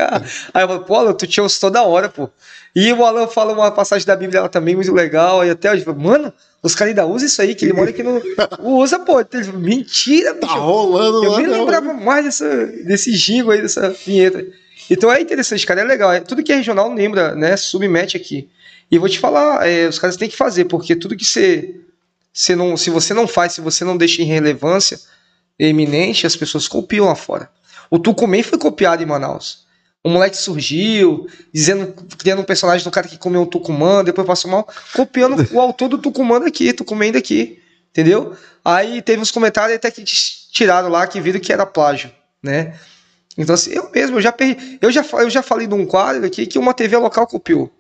Aí 0.53 0.63
eu 0.65 0.69
falo, 0.69 0.81
pô, 0.81 0.95
Alan, 0.95 1.13
tu 1.13 1.27
tinha 1.27 1.45
os 1.45 1.59
toda 1.59 1.83
hora, 1.83 2.09
pô. 2.09 2.29
E 2.75 2.93
o 2.93 3.05
Alan 3.05 3.27
fala 3.29 3.53
uma 3.53 3.71
passagem 3.71 4.07
da 4.07 4.17
Bíblia 4.17 4.43
lá 4.43 4.49
também 4.49 4.75
muito 4.75 4.93
legal. 4.93 5.45
E 5.45 5.51
até 5.51 5.71
hoje, 5.73 5.85
eu 5.87 5.95
mano, 5.95 6.33
os 6.63 6.75
caras 6.75 6.91
ainda 6.91 7.07
usam 7.07 7.27
isso 7.27 7.41
aí, 7.43 7.55
que 7.55 7.65
ele 7.65 7.73
mora 7.73 7.91
aqui 7.91 8.03
no. 8.03 8.21
Usa, 8.61 8.99
pô. 8.99 9.15
Mentira, 9.55 10.35
Tá 10.35 10.47
bicho. 10.47 10.59
rolando 10.59 11.25
Eu 11.25 11.37
nem 11.39 11.47
não. 11.47 11.61
lembrava 11.61 11.93
mais 11.93 12.25
dessa, 12.25 12.67
desse 12.67 13.13
jingle 13.13 13.53
aí, 13.53 13.63
dessa 13.63 13.91
vinheta. 13.91 14.45
Então 14.91 15.11
é 15.11 15.21
interessante, 15.21 15.65
cara, 15.67 15.81
é 15.81 15.85
legal. 15.85 16.13
É, 16.13 16.21
tudo 16.21 16.43
que 16.43 16.53
é 16.53 16.57
regional 16.57 16.93
lembra, 16.93 17.35
né? 17.35 17.57
Submete 17.57 18.17
aqui. 18.17 18.49
E 18.91 18.99
vou 18.99 19.09
te 19.09 19.19
falar, 19.19 19.67
é, 19.69 19.89
os 19.89 19.99
caras 19.99 20.17
têm 20.17 20.29
que 20.29 20.37
fazer, 20.37 20.67
porque 20.67 20.95
tudo 20.95 21.17
que 21.17 21.25
você, 21.25 21.77
você 22.33 22.55
não, 22.55 22.77
se 22.77 22.91
você 22.91 23.15
não 23.15 23.27
faz, 23.27 23.53
se 23.55 23.61
você 23.61 23.85
não 23.85 23.97
deixa 23.97 24.21
em 24.21 24.27
relevância 24.27 24.99
eminente, 25.59 26.27
as 26.27 26.37
pessoas 26.37 26.69
copiam 26.69 27.07
lá 27.07 27.15
fora. 27.15 27.49
O 27.95 27.99
Tucumã 28.01 28.43
foi 28.43 28.59
copiado 28.59 29.05
em 29.05 29.07
Manaus. 29.07 29.65
Um 30.05 30.15
moleque 30.15 30.37
surgiu, 30.37 31.29
dizendo, 31.53 31.95
criando 32.19 32.41
um 32.41 32.45
personagem 32.45 32.83
do 32.83 32.91
cara 32.91 33.07
que 33.07 33.17
comeu 33.17 33.43
um 33.43 33.47
Tucumã, 33.47 34.03
depois 34.03 34.27
passou 34.27 34.51
mal, 34.51 34.69
copiando 34.93 35.37
o 35.53 35.61
autor 35.61 35.89
do 35.89 35.99
Tucumã 35.99 36.41
daqui, 36.41 36.73
Tucumã 36.73 37.13
daqui. 37.13 37.63
Entendeu? 37.91 38.37
Aí 38.65 39.01
teve 39.01 39.23
uns 39.23 39.31
comentários 39.31 39.77
até 39.77 39.93
que 39.93 40.03
tiraram 40.03 40.89
lá 40.89 41.07
que 41.07 41.21
viram 41.21 41.39
que 41.39 41.53
era 41.53 41.65
plágio, 41.65 42.11
né? 42.43 42.75
Então, 43.39 43.55
assim, 43.55 43.71
eu 43.71 43.89
mesmo, 43.95 44.17
eu 44.17 44.21
já, 44.21 44.33
perdi, 44.33 44.77
eu 44.83 44.91
já, 44.91 45.07
eu 45.21 45.31
já 45.31 45.41
falei 45.41 45.69
de 45.69 45.75
um 45.75 45.87
quadro 45.87 46.27
aqui 46.27 46.49
que 46.49 46.59
uma 46.59 46.75
TV 46.75 46.97
local 46.97 47.29
copiou. 47.29 47.71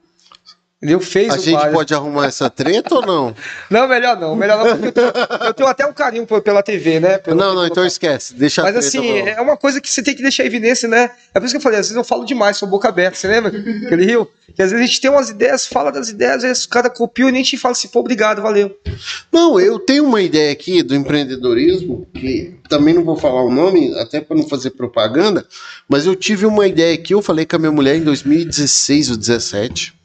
Entendeu? 0.85 1.01
Fez 1.01 1.32
A 1.32 1.39
gente 1.39 1.73
pode 1.73 1.94
arrumar 1.94 2.27
essa 2.27 2.51
treta 2.51 2.97
ou 2.97 3.06
não? 3.06 3.35
Não, 3.70 3.89
melhor 3.89 4.20
não, 4.20 4.36
melhor 4.36 4.59
não, 4.59 4.77
porque 4.77 4.89
eu 4.89 4.93
tenho, 4.93 5.12
eu 5.47 5.55
tenho 5.55 5.69
até 5.69 5.86
um 5.86 5.93
carinho 5.93 6.27
pela 6.27 6.62
TV, 6.62 7.01
né? 7.01 7.16
Pela 7.16 7.35
não, 7.35 7.44
TV 7.44 7.56
não, 7.56 7.65
então 7.65 7.82
local. 7.82 7.86
esquece. 7.86 8.35
Deixa 8.35 8.61
a 8.61 8.65
Mas 8.65 8.77
assim, 8.77 9.20
é 9.20 9.40
uma 9.40 9.56
coisa 9.56 9.81
que 9.81 9.90
você 9.90 10.02
tem 10.02 10.15
que 10.15 10.23
deixar 10.23 10.44
evidência, 10.44 10.86
né? 10.86 11.11
É 11.32 11.40
por 11.40 11.47
isso 11.47 11.55
que 11.55 11.56
eu 11.56 11.62
falei, 11.62 11.78
às 11.78 11.86
vezes 11.86 11.97
eu 11.97 12.05
falo 12.05 12.24
demais, 12.24 12.59
sou 12.59 12.69
boca 12.69 12.89
aberta, 12.89 13.16
você 13.16 13.27
lembra? 13.27 13.48
Aquele 13.48 14.05
rio? 14.05 14.28
Que 14.55 14.62
às 14.62 14.70
vezes 14.70 14.85
a 14.85 14.86
gente 14.86 15.01
tem 15.01 15.11
umas 15.11 15.31
ideias, 15.31 15.66
fala 15.66 15.90
das 15.90 16.11
ideias, 16.11 16.36
às 16.36 16.43
vezes 16.43 16.65
o 16.65 16.69
cara 16.69 16.90
copia 16.90 17.28
e 17.28 17.32
nem 17.32 17.43
te 17.43 17.56
fala 17.56 17.73
assim, 17.73 17.89
pô, 17.89 18.01
obrigado, 18.01 18.43
valeu. 18.43 18.77
Não, 19.32 19.59
eu 19.59 19.78
tenho 19.78 20.05
uma 20.05 20.20
ideia 20.20 20.52
aqui 20.52 20.82
do 20.82 20.94
empreendedorismo, 20.94 22.06
que 22.12 22.55
também 22.69 22.93
não 22.93 23.05
vou 23.05 23.16
falar 23.16 23.43
o 23.43 23.51
nome, 23.51 23.98
até 23.98 24.20
para 24.20 24.36
não 24.36 24.47
fazer 24.47 24.70
propaganda, 24.70 25.47
mas 25.89 26.05
eu 26.06 26.15
tive 26.15 26.44
uma 26.44 26.66
ideia 26.66 26.94
aqui, 26.94 27.15
eu 27.15 27.23
falei 27.23 27.47
com 27.47 27.56
a 27.56 27.59
minha 27.59 27.73
mulher 27.73 27.97
em 27.97 28.02
2016 28.05 29.11
ou 29.11 29.16
2017. 29.16 30.04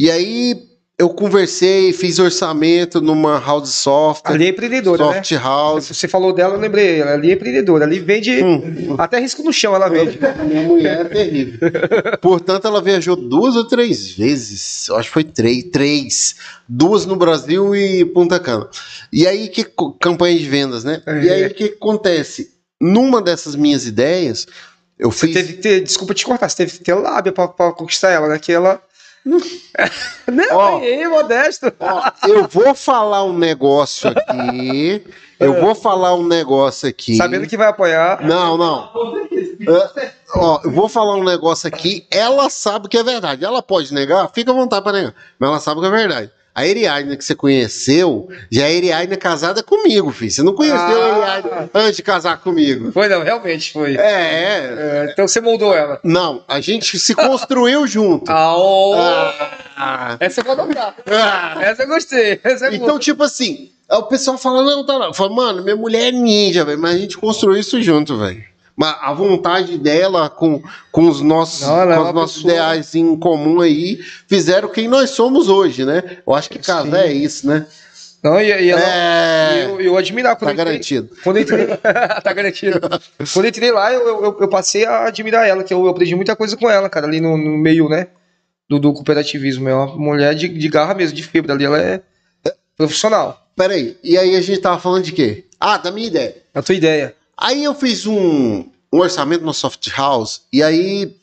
E 0.00 0.08
aí 0.12 0.56
eu 0.96 1.08
conversei, 1.10 1.92
fiz 1.92 2.18
orçamento 2.20 3.00
numa 3.00 3.38
house 3.38 3.70
software, 3.70 4.34
Ali 4.34 4.46
é 4.46 4.48
empreendedora, 4.50 5.06
né? 5.08 5.14
soft 5.22 5.32
house. 5.42 5.88
Você 5.88 6.06
falou 6.08 6.32
dela, 6.32 6.54
eu 6.54 6.60
lembrei, 6.60 7.00
ela 7.00 7.12
ali 7.14 7.30
é 7.30 7.34
empreendedora, 7.34 7.84
ali 7.84 7.98
vende, 7.98 8.42
Hum. 8.42 8.94
até 8.96 9.18
risco 9.18 9.42
no 9.42 9.52
chão 9.52 9.74
ela 9.74 9.88
vende. 9.88 10.18
Minha 10.48 10.62
mulher 10.62 11.00
é 11.00 11.04
terrível. 11.04 11.58
Portanto, 12.22 12.66
ela 12.68 12.80
viajou 12.80 13.16
duas 13.16 13.56
ou 13.56 13.64
três 13.66 14.10
vezes. 14.12 14.86
Eu 14.88 14.96
acho 14.96 15.08
que 15.08 15.14
foi 15.14 15.24
três. 15.24 15.64
Três. 15.64 16.36
Duas 16.68 17.04
no 17.06 17.16
Brasil 17.16 17.74
e 17.74 18.04
Punta 18.04 18.38
Cana. 18.40 18.68
E 19.12 19.26
aí, 19.26 19.48
que 19.48 19.64
campanha 20.00 20.38
de 20.38 20.48
vendas, 20.48 20.84
né? 20.84 21.02
É. 21.06 21.22
E 21.24 21.30
aí, 21.30 21.46
o 21.46 21.54
que 21.54 21.64
acontece? 21.76 22.50
Numa 22.80 23.20
dessas 23.20 23.56
minhas 23.56 23.86
ideias, 23.86 24.46
eu 24.98 25.10
Você 25.12 25.26
fiz. 25.28 25.36
teve 25.36 25.52
que 25.54 25.58
ter, 25.60 25.80
desculpa 25.80 26.12
te 26.14 26.24
cortar, 26.24 26.48
você 26.48 26.56
teve 26.56 26.72
que 26.78 26.84
ter 26.84 26.94
lábia 26.94 27.32
pra 27.32 27.46
conquistar 27.72 28.10
ela, 28.10 28.28
né? 28.28 28.38
Que 28.38 28.52
ela. 28.52 28.80
Não, 30.26 30.56
Ó. 30.56 30.78
aí, 30.78 31.06
modesto. 31.06 31.72
Ó, 31.78 32.10
eu 32.26 32.48
vou 32.48 32.74
falar 32.74 33.24
um 33.24 33.36
negócio 33.36 34.10
aqui. 34.10 35.04
Eu 35.38 35.60
vou 35.60 35.72
falar 35.72 36.16
um 36.16 36.26
negócio 36.26 36.88
aqui. 36.88 37.16
Sabendo 37.16 37.46
que 37.46 37.56
vai 37.56 37.68
apoiar. 37.68 38.26
Não, 38.26 38.56
não. 38.56 38.90
É, 39.96 40.10
ó, 40.34 40.60
eu 40.64 40.70
vou 40.72 40.88
falar 40.88 41.14
um 41.14 41.22
negócio 41.22 41.68
aqui. 41.68 42.04
Ela 42.10 42.50
sabe 42.50 42.88
que 42.88 42.98
é 42.98 43.04
verdade. 43.04 43.44
Ela 43.44 43.62
pode 43.62 43.94
negar, 43.94 44.28
fica 44.34 44.50
à 44.50 44.54
vontade 44.54 44.82
para 44.82 44.98
negar. 44.98 45.14
Mas 45.38 45.48
ela 45.48 45.60
sabe 45.60 45.80
que 45.80 45.86
é 45.86 45.90
verdade. 45.90 46.32
A 46.58 46.66
Eriaina 46.66 47.16
que 47.16 47.24
você 47.24 47.36
conheceu, 47.36 48.28
já 48.50 48.64
é 48.64 48.72
Eriaina 48.74 49.16
casada 49.16 49.62
comigo, 49.62 50.10
filho. 50.10 50.28
Você 50.30 50.42
não 50.42 50.54
conheceu 50.54 50.78
a 50.78 50.82
Ah. 51.04 51.38
Eriaina 51.38 51.70
antes 51.72 51.96
de 51.96 52.02
casar 52.02 52.36
comigo. 52.40 52.90
Foi, 52.90 53.06
não, 53.08 53.22
realmente 53.22 53.72
foi. 53.72 53.96
É, 53.96 54.00
é. 54.00 54.74
É, 55.06 55.08
então 55.12 55.28
você 55.28 55.40
moldou 55.40 55.72
ela. 55.72 56.00
Não, 56.02 56.42
a 56.48 56.60
gente 56.60 56.98
se 56.98 57.14
construiu 57.14 57.86
junto. 57.86 58.28
Aô! 58.32 58.94
Ah, 59.76 60.16
Essa 60.18 60.40
eu 60.40 60.44
vou 60.44 60.52
adotar. 60.54 60.96
ah. 61.06 61.58
Essa 61.60 61.84
eu 61.84 61.86
gostei. 61.88 62.40
Essa 62.42 62.66
é 62.66 62.74
Então, 62.74 62.98
tipo 62.98 63.22
assim, 63.22 63.70
aí 63.88 63.98
o 63.98 64.02
pessoal 64.04 64.36
fala, 64.36 64.60
não, 64.62 64.84
tá 64.84 64.96
lá. 64.96 65.14
Fala, 65.14 65.32
mano, 65.32 65.62
minha 65.62 65.76
mulher 65.76 66.08
é 66.08 66.10
ninja, 66.10 66.64
velho, 66.64 66.80
mas 66.80 66.96
a 66.96 66.98
gente 66.98 67.16
construiu 67.16 67.60
isso 67.60 67.80
junto, 67.80 68.18
velho. 68.18 68.42
Mas 68.78 68.94
a 69.00 69.12
vontade 69.12 69.76
dela 69.76 70.30
com, 70.30 70.62
com 70.92 71.08
os 71.08 71.20
nossos, 71.20 71.66
Não, 71.66 71.82
é 71.90 71.96
com 71.96 72.02
os 72.04 72.14
nossos 72.14 72.36
pessoa- 72.36 72.52
ideais 72.54 72.94
em 72.94 73.16
comum 73.18 73.60
aí, 73.60 73.98
fizeram 74.28 74.68
quem 74.68 74.86
nós 74.86 75.10
somos 75.10 75.48
hoje, 75.48 75.84
né? 75.84 76.18
Eu 76.24 76.32
acho 76.32 76.48
que 76.48 76.60
casar 76.60 77.06
é 77.06 77.12
isso, 77.12 77.44
né? 77.48 77.66
Não, 78.22 78.40
e, 78.40 78.46
e 78.46 78.70
ela, 78.70 78.80
É, 78.80 79.64
eu, 79.64 79.80
eu 79.80 79.96
admirar 79.96 80.36
quando 80.36 80.46
tá 80.46 80.50
eu 80.50 80.52
entrei- 80.54 80.64
garantido. 80.66 81.10
Quando 81.24 81.36
eu 81.38 81.42
entrei, 81.42 81.66
tá 82.22 82.32
garantido. 82.32 82.80
Quando 83.32 83.44
eu 83.44 83.48
entrei 83.48 83.72
lá, 83.72 83.92
eu, 83.92 84.06
eu, 84.06 84.36
eu 84.40 84.48
passei 84.48 84.84
a 84.86 85.06
admirar 85.06 85.48
ela, 85.48 85.64
que 85.64 85.74
eu, 85.74 85.80
eu 85.84 85.88
aprendi 85.88 86.14
muita 86.14 86.36
coisa 86.36 86.56
com 86.56 86.70
ela, 86.70 86.88
cara, 86.88 87.06
ali 87.06 87.20
no, 87.20 87.36
no 87.36 87.58
meio, 87.58 87.88
né, 87.88 88.06
do, 88.70 88.78
do 88.78 88.92
cooperativismo. 88.92 89.68
É 89.68 89.74
uma 89.74 89.86
mulher 89.96 90.34
de, 90.36 90.46
de 90.48 90.68
garra 90.68 90.94
mesmo, 90.94 91.16
de 91.16 91.22
fibra 91.24 91.52
ali, 91.52 91.64
ela 91.64 91.80
é 91.80 92.00
profissional. 92.76 93.44
Peraí, 93.56 93.96
e 94.04 94.16
aí 94.16 94.36
a 94.36 94.40
gente 94.40 94.60
tava 94.60 94.78
falando 94.78 95.02
de 95.04 95.12
quê? 95.12 95.44
Ah, 95.58 95.76
da 95.78 95.90
minha 95.90 96.06
ideia. 96.06 96.36
É 96.54 96.58
a 96.58 96.62
tua 96.62 96.74
ideia. 96.76 97.14
Aí 97.40 97.62
eu 97.62 97.74
fiz 97.74 98.04
um, 98.04 98.64
um 98.92 98.98
orçamento 98.98 99.44
no 99.44 99.54
Soft 99.54 99.88
House, 99.96 100.42
e 100.52 100.62
aí 100.62 101.16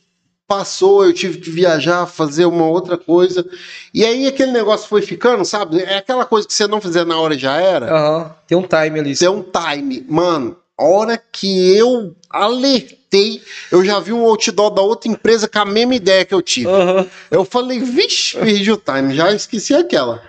passou, 0.48 1.04
eu 1.04 1.12
tive 1.12 1.38
que 1.38 1.50
viajar, 1.50 2.06
fazer 2.06 2.46
uma 2.46 2.66
outra 2.66 2.96
coisa. 2.96 3.44
E 3.92 4.04
aí 4.04 4.26
aquele 4.26 4.52
negócio 4.52 4.88
foi 4.88 5.02
ficando, 5.02 5.44
sabe? 5.44 5.80
É 5.82 5.98
aquela 5.98 6.24
coisa 6.24 6.46
que 6.46 6.54
você 6.54 6.66
não 6.66 6.80
fizer 6.80 7.04
na 7.04 7.18
hora 7.18 7.36
já 7.36 7.60
era. 7.60 7.92
Aham, 7.92 8.34
tem 8.46 8.56
um 8.56 8.62
time 8.62 9.00
ali. 9.00 9.16
Tem 9.16 9.28
um 9.28 9.42
time. 9.42 10.06
Mano, 10.08 10.56
a 10.78 10.84
hora 10.84 11.20
que 11.32 11.76
eu 11.76 12.14
alertei, 12.30 13.42
eu 13.72 13.84
já 13.84 13.98
vi 13.98 14.12
um 14.12 14.24
outdoor 14.24 14.70
da 14.70 14.82
outra 14.82 15.10
empresa 15.10 15.48
com 15.48 15.58
a 15.58 15.64
mesma 15.64 15.94
ideia 15.94 16.24
que 16.24 16.34
eu 16.34 16.42
tive. 16.42 16.68
Aham. 16.68 17.06
Eu 17.30 17.44
falei, 17.44 17.80
vixe, 17.80 18.38
perdi 18.38 18.70
o 18.70 18.76
time, 18.76 19.14
já 19.14 19.32
esqueci 19.32 19.74
aquela. 19.74 20.22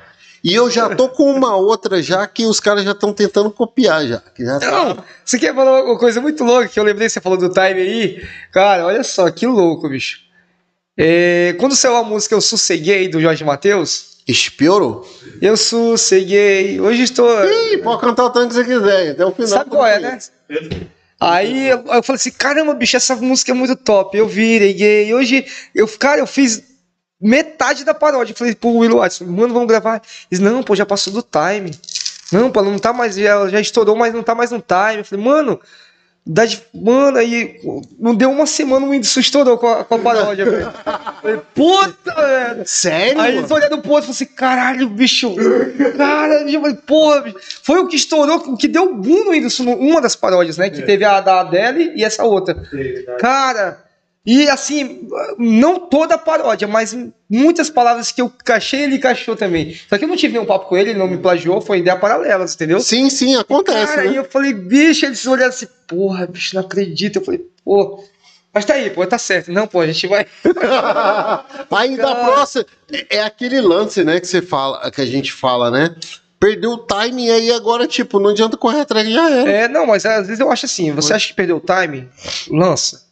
E 0.49 0.53
eu 0.53 0.69
já 0.71 0.95
tô 0.95 1.09
com 1.09 1.29
uma 1.29 1.57
outra 1.57 2.01
já 2.01 2.25
que 2.25 2.45
os 2.45 2.61
caras 2.61 2.85
já 2.85 2.91
estão 2.91 3.11
tentando 3.11 3.51
copiar 3.51 4.07
já. 4.07 4.21
Já 4.39 4.59
tá- 4.59 4.71
Não, 4.71 5.03
você 5.25 5.37
quer 5.37 5.53
falar 5.53 5.83
uma 5.83 5.97
coisa 5.99 6.21
muito 6.21 6.41
louca 6.45 6.69
que 6.69 6.79
eu 6.79 6.85
lembrei, 6.85 7.09
você 7.09 7.19
falou 7.19 7.37
do 7.37 7.49
time 7.49 7.81
aí. 7.81 8.25
Cara, 8.53 8.85
olha 8.85 9.03
só, 9.03 9.29
que 9.29 9.45
louco, 9.45 9.89
bicho. 9.89 10.19
É, 10.97 11.53
quando 11.59 11.75
saiu 11.75 11.97
a 11.97 12.03
música 12.03 12.33
Eu 12.33 12.39
Sosseguei, 12.39 13.09
do 13.09 13.19
Jorge 13.19 13.43
Matheus, 13.43 14.19
Espiorou? 14.25 15.05
eu 15.41 15.57
sosseguei, 15.57 16.79
hoje 16.79 17.03
estou... 17.03 17.29
Ih, 17.43 17.79
pode 17.79 17.99
cantar 18.01 18.23
o 18.25 18.29
tanto 18.29 18.47
que 18.49 18.53
você 18.55 18.63
quiser, 18.63 19.11
até 19.11 19.25
o 19.25 19.31
final. 19.31 19.49
Sabe 19.49 19.69
qual 19.69 19.85
é, 19.85 19.99
né? 19.99 20.17
Aí 21.19 21.67
eu, 21.67 21.77
eu 21.87 22.03
falei 22.03 22.15
assim, 22.15 22.31
caramba, 22.31 22.73
bicho, 22.73 22.95
essa 22.95 23.15
música 23.17 23.51
é 23.51 23.53
muito 23.55 23.75
top. 23.75 24.17
Eu 24.17 24.27
virei 24.27 24.73
gay. 24.73 25.13
Hoje, 25.13 25.45
eu, 25.75 25.87
cara, 25.87 26.21
eu 26.21 26.27
fiz 26.27 26.63
metade 27.19 27.84
da 27.84 27.94
paródia. 27.94 28.34
Eu 28.34 28.38
falei 28.38 28.56
pro 28.56 28.69
Will 28.69 28.98
Watson, 28.98 29.26
mano, 29.26 29.53
vamos 29.53 29.68
gravar. 29.68 29.95
Ele 29.95 30.03
disse, 30.31 30.44
não, 30.44 30.64
pô, 30.64 30.76
já 30.76 30.85
passou 30.85 31.11
do 31.11 31.22
time. 31.22 31.72
Não, 32.31 32.52
pô, 32.52 32.61
não 32.61 32.77
tá 32.77 32.94
mais, 32.94 33.15
já, 33.15 33.48
já 33.48 33.60
estourou, 33.60 33.95
mas 33.95 34.14
não 34.14 34.23
tá 34.23 34.35
mais 34.35 34.52
no 34.52 34.60
time. 34.61 34.99
Eu 34.99 35.06
falei, 35.06 35.23
mano, 35.23 35.60
dá 36.27 36.45
de, 36.45 36.61
mano, 36.73 37.18
aí 37.18 37.60
não 37.98 38.14
deu 38.14 38.30
uma 38.30 38.45
semana 38.45 38.85
o 38.85 38.89
Whindersson 38.89 39.22
estourou 39.22 39.57
com 39.57 39.68
a, 39.68 39.84
com 39.85 39.95
a 39.95 39.99
paródia, 39.99 40.45
velho. 40.45 40.73
Falei, 41.22 41.41
puta, 41.56 42.14
velho. 42.14 42.64
Sério? 42.65 43.22
Aí 43.22 43.38
eles 43.38 43.49
olhando 43.49 43.81
pro 43.81 43.91
outro 43.91 44.11
e 44.11 44.14
falei 44.14 44.27
assim, 44.27 44.35
caralho, 44.35 44.89
bicho. 44.89 45.35
Caralho, 45.98 46.49
eu 46.49 46.61
falei, 46.61 46.76
porra, 46.76 47.22
bicho. 47.22 47.38
Foi 47.64 47.80
o 47.80 47.88
que 47.88 47.95
estourou, 47.95 48.38
o 48.38 48.57
que 48.57 48.68
deu 48.68 48.94
boom 48.94 49.23
no 49.23 49.31
Whindersson, 49.31 49.64
uma 49.64 50.02
das 50.02 50.15
paródias, 50.15 50.57
né? 50.57 50.69
Que 50.69 50.81
teve 50.81 51.06
a 51.06 51.22
da 51.22 51.39
Adele 51.39 51.94
e 51.95 52.03
essa 52.03 52.23
outra. 52.23 52.61
Cara, 53.19 53.86
e 54.29 54.49
assim, 54.49 55.07
não 55.37 55.79
toda 55.79 56.15
a 56.15 56.17
paródia, 56.17 56.67
mas 56.67 56.93
muitas 57.29 57.69
palavras 57.69 58.11
que 58.11 58.21
eu 58.21 58.29
cachei, 58.43 58.81
ele 58.81 58.99
cachou 58.99 59.37
também. 59.37 59.79
Só 59.87 59.97
que 59.97 60.03
eu 60.03 60.07
não 60.09 60.17
tive 60.17 60.33
nenhum 60.33 60.45
papo 60.45 60.67
com 60.67 60.75
ele, 60.75 60.89
ele 60.89 60.99
não 60.99 61.07
me 61.07 61.17
plagiou, 61.17 61.61
foi 61.61 61.77
ideia 61.77 61.95
paralela, 61.97 62.43
entendeu? 62.43 62.81
Sim, 62.81 63.09
sim, 63.09 63.37
acontece, 63.37 63.95
Cara, 63.95 64.03
né? 64.03 64.09
aí 64.09 64.15
eu 64.17 64.25
falei, 64.25 64.51
bicho, 64.51 65.05
eles 65.05 65.25
olharam 65.25 65.47
assim, 65.47 65.67
porra, 65.87 66.27
bicho, 66.27 66.55
não 66.55 66.61
acredito. 66.61 67.19
Eu 67.19 67.23
falei, 67.23 67.39
pô, 67.63 68.03
mas 68.53 68.65
tá 68.65 68.73
aí, 68.73 68.89
pô, 68.89 69.07
tá 69.07 69.17
certo. 69.17 69.49
Não, 69.49 69.65
pô, 69.65 69.79
a 69.79 69.87
gente 69.87 70.05
vai. 70.07 70.25
Aí 71.71 71.95
da 71.95 72.03
Cara. 72.03 72.25
próxima, 72.25 72.65
é, 72.91 73.17
é 73.17 73.23
aquele 73.23 73.61
lance, 73.61 74.03
né, 74.03 74.19
que 74.19 74.27
você 74.27 74.41
fala, 74.41 74.91
que 74.91 74.99
a 74.99 75.05
gente 75.05 75.31
fala, 75.31 75.71
né? 75.71 75.95
Perdeu 76.37 76.71
o 76.71 76.77
timing 76.77 77.29
aí 77.29 77.51
agora, 77.51 77.87
tipo, 77.87 78.19
não 78.19 78.31
adianta 78.31 78.57
correr 78.57 78.81
atrás, 78.81 79.09
já 79.09 79.29
era. 79.29 79.49
É, 79.49 79.67
não, 79.69 79.87
mas 79.87 80.05
às 80.05 80.27
vezes 80.27 80.39
eu 80.41 80.51
acho 80.51 80.65
assim, 80.65 80.91
você 80.91 81.13
acha 81.13 81.27
que 81.29 81.33
perdeu 81.33 81.57
o 81.57 81.61
time? 81.61 82.09
Lança. 82.51 83.06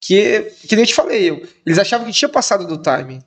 Que, 0.00 0.52
que 0.68 0.76
nem 0.76 0.84
eu 0.84 0.86
te 0.88 0.94
falei, 0.94 1.30
eu, 1.30 1.42
eles 1.66 1.78
achavam 1.78 2.06
que 2.06 2.12
tinha 2.12 2.28
passado 2.28 2.66
do 2.66 2.78
time. 2.82 3.20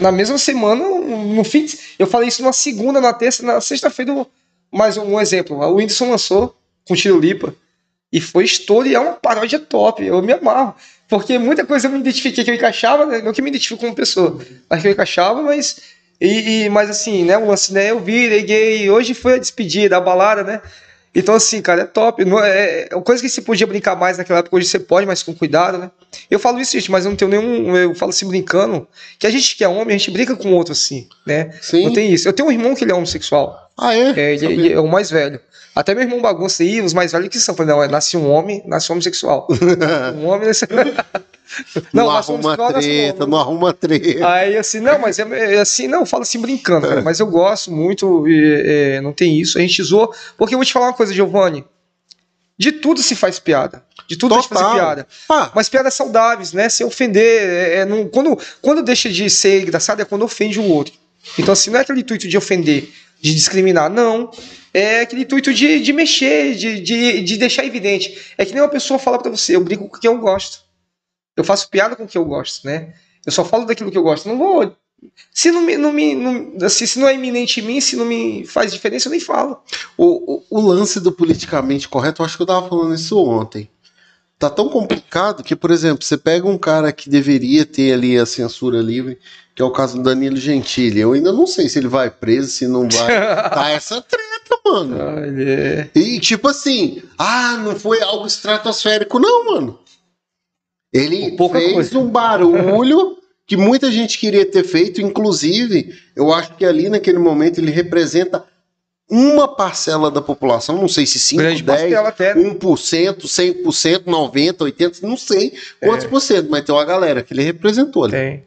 Na 0.00 0.10
mesma 0.10 0.38
semana, 0.38 0.84
no 0.84 1.44
fim, 1.44 1.66
eu 1.98 2.06
falei 2.06 2.28
isso 2.28 2.42
na 2.42 2.52
segunda, 2.52 3.00
na 3.00 3.12
terça, 3.12 3.42
na 3.44 3.60
sexta-feira, 3.60 4.26
mais 4.72 4.96
um, 4.96 5.14
um 5.14 5.20
exemplo. 5.20 5.56
O 5.56 5.74
Whindersson 5.76 6.10
lançou 6.10 6.56
com 6.86 6.94
Tiro 6.94 7.18
Lipa 7.18 7.54
e 8.12 8.20
foi 8.20 8.44
estouro 8.44 8.88
e 8.88 8.94
é 8.94 8.98
uma 9.00 9.12
paródia 9.12 9.58
top, 9.58 10.04
eu 10.04 10.20
me 10.22 10.32
amarro. 10.32 10.74
Porque 11.08 11.38
muita 11.38 11.64
coisa 11.64 11.86
eu 11.86 11.92
me 11.92 11.98
identifiquei 12.00 12.42
que 12.42 12.50
eu 12.50 12.54
encaixava, 12.54 13.06
né? 13.06 13.20
não 13.22 13.32
que 13.32 13.42
me 13.42 13.50
identifico 13.50 13.80
como 13.80 13.94
pessoa, 13.94 14.38
mas 14.68 14.80
que 14.82 14.88
eu 14.88 14.92
encaixava, 14.92 15.42
mas. 15.42 15.80
E, 16.20 16.64
e- 16.64 16.68
mas 16.68 16.88
assim, 16.88 17.24
né? 17.24 17.36
O 17.36 17.46
lance, 17.46 17.72
né? 17.72 17.90
Eu 17.90 18.00
virei 18.00 18.42
gay, 18.42 18.90
hoje 18.90 19.12
foi 19.12 19.34
a 19.34 19.38
despedida, 19.38 19.96
a 19.96 20.00
balada, 20.00 20.42
né? 20.44 20.62
Então, 21.14 21.34
assim, 21.34 21.60
cara, 21.60 21.82
é 21.82 21.84
top. 21.84 22.24
Não 22.24 22.42
é, 22.42 22.88
é 22.90 22.94
uma 22.94 23.02
coisa 23.02 23.22
que 23.22 23.28
se 23.28 23.42
podia 23.42 23.66
brincar 23.66 23.94
mais 23.94 24.18
naquela 24.18 24.38
época, 24.38 24.56
hoje 24.56 24.66
você 24.66 24.78
pode, 24.78 25.06
mas 25.06 25.22
com 25.22 25.34
cuidado, 25.34 25.76
né? 25.76 25.90
Eu 26.30 26.38
falo 26.38 26.58
isso, 26.58 26.72
gente, 26.72 26.90
mas 26.90 27.04
eu 27.04 27.10
não 27.10 27.16
tenho 27.16 27.30
nenhum. 27.30 27.76
Eu 27.76 27.94
falo 27.94 28.10
assim, 28.10 28.26
brincando, 28.26 28.86
que 29.18 29.26
a 29.26 29.30
gente 29.30 29.56
que 29.56 29.64
é 29.64 29.68
homem, 29.68 29.94
a 29.94 29.98
gente 29.98 30.10
brinca 30.10 30.34
com 30.34 30.48
o 30.50 30.54
outro, 30.54 30.72
assim, 30.72 31.06
né? 31.26 31.50
Sim. 31.60 31.84
Não 31.84 31.92
tem 31.92 32.12
isso. 32.12 32.28
Eu 32.28 32.32
tenho 32.32 32.48
um 32.48 32.52
irmão 32.52 32.74
que 32.74 32.84
ele 32.84 32.92
é 32.92 32.94
homossexual. 32.94 33.70
Ah, 33.78 33.94
é? 33.94 34.10
É, 34.18 34.34
ele, 34.34 34.46
ele 34.46 34.72
é 34.72 34.80
o 34.80 34.88
mais 34.88 35.10
velho. 35.10 35.40
Até 35.74 35.94
meu 35.94 36.02
irmão 36.04 36.20
bagunça 36.20 36.62
aí, 36.62 36.80
os 36.82 36.92
mais 36.92 37.12
velhos 37.12 37.28
que 37.28 37.40
são. 37.40 37.54
Falei, 37.54 37.74
não, 37.74 37.82
é, 37.82 37.88
nasce 37.88 38.16
um 38.16 38.30
homem, 38.30 38.62
nasce 38.66 38.90
um 38.90 38.94
homossexual. 38.94 39.48
um 40.16 40.26
homem 40.26 40.48
nasce. 40.48 40.66
não, 41.92 42.06
um 42.06 42.10
arruma 42.10 42.56
nasce 42.56 42.70
um 42.70 42.80
treta, 42.80 43.16
homem. 43.24 43.30
não 43.30 43.38
arruma 43.38 43.72
treta. 43.72 44.28
Aí 44.28 44.56
assim, 44.56 44.80
não, 44.80 44.98
mas 44.98 45.18
é, 45.18 45.54
é 45.56 45.60
assim, 45.60 45.86
não, 45.88 46.04
fala 46.04 46.22
assim 46.24 46.40
brincando, 46.40 46.86
cara, 46.88 47.00
mas 47.02 47.20
eu 47.20 47.26
gosto 47.26 47.70
muito, 47.72 48.26
e, 48.28 48.62
é, 48.96 49.00
não 49.00 49.12
tem 49.12 49.38
isso, 49.40 49.58
a 49.58 49.60
gente 49.60 49.82
zoou, 49.82 50.12
porque 50.36 50.54
eu 50.54 50.58
vou 50.58 50.64
te 50.64 50.72
falar 50.72 50.86
uma 50.88 50.92
coisa, 50.94 51.12
Giovanni, 51.12 51.64
de 52.58 52.72
tudo 52.72 53.02
se 53.02 53.14
faz 53.16 53.38
piada, 53.38 53.82
de 54.08 54.16
tudo 54.16 54.34
se 54.42 54.48
faz 54.48 54.60
Total. 54.60 54.74
piada, 54.74 55.06
Ah, 55.28 55.50
mas 55.54 55.68
piadas 55.68 55.94
saudáveis, 55.94 56.52
né, 56.52 56.68
sem 56.68 56.86
ofender, 56.86 57.42
é, 57.42 57.74
é, 57.78 57.84
não- 57.84 58.06
quando, 58.08 58.38
quando 58.60 58.82
deixa 58.82 59.08
de 59.10 59.28
ser 59.28 59.62
engraçado 59.62 60.00
é 60.00 60.04
quando 60.04 60.22
ofende 60.22 60.58
o 60.60 60.64
outro, 60.64 60.94
então 61.38 61.52
assim, 61.52 61.70
não 61.70 61.78
é 61.78 61.82
aquele 61.82 62.00
intuito 62.00 62.28
de 62.28 62.36
ofender, 62.38 62.90
de 63.20 63.34
discriminar, 63.34 63.90
não, 63.90 64.30
é 64.72 65.00
aquele 65.00 65.22
intuito 65.22 65.52
de, 65.52 65.80
de 65.80 65.92
mexer, 65.92 66.54
de, 66.54 66.80
de, 66.80 67.20
de 67.22 67.36
deixar 67.36 67.64
evidente, 67.64 68.32
é 68.38 68.44
que 68.44 68.52
nem 68.52 68.62
uma 68.62 68.68
pessoa 68.68 68.98
fala 68.98 69.18
pra 69.18 69.30
você, 69.30 69.54
eu 69.56 69.64
brinco 69.64 69.88
com 69.88 69.98
quem 69.98 70.10
eu 70.10 70.18
gosto, 70.18 70.62
eu 71.36 71.44
faço 71.44 71.68
piada 71.68 71.96
com 71.96 72.04
o 72.04 72.08
que 72.08 72.18
eu 72.18 72.24
gosto, 72.24 72.66
né? 72.66 72.94
Eu 73.24 73.32
só 73.32 73.44
falo 73.44 73.64
daquilo 73.64 73.90
que 73.90 73.98
eu 73.98 74.02
gosto. 74.02 74.28
Não 74.28 74.36
vou. 74.36 74.76
Se 75.32 75.50
não 75.50 75.62
me, 75.62 75.76
não 75.76 75.92
me 75.92 76.14
não, 76.14 76.64
assim, 76.64 76.86
se 76.86 76.98
não 76.98 77.08
é 77.08 77.14
iminente 77.14 77.60
em 77.60 77.64
mim, 77.64 77.80
se 77.80 77.96
não 77.96 78.04
me 78.04 78.46
faz 78.46 78.72
diferença, 78.72 79.08
eu 79.08 79.10
nem 79.10 79.20
falo. 79.20 79.60
o, 79.96 80.34
o, 80.34 80.44
o 80.50 80.60
lance 80.60 81.00
do 81.00 81.10
politicamente 81.10 81.88
correto, 81.88 82.22
eu 82.22 82.26
acho 82.26 82.36
que 82.36 82.42
eu 82.42 82.46
tava 82.46 82.68
falando 82.68 82.94
isso 82.94 83.18
ontem. 83.18 83.68
Tá 84.38 84.50
tão 84.50 84.68
complicado 84.68 85.42
que, 85.42 85.54
por 85.54 85.70
exemplo, 85.70 86.04
você 86.04 86.16
pega 86.16 86.48
um 86.48 86.58
cara 86.58 86.92
que 86.92 87.08
deveria 87.08 87.64
ter 87.64 87.92
ali 87.92 88.18
a 88.18 88.26
censura 88.26 88.80
livre, 88.80 89.18
que 89.54 89.60
é 89.62 89.64
o 89.64 89.70
caso 89.70 89.96
do 89.98 90.02
Danilo 90.02 90.36
Gentili. 90.36 91.00
Eu 91.00 91.12
ainda 91.12 91.32
não 91.32 91.46
sei 91.46 91.68
se 91.68 91.78
ele 91.78 91.88
vai 91.88 92.10
preso, 92.10 92.48
se 92.50 92.66
não 92.66 92.88
vai. 92.88 93.06
Tá 93.50 93.70
essa 93.70 94.00
treta, 94.00 94.58
mano. 94.64 94.96
É- 95.40 95.88
E 95.94 96.18
tipo 96.20 96.48
assim, 96.48 97.02
ah, 97.18 97.56
não 97.62 97.76
foi 97.78 98.00
algo 98.02 98.26
estratosférico, 98.26 99.18
não, 99.18 99.44
mano. 99.52 99.78
Ele 100.92 101.32
Pouca 101.36 101.58
fez 101.58 101.72
coisa. 101.72 101.98
um 101.98 102.08
barulho 102.08 103.16
que 103.46 103.56
muita 103.56 103.90
gente 103.90 104.18
queria 104.18 104.44
ter 104.44 104.64
feito, 104.64 105.00
inclusive, 105.00 105.94
eu 106.16 106.32
acho 106.32 106.54
que 106.56 106.64
ali 106.64 106.88
naquele 106.88 107.18
momento 107.18 107.58
ele 107.58 107.70
representa 107.70 108.44
uma 109.10 109.46
parcela 109.48 110.10
da 110.10 110.22
população, 110.22 110.76
não 110.78 110.88
sei 110.88 111.04
se 111.04 111.18
5, 111.18 111.42
Grande 111.42 111.62
10, 111.62 111.80
parcela 111.80 112.08
até. 112.08 112.34
né? 112.34 112.50
1%, 112.54 113.26
100%, 113.26 114.04
90%, 114.06 114.56
80%, 114.58 115.02
não 115.02 115.16
sei 115.18 115.52
quantos 115.80 116.06
É. 116.06 116.08
por 116.08 116.20
cento, 116.20 116.48
mas 116.50 116.64
tem 116.64 116.74
uma 116.74 116.84
galera 116.84 117.22
que 117.22 117.34
ele 117.34 117.42
representou 117.42 118.04
ali. 118.04 118.12
Tem. 118.12 118.44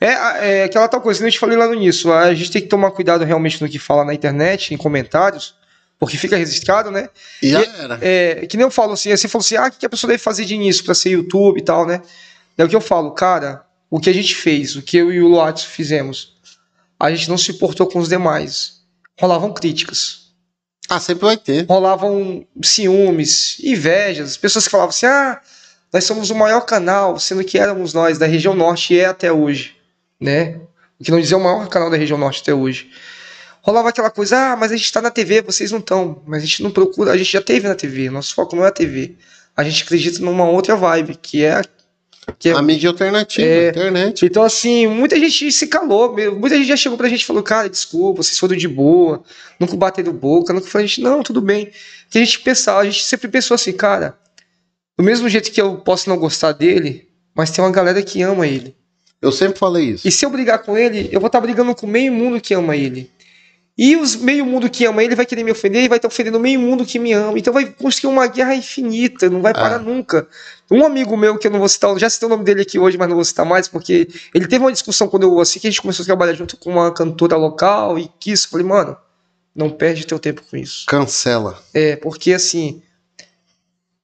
É, 0.00 0.60
é 0.60 0.64
aquela 0.64 0.86
tal 0.88 1.00
coisa, 1.00 1.20
que 1.20 1.26
eu 1.26 1.30
te 1.30 1.38
falei 1.38 1.56
lá 1.56 1.66
no 1.66 1.74
início. 1.74 2.12
A 2.12 2.32
gente 2.34 2.50
tem 2.50 2.62
que 2.62 2.68
tomar 2.68 2.90
cuidado 2.92 3.24
realmente 3.24 3.60
no 3.60 3.68
que 3.68 3.78
fala 3.78 4.04
na 4.04 4.14
internet, 4.14 4.72
em 4.72 4.76
comentários, 4.76 5.54
porque 5.98 6.16
fica 6.16 6.36
registrado, 6.36 6.90
né? 6.90 7.08
E 7.42 7.50
já 7.50 7.62
era. 7.62 7.98
É, 8.00 8.46
que 8.46 8.56
nem 8.56 8.64
eu 8.64 8.70
falo 8.70 8.92
assim, 8.92 9.10
você 9.10 9.26
falou 9.26 9.44
assim, 9.44 9.56
ah, 9.56 9.66
o 9.66 9.70
que 9.72 9.86
a 9.86 9.90
pessoa 9.90 10.08
deve 10.08 10.22
fazer 10.22 10.44
de 10.44 10.54
início 10.54 10.84
pra 10.84 10.94
ser 10.94 11.10
YouTube 11.10 11.58
e 11.58 11.62
tal, 11.62 11.84
né? 11.86 12.00
É 12.56 12.64
o 12.64 12.68
que 12.68 12.76
eu 12.76 12.80
falo, 12.80 13.10
cara, 13.12 13.64
o 13.90 13.98
que 13.98 14.08
a 14.10 14.12
gente 14.12 14.34
fez, 14.36 14.76
o 14.76 14.82
que 14.82 14.96
eu 14.96 15.12
e 15.12 15.20
o 15.20 15.28
Luatz 15.28 15.64
fizemos, 15.64 16.34
a 16.98 17.10
gente 17.10 17.28
não 17.28 17.38
se 17.38 17.50
importou 17.52 17.86
com 17.86 17.98
os 17.98 18.08
demais. 18.08 18.78
Rolavam 19.20 19.52
críticas, 19.52 20.28
Ah, 20.88 21.00
sempre 21.00 21.24
vai 21.26 21.36
ter. 21.36 21.66
rolavam 21.68 22.46
ciúmes, 22.62 23.56
invejas, 23.62 24.36
pessoas 24.36 24.64
que 24.64 24.70
falavam 24.70 24.90
assim, 24.90 25.06
ah, 25.06 25.40
nós 25.92 26.04
somos 26.04 26.30
o 26.30 26.34
maior 26.34 26.60
canal, 26.62 27.18
sendo 27.18 27.42
que 27.42 27.58
éramos 27.58 27.92
nós 27.94 28.18
da 28.18 28.26
região 28.26 28.54
norte 28.54 28.94
e 28.94 29.00
é 29.00 29.06
até 29.06 29.32
hoje, 29.32 29.74
né? 30.20 30.60
O 30.98 31.04
que 31.04 31.10
não 31.10 31.20
dizer 31.20 31.34
o 31.36 31.40
maior 31.40 31.68
canal 31.68 31.90
da 31.90 31.96
região 31.96 32.18
norte 32.18 32.40
até 32.42 32.52
hoje. 32.52 32.90
Rolava 33.62 33.88
aquela 33.90 34.10
coisa, 34.10 34.52
ah, 34.52 34.56
mas 34.56 34.72
a 34.72 34.76
gente 34.76 34.92
tá 34.92 35.00
na 35.00 35.10
TV, 35.10 35.42
vocês 35.42 35.70
não 35.70 35.78
estão. 35.78 36.22
Mas 36.26 36.42
a 36.42 36.46
gente 36.46 36.62
não 36.62 36.70
procura, 36.70 37.12
a 37.12 37.16
gente 37.16 37.30
já 37.32 37.40
teve 37.42 37.68
na 37.68 37.74
TV, 37.74 38.10
nosso 38.10 38.34
foco 38.34 38.56
não 38.56 38.64
é 38.64 38.68
a 38.68 38.72
TV. 38.72 39.14
A 39.56 39.62
gente 39.64 39.82
acredita 39.82 40.20
numa 40.20 40.48
outra 40.48 40.74
vibe, 40.76 41.16
que 41.20 41.44
é 41.44 41.62
Que 42.38 42.50
é 42.50 42.52
A 42.52 42.60
mídia 42.62 42.90
alternativa, 42.90 43.46
É. 43.46 43.68
internet. 43.70 44.26
Então, 44.26 44.42
assim, 44.42 44.86
muita 44.86 45.18
gente 45.18 45.50
se 45.50 45.66
calou. 45.66 46.14
Muita 46.36 46.56
gente 46.56 46.68
já 46.68 46.76
chegou 46.76 46.98
pra 46.98 47.08
gente 47.08 47.22
e 47.22 47.24
falou, 47.24 47.42
cara, 47.42 47.68
desculpa, 47.70 48.22
vocês 48.22 48.38
foram 48.38 48.54
de 48.56 48.68
boa, 48.68 49.22
nunca 49.58 49.74
bateram 49.76 50.12
boca, 50.12 50.52
nunca 50.52 50.66
falou, 50.68 50.84
a 50.84 50.86
gente, 50.86 51.00
não, 51.00 51.22
tudo 51.22 51.40
bem. 51.40 51.70
Que 52.10 52.18
a 52.18 52.24
gente 52.24 52.40
pensava, 52.40 52.80
a 52.80 52.84
gente 52.84 53.02
sempre 53.02 53.28
pensou 53.28 53.54
assim, 53.54 53.72
cara, 53.72 54.16
do 54.96 55.02
mesmo 55.04 55.28
jeito 55.28 55.50
que 55.50 55.60
eu 55.60 55.76
posso 55.78 56.08
não 56.08 56.18
gostar 56.18 56.52
dele, 56.52 57.08
mas 57.34 57.50
tem 57.50 57.64
uma 57.64 57.70
galera 57.70 58.02
que 58.02 58.20
ama 58.22 58.46
ele. 58.46 58.76
Eu 59.20 59.32
sempre 59.32 59.58
falei 59.58 59.86
isso. 59.90 60.06
E 60.06 60.10
se 60.12 60.24
eu 60.24 60.30
brigar 60.30 60.60
com 60.60 60.76
ele, 60.78 61.08
eu 61.12 61.20
vou 61.20 61.26
estar 61.26 61.40
brigando 61.40 61.74
com 61.74 61.86
meio 61.86 62.12
mundo 62.12 62.40
que 62.40 62.54
ama 62.54 62.76
ele. 62.76 63.10
E 63.76 63.96
os 63.96 64.16
meio 64.16 64.44
mundo 64.44 64.68
que 64.68 64.84
ama 64.86 65.04
ele 65.04 65.14
vai 65.14 65.24
querer 65.24 65.44
me 65.44 65.52
ofender 65.52 65.84
e 65.84 65.88
vai 65.88 65.98
estar 65.98 66.08
ofendendo 66.08 66.40
meio 66.40 66.58
mundo 66.58 66.84
que 66.84 66.98
me 66.98 67.12
ama. 67.12 67.38
Então 67.38 67.52
vai 67.52 67.64
construir 67.66 68.12
uma 68.12 68.26
guerra 68.26 68.54
infinita, 68.54 69.30
não 69.30 69.40
vai 69.40 69.52
parar 69.52 69.76
Ah. 69.76 69.78
nunca. 69.78 70.26
Um 70.68 70.84
amigo 70.84 71.16
meu, 71.16 71.38
que 71.38 71.46
eu 71.46 71.50
não 71.50 71.60
vou 71.60 71.68
citar, 71.68 71.96
já 71.96 72.10
citei 72.10 72.26
o 72.26 72.30
nome 72.30 72.42
dele 72.44 72.62
aqui 72.62 72.78
hoje, 72.78 72.98
mas 72.98 73.08
não 73.08 73.14
vou 73.14 73.24
citar 73.24 73.46
mais, 73.46 73.68
porque 73.68 74.08
ele 74.34 74.46
teve 74.48 74.64
uma 74.64 74.72
discussão 74.72 75.06
quando 75.06 75.22
eu, 75.22 75.40
assim 75.40 75.60
que 75.60 75.68
a 75.68 75.70
gente 75.70 75.80
começou 75.80 76.02
a 76.02 76.06
trabalhar 76.06 76.32
junto 76.34 76.56
com 76.56 76.70
uma 76.70 76.92
cantora 76.92 77.36
local 77.36 77.98
e 77.98 78.10
quis, 78.18 78.42
eu 78.44 78.50
falei, 78.50 78.66
mano, 78.66 78.96
não 79.54 79.70
perde 79.70 80.06
teu 80.06 80.18
tempo 80.18 80.42
com 80.50 80.56
isso. 80.56 80.84
Cancela. 80.86 81.62
É, 81.72 81.94
porque 81.96 82.32
assim, 82.32 82.82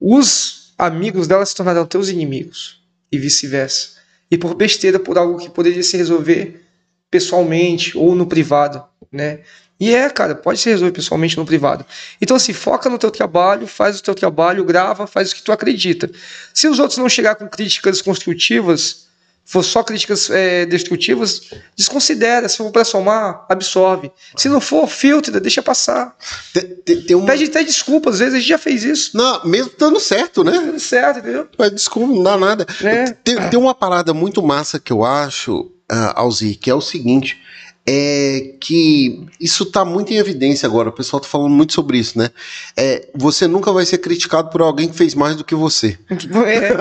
os 0.00 0.72
amigos 0.78 1.26
dela 1.26 1.44
se 1.44 1.54
tornaram 1.54 1.84
teus 1.86 2.08
inimigos 2.08 2.80
e 3.10 3.18
vice-versa. 3.18 3.93
E 4.30 4.38
por 4.38 4.54
besteira, 4.54 4.98
por 4.98 5.18
algo 5.18 5.38
que 5.38 5.50
poderia 5.50 5.82
se 5.82 5.96
resolver 5.96 6.64
pessoalmente 7.10 7.96
ou 7.96 8.14
no 8.14 8.26
privado, 8.26 8.84
né? 9.12 9.40
E 9.78 9.94
é, 9.94 10.08
cara, 10.08 10.34
pode 10.34 10.60
se 10.60 10.70
resolver 10.70 10.92
pessoalmente 10.92 11.36
no 11.36 11.44
privado. 11.44 11.84
Então, 12.20 12.36
assim, 12.36 12.52
foca 12.52 12.88
no 12.88 12.98
teu 12.98 13.10
trabalho, 13.10 13.66
faz 13.66 13.98
o 13.98 14.02
teu 14.02 14.14
trabalho, 14.14 14.64
grava, 14.64 15.06
faz 15.06 15.32
o 15.32 15.34
que 15.34 15.42
tu 15.42 15.52
acredita. 15.52 16.10
Se 16.52 16.68
os 16.68 16.78
outros 16.78 16.98
não 16.98 17.08
chegar 17.08 17.34
com 17.34 17.48
críticas 17.48 18.00
construtivas, 18.00 19.03
for 19.44 19.62
só 19.62 19.82
críticas 19.82 20.30
é, 20.30 20.64
destrutivas, 20.66 21.42
desconsidera. 21.76 22.48
Se 22.48 22.56
for 22.56 22.70
para 22.70 22.84
somar, 22.84 23.44
absorve. 23.48 24.10
Se 24.36 24.48
não 24.48 24.60
for, 24.60 24.88
filtra, 24.88 25.38
deixa 25.40 25.62
passar. 25.62 26.16
Tem, 26.52 26.62
tem- 26.62 27.02
tem 27.02 27.16
uma... 27.16 27.26
Pede 27.26 27.44
até 27.44 27.62
desculpa, 27.62 28.10
às 28.10 28.18
vezes 28.20 28.34
a 28.34 28.38
gente 28.38 28.48
já 28.48 28.58
fez 28.58 28.84
isso. 28.84 29.16
Não, 29.16 29.44
mesmo 29.44 29.70
dando 29.78 30.00
certo, 30.00 30.42
né? 30.42 30.52
Tudo 30.52 30.80
certo, 30.80 31.18
entendeu? 31.18 31.48
Mas 31.58 31.70
desculpa, 31.72 32.14
não 32.14 32.22
dá 32.22 32.36
nada. 32.38 32.66
É. 32.82 33.10
Tem, 33.12 33.36
tem 33.50 33.58
uma 33.60 33.74
parada 33.74 34.14
muito 34.14 34.42
massa 34.42 34.80
que 34.80 34.92
eu 34.92 35.04
acho, 35.04 35.60
uh, 35.92 36.12
Alzir, 36.14 36.58
que 36.58 36.70
é 36.70 36.74
o 36.74 36.80
seguinte. 36.80 37.38
É 37.86 38.54
que 38.60 39.26
isso 39.38 39.66
tá 39.66 39.84
muito 39.84 40.10
em 40.10 40.16
evidência 40.16 40.66
agora, 40.66 40.88
o 40.88 40.92
pessoal 40.92 41.20
tá 41.20 41.28
falando 41.28 41.50
muito 41.50 41.74
sobre 41.74 41.98
isso, 41.98 42.18
né? 42.18 42.30
É, 42.74 43.08
você 43.14 43.46
nunca 43.46 43.70
vai 43.72 43.84
ser 43.84 43.98
criticado 43.98 44.48
por 44.48 44.62
alguém 44.62 44.88
que 44.88 44.96
fez 44.96 45.14
mais 45.14 45.36
do 45.36 45.44
que 45.44 45.54
você. 45.54 45.98
É, 46.46 46.72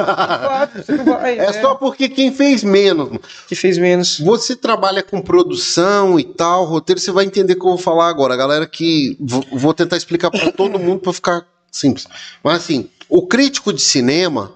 É 1.34 1.51
né? 1.51 1.61
só 1.61 1.75
porque 1.75 2.07
quem 2.07 2.31
fez 2.34 2.63
menos. 2.63 3.19
que 3.47 3.55
fez 3.55 3.77
menos. 3.77 4.19
Você 4.19 4.55
trabalha 4.55 5.03
com 5.03 5.21
produção 5.21 6.17
e 6.17 6.23
tal, 6.23 6.63
roteiro, 6.65 7.01
você 7.01 7.11
vai 7.11 7.25
entender 7.25 7.53
o 7.53 7.59
que 7.59 7.65
eu 7.65 7.71
vou 7.71 7.77
falar 7.77 8.07
agora. 8.07 8.38
Galera 8.38 8.65
que 8.65 9.17
vou, 9.19 9.43
vou 9.51 9.73
tentar 9.73 9.97
explicar 9.97 10.31
para 10.31 10.51
todo 10.53 10.80
mundo 10.80 11.01
para 11.01 11.11
ficar 11.11 11.45
simples. 11.69 12.07
Mas 12.41 12.63
assim, 12.63 12.89
o 13.09 13.27
crítico 13.27 13.73
de 13.73 13.81
cinema 13.81 14.53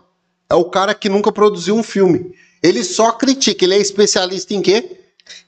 é 0.50 0.56
o 0.56 0.66
cara 0.66 0.94
que 0.94 1.10
nunca 1.10 1.32
produziu 1.32 1.76
um 1.76 1.84
filme. 1.84 2.34
Ele 2.64 2.84
só 2.84 3.12
critica, 3.12 3.66
ele 3.66 3.76
é 3.76 3.80
especialista 3.80 4.54
em 4.54 4.62
quê? 4.62 4.97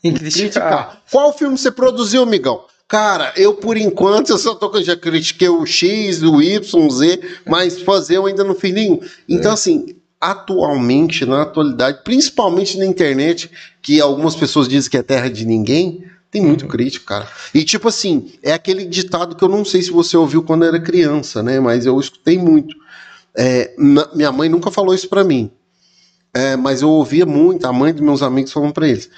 Em 0.04 0.14
criticar. 0.14 1.02
Qual 1.12 1.34
filme 1.38 1.58
você 1.58 1.72
produziu, 1.72 2.24
amigão? 2.24 2.66
Cara, 2.88 3.34
eu 3.36 3.54
por 3.54 3.78
enquanto 3.78 4.30
eu 4.30 4.38
só 4.38 4.56
tô 4.56 4.82
já 4.82 4.96
critiquei 4.96 5.48
o 5.48 5.66
X, 5.66 6.24
o 6.24 6.42
Y, 6.42 6.86
o 6.86 6.90
Z, 6.90 7.22
mas 7.46 7.82
fazer 7.82 8.18
eu 8.18 8.26
ainda 8.26 8.44
não 8.44 8.56
fiz 8.56 8.74
nenhum. 8.74 9.00
Então 9.28 9.52
assim, 9.52 9.96
atualmente, 10.20 11.26
na 11.26 11.44
atualidade, 11.44 12.00
principalmente 12.04 12.78
na 12.78 12.86
internet, 12.86 13.50
que 13.82 14.02
algumas 14.02 14.36
pessoas 14.36 14.68
dizem 14.68 14.90
que 14.90 14.98
é 14.98 15.04
terra 15.04 15.30
de 15.30 15.46
ninguém, 15.46 16.04
tem 16.32 16.42
muito 16.42 16.68
crítico, 16.68 17.06
cara. 17.06 17.28
E 17.54 17.64
tipo 17.64 17.88
assim, 17.88 18.34
é 18.44 18.54
aquele 18.54 18.86
ditado 18.86 19.36
que 19.36 19.44
eu 19.44 19.50
não 19.50 19.66
sei 19.66 19.82
se 19.82 19.92
você 19.92 20.16
ouviu 20.16 20.44
quando 20.44 20.66
era 20.66 20.80
criança, 20.80 21.42
né? 21.42 21.60
Mas 21.60 21.86
eu 21.86 22.00
escutei 22.00 22.38
muito. 22.38 22.76
É, 23.36 23.74
minha 24.14 24.32
mãe 24.32 24.50
nunca 24.50 24.70
falou 24.70 24.94
isso 24.94 25.10
pra 25.10 25.24
mim. 25.24 25.50
É, 26.34 26.56
mas 26.56 26.82
eu 26.84 26.90
ouvia 26.90 27.26
muito, 27.26 27.66
a 27.66 27.74
mãe 27.74 27.92
dos 27.92 28.02
meus 28.02 28.22
amigos 28.22 28.52
falando 28.52 28.74
pra 28.74 28.88
eles. 28.88 29.10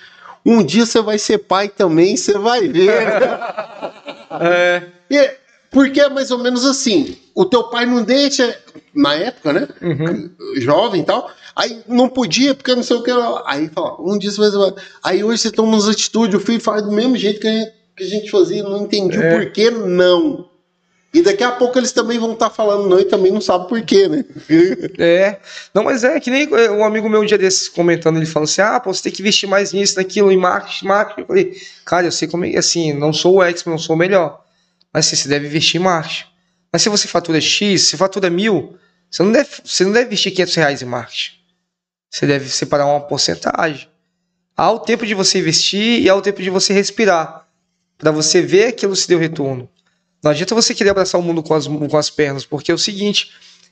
Um 0.45 0.63
dia 0.63 0.85
você 0.85 1.01
vai 1.01 1.17
ser 1.19 1.39
pai 1.39 1.67
também, 1.69 2.15
você 2.17 2.37
vai 2.37 2.67
ver. 2.67 2.91
É. 4.39 4.83
E- 5.09 5.31
porque 5.69 5.99
é 6.01 6.09
mais 6.09 6.31
ou 6.31 6.39
menos 6.39 6.65
assim. 6.65 7.15
O 7.35 7.45
teu 7.45 7.63
pai 7.65 7.85
não 7.85 8.03
deixa, 8.03 8.57
na 8.93 9.13
época, 9.15 9.53
né? 9.53 9.67
Uhum. 9.81 10.29
Jovem 10.57 11.01
e 11.01 11.05
tal. 11.05 11.29
Aí 11.55 11.81
não 11.87 12.09
podia, 12.09 12.53
porque 12.55 12.73
não 12.75 12.83
sei 12.83 12.95
o 12.97 13.03
que. 13.03 13.11
Aí 13.45 13.69
fala, 13.69 13.95
um 14.01 14.17
dia 14.17 14.31
você 14.31 14.49
vai. 14.57 14.73
Aí 15.03 15.23
hoje 15.23 15.41
você 15.43 15.51
toma 15.51 15.69
umas 15.73 15.87
atitudes, 15.87 16.35
o 16.35 16.39
filho 16.43 16.59
faz 16.61 16.81
do 16.81 16.91
mesmo 16.91 17.15
jeito 17.17 17.39
que 17.39 17.47
a 17.47 17.51
gente, 17.51 17.71
que 17.97 18.03
a 18.03 18.07
gente 18.07 18.31
fazia, 18.31 18.63
não 18.63 18.83
entendi 18.83 19.17
É. 19.21 19.33
o 19.35 19.37
porquê, 19.39 19.69
não. 19.69 20.45
E 21.13 21.21
daqui 21.21 21.43
a 21.43 21.51
pouco 21.51 21.77
eles 21.77 21.91
também 21.91 22.17
vão 22.17 22.33
estar 22.33 22.49
falando 22.49 22.87
não 22.87 22.97
e 22.97 23.03
também 23.03 23.31
não 23.31 23.41
sabem 23.41 23.67
porquê, 23.67 24.07
né? 24.07 24.23
É. 24.97 25.39
Não, 25.73 25.83
mas 25.83 26.03
é 26.03 26.19
que 26.19 26.31
nem 26.31 26.47
é, 26.53 26.71
um 26.71 26.85
amigo 26.85 27.09
meu 27.09 27.21
um 27.21 27.25
dia 27.25 27.37
desses 27.37 27.67
comentando, 27.67 28.17
ele 28.17 28.25
falou 28.25 28.45
assim: 28.45 28.61
ah, 28.61 28.79
pô, 28.79 28.93
você 28.93 29.03
tem 29.03 29.11
que 29.11 29.21
investir 29.21 29.47
mais 29.49 29.73
nisso, 29.73 29.97
naquilo, 29.97 30.31
em 30.31 30.37
marketing, 30.37 30.85
marketing. 30.85 31.21
Eu 31.21 31.27
falei, 31.27 31.61
cara, 31.85 32.07
eu 32.07 32.11
sei 32.11 32.27
como 32.27 32.45
é, 32.45 32.57
assim, 32.57 32.93
não 32.93 33.11
sou 33.11 33.35
o 33.35 33.43
expert, 33.43 33.71
não 33.71 33.77
sou 33.77 33.95
o 33.95 33.99
melhor. 33.99 34.41
Mas 34.93 35.07
assim, 35.07 35.17
você 35.17 35.27
deve 35.27 35.47
investir 35.47 35.81
em 35.81 35.83
marketing. 35.83 36.25
Mas 36.71 36.81
se 36.81 36.89
você 36.89 37.07
fatura 37.07 37.41
X, 37.41 37.81
se 37.81 37.97
fatura 37.97 38.29
mil, 38.29 38.77
você 39.09 39.23
não 39.23 39.31
deve, 39.33 39.49
você 39.65 39.83
não 39.83 39.91
deve 39.91 40.05
investir 40.05 40.31
500 40.31 40.55
reais 40.55 40.81
em 40.81 40.85
marketing. 40.85 41.31
Você 42.09 42.25
deve 42.25 42.47
separar 42.47 42.85
uma 42.85 43.01
porcentagem. 43.01 43.89
Há 44.55 44.71
o 44.71 44.79
tempo 44.79 45.05
de 45.05 45.13
você 45.13 45.39
investir 45.39 46.01
e 46.01 46.09
há 46.09 46.15
o 46.15 46.21
tempo 46.21 46.41
de 46.41 46.49
você 46.49 46.71
respirar. 46.71 47.47
Para 47.97 48.11
você 48.11 48.41
ver 48.41 48.67
aquilo 48.67 48.95
se 48.95 49.07
deu 49.07 49.19
retorno. 49.19 49.69
Não 50.23 50.31
adianta 50.31 50.53
você 50.53 50.73
querer 50.73 50.91
abraçar 50.91 51.19
o 51.19 51.23
mundo 51.23 51.41
com 51.41 51.53
as, 51.53 51.67
com 51.67 51.97
as 51.97 52.09
pernas, 52.09 52.45
porque 52.45 52.71
é 52.71 52.73
o 52.73 52.77
seguinte: 52.77 53.31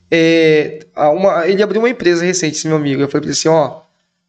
é, 0.10 0.80
uma- 0.96 1.48
ele 1.48 1.62
abriu 1.62 1.82
uma 1.82 1.90
empresa 1.90 2.26
recente, 2.26 2.58
esse 2.58 2.68
meu 2.68 2.78
amigo. 2.78 3.02
Eu 3.02 3.08
falei 3.08 3.22
pra 3.22 3.28
ele 3.30 3.38
assim: 3.38 3.48
ó, 3.50 3.82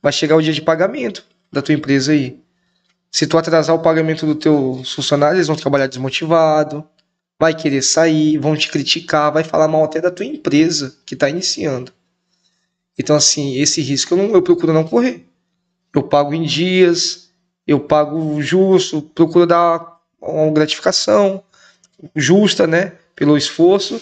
vai 0.02 0.12
chegar 0.12 0.36
o 0.36 0.42
dia 0.42 0.52
de 0.52 0.60
pagamento 0.62 1.24
da 1.52 1.62
tua 1.62 1.74
empresa 1.74 2.12
aí. 2.12 2.38
Se 3.10 3.26
tu 3.26 3.36
atrasar 3.36 3.74
o 3.74 3.80
pagamento 3.80 4.24
dos 4.26 4.36
teus 4.36 4.92
funcionários, 4.94 5.38
eles 5.38 5.47
vão 5.48 5.56
trabalhar 5.56 5.86
desmotivado, 5.88 6.84
vai 7.38 7.55
querer 7.55 7.82
sair, 7.82 8.38
vão 8.38 8.55
te 8.56 8.68
criticar, 8.70 9.32
vai 9.32 9.42
falar 9.42 9.66
mal 9.66 9.82
até 9.82 10.01
da 10.01 10.10
tua 10.10 10.26
empresa 10.26 10.97
que 11.05 11.14
está 11.14 11.28
iniciando. 11.28 11.92
Então, 12.98 13.16
assim, 13.16 13.56
esse 13.59 13.80
risco 13.80 14.14
eu, 14.14 14.18
não, 14.18 14.34
eu 14.34 14.42
procuro 14.42 14.72
não 14.72 14.84
correr. 14.84 15.26
Eu 15.92 16.02
pago 16.05 16.34
em 16.34 16.42
dias, 16.44 17.30
eu 17.66 17.80
pago 17.80 18.40
justo, 18.42 19.02
procuro 19.02 19.47
dar 19.47 19.98
uma 20.20 20.51
gratificação 20.52 21.42
justa, 22.14 22.66
né, 22.66 22.93
pelo 23.14 23.36
esforço. 23.36 24.01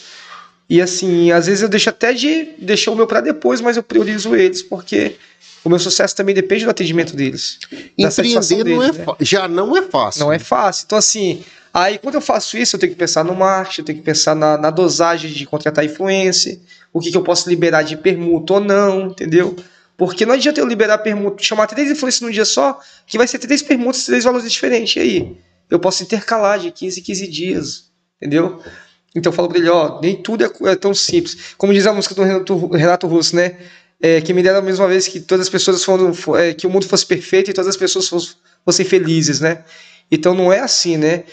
E 0.68 0.82
assim, 0.82 1.30
às 1.32 1.46
vezes 1.46 1.62
eu 1.62 1.68
deixo 1.68 1.88
até 1.88 2.12
de 2.12 2.50
deixar 2.58 2.90
o 2.90 2.96
meu 2.96 3.06
para 3.06 3.20
depois, 3.20 3.60
mas 3.60 3.76
eu 3.76 3.82
priorizo 3.82 4.34
eles, 4.34 4.62
porque 4.62 5.16
o 5.64 5.68
meu 5.68 5.78
sucesso 5.78 6.14
também 6.14 6.34
depende 6.34 6.64
do 6.64 6.70
atendimento 6.70 7.16
deles. 7.16 7.58
Empreender 7.96 8.64
não 8.64 8.82
é 8.82 8.90
deles, 8.90 8.98
né? 8.98 9.14
já 9.20 9.48
não 9.48 9.76
é 9.76 9.82
fácil. 9.82 10.20
Não 10.20 10.32
é 10.32 10.38
fácil. 10.38 10.84
Então, 10.86 10.98
assim, 10.98 11.42
aí 11.72 11.98
quando 11.98 12.16
eu 12.16 12.20
faço 12.20 12.58
isso, 12.58 12.76
eu 12.76 12.80
tenho 12.80 12.92
que 12.92 12.98
pensar 12.98 13.24
no 13.24 13.34
marketing, 13.34 13.80
eu 13.80 13.84
tenho 13.86 13.98
que 13.98 14.04
pensar 14.04 14.34
na, 14.34 14.58
na 14.58 14.70
dosagem 14.70 15.30
de 15.30 15.46
contratar 15.46 15.84
influência, 15.84 16.58
o 16.92 17.00
que, 17.00 17.10
que 17.10 17.16
eu 17.16 17.22
posso 17.22 17.48
liberar 17.48 17.82
de 17.82 17.96
permuta 17.96 18.54
ou 18.54 18.60
não, 18.60 19.06
entendeu? 19.06 19.56
Porque 19.96 20.24
não 20.24 20.34
adianta 20.34 20.60
eu 20.60 20.66
liberar 20.66 20.98
permuta, 20.98 21.42
chamar 21.42 21.66
três 21.66 21.90
influências 21.90 22.20
num 22.20 22.30
dia 22.30 22.44
só, 22.44 22.78
que 23.06 23.18
vai 23.18 23.26
ser 23.26 23.38
três 23.38 23.62
permutas, 23.62 24.04
três 24.04 24.24
valores 24.24 24.50
diferentes. 24.50 24.94
E 24.96 25.00
aí? 25.00 25.36
Eu 25.68 25.78
posso 25.78 26.02
intercalar 26.02 26.58
de 26.60 26.70
15 26.70 27.00
em 27.00 27.02
15 27.02 27.26
dias, 27.26 27.88
entendeu? 28.20 28.62
Então 29.14 29.32
eu 29.32 29.36
falo 29.36 29.48
pra 29.48 29.58
ele, 29.58 29.68
ó, 29.68 30.00
nem 30.00 30.16
tudo 30.16 30.44
é, 30.44 30.70
é 30.72 30.76
tão 30.76 30.94
simples. 30.94 31.54
Como 31.56 31.72
diz 31.72 31.86
a 31.86 31.92
música 31.92 32.14
do 32.14 32.22
Renato, 32.22 32.66
Renato 32.68 33.06
Russo, 33.06 33.34
né? 33.34 33.56
É, 34.00 34.20
que 34.20 34.32
me 34.32 34.42
deram 34.42 34.58
a 34.58 34.62
mesma 34.62 34.86
vez 34.86 35.08
que 35.08 35.18
todas 35.20 35.46
as 35.46 35.50
pessoas 35.50 35.82
foram, 35.82 36.14
fo- 36.14 36.36
é, 36.36 36.54
que 36.54 36.66
o 36.66 36.70
mundo 36.70 36.86
fosse 36.86 37.04
perfeito 37.06 37.50
e 37.50 37.54
todas 37.54 37.68
as 37.68 37.76
pessoas 37.76 38.08
fossem, 38.08 38.34
fossem 38.64 38.86
felizes, 38.86 39.40
né? 39.40 39.64
Então 40.10 40.34
não 40.34 40.52
é 40.52 40.60
assim, 40.60 40.96
né? 40.96 41.24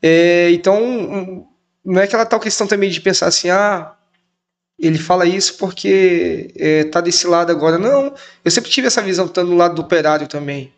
É, 0.00 0.50
então 0.52 1.46
não 1.84 2.00
é 2.00 2.04
aquela 2.04 2.24
tal 2.26 2.38
questão 2.40 2.66
também 2.66 2.90
de 2.90 3.00
pensar 3.00 3.26
assim, 3.26 3.50
ah, 3.50 3.92
ele 4.78 4.98
fala 4.98 5.26
isso 5.26 5.56
porque 5.58 6.52
é, 6.56 6.84
tá 6.84 7.00
desse 7.00 7.26
lado 7.26 7.50
agora. 7.50 7.78
Não, 7.78 8.14
eu 8.44 8.50
sempre 8.50 8.70
tive 8.70 8.86
essa 8.88 9.02
visão 9.02 9.26
estando 9.26 9.50
do 9.50 9.56
lado 9.56 9.74
do 9.76 9.82
operário 9.82 10.26
também, 10.26 10.72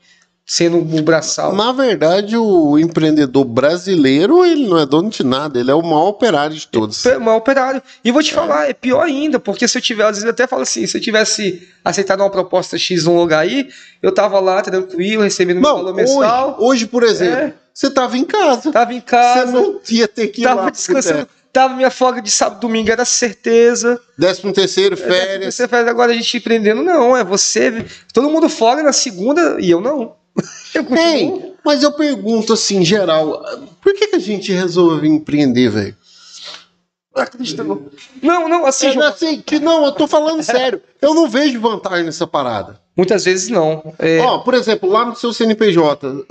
sendo 0.46 0.78
o 0.78 1.02
braçal. 1.02 1.54
Na 1.54 1.72
verdade, 1.72 2.36
o 2.36 2.78
empreendedor 2.78 3.44
brasileiro, 3.44 4.44
ele 4.44 4.66
não 4.66 4.78
é 4.78 4.84
dono 4.84 5.08
de 5.08 5.24
nada, 5.24 5.58
ele 5.58 5.70
é 5.70 5.74
o 5.74 5.82
maior 5.82 6.08
operário 6.08 6.54
de 6.54 6.66
todos. 6.68 7.02
Pe- 7.02 7.18
Mas 7.18 7.36
operário. 7.36 7.82
E 8.04 8.10
vou 8.10 8.22
te 8.22 8.32
falar, 8.34 8.68
é 8.68 8.74
pior 8.74 9.02
ainda, 9.02 9.38
porque 9.40 9.66
se 9.66 9.78
eu 9.78 9.82
tivesse, 9.82 10.08
às 10.08 10.16
vezes 10.16 10.24
eu 10.24 10.30
até 10.30 10.46
falo 10.46 10.62
assim, 10.62 10.86
se 10.86 10.96
eu 10.96 11.00
tivesse 11.00 11.66
aceitado 11.84 12.20
uma 12.20 12.30
proposta 12.30 12.76
X 12.76 13.04
num 13.04 13.16
lugar 13.16 13.40
aí, 13.40 13.68
eu 14.02 14.12
tava 14.12 14.38
lá 14.40 14.60
tranquilo, 14.60 15.22
recebendo 15.22 15.60
meu 15.60 15.70
Não, 15.70 15.76
valor 15.76 15.94
hoje, 15.94 16.02
mensal, 16.02 16.56
hoje, 16.60 16.86
por 16.86 17.02
exemplo, 17.02 17.36
É. 17.38 17.54
você 17.72 17.90
tava 17.90 18.18
em 18.18 18.24
casa. 18.24 18.70
tava 18.70 18.92
em 18.92 19.00
Você 19.00 19.06
casa, 19.06 19.52
não 19.52 19.80
ia 19.88 20.06
ter 20.08 20.28
que 20.28 20.42
ir 20.42 20.44
tava 20.44 20.62
lá. 20.62 20.70
descansando, 20.70 21.26
Tava 21.54 21.74
minha 21.76 21.88
folga 21.90 22.20
de 22.20 22.32
sábado 22.32 22.58
e 22.58 22.60
domingo, 22.62 22.90
era 22.90 23.04
certeza. 23.04 24.00
Décimo 24.18 24.52
terceiro, 24.52 24.96
férias. 24.96 25.54
Você 25.54 25.68
faz 25.68 25.86
agora 25.86 26.10
a 26.10 26.14
gente 26.14 26.36
empreendendo, 26.36 26.82
não. 26.82 27.16
É 27.16 27.22
você. 27.22 27.86
Todo 28.12 28.28
mundo 28.28 28.48
folga 28.48 28.82
na 28.82 28.92
segunda 28.92 29.56
e 29.60 29.70
eu 29.70 29.80
não. 29.80 30.16
Eu. 30.74 30.84
Tem, 30.86 31.54
mas 31.64 31.82
eu 31.82 31.92
pergunto 31.92 32.52
assim, 32.52 32.78
em 32.78 32.84
geral, 32.84 33.42
por 33.80 33.94
que, 33.94 34.08
que 34.08 34.16
a 34.16 34.20
gente 34.20 34.52
resolve 34.52 35.06
empreender, 35.08 35.68
velho? 35.70 35.96
Não. 37.64 37.82
Não, 38.20 38.48
não, 38.48 38.66
assim, 38.66 38.88
É, 38.88 38.92
João, 38.92 39.06
assim, 39.06 39.40
que 39.40 39.60
não, 39.60 39.84
eu 39.84 39.92
tô 39.92 40.06
falando 40.08 40.42
sério. 40.44 40.82
Eu 41.00 41.14
não 41.14 41.28
vejo 41.28 41.60
vantagem 41.60 42.04
nessa 42.04 42.26
parada. 42.26 42.80
muitas 42.96 43.24
vezes 43.24 43.48
não. 43.48 43.94
É, 44.00 44.20
Ó, 44.20 44.38
por 44.38 44.52
exemplo, 44.54 44.90
lá 44.90 45.04
no 45.04 45.14
seu 45.14 45.32
CNPJ, 45.32 46.24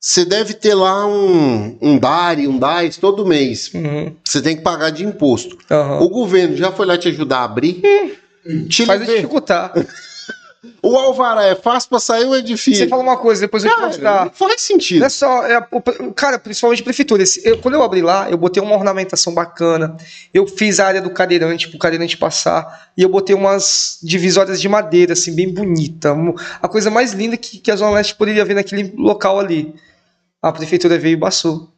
você 0.00 0.24
deve 0.24 0.54
ter 0.54 0.74
lá 0.74 1.06
um, 1.06 1.76
um 1.82 1.98
DARI, 1.98 2.48
um 2.48 2.58
DAIS 2.58 2.96
todo 2.96 3.26
mês. 3.26 3.70
uhum, 3.74 4.14
Você 4.24 4.40
tem 4.40 4.56
que 4.56 4.62
pagar 4.62 4.88
de 4.90 5.04
imposto. 5.04 5.58
aham. 5.70 6.00
O 6.00 6.08
governo 6.08 6.56
já 6.56 6.72
foi 6.72 6.86
lá 6.86 6.96
te 6.96 7.08
ajudar 7.08 7.40
a 7.40 7.44
abrir? 7.44 7.82
Te 8.70 8.86
Faz 8.86 9.04
dificultar. 9.04 9.72
O 10.82 10.96
alvará 10.96 11.44
é 11.44 11.54
fácil 11.54 11.88
pra 11.90 11.98
sair 11.98 12.24
ou 12.24 12.36
é 12.36 12.40
difícil? 12.40 12.84
Você 12.84 12.88
fala 12.88 13.02
uma 13.02 13.16
coisa, 13.16 13.40
depois 13.40 13.64
eu 13.64 13.70
te 13.70 13.74
Cara, 13.74 13.86
mostrar. 13.88 14.24
não 14.26 14.32
faz 14.32 14.60
sentido. 14.62 15.00
Não 15.00 15.06
é 15.06 15.10
só. 15.10 15.46
É, 15.46 15.58
o- 15.72 16.12
cara, 16.12 16.38
principalmente 16.38 16.82
prefeitura. 16.82 17.22
Esse- 17.22 17.40
eu- 17.46 17.58
quando 17.58 17.74
eu 17.74 17.82
abri 17.82 18.02
lá, 18.02 18.30
eu 18.30 18.36
botei 18.38 18.62
uma 18.62 18.74
ornamentação 18.76 19.34
bacana. 19.34 19.96
Eu 20.32 20.46
fiz 20.46 20.78
a 20.80 20.86
área 20.86 21.00
do 21.02 21.10
cadeirante, 21.10 21.68
pro 21.68 21.78
cadeirante 21.78 22.16
passar. 22.16 22.90
E 22.96 23.02
eu 23.02 23.08
botei 23.08 23.34
umas 23.34 23.98
divisórias 24.02 24.60
de 24.60 24.68
madeira, 24.68 25.12
assim, 25.12 25.34
bem 25.34 25.52
bonita. 25.52 26.14
A 26.62 26.68
coisa 26.68 26.90
mais 26.90 27.12
linda 27.12 27.36
que, 27.36 27.58
que 27.58 27.70
a 27.70 27.76
Zona 27.76 27.92
Leste 27.92 28.14
poderia 28.14 28.44
ver 28.44 28.54
naquele 28.54 28.92
local 28.96 29.38
ali. 29.38 29.74
A 30.40 30.52
prefeitura 30.52 30.98
veio 30.98 31.14
e 31.14 31.16
baçou. 31.16 31.68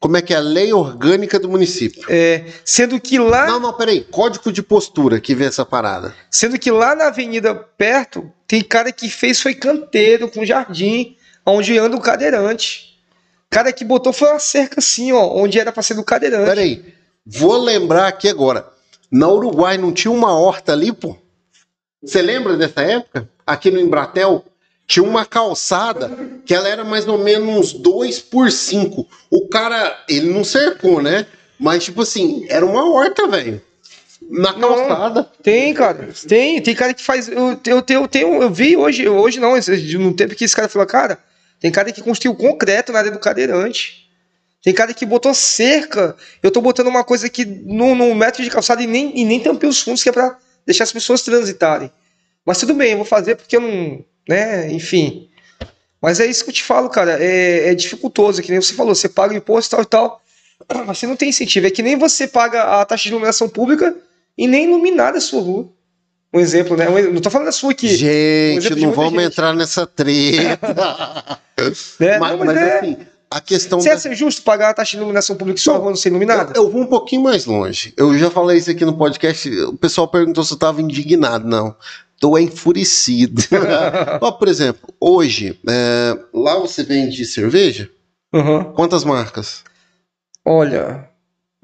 Como 0.00 0.16
é 0.16 0.22
que 0.22 0.32
é 0.32 0.36
a 0.36 0.40
lei 0.40 0.72
orgânica 0.72 1.40
do 1.40 1.48
município? 1.48 2.04
É, 2.08 2.44
sendo 2.64 3.00
que 3.00 3.18
lá. 3.18 3.46
Não, 3.46 3.58
não, 3.58 3.72
peraí. 3.72 4.04
Código 4.04 4.52
de 4.52 4.62
postura 4.62 5.20
que 5.20 5.34
vê 5.34 5.46
essa 5.46 5.66
parada. 5.66 6.14
Sendo 6.30 6.58
que 6.58 6.70
lá 6.70 6.94
na 6.94 7.08
avenida 7.08 7.52
perto, 7.54 8.30
tem 8.46 8.62
cara 8.62 8.92
que 8.92 9.08
fez 9.10 9.40
foi 9.40 9.54
canteiro 9.54 10.30
com 10.30 10.44
jardim, 10.44 11.16
onde 11.44 11.76
anda 11.76 11.96
o 11.96 12.00
cadeirante. 12.00 12.96
Cara 13.50 13.72
que 13.72 13.84
botou 13.84 14.12
foi 14.12 14.28
uma 14.28 14.38
cerca 14.38 14.78
assim, 14.78 15.10
ó, 15.10 15.26
onde 15.34 15.58
era 15.58 15.72
pra 15.72 15.82
ser 15.82 15.94
do 15.94 16.04
cadeirante. 16.04 16.46
Peraí. 16.46 16.94
Vou 17.26 17.56
lembrar 17.56 18.06
aqui 18.06 18.28
agora. 18.28 18.68
Na 19.10 19.28
Uruguai 19.28 19.78
não 19.78 19.92
tinha 19.92 20.12
uma 20.12 20.38
horta 20.38 20.72
ali, 20.72 20.92
pô? 20.92 21.16
Você 22.02 22.22
lembra 22.22 22.56
dessa 22.56 22.82
época? 22.82 23.28
Aqui 23.44 23.70
no 23.70 23.80
Embratel? 23.80 24.44
Tinha 24.88 25.04
uma 25.04 25.26
calçada 25.26 26.10
que 26.46 26.54
ela 26.54 26.66
era 26.66 26.82
mais 26.82 27.06
ou 27.06 27.18
menos 27.18 27.46
uns 27.46 27.72
2 27.74 28.20
por 28.20 28.50
5. 28.50 29.06
O 29.30 29.46
cara, 29.46 30.02
ele 30.08 30.30
não 30.30 30.42
cercou, 30.42 31.02
né? 31.02 31.26
Mas, 31.60 31.84
tipo 31.84 32.00
assim, 32.00 32.46
era 32.48 32.64
uma 32.64 32.90
horta, 32.90 33.28
velho. 33.28 33.60
Na 34.30 34.52
Não. 34.52 34.74
calçada. 34.74 35.30
Tem, 35.42 35.74
cara. 35.74 36.08
Tem, 36.26 36.62
tem 36.62 36.74
cara 36.74 36.94
que 36.94 37.02
faz. 37.02 37.28
Eu, 37.28 37.60
eu, 37.66 37.84
eu, 37.86 38.08
tenho, 38.08 38.42
eu 38.42 38.50
vi 38.50 38.78
hoje, 38.78 39.06
hoje 39.06 39.38
não, 39.38 39.54
no 39.54 40.14
tempo 40.14 40.34
que 40.34 40.44
esse 40.44 40.56
cara 40.56 40.68
falou, 40.68 40.86
cara, 40.86 41.18
tem 41.60 41.70
cara 41.70 41.92
que 41.92 42.00
construiu 42.00 42.34
concreto 42.34 42.90
na 42.90 42.98
área 43.00 43.10
do 43.10 43.18
cadeirante. 43.18 44.08
Tem 44.62 44.72
cara 44.72 44.94
que 44.94 45.04
botou 45.04 45.34
cerca. 45.34 46.16
Eu 46.42 46.50
tô 46.50 46.62
botando 46.62 46.86
uma 46.86 47.04
coisa 47.04 47.26
aqui 47.26 47.44
no, 47.44 47.94
no 47.94 48.14
metro 48.14 48.42
de 48.42 48.50
calçada 48.50 48.82
e 48.82 48.86
nem, 48.86 49.18
e 49.18 49.24
nem 49.24 49.38
tampei 49.38 49.68
os 49.68 49.80
fundos, 49.82 50.02
que 50.02 50.08
é 50.08 50.12
pra 50.12 50.38
deixar 50.64 50.84
as 50.84 50.92
pessoas 50.92 51.20
transitarem. 51.22 51.92
Mas 52.44 52.58
tudo 52.58 52.72
bem, 52.74 52.92
eu 52.92 52.96
vou 52.96 53.06
fazer 53.06 53.36
porque 53.36 53.56
eu 53.56 53.60
não. 53.60 54.04
Né, 54.28 54.70
enfim. 54.70 55.28
Mas 56.00 56.20
é 56.20 56.26
isso 56.26 56.44
que 56.44 56.50
eu 56.50 56.54
te 56.54 56.62
falo, 56.62 56.88
cara. 56.88 57.16
É, 57.18 57.70
é 57.70 57.74
dificultoso, 57.74 58.42
que 58.42 58.50
nem 58.50 58.60
você 58.60 58.74
falou, 58.74 58.94
você 58.94 59.08
paga 59.08 59.34
o 59.34 59.36
imposto 59.36 59.74
e 59.74 59.76
tal 59.76 59.82
e 59.82 59.86
tal. 59.86 60.22
Mas 60.86 60.98
você 60.98 61.06
não 61.06 61.16
tem 61.16 61.30
incentivo. 61.30 61.66
É 61.66 61.70
que 61.70 61.82
nem 61.82 61.96
você 61.96 62.28
paga 62.28 62.80
a 62.80 62.84
taxa 62.84 63.04
de 63.04 63.08
iluminação 63.08 63.48
pública 63.48 63.96
e 64.36 64.46
nem 64.46 64.64
iluminar 64.64 65.14
a 65.14 65.20
sua 65.20 65.40
rua. 65.40 65.68
Um 66.32 66.38
exemplo, 66.38 66.76
né? 66.76 66.88
Um- 66.88 67.14
não 67.14 67.20
tô 67.20 67.30
falando 67.30 67.46
da 67.46 67.52
sua 67.52 67.72
aqui. 67.72 67.88
Gente, 67.88 68.74
de 68.74 68.82
não 68.82 68.92
vamos 68.92 69.14
gente. 69.14 69.32
entrar 69.32 69.54
nessa 69.54 69.86
treta. 69.86 70.74
né? 71.98 72.18
mas 72.20 72.30
Não, 72.30 72.38
mas 72.38 72.46
mas, 72.46 72.56
é, 72.56 72.78
assim, 72.78 72.96
a 73.30 73.40
questão 73.40 73.80
se 73.80 73.88
da... 73.88 73.94
é 73.94 73.98
ser 73.98 74.14
justo 74.14 74.42
pagar 74.42 74.70
a 74.70 74.74
taxa 74.74 74.92
de 74.92 74.98
iluminação 74.98 75.36
pública 75.36 75.60
rua 75.72 75.90
não 75.90 75.96
ser 75.96 76.10
iluminada? 76.10 76.52
Eu, 76.54 76.64
eu 76.64 76.70
vou 76.70 76.82
um 76.82 76.86
pouquinho 76.86 77.22
mais 77.22 77.46
longe. 77.46 77.94
Eu 77.96 78.16
já 78.18 78.30
falei 78.30 78.58
isso 78.58 78.70
aqui 78.70 78.84
no 78.84 78.96
podcast. 78.96 79.48
O 79.64 79.76
pessoal 79.76 80.06
perguntou 80.06 80.44
se 80.44 80.52
eu 80.52 80.56
estava 80.56 80.82
indignado. 80.82 81.48
Não. 81.48 81.74
Tô 82.20 82.36
enfurecido. 82.38 83.42
Ó, 84.20 84.32
por 84.32 84.48
exemplo, 84.48 84.92
hoje, 85.00 85.58
é, 85.68 86.16
lá 86.34 86.58
você 86.58 86.82
vende 86.82 87.24
cerveja? 87.24 87.88
Uhum. 88.32 88.64
Quantas 88.72 89.04
marcas? 89.04 89.62
Olha, 90.44 91.08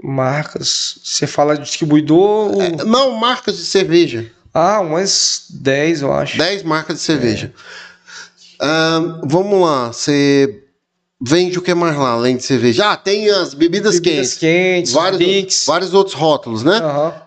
marcas. 0.03 0.99
Você 1.03 1.27
fala 1.27 1.57
de 1.57 1.65
distribuidor. 1.65 2.55
ou- 2.55 2.63
É, 2.63 2.85
não, 2.85 3.13
marcas 3.13 3.57
de 3.57 3.65
cerveja. 3.65 4.31
Ah, 4.53 4.81
umas 4.81 5.47
10, 5.51 6.03
eu 6.03 6.13
acho. 6.13 6.39
10 6.39 6.63
marcas 6.63 6.99
de 6.99 7.03
cerveja. 7.03 7.53
Ah, 8.61 9.21
vamos 9.25 9.61
lá, 9.61 9.89
você 9.89 10.63
vende 11.21 11.59
o 11.59 11.63
que 11.63 11.75
mais 11.75 11.97
lá, 11.97 12.11
além 12.11 12.37
de 12.37 12.45
cerveja? 12.45 12.93
Ah, 12.93 12.97
tem 12.97 13.29
as 13.31 13.53
bebidas, 13.55 13.99
Bebidas 13.99 14.35
quentes. 14.35 14.39
quentes, 14.39 14.93
Vários, 14.93 15.65
vários 15.67 15.93
outros 15.95 16.15
rótulos, 16.15 16.63
né? 16.63 16.77
Aham. 16.77 17.24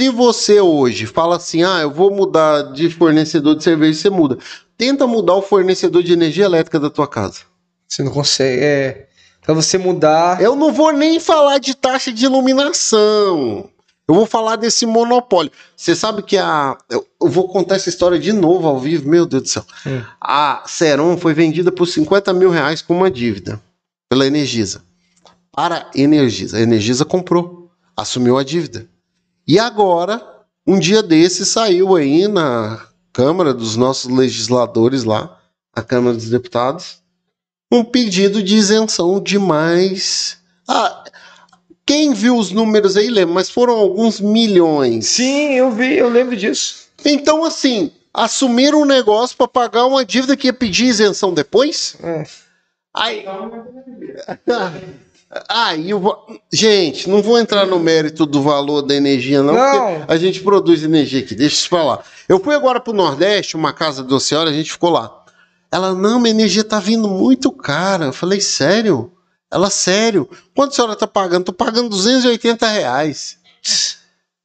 Se 0.00 0.08
você 0.08 0.60
hoje 0.60 1.04
fala 1.04 1.36
assim, 1.36 1.62
ah, 1.62 1.80
eu 1.82 1.90
vou 1.90 2.10
mudar 2.10 2.72
de 2.72 2.88
fornecedor 2.88 3.54
de 3.54 3.62
cerveja, 3.62 4.00
você 4.00 4.08
muda. 4.08 4.38
Tenta 4.78 5.06
mudar 5.06 5.34
o 5.34 5.42
fornecedor 5.42 6.02
de 6.02 6.14
energia 6.14 6.46
elétrica 6.46 6.80
da 6.80 6.88
tua 6.88 7.06
casa. 7.06 7.40
Você 7.86 8.02
não 8.02 8.10
consegue. 8.10 8.64
É. 8.64 9.08
Pra 9.42 9.52
você 9.52 9.76
mudar. 9.76 10.40
Eu 10.40 10.56
não 10.56 10.72
vou 10.72 10.90
nem 10.90 11.20
falar 11.20 11.58
de 11.58 11.74
taxa 11.74 12.10
de 12.10 12.24
iluminação. 12.24 13.68
Eu 14.08 14.14
vou 14.14 14.24
falar 14.24 14.56
desse 14.56 14.86
monopólio. 14.86 15.52
Você 15.76 15.94
sabe 15.94 16.22
que 16.22 16.38
a. 16.38 16.78
Eu 16.88 17.06
eu 17.20 17.28
vou 17.28 17.46
contar 17.48 17.74
essa 17.74 17.90
história 17.90 18.18
de 18.18 18.32
novo 18.32 18.66
ao 18.66 18.80
vivo, 18.80 19.06
meu 19.06 19.26
Deus 19.26 19.42
do 19.42 19.48
céu. 19.50 19.64
Hum. 19.86 20.02
A 20.18 20.62
Seron 20.66 21.18
foi 21.18 21.34
vendida 21.34 21.70
por 21.70 21.86
50 21.86 22.32
mil 22.32 22.48
reais 22.48 22.80
com 22.80 22.96
uma 22.96 23.10
dívida 23.10 23.60
pela 24.08 24.26
Energisa. 24.26 24.82
Para 25.52 25.76
a 25.76 25.90
Energisa. 25.94 26.56
A 26.56 26.60
Energisa 26.60 27.04
comprou, 27.04 27.70
assumiu 27.94 28.38
a 28.38 28.42
dívida. 28.42 28.88
E 29.50 29.58
agora, 29.58 30.24
um 30.64 30.78
dia 30.78 31.02
desse, 31.02 31.44
saiu 31.44 31.96
aí 31.96 32.28
na 32.28 32.86
Câmara 33.12 33.52
dos 33.52 33.74
nossos 33.74 34.08
legisladores 34.08 35.02
lá, 35.02 35.40
a 35.74 35.82
Câmara 35.82 36.16
dos 36.16 36.30
Deputados, 36.30 37.02
um 37.68 37.82
pedido 37.82 38.44
de 38.44 38.54
isenção 38.54 39.20
de 39.20 39.40
mais. 39.40 40.38
Ah, 40.68 41.02
quem 41.84 42.14
viu 42.14 42.36
os 42.36 42.52
números 42.52 42.96
aí 42.96 43.10
lembra, 43.10 43.34
mas 43.34 43.50
foram 43.50 43.74
alguns 43.74 44.20
milhões. 44.20 45.08
Sim, 45.08 45.54
eu 45.54 45.72
vi, 45.72 45.96
eu 45.96 46.08
lembro 46.08 46.36
disso. 46.36 46.84
Então, 47.04 47.42
assim, 47.42 47.90
assumiram 48.14 48.82
um 48.82 48.86
negócio 48.86 49.36
para 49.36 49.48
pagar 49.48 49.84
uma 49.86 50.04
dívida 50.04 50.36
que 50.36 50.46
ia 50.46 50.52
pedir 50.52 50.84
isenção 50.84 51.34
depois? 51.34 51.96
É. 52.00 52.22
Aí. 52.94 53.24
Aí 55.48 55.90
eu 55.90 56.00
vou. 56.00 56.26
Gente, 56.52 57.08
não 57.08 57.22
vou 57.22 57.38
entrar 57.38 57.64
no 57.64 57.78
mérito 57.78 58.26
do 58.26 58.42
valor 58.42 58.82
da 58.82 58.94
energia, 58.94 59.42
não, 59.42 59.54
Não. 59.54 59.98
porque 60.00 60.12
a 60.12 60.16
gente 60.16 60.40
produz 60.40 60.82
energia 60.82 61.20
aqui, 61.20 61.34
deixa 61.36 61.54
isso 61.54 61.68
pra 61.68 61.84
lá. 61.84 62.00
Eu 62.28 62.40
fui 62.40 62.54
agora 62.54 62.80
pro 62.80 62.92
Nordeste, 62.92 63.56
uma 63.56 63.72
casa 63.72 64.02
de 64.02 64.20
senhora, 64.20 64.50
a 64.50 64.52
gente 64.52 64.72
ficou 64.72 64.90
lá. 64.90 65.16
Ela, 65.70 65.94
não, 65.94 66.18
minha 66.18 66.32
energia 66.34 66.64
tá 66.64 66.80
vindo 66.80 67.06
muito 67.08 67.52
cara. 67.52 68.06
Eu 68.06 68.12
falei, 68.12 68.40
sério? 68.40 69.12
Ela, 69.52 69.70
sério? 69.70 70.28
Quanto 70.54 70.72
a 70.72 70.74
senhora 70.74 70.96
tá 70.96 71.06
pagando? 71.06 71.44
Tô 71.44 71.52
pagando 71.52 71.88
280 71.88 72.66
reais. 72.66 73.38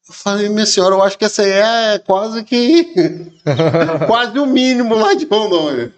Eu 0.08 0.14
falei, 0.14 0.50
minha 0.50 0.68
senhora, 0.68 0.94
eu 0.94 1.02
acho 1.02 1.18
que 1.18 1.26
essa 1.26 1.42
aí 1.42 1.50
é 1.96 2.00
quase 2.00 2.44
que. 2.44 3.32
quase 4.06 4.38
o 4.38 4.46
mínimo 4.46 4.94
lá 4.94 5.16
de 5.16 5.26
Rondônia. 5.26 5.92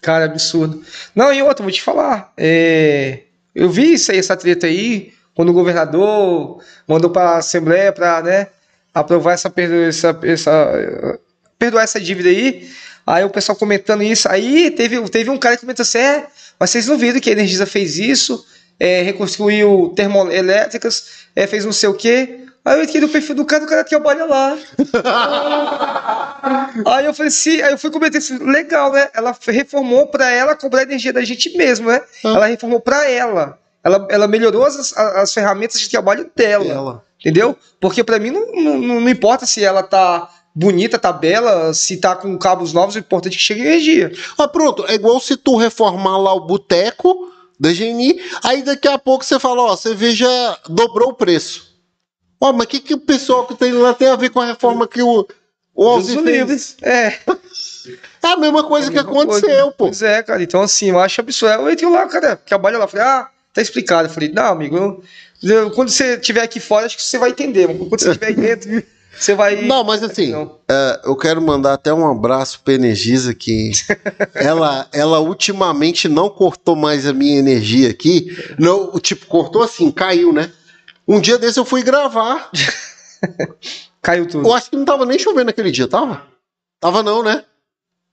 Cara, 0.00 0.24
absurdo. 0.24 0.82
Não, 1.14 1.32
e 1.32 1.40
outra, 1.44 1.62
vou 1.62 1.70
te 1.70 1.80
falar. 1.80 2.32
é, 2.36 3.20
Eu 3.54 3.70
vi 3.70 3.94
isso 3.94 4.10
aí, 4.12 4.18
essa 4.18 4.36
treta 4.36 4.66
aí, 4.66 5.12
quando 5.34 5.50
o 5.50 5.52
governador 5.52 6.62
mandou 6.86 7.10
para 7.10 7.30
a 7.30 7.36
Assembleia 7.38 7.92
para 7.92 8.22
né, 8.22 8.46
aprovar 8.94 9.32
essa, 9.34 9.52
essa, 9.88 10.18
essa- 10.22 11.18
perdoar 11.58 11.84
essa 11.84 12.00
dívida 12.00 12.28
aí. 12.28 12.68
Aí 13.06 13.24
o 13.24 13.30
pessoal 13.30 13.56
comentando 13.56 14.02
isso. 14.02 14.28
Aí 14.28 14.70
teve, 14.70 15.00
teve 15.08 15.30
um 15.30 15.38
cara 15.38 15.56
que 15.56 15.62
comentou 15.62 15.82
assim: 15.82 15.98
é, 15.98 16.26
mas 16.58 16.70
vocês 16.70 16.86
não 16.86 16.96
viram 16.96 17.20
que 17.20 17.30
a 17.30 17.32
Energisa 17.32 17.66
fez 17.66 17.98
isso, 17.98 18.44
é, 18.78 19.02
reconstruiu 19.02 19.92
termoelétricas, 19.96 21.26
é, 21.34 21.46
fez 21.46 21.64
não 21.64 21.72
sei 21.72 21.88
o 21.88 21.94
quê. 21.94 22.41
Aí 22.64 22.78
eu 22.78 22.84
entrei 22.84 23.00
no 23.00 23.08
perfil 23.08 23.34
do 23.34 23.44
cara, 23.44 23.64
o 23.64 23.66
cara 23.66 23.82
trabalha 23.82 24.24
lá. 24.24 24.56
Aí 26.86 27.06
eu 27.06 27.14
falei 27.14 27.28
assim, 27.28 27.60
aí 27.60 27.72
eu 27.72 27.78
fui 27.78 27.90
comentar 27.90 28.18
assim, 28.18 28.38
legal, 28.38 28.92
né? 28.92 29.08
Ela 29.14 29.36
reformou 29.48 30.06
pra 30.06 30.30
ela 30.30 30.54
cobrar 30.54 30.80
a 30.80 30.84
energia 30.84 31.12
da 31.12 31.24
gente 31.24 31.56
mesmo, 31.56 31.88
né? 31.88 32.00
Ah. 32.24 32.28
Ela 32.28 32.46
reformou 32.46 32.80
pra 32.80 33.10
ela. 33.10 33.58
Ela, 33.82 34.06
ela 34.10 34.28
melhorou 34.28 34.64
as, 34.64 34.96
as 34.96 35.34
ferramentas 35.34 35.80
de 35.80 35.90
trabalho 35.90 36.30
dela, 36.36 36.64
Ela. 36.64 37.02
entendeu? 37.20 37.56
Porque 37.80 38.04
pra 38.04 38.20
mim 38.20 38.30
não, 38.30 38.52
não, 38.52 39.00
não 39.00 39.08
importa 39.08 39.44
se 39.44 39.64
ela 39.64 39.82
tá 39.82 40.28
bonita, 40.54 40.98
tá 40.98 41.12
bela, 41.12 41.74
se 41.74 41.96
tá 41.96 42.14
com 42.14 42.38
cabos 42.38 42.72
novos, 42.72 42.94
o 42.94 42.98
importante 43.00 43.34
é 43.34 43.36
que 43.36 43.42
chegue 43.42 43.60
energia. 43.60 44.12
Ah, 44.38 44.46
pronto, 44.46 44.84
é 44.86 44.94
igual 44.94 45.18
se 45.18 45.36
tu 45.36 45.56
reformar 45.56 46.16
lá 46.18 46.32
o 46.32 46.46
boteco, 46.46 47.32
da 47.58 47.72
GNI. 47.72 48.20
Aí 48.42 48.62
daqui 48.62 48.88
a 48.88 48.98
pouco 48.98 49.24
você 49.24 49.38
fala, 49.38 49.62
ó, 49.62 49.76
cerveja 49.76 50.28
dobrou 50.68 51.10
o 51.10 51.14
preço. 51.14 51.71
Ó, 52.44 52.52
mas 52.52 52.64
o 52.66 52.68
que, 52.68 52.80
que 52.80 52.94
o 52.94 52.98
pessoal 52.98 53.46
que 53.46 53.54
tem 53.54 53.72
lá 53.72 53.94
tem 53.94 54.08
a 54.08 54.16
ver 54.16 54.30
com 54.30 54.40
a 54.40 54.46
reforma 54.46 54.88
que 54.88 55.00
o, 55.00 55.24
o 55.74 56.00
Deus 56.00 56.08
livre. 56.24 56.56
É. 56.82 57.18
É 58.22 58.26
a 58.32 58.36
mesma 58.36 58.64
coisa 58.64 58.90
que 58.90 58.96
É 58.96 59.00
a 59.00 59.04
mesma 59.04 59.22
aconteceu, 59.22 59.48
coisa. 59.48 59.66
pô. 59.70 59.74
Pois 59.86 60.02
é, 60.02 60.22
cara. 60.22 60.42
Então, 60.42 60.60
assim, 60.60 60.90
eu 60.90 60.98
acho 60.98 61.20
absurdo. 61.20 61.54
Eu 61.54 61.70
entrei 61.72 61.88
lá, 61.88 62.06
cara, 62.06 62.34
trabalho 62.36 62.78
lá. 62.78 62.88
Falei, 62.88 63.06
ah, 63.06 63.28
tá 63.54 63.62
explicado. 63.62 64.08
Eu 64.08 64.12
falei, 64.12 64.30
não, 64.32 64.44
amigo, 64.46 64.76
eu- 64.76 65.02
eu- 65.50 65.70
quando 65.70 65.90
você 65.90 66.14
estiver 66.16 66.42
aqui 66.42 66.58
fora, 66.60 66.86
acho 66.86 66.96
que 66.96 67.02
você 67.02 67.18
vai 67.18 67.30
entender. 67.30 67.68
Mas 67.68 67.78
quando 67.88 68.00
você 68.00 68.08
estiver 68.08 68.26
aí 68.26 68.34
dentro, 68.34 68.82
você 69.18 69.34
vai. 69.34 69.62
Não, 69.62 69.84
mas 69.84 70.02
assim, 70.02 70.32
Não. 70.32 70.58
é, 70.68 71.00
eu 71.04 71.14
quero 71.16 71.40
mandar 71.40 71.74
até 71.74 71.92
um 71.94 72.08
abraço 72.10 72.60
pra 72.64 72.74
Energisa, 72.74 73.32
que 73.34 73.70
ela, 74.34 74.88
ela 74.92 75.20
ultimamente 75.20 76.08
não 76.08 76.28
cortou 76.28 76.74
mais 76.76 77.06
a 77.06 77.12
minha 77.12 77.38
energia 77.38 77.90
aqui. 77.90 78.36
Não, 78.58 78.98
tipo, 79.00 79.26
cortou 79.26 79.62
assim, 79.62 79.90
caiu, 79.90 80.32
né? 80.32 80.50
Um 81.12 81.20
dia 81.20 81.36
desse 81.36 81.60
eu 81.60 81.64
fui 81.66 81.82
gravar. 81.82 82.50
Caiu 84.00 84.26
tudo. 84.26 84.48
Eu 84.48 84.54
acho 84.54 84.70
que 84.70 84.76
não 84.76 84.84
tava 84.86 85.04
nem 85.04 85.18
chovendo 85.18 85.44
naquele 85.44 85.70
dia, 85.70 85.86
tava? 85.86 86.22
Tava 86.80 87.02
não, 87.02 87.22
né? 87.22 87.44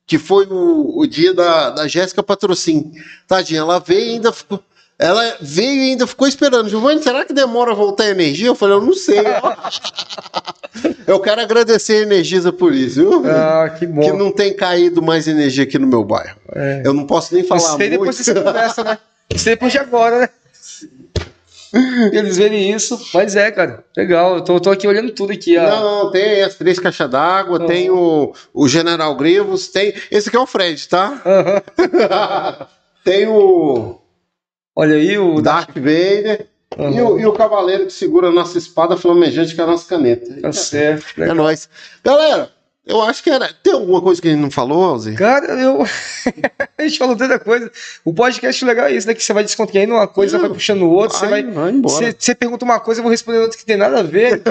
Que 0.05 0.17
foi 0.17 0.45
o, 0.47 0.99
o 0.99 1.07
dia 1.07 1.33
da, 1.33 1.69
da 1.69 1.87
Jéssica 1.87 2.21
Patrocínio. 2.21 2.91
Tadinha, 3.25 3.61
ela 3.61 3.79
veio 3.79 4.01
e 4.01 4.09
ainda 4.15 4.33
ficou. 4.33 4.61
Ela 4.99 5.37
veio 5.39 5.81
e 5.81 5.89
ainda 5.91 6.05
ficou 6.05 6.27
esperando. 6.27 6.67
Giovanni, 6.67 7.01
será 7.01 7.23
que 7.23 7.31
demora 7.31 7.71
a 7.71 7.75
voltar 7.75 8.03
a 8.03 8.09
energia? 8.09 8.47
Eu 8.47 8.55
falei, 8.55 8.75
eu 8.75 8.81
não 8.81 8.93
sei. 8.93 9.23
eu 11.07 11.21
quero 11.21 11.39
agradecer 11.39 11.93
a 11.93 12.01
Energisa 12.01 12.51
por 12.51 12.73
isso, 12.73 12.95
viu? 12.95 13.23
Ah, 13.31 13.69
que 13.69 13.87
bom. 13.87 14.01
que 14.01 14.11
não 14.11 14.29
tem 14.29 14.53
caído 14.53 15.01
mais 15.01 15.25
energia 15.25 15.63
aqui 15.63 15.79
no 15.79 15.87
meu 15.87 16.03
bairro. 16.03 16.35
É. 16.53 16.81
Eu 16.83 16.93
não 16.93 17.07
posso 17.07 17.33
nem 17.33 17.45
falar 17.45 17.61
Isso 17.61 17.77
muito. 17.77 17.91
depois 17.91 18.15
você 18.17 18.35
conversa, 18.35 18.83
né? 18.83 18.97
Isso 19.33 19.47
aí 19.47 19.55
depois 19.55 19.71
de 19.71 19.77
agora, 19.77 20.19
né? 20.19 20.29
Eles 22.11 22.37
verem 22.37 22.71
isso. 22.73 22.99
Mas 23.13 23.35
é, 23.35 23.51
cara. 23.51 23.83
Legal. 23.95 24.37
Eu 24.37 24.43
tô, 24.43 24.59
tô 24.59 24.71
aqui 24.71 24.87
olhando 24.87 25.11
tudo 25.11 25.33
aqui. 25.33 25.57
ó. 25.57 25.63
Não, 25.63 26.03
não, 26.05 26.11
tem 26.11 26.41
as 26.41 26.55
três 26.55 26.79
caixas 26.79 27.09
d'água, 27.09 27.65
tem 27.67 27.89
o, 27.89 28.33
o 28.53 28.67
General 28.67 29.15
Grivos, 29.15 29.67
tem. 29.67 29.93
Esse 30.09 30.29
aqui 30.29 30.37
é 30.37 30.39
o 30.39 30.47
Fred, 30.47 30.87
tá? 30.87 31.21
Aham. 31.25 32.67
tem 33.03 33.27
o, 33.27 33.99
Olha 34.75 34.95
aí 34.95 35.17
o 35.17 35.41
Darth 35.41 35.75
Vader 35.75 36.47
Aham. 36.77 36.91
e, 36.91 37.01
o, 37.01 37.19
e 37.19 37.25
o 37.25 37.33
Cavaleiro 37.33 37.85
que 37.85 37.91
segura 37.91 38.29
a 38.29 38.31
nossa 38.31 38.57
espada 38.57 38.95
flamejante 38.95 39.53
com 39.53 39.63
a 39.63 39.67
nossa 39.67 39.87
caneta. 39.89 40.41
Tá 40.41 40.53
certo. 40.53 41.05
É 41.17 41.21
Legal. 41.21 41.35
nóis. 41.35 41.69
Galera, 42.01 42.49
eu 42.89 43.01
acho 43.03 43.23
que 43.23 43.29
era. 43.29 43.49
Tem 43.63 43.71
alguma 43.73 44.01
coisa 44.01 44.21
que 44.21 44.27
a 44.27 44.31
gente 44.31 44.41
não 44.41 44.51
falou, 44.51 44.83
Alzi? 44.83 45.13
Cara, 45.13 45.53
eu. 45.61 45.83
a 46.77 46.83
gente 46.83 46.97
falou 46.97 47.15
tanta 47.15 47.39
coisa. 47.39 47.71
O 48.03 48.13
podcast 48.13 48.65
legal 48.65 48.87
é 48.87 48.93
isso, 48.95 49.07
né? 49.07 49.13
Que 49.13 49.23
você 49.23 49.31
vai 49.33 49.43
descontraindo 49.43 49.93
uma 49.93 50.07
coisa, 50.07 50.37
Não. 50.37 50.45
vai 50.45 50.53
puxando 50.53 50.81
o 50.81 50.89
outro, 50.91 51.17
você 51.17 51.27
vai. 51.27 51.43
vai 51.43 51.71
embora. 51.71 51.93
Você, 51.95 52.15
você 52.17 52.35
pergunta 52.35 52.65
uma 52.65 52.79
coisa, 52.79 52.99
eu 52.99 53.03
vou 53.03 53.11
responder 53.11 53.39
outra 53.39 53.57
que 53.57 53.65
tem 53.65 53.77
nada 53.77 53.99
a 53.99 54.03
ver. 54.03 54.41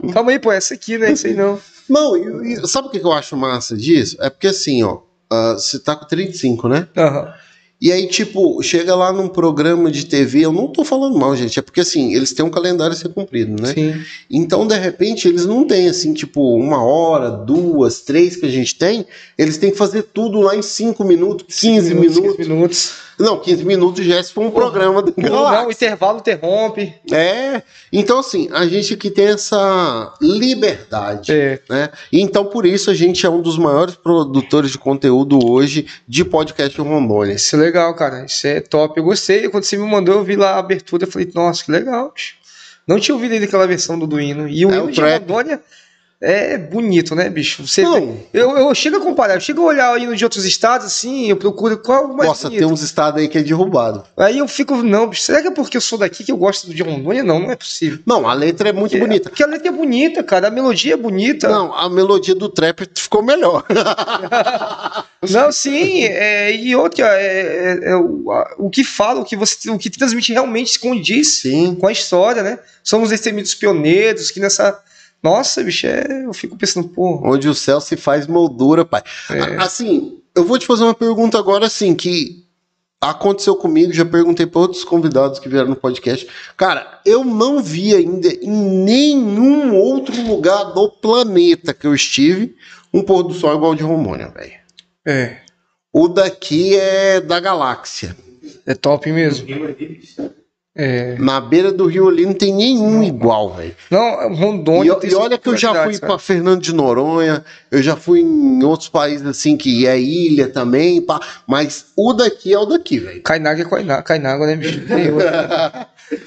Então, 0.00 0.12
calma 0.12 0.30
aí, 0.30 0.38
pô, 0.38 0.52
essa 0.52 0.74
aqui, 0.74 0.96
né? 0.96 1.10
Isso 1.12 1.26
aí 1.26 1.34
não. 1.34 1.60
Não, 1.88 2.16
e- 2.16 2.52
e 2.54 2.68
sabe 2.68 2.86
o 2.86 2.90
que 2.90 2.98
eu 2.98 3.12
acho 3.12 3.36
massa 3.36 3.76
disso? 3.76 4.16
É 4.20 4.30
porque 4.30 4.46
assim, 4.46 4.82
ó, 4.84 4.98
ah, 5.28 5.54
você 5.54 5.76
tá 5.78 5.96
com 5.96 6.06
35, 6.06 6.68
né? 6.68 6.86
Aham. 6.96 7.34
E 7.80 7.92
aí, 7.92 8.08
tipo, 8.08 8.60
chega 8.60 8.94
lá 8.96 9.12
num 9.12 9.28
programa 9.28 9.88
de 9.88 10.04
TV, 10.04 10.40
eu 10.40 10.52
não 10.52 10.66
tô 10.66 10.84
falando 10.84 11.16
mal, 11.16 11.36
gente, 11.36 11.60
é 11.60 11.62
porque 11.62 11.80
assim, 11.80 12.12
eles 12.12 12.32
têm 12.32 12.44
um 12.44 12.50
calendário 12.50 12.92
a 12.92 12.96
ser 12.96 13.08
cumprido, 13.10 13.60
né? 13.62 13.72
Sim. 13.72 14.02
Então, 14.28 14.66
de 14.66 14.76
repente, 14.76 15.28
eles 15.28 15.46
não 15.46 15.64
têm 15.64 15.88
assim, 15.88 16.12
tipo, 16.12 16.56
uma 16.56 16.82
hora, 16.82 17.30
duas, 17.30 18.00
três 18.00 18.34
que 18.34 18.46
a 18.46 18.50
gente 18.50 18.74
tem, 18.74 19.06
eles 19.36 19.58
têm 19.58 19.70
que 19.70 19.76
fazer 19.76 20.02
tudo 20.02 20.40
lá 20.40 20.56
em 20.56 20.62
cinco 20.62 21.04
minutos, 21.04 21.60
15 21.60 21.94
minutos. 21.94 22.36
15 22.36 22.48
minutos. 22.48 23.07
Não, 23.18 23.40
15 23.40 23.64
minutos 23.64 24.04
já 24.04 24.22
se 24.22 24.32
for 24.32 24.44
um 24.44 24.50
programa 24.50 25.02
do 25.02 25.12
Não, 25.16 25.50
não, 25.50 25.66
o 25.66 25.70
intervalo 25.72 26.18
interrompe. 26.18 26.94
É, 27.10 27.62
então 27.92 28.20
assim, 28.20 28.48
a 28.52 28.66
gente 28.66 28.94
aqui 28.94 29.10
tem 29.10 29.26
essa 29.28 30.14
liberdade. 30.20 31.32
É. 31.32 31.60
Né? 31.68 31.90
Então, 32.12 32.44
por 32.46 32.64
isso, 32.64 32.90
a 32.90 32.94
gente 32.94 33.26
é 33.26 33.30
um 33.30 33.42
dos 33.42 33.58
maiores 33.58 33.96
produtores 33.96 34.70
de 34.70 34.78
conteúdo 34.78 35.38
hoje 35.44 35.86
de 36.06 36.24
podcast 36.24 36.80
em 36.80 36.84
Rondônia. 36.84 37.34
Isso 37.34 37.56
é 37.56 37.58
legal, 37.58 37.94
cara. 37.94 38.24
Isso 38.24 38.46
é 38.46 38.60
top. 38.60 38.98
Eu 38.98 39.04
gostei. 39.04 39.48
Quando 39.48 39.64
você 39.64 39.76
me 39.76 39.90
mandou, 39.90 40.14
eu 40.14 40.24
vi 40.24 40.36
lá 40.36 40.52
a 40.52 40.58
abertura. 40.58 41.04
Eu 41.04 41.10
falei, 41.10 41.30
nossa, 41.34 41.64
que 41.64 41.72
legal. 41.72 42.12
Não 42.86 42.98
tinha 42.98 43.14
ouvido 43.14 43.32
ainda 43.32 43.44
aquela 43.44 43.66
versão 43.66 43.98
do, 43.98 44.06
do 44.06 44.20
hino. 44.20 44.48
E 44.48 44.64
o 44.64 44.70
É, 44.70 44.74
hino 44.74 44.84
o 44.86 44.90
de 44.90 44.96
trap. 44.96 45.20
Rondônia 45.20 45.60
é 46.20 46.58
bonito, 46.58 47.14
né, 47.14 47.28
bicho? 47.30 47.66
Você 47.66 47.82
Não. 47.82 48.12
vê- 48.32 48.42
eu, 48.42 48.50
eu 48.58 48.74
chego 48.74 48.96
a 48.96 49.00
comparar, 49.00 49.34
eu 49.34 49.40
chego 49.40 49.62
a 49.62 49.66
olhar 49.66 50.00
hino 50.00 50.16
de 50.16 50.24
outros 50.24 50.44
estados, 50.44 50.86
assim, 50.86 51.28
eu 51.30 51.36
procuro 51.36 51.78
qual 51.78 52.04
é 52.10 52.14
mais 52.14 52.28
Nossa, 52.28 52.48
bonito. 52.48 52.58
tem 52.58 52.66
uns 52.72 52.82
estados 52.82 53.20
aí 53.20 53.28
que 53.28 53.38
é 53.38 53.42
derrubado. 53.42 54.02
Aí 54.16 54.38
eu 54.38 54.48
fico, 54.48 54.74
não, 54.82 55.06
bicho, 55.08 55.22
será 55.22 55.40
que 55.40 55.48
é 55.48 55.50
porque 55.52 55.76
eu 55.76 55.80
sou 55.80 55.96
daqui 55.98 56.24
que 56.24 56.32
eu 56.32 56.36
gosto 56.36 56.72
de 56.74 56.82
Rondônia? 56.82 57.22
Não, 57.22 57.38
não 57.38 57.50
é 57.52 57.56
possível. 57.56 58.00
Não, 58.04 58.28
a 58.28 58.34
letra 58.34 58.68
é 58.70 58.72
muito 58.72 58.90
Porque- 58.90 59.04
bonita. 59.06 59.30
Porque 59.30 59.42
a 59.44 59.46
letra 59.46 59.68
é 59.68 59.72
bonita, 59.72 60.22
cara. 60.24 60.48
A 60.48 60.50
melodia 60.50 60.94
é 60.94 60.96
bonita. 60.96 61.48
Não, 61.48 61.72
a 61.72 61.88
melodia 61.88 62.34
do 62.34 62.48
trap 62.48 62.88
ficou 62.96 63.22
melhor. 63.22 63.64
Não, 65.30 65.50
sim, 65.50 66.04
é, 66.04 66.54
e 66.54 66.74
outra, 66.76 67.06
é, 67.20 67.78
é- 67.84 67.90
é 67.90 67.96
o, 67.96 68.30
a- 68.30 68.54
o 68.58 68.70
que 68.70 68.84
fala, 68.84 69.20
o 69.20 69.24
que 69.24 69.36
você, 69.36 69.68
o 69.70 69.78
que 69.78 69.90
transmite 69.90 70.32
realmente 70.32 70.70
se 70.70 70.78
condiz 70.78 71.40
Sim. 71.40 71.74
com 71.74 71.86
a 71.86 71.92
história, 71.92 72.42
né? 72.42 72.58
Somos 72.84 73.10
destemidos 73.10 73.54
pioneiros 73.54 74.30
que 74.30 74.38
nessa, 74.40 74.78
nossa, 75.22 75.62
bicho, 75.64 75.86
é, 75.86 76.24
eu 76.26 76.32
fico 76.32 76.56
pensando, 76.56 76.88
pô, 76.88 77.20
Onde 77.24 77.48
o 77.48 77.54
céu 77.54 77.80
se 77.80 77.96
faz 77.96 78.26
moldura, 78.26 78.84
pai. 78.84 79.02
É. 79.30 79.56
Assim, 79.62 80.20
eu 80.34 80.44
vou 80.44 80.58
te 80.58 80.66
fazer 80.66 80.84
uma 80.84 80.94
pergunta 80.94 81.38
agora, 81.38 81.66
assim, 81.66 81.94
que 81.94 82.46
aconteceu 83.00 83.54
comigo, 83.56 83.92
já 83.92 84.04
perguntei 84.04 84.44
para 84.46 84.60
outros 84.60 84.82
convidados 84.84 85.38
que 85.38 85.48
vieram 85.48 85.68
no 85.68 85.76
podcast. 85.76 86.26
Cara, 86.56 87.00
eu 87.04 87.24
não 87.24 87.62
vi 87.62 87.94
ainda 87.94 88.28
em 88.28 88.50
nenhum 88.84 89.74
outro 89.76 90.20
lugar 90.22 90.64
do 90.72 90.88
planeta 90.90 91.72
que 91.72 91.86
eu 91.86 91.94
estive 91.94 92.56
um 92.92 93.02
pôr 93.02 93.22
do 93.22 93.34
sol 93.34 93.54
igual 93.54 93.72
o 93.72 93.76
de 93.76 93.82
Romônia, 93.84 94.28
velho. 94.28 94.52
é, 95.06 95.36
O 95.92 96.08
daqui 96.08 96.76
é 96.76 97.20
da 97.20 97.38
galáxia. 97.38 98.16
é 98.66 98.74
top 98.74 99.12
mesmo. 99.12 99.46
É, 100.80 101.16
Na 101.18 101.40
beira 101.40 101.72
do 101.72 101.86
rio 101.86 102.06
ali 102.08 102.24
não 102.24 102.32
tem 102.32 102.54
nenhum 102.54 103.02
igual, 103.02 103.52
velho. 103.54 103.74
não, 103.90 104.30
E, 104.32 104.36
Rondônia. 104.36 104.96
e 105.02 105.14
olha 105.16 105.36
que 105.36 105.48
eu 105.48 105.56
já 105.56 105.82
fui 105.84 105.98
para 105.98 106.16
Fernando 106.20 106.62
de 106.62 106.72
Noronha, 106.72 107.44
eu 107.68 107.82
já 107.82 107.96
fui 107.96 108.20
em 108.20 108.62
outros 108.62 108.88
países 108.88 109.26
assim 109.26 109.56
que 109.56 109.88
é 109.88 109.98
ilha 110.00 110.46
também, 110.48 111.02
pá, 111.02 111.18
mas 111.48 111.86
o 111.96 112.12
daqui 112.12 112.54
é 112.54 112.58
o 112.60 112.64
daqui, 112.64 113.00
velho. 113.00 113.20
Cainaga 113.22 113.62
é 113.62 113.64
Cainaga, 113.64 114.02
Cainaga, 114.02 114.46
né, 114.46 114.54
bicho? 114.54 114.80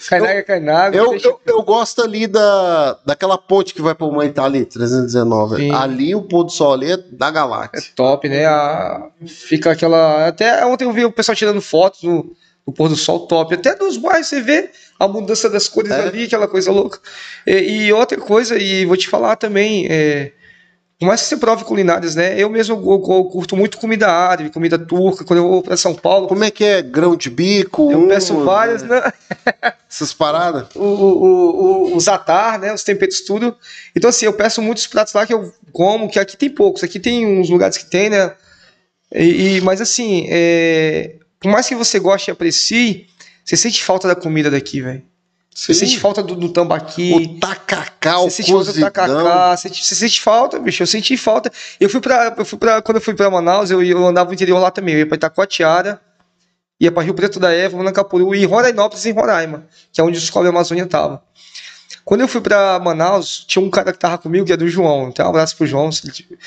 Cainaga 0.10 0.34
é 0.40 0.44
Cainaga. 0.44 0.98
Eu, 0.98 1.15
eu, 1.15 1.40
eu 1.48 1.64
gosto 1.64 2.02
ali 2.03 2.28
da, 2.28 2.98
daquela 3.06 3.38
ponte 3.38 3.73
que 3.73 3.82
vai 3.82 3.95
para 3.95 4.06
Humaitá 4.06 4.44
ali, 4.44 4.65
319. 4.65 5.56
Sim. 5.56 5.72
Ali 5.72 6.14
o 6.14 6.22
pôr 6.22 6.44
do 6.44 6.52
sol 6.52 6.73
ali 6.73 6.91
é 6.91 6.98
da 6.98 7.32
galáxia. 7.32 7.91
top, 7.95 8.28
né? 8.30 8.45
A- 8.45 9.07
fica 9.26 9.72
aquela. 9.72 10.28
Até 10.28 10.64
ontem 10.65 10.84
eu 10.86 10.91
vi 10.94 11.06
o 11.06 11.11
pessoal 11.11 11.36
tirando 11.36 11.61
fotos 11.61 12.02
do, 12.02 12.32
do 12.65 12.71
pôr 12.73 12.89
do 12.89 12.95
sol 12.95 13.27
top. 13.27 13.53
Até 13.55 13.75
dos 13.75 13.97
bairros 13.97 14.27
você 14.27 14.41
vê 14.41 14.69
a 14.99 15.07
mudança 15.07 15.49
das 15.49 15.67
cores 15.67 15.91
É. 15.91 16.01
ali, 16.01 16.23
aquela 16.25 16.47
coisa 16.47 16.71
louca. 16.71 16.99
E, 17.45 17.85
e 17.88 17.93
outra 17.93 18.19
coisa, 18.19 18.57
e 18.57 18.85
vou 18.85 18.95
te 18.97 19.07
falar 19.09 19.35
também, 19.35 19.88
é, 19.89 20.31
por 20.99 21.07
mais 21.07 21.21
que 21.23 21.27
você 21.29 21.38
prove 21.38 21.63
culinárias, 21.63 22.15
né? 22.15 22.39
Eu 22.39 22.47
mesmo 22.47 22.75
eu, 22.75 22.91
eu 22.91 23.23
curto 23.25 23.55
muito 23.57 23.79
comida 23.79 24.07
árabe, 24.07 24.51
comida 24.51 24.77
turca. 24.77 25.25
Quando 25.25 25.39
eu 25.39 25.49
vou 25.49 25.63
para 25.63 25.75
São 25.75 25.95
Paulo, 25.95 26.27
Como 26.27 26.43
é 26.43 26.51
que 26.51 26.63
é? 26.63 26.83
Grão 26.83 27.15
de 27.15 27.27
bico? 27.31 27.91
eu 27.91 28.07
peço 28.07 28.43
várias, 28.43 28.83
né? 28.83 29.01
né? 29.01 29.73
Essas 29.89 30.13
paradas? 30.13 30.67
o, 30.75 30.79
o, 30.79 31.91
o, 31.93 31.95
o 31.95 31.99
zatar, 31.99 32.59
né? 32.59 32.71
Os 32.71 32.83
temperos, 32.83 33.21
tudo. 33.21 33.57
Então, 33.95 34.11
assim, 34.11 34.25
eu 34.27 34.33
peço 34.33 34.61
muitos 34.61 34.85
pratos 34.85 35.13
lá 35.15 35.25
que 35.25 35.33
eu 35.33 35.51
como, 35.71 36.07
que 36.07 36.19
aqui 36.19 36.38
tem 36.38 36.49
poucos. 36.51 36.83
Aqui 36.83 36.99
tem 36.99 37.25
uns 37.25 37.49
lugares 37.49 37.77
que 37.79 37.85
tem, 37.89 38.11
né? 38.11 38.35
E, 39.13 39.57
e- 39.57 39.61
mas, 39.61 39.81
assim, 39.81 40.27
é, 40.29 41.15
por 41.41 41.51
mais 41.51 41.68
que 41.68 41.76
você 41.76 41.99
goste 41.99 42.30
e 42.30 42.31
aprecie, 42.31 43.07
você 43.43 43.57
sente 43.57 43.84
falta 43.84 44.07
da 44.07 44.15
comida 44.15 44.49
daqui, 44.49 44.80
velho. 44.80 45.03
Você 45.53 45.73
sente 45.73 45.99
falta 45.99 46.23
do, 46.23 46.35
do 46.35 46.47
tambaqui. 46.49 47.11
O 47.13 47.39
tacacá, 47.39 48.19
o 48.19 48.30
Você 48.30 48.38
sente 48.38 48.51
falta 48.53 48.72
do 48.72 48.80
tacacá, 48.80 49.57
você, 49.57 49.68
você 49.68 49.95
sente 49.95 50.22
falta, 50.22 50.59
bicho. 50.59 50.81
Eu 50.81 50.88
senti 50.88 51.18
falta. 51.18 51.51
Eu 51.77 51.89
fui 51.89 51.99
pra. 51.99 52.34
Eu 52.38 52.45
fui 52.45 52.57
pra 52.57 52.81
quando 52.81 52.97
eu 52.97 53.01
fui 53.01 53.13
pra 53.13 53.30
Manaus, 53.30 53.69
eu, 53.69 53.84
eu 53.84 54.07
andava 54.07 54.30
no 54.30 54.34
interior 54.34 54.59
lá 54.59 54.72
também. 54.72 54.93
Eu 54.93 54.99
ia 54.99 55.05
pra 55.05 55.18
Itacoatiara, 55.18 55.99
ia 56.80 56.91
pra 56.91 57.03
Rio 57.03 57.13
Preto 57.13 57.39
da 57.39 57.51
Eva, 57.51 57.76
Manacapuru 57.76 58.34
e 58.34 58.45
Rorainópolis 58.45 59.05
em 59.05 59.11
Roraima, 59.11 59.65
que 59.91 59.99
é 59.99 60.03
onde 60.03 60.18
o 60.18 60.22
Escola 60.22 60.47
Amazônia 60.47 60.85
tava. 60.85 61.22
Quando 62.05 62.22
eu 62.22 62.27
fui 62.27 62.39
pra 62.39 62.80
Manaus, 62.80 63.43
tinha 63.45 63.63
um 63.63 63.69
cara 63.69 63.91
que 63.91 63.99
tava 63.99 64.18
comigo, 64.18 64.45
que 64.45 64.53
é 64.53 64.57
do 64.57 64.69
João. 64.69 65.09
Então, 65.09 65.26
um 65.26 65.30
abraço 65.30 65.57
pro 65.57 65.68
João. 65.68 65.89
Ele, 65.89 66.39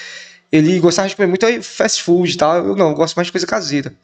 ele 0.50 0.80
gostava 0.80 1.08
de 1.08 1.14
comer 1.14 1.28
muito 1.28 1.46
fast 1.62 2.02
food 2.02 2.32
e 2.32 2.36
tal. 2.36 2.56
Eu 2.56 2.76
não, 2.76 2.90
eu 2.90 2.94
gosto 2.94 3.16
mais 3.16 3.26
de 3.26 3.32
coisa 3.32 3.46
caseira. 3.46 3.94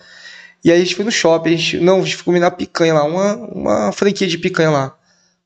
E 0.64 0.70
aí 0.70 0.80
a 0.80 0.84
gente 0.84 0.94
foi 0.94 1.04
no 1.04 1.10
shopping, 1.12 1.54
a 1.54 1.56
gente, 1.56 1.78
não, 1.78 1.98
a 2.00 2.02
gente 2.02 2.16
foi 2.16 2.24
comer 2.24 2.40
na 2.40 2.50
picanha 2.50 2.94
lá, 2.94 3.04
uma, 3.04 3.34
uma 3.36 3.92
franquia 3.92 4.26
de 4.26 4.36
picanha 4.38 4.70
lá. 4.70 4.94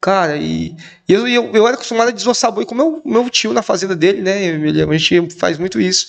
Cara, 0.01 0.37
e, 0.37 0.77
e 1.09 1.13
eu, 1.13 1.27
eu, 1.27 1.51
eu 1.55 1.67
era 1.67 1.77
acostumado 1.77 2.09
a 2.09 2.13
desossar 2.13 2.53
boi 2.53 2.67
com 2.67 2.75
meu, 2.75 3.01
meu 3.05 3.31
tio 3.31 3.53
na 3.53 3.63
fazenda 3.63 3.97
dele, 3.97 4.21
né? 4.21 4.43
Ele- 4.45 4.83
a 4.83 4.99
gente 4.99 5.31
faz 5.37 5.57
muito 5.57 5.81
isso. 5.81 6.09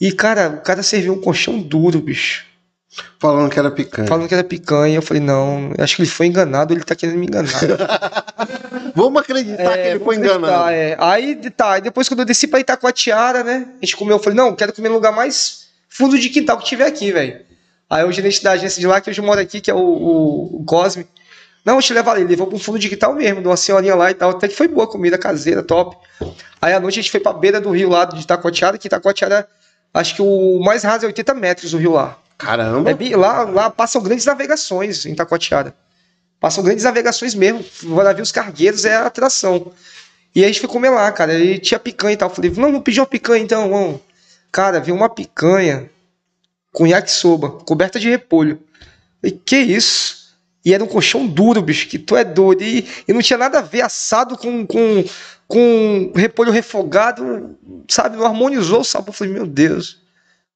E, 0.00 0.12
cara, 0.12 0.48
o 0.48 0.60
cara 0.62 0.82
serviu 0.82 1.12
um 1.12 1.20
colchão 1.20 1.58
duro, 1.58 2.00
bicho. 2.00 2.46
Falando 3.20 3.50
que 3.50 3.58
era 3.58 3.70
picanha. 3.70 4.08
falando 4.08 4.26
que 4.28 4.34
era 4.34 4.42
picanha. 4.44 4.96
Eu 4.96 5.02
falei, 5.02 5.22
não, 5.22 5.72
acho 5.78 5.96
que 5.96 6.02
ele 6.02 6.08
foi 6.08 6.26
enganado, 6.26 6.72
ele 6.72 6.82
tá 6.84 6.94
querendo 6.94 7.18
me 7.18 7.26
enganar. 7.26 7.50
Vamos 8.94 9.20
acreditar 9.20 9.74
que 9.76 9.88
ele 9.88 9.98
foi 10.00 10.16
enganado. 10.16 10.70
é. 10.70 10.96
Aí, 10.98 11.36
tá, 11.50 11.72
aí 11.72 11.80
depois 11.80 12.08
quando 12.08 12.20
eu 12.20 12.24
desci 12.24 12.46
pra 12.46 12.60
Itacoatiara, 12.60 13.44
né? 13.44 13.66
A 13.80 13.84
gente 13.84 13.96
comeu, 13.96 14.16
eu 14.16 14.22
falei, 14.22 14.36
não, 14.36 14.54
quero 14.56 14.72
comer 14.72 14.88
no 14.88 14.94
lugar 14.94 15.12
mais 15.12 15.66
fundo 15.88 16.18
de 16.18 16.28
quintal 16.30 16.58
que 16.58 16.64
tiver 16.66 16.86
aqui, 16.86 17.12
velho. 17.12 17.40
Aí 17.90 18.04
o 18.04 18.12
gerente 18.12 18.42
da 18.42 18.52
agência 18.52 18.80
de 18.80 18.86
lá, 18.86 19.00
que 19.00 19.08
hoje 19.10 19.20
mora 19.20 19.40
aqui, 19.40 19.60
que 19.60 19.70
é 19.70 19.74
o, 19.74 19.78
o, 19.78 20.60
o 20.60 20.64
Cosme. 20.64 21.06
Não, 21.64 21.76
eu 21.76 21.82
te 21.82 21.92
levo 21.92 22.10
ali, 22.10 22.24
levou 22.24 22.46
pro 22.46 22.58
fundo 22.58 22.78
de 22.78 22.88
quintal 22.88 23.14
mesmo, 23.14 23.40
de 23.42 23.46
uma 23.48 23.56
senhorinha 23.56 23.94
lá 23.94 24.10
e 24.10 24.14
tal. 24.14 24.30
Até 24.30 24.48
que 24.48 24.54
foi 24.56 24.68
boa 24.68 24.86
comida 24.86 25.18
caseira, 25.18 25.62
top. 25.62 25.96
Aí 26.60 26.72
à 26.72 26.80
noite 26.80 26.98
a 26.98 27.02
gente 27.02 27.10
foi 27.10 27.20
pra 27.20 27.32
beira 27.32 27.60
do 27.60 27.70
rio 27.70 27.88
lá 27.88 28.04
de 28.04 28.20
Itacoatiara, 28.20 28.78
que 28.78 28.86
Itacoatiara, 28.86 29.46
acho 29.92 30.14
que 30.16 30.22
o 30.22 30.60
mais 30.60 30.82
raso 30.82 31.04
é 31.04 31.08
80 31.08 31.34
metros 31.34 31.74
o 31.74 31.78
rio 31.78 31.92
lá. 31.92 32.16
Caramba. 32.38 32.90
É 32.90 32.94
bem- 32.94 33.14
lá, 33.16 33.42
lá 33.42 33.68
passam 33.70 34.00
grandes 34.02 34.24
navegações 34.24 35.04
em 35.06 35.14
Taquatiara. 35.14 35.74
Passam 36.40 36.62
grandes 36.62 36.84
navegações 36.84 37.34
mesmo. 37.34 37.64
Navios 37.82 38.30
cargueiros 38.30 38.84
é 38.84 38.94
a 38.94 39.06
atração. 39.06 39.72
E 40.34 40.38
aí 40.40 40.44
a 40.44 40.48
gente 40.48 40.60
foi 40.60 40.68
comer 40.68 40.90
lá, 40.90 41.10
cara. 41.10 41.34
E 41.34 41.58
tinha 41.58 41.80
picanha 41.80 42.12
e 42.12 42.16
tal. 42.16 42.28
Eu 42.28 42.34
Falei, 42.34 42.50
não, 42.50 42.62
vamos 42.70 42.82
pedir 42.82 43.00
uma 43.00 43.06
picanha 43.06 43.42
então, 43.42 43.68
vamos. 43.70 44.00
Cara, 44.52 44.78
veio 44.78 44.96
uma 44.96 45.08
picanha 45.08 45.90
com 46.78 46.86
yakisoba, 46.86 47.50
coberta 47.50 47.98
de 47.98 48.08
repolho. 48.08 48.60
E 49.20 49.32
que 49.32 49.56
isso? 49.56 50.28
E 50.64 50.72
era 50.72 50.84
um 50.84 50.86
colchão 50.86 51.26
duro, 51.26 51.60
bicho, 51.60 51.88
que 51.88 51.98
tu 51.98 52.16
é 52.16 52.22
doido. 52.22 52.62
E, 52.62 52.86
e 53.08 53.12
não 53.12 53.20
tinha 53.20 53.36
nada 53.36 53.58
a 53.58 53.62
ver 53.62 53.80
assado 53.80 54.38
com, 54.38 54.64
com, 54.64 55.04
com 55.48 56.12
repolho 56.14 56.52
refogado, 56.52 57.58
sabe? 57.88 58.16
Não 58.16 58.24
harmonizou 58.24 58.82
o 58.82 58.84
sabor. 58.84 59.08
Eu 59.08 59.12
falei, 59.12 59.32
meu 59.32 59.44
Deus, 59.44 59.98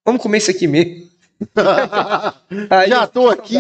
vamos 0.05 0.23
comer 0.23 0.39
isso 0.39 0.51
aqui 0.53 0.69
mesmo. 0.69 1.09
Aí 2.71 2.89
Já 2.89 3.05
tô 3.09 3.29
aqui. 3.29 3.57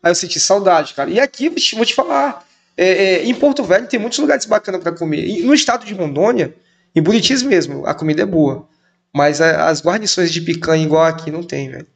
Aí 0.00 0.12
eu 0.12 0.14
senti 0.14 0.38
saudade, 0.38 0.94
cara. 0.94 1.10
E 1.10 1.18
aqui, 1.18 1.48
bicho, 1.48 1.74
vou 1.74 1.84
te 1.84 1.94
falar, 1.94 2.46
é, 2.76 2.86
é, 3.16 3.24
em 3.24 3.34
Porto 3.34 3.64
Velho 3.64 3.88
tem 3.88 3.98
muitos 3.98 4.20
lugares 4.20 4.44
bacanas 4.46 4.80
para 4.84 4.92
comer. 4.92 5.26
E 5.26 5.42
no 5.42 5.52
estado 5.52 5.84
de 5.84 5.94
Rondônia, 5.94 6.54
em 6.94 7.02
Buritis 7.02 7.42
mesmo, 7.42 7.84
a 7.86 7.92
comida 7.94 8.22
é 8.22 8.26
boa. 8.26 8.68
Mas 9.12 9.40
a- 9.40 9.68
as 9.68 9.82
guarnições 9.82 10.30
de 10.32 10.40
picanha 10.40 10.84
igual 10.84 11.02
aqui 11.04 11.28
não 11.28 11.42
tem, 11.42 11.70
velho. 11.70 11.86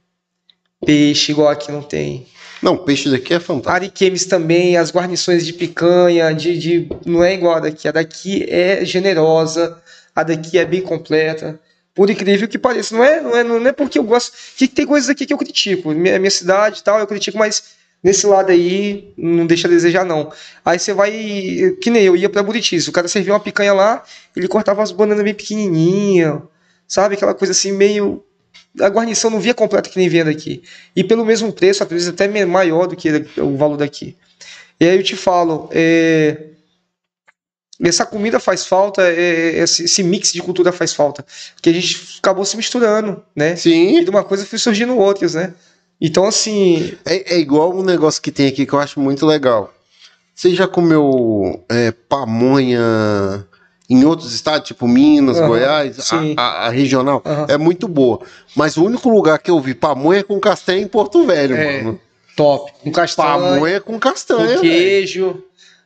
Peixe 0.84 1.32
igual 1.32 1.48
aqui 1.48 1.70
não 1.72 1.82
tem. 1.82 2.26
Não, 2.62 2.76
peixe 2.76 3.08
daqui 3.10 3.34
é 3.34 3.40
fantástico. 3.40 3.70
Ariquemes 3.70 4.26
também, 4.26 4.76
as 4.76 4.90
guarnições 4.92 5.44
de 5.46 5.52
picanha, 5.52 6.32
de, 6.32 6.58
de- 6.58 6.88
não 7.06 7.22
é 7.22 7.34
igual 7.34 7.56
a 7.56 7.60
daqui. 7.60 7.86
A 7.88 7.92
daqui 7.92 8.44
é 8.48 8.84
generosa, 8.84 9.80
a 10.14 10.22
daqui 10.22 10.58
é 10.58 10.64
bem 10.64 10.80
completa. 10.80 11.58
Por 11.94 12.10
incrível 12.10 12.46
que 12.48 12.58
pareça, 12.58 12.94
não 12.96 13.04
é, 13.04 13.20
não 13.20 13.36
é, 13.36 13.42
não 13.44 13.66
é 13.66 13.72
porque 13.72 13.98
eu 13.98 14.04
gosto. 14.04 14.32
Que 14.56 14.68
tem 14.68 14.86
coisas 14.86 15.10
aqui 15.10 15.26
que 15.26 15.32
eu 15.32 15.38
critico. 15.38 15.90
Minha, 15.90 16.18
minha 16.18 16.30
cidade 16.30 16.80
e 16.80 16.82
tal, 16.82 16.98
eu 17.00 17.06
critico, 17.06 17.36
mas 17.38 17.62
nesse 18.02 18.24
lado 18.26 18.50
aí 18.52 19.12
não 19.16 19.46
deixa 19.46 19.66
a 19.66 19.70
desejar, 19.70 20.04
não. 20.04 20.32
Aí 20.64 20.78
você 20.78 20.92
vai. 20.92 21.10
Que 21.80 21.90
nem 21.90 22.04
eu 22.04 22.16
ia 22.16 22.28
pra 22.28 22.42
Buritis. 22.42 22.86
O 22.86 22.92
cara 22.92 23.08
serviu 23.08 23.34
uma 23.34 23.40
picanha 23.40 23.72
lá, 23.72 24.04
ele 24.36 24.46
cortava 24.46 24.80
as 24.82 24.92
bananas 24.92 25.24
bem 25.24 25.34
pequenininhas, 25.34 26.40
sabe? 26.86 27.14
Aquela 27.16 27.34
coisa 27.34 27.50
assim, 27.52 27.72
meio. 27.72 28.24
A 28.80 28.88
guarnição 28.88 29.30
não 29.30 29.40
via 29.40 29.54
completa 29.54 29.88
que 29.90 29.98
nem 29.98 30.08
via 30.08 30.24
daqui. 30.24 30.62
E 30.94 31.02
pelo 31.02 31.24
mesmo 31.24 31.52
preço, 31.52 31.82
às 31.82 31.88
vezes 31.88 32.08
até 32.08 32.28
maior 32.46 32.86
do 32.86 32.96
que 32.96 33.08
o 33.38 33.56
valor 33.56 33.76
daqui. 33.76 34.16
E 34.80 34.86
aí 34.86 34.96
eu 34.96 35.02
te 35.02 35.16
falo, 35.16 35.68
é, 35.72 36.48
essa 37.82 38.04
comida 38.04 38.38
faz 38.40 38.66
falta, 38.66 39.02
é, 39.02 39.58
esse, 39.58 39.84
esse 39.84 40.02
mix 40.02 40.32
de 40.32 40.42
cultura 40.42 40.72
faz 40.72 40.92
falta. 40.92 41.24
Porque 41.54 41.70
a 41.70 41.72
gente 41.72 42.18
acabou 42.18 42.44
se 42.44 42.56
misturando, 42.56 43.22
né? 43.34 43.54
E 43.54 43.56
Sim. 43.56 44.04
de 44.04 44.10
uma 44.10 44.24
coisa 44.24 44.44
foi 44.44 44.58
surgindo 44.58 44.96
outras, 44.96 45.34
né? 45.34 45.54
Então, 46.00 46.24
assim, 46.24 46.96
É, 47.04 47.34
é 47.34 47.38
igual 47.38 47.76
um 47.76 47.82
negócio 47.82 48.22
que 48.22 48.30
tem 48.30 48.46
aqui 48.48 48.64
que 48.64 48.72
eu 48.72 48.78
acho 48.78 49.00
muito 49.00 49.26
legal. 49.26 49.74
Você 50.34 50.54
já 50.54 50.68
comeu 50.68 51.64
é, 51.68 51.90
pamonha 51.90 53.44
em 53.88 54.04
outros 54.04 54.32
estados, 54.34 54.68
tipo 54.68 54.86
Minas, 54.86 55.38
Aham, 55.38 55.46
Goiás, 55.48 56.12
a, 56.12 56.42
a- 56.42 56.66
a 56.66 56.68
regional? 56.70 57.22
Aham. 57.24 57.46
É 57.48 57.56
muito 57.56 57.88
boa. 57.88 58.20
Mas 58.54 58.76
o 58.76 58.84
único 58.84 59.08
lugar 59.08 59.38
que 59.38 59.50
eu 59.50 59.58
vi 59.60 59.74
pamonha 59.74 60.20
é 60.20 60.22
com 60.22 60.38
castanha 60.38 60.80
em 60.82 60.86
Porto 60.88 61.24
Velho, 61.26 61.56
É, 61.56 61.82
mano. 61.82 62.00
top. 62.36 62.70
Com 62.82 62.92
castanha, 62.92 63.28
Pamonha 63.28 63.80
com 63.80 63.98
castanha. 63.98 64.40
com 64.40 64.46
velho. 64.46 64.60
queijo. 64.60 65.42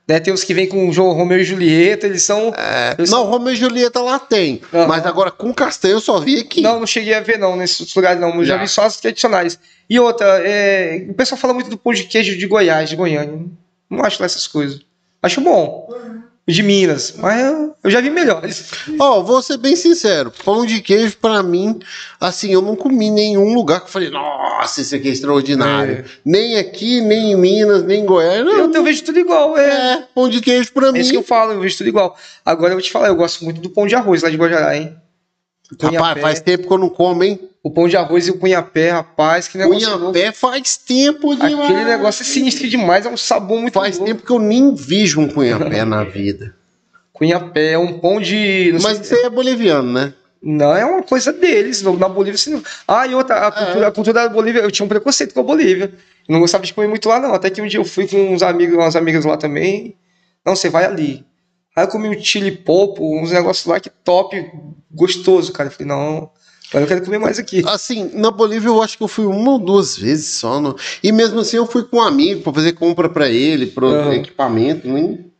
Né? 0.08 0.18
Tem 0.18 0.34
uns 0.34 0.42
que 0.42 0.52
vêm 0.52 0.66
com 0.66 0.88
o 0.88 0.92
João 0.92 1.12
Romeu 1.12 1.38
e 1.38 1.44
Julieta, 1.44 2.06
eles 2.08 2.24
são. 2.24 2.52
É, 2.56 2.96
eles 2.98 3.08
não, 3.08 3.24
Romeu 3.24 3.52
e 3.52 3.56
Julieta 3.56 4.00
lá 4.02 4.18
tem. 4.18 4.60
Aham. 4.74 4.88
Mas 4.88 5.06
agora 5.06 5.30
com 5.30 5.54
castanha 5.54 5.94
eu 5.94 6.00
só 6.00 6.18
vi 6.18 6.40
aqui. 6.40 6.60
Não, 6.60 6.80
não 6.80 6.86
cheguei 6.88 7.14
a 7.14 7.20
ver, 7.20 7.38
não, 7.38 7.56
nesses 7.56 7.94
lugares, 7.94 8.20
não. 8.20 8.34
Eu 8.34 8.44
já, 8.44 8.56
Já. 8.56 8.62
vi 8.62 8.68
só 8.68 8.82
as 8.82 8.96
tradicionais. 8.96 9.58
E 9.88 10.00
outra, 10.00 10.26
é, 10.44 11.06
o 11.08 11.14
pessoal 11.14 11.38
fala 11.40 11.54
muito 11.54 11.70
do 11.70 11.78
pão 11.78 11.92
de 11.92 12.02
queijo 12.04 12.36
de 12.36 12.46
Goiás, 12.48 12.90
de 12.90 12.96
Goiânia. 12.96 13.44
Não 13.88 14.04
acho 14.04 14.20
lá 14.20 14.26
essas 14.26 14.46
coisas. 14.48 14.80
Acho 15.22 15.40
bom. 15.40 15.86
O 15.88 16.31
De 16.46 16.60
Minas. 16.62 17.14
Mas 17.18 17.40
eu, 17.40 17.76
eu 17.84 17.90
já 17.90 18.00
vi 18.00 18.10
melhores. 18.10 18.70
Ó, 18.98 19.22
vou 19.22 19.40
ser 19.40 19.58
bem 19.58 19.76
sincero, 19.76 20.32
pão 20.44 20.66
de 20.66 20.80
queijo 20.82 21.16
pra 21.18 21.40
mim, 21.40 21.78
assim, 22.20 22.52
eu 22.52 22.60
não 22.60 22.74
comi 22.74 23.06
em 23.06 23.12
nenhum 23.12 23.54
lugar 23.54 23.78
que 23.80 23.86
eu 23.86 23.90
falei, 23.92 24.10
nossa, 24.10 24.80
esse 24.80 24.94
aqui 24.96 25.08
é 25.08 25.12
extraordinário. 25.12 25.98
É. 25.98 26.04
Nem 26.24 26.58
aqui, 26.58 27.00
nem 27.00 27.30
em 27.32 27.36
Minas, 27.36 27.84
nem 27.84 28.00
em 28.02 28.04
Goiás. 28.06 28.44
Não, 28.44 28.52
Eu, 28.58 28.72
eu 28.72 28.82
vejo 28.82 29.04
tudo 29.04 29.20
igual, 29.20 29.56
é. 29.56 29.92
é, 29.94 30.04
pão 30.12 30.28
de 30.28 30.40
queijo 30.40 30.72
pra 30.72 30.88
É 30.88 30.92
mim. 30.92 30.98
isso 30.98 31.12
que 31.12 31.16
eu 31.16 31.22
falo, 31.22 31.52
eu 31.52 31.60
vejo 31.60 31.76
tudo 31.78 31.86
igual. 31.88 32.16
Agora 32.44 32.72
eu 32.72 32.76
vou 32.76 32.82
te 32.82 32.90
falar, 32.90 33.06
eu 33.06 33.14
gosto 33.16 33.44
muito 33.44 33.60
do 33.60 33.70
pão 33.70 33.86
de 33.86 33.94
arroz 33.94 34.22
lá 34.22 34.28
de 34.28 34.36
Guajará, 34.36 34.76
hein? 34.76 34.96
O 35.80 35.86
Rapaz, 35.86 36.20
faz 36.20 36.40
tempo 36.40 36.66
que 36.66 36.72
eu 36.72 36.78
não 36.78 36.88
como, 36.88 37.22
hein? 37.24 37.38
o 37.64 37.70
pão 37.70 37.86
de 37.86 37.96
arroz 37.96 38.26
e 38.26 38.30
o 38.32 38.38
cunhapé, 38.38 38.90
rapaz, 38.90 39.46
que 39.46 39.56
negócio 39.56 39.88
louco. 39.88 40.12
Cunhapé 40.12 40.32
faz 40.32 40.76
tempo 40.76 41.34
demais. 41.36 41.60
Aquele 41.60 41.84
negócio 41.84 42.22
é 42.22 42.24
sinistro 42.26 42.68
demais, 42.68 43.06
é 43.06 43.08
um 43.08 43.16
sabor 43.16 43.60
muito 43.60 43.74
Faz 43.74 43.96
louco. 43.98 44.12
tempo 44.12 44.26
que 44.26 44.32
eu 44.32 44.40
nem 44.40 44.74
vejo 44.74 45.20
um 45.20 45.28
cunhapé 45.28 45.84
na 45.84 46.02
vida. 46.04 46.54
Cunhapé 47.12 47.72
é 47.72 47.78
um 47.78 47.98
pão 48.00 48.20
de. 48.20 48.74
Mas 48.82 49.06
sei- 49.06 49.18
aí 49.20 49.24
é 49.26 49.30
boliviano, 49.30 49.92
né? 49.92 50.12
não, 50.42 50.74
é 50.74 50.84
uma 50.84 51.04
coisa 51.04 51.32
deles. 51.32 51.82
Na 51.82 52.08
Bolívia, 52.08 52.34
assim, 52.34 52.50
não- 52.50 52.62
Ah, 52.88 53.06
e 53.06 53.14
outra, 53.14 53.46
a 53.46 53.52
cultura, 53.52 53.86
a 53.86 53.92
cultura 53.92 54.22
da 54.24 54.28
Bolívia, 54.28 54.60
eu 54.60 54.70
tinha 54.72 54.84
um 54.84 54.88
preconceito 54.88 55.32
com 55.32 55.38
a 55.40 55.44
Bolívia. 55.44 55.92
Não 56.28 56.40
gostava 56.40 56.64
de 56.64 56.74
comer 56.74 56.88
muito 56.88 57.08
lá, 57.08 57.20
não. 57.20 57.32
Até 57.32 57.48
que 57.48 57.62
um 57.62 57.66
dia 57.68 57.78
eu 57.78 57.84
fui 57.84 58.08
com 58.08 58.34
uns 58.34 58.42
amigos, 58.42 58.74
umas 58.76 58.96
amigas 58.96 59.24
lá 59.24 59.36
também. 59.36 59.94
Não, 60.44 60.56
você 60.56 60.68
vai 60.68 60.84
ali. 60.84 61.24
Aí 61.74 61.84
eu 61.84 61.88
comi 61.88 62.08
um 62.08 62.20
chili 62.22 62.50
popo, 62.52 63.18
uns 63.18 63.30
negócios 63.30 63.66
lá 63.66 63.80
que 63.80 63.88
top, 63.90 64.44
gostoso, 64.90 65.52
cara. 65.52 65.68
Eu 65.68 65.72
falei, 65.72 65.88
não, 65.88 66.30
agora 66.70 66.84
eu 66.84 66.86
quero 66.86 67.04
comer 67.04 67.18
mais 67.18 67.38
aqui. 67.38 67.62
Assim, 67.66 68.10
na 68.14 68.30
Bolívia 68.30 68.68
eu 68.68 68.82
acho 68.82 68.96
que 68.98 69.02
eu 69.02 69.08
fui 69.08 69.24
uma 69.24 69.52
ou 69.52 69.58
duas 69.58 69.96
vezes 69.96 70.30
só. 70.34 70.60
no- 70.60 70.76
E 71.02 71.10
mesmo 71.10 71.40
assim 71.40 71.56
eu 71.56 71.66
fui 71.66 71.82
com 71.84 71.96
um 71.96 72.02
amigo 72.02 72.42
pra 72.42 72.52
fazer 72.52 72.72
compra 72.72 73.08
pra 73.08 73.28
ele, 73.28 73.66
pro 73.66 73.86
Aham. 73.86 74.14
equipamento. 74.14 74.86
Nem... 74.86 75.30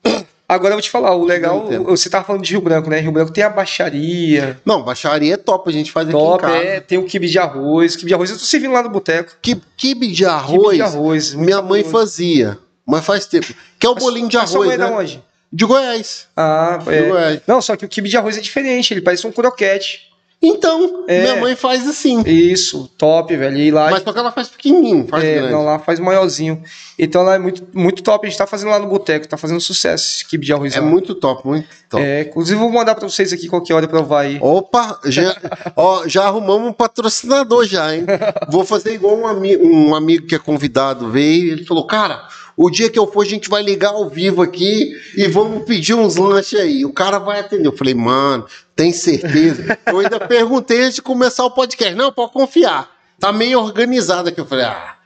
Agora 0.48 0.72
eu 0.72 0.76
vou 0.76 0.82
te 0.82 0.90
falar, 0.90 1.14
o 1.16 1.24
legal, 1.24 1.66
você 1.86 2.10
tava 2.10 2.26
falando 2.26 2.42
de 2.42 2.50
Rio 2.52 2.60
Branco, 2.60 2.90
né? 2.90 3.00
Rio 3.00 3.12
Branco 3.12 3.32
tem 3.32 3.42
a 3.42 3.48
baixaria, 3.48 4.60
Não, 4.66 4.82
baixaria 4.82 5.32
é 5.32 5.36
top, 5.38 5.70
a 5.70 5.72
gente 5.72 5.90
faz 5.90 6.06
aqui 6.06 6.16
top, 6.16 6.44
em 6.44 6.46
casa. 6.46 6.56
é, 6.64 6.80
tem 6.80 6.98
o 6.98 7.04
quibe 7.04 7.26
de 7.28 7.38
arroz. 7.38 7.96
Quibe 7.96 8.08
de 8.08 8.14
arroz 8.14 8.30
eu 8.30 8.36
tô 8.38 8.44
servindo 8.44 8.72
lá 8.72 8.82
no 8.82 8.90
boteco. 8.90 9.32
Qui- 9.40 9.62
Quibe 9.78 10.08
de 10.08 10.14
Quibe 10.16 10.30
arroz, 10.30 10.76
de 10.76 10.82
arroz. 10.82 11.34
minha 11.34 11.62
mãe 11.62 11.82
fazia, 11.84 12.58
mas 12.86 13.02
faz 13.04 13.24
tempo. 13.26 13.54
Que 13.78 13.86
é 13.86 13.90
o 13.90 13.94
bolinho 13.94 14.28
de 14.28 14.36
Mas 14.36 14.50
sua 14.50 14.58
arroz, 14.64 14.68
mãe 14.68 14.74
é 14.74 14.78
da 14.78 14.90
né? 14.90 14.96
onde? 14.96 15.22
De 15.52 15.64
Goiás. 15.64 16.28
Ah, 16.36 16.78
De 16.82 16.94
é. 16.94 17.02
Goiás. 17.08 17.40
Não, 17.46 17.60
só 17.60 17.76
que 17.76 17.84
o 17.84 17.88
quibe 17.88 18.08
de 18.08 18.16
arroz 18.16 18.38
é 18.38 18.40
diferente, 18.40 18.94
ele 18.94 19.02
parece 19.02 19.26
um 19.26 19.32
croquete. 19.32 20.10
Então, 20.44 21.04
É. 21.06 21.20
minha 21.22 21.36
mãe 21.36 21.54
faz 21.54 21.86
assim. 21.88 22.20
Isso, 22.26 22.90
top, 22.98 23.36
velho. 23.36 23.56
E 23.58 23.70
lá, 23.70 23.92
Mas 23.92 24.02
só 24.02 24.12
que 24.12 24.18
ela 24.18 24.32
faz 24.32 24.48
pequenininho, 24.48 25.06
faz 25.06 25.22
é, 25.22 25.34
grande. 25.34 25.52
não, 25.52 25.64
lá 25.64 25.78
faz 25.78 26.00
maiorzinho. 26.00 26.60
Então 26.98 27.22
lá 27.22 27.36
é 27.36 27.38
muito, 27.38 27.62
muito 27.72 28.02
top. 28.02 28.26
A 28.26 28.28
gente 28.28 28.36
tá 28.38 28.44
fazendo 28.46 28.70
lá 28.70 28.78
no 28.80 28.88
boteco, 28.88 29.28
tá 29.28 29.36
fazendo 29.36 29.60
sucesso 29.60 30.04
esse 30.16 30.24
quibe 30.26 30.44
de 30.44 30.52
arroz 30.52 30.74
É 30.74 30.80
lá. 30.80 30.86
muito 30.86 31.14
top, 31.14 31.46
muito 31.46 31.68
top. 31.88 32.02
É, 32.02 32.22
inclusive, 32.22 32.58
vou 32.58 32.72
mandar 32.72 32.96
pra 32.96 33.08
vocês 33.08 33.32
aqui 33.32 33.46
qualquer 33.46 33.74
hora 33.74 33.86
provar 33.86 34.22
aí. 34.22 34.38
Opa, 34.40 34.98
já, 35.04 35.36
ó, 35.76 36.08
já 36.08 36.24
arrumamos 36.24 36.70
um 36.70 36.72
patrocinador 36.72 37.64
já, 37.64 37.94
hein? 37.94 38.04
Vou 38.50 38.64
fazer 38.64 38.94
igual 38.94 39.16
um, 39.16 39.26
ami 39.28 39.56
um 39.56 39.94
amigo 39.94 40.26
que 40.26 40.34
é 40.34 40.40
convidado 40.40 41.08
veio, 41.08 41.52
ele 41.52 41.64
falou, 41.64 41.86
cara, 41.86 42.26
o 42.56 42.70
dia 42.70 42.90
que 42.90 42.98
eu 42.98 43.06
for 43.06 43.22
a 43.22 43.28
gente 43.28 43.48
vai 43.48 43.62
ligar 43.62 43.90
ao 43.90 44.08
vivo 44.08 44.42
aqui 44.42 44.94
e 45.16 45.26
vamos 45.28 45.64
pedir 45.64 45.94
uns 45.94 46.16
lanches 46.16 46.60
aí. 46.60 46.84
O 46.84 46.92
cara 46.92 47.18
vai 47.18 47.40
atender. 47.40 47.66
Eu 47.66 47.76
falei, 47.76 47.94
mano, 47.94 48.46
tem 48.76 48.92
certeza? 48.92 49.78
Eu 49.86 50.00
ainda 50.00 50.20
perguntei 50.20 50.82
antes 50.82 50.96
de 50.96 51.02
começar 51.02 51.44
o 51.44 51.50
podcast. 51.50 51.94
Não, 51.94 52.12
pode 52.12 52.32
confiar. 52.32 52.90
Tá 53.18 53.32
meio 53.32 53.60
organizado 53.60 54.28
aqui. 54.28 54.40
Eu 54.40 54.46
falei, 54.46 54.64
ah. 54.64 54.96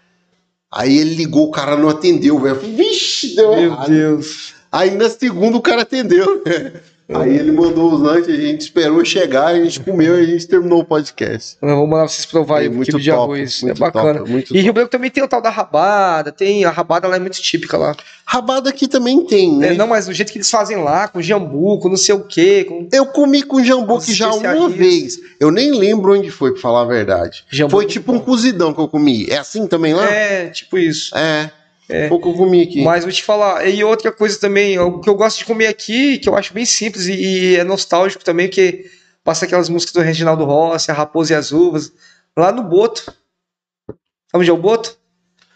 Aí 0.70 0.98
ele 0.98 1.14
ligou, 1.14 1.48
o 1.48 1.50
cara 1.50 1.76
não 1.76 1.88
atendeu, 1.88 2.38
velho. 2.38 2.56
Eu 2.56 2.60
falei, 2.60 2.74
vixe, 2.74 3.36
deu 3.36 3.50
Meu 3.50 3.72
errado. 3.72 3.88
Deus. 3.88 4.54
Aí 4.70 4.90
na 4.90 5.08
segunda 5.08 5.56
o 5.56 5.62
cara 5.62 5.82
atendeu, 5.82 6.42
né? 6.44 6.72
Aí 7.08 7.36
ele 7.36 7.52
mandou 7.52 7.92
os 7.94 8.00
lanches, 8.00 8.28
a 8.28 8.40
gente 8.40 8.62
esperou 8.62 9.04
chegar, 9.04 9.46
a 9.46 9.54
gente 9.54 9.78
comeu 9.78 10.18
e 10.18 10.22
a 10.22 10.26
gente 10.26 10.46
terminou 10.48 10.80
o 10.80 10.84
podcast. 10.84 11.56
Eu 11.62 11.76
vou 11.76 11.86
mandar 11.86 12.08
vocês 12.08 12.26
provar 12.26 12.58
aí 12.58 12.66
É 12.66 12.68
o 12.68 12.72
muito 12.72 12.90
quibe 12.90 13.02
de 13.02 13.10
top, 13.10 13.22
arroz. 13.22 13.62
É 13.62 13.74
bacana. 13.74 14.18
top, 14.18 14.44
e 14.50 14.60
Rio. 14.60 14.72
Branco 14.72 14.90
também 14.90 15.08
tem 15.08 15.22
o 15.22 15.28
tal 15.28 15.40
da 15.40 15.48
rabada, 15.48 16.32
tem 16.32 16.64
a 16.64 16.70
rabada 16.70 17.06
lá 17.06 17.14
é 17.14 17.20
muito 17.20 17.40
típica 17.40 17.76
lá. 17.76 17.94
Rabada 18.26 18.70
aqui 18.70 18.88
também 18.88 19.24
tem, 19.24 19.56
né? 19.56 19.68
É, 19.68 19.74
não, 19.74 19.86
mas 19.86 20.06
do 20.06 20.12
jeito 20.12 20.32
que 20.32 20.38
eles 20.38 20.50
fazem 20.50 20.78
lá, 20.78 21.06
com 21.06 21.22
jambu, 21.22 21.78
com 21.78 21.88
não 21.88 21.96
sei 21.96 22.14
o 22.16 22.24
quê, 22.24 22.64
com 22.64 22.88
Eu 22.92 23.06
comi 23.06 23.44
com 23.44 23.62
jambu 23.62 24.00
que 24.00 24.12
já 24.12 24.32
uma 24.32 24.68
vez. 24.68 25.16
Eu 25.38 25.52
nem 25.52 25.70
lembro 25.70 26.12
onde 26.12 26.28
foi, 26.30 26.50
pra 26.52 26.60
falar 26.60 26.82
a 26.82 26.86
verdade. 26.86 27.44
jambu. 27.48 27.70
Foi 27.70 27.86
tipo 27.86 28.12
um 28.12 28.18
cozidão 28.18 28.74
que 28.74 28.80
eu 28.80 28.88
comi. 28.88 29.26
É 29.30 29.38
assim 29.38 29.68
também 29.68 29.94
lá? 29.94 30.10
É, 30.10 30.46
tipo 30.48 30.76
isso. 30.76 31.16
É. 31.16 31.52
É. 31.88 32.08
Pouco 32.08 32.30
eu 32.30 32.34
comi 32.34 32.62
aqui. 32.62 32.82
Mas 32.82 33.04
vou 33.04 33.12
te 33.12 33.22
falar, 33.22 33.66
e 33.68 33.82
outra 33.84 34.10
coisa 34.10 34.38
também, 34.40 34.78
o 34.78 35.00
que 35.00 35.08
eu 35.08 35.14
gosto 35.14 35.38
de 35.38 35.44
comer 35.44 35.68
aqui, 35.68 36.18
que 36.18 36.28
eu 36.28 36.34
acho 36.34 36.52
bem 36.52 36.64
simples 36.64 37.06
e, 37.06 37.12
e 37.14 37.56
é 37.56 37.64
nostálgico 37.64 38.24
também, 38.24 38.48
porque 38.48 38.90
passa 39.22 39.44
aquelas 39.44 39.68
músicas 39.68 39.92
do 39.94 40.00
Reginaldo 40.00 40.44
Rossi, 40.44 40.90
a 40.90 40.94
Raposa 40.94 41.32
e 41.32 41.36
as 41.36 41.52
Uvas, 41.52 41.92
lá 42.36 42.50
no 42.50 42.62
Boto. 42.64 43.02
Sabe 43.04 44.42
onde 44.42 44.50
é 44.50 44.52
o 44.52 44.56
Boto? 44.56 44.96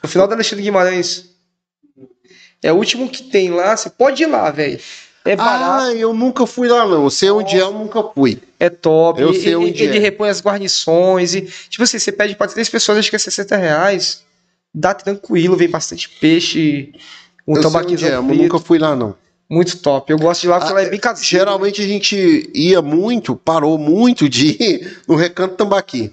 No 0.02 0.09
final 0.09 0.27
da 0.28 0.35
Alexandre 0.35 0.62
Guimarães. 0.65 1.31
É 2.62 2.73
o 2.73 2.77
último 2.77 3.09
que 3.09 3.24
tem 3.24 3.51
lá, 3.51 3.77
você 3.77 3.89
pode 3.90 4.23
ir 4.23 4.27
lá, 4.27 4.51
velho. 4.51 4.78
É 5.24 5.36
barato, 5.36 5.85
Ah, 5.85 5.93
eu 5.94 6.15
nunca 6.15 6.47
fui 6.47 6.66
lá, 6.69 6.86
não. 6.86 7.05
Eu 7.05 7.11
sei 7.11 7.31
onde 7.31 7.57
é, 7.57 7.61
eu 7.61 7.73
nunca 7.73 8.02
fui. 8.02 8.39
é 8.59 8.70
top. 8.70 9.20
eu 9.20 9.32
e- 9.32 9.40
sei 9.43 9.55
onde 9.55 9.82
ele 9.82 9.98
é. 9.98 10.01
repõe 10.01 10.28
as 10.31 10.40
guarnições 10.40 11.35
e, 11.35 11.43
tipo 11.69 11.82
assim, 11.82 11.98
você 11.98 12.11
pede 12.11 12.35
pra 12.36 12.47
três 12.47 12.69
pessoas, 12.69 12.98
acho 12.98 13.11
que 13.11 13.16
é 13.16 13.19
60 13.19 13.57
reais. 13.57 14.23
Dá 14.72 14.94
tranquilo, 14.94 15.56
vem 15.56 15.68
bastante 15.68 16.09
peixe, 16.09 16.92
um 17.47 17.56
eu 17.56 17.62
é, 18.06 18.20
mas 18.20 18.36
nunca 18.36 18.59
fui 18.59 18.78
lá, 18.78 18.94
não. 18.94 19.16
Muito 19.48 19.78
top. 19.78 20.12
Eu 20.12 20.18
gosto 20.18 20.42
de 20.42 20.48
lá 20.48 20.60
porque 20.60 20.72
Ah, 20.72 20.76
ela 20.76 20.82
é 20.82 20.90
bem 20.90 21.01
caseira. 21.01 21.26
Geralmente 21.26 21.82
a 21.82 21.86
gente 21.86 22.48
ia 22.55 22.80
muito, 22.80 23.34
parou 23.34 23.76
muito 23.76 24.28
de 24.28 24.56
ir 24.62 25.02
no 25.09 25.16
Recanto 25.16 25.56
Tambaqui. 25.56 26.12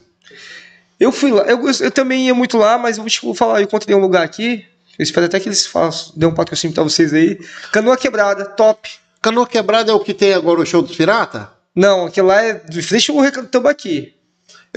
Eu 0.99 1.11
fui 1.11 1.31
lá, 1.31 1.43
eu, 1.43 1.59
eu 1.79 1.91
também 1.91 2.25
ia 2.25 2.33
muito 2.33 2.57
lá, 2.57 2.79
mas 2.79 2.97
eu 2.97 3.03
vou 3.03 3.09
te 3.09 3.37
falar, 3.37 3.59
eu 3.59 3.65
encontrei 3.65 3.95
um 3.95 3.99
lugar 3.99 4.23
aqui. 4.23 4.65
Eu 4.97 5.03
espero 5.03 5.27
até 5.27 5.39
que 5.39 5.47
eles 5.47 5.67
façam, 5.67 6.13
dê 6.15 6.25
um 6.25 6.33
patrocínio 6.33 6.73
pra 6.73 6.83
vocês 6.83 7.13
aí. 7.13 7.37
Canoa 7.71 7.95
quebrada, 7.95 8.45
top. 8.45 8.89
Canoa 9.21 9.45
Quebrada 9.45 9.91
é 9.91 9.93
o 9.93 9.99
que 9.99 10.13
tem 10.13 10.33
agora 10.33 10.59
o 10.59 10.65
show 10.65 10.81
dos 10.81 10.95
pirata? 10.95 11.51
Não, 11.75 12.05
aquele 12.07 12.27
lá 12.27 12.41
é 12.41 12.53
de 12.53 12.81
frente 12.81 13.11
ao 13.11 13.19
Recanto 13.19 13.49
Tambaqui. 13.49 14.15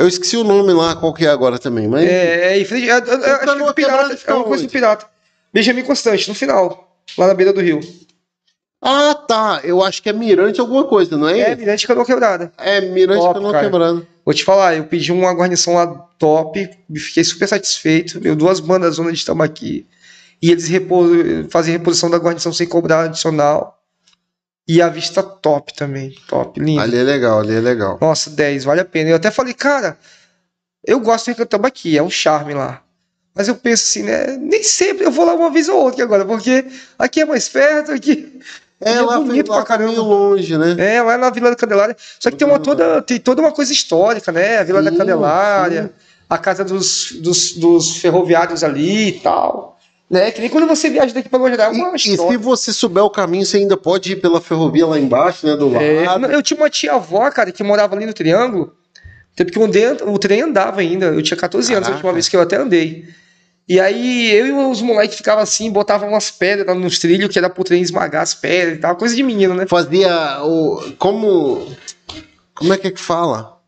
Eu 0.01 0.09
esqueci 0.09 0.37
o 0.37 0.45
nome 0.45 0.73
lá, 0.73 0.97
qual 0.97 1.13
que 1.13 1.27
é 1.27 1.29
agora 1.29 1.59
também, 1.59 1.87
mas... 1.87 2.05
É, 2.05 2.09
é, 2.09 2.59
é, 2.59 2.59
é, 2.59 2.61
é, 2.61 2.93
acho 2.93 3.55
que 3.57 3.63
é 3.63 3.73
pirata, 3.73 4.19
é 4.27 4.35
uma 4.35 4.45
coisa 4.45 4.65
do 4.65 4.71
pirata. 4.71 5.07
Benjamin 5.53 5.83
Constante, 5.83 6.29
no 6.29 6.35
final, 6.35 6.97
lá 7.19 7.27
na 7.27 7.35
beira 7.35 7.53
do 7.53 7.61
rio. 7.61 7.81
Ah, 8.83 9.15
tá. 9.15 9.61
Eu 9.63 9.83
acho 9.83 10.03
que 10.03 10.09
é 10.09 10.13
Mirante 10.13 10.59
alguma 10.61 10.85
coisa, 10.85 11.17
não 11.17 11.29
é? 11.29 11.39
É, 11.39 11.51
É, 11.51 11.55
Mirante 11.57 11.87
Canoa 11.87 12.07
Quebrada. 12.07 12.53
Mirante 12.81 13.21
Top, 13.21 13.35
Canoa 13.35 13.53
cara. 13.53 13.65
Quebrada. 13.67 14.07
Vou 14.25 14.35
te 14.35 14.45
falar, 14.45 14.77
eu 14.77 14.85
pedi 14.85 15.13
uma 15.13 15.33
guarnição 15.33 15.75
lá 15.75 15.87
top, 16.19 16.69
fiquei 16.97 17.25
super 17.25 17.47
satisfeito. 17.49 18.19
Deu 18.21 18.35
duas 18.37 18.61
bandas 18.61 18.95
zona 18.95 19.13
de 19.13 19.25
tambaqui. 19.25 19.87
E 20.41 20.51
eles 20.51 20.69
repo- 20.69 21.05
fazem 21.51 21.73
reposição 21.73 22.09
da 22.09 22.17
guarnição 22.17 22.53
sem 22.53 22.67
cobrar 22.67 23.03
adicional. 23.05 23.80
E 24.73 24.81
a 24.81 24.89
vista 24.89 25.21
top 25.21 25.75
também. 25.75 26.15
Top, 26.29 26.61
lindo. 26.61 26.81
Ali 26.81 26.97
é 26.97 27.03
legal, 27.03 27.41
ali 27.41 27.57
é 27.57 27.61
legal. 27.61 27.99
Nossa, 28.01 28.31
10, 28.31 28.63
vale 28.63 28.81
a 28.81 28.85
pena. 28.85 29.11
Eu 29.11 29.17
até 29.17 29.29
falei, 29.29 29.53
cara, 29.53 29.99
eu 30.87 31.01
gosto 31.01 31.25
de 31.25 31.33
Recanto 31.33 31.49
Tambaqui, 31.51 31.99
é 31.99 32.03
um 32.05 32.09
charme 32.09 32.55
lá. 32.55 32.81
Mas 33.35 33.49
eu 33.49 33.57
penso 33.57 33.83
assim, 33.83 34.05
né? 34.05 34.29
Nem 34.37 34.63
sempre 34.63 35.05
eu 35.05 35.11
vou 35.11 35.25
lá 35.25 35.35
uma 35.35 35.51
vez 35.51 35.69
ou 35.69 35.83
outra 35.83 36.05
agora, 36.05 36.25
porque 36.25 36.65
aqui 36.97 37.23
é 37.23 37.25
mais 37.25 37.49
perto, 37.49 37.91
aqui. 37.91 38.41
É, 38.81 38.93
é 38.93 39.01
lá, 39.01 39.19
bonito 39.19 39.51
pra 39.51 39.65
caramba. 39.65 39.91
meio 39.91 40.05
longe, 40.05 40.57
né? 40.57 40.77
É, 40.79 41.03
lá 41.03 41.19
na 41.19 41.31
Vila 41.31 41.51
da 41.51 41.57
Candelária. 41.57 41.97
Só 42.21 42.31
que 42.31 42.37
tem, 42.37 42.47
uma 42.47 42.61
toda, 42.61 43.03
tem 43.03 43.19
toda 43.19 43.43
uma 43.43 43.51
coisa 43.51 43.73
histórica, 43.73 44.31
né? 44.31 44.59
A 44.59 44.63
Vila 44.63 44.81
da 44.81 44.93
Sim, 44.93 44.99
Candelária, 44.99 45.93
a 46.29 46.39
casa 46.39 46.65
dos, 46.65 47.11
dos, 47.15 47.55
dos 47.55 47.97
ferroviários 47.97 48.63
ali 48.63 49.09
e 49.09 49.13
tal. 49.19 49.80
Né? 50.11 50.31
Que 50.33 50.41
nem 50.41 50.51
quando 50.51 50.67
você 50.67 50.91
viaja 50.91 51.15
daqui 51.15 51.29
para 51.29 51.39
Guarujá, 51.39 51.65
é 51.67 51.69
uma 51.69 51.93
E, 51.93 51.97
e 51.97 52.01
se 52.17 52.37
você 52.37 52.73
souber 52.73 53.05
o 53.05 53.11
caminho, 53.11 53.47
você 53.47 53.59
ainda 53.59 53.77
pode 53.77 54.13
ir 54.13 54.17
pela 54.17 54.41
ferrovia 54.41 54.85
lá 54.87 54.99
embaixo, 54.99 55.47
né? 55.47 55.55
Do 55.57 55.75
É, 55.77 56.05
lado. 56.05 56.27
eu 56.27 56.43
tinha 56.43 56.59
uma 56.59 56.69
tia-avó, 56.69 57.31
cara, 57.31 57.53
que 57.53 57.63
morava 57.63 57.95
ali 57.95 58.07
no 58.07 58.13
Triângulo. 58.13 58.75
Tempo 59.37 59.53
que 59.53 59.59
o, 59.59 59.65
andei- 59.65 59.87
o 60.05 60.19
trem 60.19 60.43
andava 60.43 60.81
ainda. 60.81 61.07
Eu 61.07 61.23
tinha 61.23 61.37
14 61.37 61.73
anos, 61.73 61.87
a 61.87 61.93
última 61.93 62.03
Caraca. 62.03 62.15
vez 62.15 62.29
que 62.29 62.37
eu 62.37 62.41
até 62.41 62.57
andei. 62.57 63.05
E 63.69 63.79
aí 63.79 64.33
eu 64.35 64.47
e 64.49 64.53
os 64.53 64.83
moleques 64.83 65.17
ficavam 65.17 65.45
assim, 65.45 65.71
botavam 65.71 66.09
umas 66.09 66.29
pedras 66.29 66.77
nos 66.77 66.99
trilhos, 66.99 67.31
que 67.33 67.39
era 67.39 67.49
pro 67.49 67.63
trem 67.63 67.81
esmagar 67.81 68.23
as 68.23 68.35
pedras 68.35 68.79
e 68.79 68.81
tal. 68.81 68.97
Coisa 68.97 69.15
de 69.15 69.23
menino, 69.23 69.55
né? 69.55 69.65
Fazia 69.69 70.41
o. 70.43 70.93
Como. 70.99 71.69
Como 72.53 72.75
é 72.75 72.77
que 72.77 72.89
é 72.89 72.91
que 72.91 73.01
fala? 73.01 73.61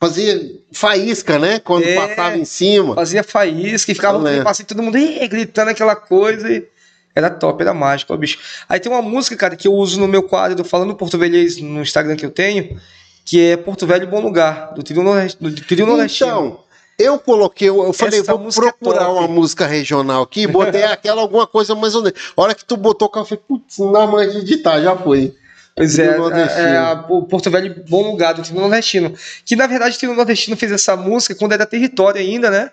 Fazia 0.00 0.40
faísca, 0.72 1.38
né? 1.38 1.58
Quando 1.58 1.84
É. 1.84 1.94
passava 1.94 2.36
em 2.36 2.44
cima. 2.44 2.94
Fazia 2.94 3.22
faísca 3.22 3.92
e 3.92 3.94
ficava 3.94 4.18
lembro. 4.18 4.44
passando, 4.44 4.66
todo 4.66 4.82
mundo 4.82 4.98
gritando 5.28 5.70
aquela 5.70 5.96
coisa. 5.96 6.50
E... 6.50 6.66
Era 7.14 7.28
top, 7.28 7.60
era 7.60 7.74
mágico, 7.74 8.14
ó, 8.14 8.16
bicho. 8.16 8.38
Aí 8.68 8.78
tem 8.78 8.90
uma 8.90 9.02
música, 9.02 9.36
cara, 9.36 9.56
que 9.56 9.66
eu 9.66 9.74
uso 9.74 9.98
no 9.98 10.06
meu 10.06 10.22
quadro 10.22 10.64
Falando 10.64 10.94
Português 10.94 11.60
no 11.60 11.82
Instagram 11.82 12.14
que 12.16 12.24
eu 12.24 12.30
tenho, 12.30 12.80
que 13.24 13.40
é 13.40 13.56
Porto 13.56 13.86
Velho 13.86 14.06
Bom 14.06 14.20
Lugar, 14.20 14.72
do 14.74 14.82
Trio, 14.82 15.02
Nordest... 15.02 15.36
do 15.40 15.52
trio 15.52 15.86
Nordestino. 15.86 16.30
Então, 16.30 16.60
eu 16.98 17.18
coloquei, 17.18 17.68
eu 17.68 17.92
falei, 17.92 18.20
Essa 18.20 18.34
vou 18.34 18.48
é 18.48 18.52
procurar 18.52 19.06
top. 19.06 19.18
uma 19.18 19.26
música 19.28 19.66
regional 19.66 20.22
aqui, 20.22 20.46
botei 20.46 20.84
aquela 20.84 21.22
alguma 21.22 21.46
coisa 21.46 21.74
mais 21.74 21.94
ou 21.94 22.02
menos. 22.02 22.18
A 22.36 22.42
hora 22.42 22.54
que 22.54 22.64
tu 22.64 22.76
botou 22.76 23.10
eu 23.12 23.24
falei, 23.24 23.42
putz, 23.48 23.78
não 23.78 23.90
dá 23.90 24.06
mais 24.06 24.32
de 24.32 24.38
editar, 24.38 24.80
já 24.80 24.94
foi. 24.96 25.34
Pois 25.76 25.98
é, 25.98 26.16
é, 26.58 26.76
a- 26.76 27.06
o 27.08 27.22
Porto 27.22 27.50
Velho 27.50 27.82
Bom 27.88 28.02
Lugar, 28.10 28.34
do 28.34 28.42
Trio 28.42 28.60
Nordestino. 28.60 29.14
Que 29.44 29.56
na 29.56 29.66
verdade 29.66 29.96
o 29.96 29.98
Trio 29.98 30.14
Nordestino 30.14 30.56
fez 30.56 30.72
essa 30.72 30.96
música 30.96 31.34
quando 31.34 31.52
era 31.52 31.64
território 31.64 32.20
ainda, 32.20 32.50
né? 32.50 32.70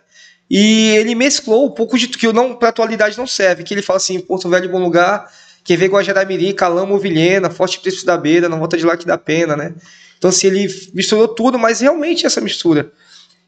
E 0.50 0.90
ele 0.98 1.14
mesclou 1.16 1.66
um 1.68 1.72
pouco 1.72 1.98
de 1.98 2.08
que 2.08 2.32
não, 2.32 2.56
pra 2.56 2.70
atualidade 2.70 3.18
não 3.18 3.28
serve. 3.28 3.64
Que 3.64 3.74
ele 3.74 3.82
fala 3.82 3.98
assim: 3.98 4.20
Porto 4.20 4.50
Velho 4.50 4.70
Bom 4.70 4.80
Lugar, 4.80 5.30
quem 5.64 5.78
vê 5.78 5.88
Guajaramiri, 5.88 6.54
Calamo, 6.54 6.98
Vilhena, 6.98 7.50
Forte 7.50 7.80
Príncipe 7.80 8.06
da 8.06 8.18
Beira, 8.18 8.48
não 8.50 8.58
volta 8.60 8.78
de 8.78 8.86
lá 8.86 8.96
que 8.98 9.06
dá 9.06 9.18
pena, 9.18 9.56
né? 9.56 9.74
Então, 10.18 10.30
assim, 10.30 10.48
ele 10.48 10.68
misturou 10.94 11.28
tudo, 11.28 11.60
mas 11.60 11.80
realmente 11.82 12.26
essa 12.26 12.42
mistura. 12.42 12.92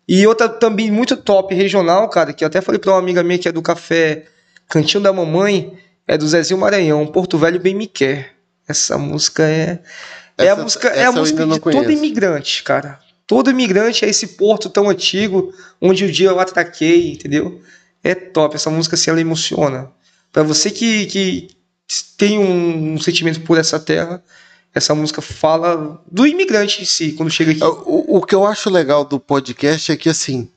E 0.07 0.25
outra 0.27 0.47
também 0.49 0.91
muito 0.91 1.15
top 1.17 1.53
regional, 1.55 2.07
cara, 2.09 2.33
que 2.33 2.43
eu 2.43 2.47
até 2.47 2.61
falei 2.61 2.79
pra 2.79 2.91
uma 2.91 2.99
amiga 2.99 3.23
minha 3.23 3.37
que 3.39 3.47
é 3.47 3.51
do 3.51 3.61
café 3.61 4.25
Cantinho 4.67 5.01
da 5.01 5.13
Mamãe, 5.13 5.73
é 6.07 6.17
do 6.17 6.27
Zezinho 6.27 6.59
Maranhão, 6.59 7.05
Porto 7.07 7.37
Velho 7.37 7.59
Bem 7.59 7.73
Me 7.75 7.87
Quer. 7.87 8.31
Essa 8.69 8.97
música 8.97 9.43
é. 9.43 9.79
é 10.37 10.43
a 10.49 10.53
Essa- 10.53 10.63
música, 10.63 10.87
é 10.89 10.99
essa 10.99 11.09
a 11.09 11.11
música 11.11 11.43
de 11.45 11.49
todo 11.59 11.61
conheço. 11.61 11.91
imigrante, 11.91 12.63
cara. 12.63 12.99
Todo 13.27 13.49
imigrante 13.49 14.05
é 14.05 14.09
esse 14.09 14.27
porto 14.27 14.69
tão 14.69 14.89
antigo, 14.89 15.53
onde 15.81 16.05
o 16.05 16.11
dia 16.11 16.29
eu 16.29 16.39
atraquei, 16.39 17.11
entendeu? 17.11 17.61
É 18.03 18.15
top. 18.15 18.55
Essa 18.55 18.69
música 18.69 18.95
assim, 18.95 19.09
ela 19.11 19.19
emociona. 19.21 19.91
Pra 20.31 20.43
você 20.43 20.71
que, 20.71 21.05
que 21.07 21.47
tem 22.17 22.39
um, 22.39 22.93
um 22.93 22.99
sentimento 23.01 23.41
por 23.41 23.57
essa 23.57 23.79
terra, 23.79 24.23
essa 24.73 24.93
música 24.95 25.21
fala 25.21 25.99
do 26.11 26.25
imigrante 26.25 26.81
em 26.81 26.85
si, 26.85 27.11
quando 27.13 27.29
chega 27.31 27.51
aqui. 27.51 27.63
O, 27.63 28.17
o 28.17 28.21
que 28.25 28.33
eu 28.35 28.45
acho 28.45 28.69
legal 28.69 29.03
do 29.03 29.19
podcast 29.19 29.91
é 29.91 29.97
que, 29.97 30.09
assim, 30.09 30.49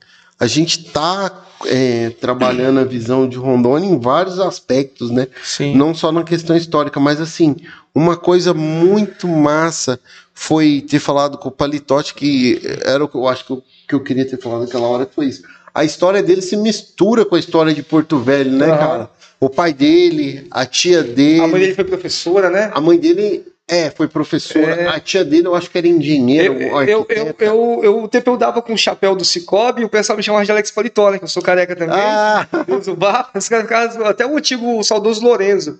a 0.43 0.47
gente 0.47 0.83
tá 0.91 1.45
é, 1.65 2.09
trabalhando 2.09 2.77
a 2.77 2.83
visão 2.83 3.29
de 3.29 3.37
Rondônia 3.37 3.87
em 3.89 3.97
vários 3.97 4.41
aspectos, 4.41 5.09
né? 5.09 5.29
Sim. 5.41 5.73
Não 5.73 5.95
só 5.95 6.11
na 6.11 6.21
questão 6.21 6.53
histórica, 6.57 6.99
mas 6.99 7.21
assim, 7.21 7.55
uma 7.95 8.17
coisa 8.17 8.53
muito 8.53 9.25
massa 9.25 9.97
foi 10.33 10.85
ter 10.85 10.99
falado 10.99 11.37
com 11.37 11.47
o 11.47 11.51
Palitote, 11.51 12.13
que 12.13 12.61
era 12.83 13.05
o 13.05 13.07
que 13.07 13.15
eu 13.15 13.25
acho 13.25 13.45
que 13.45 13.51
eu, 13.51 13.63
que 13.87 13.95
eu 13.95 14.03
queria 14.03 14.27
ter 14.27 14.37
falado 14.37 14.63
naquela 14.63 14.85
hora, 14.85 15.09
foi 15.15 15.27
isso. 15.27 15.43
A 15.73 15.85
história 15.85 16.21
dele 16.21 16.41
se 16.41 16.57
mistura 16.57 17.23
com 17.23 17.35
a 17.35 17.39
história 17.39 17.73
de 17.73 17.81
Porto 17.81 18.19
Velho, 18.19 18.51
né, 18.51 18.65
Aham. 18.67 18.77
cara? 18.77 19.09
O 19.39 19.49
pai 19.49 19.73
dele, 19.73 20.45
a 20.51 20.65
tia 20.65 21.01
dele. 21.03 21.39
A 21.39 21.47
mãe 21.47 21.61
dele 21.61 21.73
foi 21.75 21.85
professora, 21.85 22.49
né? 22.49 22.69
a 22.73 22.81
mãe 22.81 22.97
dele, 22.97 23.45
é, 23.67 23.89
foi 23.89 24.07
professora. 24.07 24.81
É. 24.81 24.87
A 24.87 24.99
tia 24.99 25.23
dele, 25.23 25.47
eu 25.47 25.55
acho 25.55 25.69
que 25.69 25.77
era 25.77 25.87
engenheiro, 25.87 26.61
Eu, 26.61 26.81
eu, 26.81 27.05
eu, 27.09 27.35
eu, 27.39 27.79
eu, 27.83 28.03
o 28.03 28.07
tempo 28.07 28.29
eu 28.29 28.37
dava 28.37 28.61
com 28.61 28.73
o 28.73 28.77
chapéu 28.77 29.15
do 29.15 29.23
Cicobi 29.23 29.81
e 29.81 29.85
o 29.85 29.89
pessoal 29.89 30.17
me 30.17 30.23
chamava 30.23 30.43
de 30.43 30.51
Alex 30.51 30.69
Paletó, 30.71 31.09
né? 31.09 31.17
Que 31.17 31.23
eu 31.23 31.29
sou 31.29 31.41
careca 31.41 31.75
também. 31.75 31.95
Ah, 31.97 32.47
uso 32.67 32.95
barba, 32.95 33.31
até 34.05 34.25
o 34.25 34.37
antigo 34.37 34.79
o 34.79 34.83
saudoso 34.83 35.23
Lorenzo, 35.23 35.79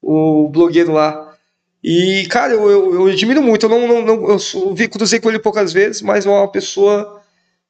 o 0.00 0.48
blogueiro 0.48 0.92
lá. 0.92 1.32
E, 1.82 2.26
cara, 2.30 2.54
eu, 2.54 2.70
eu, 2.70 2.94
eu 2.94 3.06
admiro 3.06 3.42
muito. 3.42 3.66
Eu 3.66 3.70
não, 3.70 3.86
não, 3.86 4.02
não 4.02 4.28
eu 4.30 4.74
vi, 4.74 4.88
cruzei 4.88 5.20
com 5.20 5.28
ele 5.28 5.38
poucas 5.38 5.72
vezes, 5.72 6.00
mas 6.00 6.24
é 6.24 6.30
uma 6.30 6.48
pessoa, 6.48 7.20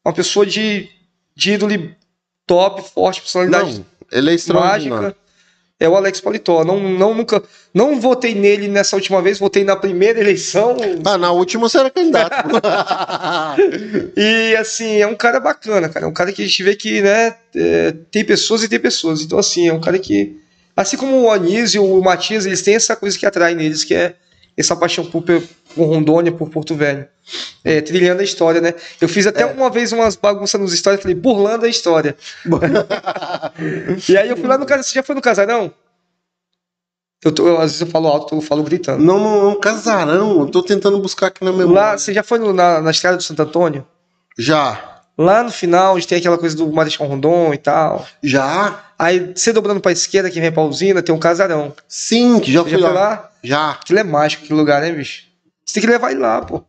uma 0.04 0.14
pessoa 0.14 0.46
de, 0.46 0.88
de 1.34 1.52
ídole 1.54 1.96
top, 2.46 2.82
forte, 2.90 3.22
personalidade 3.22 3.78
não, 3.78 3.86
ele 4.12 4.30
é 4.30 4.34
extraordinário. 4.34 4.90
mágica. 4.90 5.23
É 5.78 5.88
o 5.88 5.96
Alex 5.96 6.20
Paletó. 6.20 6.64
Não, 6.64 6.78
não, 6.78 7.14
nunca, 7.14 7.42
não 7.72 8.00
votei 8.00 8.34
nele 8.34 8.68
nessa 8.68 8.94
última 8.94 9.20
vez, 9.20 9.38
votei 9.38 9.64
na 9.64 9.74
primeira 9.74 10.20
eleição. 10.20 10.76
Ah, 11.04 11.18
na 11.18 11.32
última 11.32 11.68
você 11.68 11.78
era 11.78 11.90
candidato. 11.90 12.34
E 14.16 14.56
assim, 14.56 14.98
é 14.98 15.06
um 15.06 15.16
cara 15.16 15.40
bacana, 15.40 15.88
cara. 15.88 16.06
É 16.06 16.08
um 16.08 16.12
cara 16.12 16.32
que 16.32 16.42
a 16.42 16.46
gente 16.46 16.62
vê 16.62 16.76
que, 16.76 17.02
né, 17.02 17.34
é, 17.54 17.92
tem 18.10 18.24
pessoas 18.24 18.62
e 18.62 18.68
tem 18.68 18.78
pessoas. 18.78 19.22
Então, 19.22 19.38
assim, 19.38 19.68
é 19.68 19.72
um 19.72 19.80
cara 19.80 19.98
que. 19.98 20.38
Assim 20.76 20.96
como 20.96 21.22
o 21.22 21.30
Anísio 21.30 21.84
e 21.84 21.86
o 21.86 22.00
Matias, 22.00 22.46
eles 22.46 22.62
têm 22.62 22.74
essa 22.74 22.96
coisa 22.96 23.18
que 23.18 23.26
atrai 23.26 23.54
neles, 23.54 23.84
que 23.84 23.94
é 23.94 24.14
essa 24.56 24.76
paixão 24.76 25.04
por, 25.04 25.22
por 25.74 25.86
Rondônia, 25.86 26.32
por 26.32 26.48
Porto 26.50 26.74
Velho. 26.74 27.06
É, 27.64 27.80
trilhando 27.80 28.20
a 28.20 28.24
história, 28.24 28.60
né? 28.60 28.74
Eu 29.00 29.08
fiz 29.08 29.26
até 29.26 29.42
É. 29.42 29.46
uma 29.46 29.70
vez 29.70 29.92
umas 29.92 30.14
bagunças 30.16 30.60
nos 30.60 30.76
stories, 30.76 31.00
falei, 31.02 31.14
burlando 31.14 31.64
a 31.64 31.68
história. 31.68 32.16
E 34.08 34.16
aí 34.16 34.28
eu 34.28 34.36
fui 34.36 34.46
lá 34.46 34.58
no 34.58 34.66
casarão. 34.66 34.82
Você 34.82 34.94
já 34.94 35.02
foi 35.02 35.14
no 35.14 35.20
casarão? 35.22 35.72
Eu 37.24 37.32
tô, 37.32 37.46
eu, 37.48 37.56
às 37.56 37.70
vezes 37.72 37.80
eu 37.80 37.86
falo 37.86 38.08
alto, 38.08 38.34
eu 38.34 38.40
falo 38.42 38.62
gritando. 38.62 39.02
Não, 39.02 39.18
não, 39.18 39.44
é 39.44 39.48
um 39.52 39.58
casarão. 39.60 40.40
Eu 40.40 40.46
tô 40.46 40.62
tentando 40.62 40.98
buscar 40.98 41.28
aqui 41.28 41.42
na 41.44 41.52
memória. 41.52 41.72
Lá, 41.72 41.98
você 41.98 42.12
já 42.12 42.22
foi 42.22 42.38
no- 42.38 42.52
na, 42.52 42.80
na 42.82 42.90
estrada 42.90 43.16
do 43.16 43.22
Santo 43.22 43.40
Antônio? 43.42 43.86
Já. 44.38 45.00
Lá 45.16 45.42
no 45.42 45.50
final, 45.50 45.94
onde 45.94 46.06
tem 46.06 46.18
aquela 46.18 46.36
coisa 46.36 46.54
do 46.56 46.70
Marechal 46.70 47.06
Rondon 47.06 47.54
e 47.54 47.58
tal. 47.58 48.04
Já? 48.22 48.84
Aí, 48.98 49.32
você 49.34 49.52
dobrando 49.52 49.80
pra 49.80 49.92
esquerda, 49.92 50.28
que 50.30 50.40
vem 50.40 50.52
pra 50.52 50.62
usina, 50.64 51.02
tem 51.02 51.14
um 51.14 51.18
casarão. 51.18 51.72
Sim, 51.88 52.40
que 52.40 52.52
já 52.52 52.62
fui 52.62 52.72
já 52.72 52.78
lá. 52.78 52.84
foi 52.88 52.94
lá? 52.94 53.30
Já. 53.42 53.70
Aquilo 53.70 53.98
é 54.00 54.04
mágico, 54.04 54.44
aquele 54.44 54.58
lugar, 54.58 54.82
né, 54.82 54.90
bicho? 54.92 55.22
Você 55.64 55.74
tem 55.74 55.82
que 55.82 55.92
levar 55.92 56.10
ele 56.10 56.20
lá, 56.20 56.42
pô. 56.42 56.62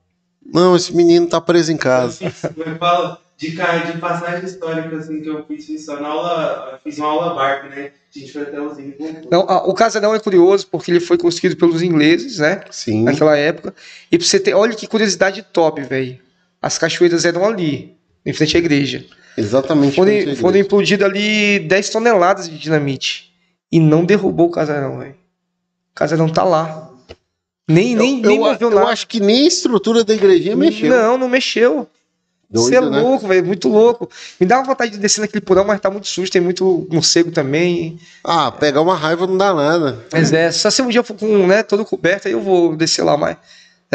Não, 0.45 0.75
esse 0.75 0.95
menino 0.95 1.27
tá 1.27 1.41
preso 1.41 1.71
em 1.71 1.77
casa. 1.77 2.23
Eu 2.55 2.77
falo 2.77 3.17
de, 3.37 3.49
de 3.51 3.97
passagem 3.99 4.45
histórica 4.45 4.95
assim, 4.95 5.21
que 5.21 5.27
eu 5.27 5.45
fiz, 5.45 5.65
fiz 5.65 5.85
só 5.85 5.99
na 5.99 6.07
aula, 6.07 6.69
eu 6.73 6.79
fiz 6.79 6.97
uma 6.97 7.07
aula 7.07 7.35
barco, 7.35 7.67
né? 7.67 7.91
A 8.15 8.19
gente 8.19 8.31
foi 8.31 8.43
até 8.43 8.61
os 8.61 8.79
índios. 8.79 8.97
Não, 9.29 9.45
ah, 9.49 9.67
o 9.67 9.73
casarão 9.73 10.15
é 10.15 10.19
curioso 10.19 10.67
porque 10.67 10.89
ele 10.89 11.01
foi 11.01 11.17
construído 11.17 11.57
pelos 11.57 11.83
ingleses, 11.83 12.39
né? 12.39 12.61
Sim. 12.71 13.03
Naquela 13.03 13.35
época. 13.37 13.75
E 14.09 14.17
pra 14.17 14.25
você 14.25 14.39
ter. 14.39 14.53
Olha 14.53 14.73
que 14.73 14.87
curiosidade 14.87 15.45
top, 15.51 15.81
velho. 15.81 16.17
As 16.61 16.77
cachoeiras 16.77 17.25
eram 17.25 17.45
ali, 17.45 17.97
em 18.25 18.31
frente 18.31 18.55
à 18.55 18.59
igreja. 18.59 19.05
Exatamente. 19.37 19.95
Foram, 19.95 20.11
igreja. 20.13 20.41
foram 20.41 20.57
implodidas 20.57 21.09
ali 21.09 21.59
10 21.59 21.89
toneladas 21.89 22.49
de 22.49 22.57
dinamite. 22.57 23.33
E 23.69 23.79
não 23.79 24.05
derrubou 24.05 24.47
o 24.47 24.51
casarão, 24.51 24.99
velho. 24.99 25.11
O 25.11 25.95
casarão 25.95 26.29
tá 26.29 26.43
lá. 26.43 26.89
Nem, 27.67 27.95
nem, 27.95 28.21
eu, 28.21 28.27
nem 28.27 28.37
eu, 28.37 28.43
moveu 28.43 28.69
eu 28.69 28.75
nada. 28.75 28.91
acho 28.91 29.07
que 29.07 29.19
nem 29.19 29.43
a 29.43 29.47
estrutura 29.47 30.03
da 30.03 30.13
igrejinha 30.13 30.55
mexeu. 30.55 30.89
Não, 30.89 31.17
não 31.17 31.27
mexeu. 31.27 31.87
Doido, 32.47 32.67
Você 32.67 32.75
é 32.75 32.81
né? 32.81 32.99
louco, 32.99 33.27
velho. 33.27 33.45
Muito 33.45 33.67
louco. 33.67 34.09
Me 34.39 34.45
dá 34.45 34.57
uma 34.57 34.65
vontade 34.65 34.91
de 34.91 34.97
descer 34.99 35.21
naquele 35.21 35.41
porão, 35.41 35.65
mas 35.65 35.79
tá 35.81 35.89
muito 35.89 36.07
sujo. 36.07 36.31
Tem 36.31 36.41
muito 36.41 36.87
morcego 36.91 37.31
também. 37.31 37.99
Ah, 38.23 38.51
pegar 38.51 38.81
uma 38.81 38.95
raiva 38.95 39.25
não 39.25 39.35
dá 39.35 39.53
nada. 39.53 40.05
Mas 40.11 40.31
é, 40.31 40.51
só 40.51 40.69
se 40.69 40.81
um 40.81 40.89
dia 40.89 40.99
eu 40.99 41.03
for 41.03 41.17
com, 41.17 41.47
né, 41.47 41.63
todo 41.63 41.83
coberto, 41.83 42.27
aí 42.27 42.33
eu 42.33 42.41
vou 42.41 42.75
descer 42.75 43.03
lá, 43.03 43.17
mas 43.17 43.37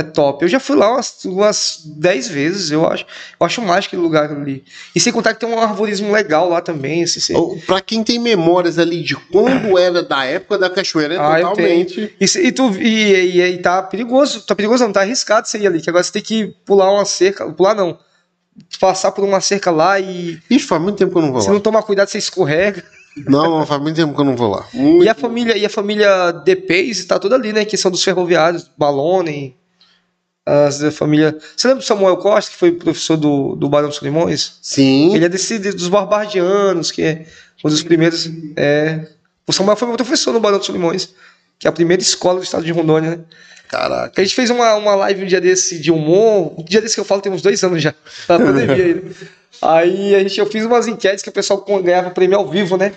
é 0.00 0.02
top. 0.02 0.42
Eu 0.44 0.48
já 0.48 0.58
fui 0.58 0.76
lá 0.76 0.92
umas, 0.92 1.24
umas 1.24 1.80
10 1.84 2.28
vezes, 2.28 2.70
eu 2.70 2.86
acho. 2.86 3.04
Eu 3.38 3.46
acho 3.46 3.62
mais 3.62 3.86
aquele 3.86 4.02
lugar 4.02 4.30
ali. 4.30 4.64
E 4.94 5.00
sem 5.00 5.12
contar 5.12 5.34
que 5.34 5.40
tem 5.40 5.48
um 5.48 5.58
arborismo 5.58 6.10
legal 6.12 6.48
lá 6.48 6.60
também. 6.60 7.02
Assim, 7.04 7.34
Pra 7.66 7.80
quem 7.80 8.02
tem 8.02 8.18
memórias 8.18 8.78
ali 8.78 9.02
de 9.02 9.14
quando 9.16 9.76
era 9.78 10.02
da 10.02 10.24
época 10.24 10.58
da 10.58 10.68
cachoeira, 10.70 11.14
é 11.14 11.18
Ah, 11.18 11.36
totalmente. 11.40 12.14
E, 12.20 12.26
se- 12.28 12.42
e 12.42 12.52
tu, 12.52 12.70
e, 12.80 13.38
e, 13.38 13.40
e 13.42 13.58
tá 13.58 13.82
perigoso, 13.82 14.42
tá 14.42 14.54
perigoso 14.54 14.84
não, 14.84 14.92
tá 14.92 15.00
arriscado 15.00 15.46
você 15.46 15.58
ir 15.58 15.66
ali, 15.66 15.80
que 15.80 15.88
agora 15.90 16.02
você 16.04 16.12
tem 16.12 16.22
que 16.22 16.54
pular 16.64 16.90
uma 16.92 17.04
cerca, 17.04 17.50
pular 17.52 17.74
não, 17.74 17.98
passar 18.80 19.12
por 19.12 19.24
uma 19.24 19.40
cerca 19.40 19.70
lá 19.70 19.98
e 19.98 20.38
Ixi, 20.50 20.66
faz 20.66 20.80
muito 20.82 20.96
tempo 20.96 21.12
que 21.12 21.18
eu 21.18 21.22
não 21.22 21.32
vou 21.32 21.40
se 21.40 21.48
lá. 21.48 21.54
não 21.54 21.60
tomar 21.60 21.82
cuidado 21.82 22.08
você 22.08 22.18
escorrega. 22.18 22.82
Não, 23.26 23.58
não, 23.58 23.66
faz 23.66 23.80
muito 23.82 23.96
tempo 23.96 24.14
que 24.14 24.20
eu 24.20 24.24
não 24.24 24.36
vou 24.36 24.50
lá. 24.50 24.66
Muito. 24.72 25.04
E 25.04 25.08
a 25.08 25.14
família, 25.14 25.56
e 25.56 25.66
a 25.66 25.68
família 25.68 26.30
DPs 26.32 27.04
tá 27.06 27.18
toda 27.18 27.34
ali, 27.34 27.52
né, 27.52 27.64
que 27.64 27.76
são 27.76 27.90
dos 27.90 28.02
ferroviários, 28.04 28.70
Balone, 28.78 29.56
as 30.66 30.78
da 30.78 30.90
família... 30.90 31.36
Você 31.56 31.68
lembra 31.68 31.82
do 31.82 31.86
Samuel 31.86 32.16
Costa, 32.16 32.50
que 32.50 32.56
foi 32.56 32.72
professor 32.72 33.16
do, 33.16 33.54
do 33.56 33.68
Barão 33.68 33.88
dos 33.88 33.98
Solimões? 33.98 34.58
Sim. 34.62 35.14
Ele 35.14 35.24
é 35.24 35.28
desse, 35.28 35.58
dos 35.58 35.88
barbardianos, 35.88 36.90
que 36.90 37.02
é 37.02 37.26
um 37.64 37.68
dos 37.68 37.82
primeiros... 37.82 38.28
É... 38.56 39.06
O 39.46 39.52
Samuel 39.52 39.76
foi 39.76 39.88
meu 39.88 39.96
professor 39.96 40.32
no 40.32 40.40
Barão 40.40 40.58
dos 40.58 40.66
Solimões, 40.66 41.10
que 41.58 41.66
é 41.66 41.70
a 41.70 41.72
primeira 41.72 42.02
escola 42.02 42.38
do 42.38 42.44
estado 42.44 42.64
de 42.64 42.72
Rondônia, 42.72 43.10
né? 43.10 43.18
Caraca. 43.70 44.20
A 44.20 44.24
gente 44.24 44.34
fez 44.34 44.50
uma, 44.50 44.74
uma 44.74 44.96
live 44.96 45.22
um 45.22 45.26
dia 45.26 45.40
desse 45.40 45.78
de 45.78 45.92
humor. 45.92 46.54
Um 46.58 46.64
dia 46.64 46.80
desse 46.80 46.96
que 46.96 47.00
eu 47.00 47.04
falo 47.04 47.20
tem 47.20 47.30
uns 47.30 47.40
dois 47.40 47.62
anos 47.62 47.80
já. 47.80 47.94
Tá 48.26 48.36
na 48.36 48.46
pandemia 48.46 48.84
ainda. 48.84 49.02
Aí 49.62 50.14
a 50.14 50.18
gente, 50.20 50.40
eu 50.40 50.46
fiz 50.46 50.64
umas 50.64 50.88
enquetes 50.88 51.22
que 51.22 51.28
o 51.28 51.32
pessoal 51.32 51.64
ganhava 51.80 52.10
prêmio 52.10 52.36
ao 52.36 52.48
vivo, 52.48 52.76
né? 52.76 52.92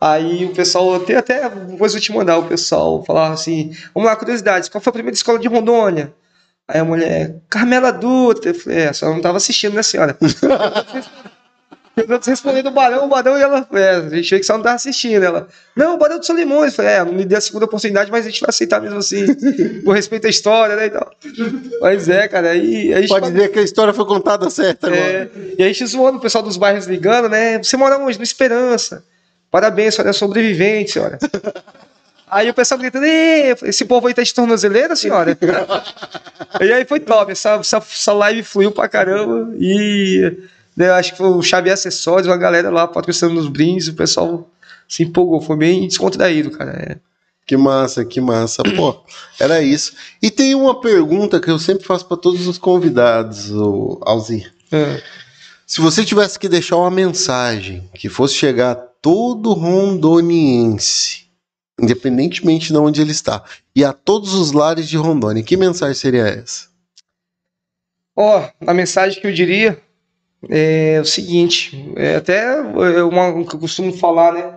Aí 0.00 0.46
o 0.46 0.54
pessoal, 0.54 1.00
tem 1.00 1.16
até, 1.16 1.48
depois 1.50 1.92
eu 1.92 2.00
te 2.00 2.12
mandar, 2.12 2.38
o 2.38 2.44
pessoal 2.44 3.04
falava 3.04 3.34
assim: 3.34 3.76
vamos 3.92 4.08
lá, 4.08 4.14
curiosidades, 4.14 4.68
qual 4.68 4.80
foi 4.80 4.90
a 4.90 4.92
primeira 4.92 5.14
escola 5.14 5.38
de 5.38 5.48
Rondônia? 5.48 6.12
Aí 6.68 6.80
a 6.80 6.84
mulher, 6.84 7.36
Carmela 7.48 7.90
Dutra. 7.90 8.50
Eu 8.50 8.54
falei, 8.54 8.80
é, 8.80 8.88
a 8.88 8.92
senhora 8.92 9.14
não 9.14 9.20
estava 9.20 9.38
assistindo, 9.38 9.74
né, 9.74 9.82
senhora? 9.82 10.16
Eu 12.06 12.20
respondendo 12.24 12.66
do 12.66 12.70
Barão, 12.70 13.06
o 13.06 13.08
Barão, 13.08 13.36
e 13.36 13.42
ela, 13.42 13.66
é, 13.72 13.90
a 13.96 14.08
gente 14.08 14.30
vê 14.30 14.38
que 14.38 14.46
só 14.46 14.52
não 14.52 14.60
estava 14.60 14.76
assistindo. 14.76 15.20
Ela, 15.20 15.48
não, 15.74 15.94
o 15.94 15.98
Barão 15.98 16.18
do 16.18 16.24
Solimões. 16.24 16.72
Eu 16.72 16.76
falei, 16.76 16.92
é, 16.92 17.04
não 17.04 17.12
me 17.12 17.24
deu 17.24 17.38
a 17.38 17.40
segunda 17.40 17.64
oportunidade, 17.64 18.08
mas 18.08 18.24
a 18.24 18.30
gente 18.30 18.40
vai 18.40 18.50
aceitar 18.50 18.80
mesmo 18.80 18.98
assim, 18.98 19.26
por 19.84 19.96
respeito 19.96 20.26
à 20.28 20.30
história, 20.30 20.76
né, 20.76 20.86
e 20.86 20.90
tal. 20.90 21.10
Mas 21.80 22.08
é, 22.08 22.28
cara, 22.28 22.50
aí 22.50 22.94
a 22.94 23.00
gente... 23.00 23.08
Pode 23.08 23.32
dizer 23.32 23.48
que 23.50 23.58
a 23.58 23.62
história 23.62 23.92
foi 23.92 24.04
contada 24.04 24.48
certa 24.48 24.86
agora. 24.86 25.02
É, 25.02 25.30
e 25.58 25.62
a 25.64 25.66
gente 25.66 25.84
zoando 25.86 26.18
o 26.18 26.20
pessoal 26.20 26.44
dos 26.44 26.56
bairros 26.56 26.86
ligando, 26.86 27.28
né? 27.28 27.58
Você 27.58 27.76
mora 27.76 27.98
onde? 27.98 28.16
No 28.16 28.24
Esperança. 28.24 29.02
Parabéns, 29.50 29.94
senhora 29.94 30.10
é 30.10 30.12
sobrevivente, 30.12 30.92
senhora. 30.92 31.18
Aí 32.30 32.50
o 32.50 32.54
pessoal 32.54 32.78
gritando, 32.78 33.04
"Ê, 33.04 33.54
esse 33.64 33.84
povo 33.84 34.06
aí 34.06 34.14
tá 34.14 34.22
de 34.22 34.34
tornozeleira, 34.34 34.94
senhora? 34.96 35.36
e 36.60 36.72
aí 36.72 36.84
foi 36.84 37.00
top, 37.00 37.32
essa, 37.32 37.54
essa, 37.54 37.76
essa 37.78 38.12
live 38.12 38.42
fluiu 38.42 38.70
pra 38.70 38.88
caramba. 38.88 39.54
E 39.58 40.36
né, 40.76 40.90
acho 40.90 41.12
que 41.12 41.18
foi 41.18 41.28
o 41.28 41.42
Xavier 41.42 41.74
Acessórios, 41.74 42.28
uma 42.28 42.36
galera 42.36 42.70
lá 42.70 42.86
patrocinando 42.86 43.34
nos 43.34 43.48
brindes, 43.48 43.88
o 43.88 43.94
pessoal 43.94 44.48
se 44.88 45.02
empolgou, 45.02 45.40
foi 45.40 45.56
bem 45.56 45.86
descontraído, 45.86 46.50
cara. 46.50 46.70
É. 46.70 46.96
Que 47.46 47.56
massa, 47.56 48.04
que 48.04 48.20
massa. 48.20 48.62
Pô, 48.62 48.94
era 49.40 49.62
isso. 49.62 49.94
E 50.22 50.30
tem 50.30 50.54
uma 50.54 50.80
pergunta 50.80 51.40
que 51.40 51.50
eu 51.50 51.58
sempre 51.58 51.84
faço 51.84 52.06
para 52.06 52.16
todos 52.16 52.46
os 52.46 52.58
convidados, 52.58 53.50
Alzir. 54.02 54.52
É. 54.70 55.02
Se 55.66 55.80
você 55.80 56.04
tivesse 56.04 56.38
que 56.38 56.48
deixar 56.48 56.76
uma 56.76 56.90
mensagem 56.90 57.88
que 57.94 58.08
fosse 58.08 58.34
chegar 58.34 58.70
a 58.72 58.74
todo 58.74 59.52
rondoniense, 59.52 61.27
independentemente 61.80 62.72
de 62.72 62.78
onde 62.78 63.00
ele 63.00 63.12
está, 63.12 63.42
e 63.74 63.84
a 63.84 63.92
todos 63.92 64.34
os 64.34 64.52
lares 64.52 64.88
de 64.88 64.96
Rondônia, 64.96 65.42
que 65.42 65.56
mensagem 65.56 65.94
seria 65.94 66.26
essa? 66.26 66.68
Ó, 68.16 68.48
a 68.66 68.74
mensagem 68.74 69.20
que 69.20 69.26
eu 69.26 69.32
diria 69.32 69.80
é 70.48 70.98
o 71.00 71.04
seguinte, 71.04 71.92
é 71.96 72.16
até 72.16 72.44
é 72.58 73.02
uma 73.02 73.32
que 73.44 73.54
eu 73.54 73.60
costumo 73.60 73.92
falar, 73.96 74.32
né, 74.32 74.52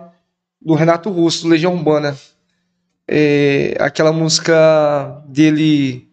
do 0.60 0.74
Renato 0.74 1.10
Russo, 1.10 1.42
do 1.44 1.48
Legião 1.48 1.74
Urbana. 1.74 2.16
É, 3.08 3.76
aquela 3.80 4.12
música 4.12 5.22
dele. 5.26 6.08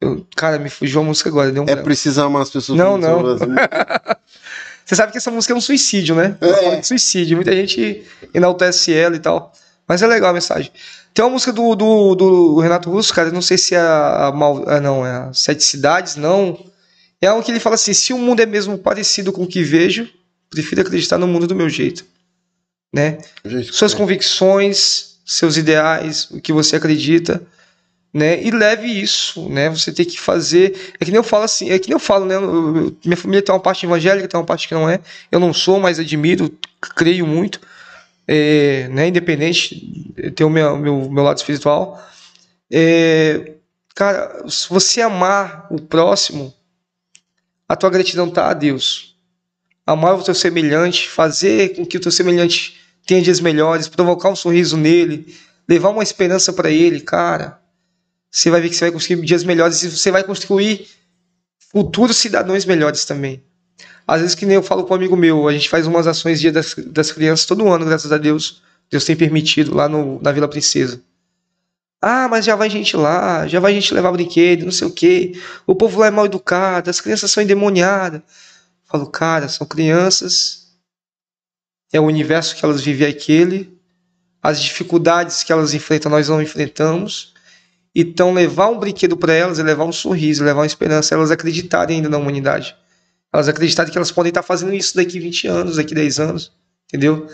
eu- 0.00 0.26
cara, 0.36 0.58
me 0.58 0.68
fugiu 0.68 1.00
a 1.00 1.04
música 1.04 1.30
agora. 1.30 1.50
Deu 1.50 1.62
um 1.62 1.66
É 1.66 1.74
preciso 1.74 2.20
amar 2.22 2.42
as 2.42 2.50
pessoas. 2.50 2.78
Não, 2.78 2.98
não. 2.98 3.26
assim. 3.34 3.46
Você 4.84 4.94
sabe 4.94 5.10
que 5.10 5.18
essa 5.18 5.30
música 5.30 5.52
é 5.54 5.56
um 5.56 5.60
suicídio, 5.60 6.14
né? 6.14 6.36
É. 6.40 6.52
Fala 6.52 6.76
de 6.76 6.86
suicídio. 6.86 7.36
Muita 7.36 7.50
gente 7.52 8.04
enaltece 8.32 8.92
ela 8.92 9.16
e 9.16 9.18
tal. 9.18 9.52
Mas 9.88 10.02
é 10.02 10.06
legal 10.06 10.30
a 10.30 10.34
mensagem. 10.34 10.70
Tem 11.14 11.24
uma 11.24 11.30
música 11.30 11.52
do, 11.52 11.74
do, 11.74 12.14
do 12.14 12.58
Renato 12.60 12.90
Russo, 12.90 13.14
cara. 13.14 13.30
Não 13.30 13.40
sei 13.42 13.56
se 13.56 13.74
é 13.74 13.78
a, 13.78 14.32
Mal- 14.34 14.64
ah, 14.66 14.80
não, 14.80 15.06
é 15.06 15.32
Sete 15.32 15.62
Cidades, 15.64 16.16
não. 16.16 16.58
É 17.20 17.32
um 17.32 17.40
que 17.42 17.50
ele 17.50 17.60
fala 17.60 17.74
assim: 17.76 17.94
se 17.94 18.12
o 18.12 18.18
mundo 18.18 18.40
é 18.40 18.46
mesmo 18.46 18.76
parecido 18.76 19.32
com 19.32 19.44
o 19.44 19.46
que 19.46 19.62
vejo, 19.62 20.08
prefiro 20.50 20.80
acreditar 20.82 21.18
no 21.18 21.26
mundo 21.26 21.46
do 21.46 21.54
meu 21.54 21.68
jeito. 21.68 22.04
Né? 22.92 23.18
Gente, 23.44 23.72
Suas 23.72 23.92
convicções, 23.94 25.16
seus 25.24 25.56
ideais, 25.56 26.28
o 26.30 26.40
que 26.40 26.52
você 26.52 26.76
acredita, 26.76 27.42
né? 28.12 28.42
E 28.42 28.50
leve 28.50 28.86
isso, 28.86 29.48
né? 29.48 29.68
Você 29.70 29.92
tem 29.92 30.04
que 30.06 30.18
fazer. 30.20 30.92
É 31.00 31.04
que 31.04 31.10
nem 31.10 31.18
eu 31.18 31.24
falo 31.24 31.44
assim, 31.44 31.70
é 31.70 31.78
que 31.78 31.88
nem 31.88 31.94
eu 31.94 31.98
falo, 32.00 32.24
né? 32.26 32.34
Eu- 32.36 32.42
eu- 32.76 32.96
minha 33.04 33.16
família 33.16 33.42
tem 33.42 33.54
uma 33.54 33.60
parte 33.60 33.84
evangélica, 33.86 34.28
tem 34.28 34.38
uma 34.38 34.46
parte 34.46 34.68
que 34.68 34.74
não 34.74 34.88
é. 34.88 35.00
Eu 35.30 35.40
não 35.40 35.52
sou, 35.52 35.78
mas 35.80 35.98
admiro, 35.98 36.50
creio 36.96 37.26
muito. 37.26 37.60
É, 38.28 38.88
né? 38.88 39.08
Independente, 39.08 40.12
tem 40.34 40.46
o 40.46 40.50
meu, 40.50 40.76
meu, 40.76 41.10
meu 41.10 41.22
lado 41.22 41.36
espiritual. 41.36 42.02
É, 42.70 43.54
cara, 43.94 44.48
se 44.48 44.68
você 44.68 45.00
amar 45.00 45.66
o 45.70 45.80
próximo, 45.80 46.52
a 47.68 47.76
tua 47.76 47.90
gratidão 47.90 48.28
tá 48.30 48.50
a 48.50 48.54
Deus. 48.54 49.16
Amar 49.86 50.16
o 50.16 50.22
teu 50.22 50.34
semelhante, 50.34 51.08
fazer 51.08 51.76
com 51.76 51.86
que 51.86 51.96
o 51.96 52.00
teu 52.00 52.10
semelhante 52.10 52.76
tenha 53.06 53.22
dias 53.22 53.38
melhores, 53.38 53.86
provocar 53.86 54.30
um 54.30 54.36
sorriso 54.36 54.76
nele, 54.76 55.34
levar 55.68 55.90
uma 55.90 56.02
esperança 56.02 56.52
para 56.52 56.70
ele, 56.70 57.00
cara. 57.00 57.60
Você 58.30 58.50
vai 58.50 58.60
ver 58.60 58.68
que 58.68 58.74
você 58.74 58.86
vai 58.86 58.92
conseguir 58.92 59.24
dias 59.24 59.44
melhores 59.44 59.82
e 59.82 59.88
você 59.88 60.10
vai 60.10 60.24
construir 60.24 60.88
futuros 61.58 62.16
cidadãos 62.16 62.64
melhores 62.64 63.04
também. 63.04 63.42
Às 64.06 64.20
vezes, 64.20 64.34
que 64.34 64.46
nem 64.46 64.54
eu 64.54 64.62
falo 64.62 64.84
com 64.84 64.92
um 64.94 64.96
amigo 64.96 65.16
meu, 65.16 65.48
a 65.48 65.52
gente 65.52 65.68
faz 65.68 65.86
umas 65.86 66.06
ações 66.06 66.40
Dia 66.40 66.52
das, 66.52 66.74
das 66.74 67.10
Crianças 67.10 67.44
todo 67.44 67.68
ano, 67.68 67.84
graças 67.84 68.12
a 68.12 68.18
Deus. 68.18 68.62
Deus 68.90 69.04
tem 69.04 69.16
permitido 69.16 69.74
lá 69.74 69.88
no, 69.88 70.20
na 70.22 70.30
Vila 70.30 70.46
Princesa. 70.46 71.02
Ah, 72.00 72.28
mas 72.28 72.44
já 72.44 72.54
vai 72.54 72.70
gente 72.70 72.96
lá, 72.96 73.48
já 73.48 73.58
vai 73.58 73.74
gente 73.74 73.92
levar 73.92 74.12
brinquedo, 74.12 74.64
não 74.64 74.70
sei 74.70 74.86
o 74.86 74.92
quê. 74.92 75.32
O 75.66 75.74
povo 75.74 75.98
lá 75.98 76.06
é 76.06 76.10
mal 76.10 76.26
educado, 76.26 76.88
as 76.88 77.00
crianças 77.00 77.30
são 77.30 77.42
endemoniadas. 77.42 78.20
Eu 78.20 78.90
falo, 78.90 79.06
cara, 79.06 79.48
são 79.48 79.66
crianças, 79.66 80.68
é 81.92 81.98
o 81.98 82.04
universo 82.04 82.54
que 82.54 82.64
elas 82.64 82.80
vivem 82.80 83.08
aquele, 83.08 83.76
as 84.42 84.62
dificuldades 84.62 85.42
que 85.42 85.52
elas 85.52 85.74
enfrentam, 85.74 86.10
nós 86.10 86.28
não 86.28 86.40
enfrentamos. 86.40 87.34
Então, 87.94 88.32
levar 88.32 88.68
um 88.68 88.78
brinquedo 88.78 89.16
para 89.16 89.32
elas 89.32 89.58
é 89.58 89.62
levar 89.62 89.84
um 89.84 89.92
sorriso, 89.92 90.44
levar 90.44 90.60
uma 90.60 90.66
esperança, 90.66 91.14
elas 91.14 91.30
acreditarem 91.30 91.96
ainda 91.96 92.08
na 92.08 92.18
humanidade. 92.18 92.76
Elas 93.36 93.48
acreditarem 93.48 93.92
que 93.92 93.98
elas 93.98 94.10
podem 94.10 94.30
estar 94.30 94.42
fazendo 94.42 94.72
isso 94.72 94.96
daqui 94.96 95.20
20 95.20 95.46
anos, 95.46 95.76
daqui 95.76 95.94
10 95.94 96.20
anos, 96.20 96.52
entendeu? 96.88 97.28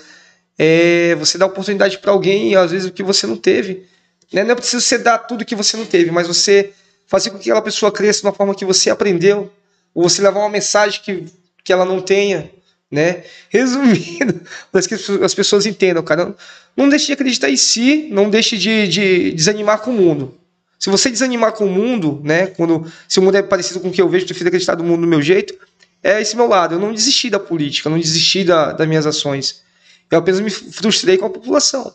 É, 0.59 1.15
você 1.15 1.39
dá 1.39 1.47
oportunidade 1.47 1.99
para 1.99 2.11
alguém, 2.11 2.57
às 2.57 2.73
vezes, 2.73 2.89
o 2.89 2.93
que 2.93 3.05
você 3.05 3.25
não 3.25 3.37
teve. 3.37 3.87
Né? 4.33 4.43
Não 4.43 4.51
é 4.51 4.55
preciso 4.57 4.81
você 4.81 4.99
dar 4.99 5.19
tudo 5.19 5.45
que 5.45 5.55
você 5.55 5.77
não 5.77 5.87
teve, 5.87 6.11
mas 6.11 6.27
você 6.27 6.73
fazer 7.07 7.31
com 7.31 7.39
que 7.39 7.51
aquela 7.51 7.63
pessoa 7.63 7.93
cresça 7.93 8.23
de 8.23 8.27
uma 8.27 8.33
forma 8.33 8.53
que 8.53 8.65
você 8.65 8.91
aprendeu, 8.91 9.49
ou 9.95 10.03
você 10.09 10.21
levar 10.21 10.41
uma 10.41 10.49
mensagem 10.49 11.01
que, 11.01 11.25
que 11.63 11.73
ela 11.73 11.85
não 11.85 12.01
tenha, 12.01 12.51
né? 12.91 13.23
Resumindo, 13.49 14.41
para 14.73 14.83
que 14.83 14.95
as 14.95 15.35
pessoas 15.35 15.67
entendam, 15.67 16.03
cara, 16.03 16.35
não 16.77 16.89
deixe 16.89 17.07
de 17.07 17.13
acreditar 17.13 17.49
em 17.49 17.57
si, 17.57 18.09
não 18.11 18.29
deixe 18.29 18.59
de, 18.59 18.89
de 18.89 19.31
desanimar 19.31 19.79
com 19.83 19.93
o 19.93 19.95
mundo. 19.95 20.35
Se 20.83 20.91
você 20.91 21.09
desanimar 21.11 21.53
com 21.53 21.65
o 21.65 21.71
mundo, 21.71 22.21
né? 22.25 22.49
Quando 22.49 22.91
se 23.07 23.21
o 23.21 23.23
mundo 23.23 23.37
é 23.37 23.43
parecido 23.43 23.79
com 23.79 23.89
o 23.89 23.93
que 23.93 24.03
eu 24.03 24.09
vejo, 24.09 24.27
prefiro 24.27 24.49
acreditar 24.49 24.75
no 24.75 24.83
mundo 24.83 25.03
do 25.03 25.07
meu 25.07 25.23
jeito, 25.23 25.55
é 26.03 26.21
esse 26.21 26.37
meu 26.37 26.47
lado. 26.47 26.75
Eu 26.75 26.79
não 26.79 26.93
desisti 26.93 27.31
da 27.31 27.39
política, 27.39 27.89
eu 27.89 27.91
não 27.91 27.99
desisti 27.99 28.45
da, 28.45 28.73
das 28.73 28.89
minhas 28.89 29.07
ações. 29.07 29.63
Eu 30.11 30.19
apenas 30.19 30.41
me 30.41 30.51
frustrei 30.51 31.17
com 31.17 31.27
a 31.27 31.31
população. 31.31 31.95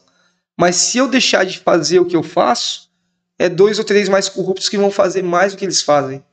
Mas 0.57 0.75
se 0.75 0.97
eu 0.97 1.07
deixar 1.07 1.45
de 1.45 1.59
fazer 1.59 1.99
o 1.99 2.05
que 2.05 2.15
eu 2.15 2.23
faço, 2.23 2.89
é 3.37 3.47
dois 3.47 3.77
ou 3.77 3.85
três 3.85 4.09
mais 4.09 4.27
corruptos 4.27 4.69
que 4.69 4.77
vão 4.77 4.89
fazer 4.89 5.21
mais 5.21 5.53
do 5.53 5.57
que 5.57 5.65
eles 5.65 5.81
fazem. 5.81 6.23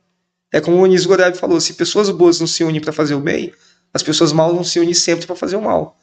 É 0.51 0.59
como 0.59 0.77
o 0.77 0.85
Anísio 0.85 1.07
Goreb 1.07 1.37
falou: 1.37 1.59
se 1.61 1.73
pessoas 1.73 2.09
boas 2.09 2.39
não 2.39 2.47
se 2.47 2.63
unem 2.63 2.81
para 2.81 2.93
fazer 2.93 3.13
o 3.13 3.19
bem, 3.19 3.53
as 3.93 4.01
pessoas 4.01 4.33
mal 4.33 4.53
vão 4.53 4.63
se 4.63 4.79
unir 4.79 4.95
sempre 4.95 5.27
para 5.27 5.35
fazer 5.35 5.55
o 5.55 5.61
mal. 5.61 5.97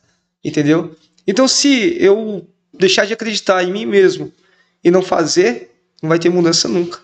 Entendeu? 0.45 0.95
Então, 1.27 1.49
se 1.49 1.97
eu 1.99 2.47
deixar 2.73 3.07
de 3.07 3.13
acreditar 3.13 3.63
em 3.63 3.73
mim 3.73 3.87
mesmo 3.87 4.33
e 4.83 4.91
não 4.91 5.03
fazer, 5.03 5.73
não 6.03 6.09
vai 6.09 6.19
ter 6.19 6.29
mudança 6.29 6.69
nunca. 6.69 7.01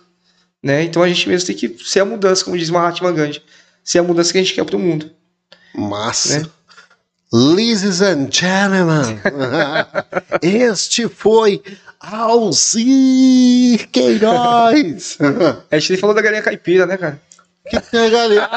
Né? 0.63 0.83
Então 0.83 1.03
a 1.03 1.09
gente 1.09 1.29
mesmo 1.29 1.47
tem 1.47 1.57
que 1.57 1.85
ser 1.85 2.01
a 2.01 2.05
mudança, 2.05 2.45
como 2.45 2.59
diz 2.59 2.71
Mahatma 2.71 3.13
Gandhi. 3.13 3.43
Ser 3.89 4.01
a 4.01 4.03
mudança 4.03 4.31
que 4.31 4.37
a 4.37 4.43
gente 4.43 4.53
quer 4.53 4.67
para 4.67 4.77
o 4.77 4.79
mundo. 4.79 5.11
Massa. 5.75 6.41
Né? 6.41 6.47
Ladies 7.33 8.03
and 8.03 8.29
gentlemen, 8.31 9.19
este 10.43 11.09
foi 11.09 11.63
Alzir 11.99 13.89
Queiroz. 13.91 15.17
A 15.71 15.79
gente 15.79 15.97
falou 15.97 16.15
da 16.15 16.21
galinha 16.21 16.43
caipira, 16.43 16.85
né, 16.85 16.99
cara? 16.99 17.19
Que 17.67 17.81
tem 17.81 18.01
a 18.01 18.11
galinha? 18.11 18.51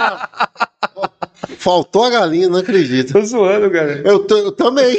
Faltou 1.59 2.03
a 2.03 2.09
galinha, 2.09 2.49
não 2.49 2.59
acredito. 2.59 3.13
Tô 3.13 3.21
zoando, 3.21 3.71
cara. 3.71 4.01
Eu, 4.03 4.27
eu 4.29 4.51
também. 4.51 4.97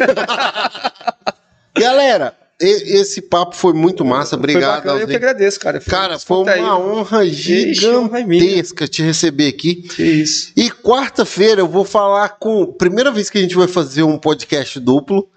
Galera, 1.78 2.34
esse 2.62 3.20
papo 3.20 3.56
foi 3.56 3.72
muito 3.72 4.04
massa, 4.04 4.36
obrigado. 4.36 4.88
eu 4.88 5.06
que 5.06 5.16
agradeço, 5.16 5.58
cara. 5.58 5.80
Foi 5.80 5.90
cara, 5.90 6.18
foi 6.18 6.38
uma 6.38 6.52
aí. 6.52 6.60
honra 6.62 7.26
gigantesca 7.26 8.86
te 8.86 9.02
receber 9.02 9.48
aqui. 9.48 9.76
Que 9.76 10.02
isso. 10.02 10.52
E 10.56 10.70
quarta-feira 10.70 11.60
eu 11.60 11.68
vou 11.68 11.84
falar 11.84 12.30
com. 12.38 12.66
Primeira 12.66 13.10
vez 13.10 13.28
que 13.28 13.38
a 13.38 13.40
gente 13.42 13.54
vai 13.54 13.68
fazer 13.68 14.02
um 14.02 14.18
podcast 14.18 14.78
duplo, 14.78 15.28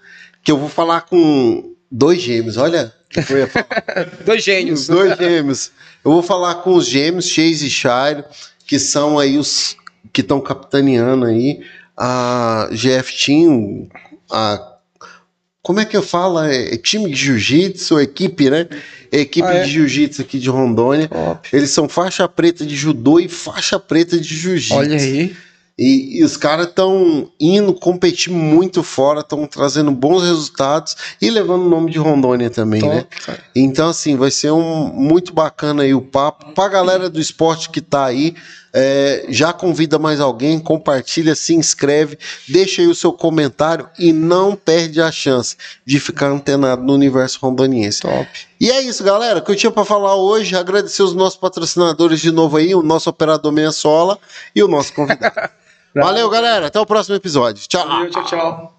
que 0.42 0.52
eu 0.52 0.58
vou 0.58 0.68
falar 0.68 1.02
com 1.02 1.74
dois 1.90 2.20
gêmeos. 2.20 2.56
Olha, 2.56 2.92
dois 4.24 4.42
gênios. 4.42 4.86
Dois 4.86 5.16
gêmeos. 5.16 5.70
Eu 6.04 6.12
vou 6.12 6.22
falar 6.22 6.56
com 6.56 6.74
os 6.74 6.86
gêmeos, 6.86 7.26
Chase 7.26 7.66
e 7.66 7.70
Shire, 7.70 8.24
que 8.66 8.78
são 8.78 9.18
aí 9.18 9.36
os 9.36 9.76
que 10.12 10.20
estão 10.20 10.40
capitaneando 10.40 11.26
aí 11.26 11.60
a 11.96 12.68
GF 12.70 13.24
Team, 13.24 13.88
a 14.30 14.75
como 15.66 15.80
é 15.80 15.84
que 15.84 15.96
eu 15.96 16.02
falo? 16.02 16.38
É, 16.44 16.74
é 16.74 16.76
time 16.76 17.10
de 17.10 17.16
jiu-jitsu, 17.16 17.98
equipe, 17.98 18.48
né? 18.48 18.68
É 19.10 19.18
equipe 19.18 19.48
ah, 19.48 19.54
é? 19.54 19.64
de 19.64 19.70
jiu-jitsu 19.72 20.22
aqui 20.22 20.38
de 20.38 20.48
Rondônia. 20.48 21.08
Top. 21.08 21.48
Eles 21.52 21.70
são 21.70 21.88
faixa 21.88 22.28
preta 22.28 22.64
de 22.64 22.76
judô 22.76 23.18
e 23.18 23.28
faixa 23.28 23.76
preta 23.76 24.16
de 24.16 24.32
jiu-jitsu. 24.32 24.76
Olha 24.76 24.96
aí. 24.96 25.34
E, 25.76 26.20
e 26.20 26.24
os 26.24 26.36
caras 26.36 26.68
estão 26.68 27.28
indo 27.40 27.74
competir 27.74 28.32
muito 28.32 28.84
fora, 28.84 29.20
estão 29.20 29.44
trazendo 29.44 29.90
bons 29.90 30.22
resultados 30.22 30.96
e 31.20 31.28
levando 31.30 31.66
o 31.66 31.68
nome 31.68 31.90
de 31.90 31.98
Rondônia 31.98 32.48
também, 32.48 32.80
Top, 32.80 32.94
né? 32.94 33.04
Cara. 33.26 33.40
Então, 33.52 33.88
assim, 33.88 34.16
vai 34.16 34.30
ser 34.30 34.52
um 34.52 34.86
muito 34.94 35.34
bacana 35.34 35.82
aí 35.82 35.92
o 35.92 36.00
papo. 36.00 36.52
Pra 36.52 36.68
galera 36.68 37.10
do 37.10 37.20
esporte 37.20 37.70
que 37.70 37.80
tá 37.80 38.04
aí, 38.04 38.36
é, 38.78 39.24
já 39.30 39.54
convida 39.54 39.98
mais 39.98 40.20
alguém, 40.20 40.58
compartilha, 40.58 41.34
se 41.34 41.54
inscreve, 41.54 42.18
deixa 42.46 42.82
aí 42.82 42.88
o 42.88 42.94
seu 42.94 43.10
comentário 43.10 43.88
e 43.98 44.12
não 44.12 44.54
perde 44.54 45.00
a 45.00 45.10
chance 45.10 45.56
de 45.86 45.98
ficar 45.98 46.26
antenado 46.26 46.82
no 46.82 46.92
universo 46.92 47.38
rondoniense. 47.40 48.02
Top. 48.02 48.28
E 48.60 48.70
é 48.70 48.82
isso, 48.82 49.02
galera, 49.02 49.40
que 49.40 49.50
eu 49.50 49.56
tinha 49.56 49.70
para 49.70 49.86
falar 49.86 50.16
hoje. 50.16 50.54
Agradecer 50.54 51.02
os 51.02 51.14
nossos 51.14 51.38
patrocinadores 51.38 52.20
de 52.20 52.30
novo 52.30 52.58
aí, 52.58 52.74
o 52.74 52.82
nosso 52.82 53.08
operador 53.08 53.50
Meia 53.50 53.72
Sola 53.72 54.18
e 54.54 54.62
o 54.62 54.68
nosso 54.68 54.92
convidado. 54.92 55.50
Valeu, 55.96 56.28
galera. 56.28 56.66
Até 56.66 56.78
o 56.78 56.84
próximo 56.84 57.16
episódio. 57.16 57.66
Tchau. 57.66 57.88
Valeu, 57.88 58.10
tchau, 58.10 58.24
tchau. 58.24 58.75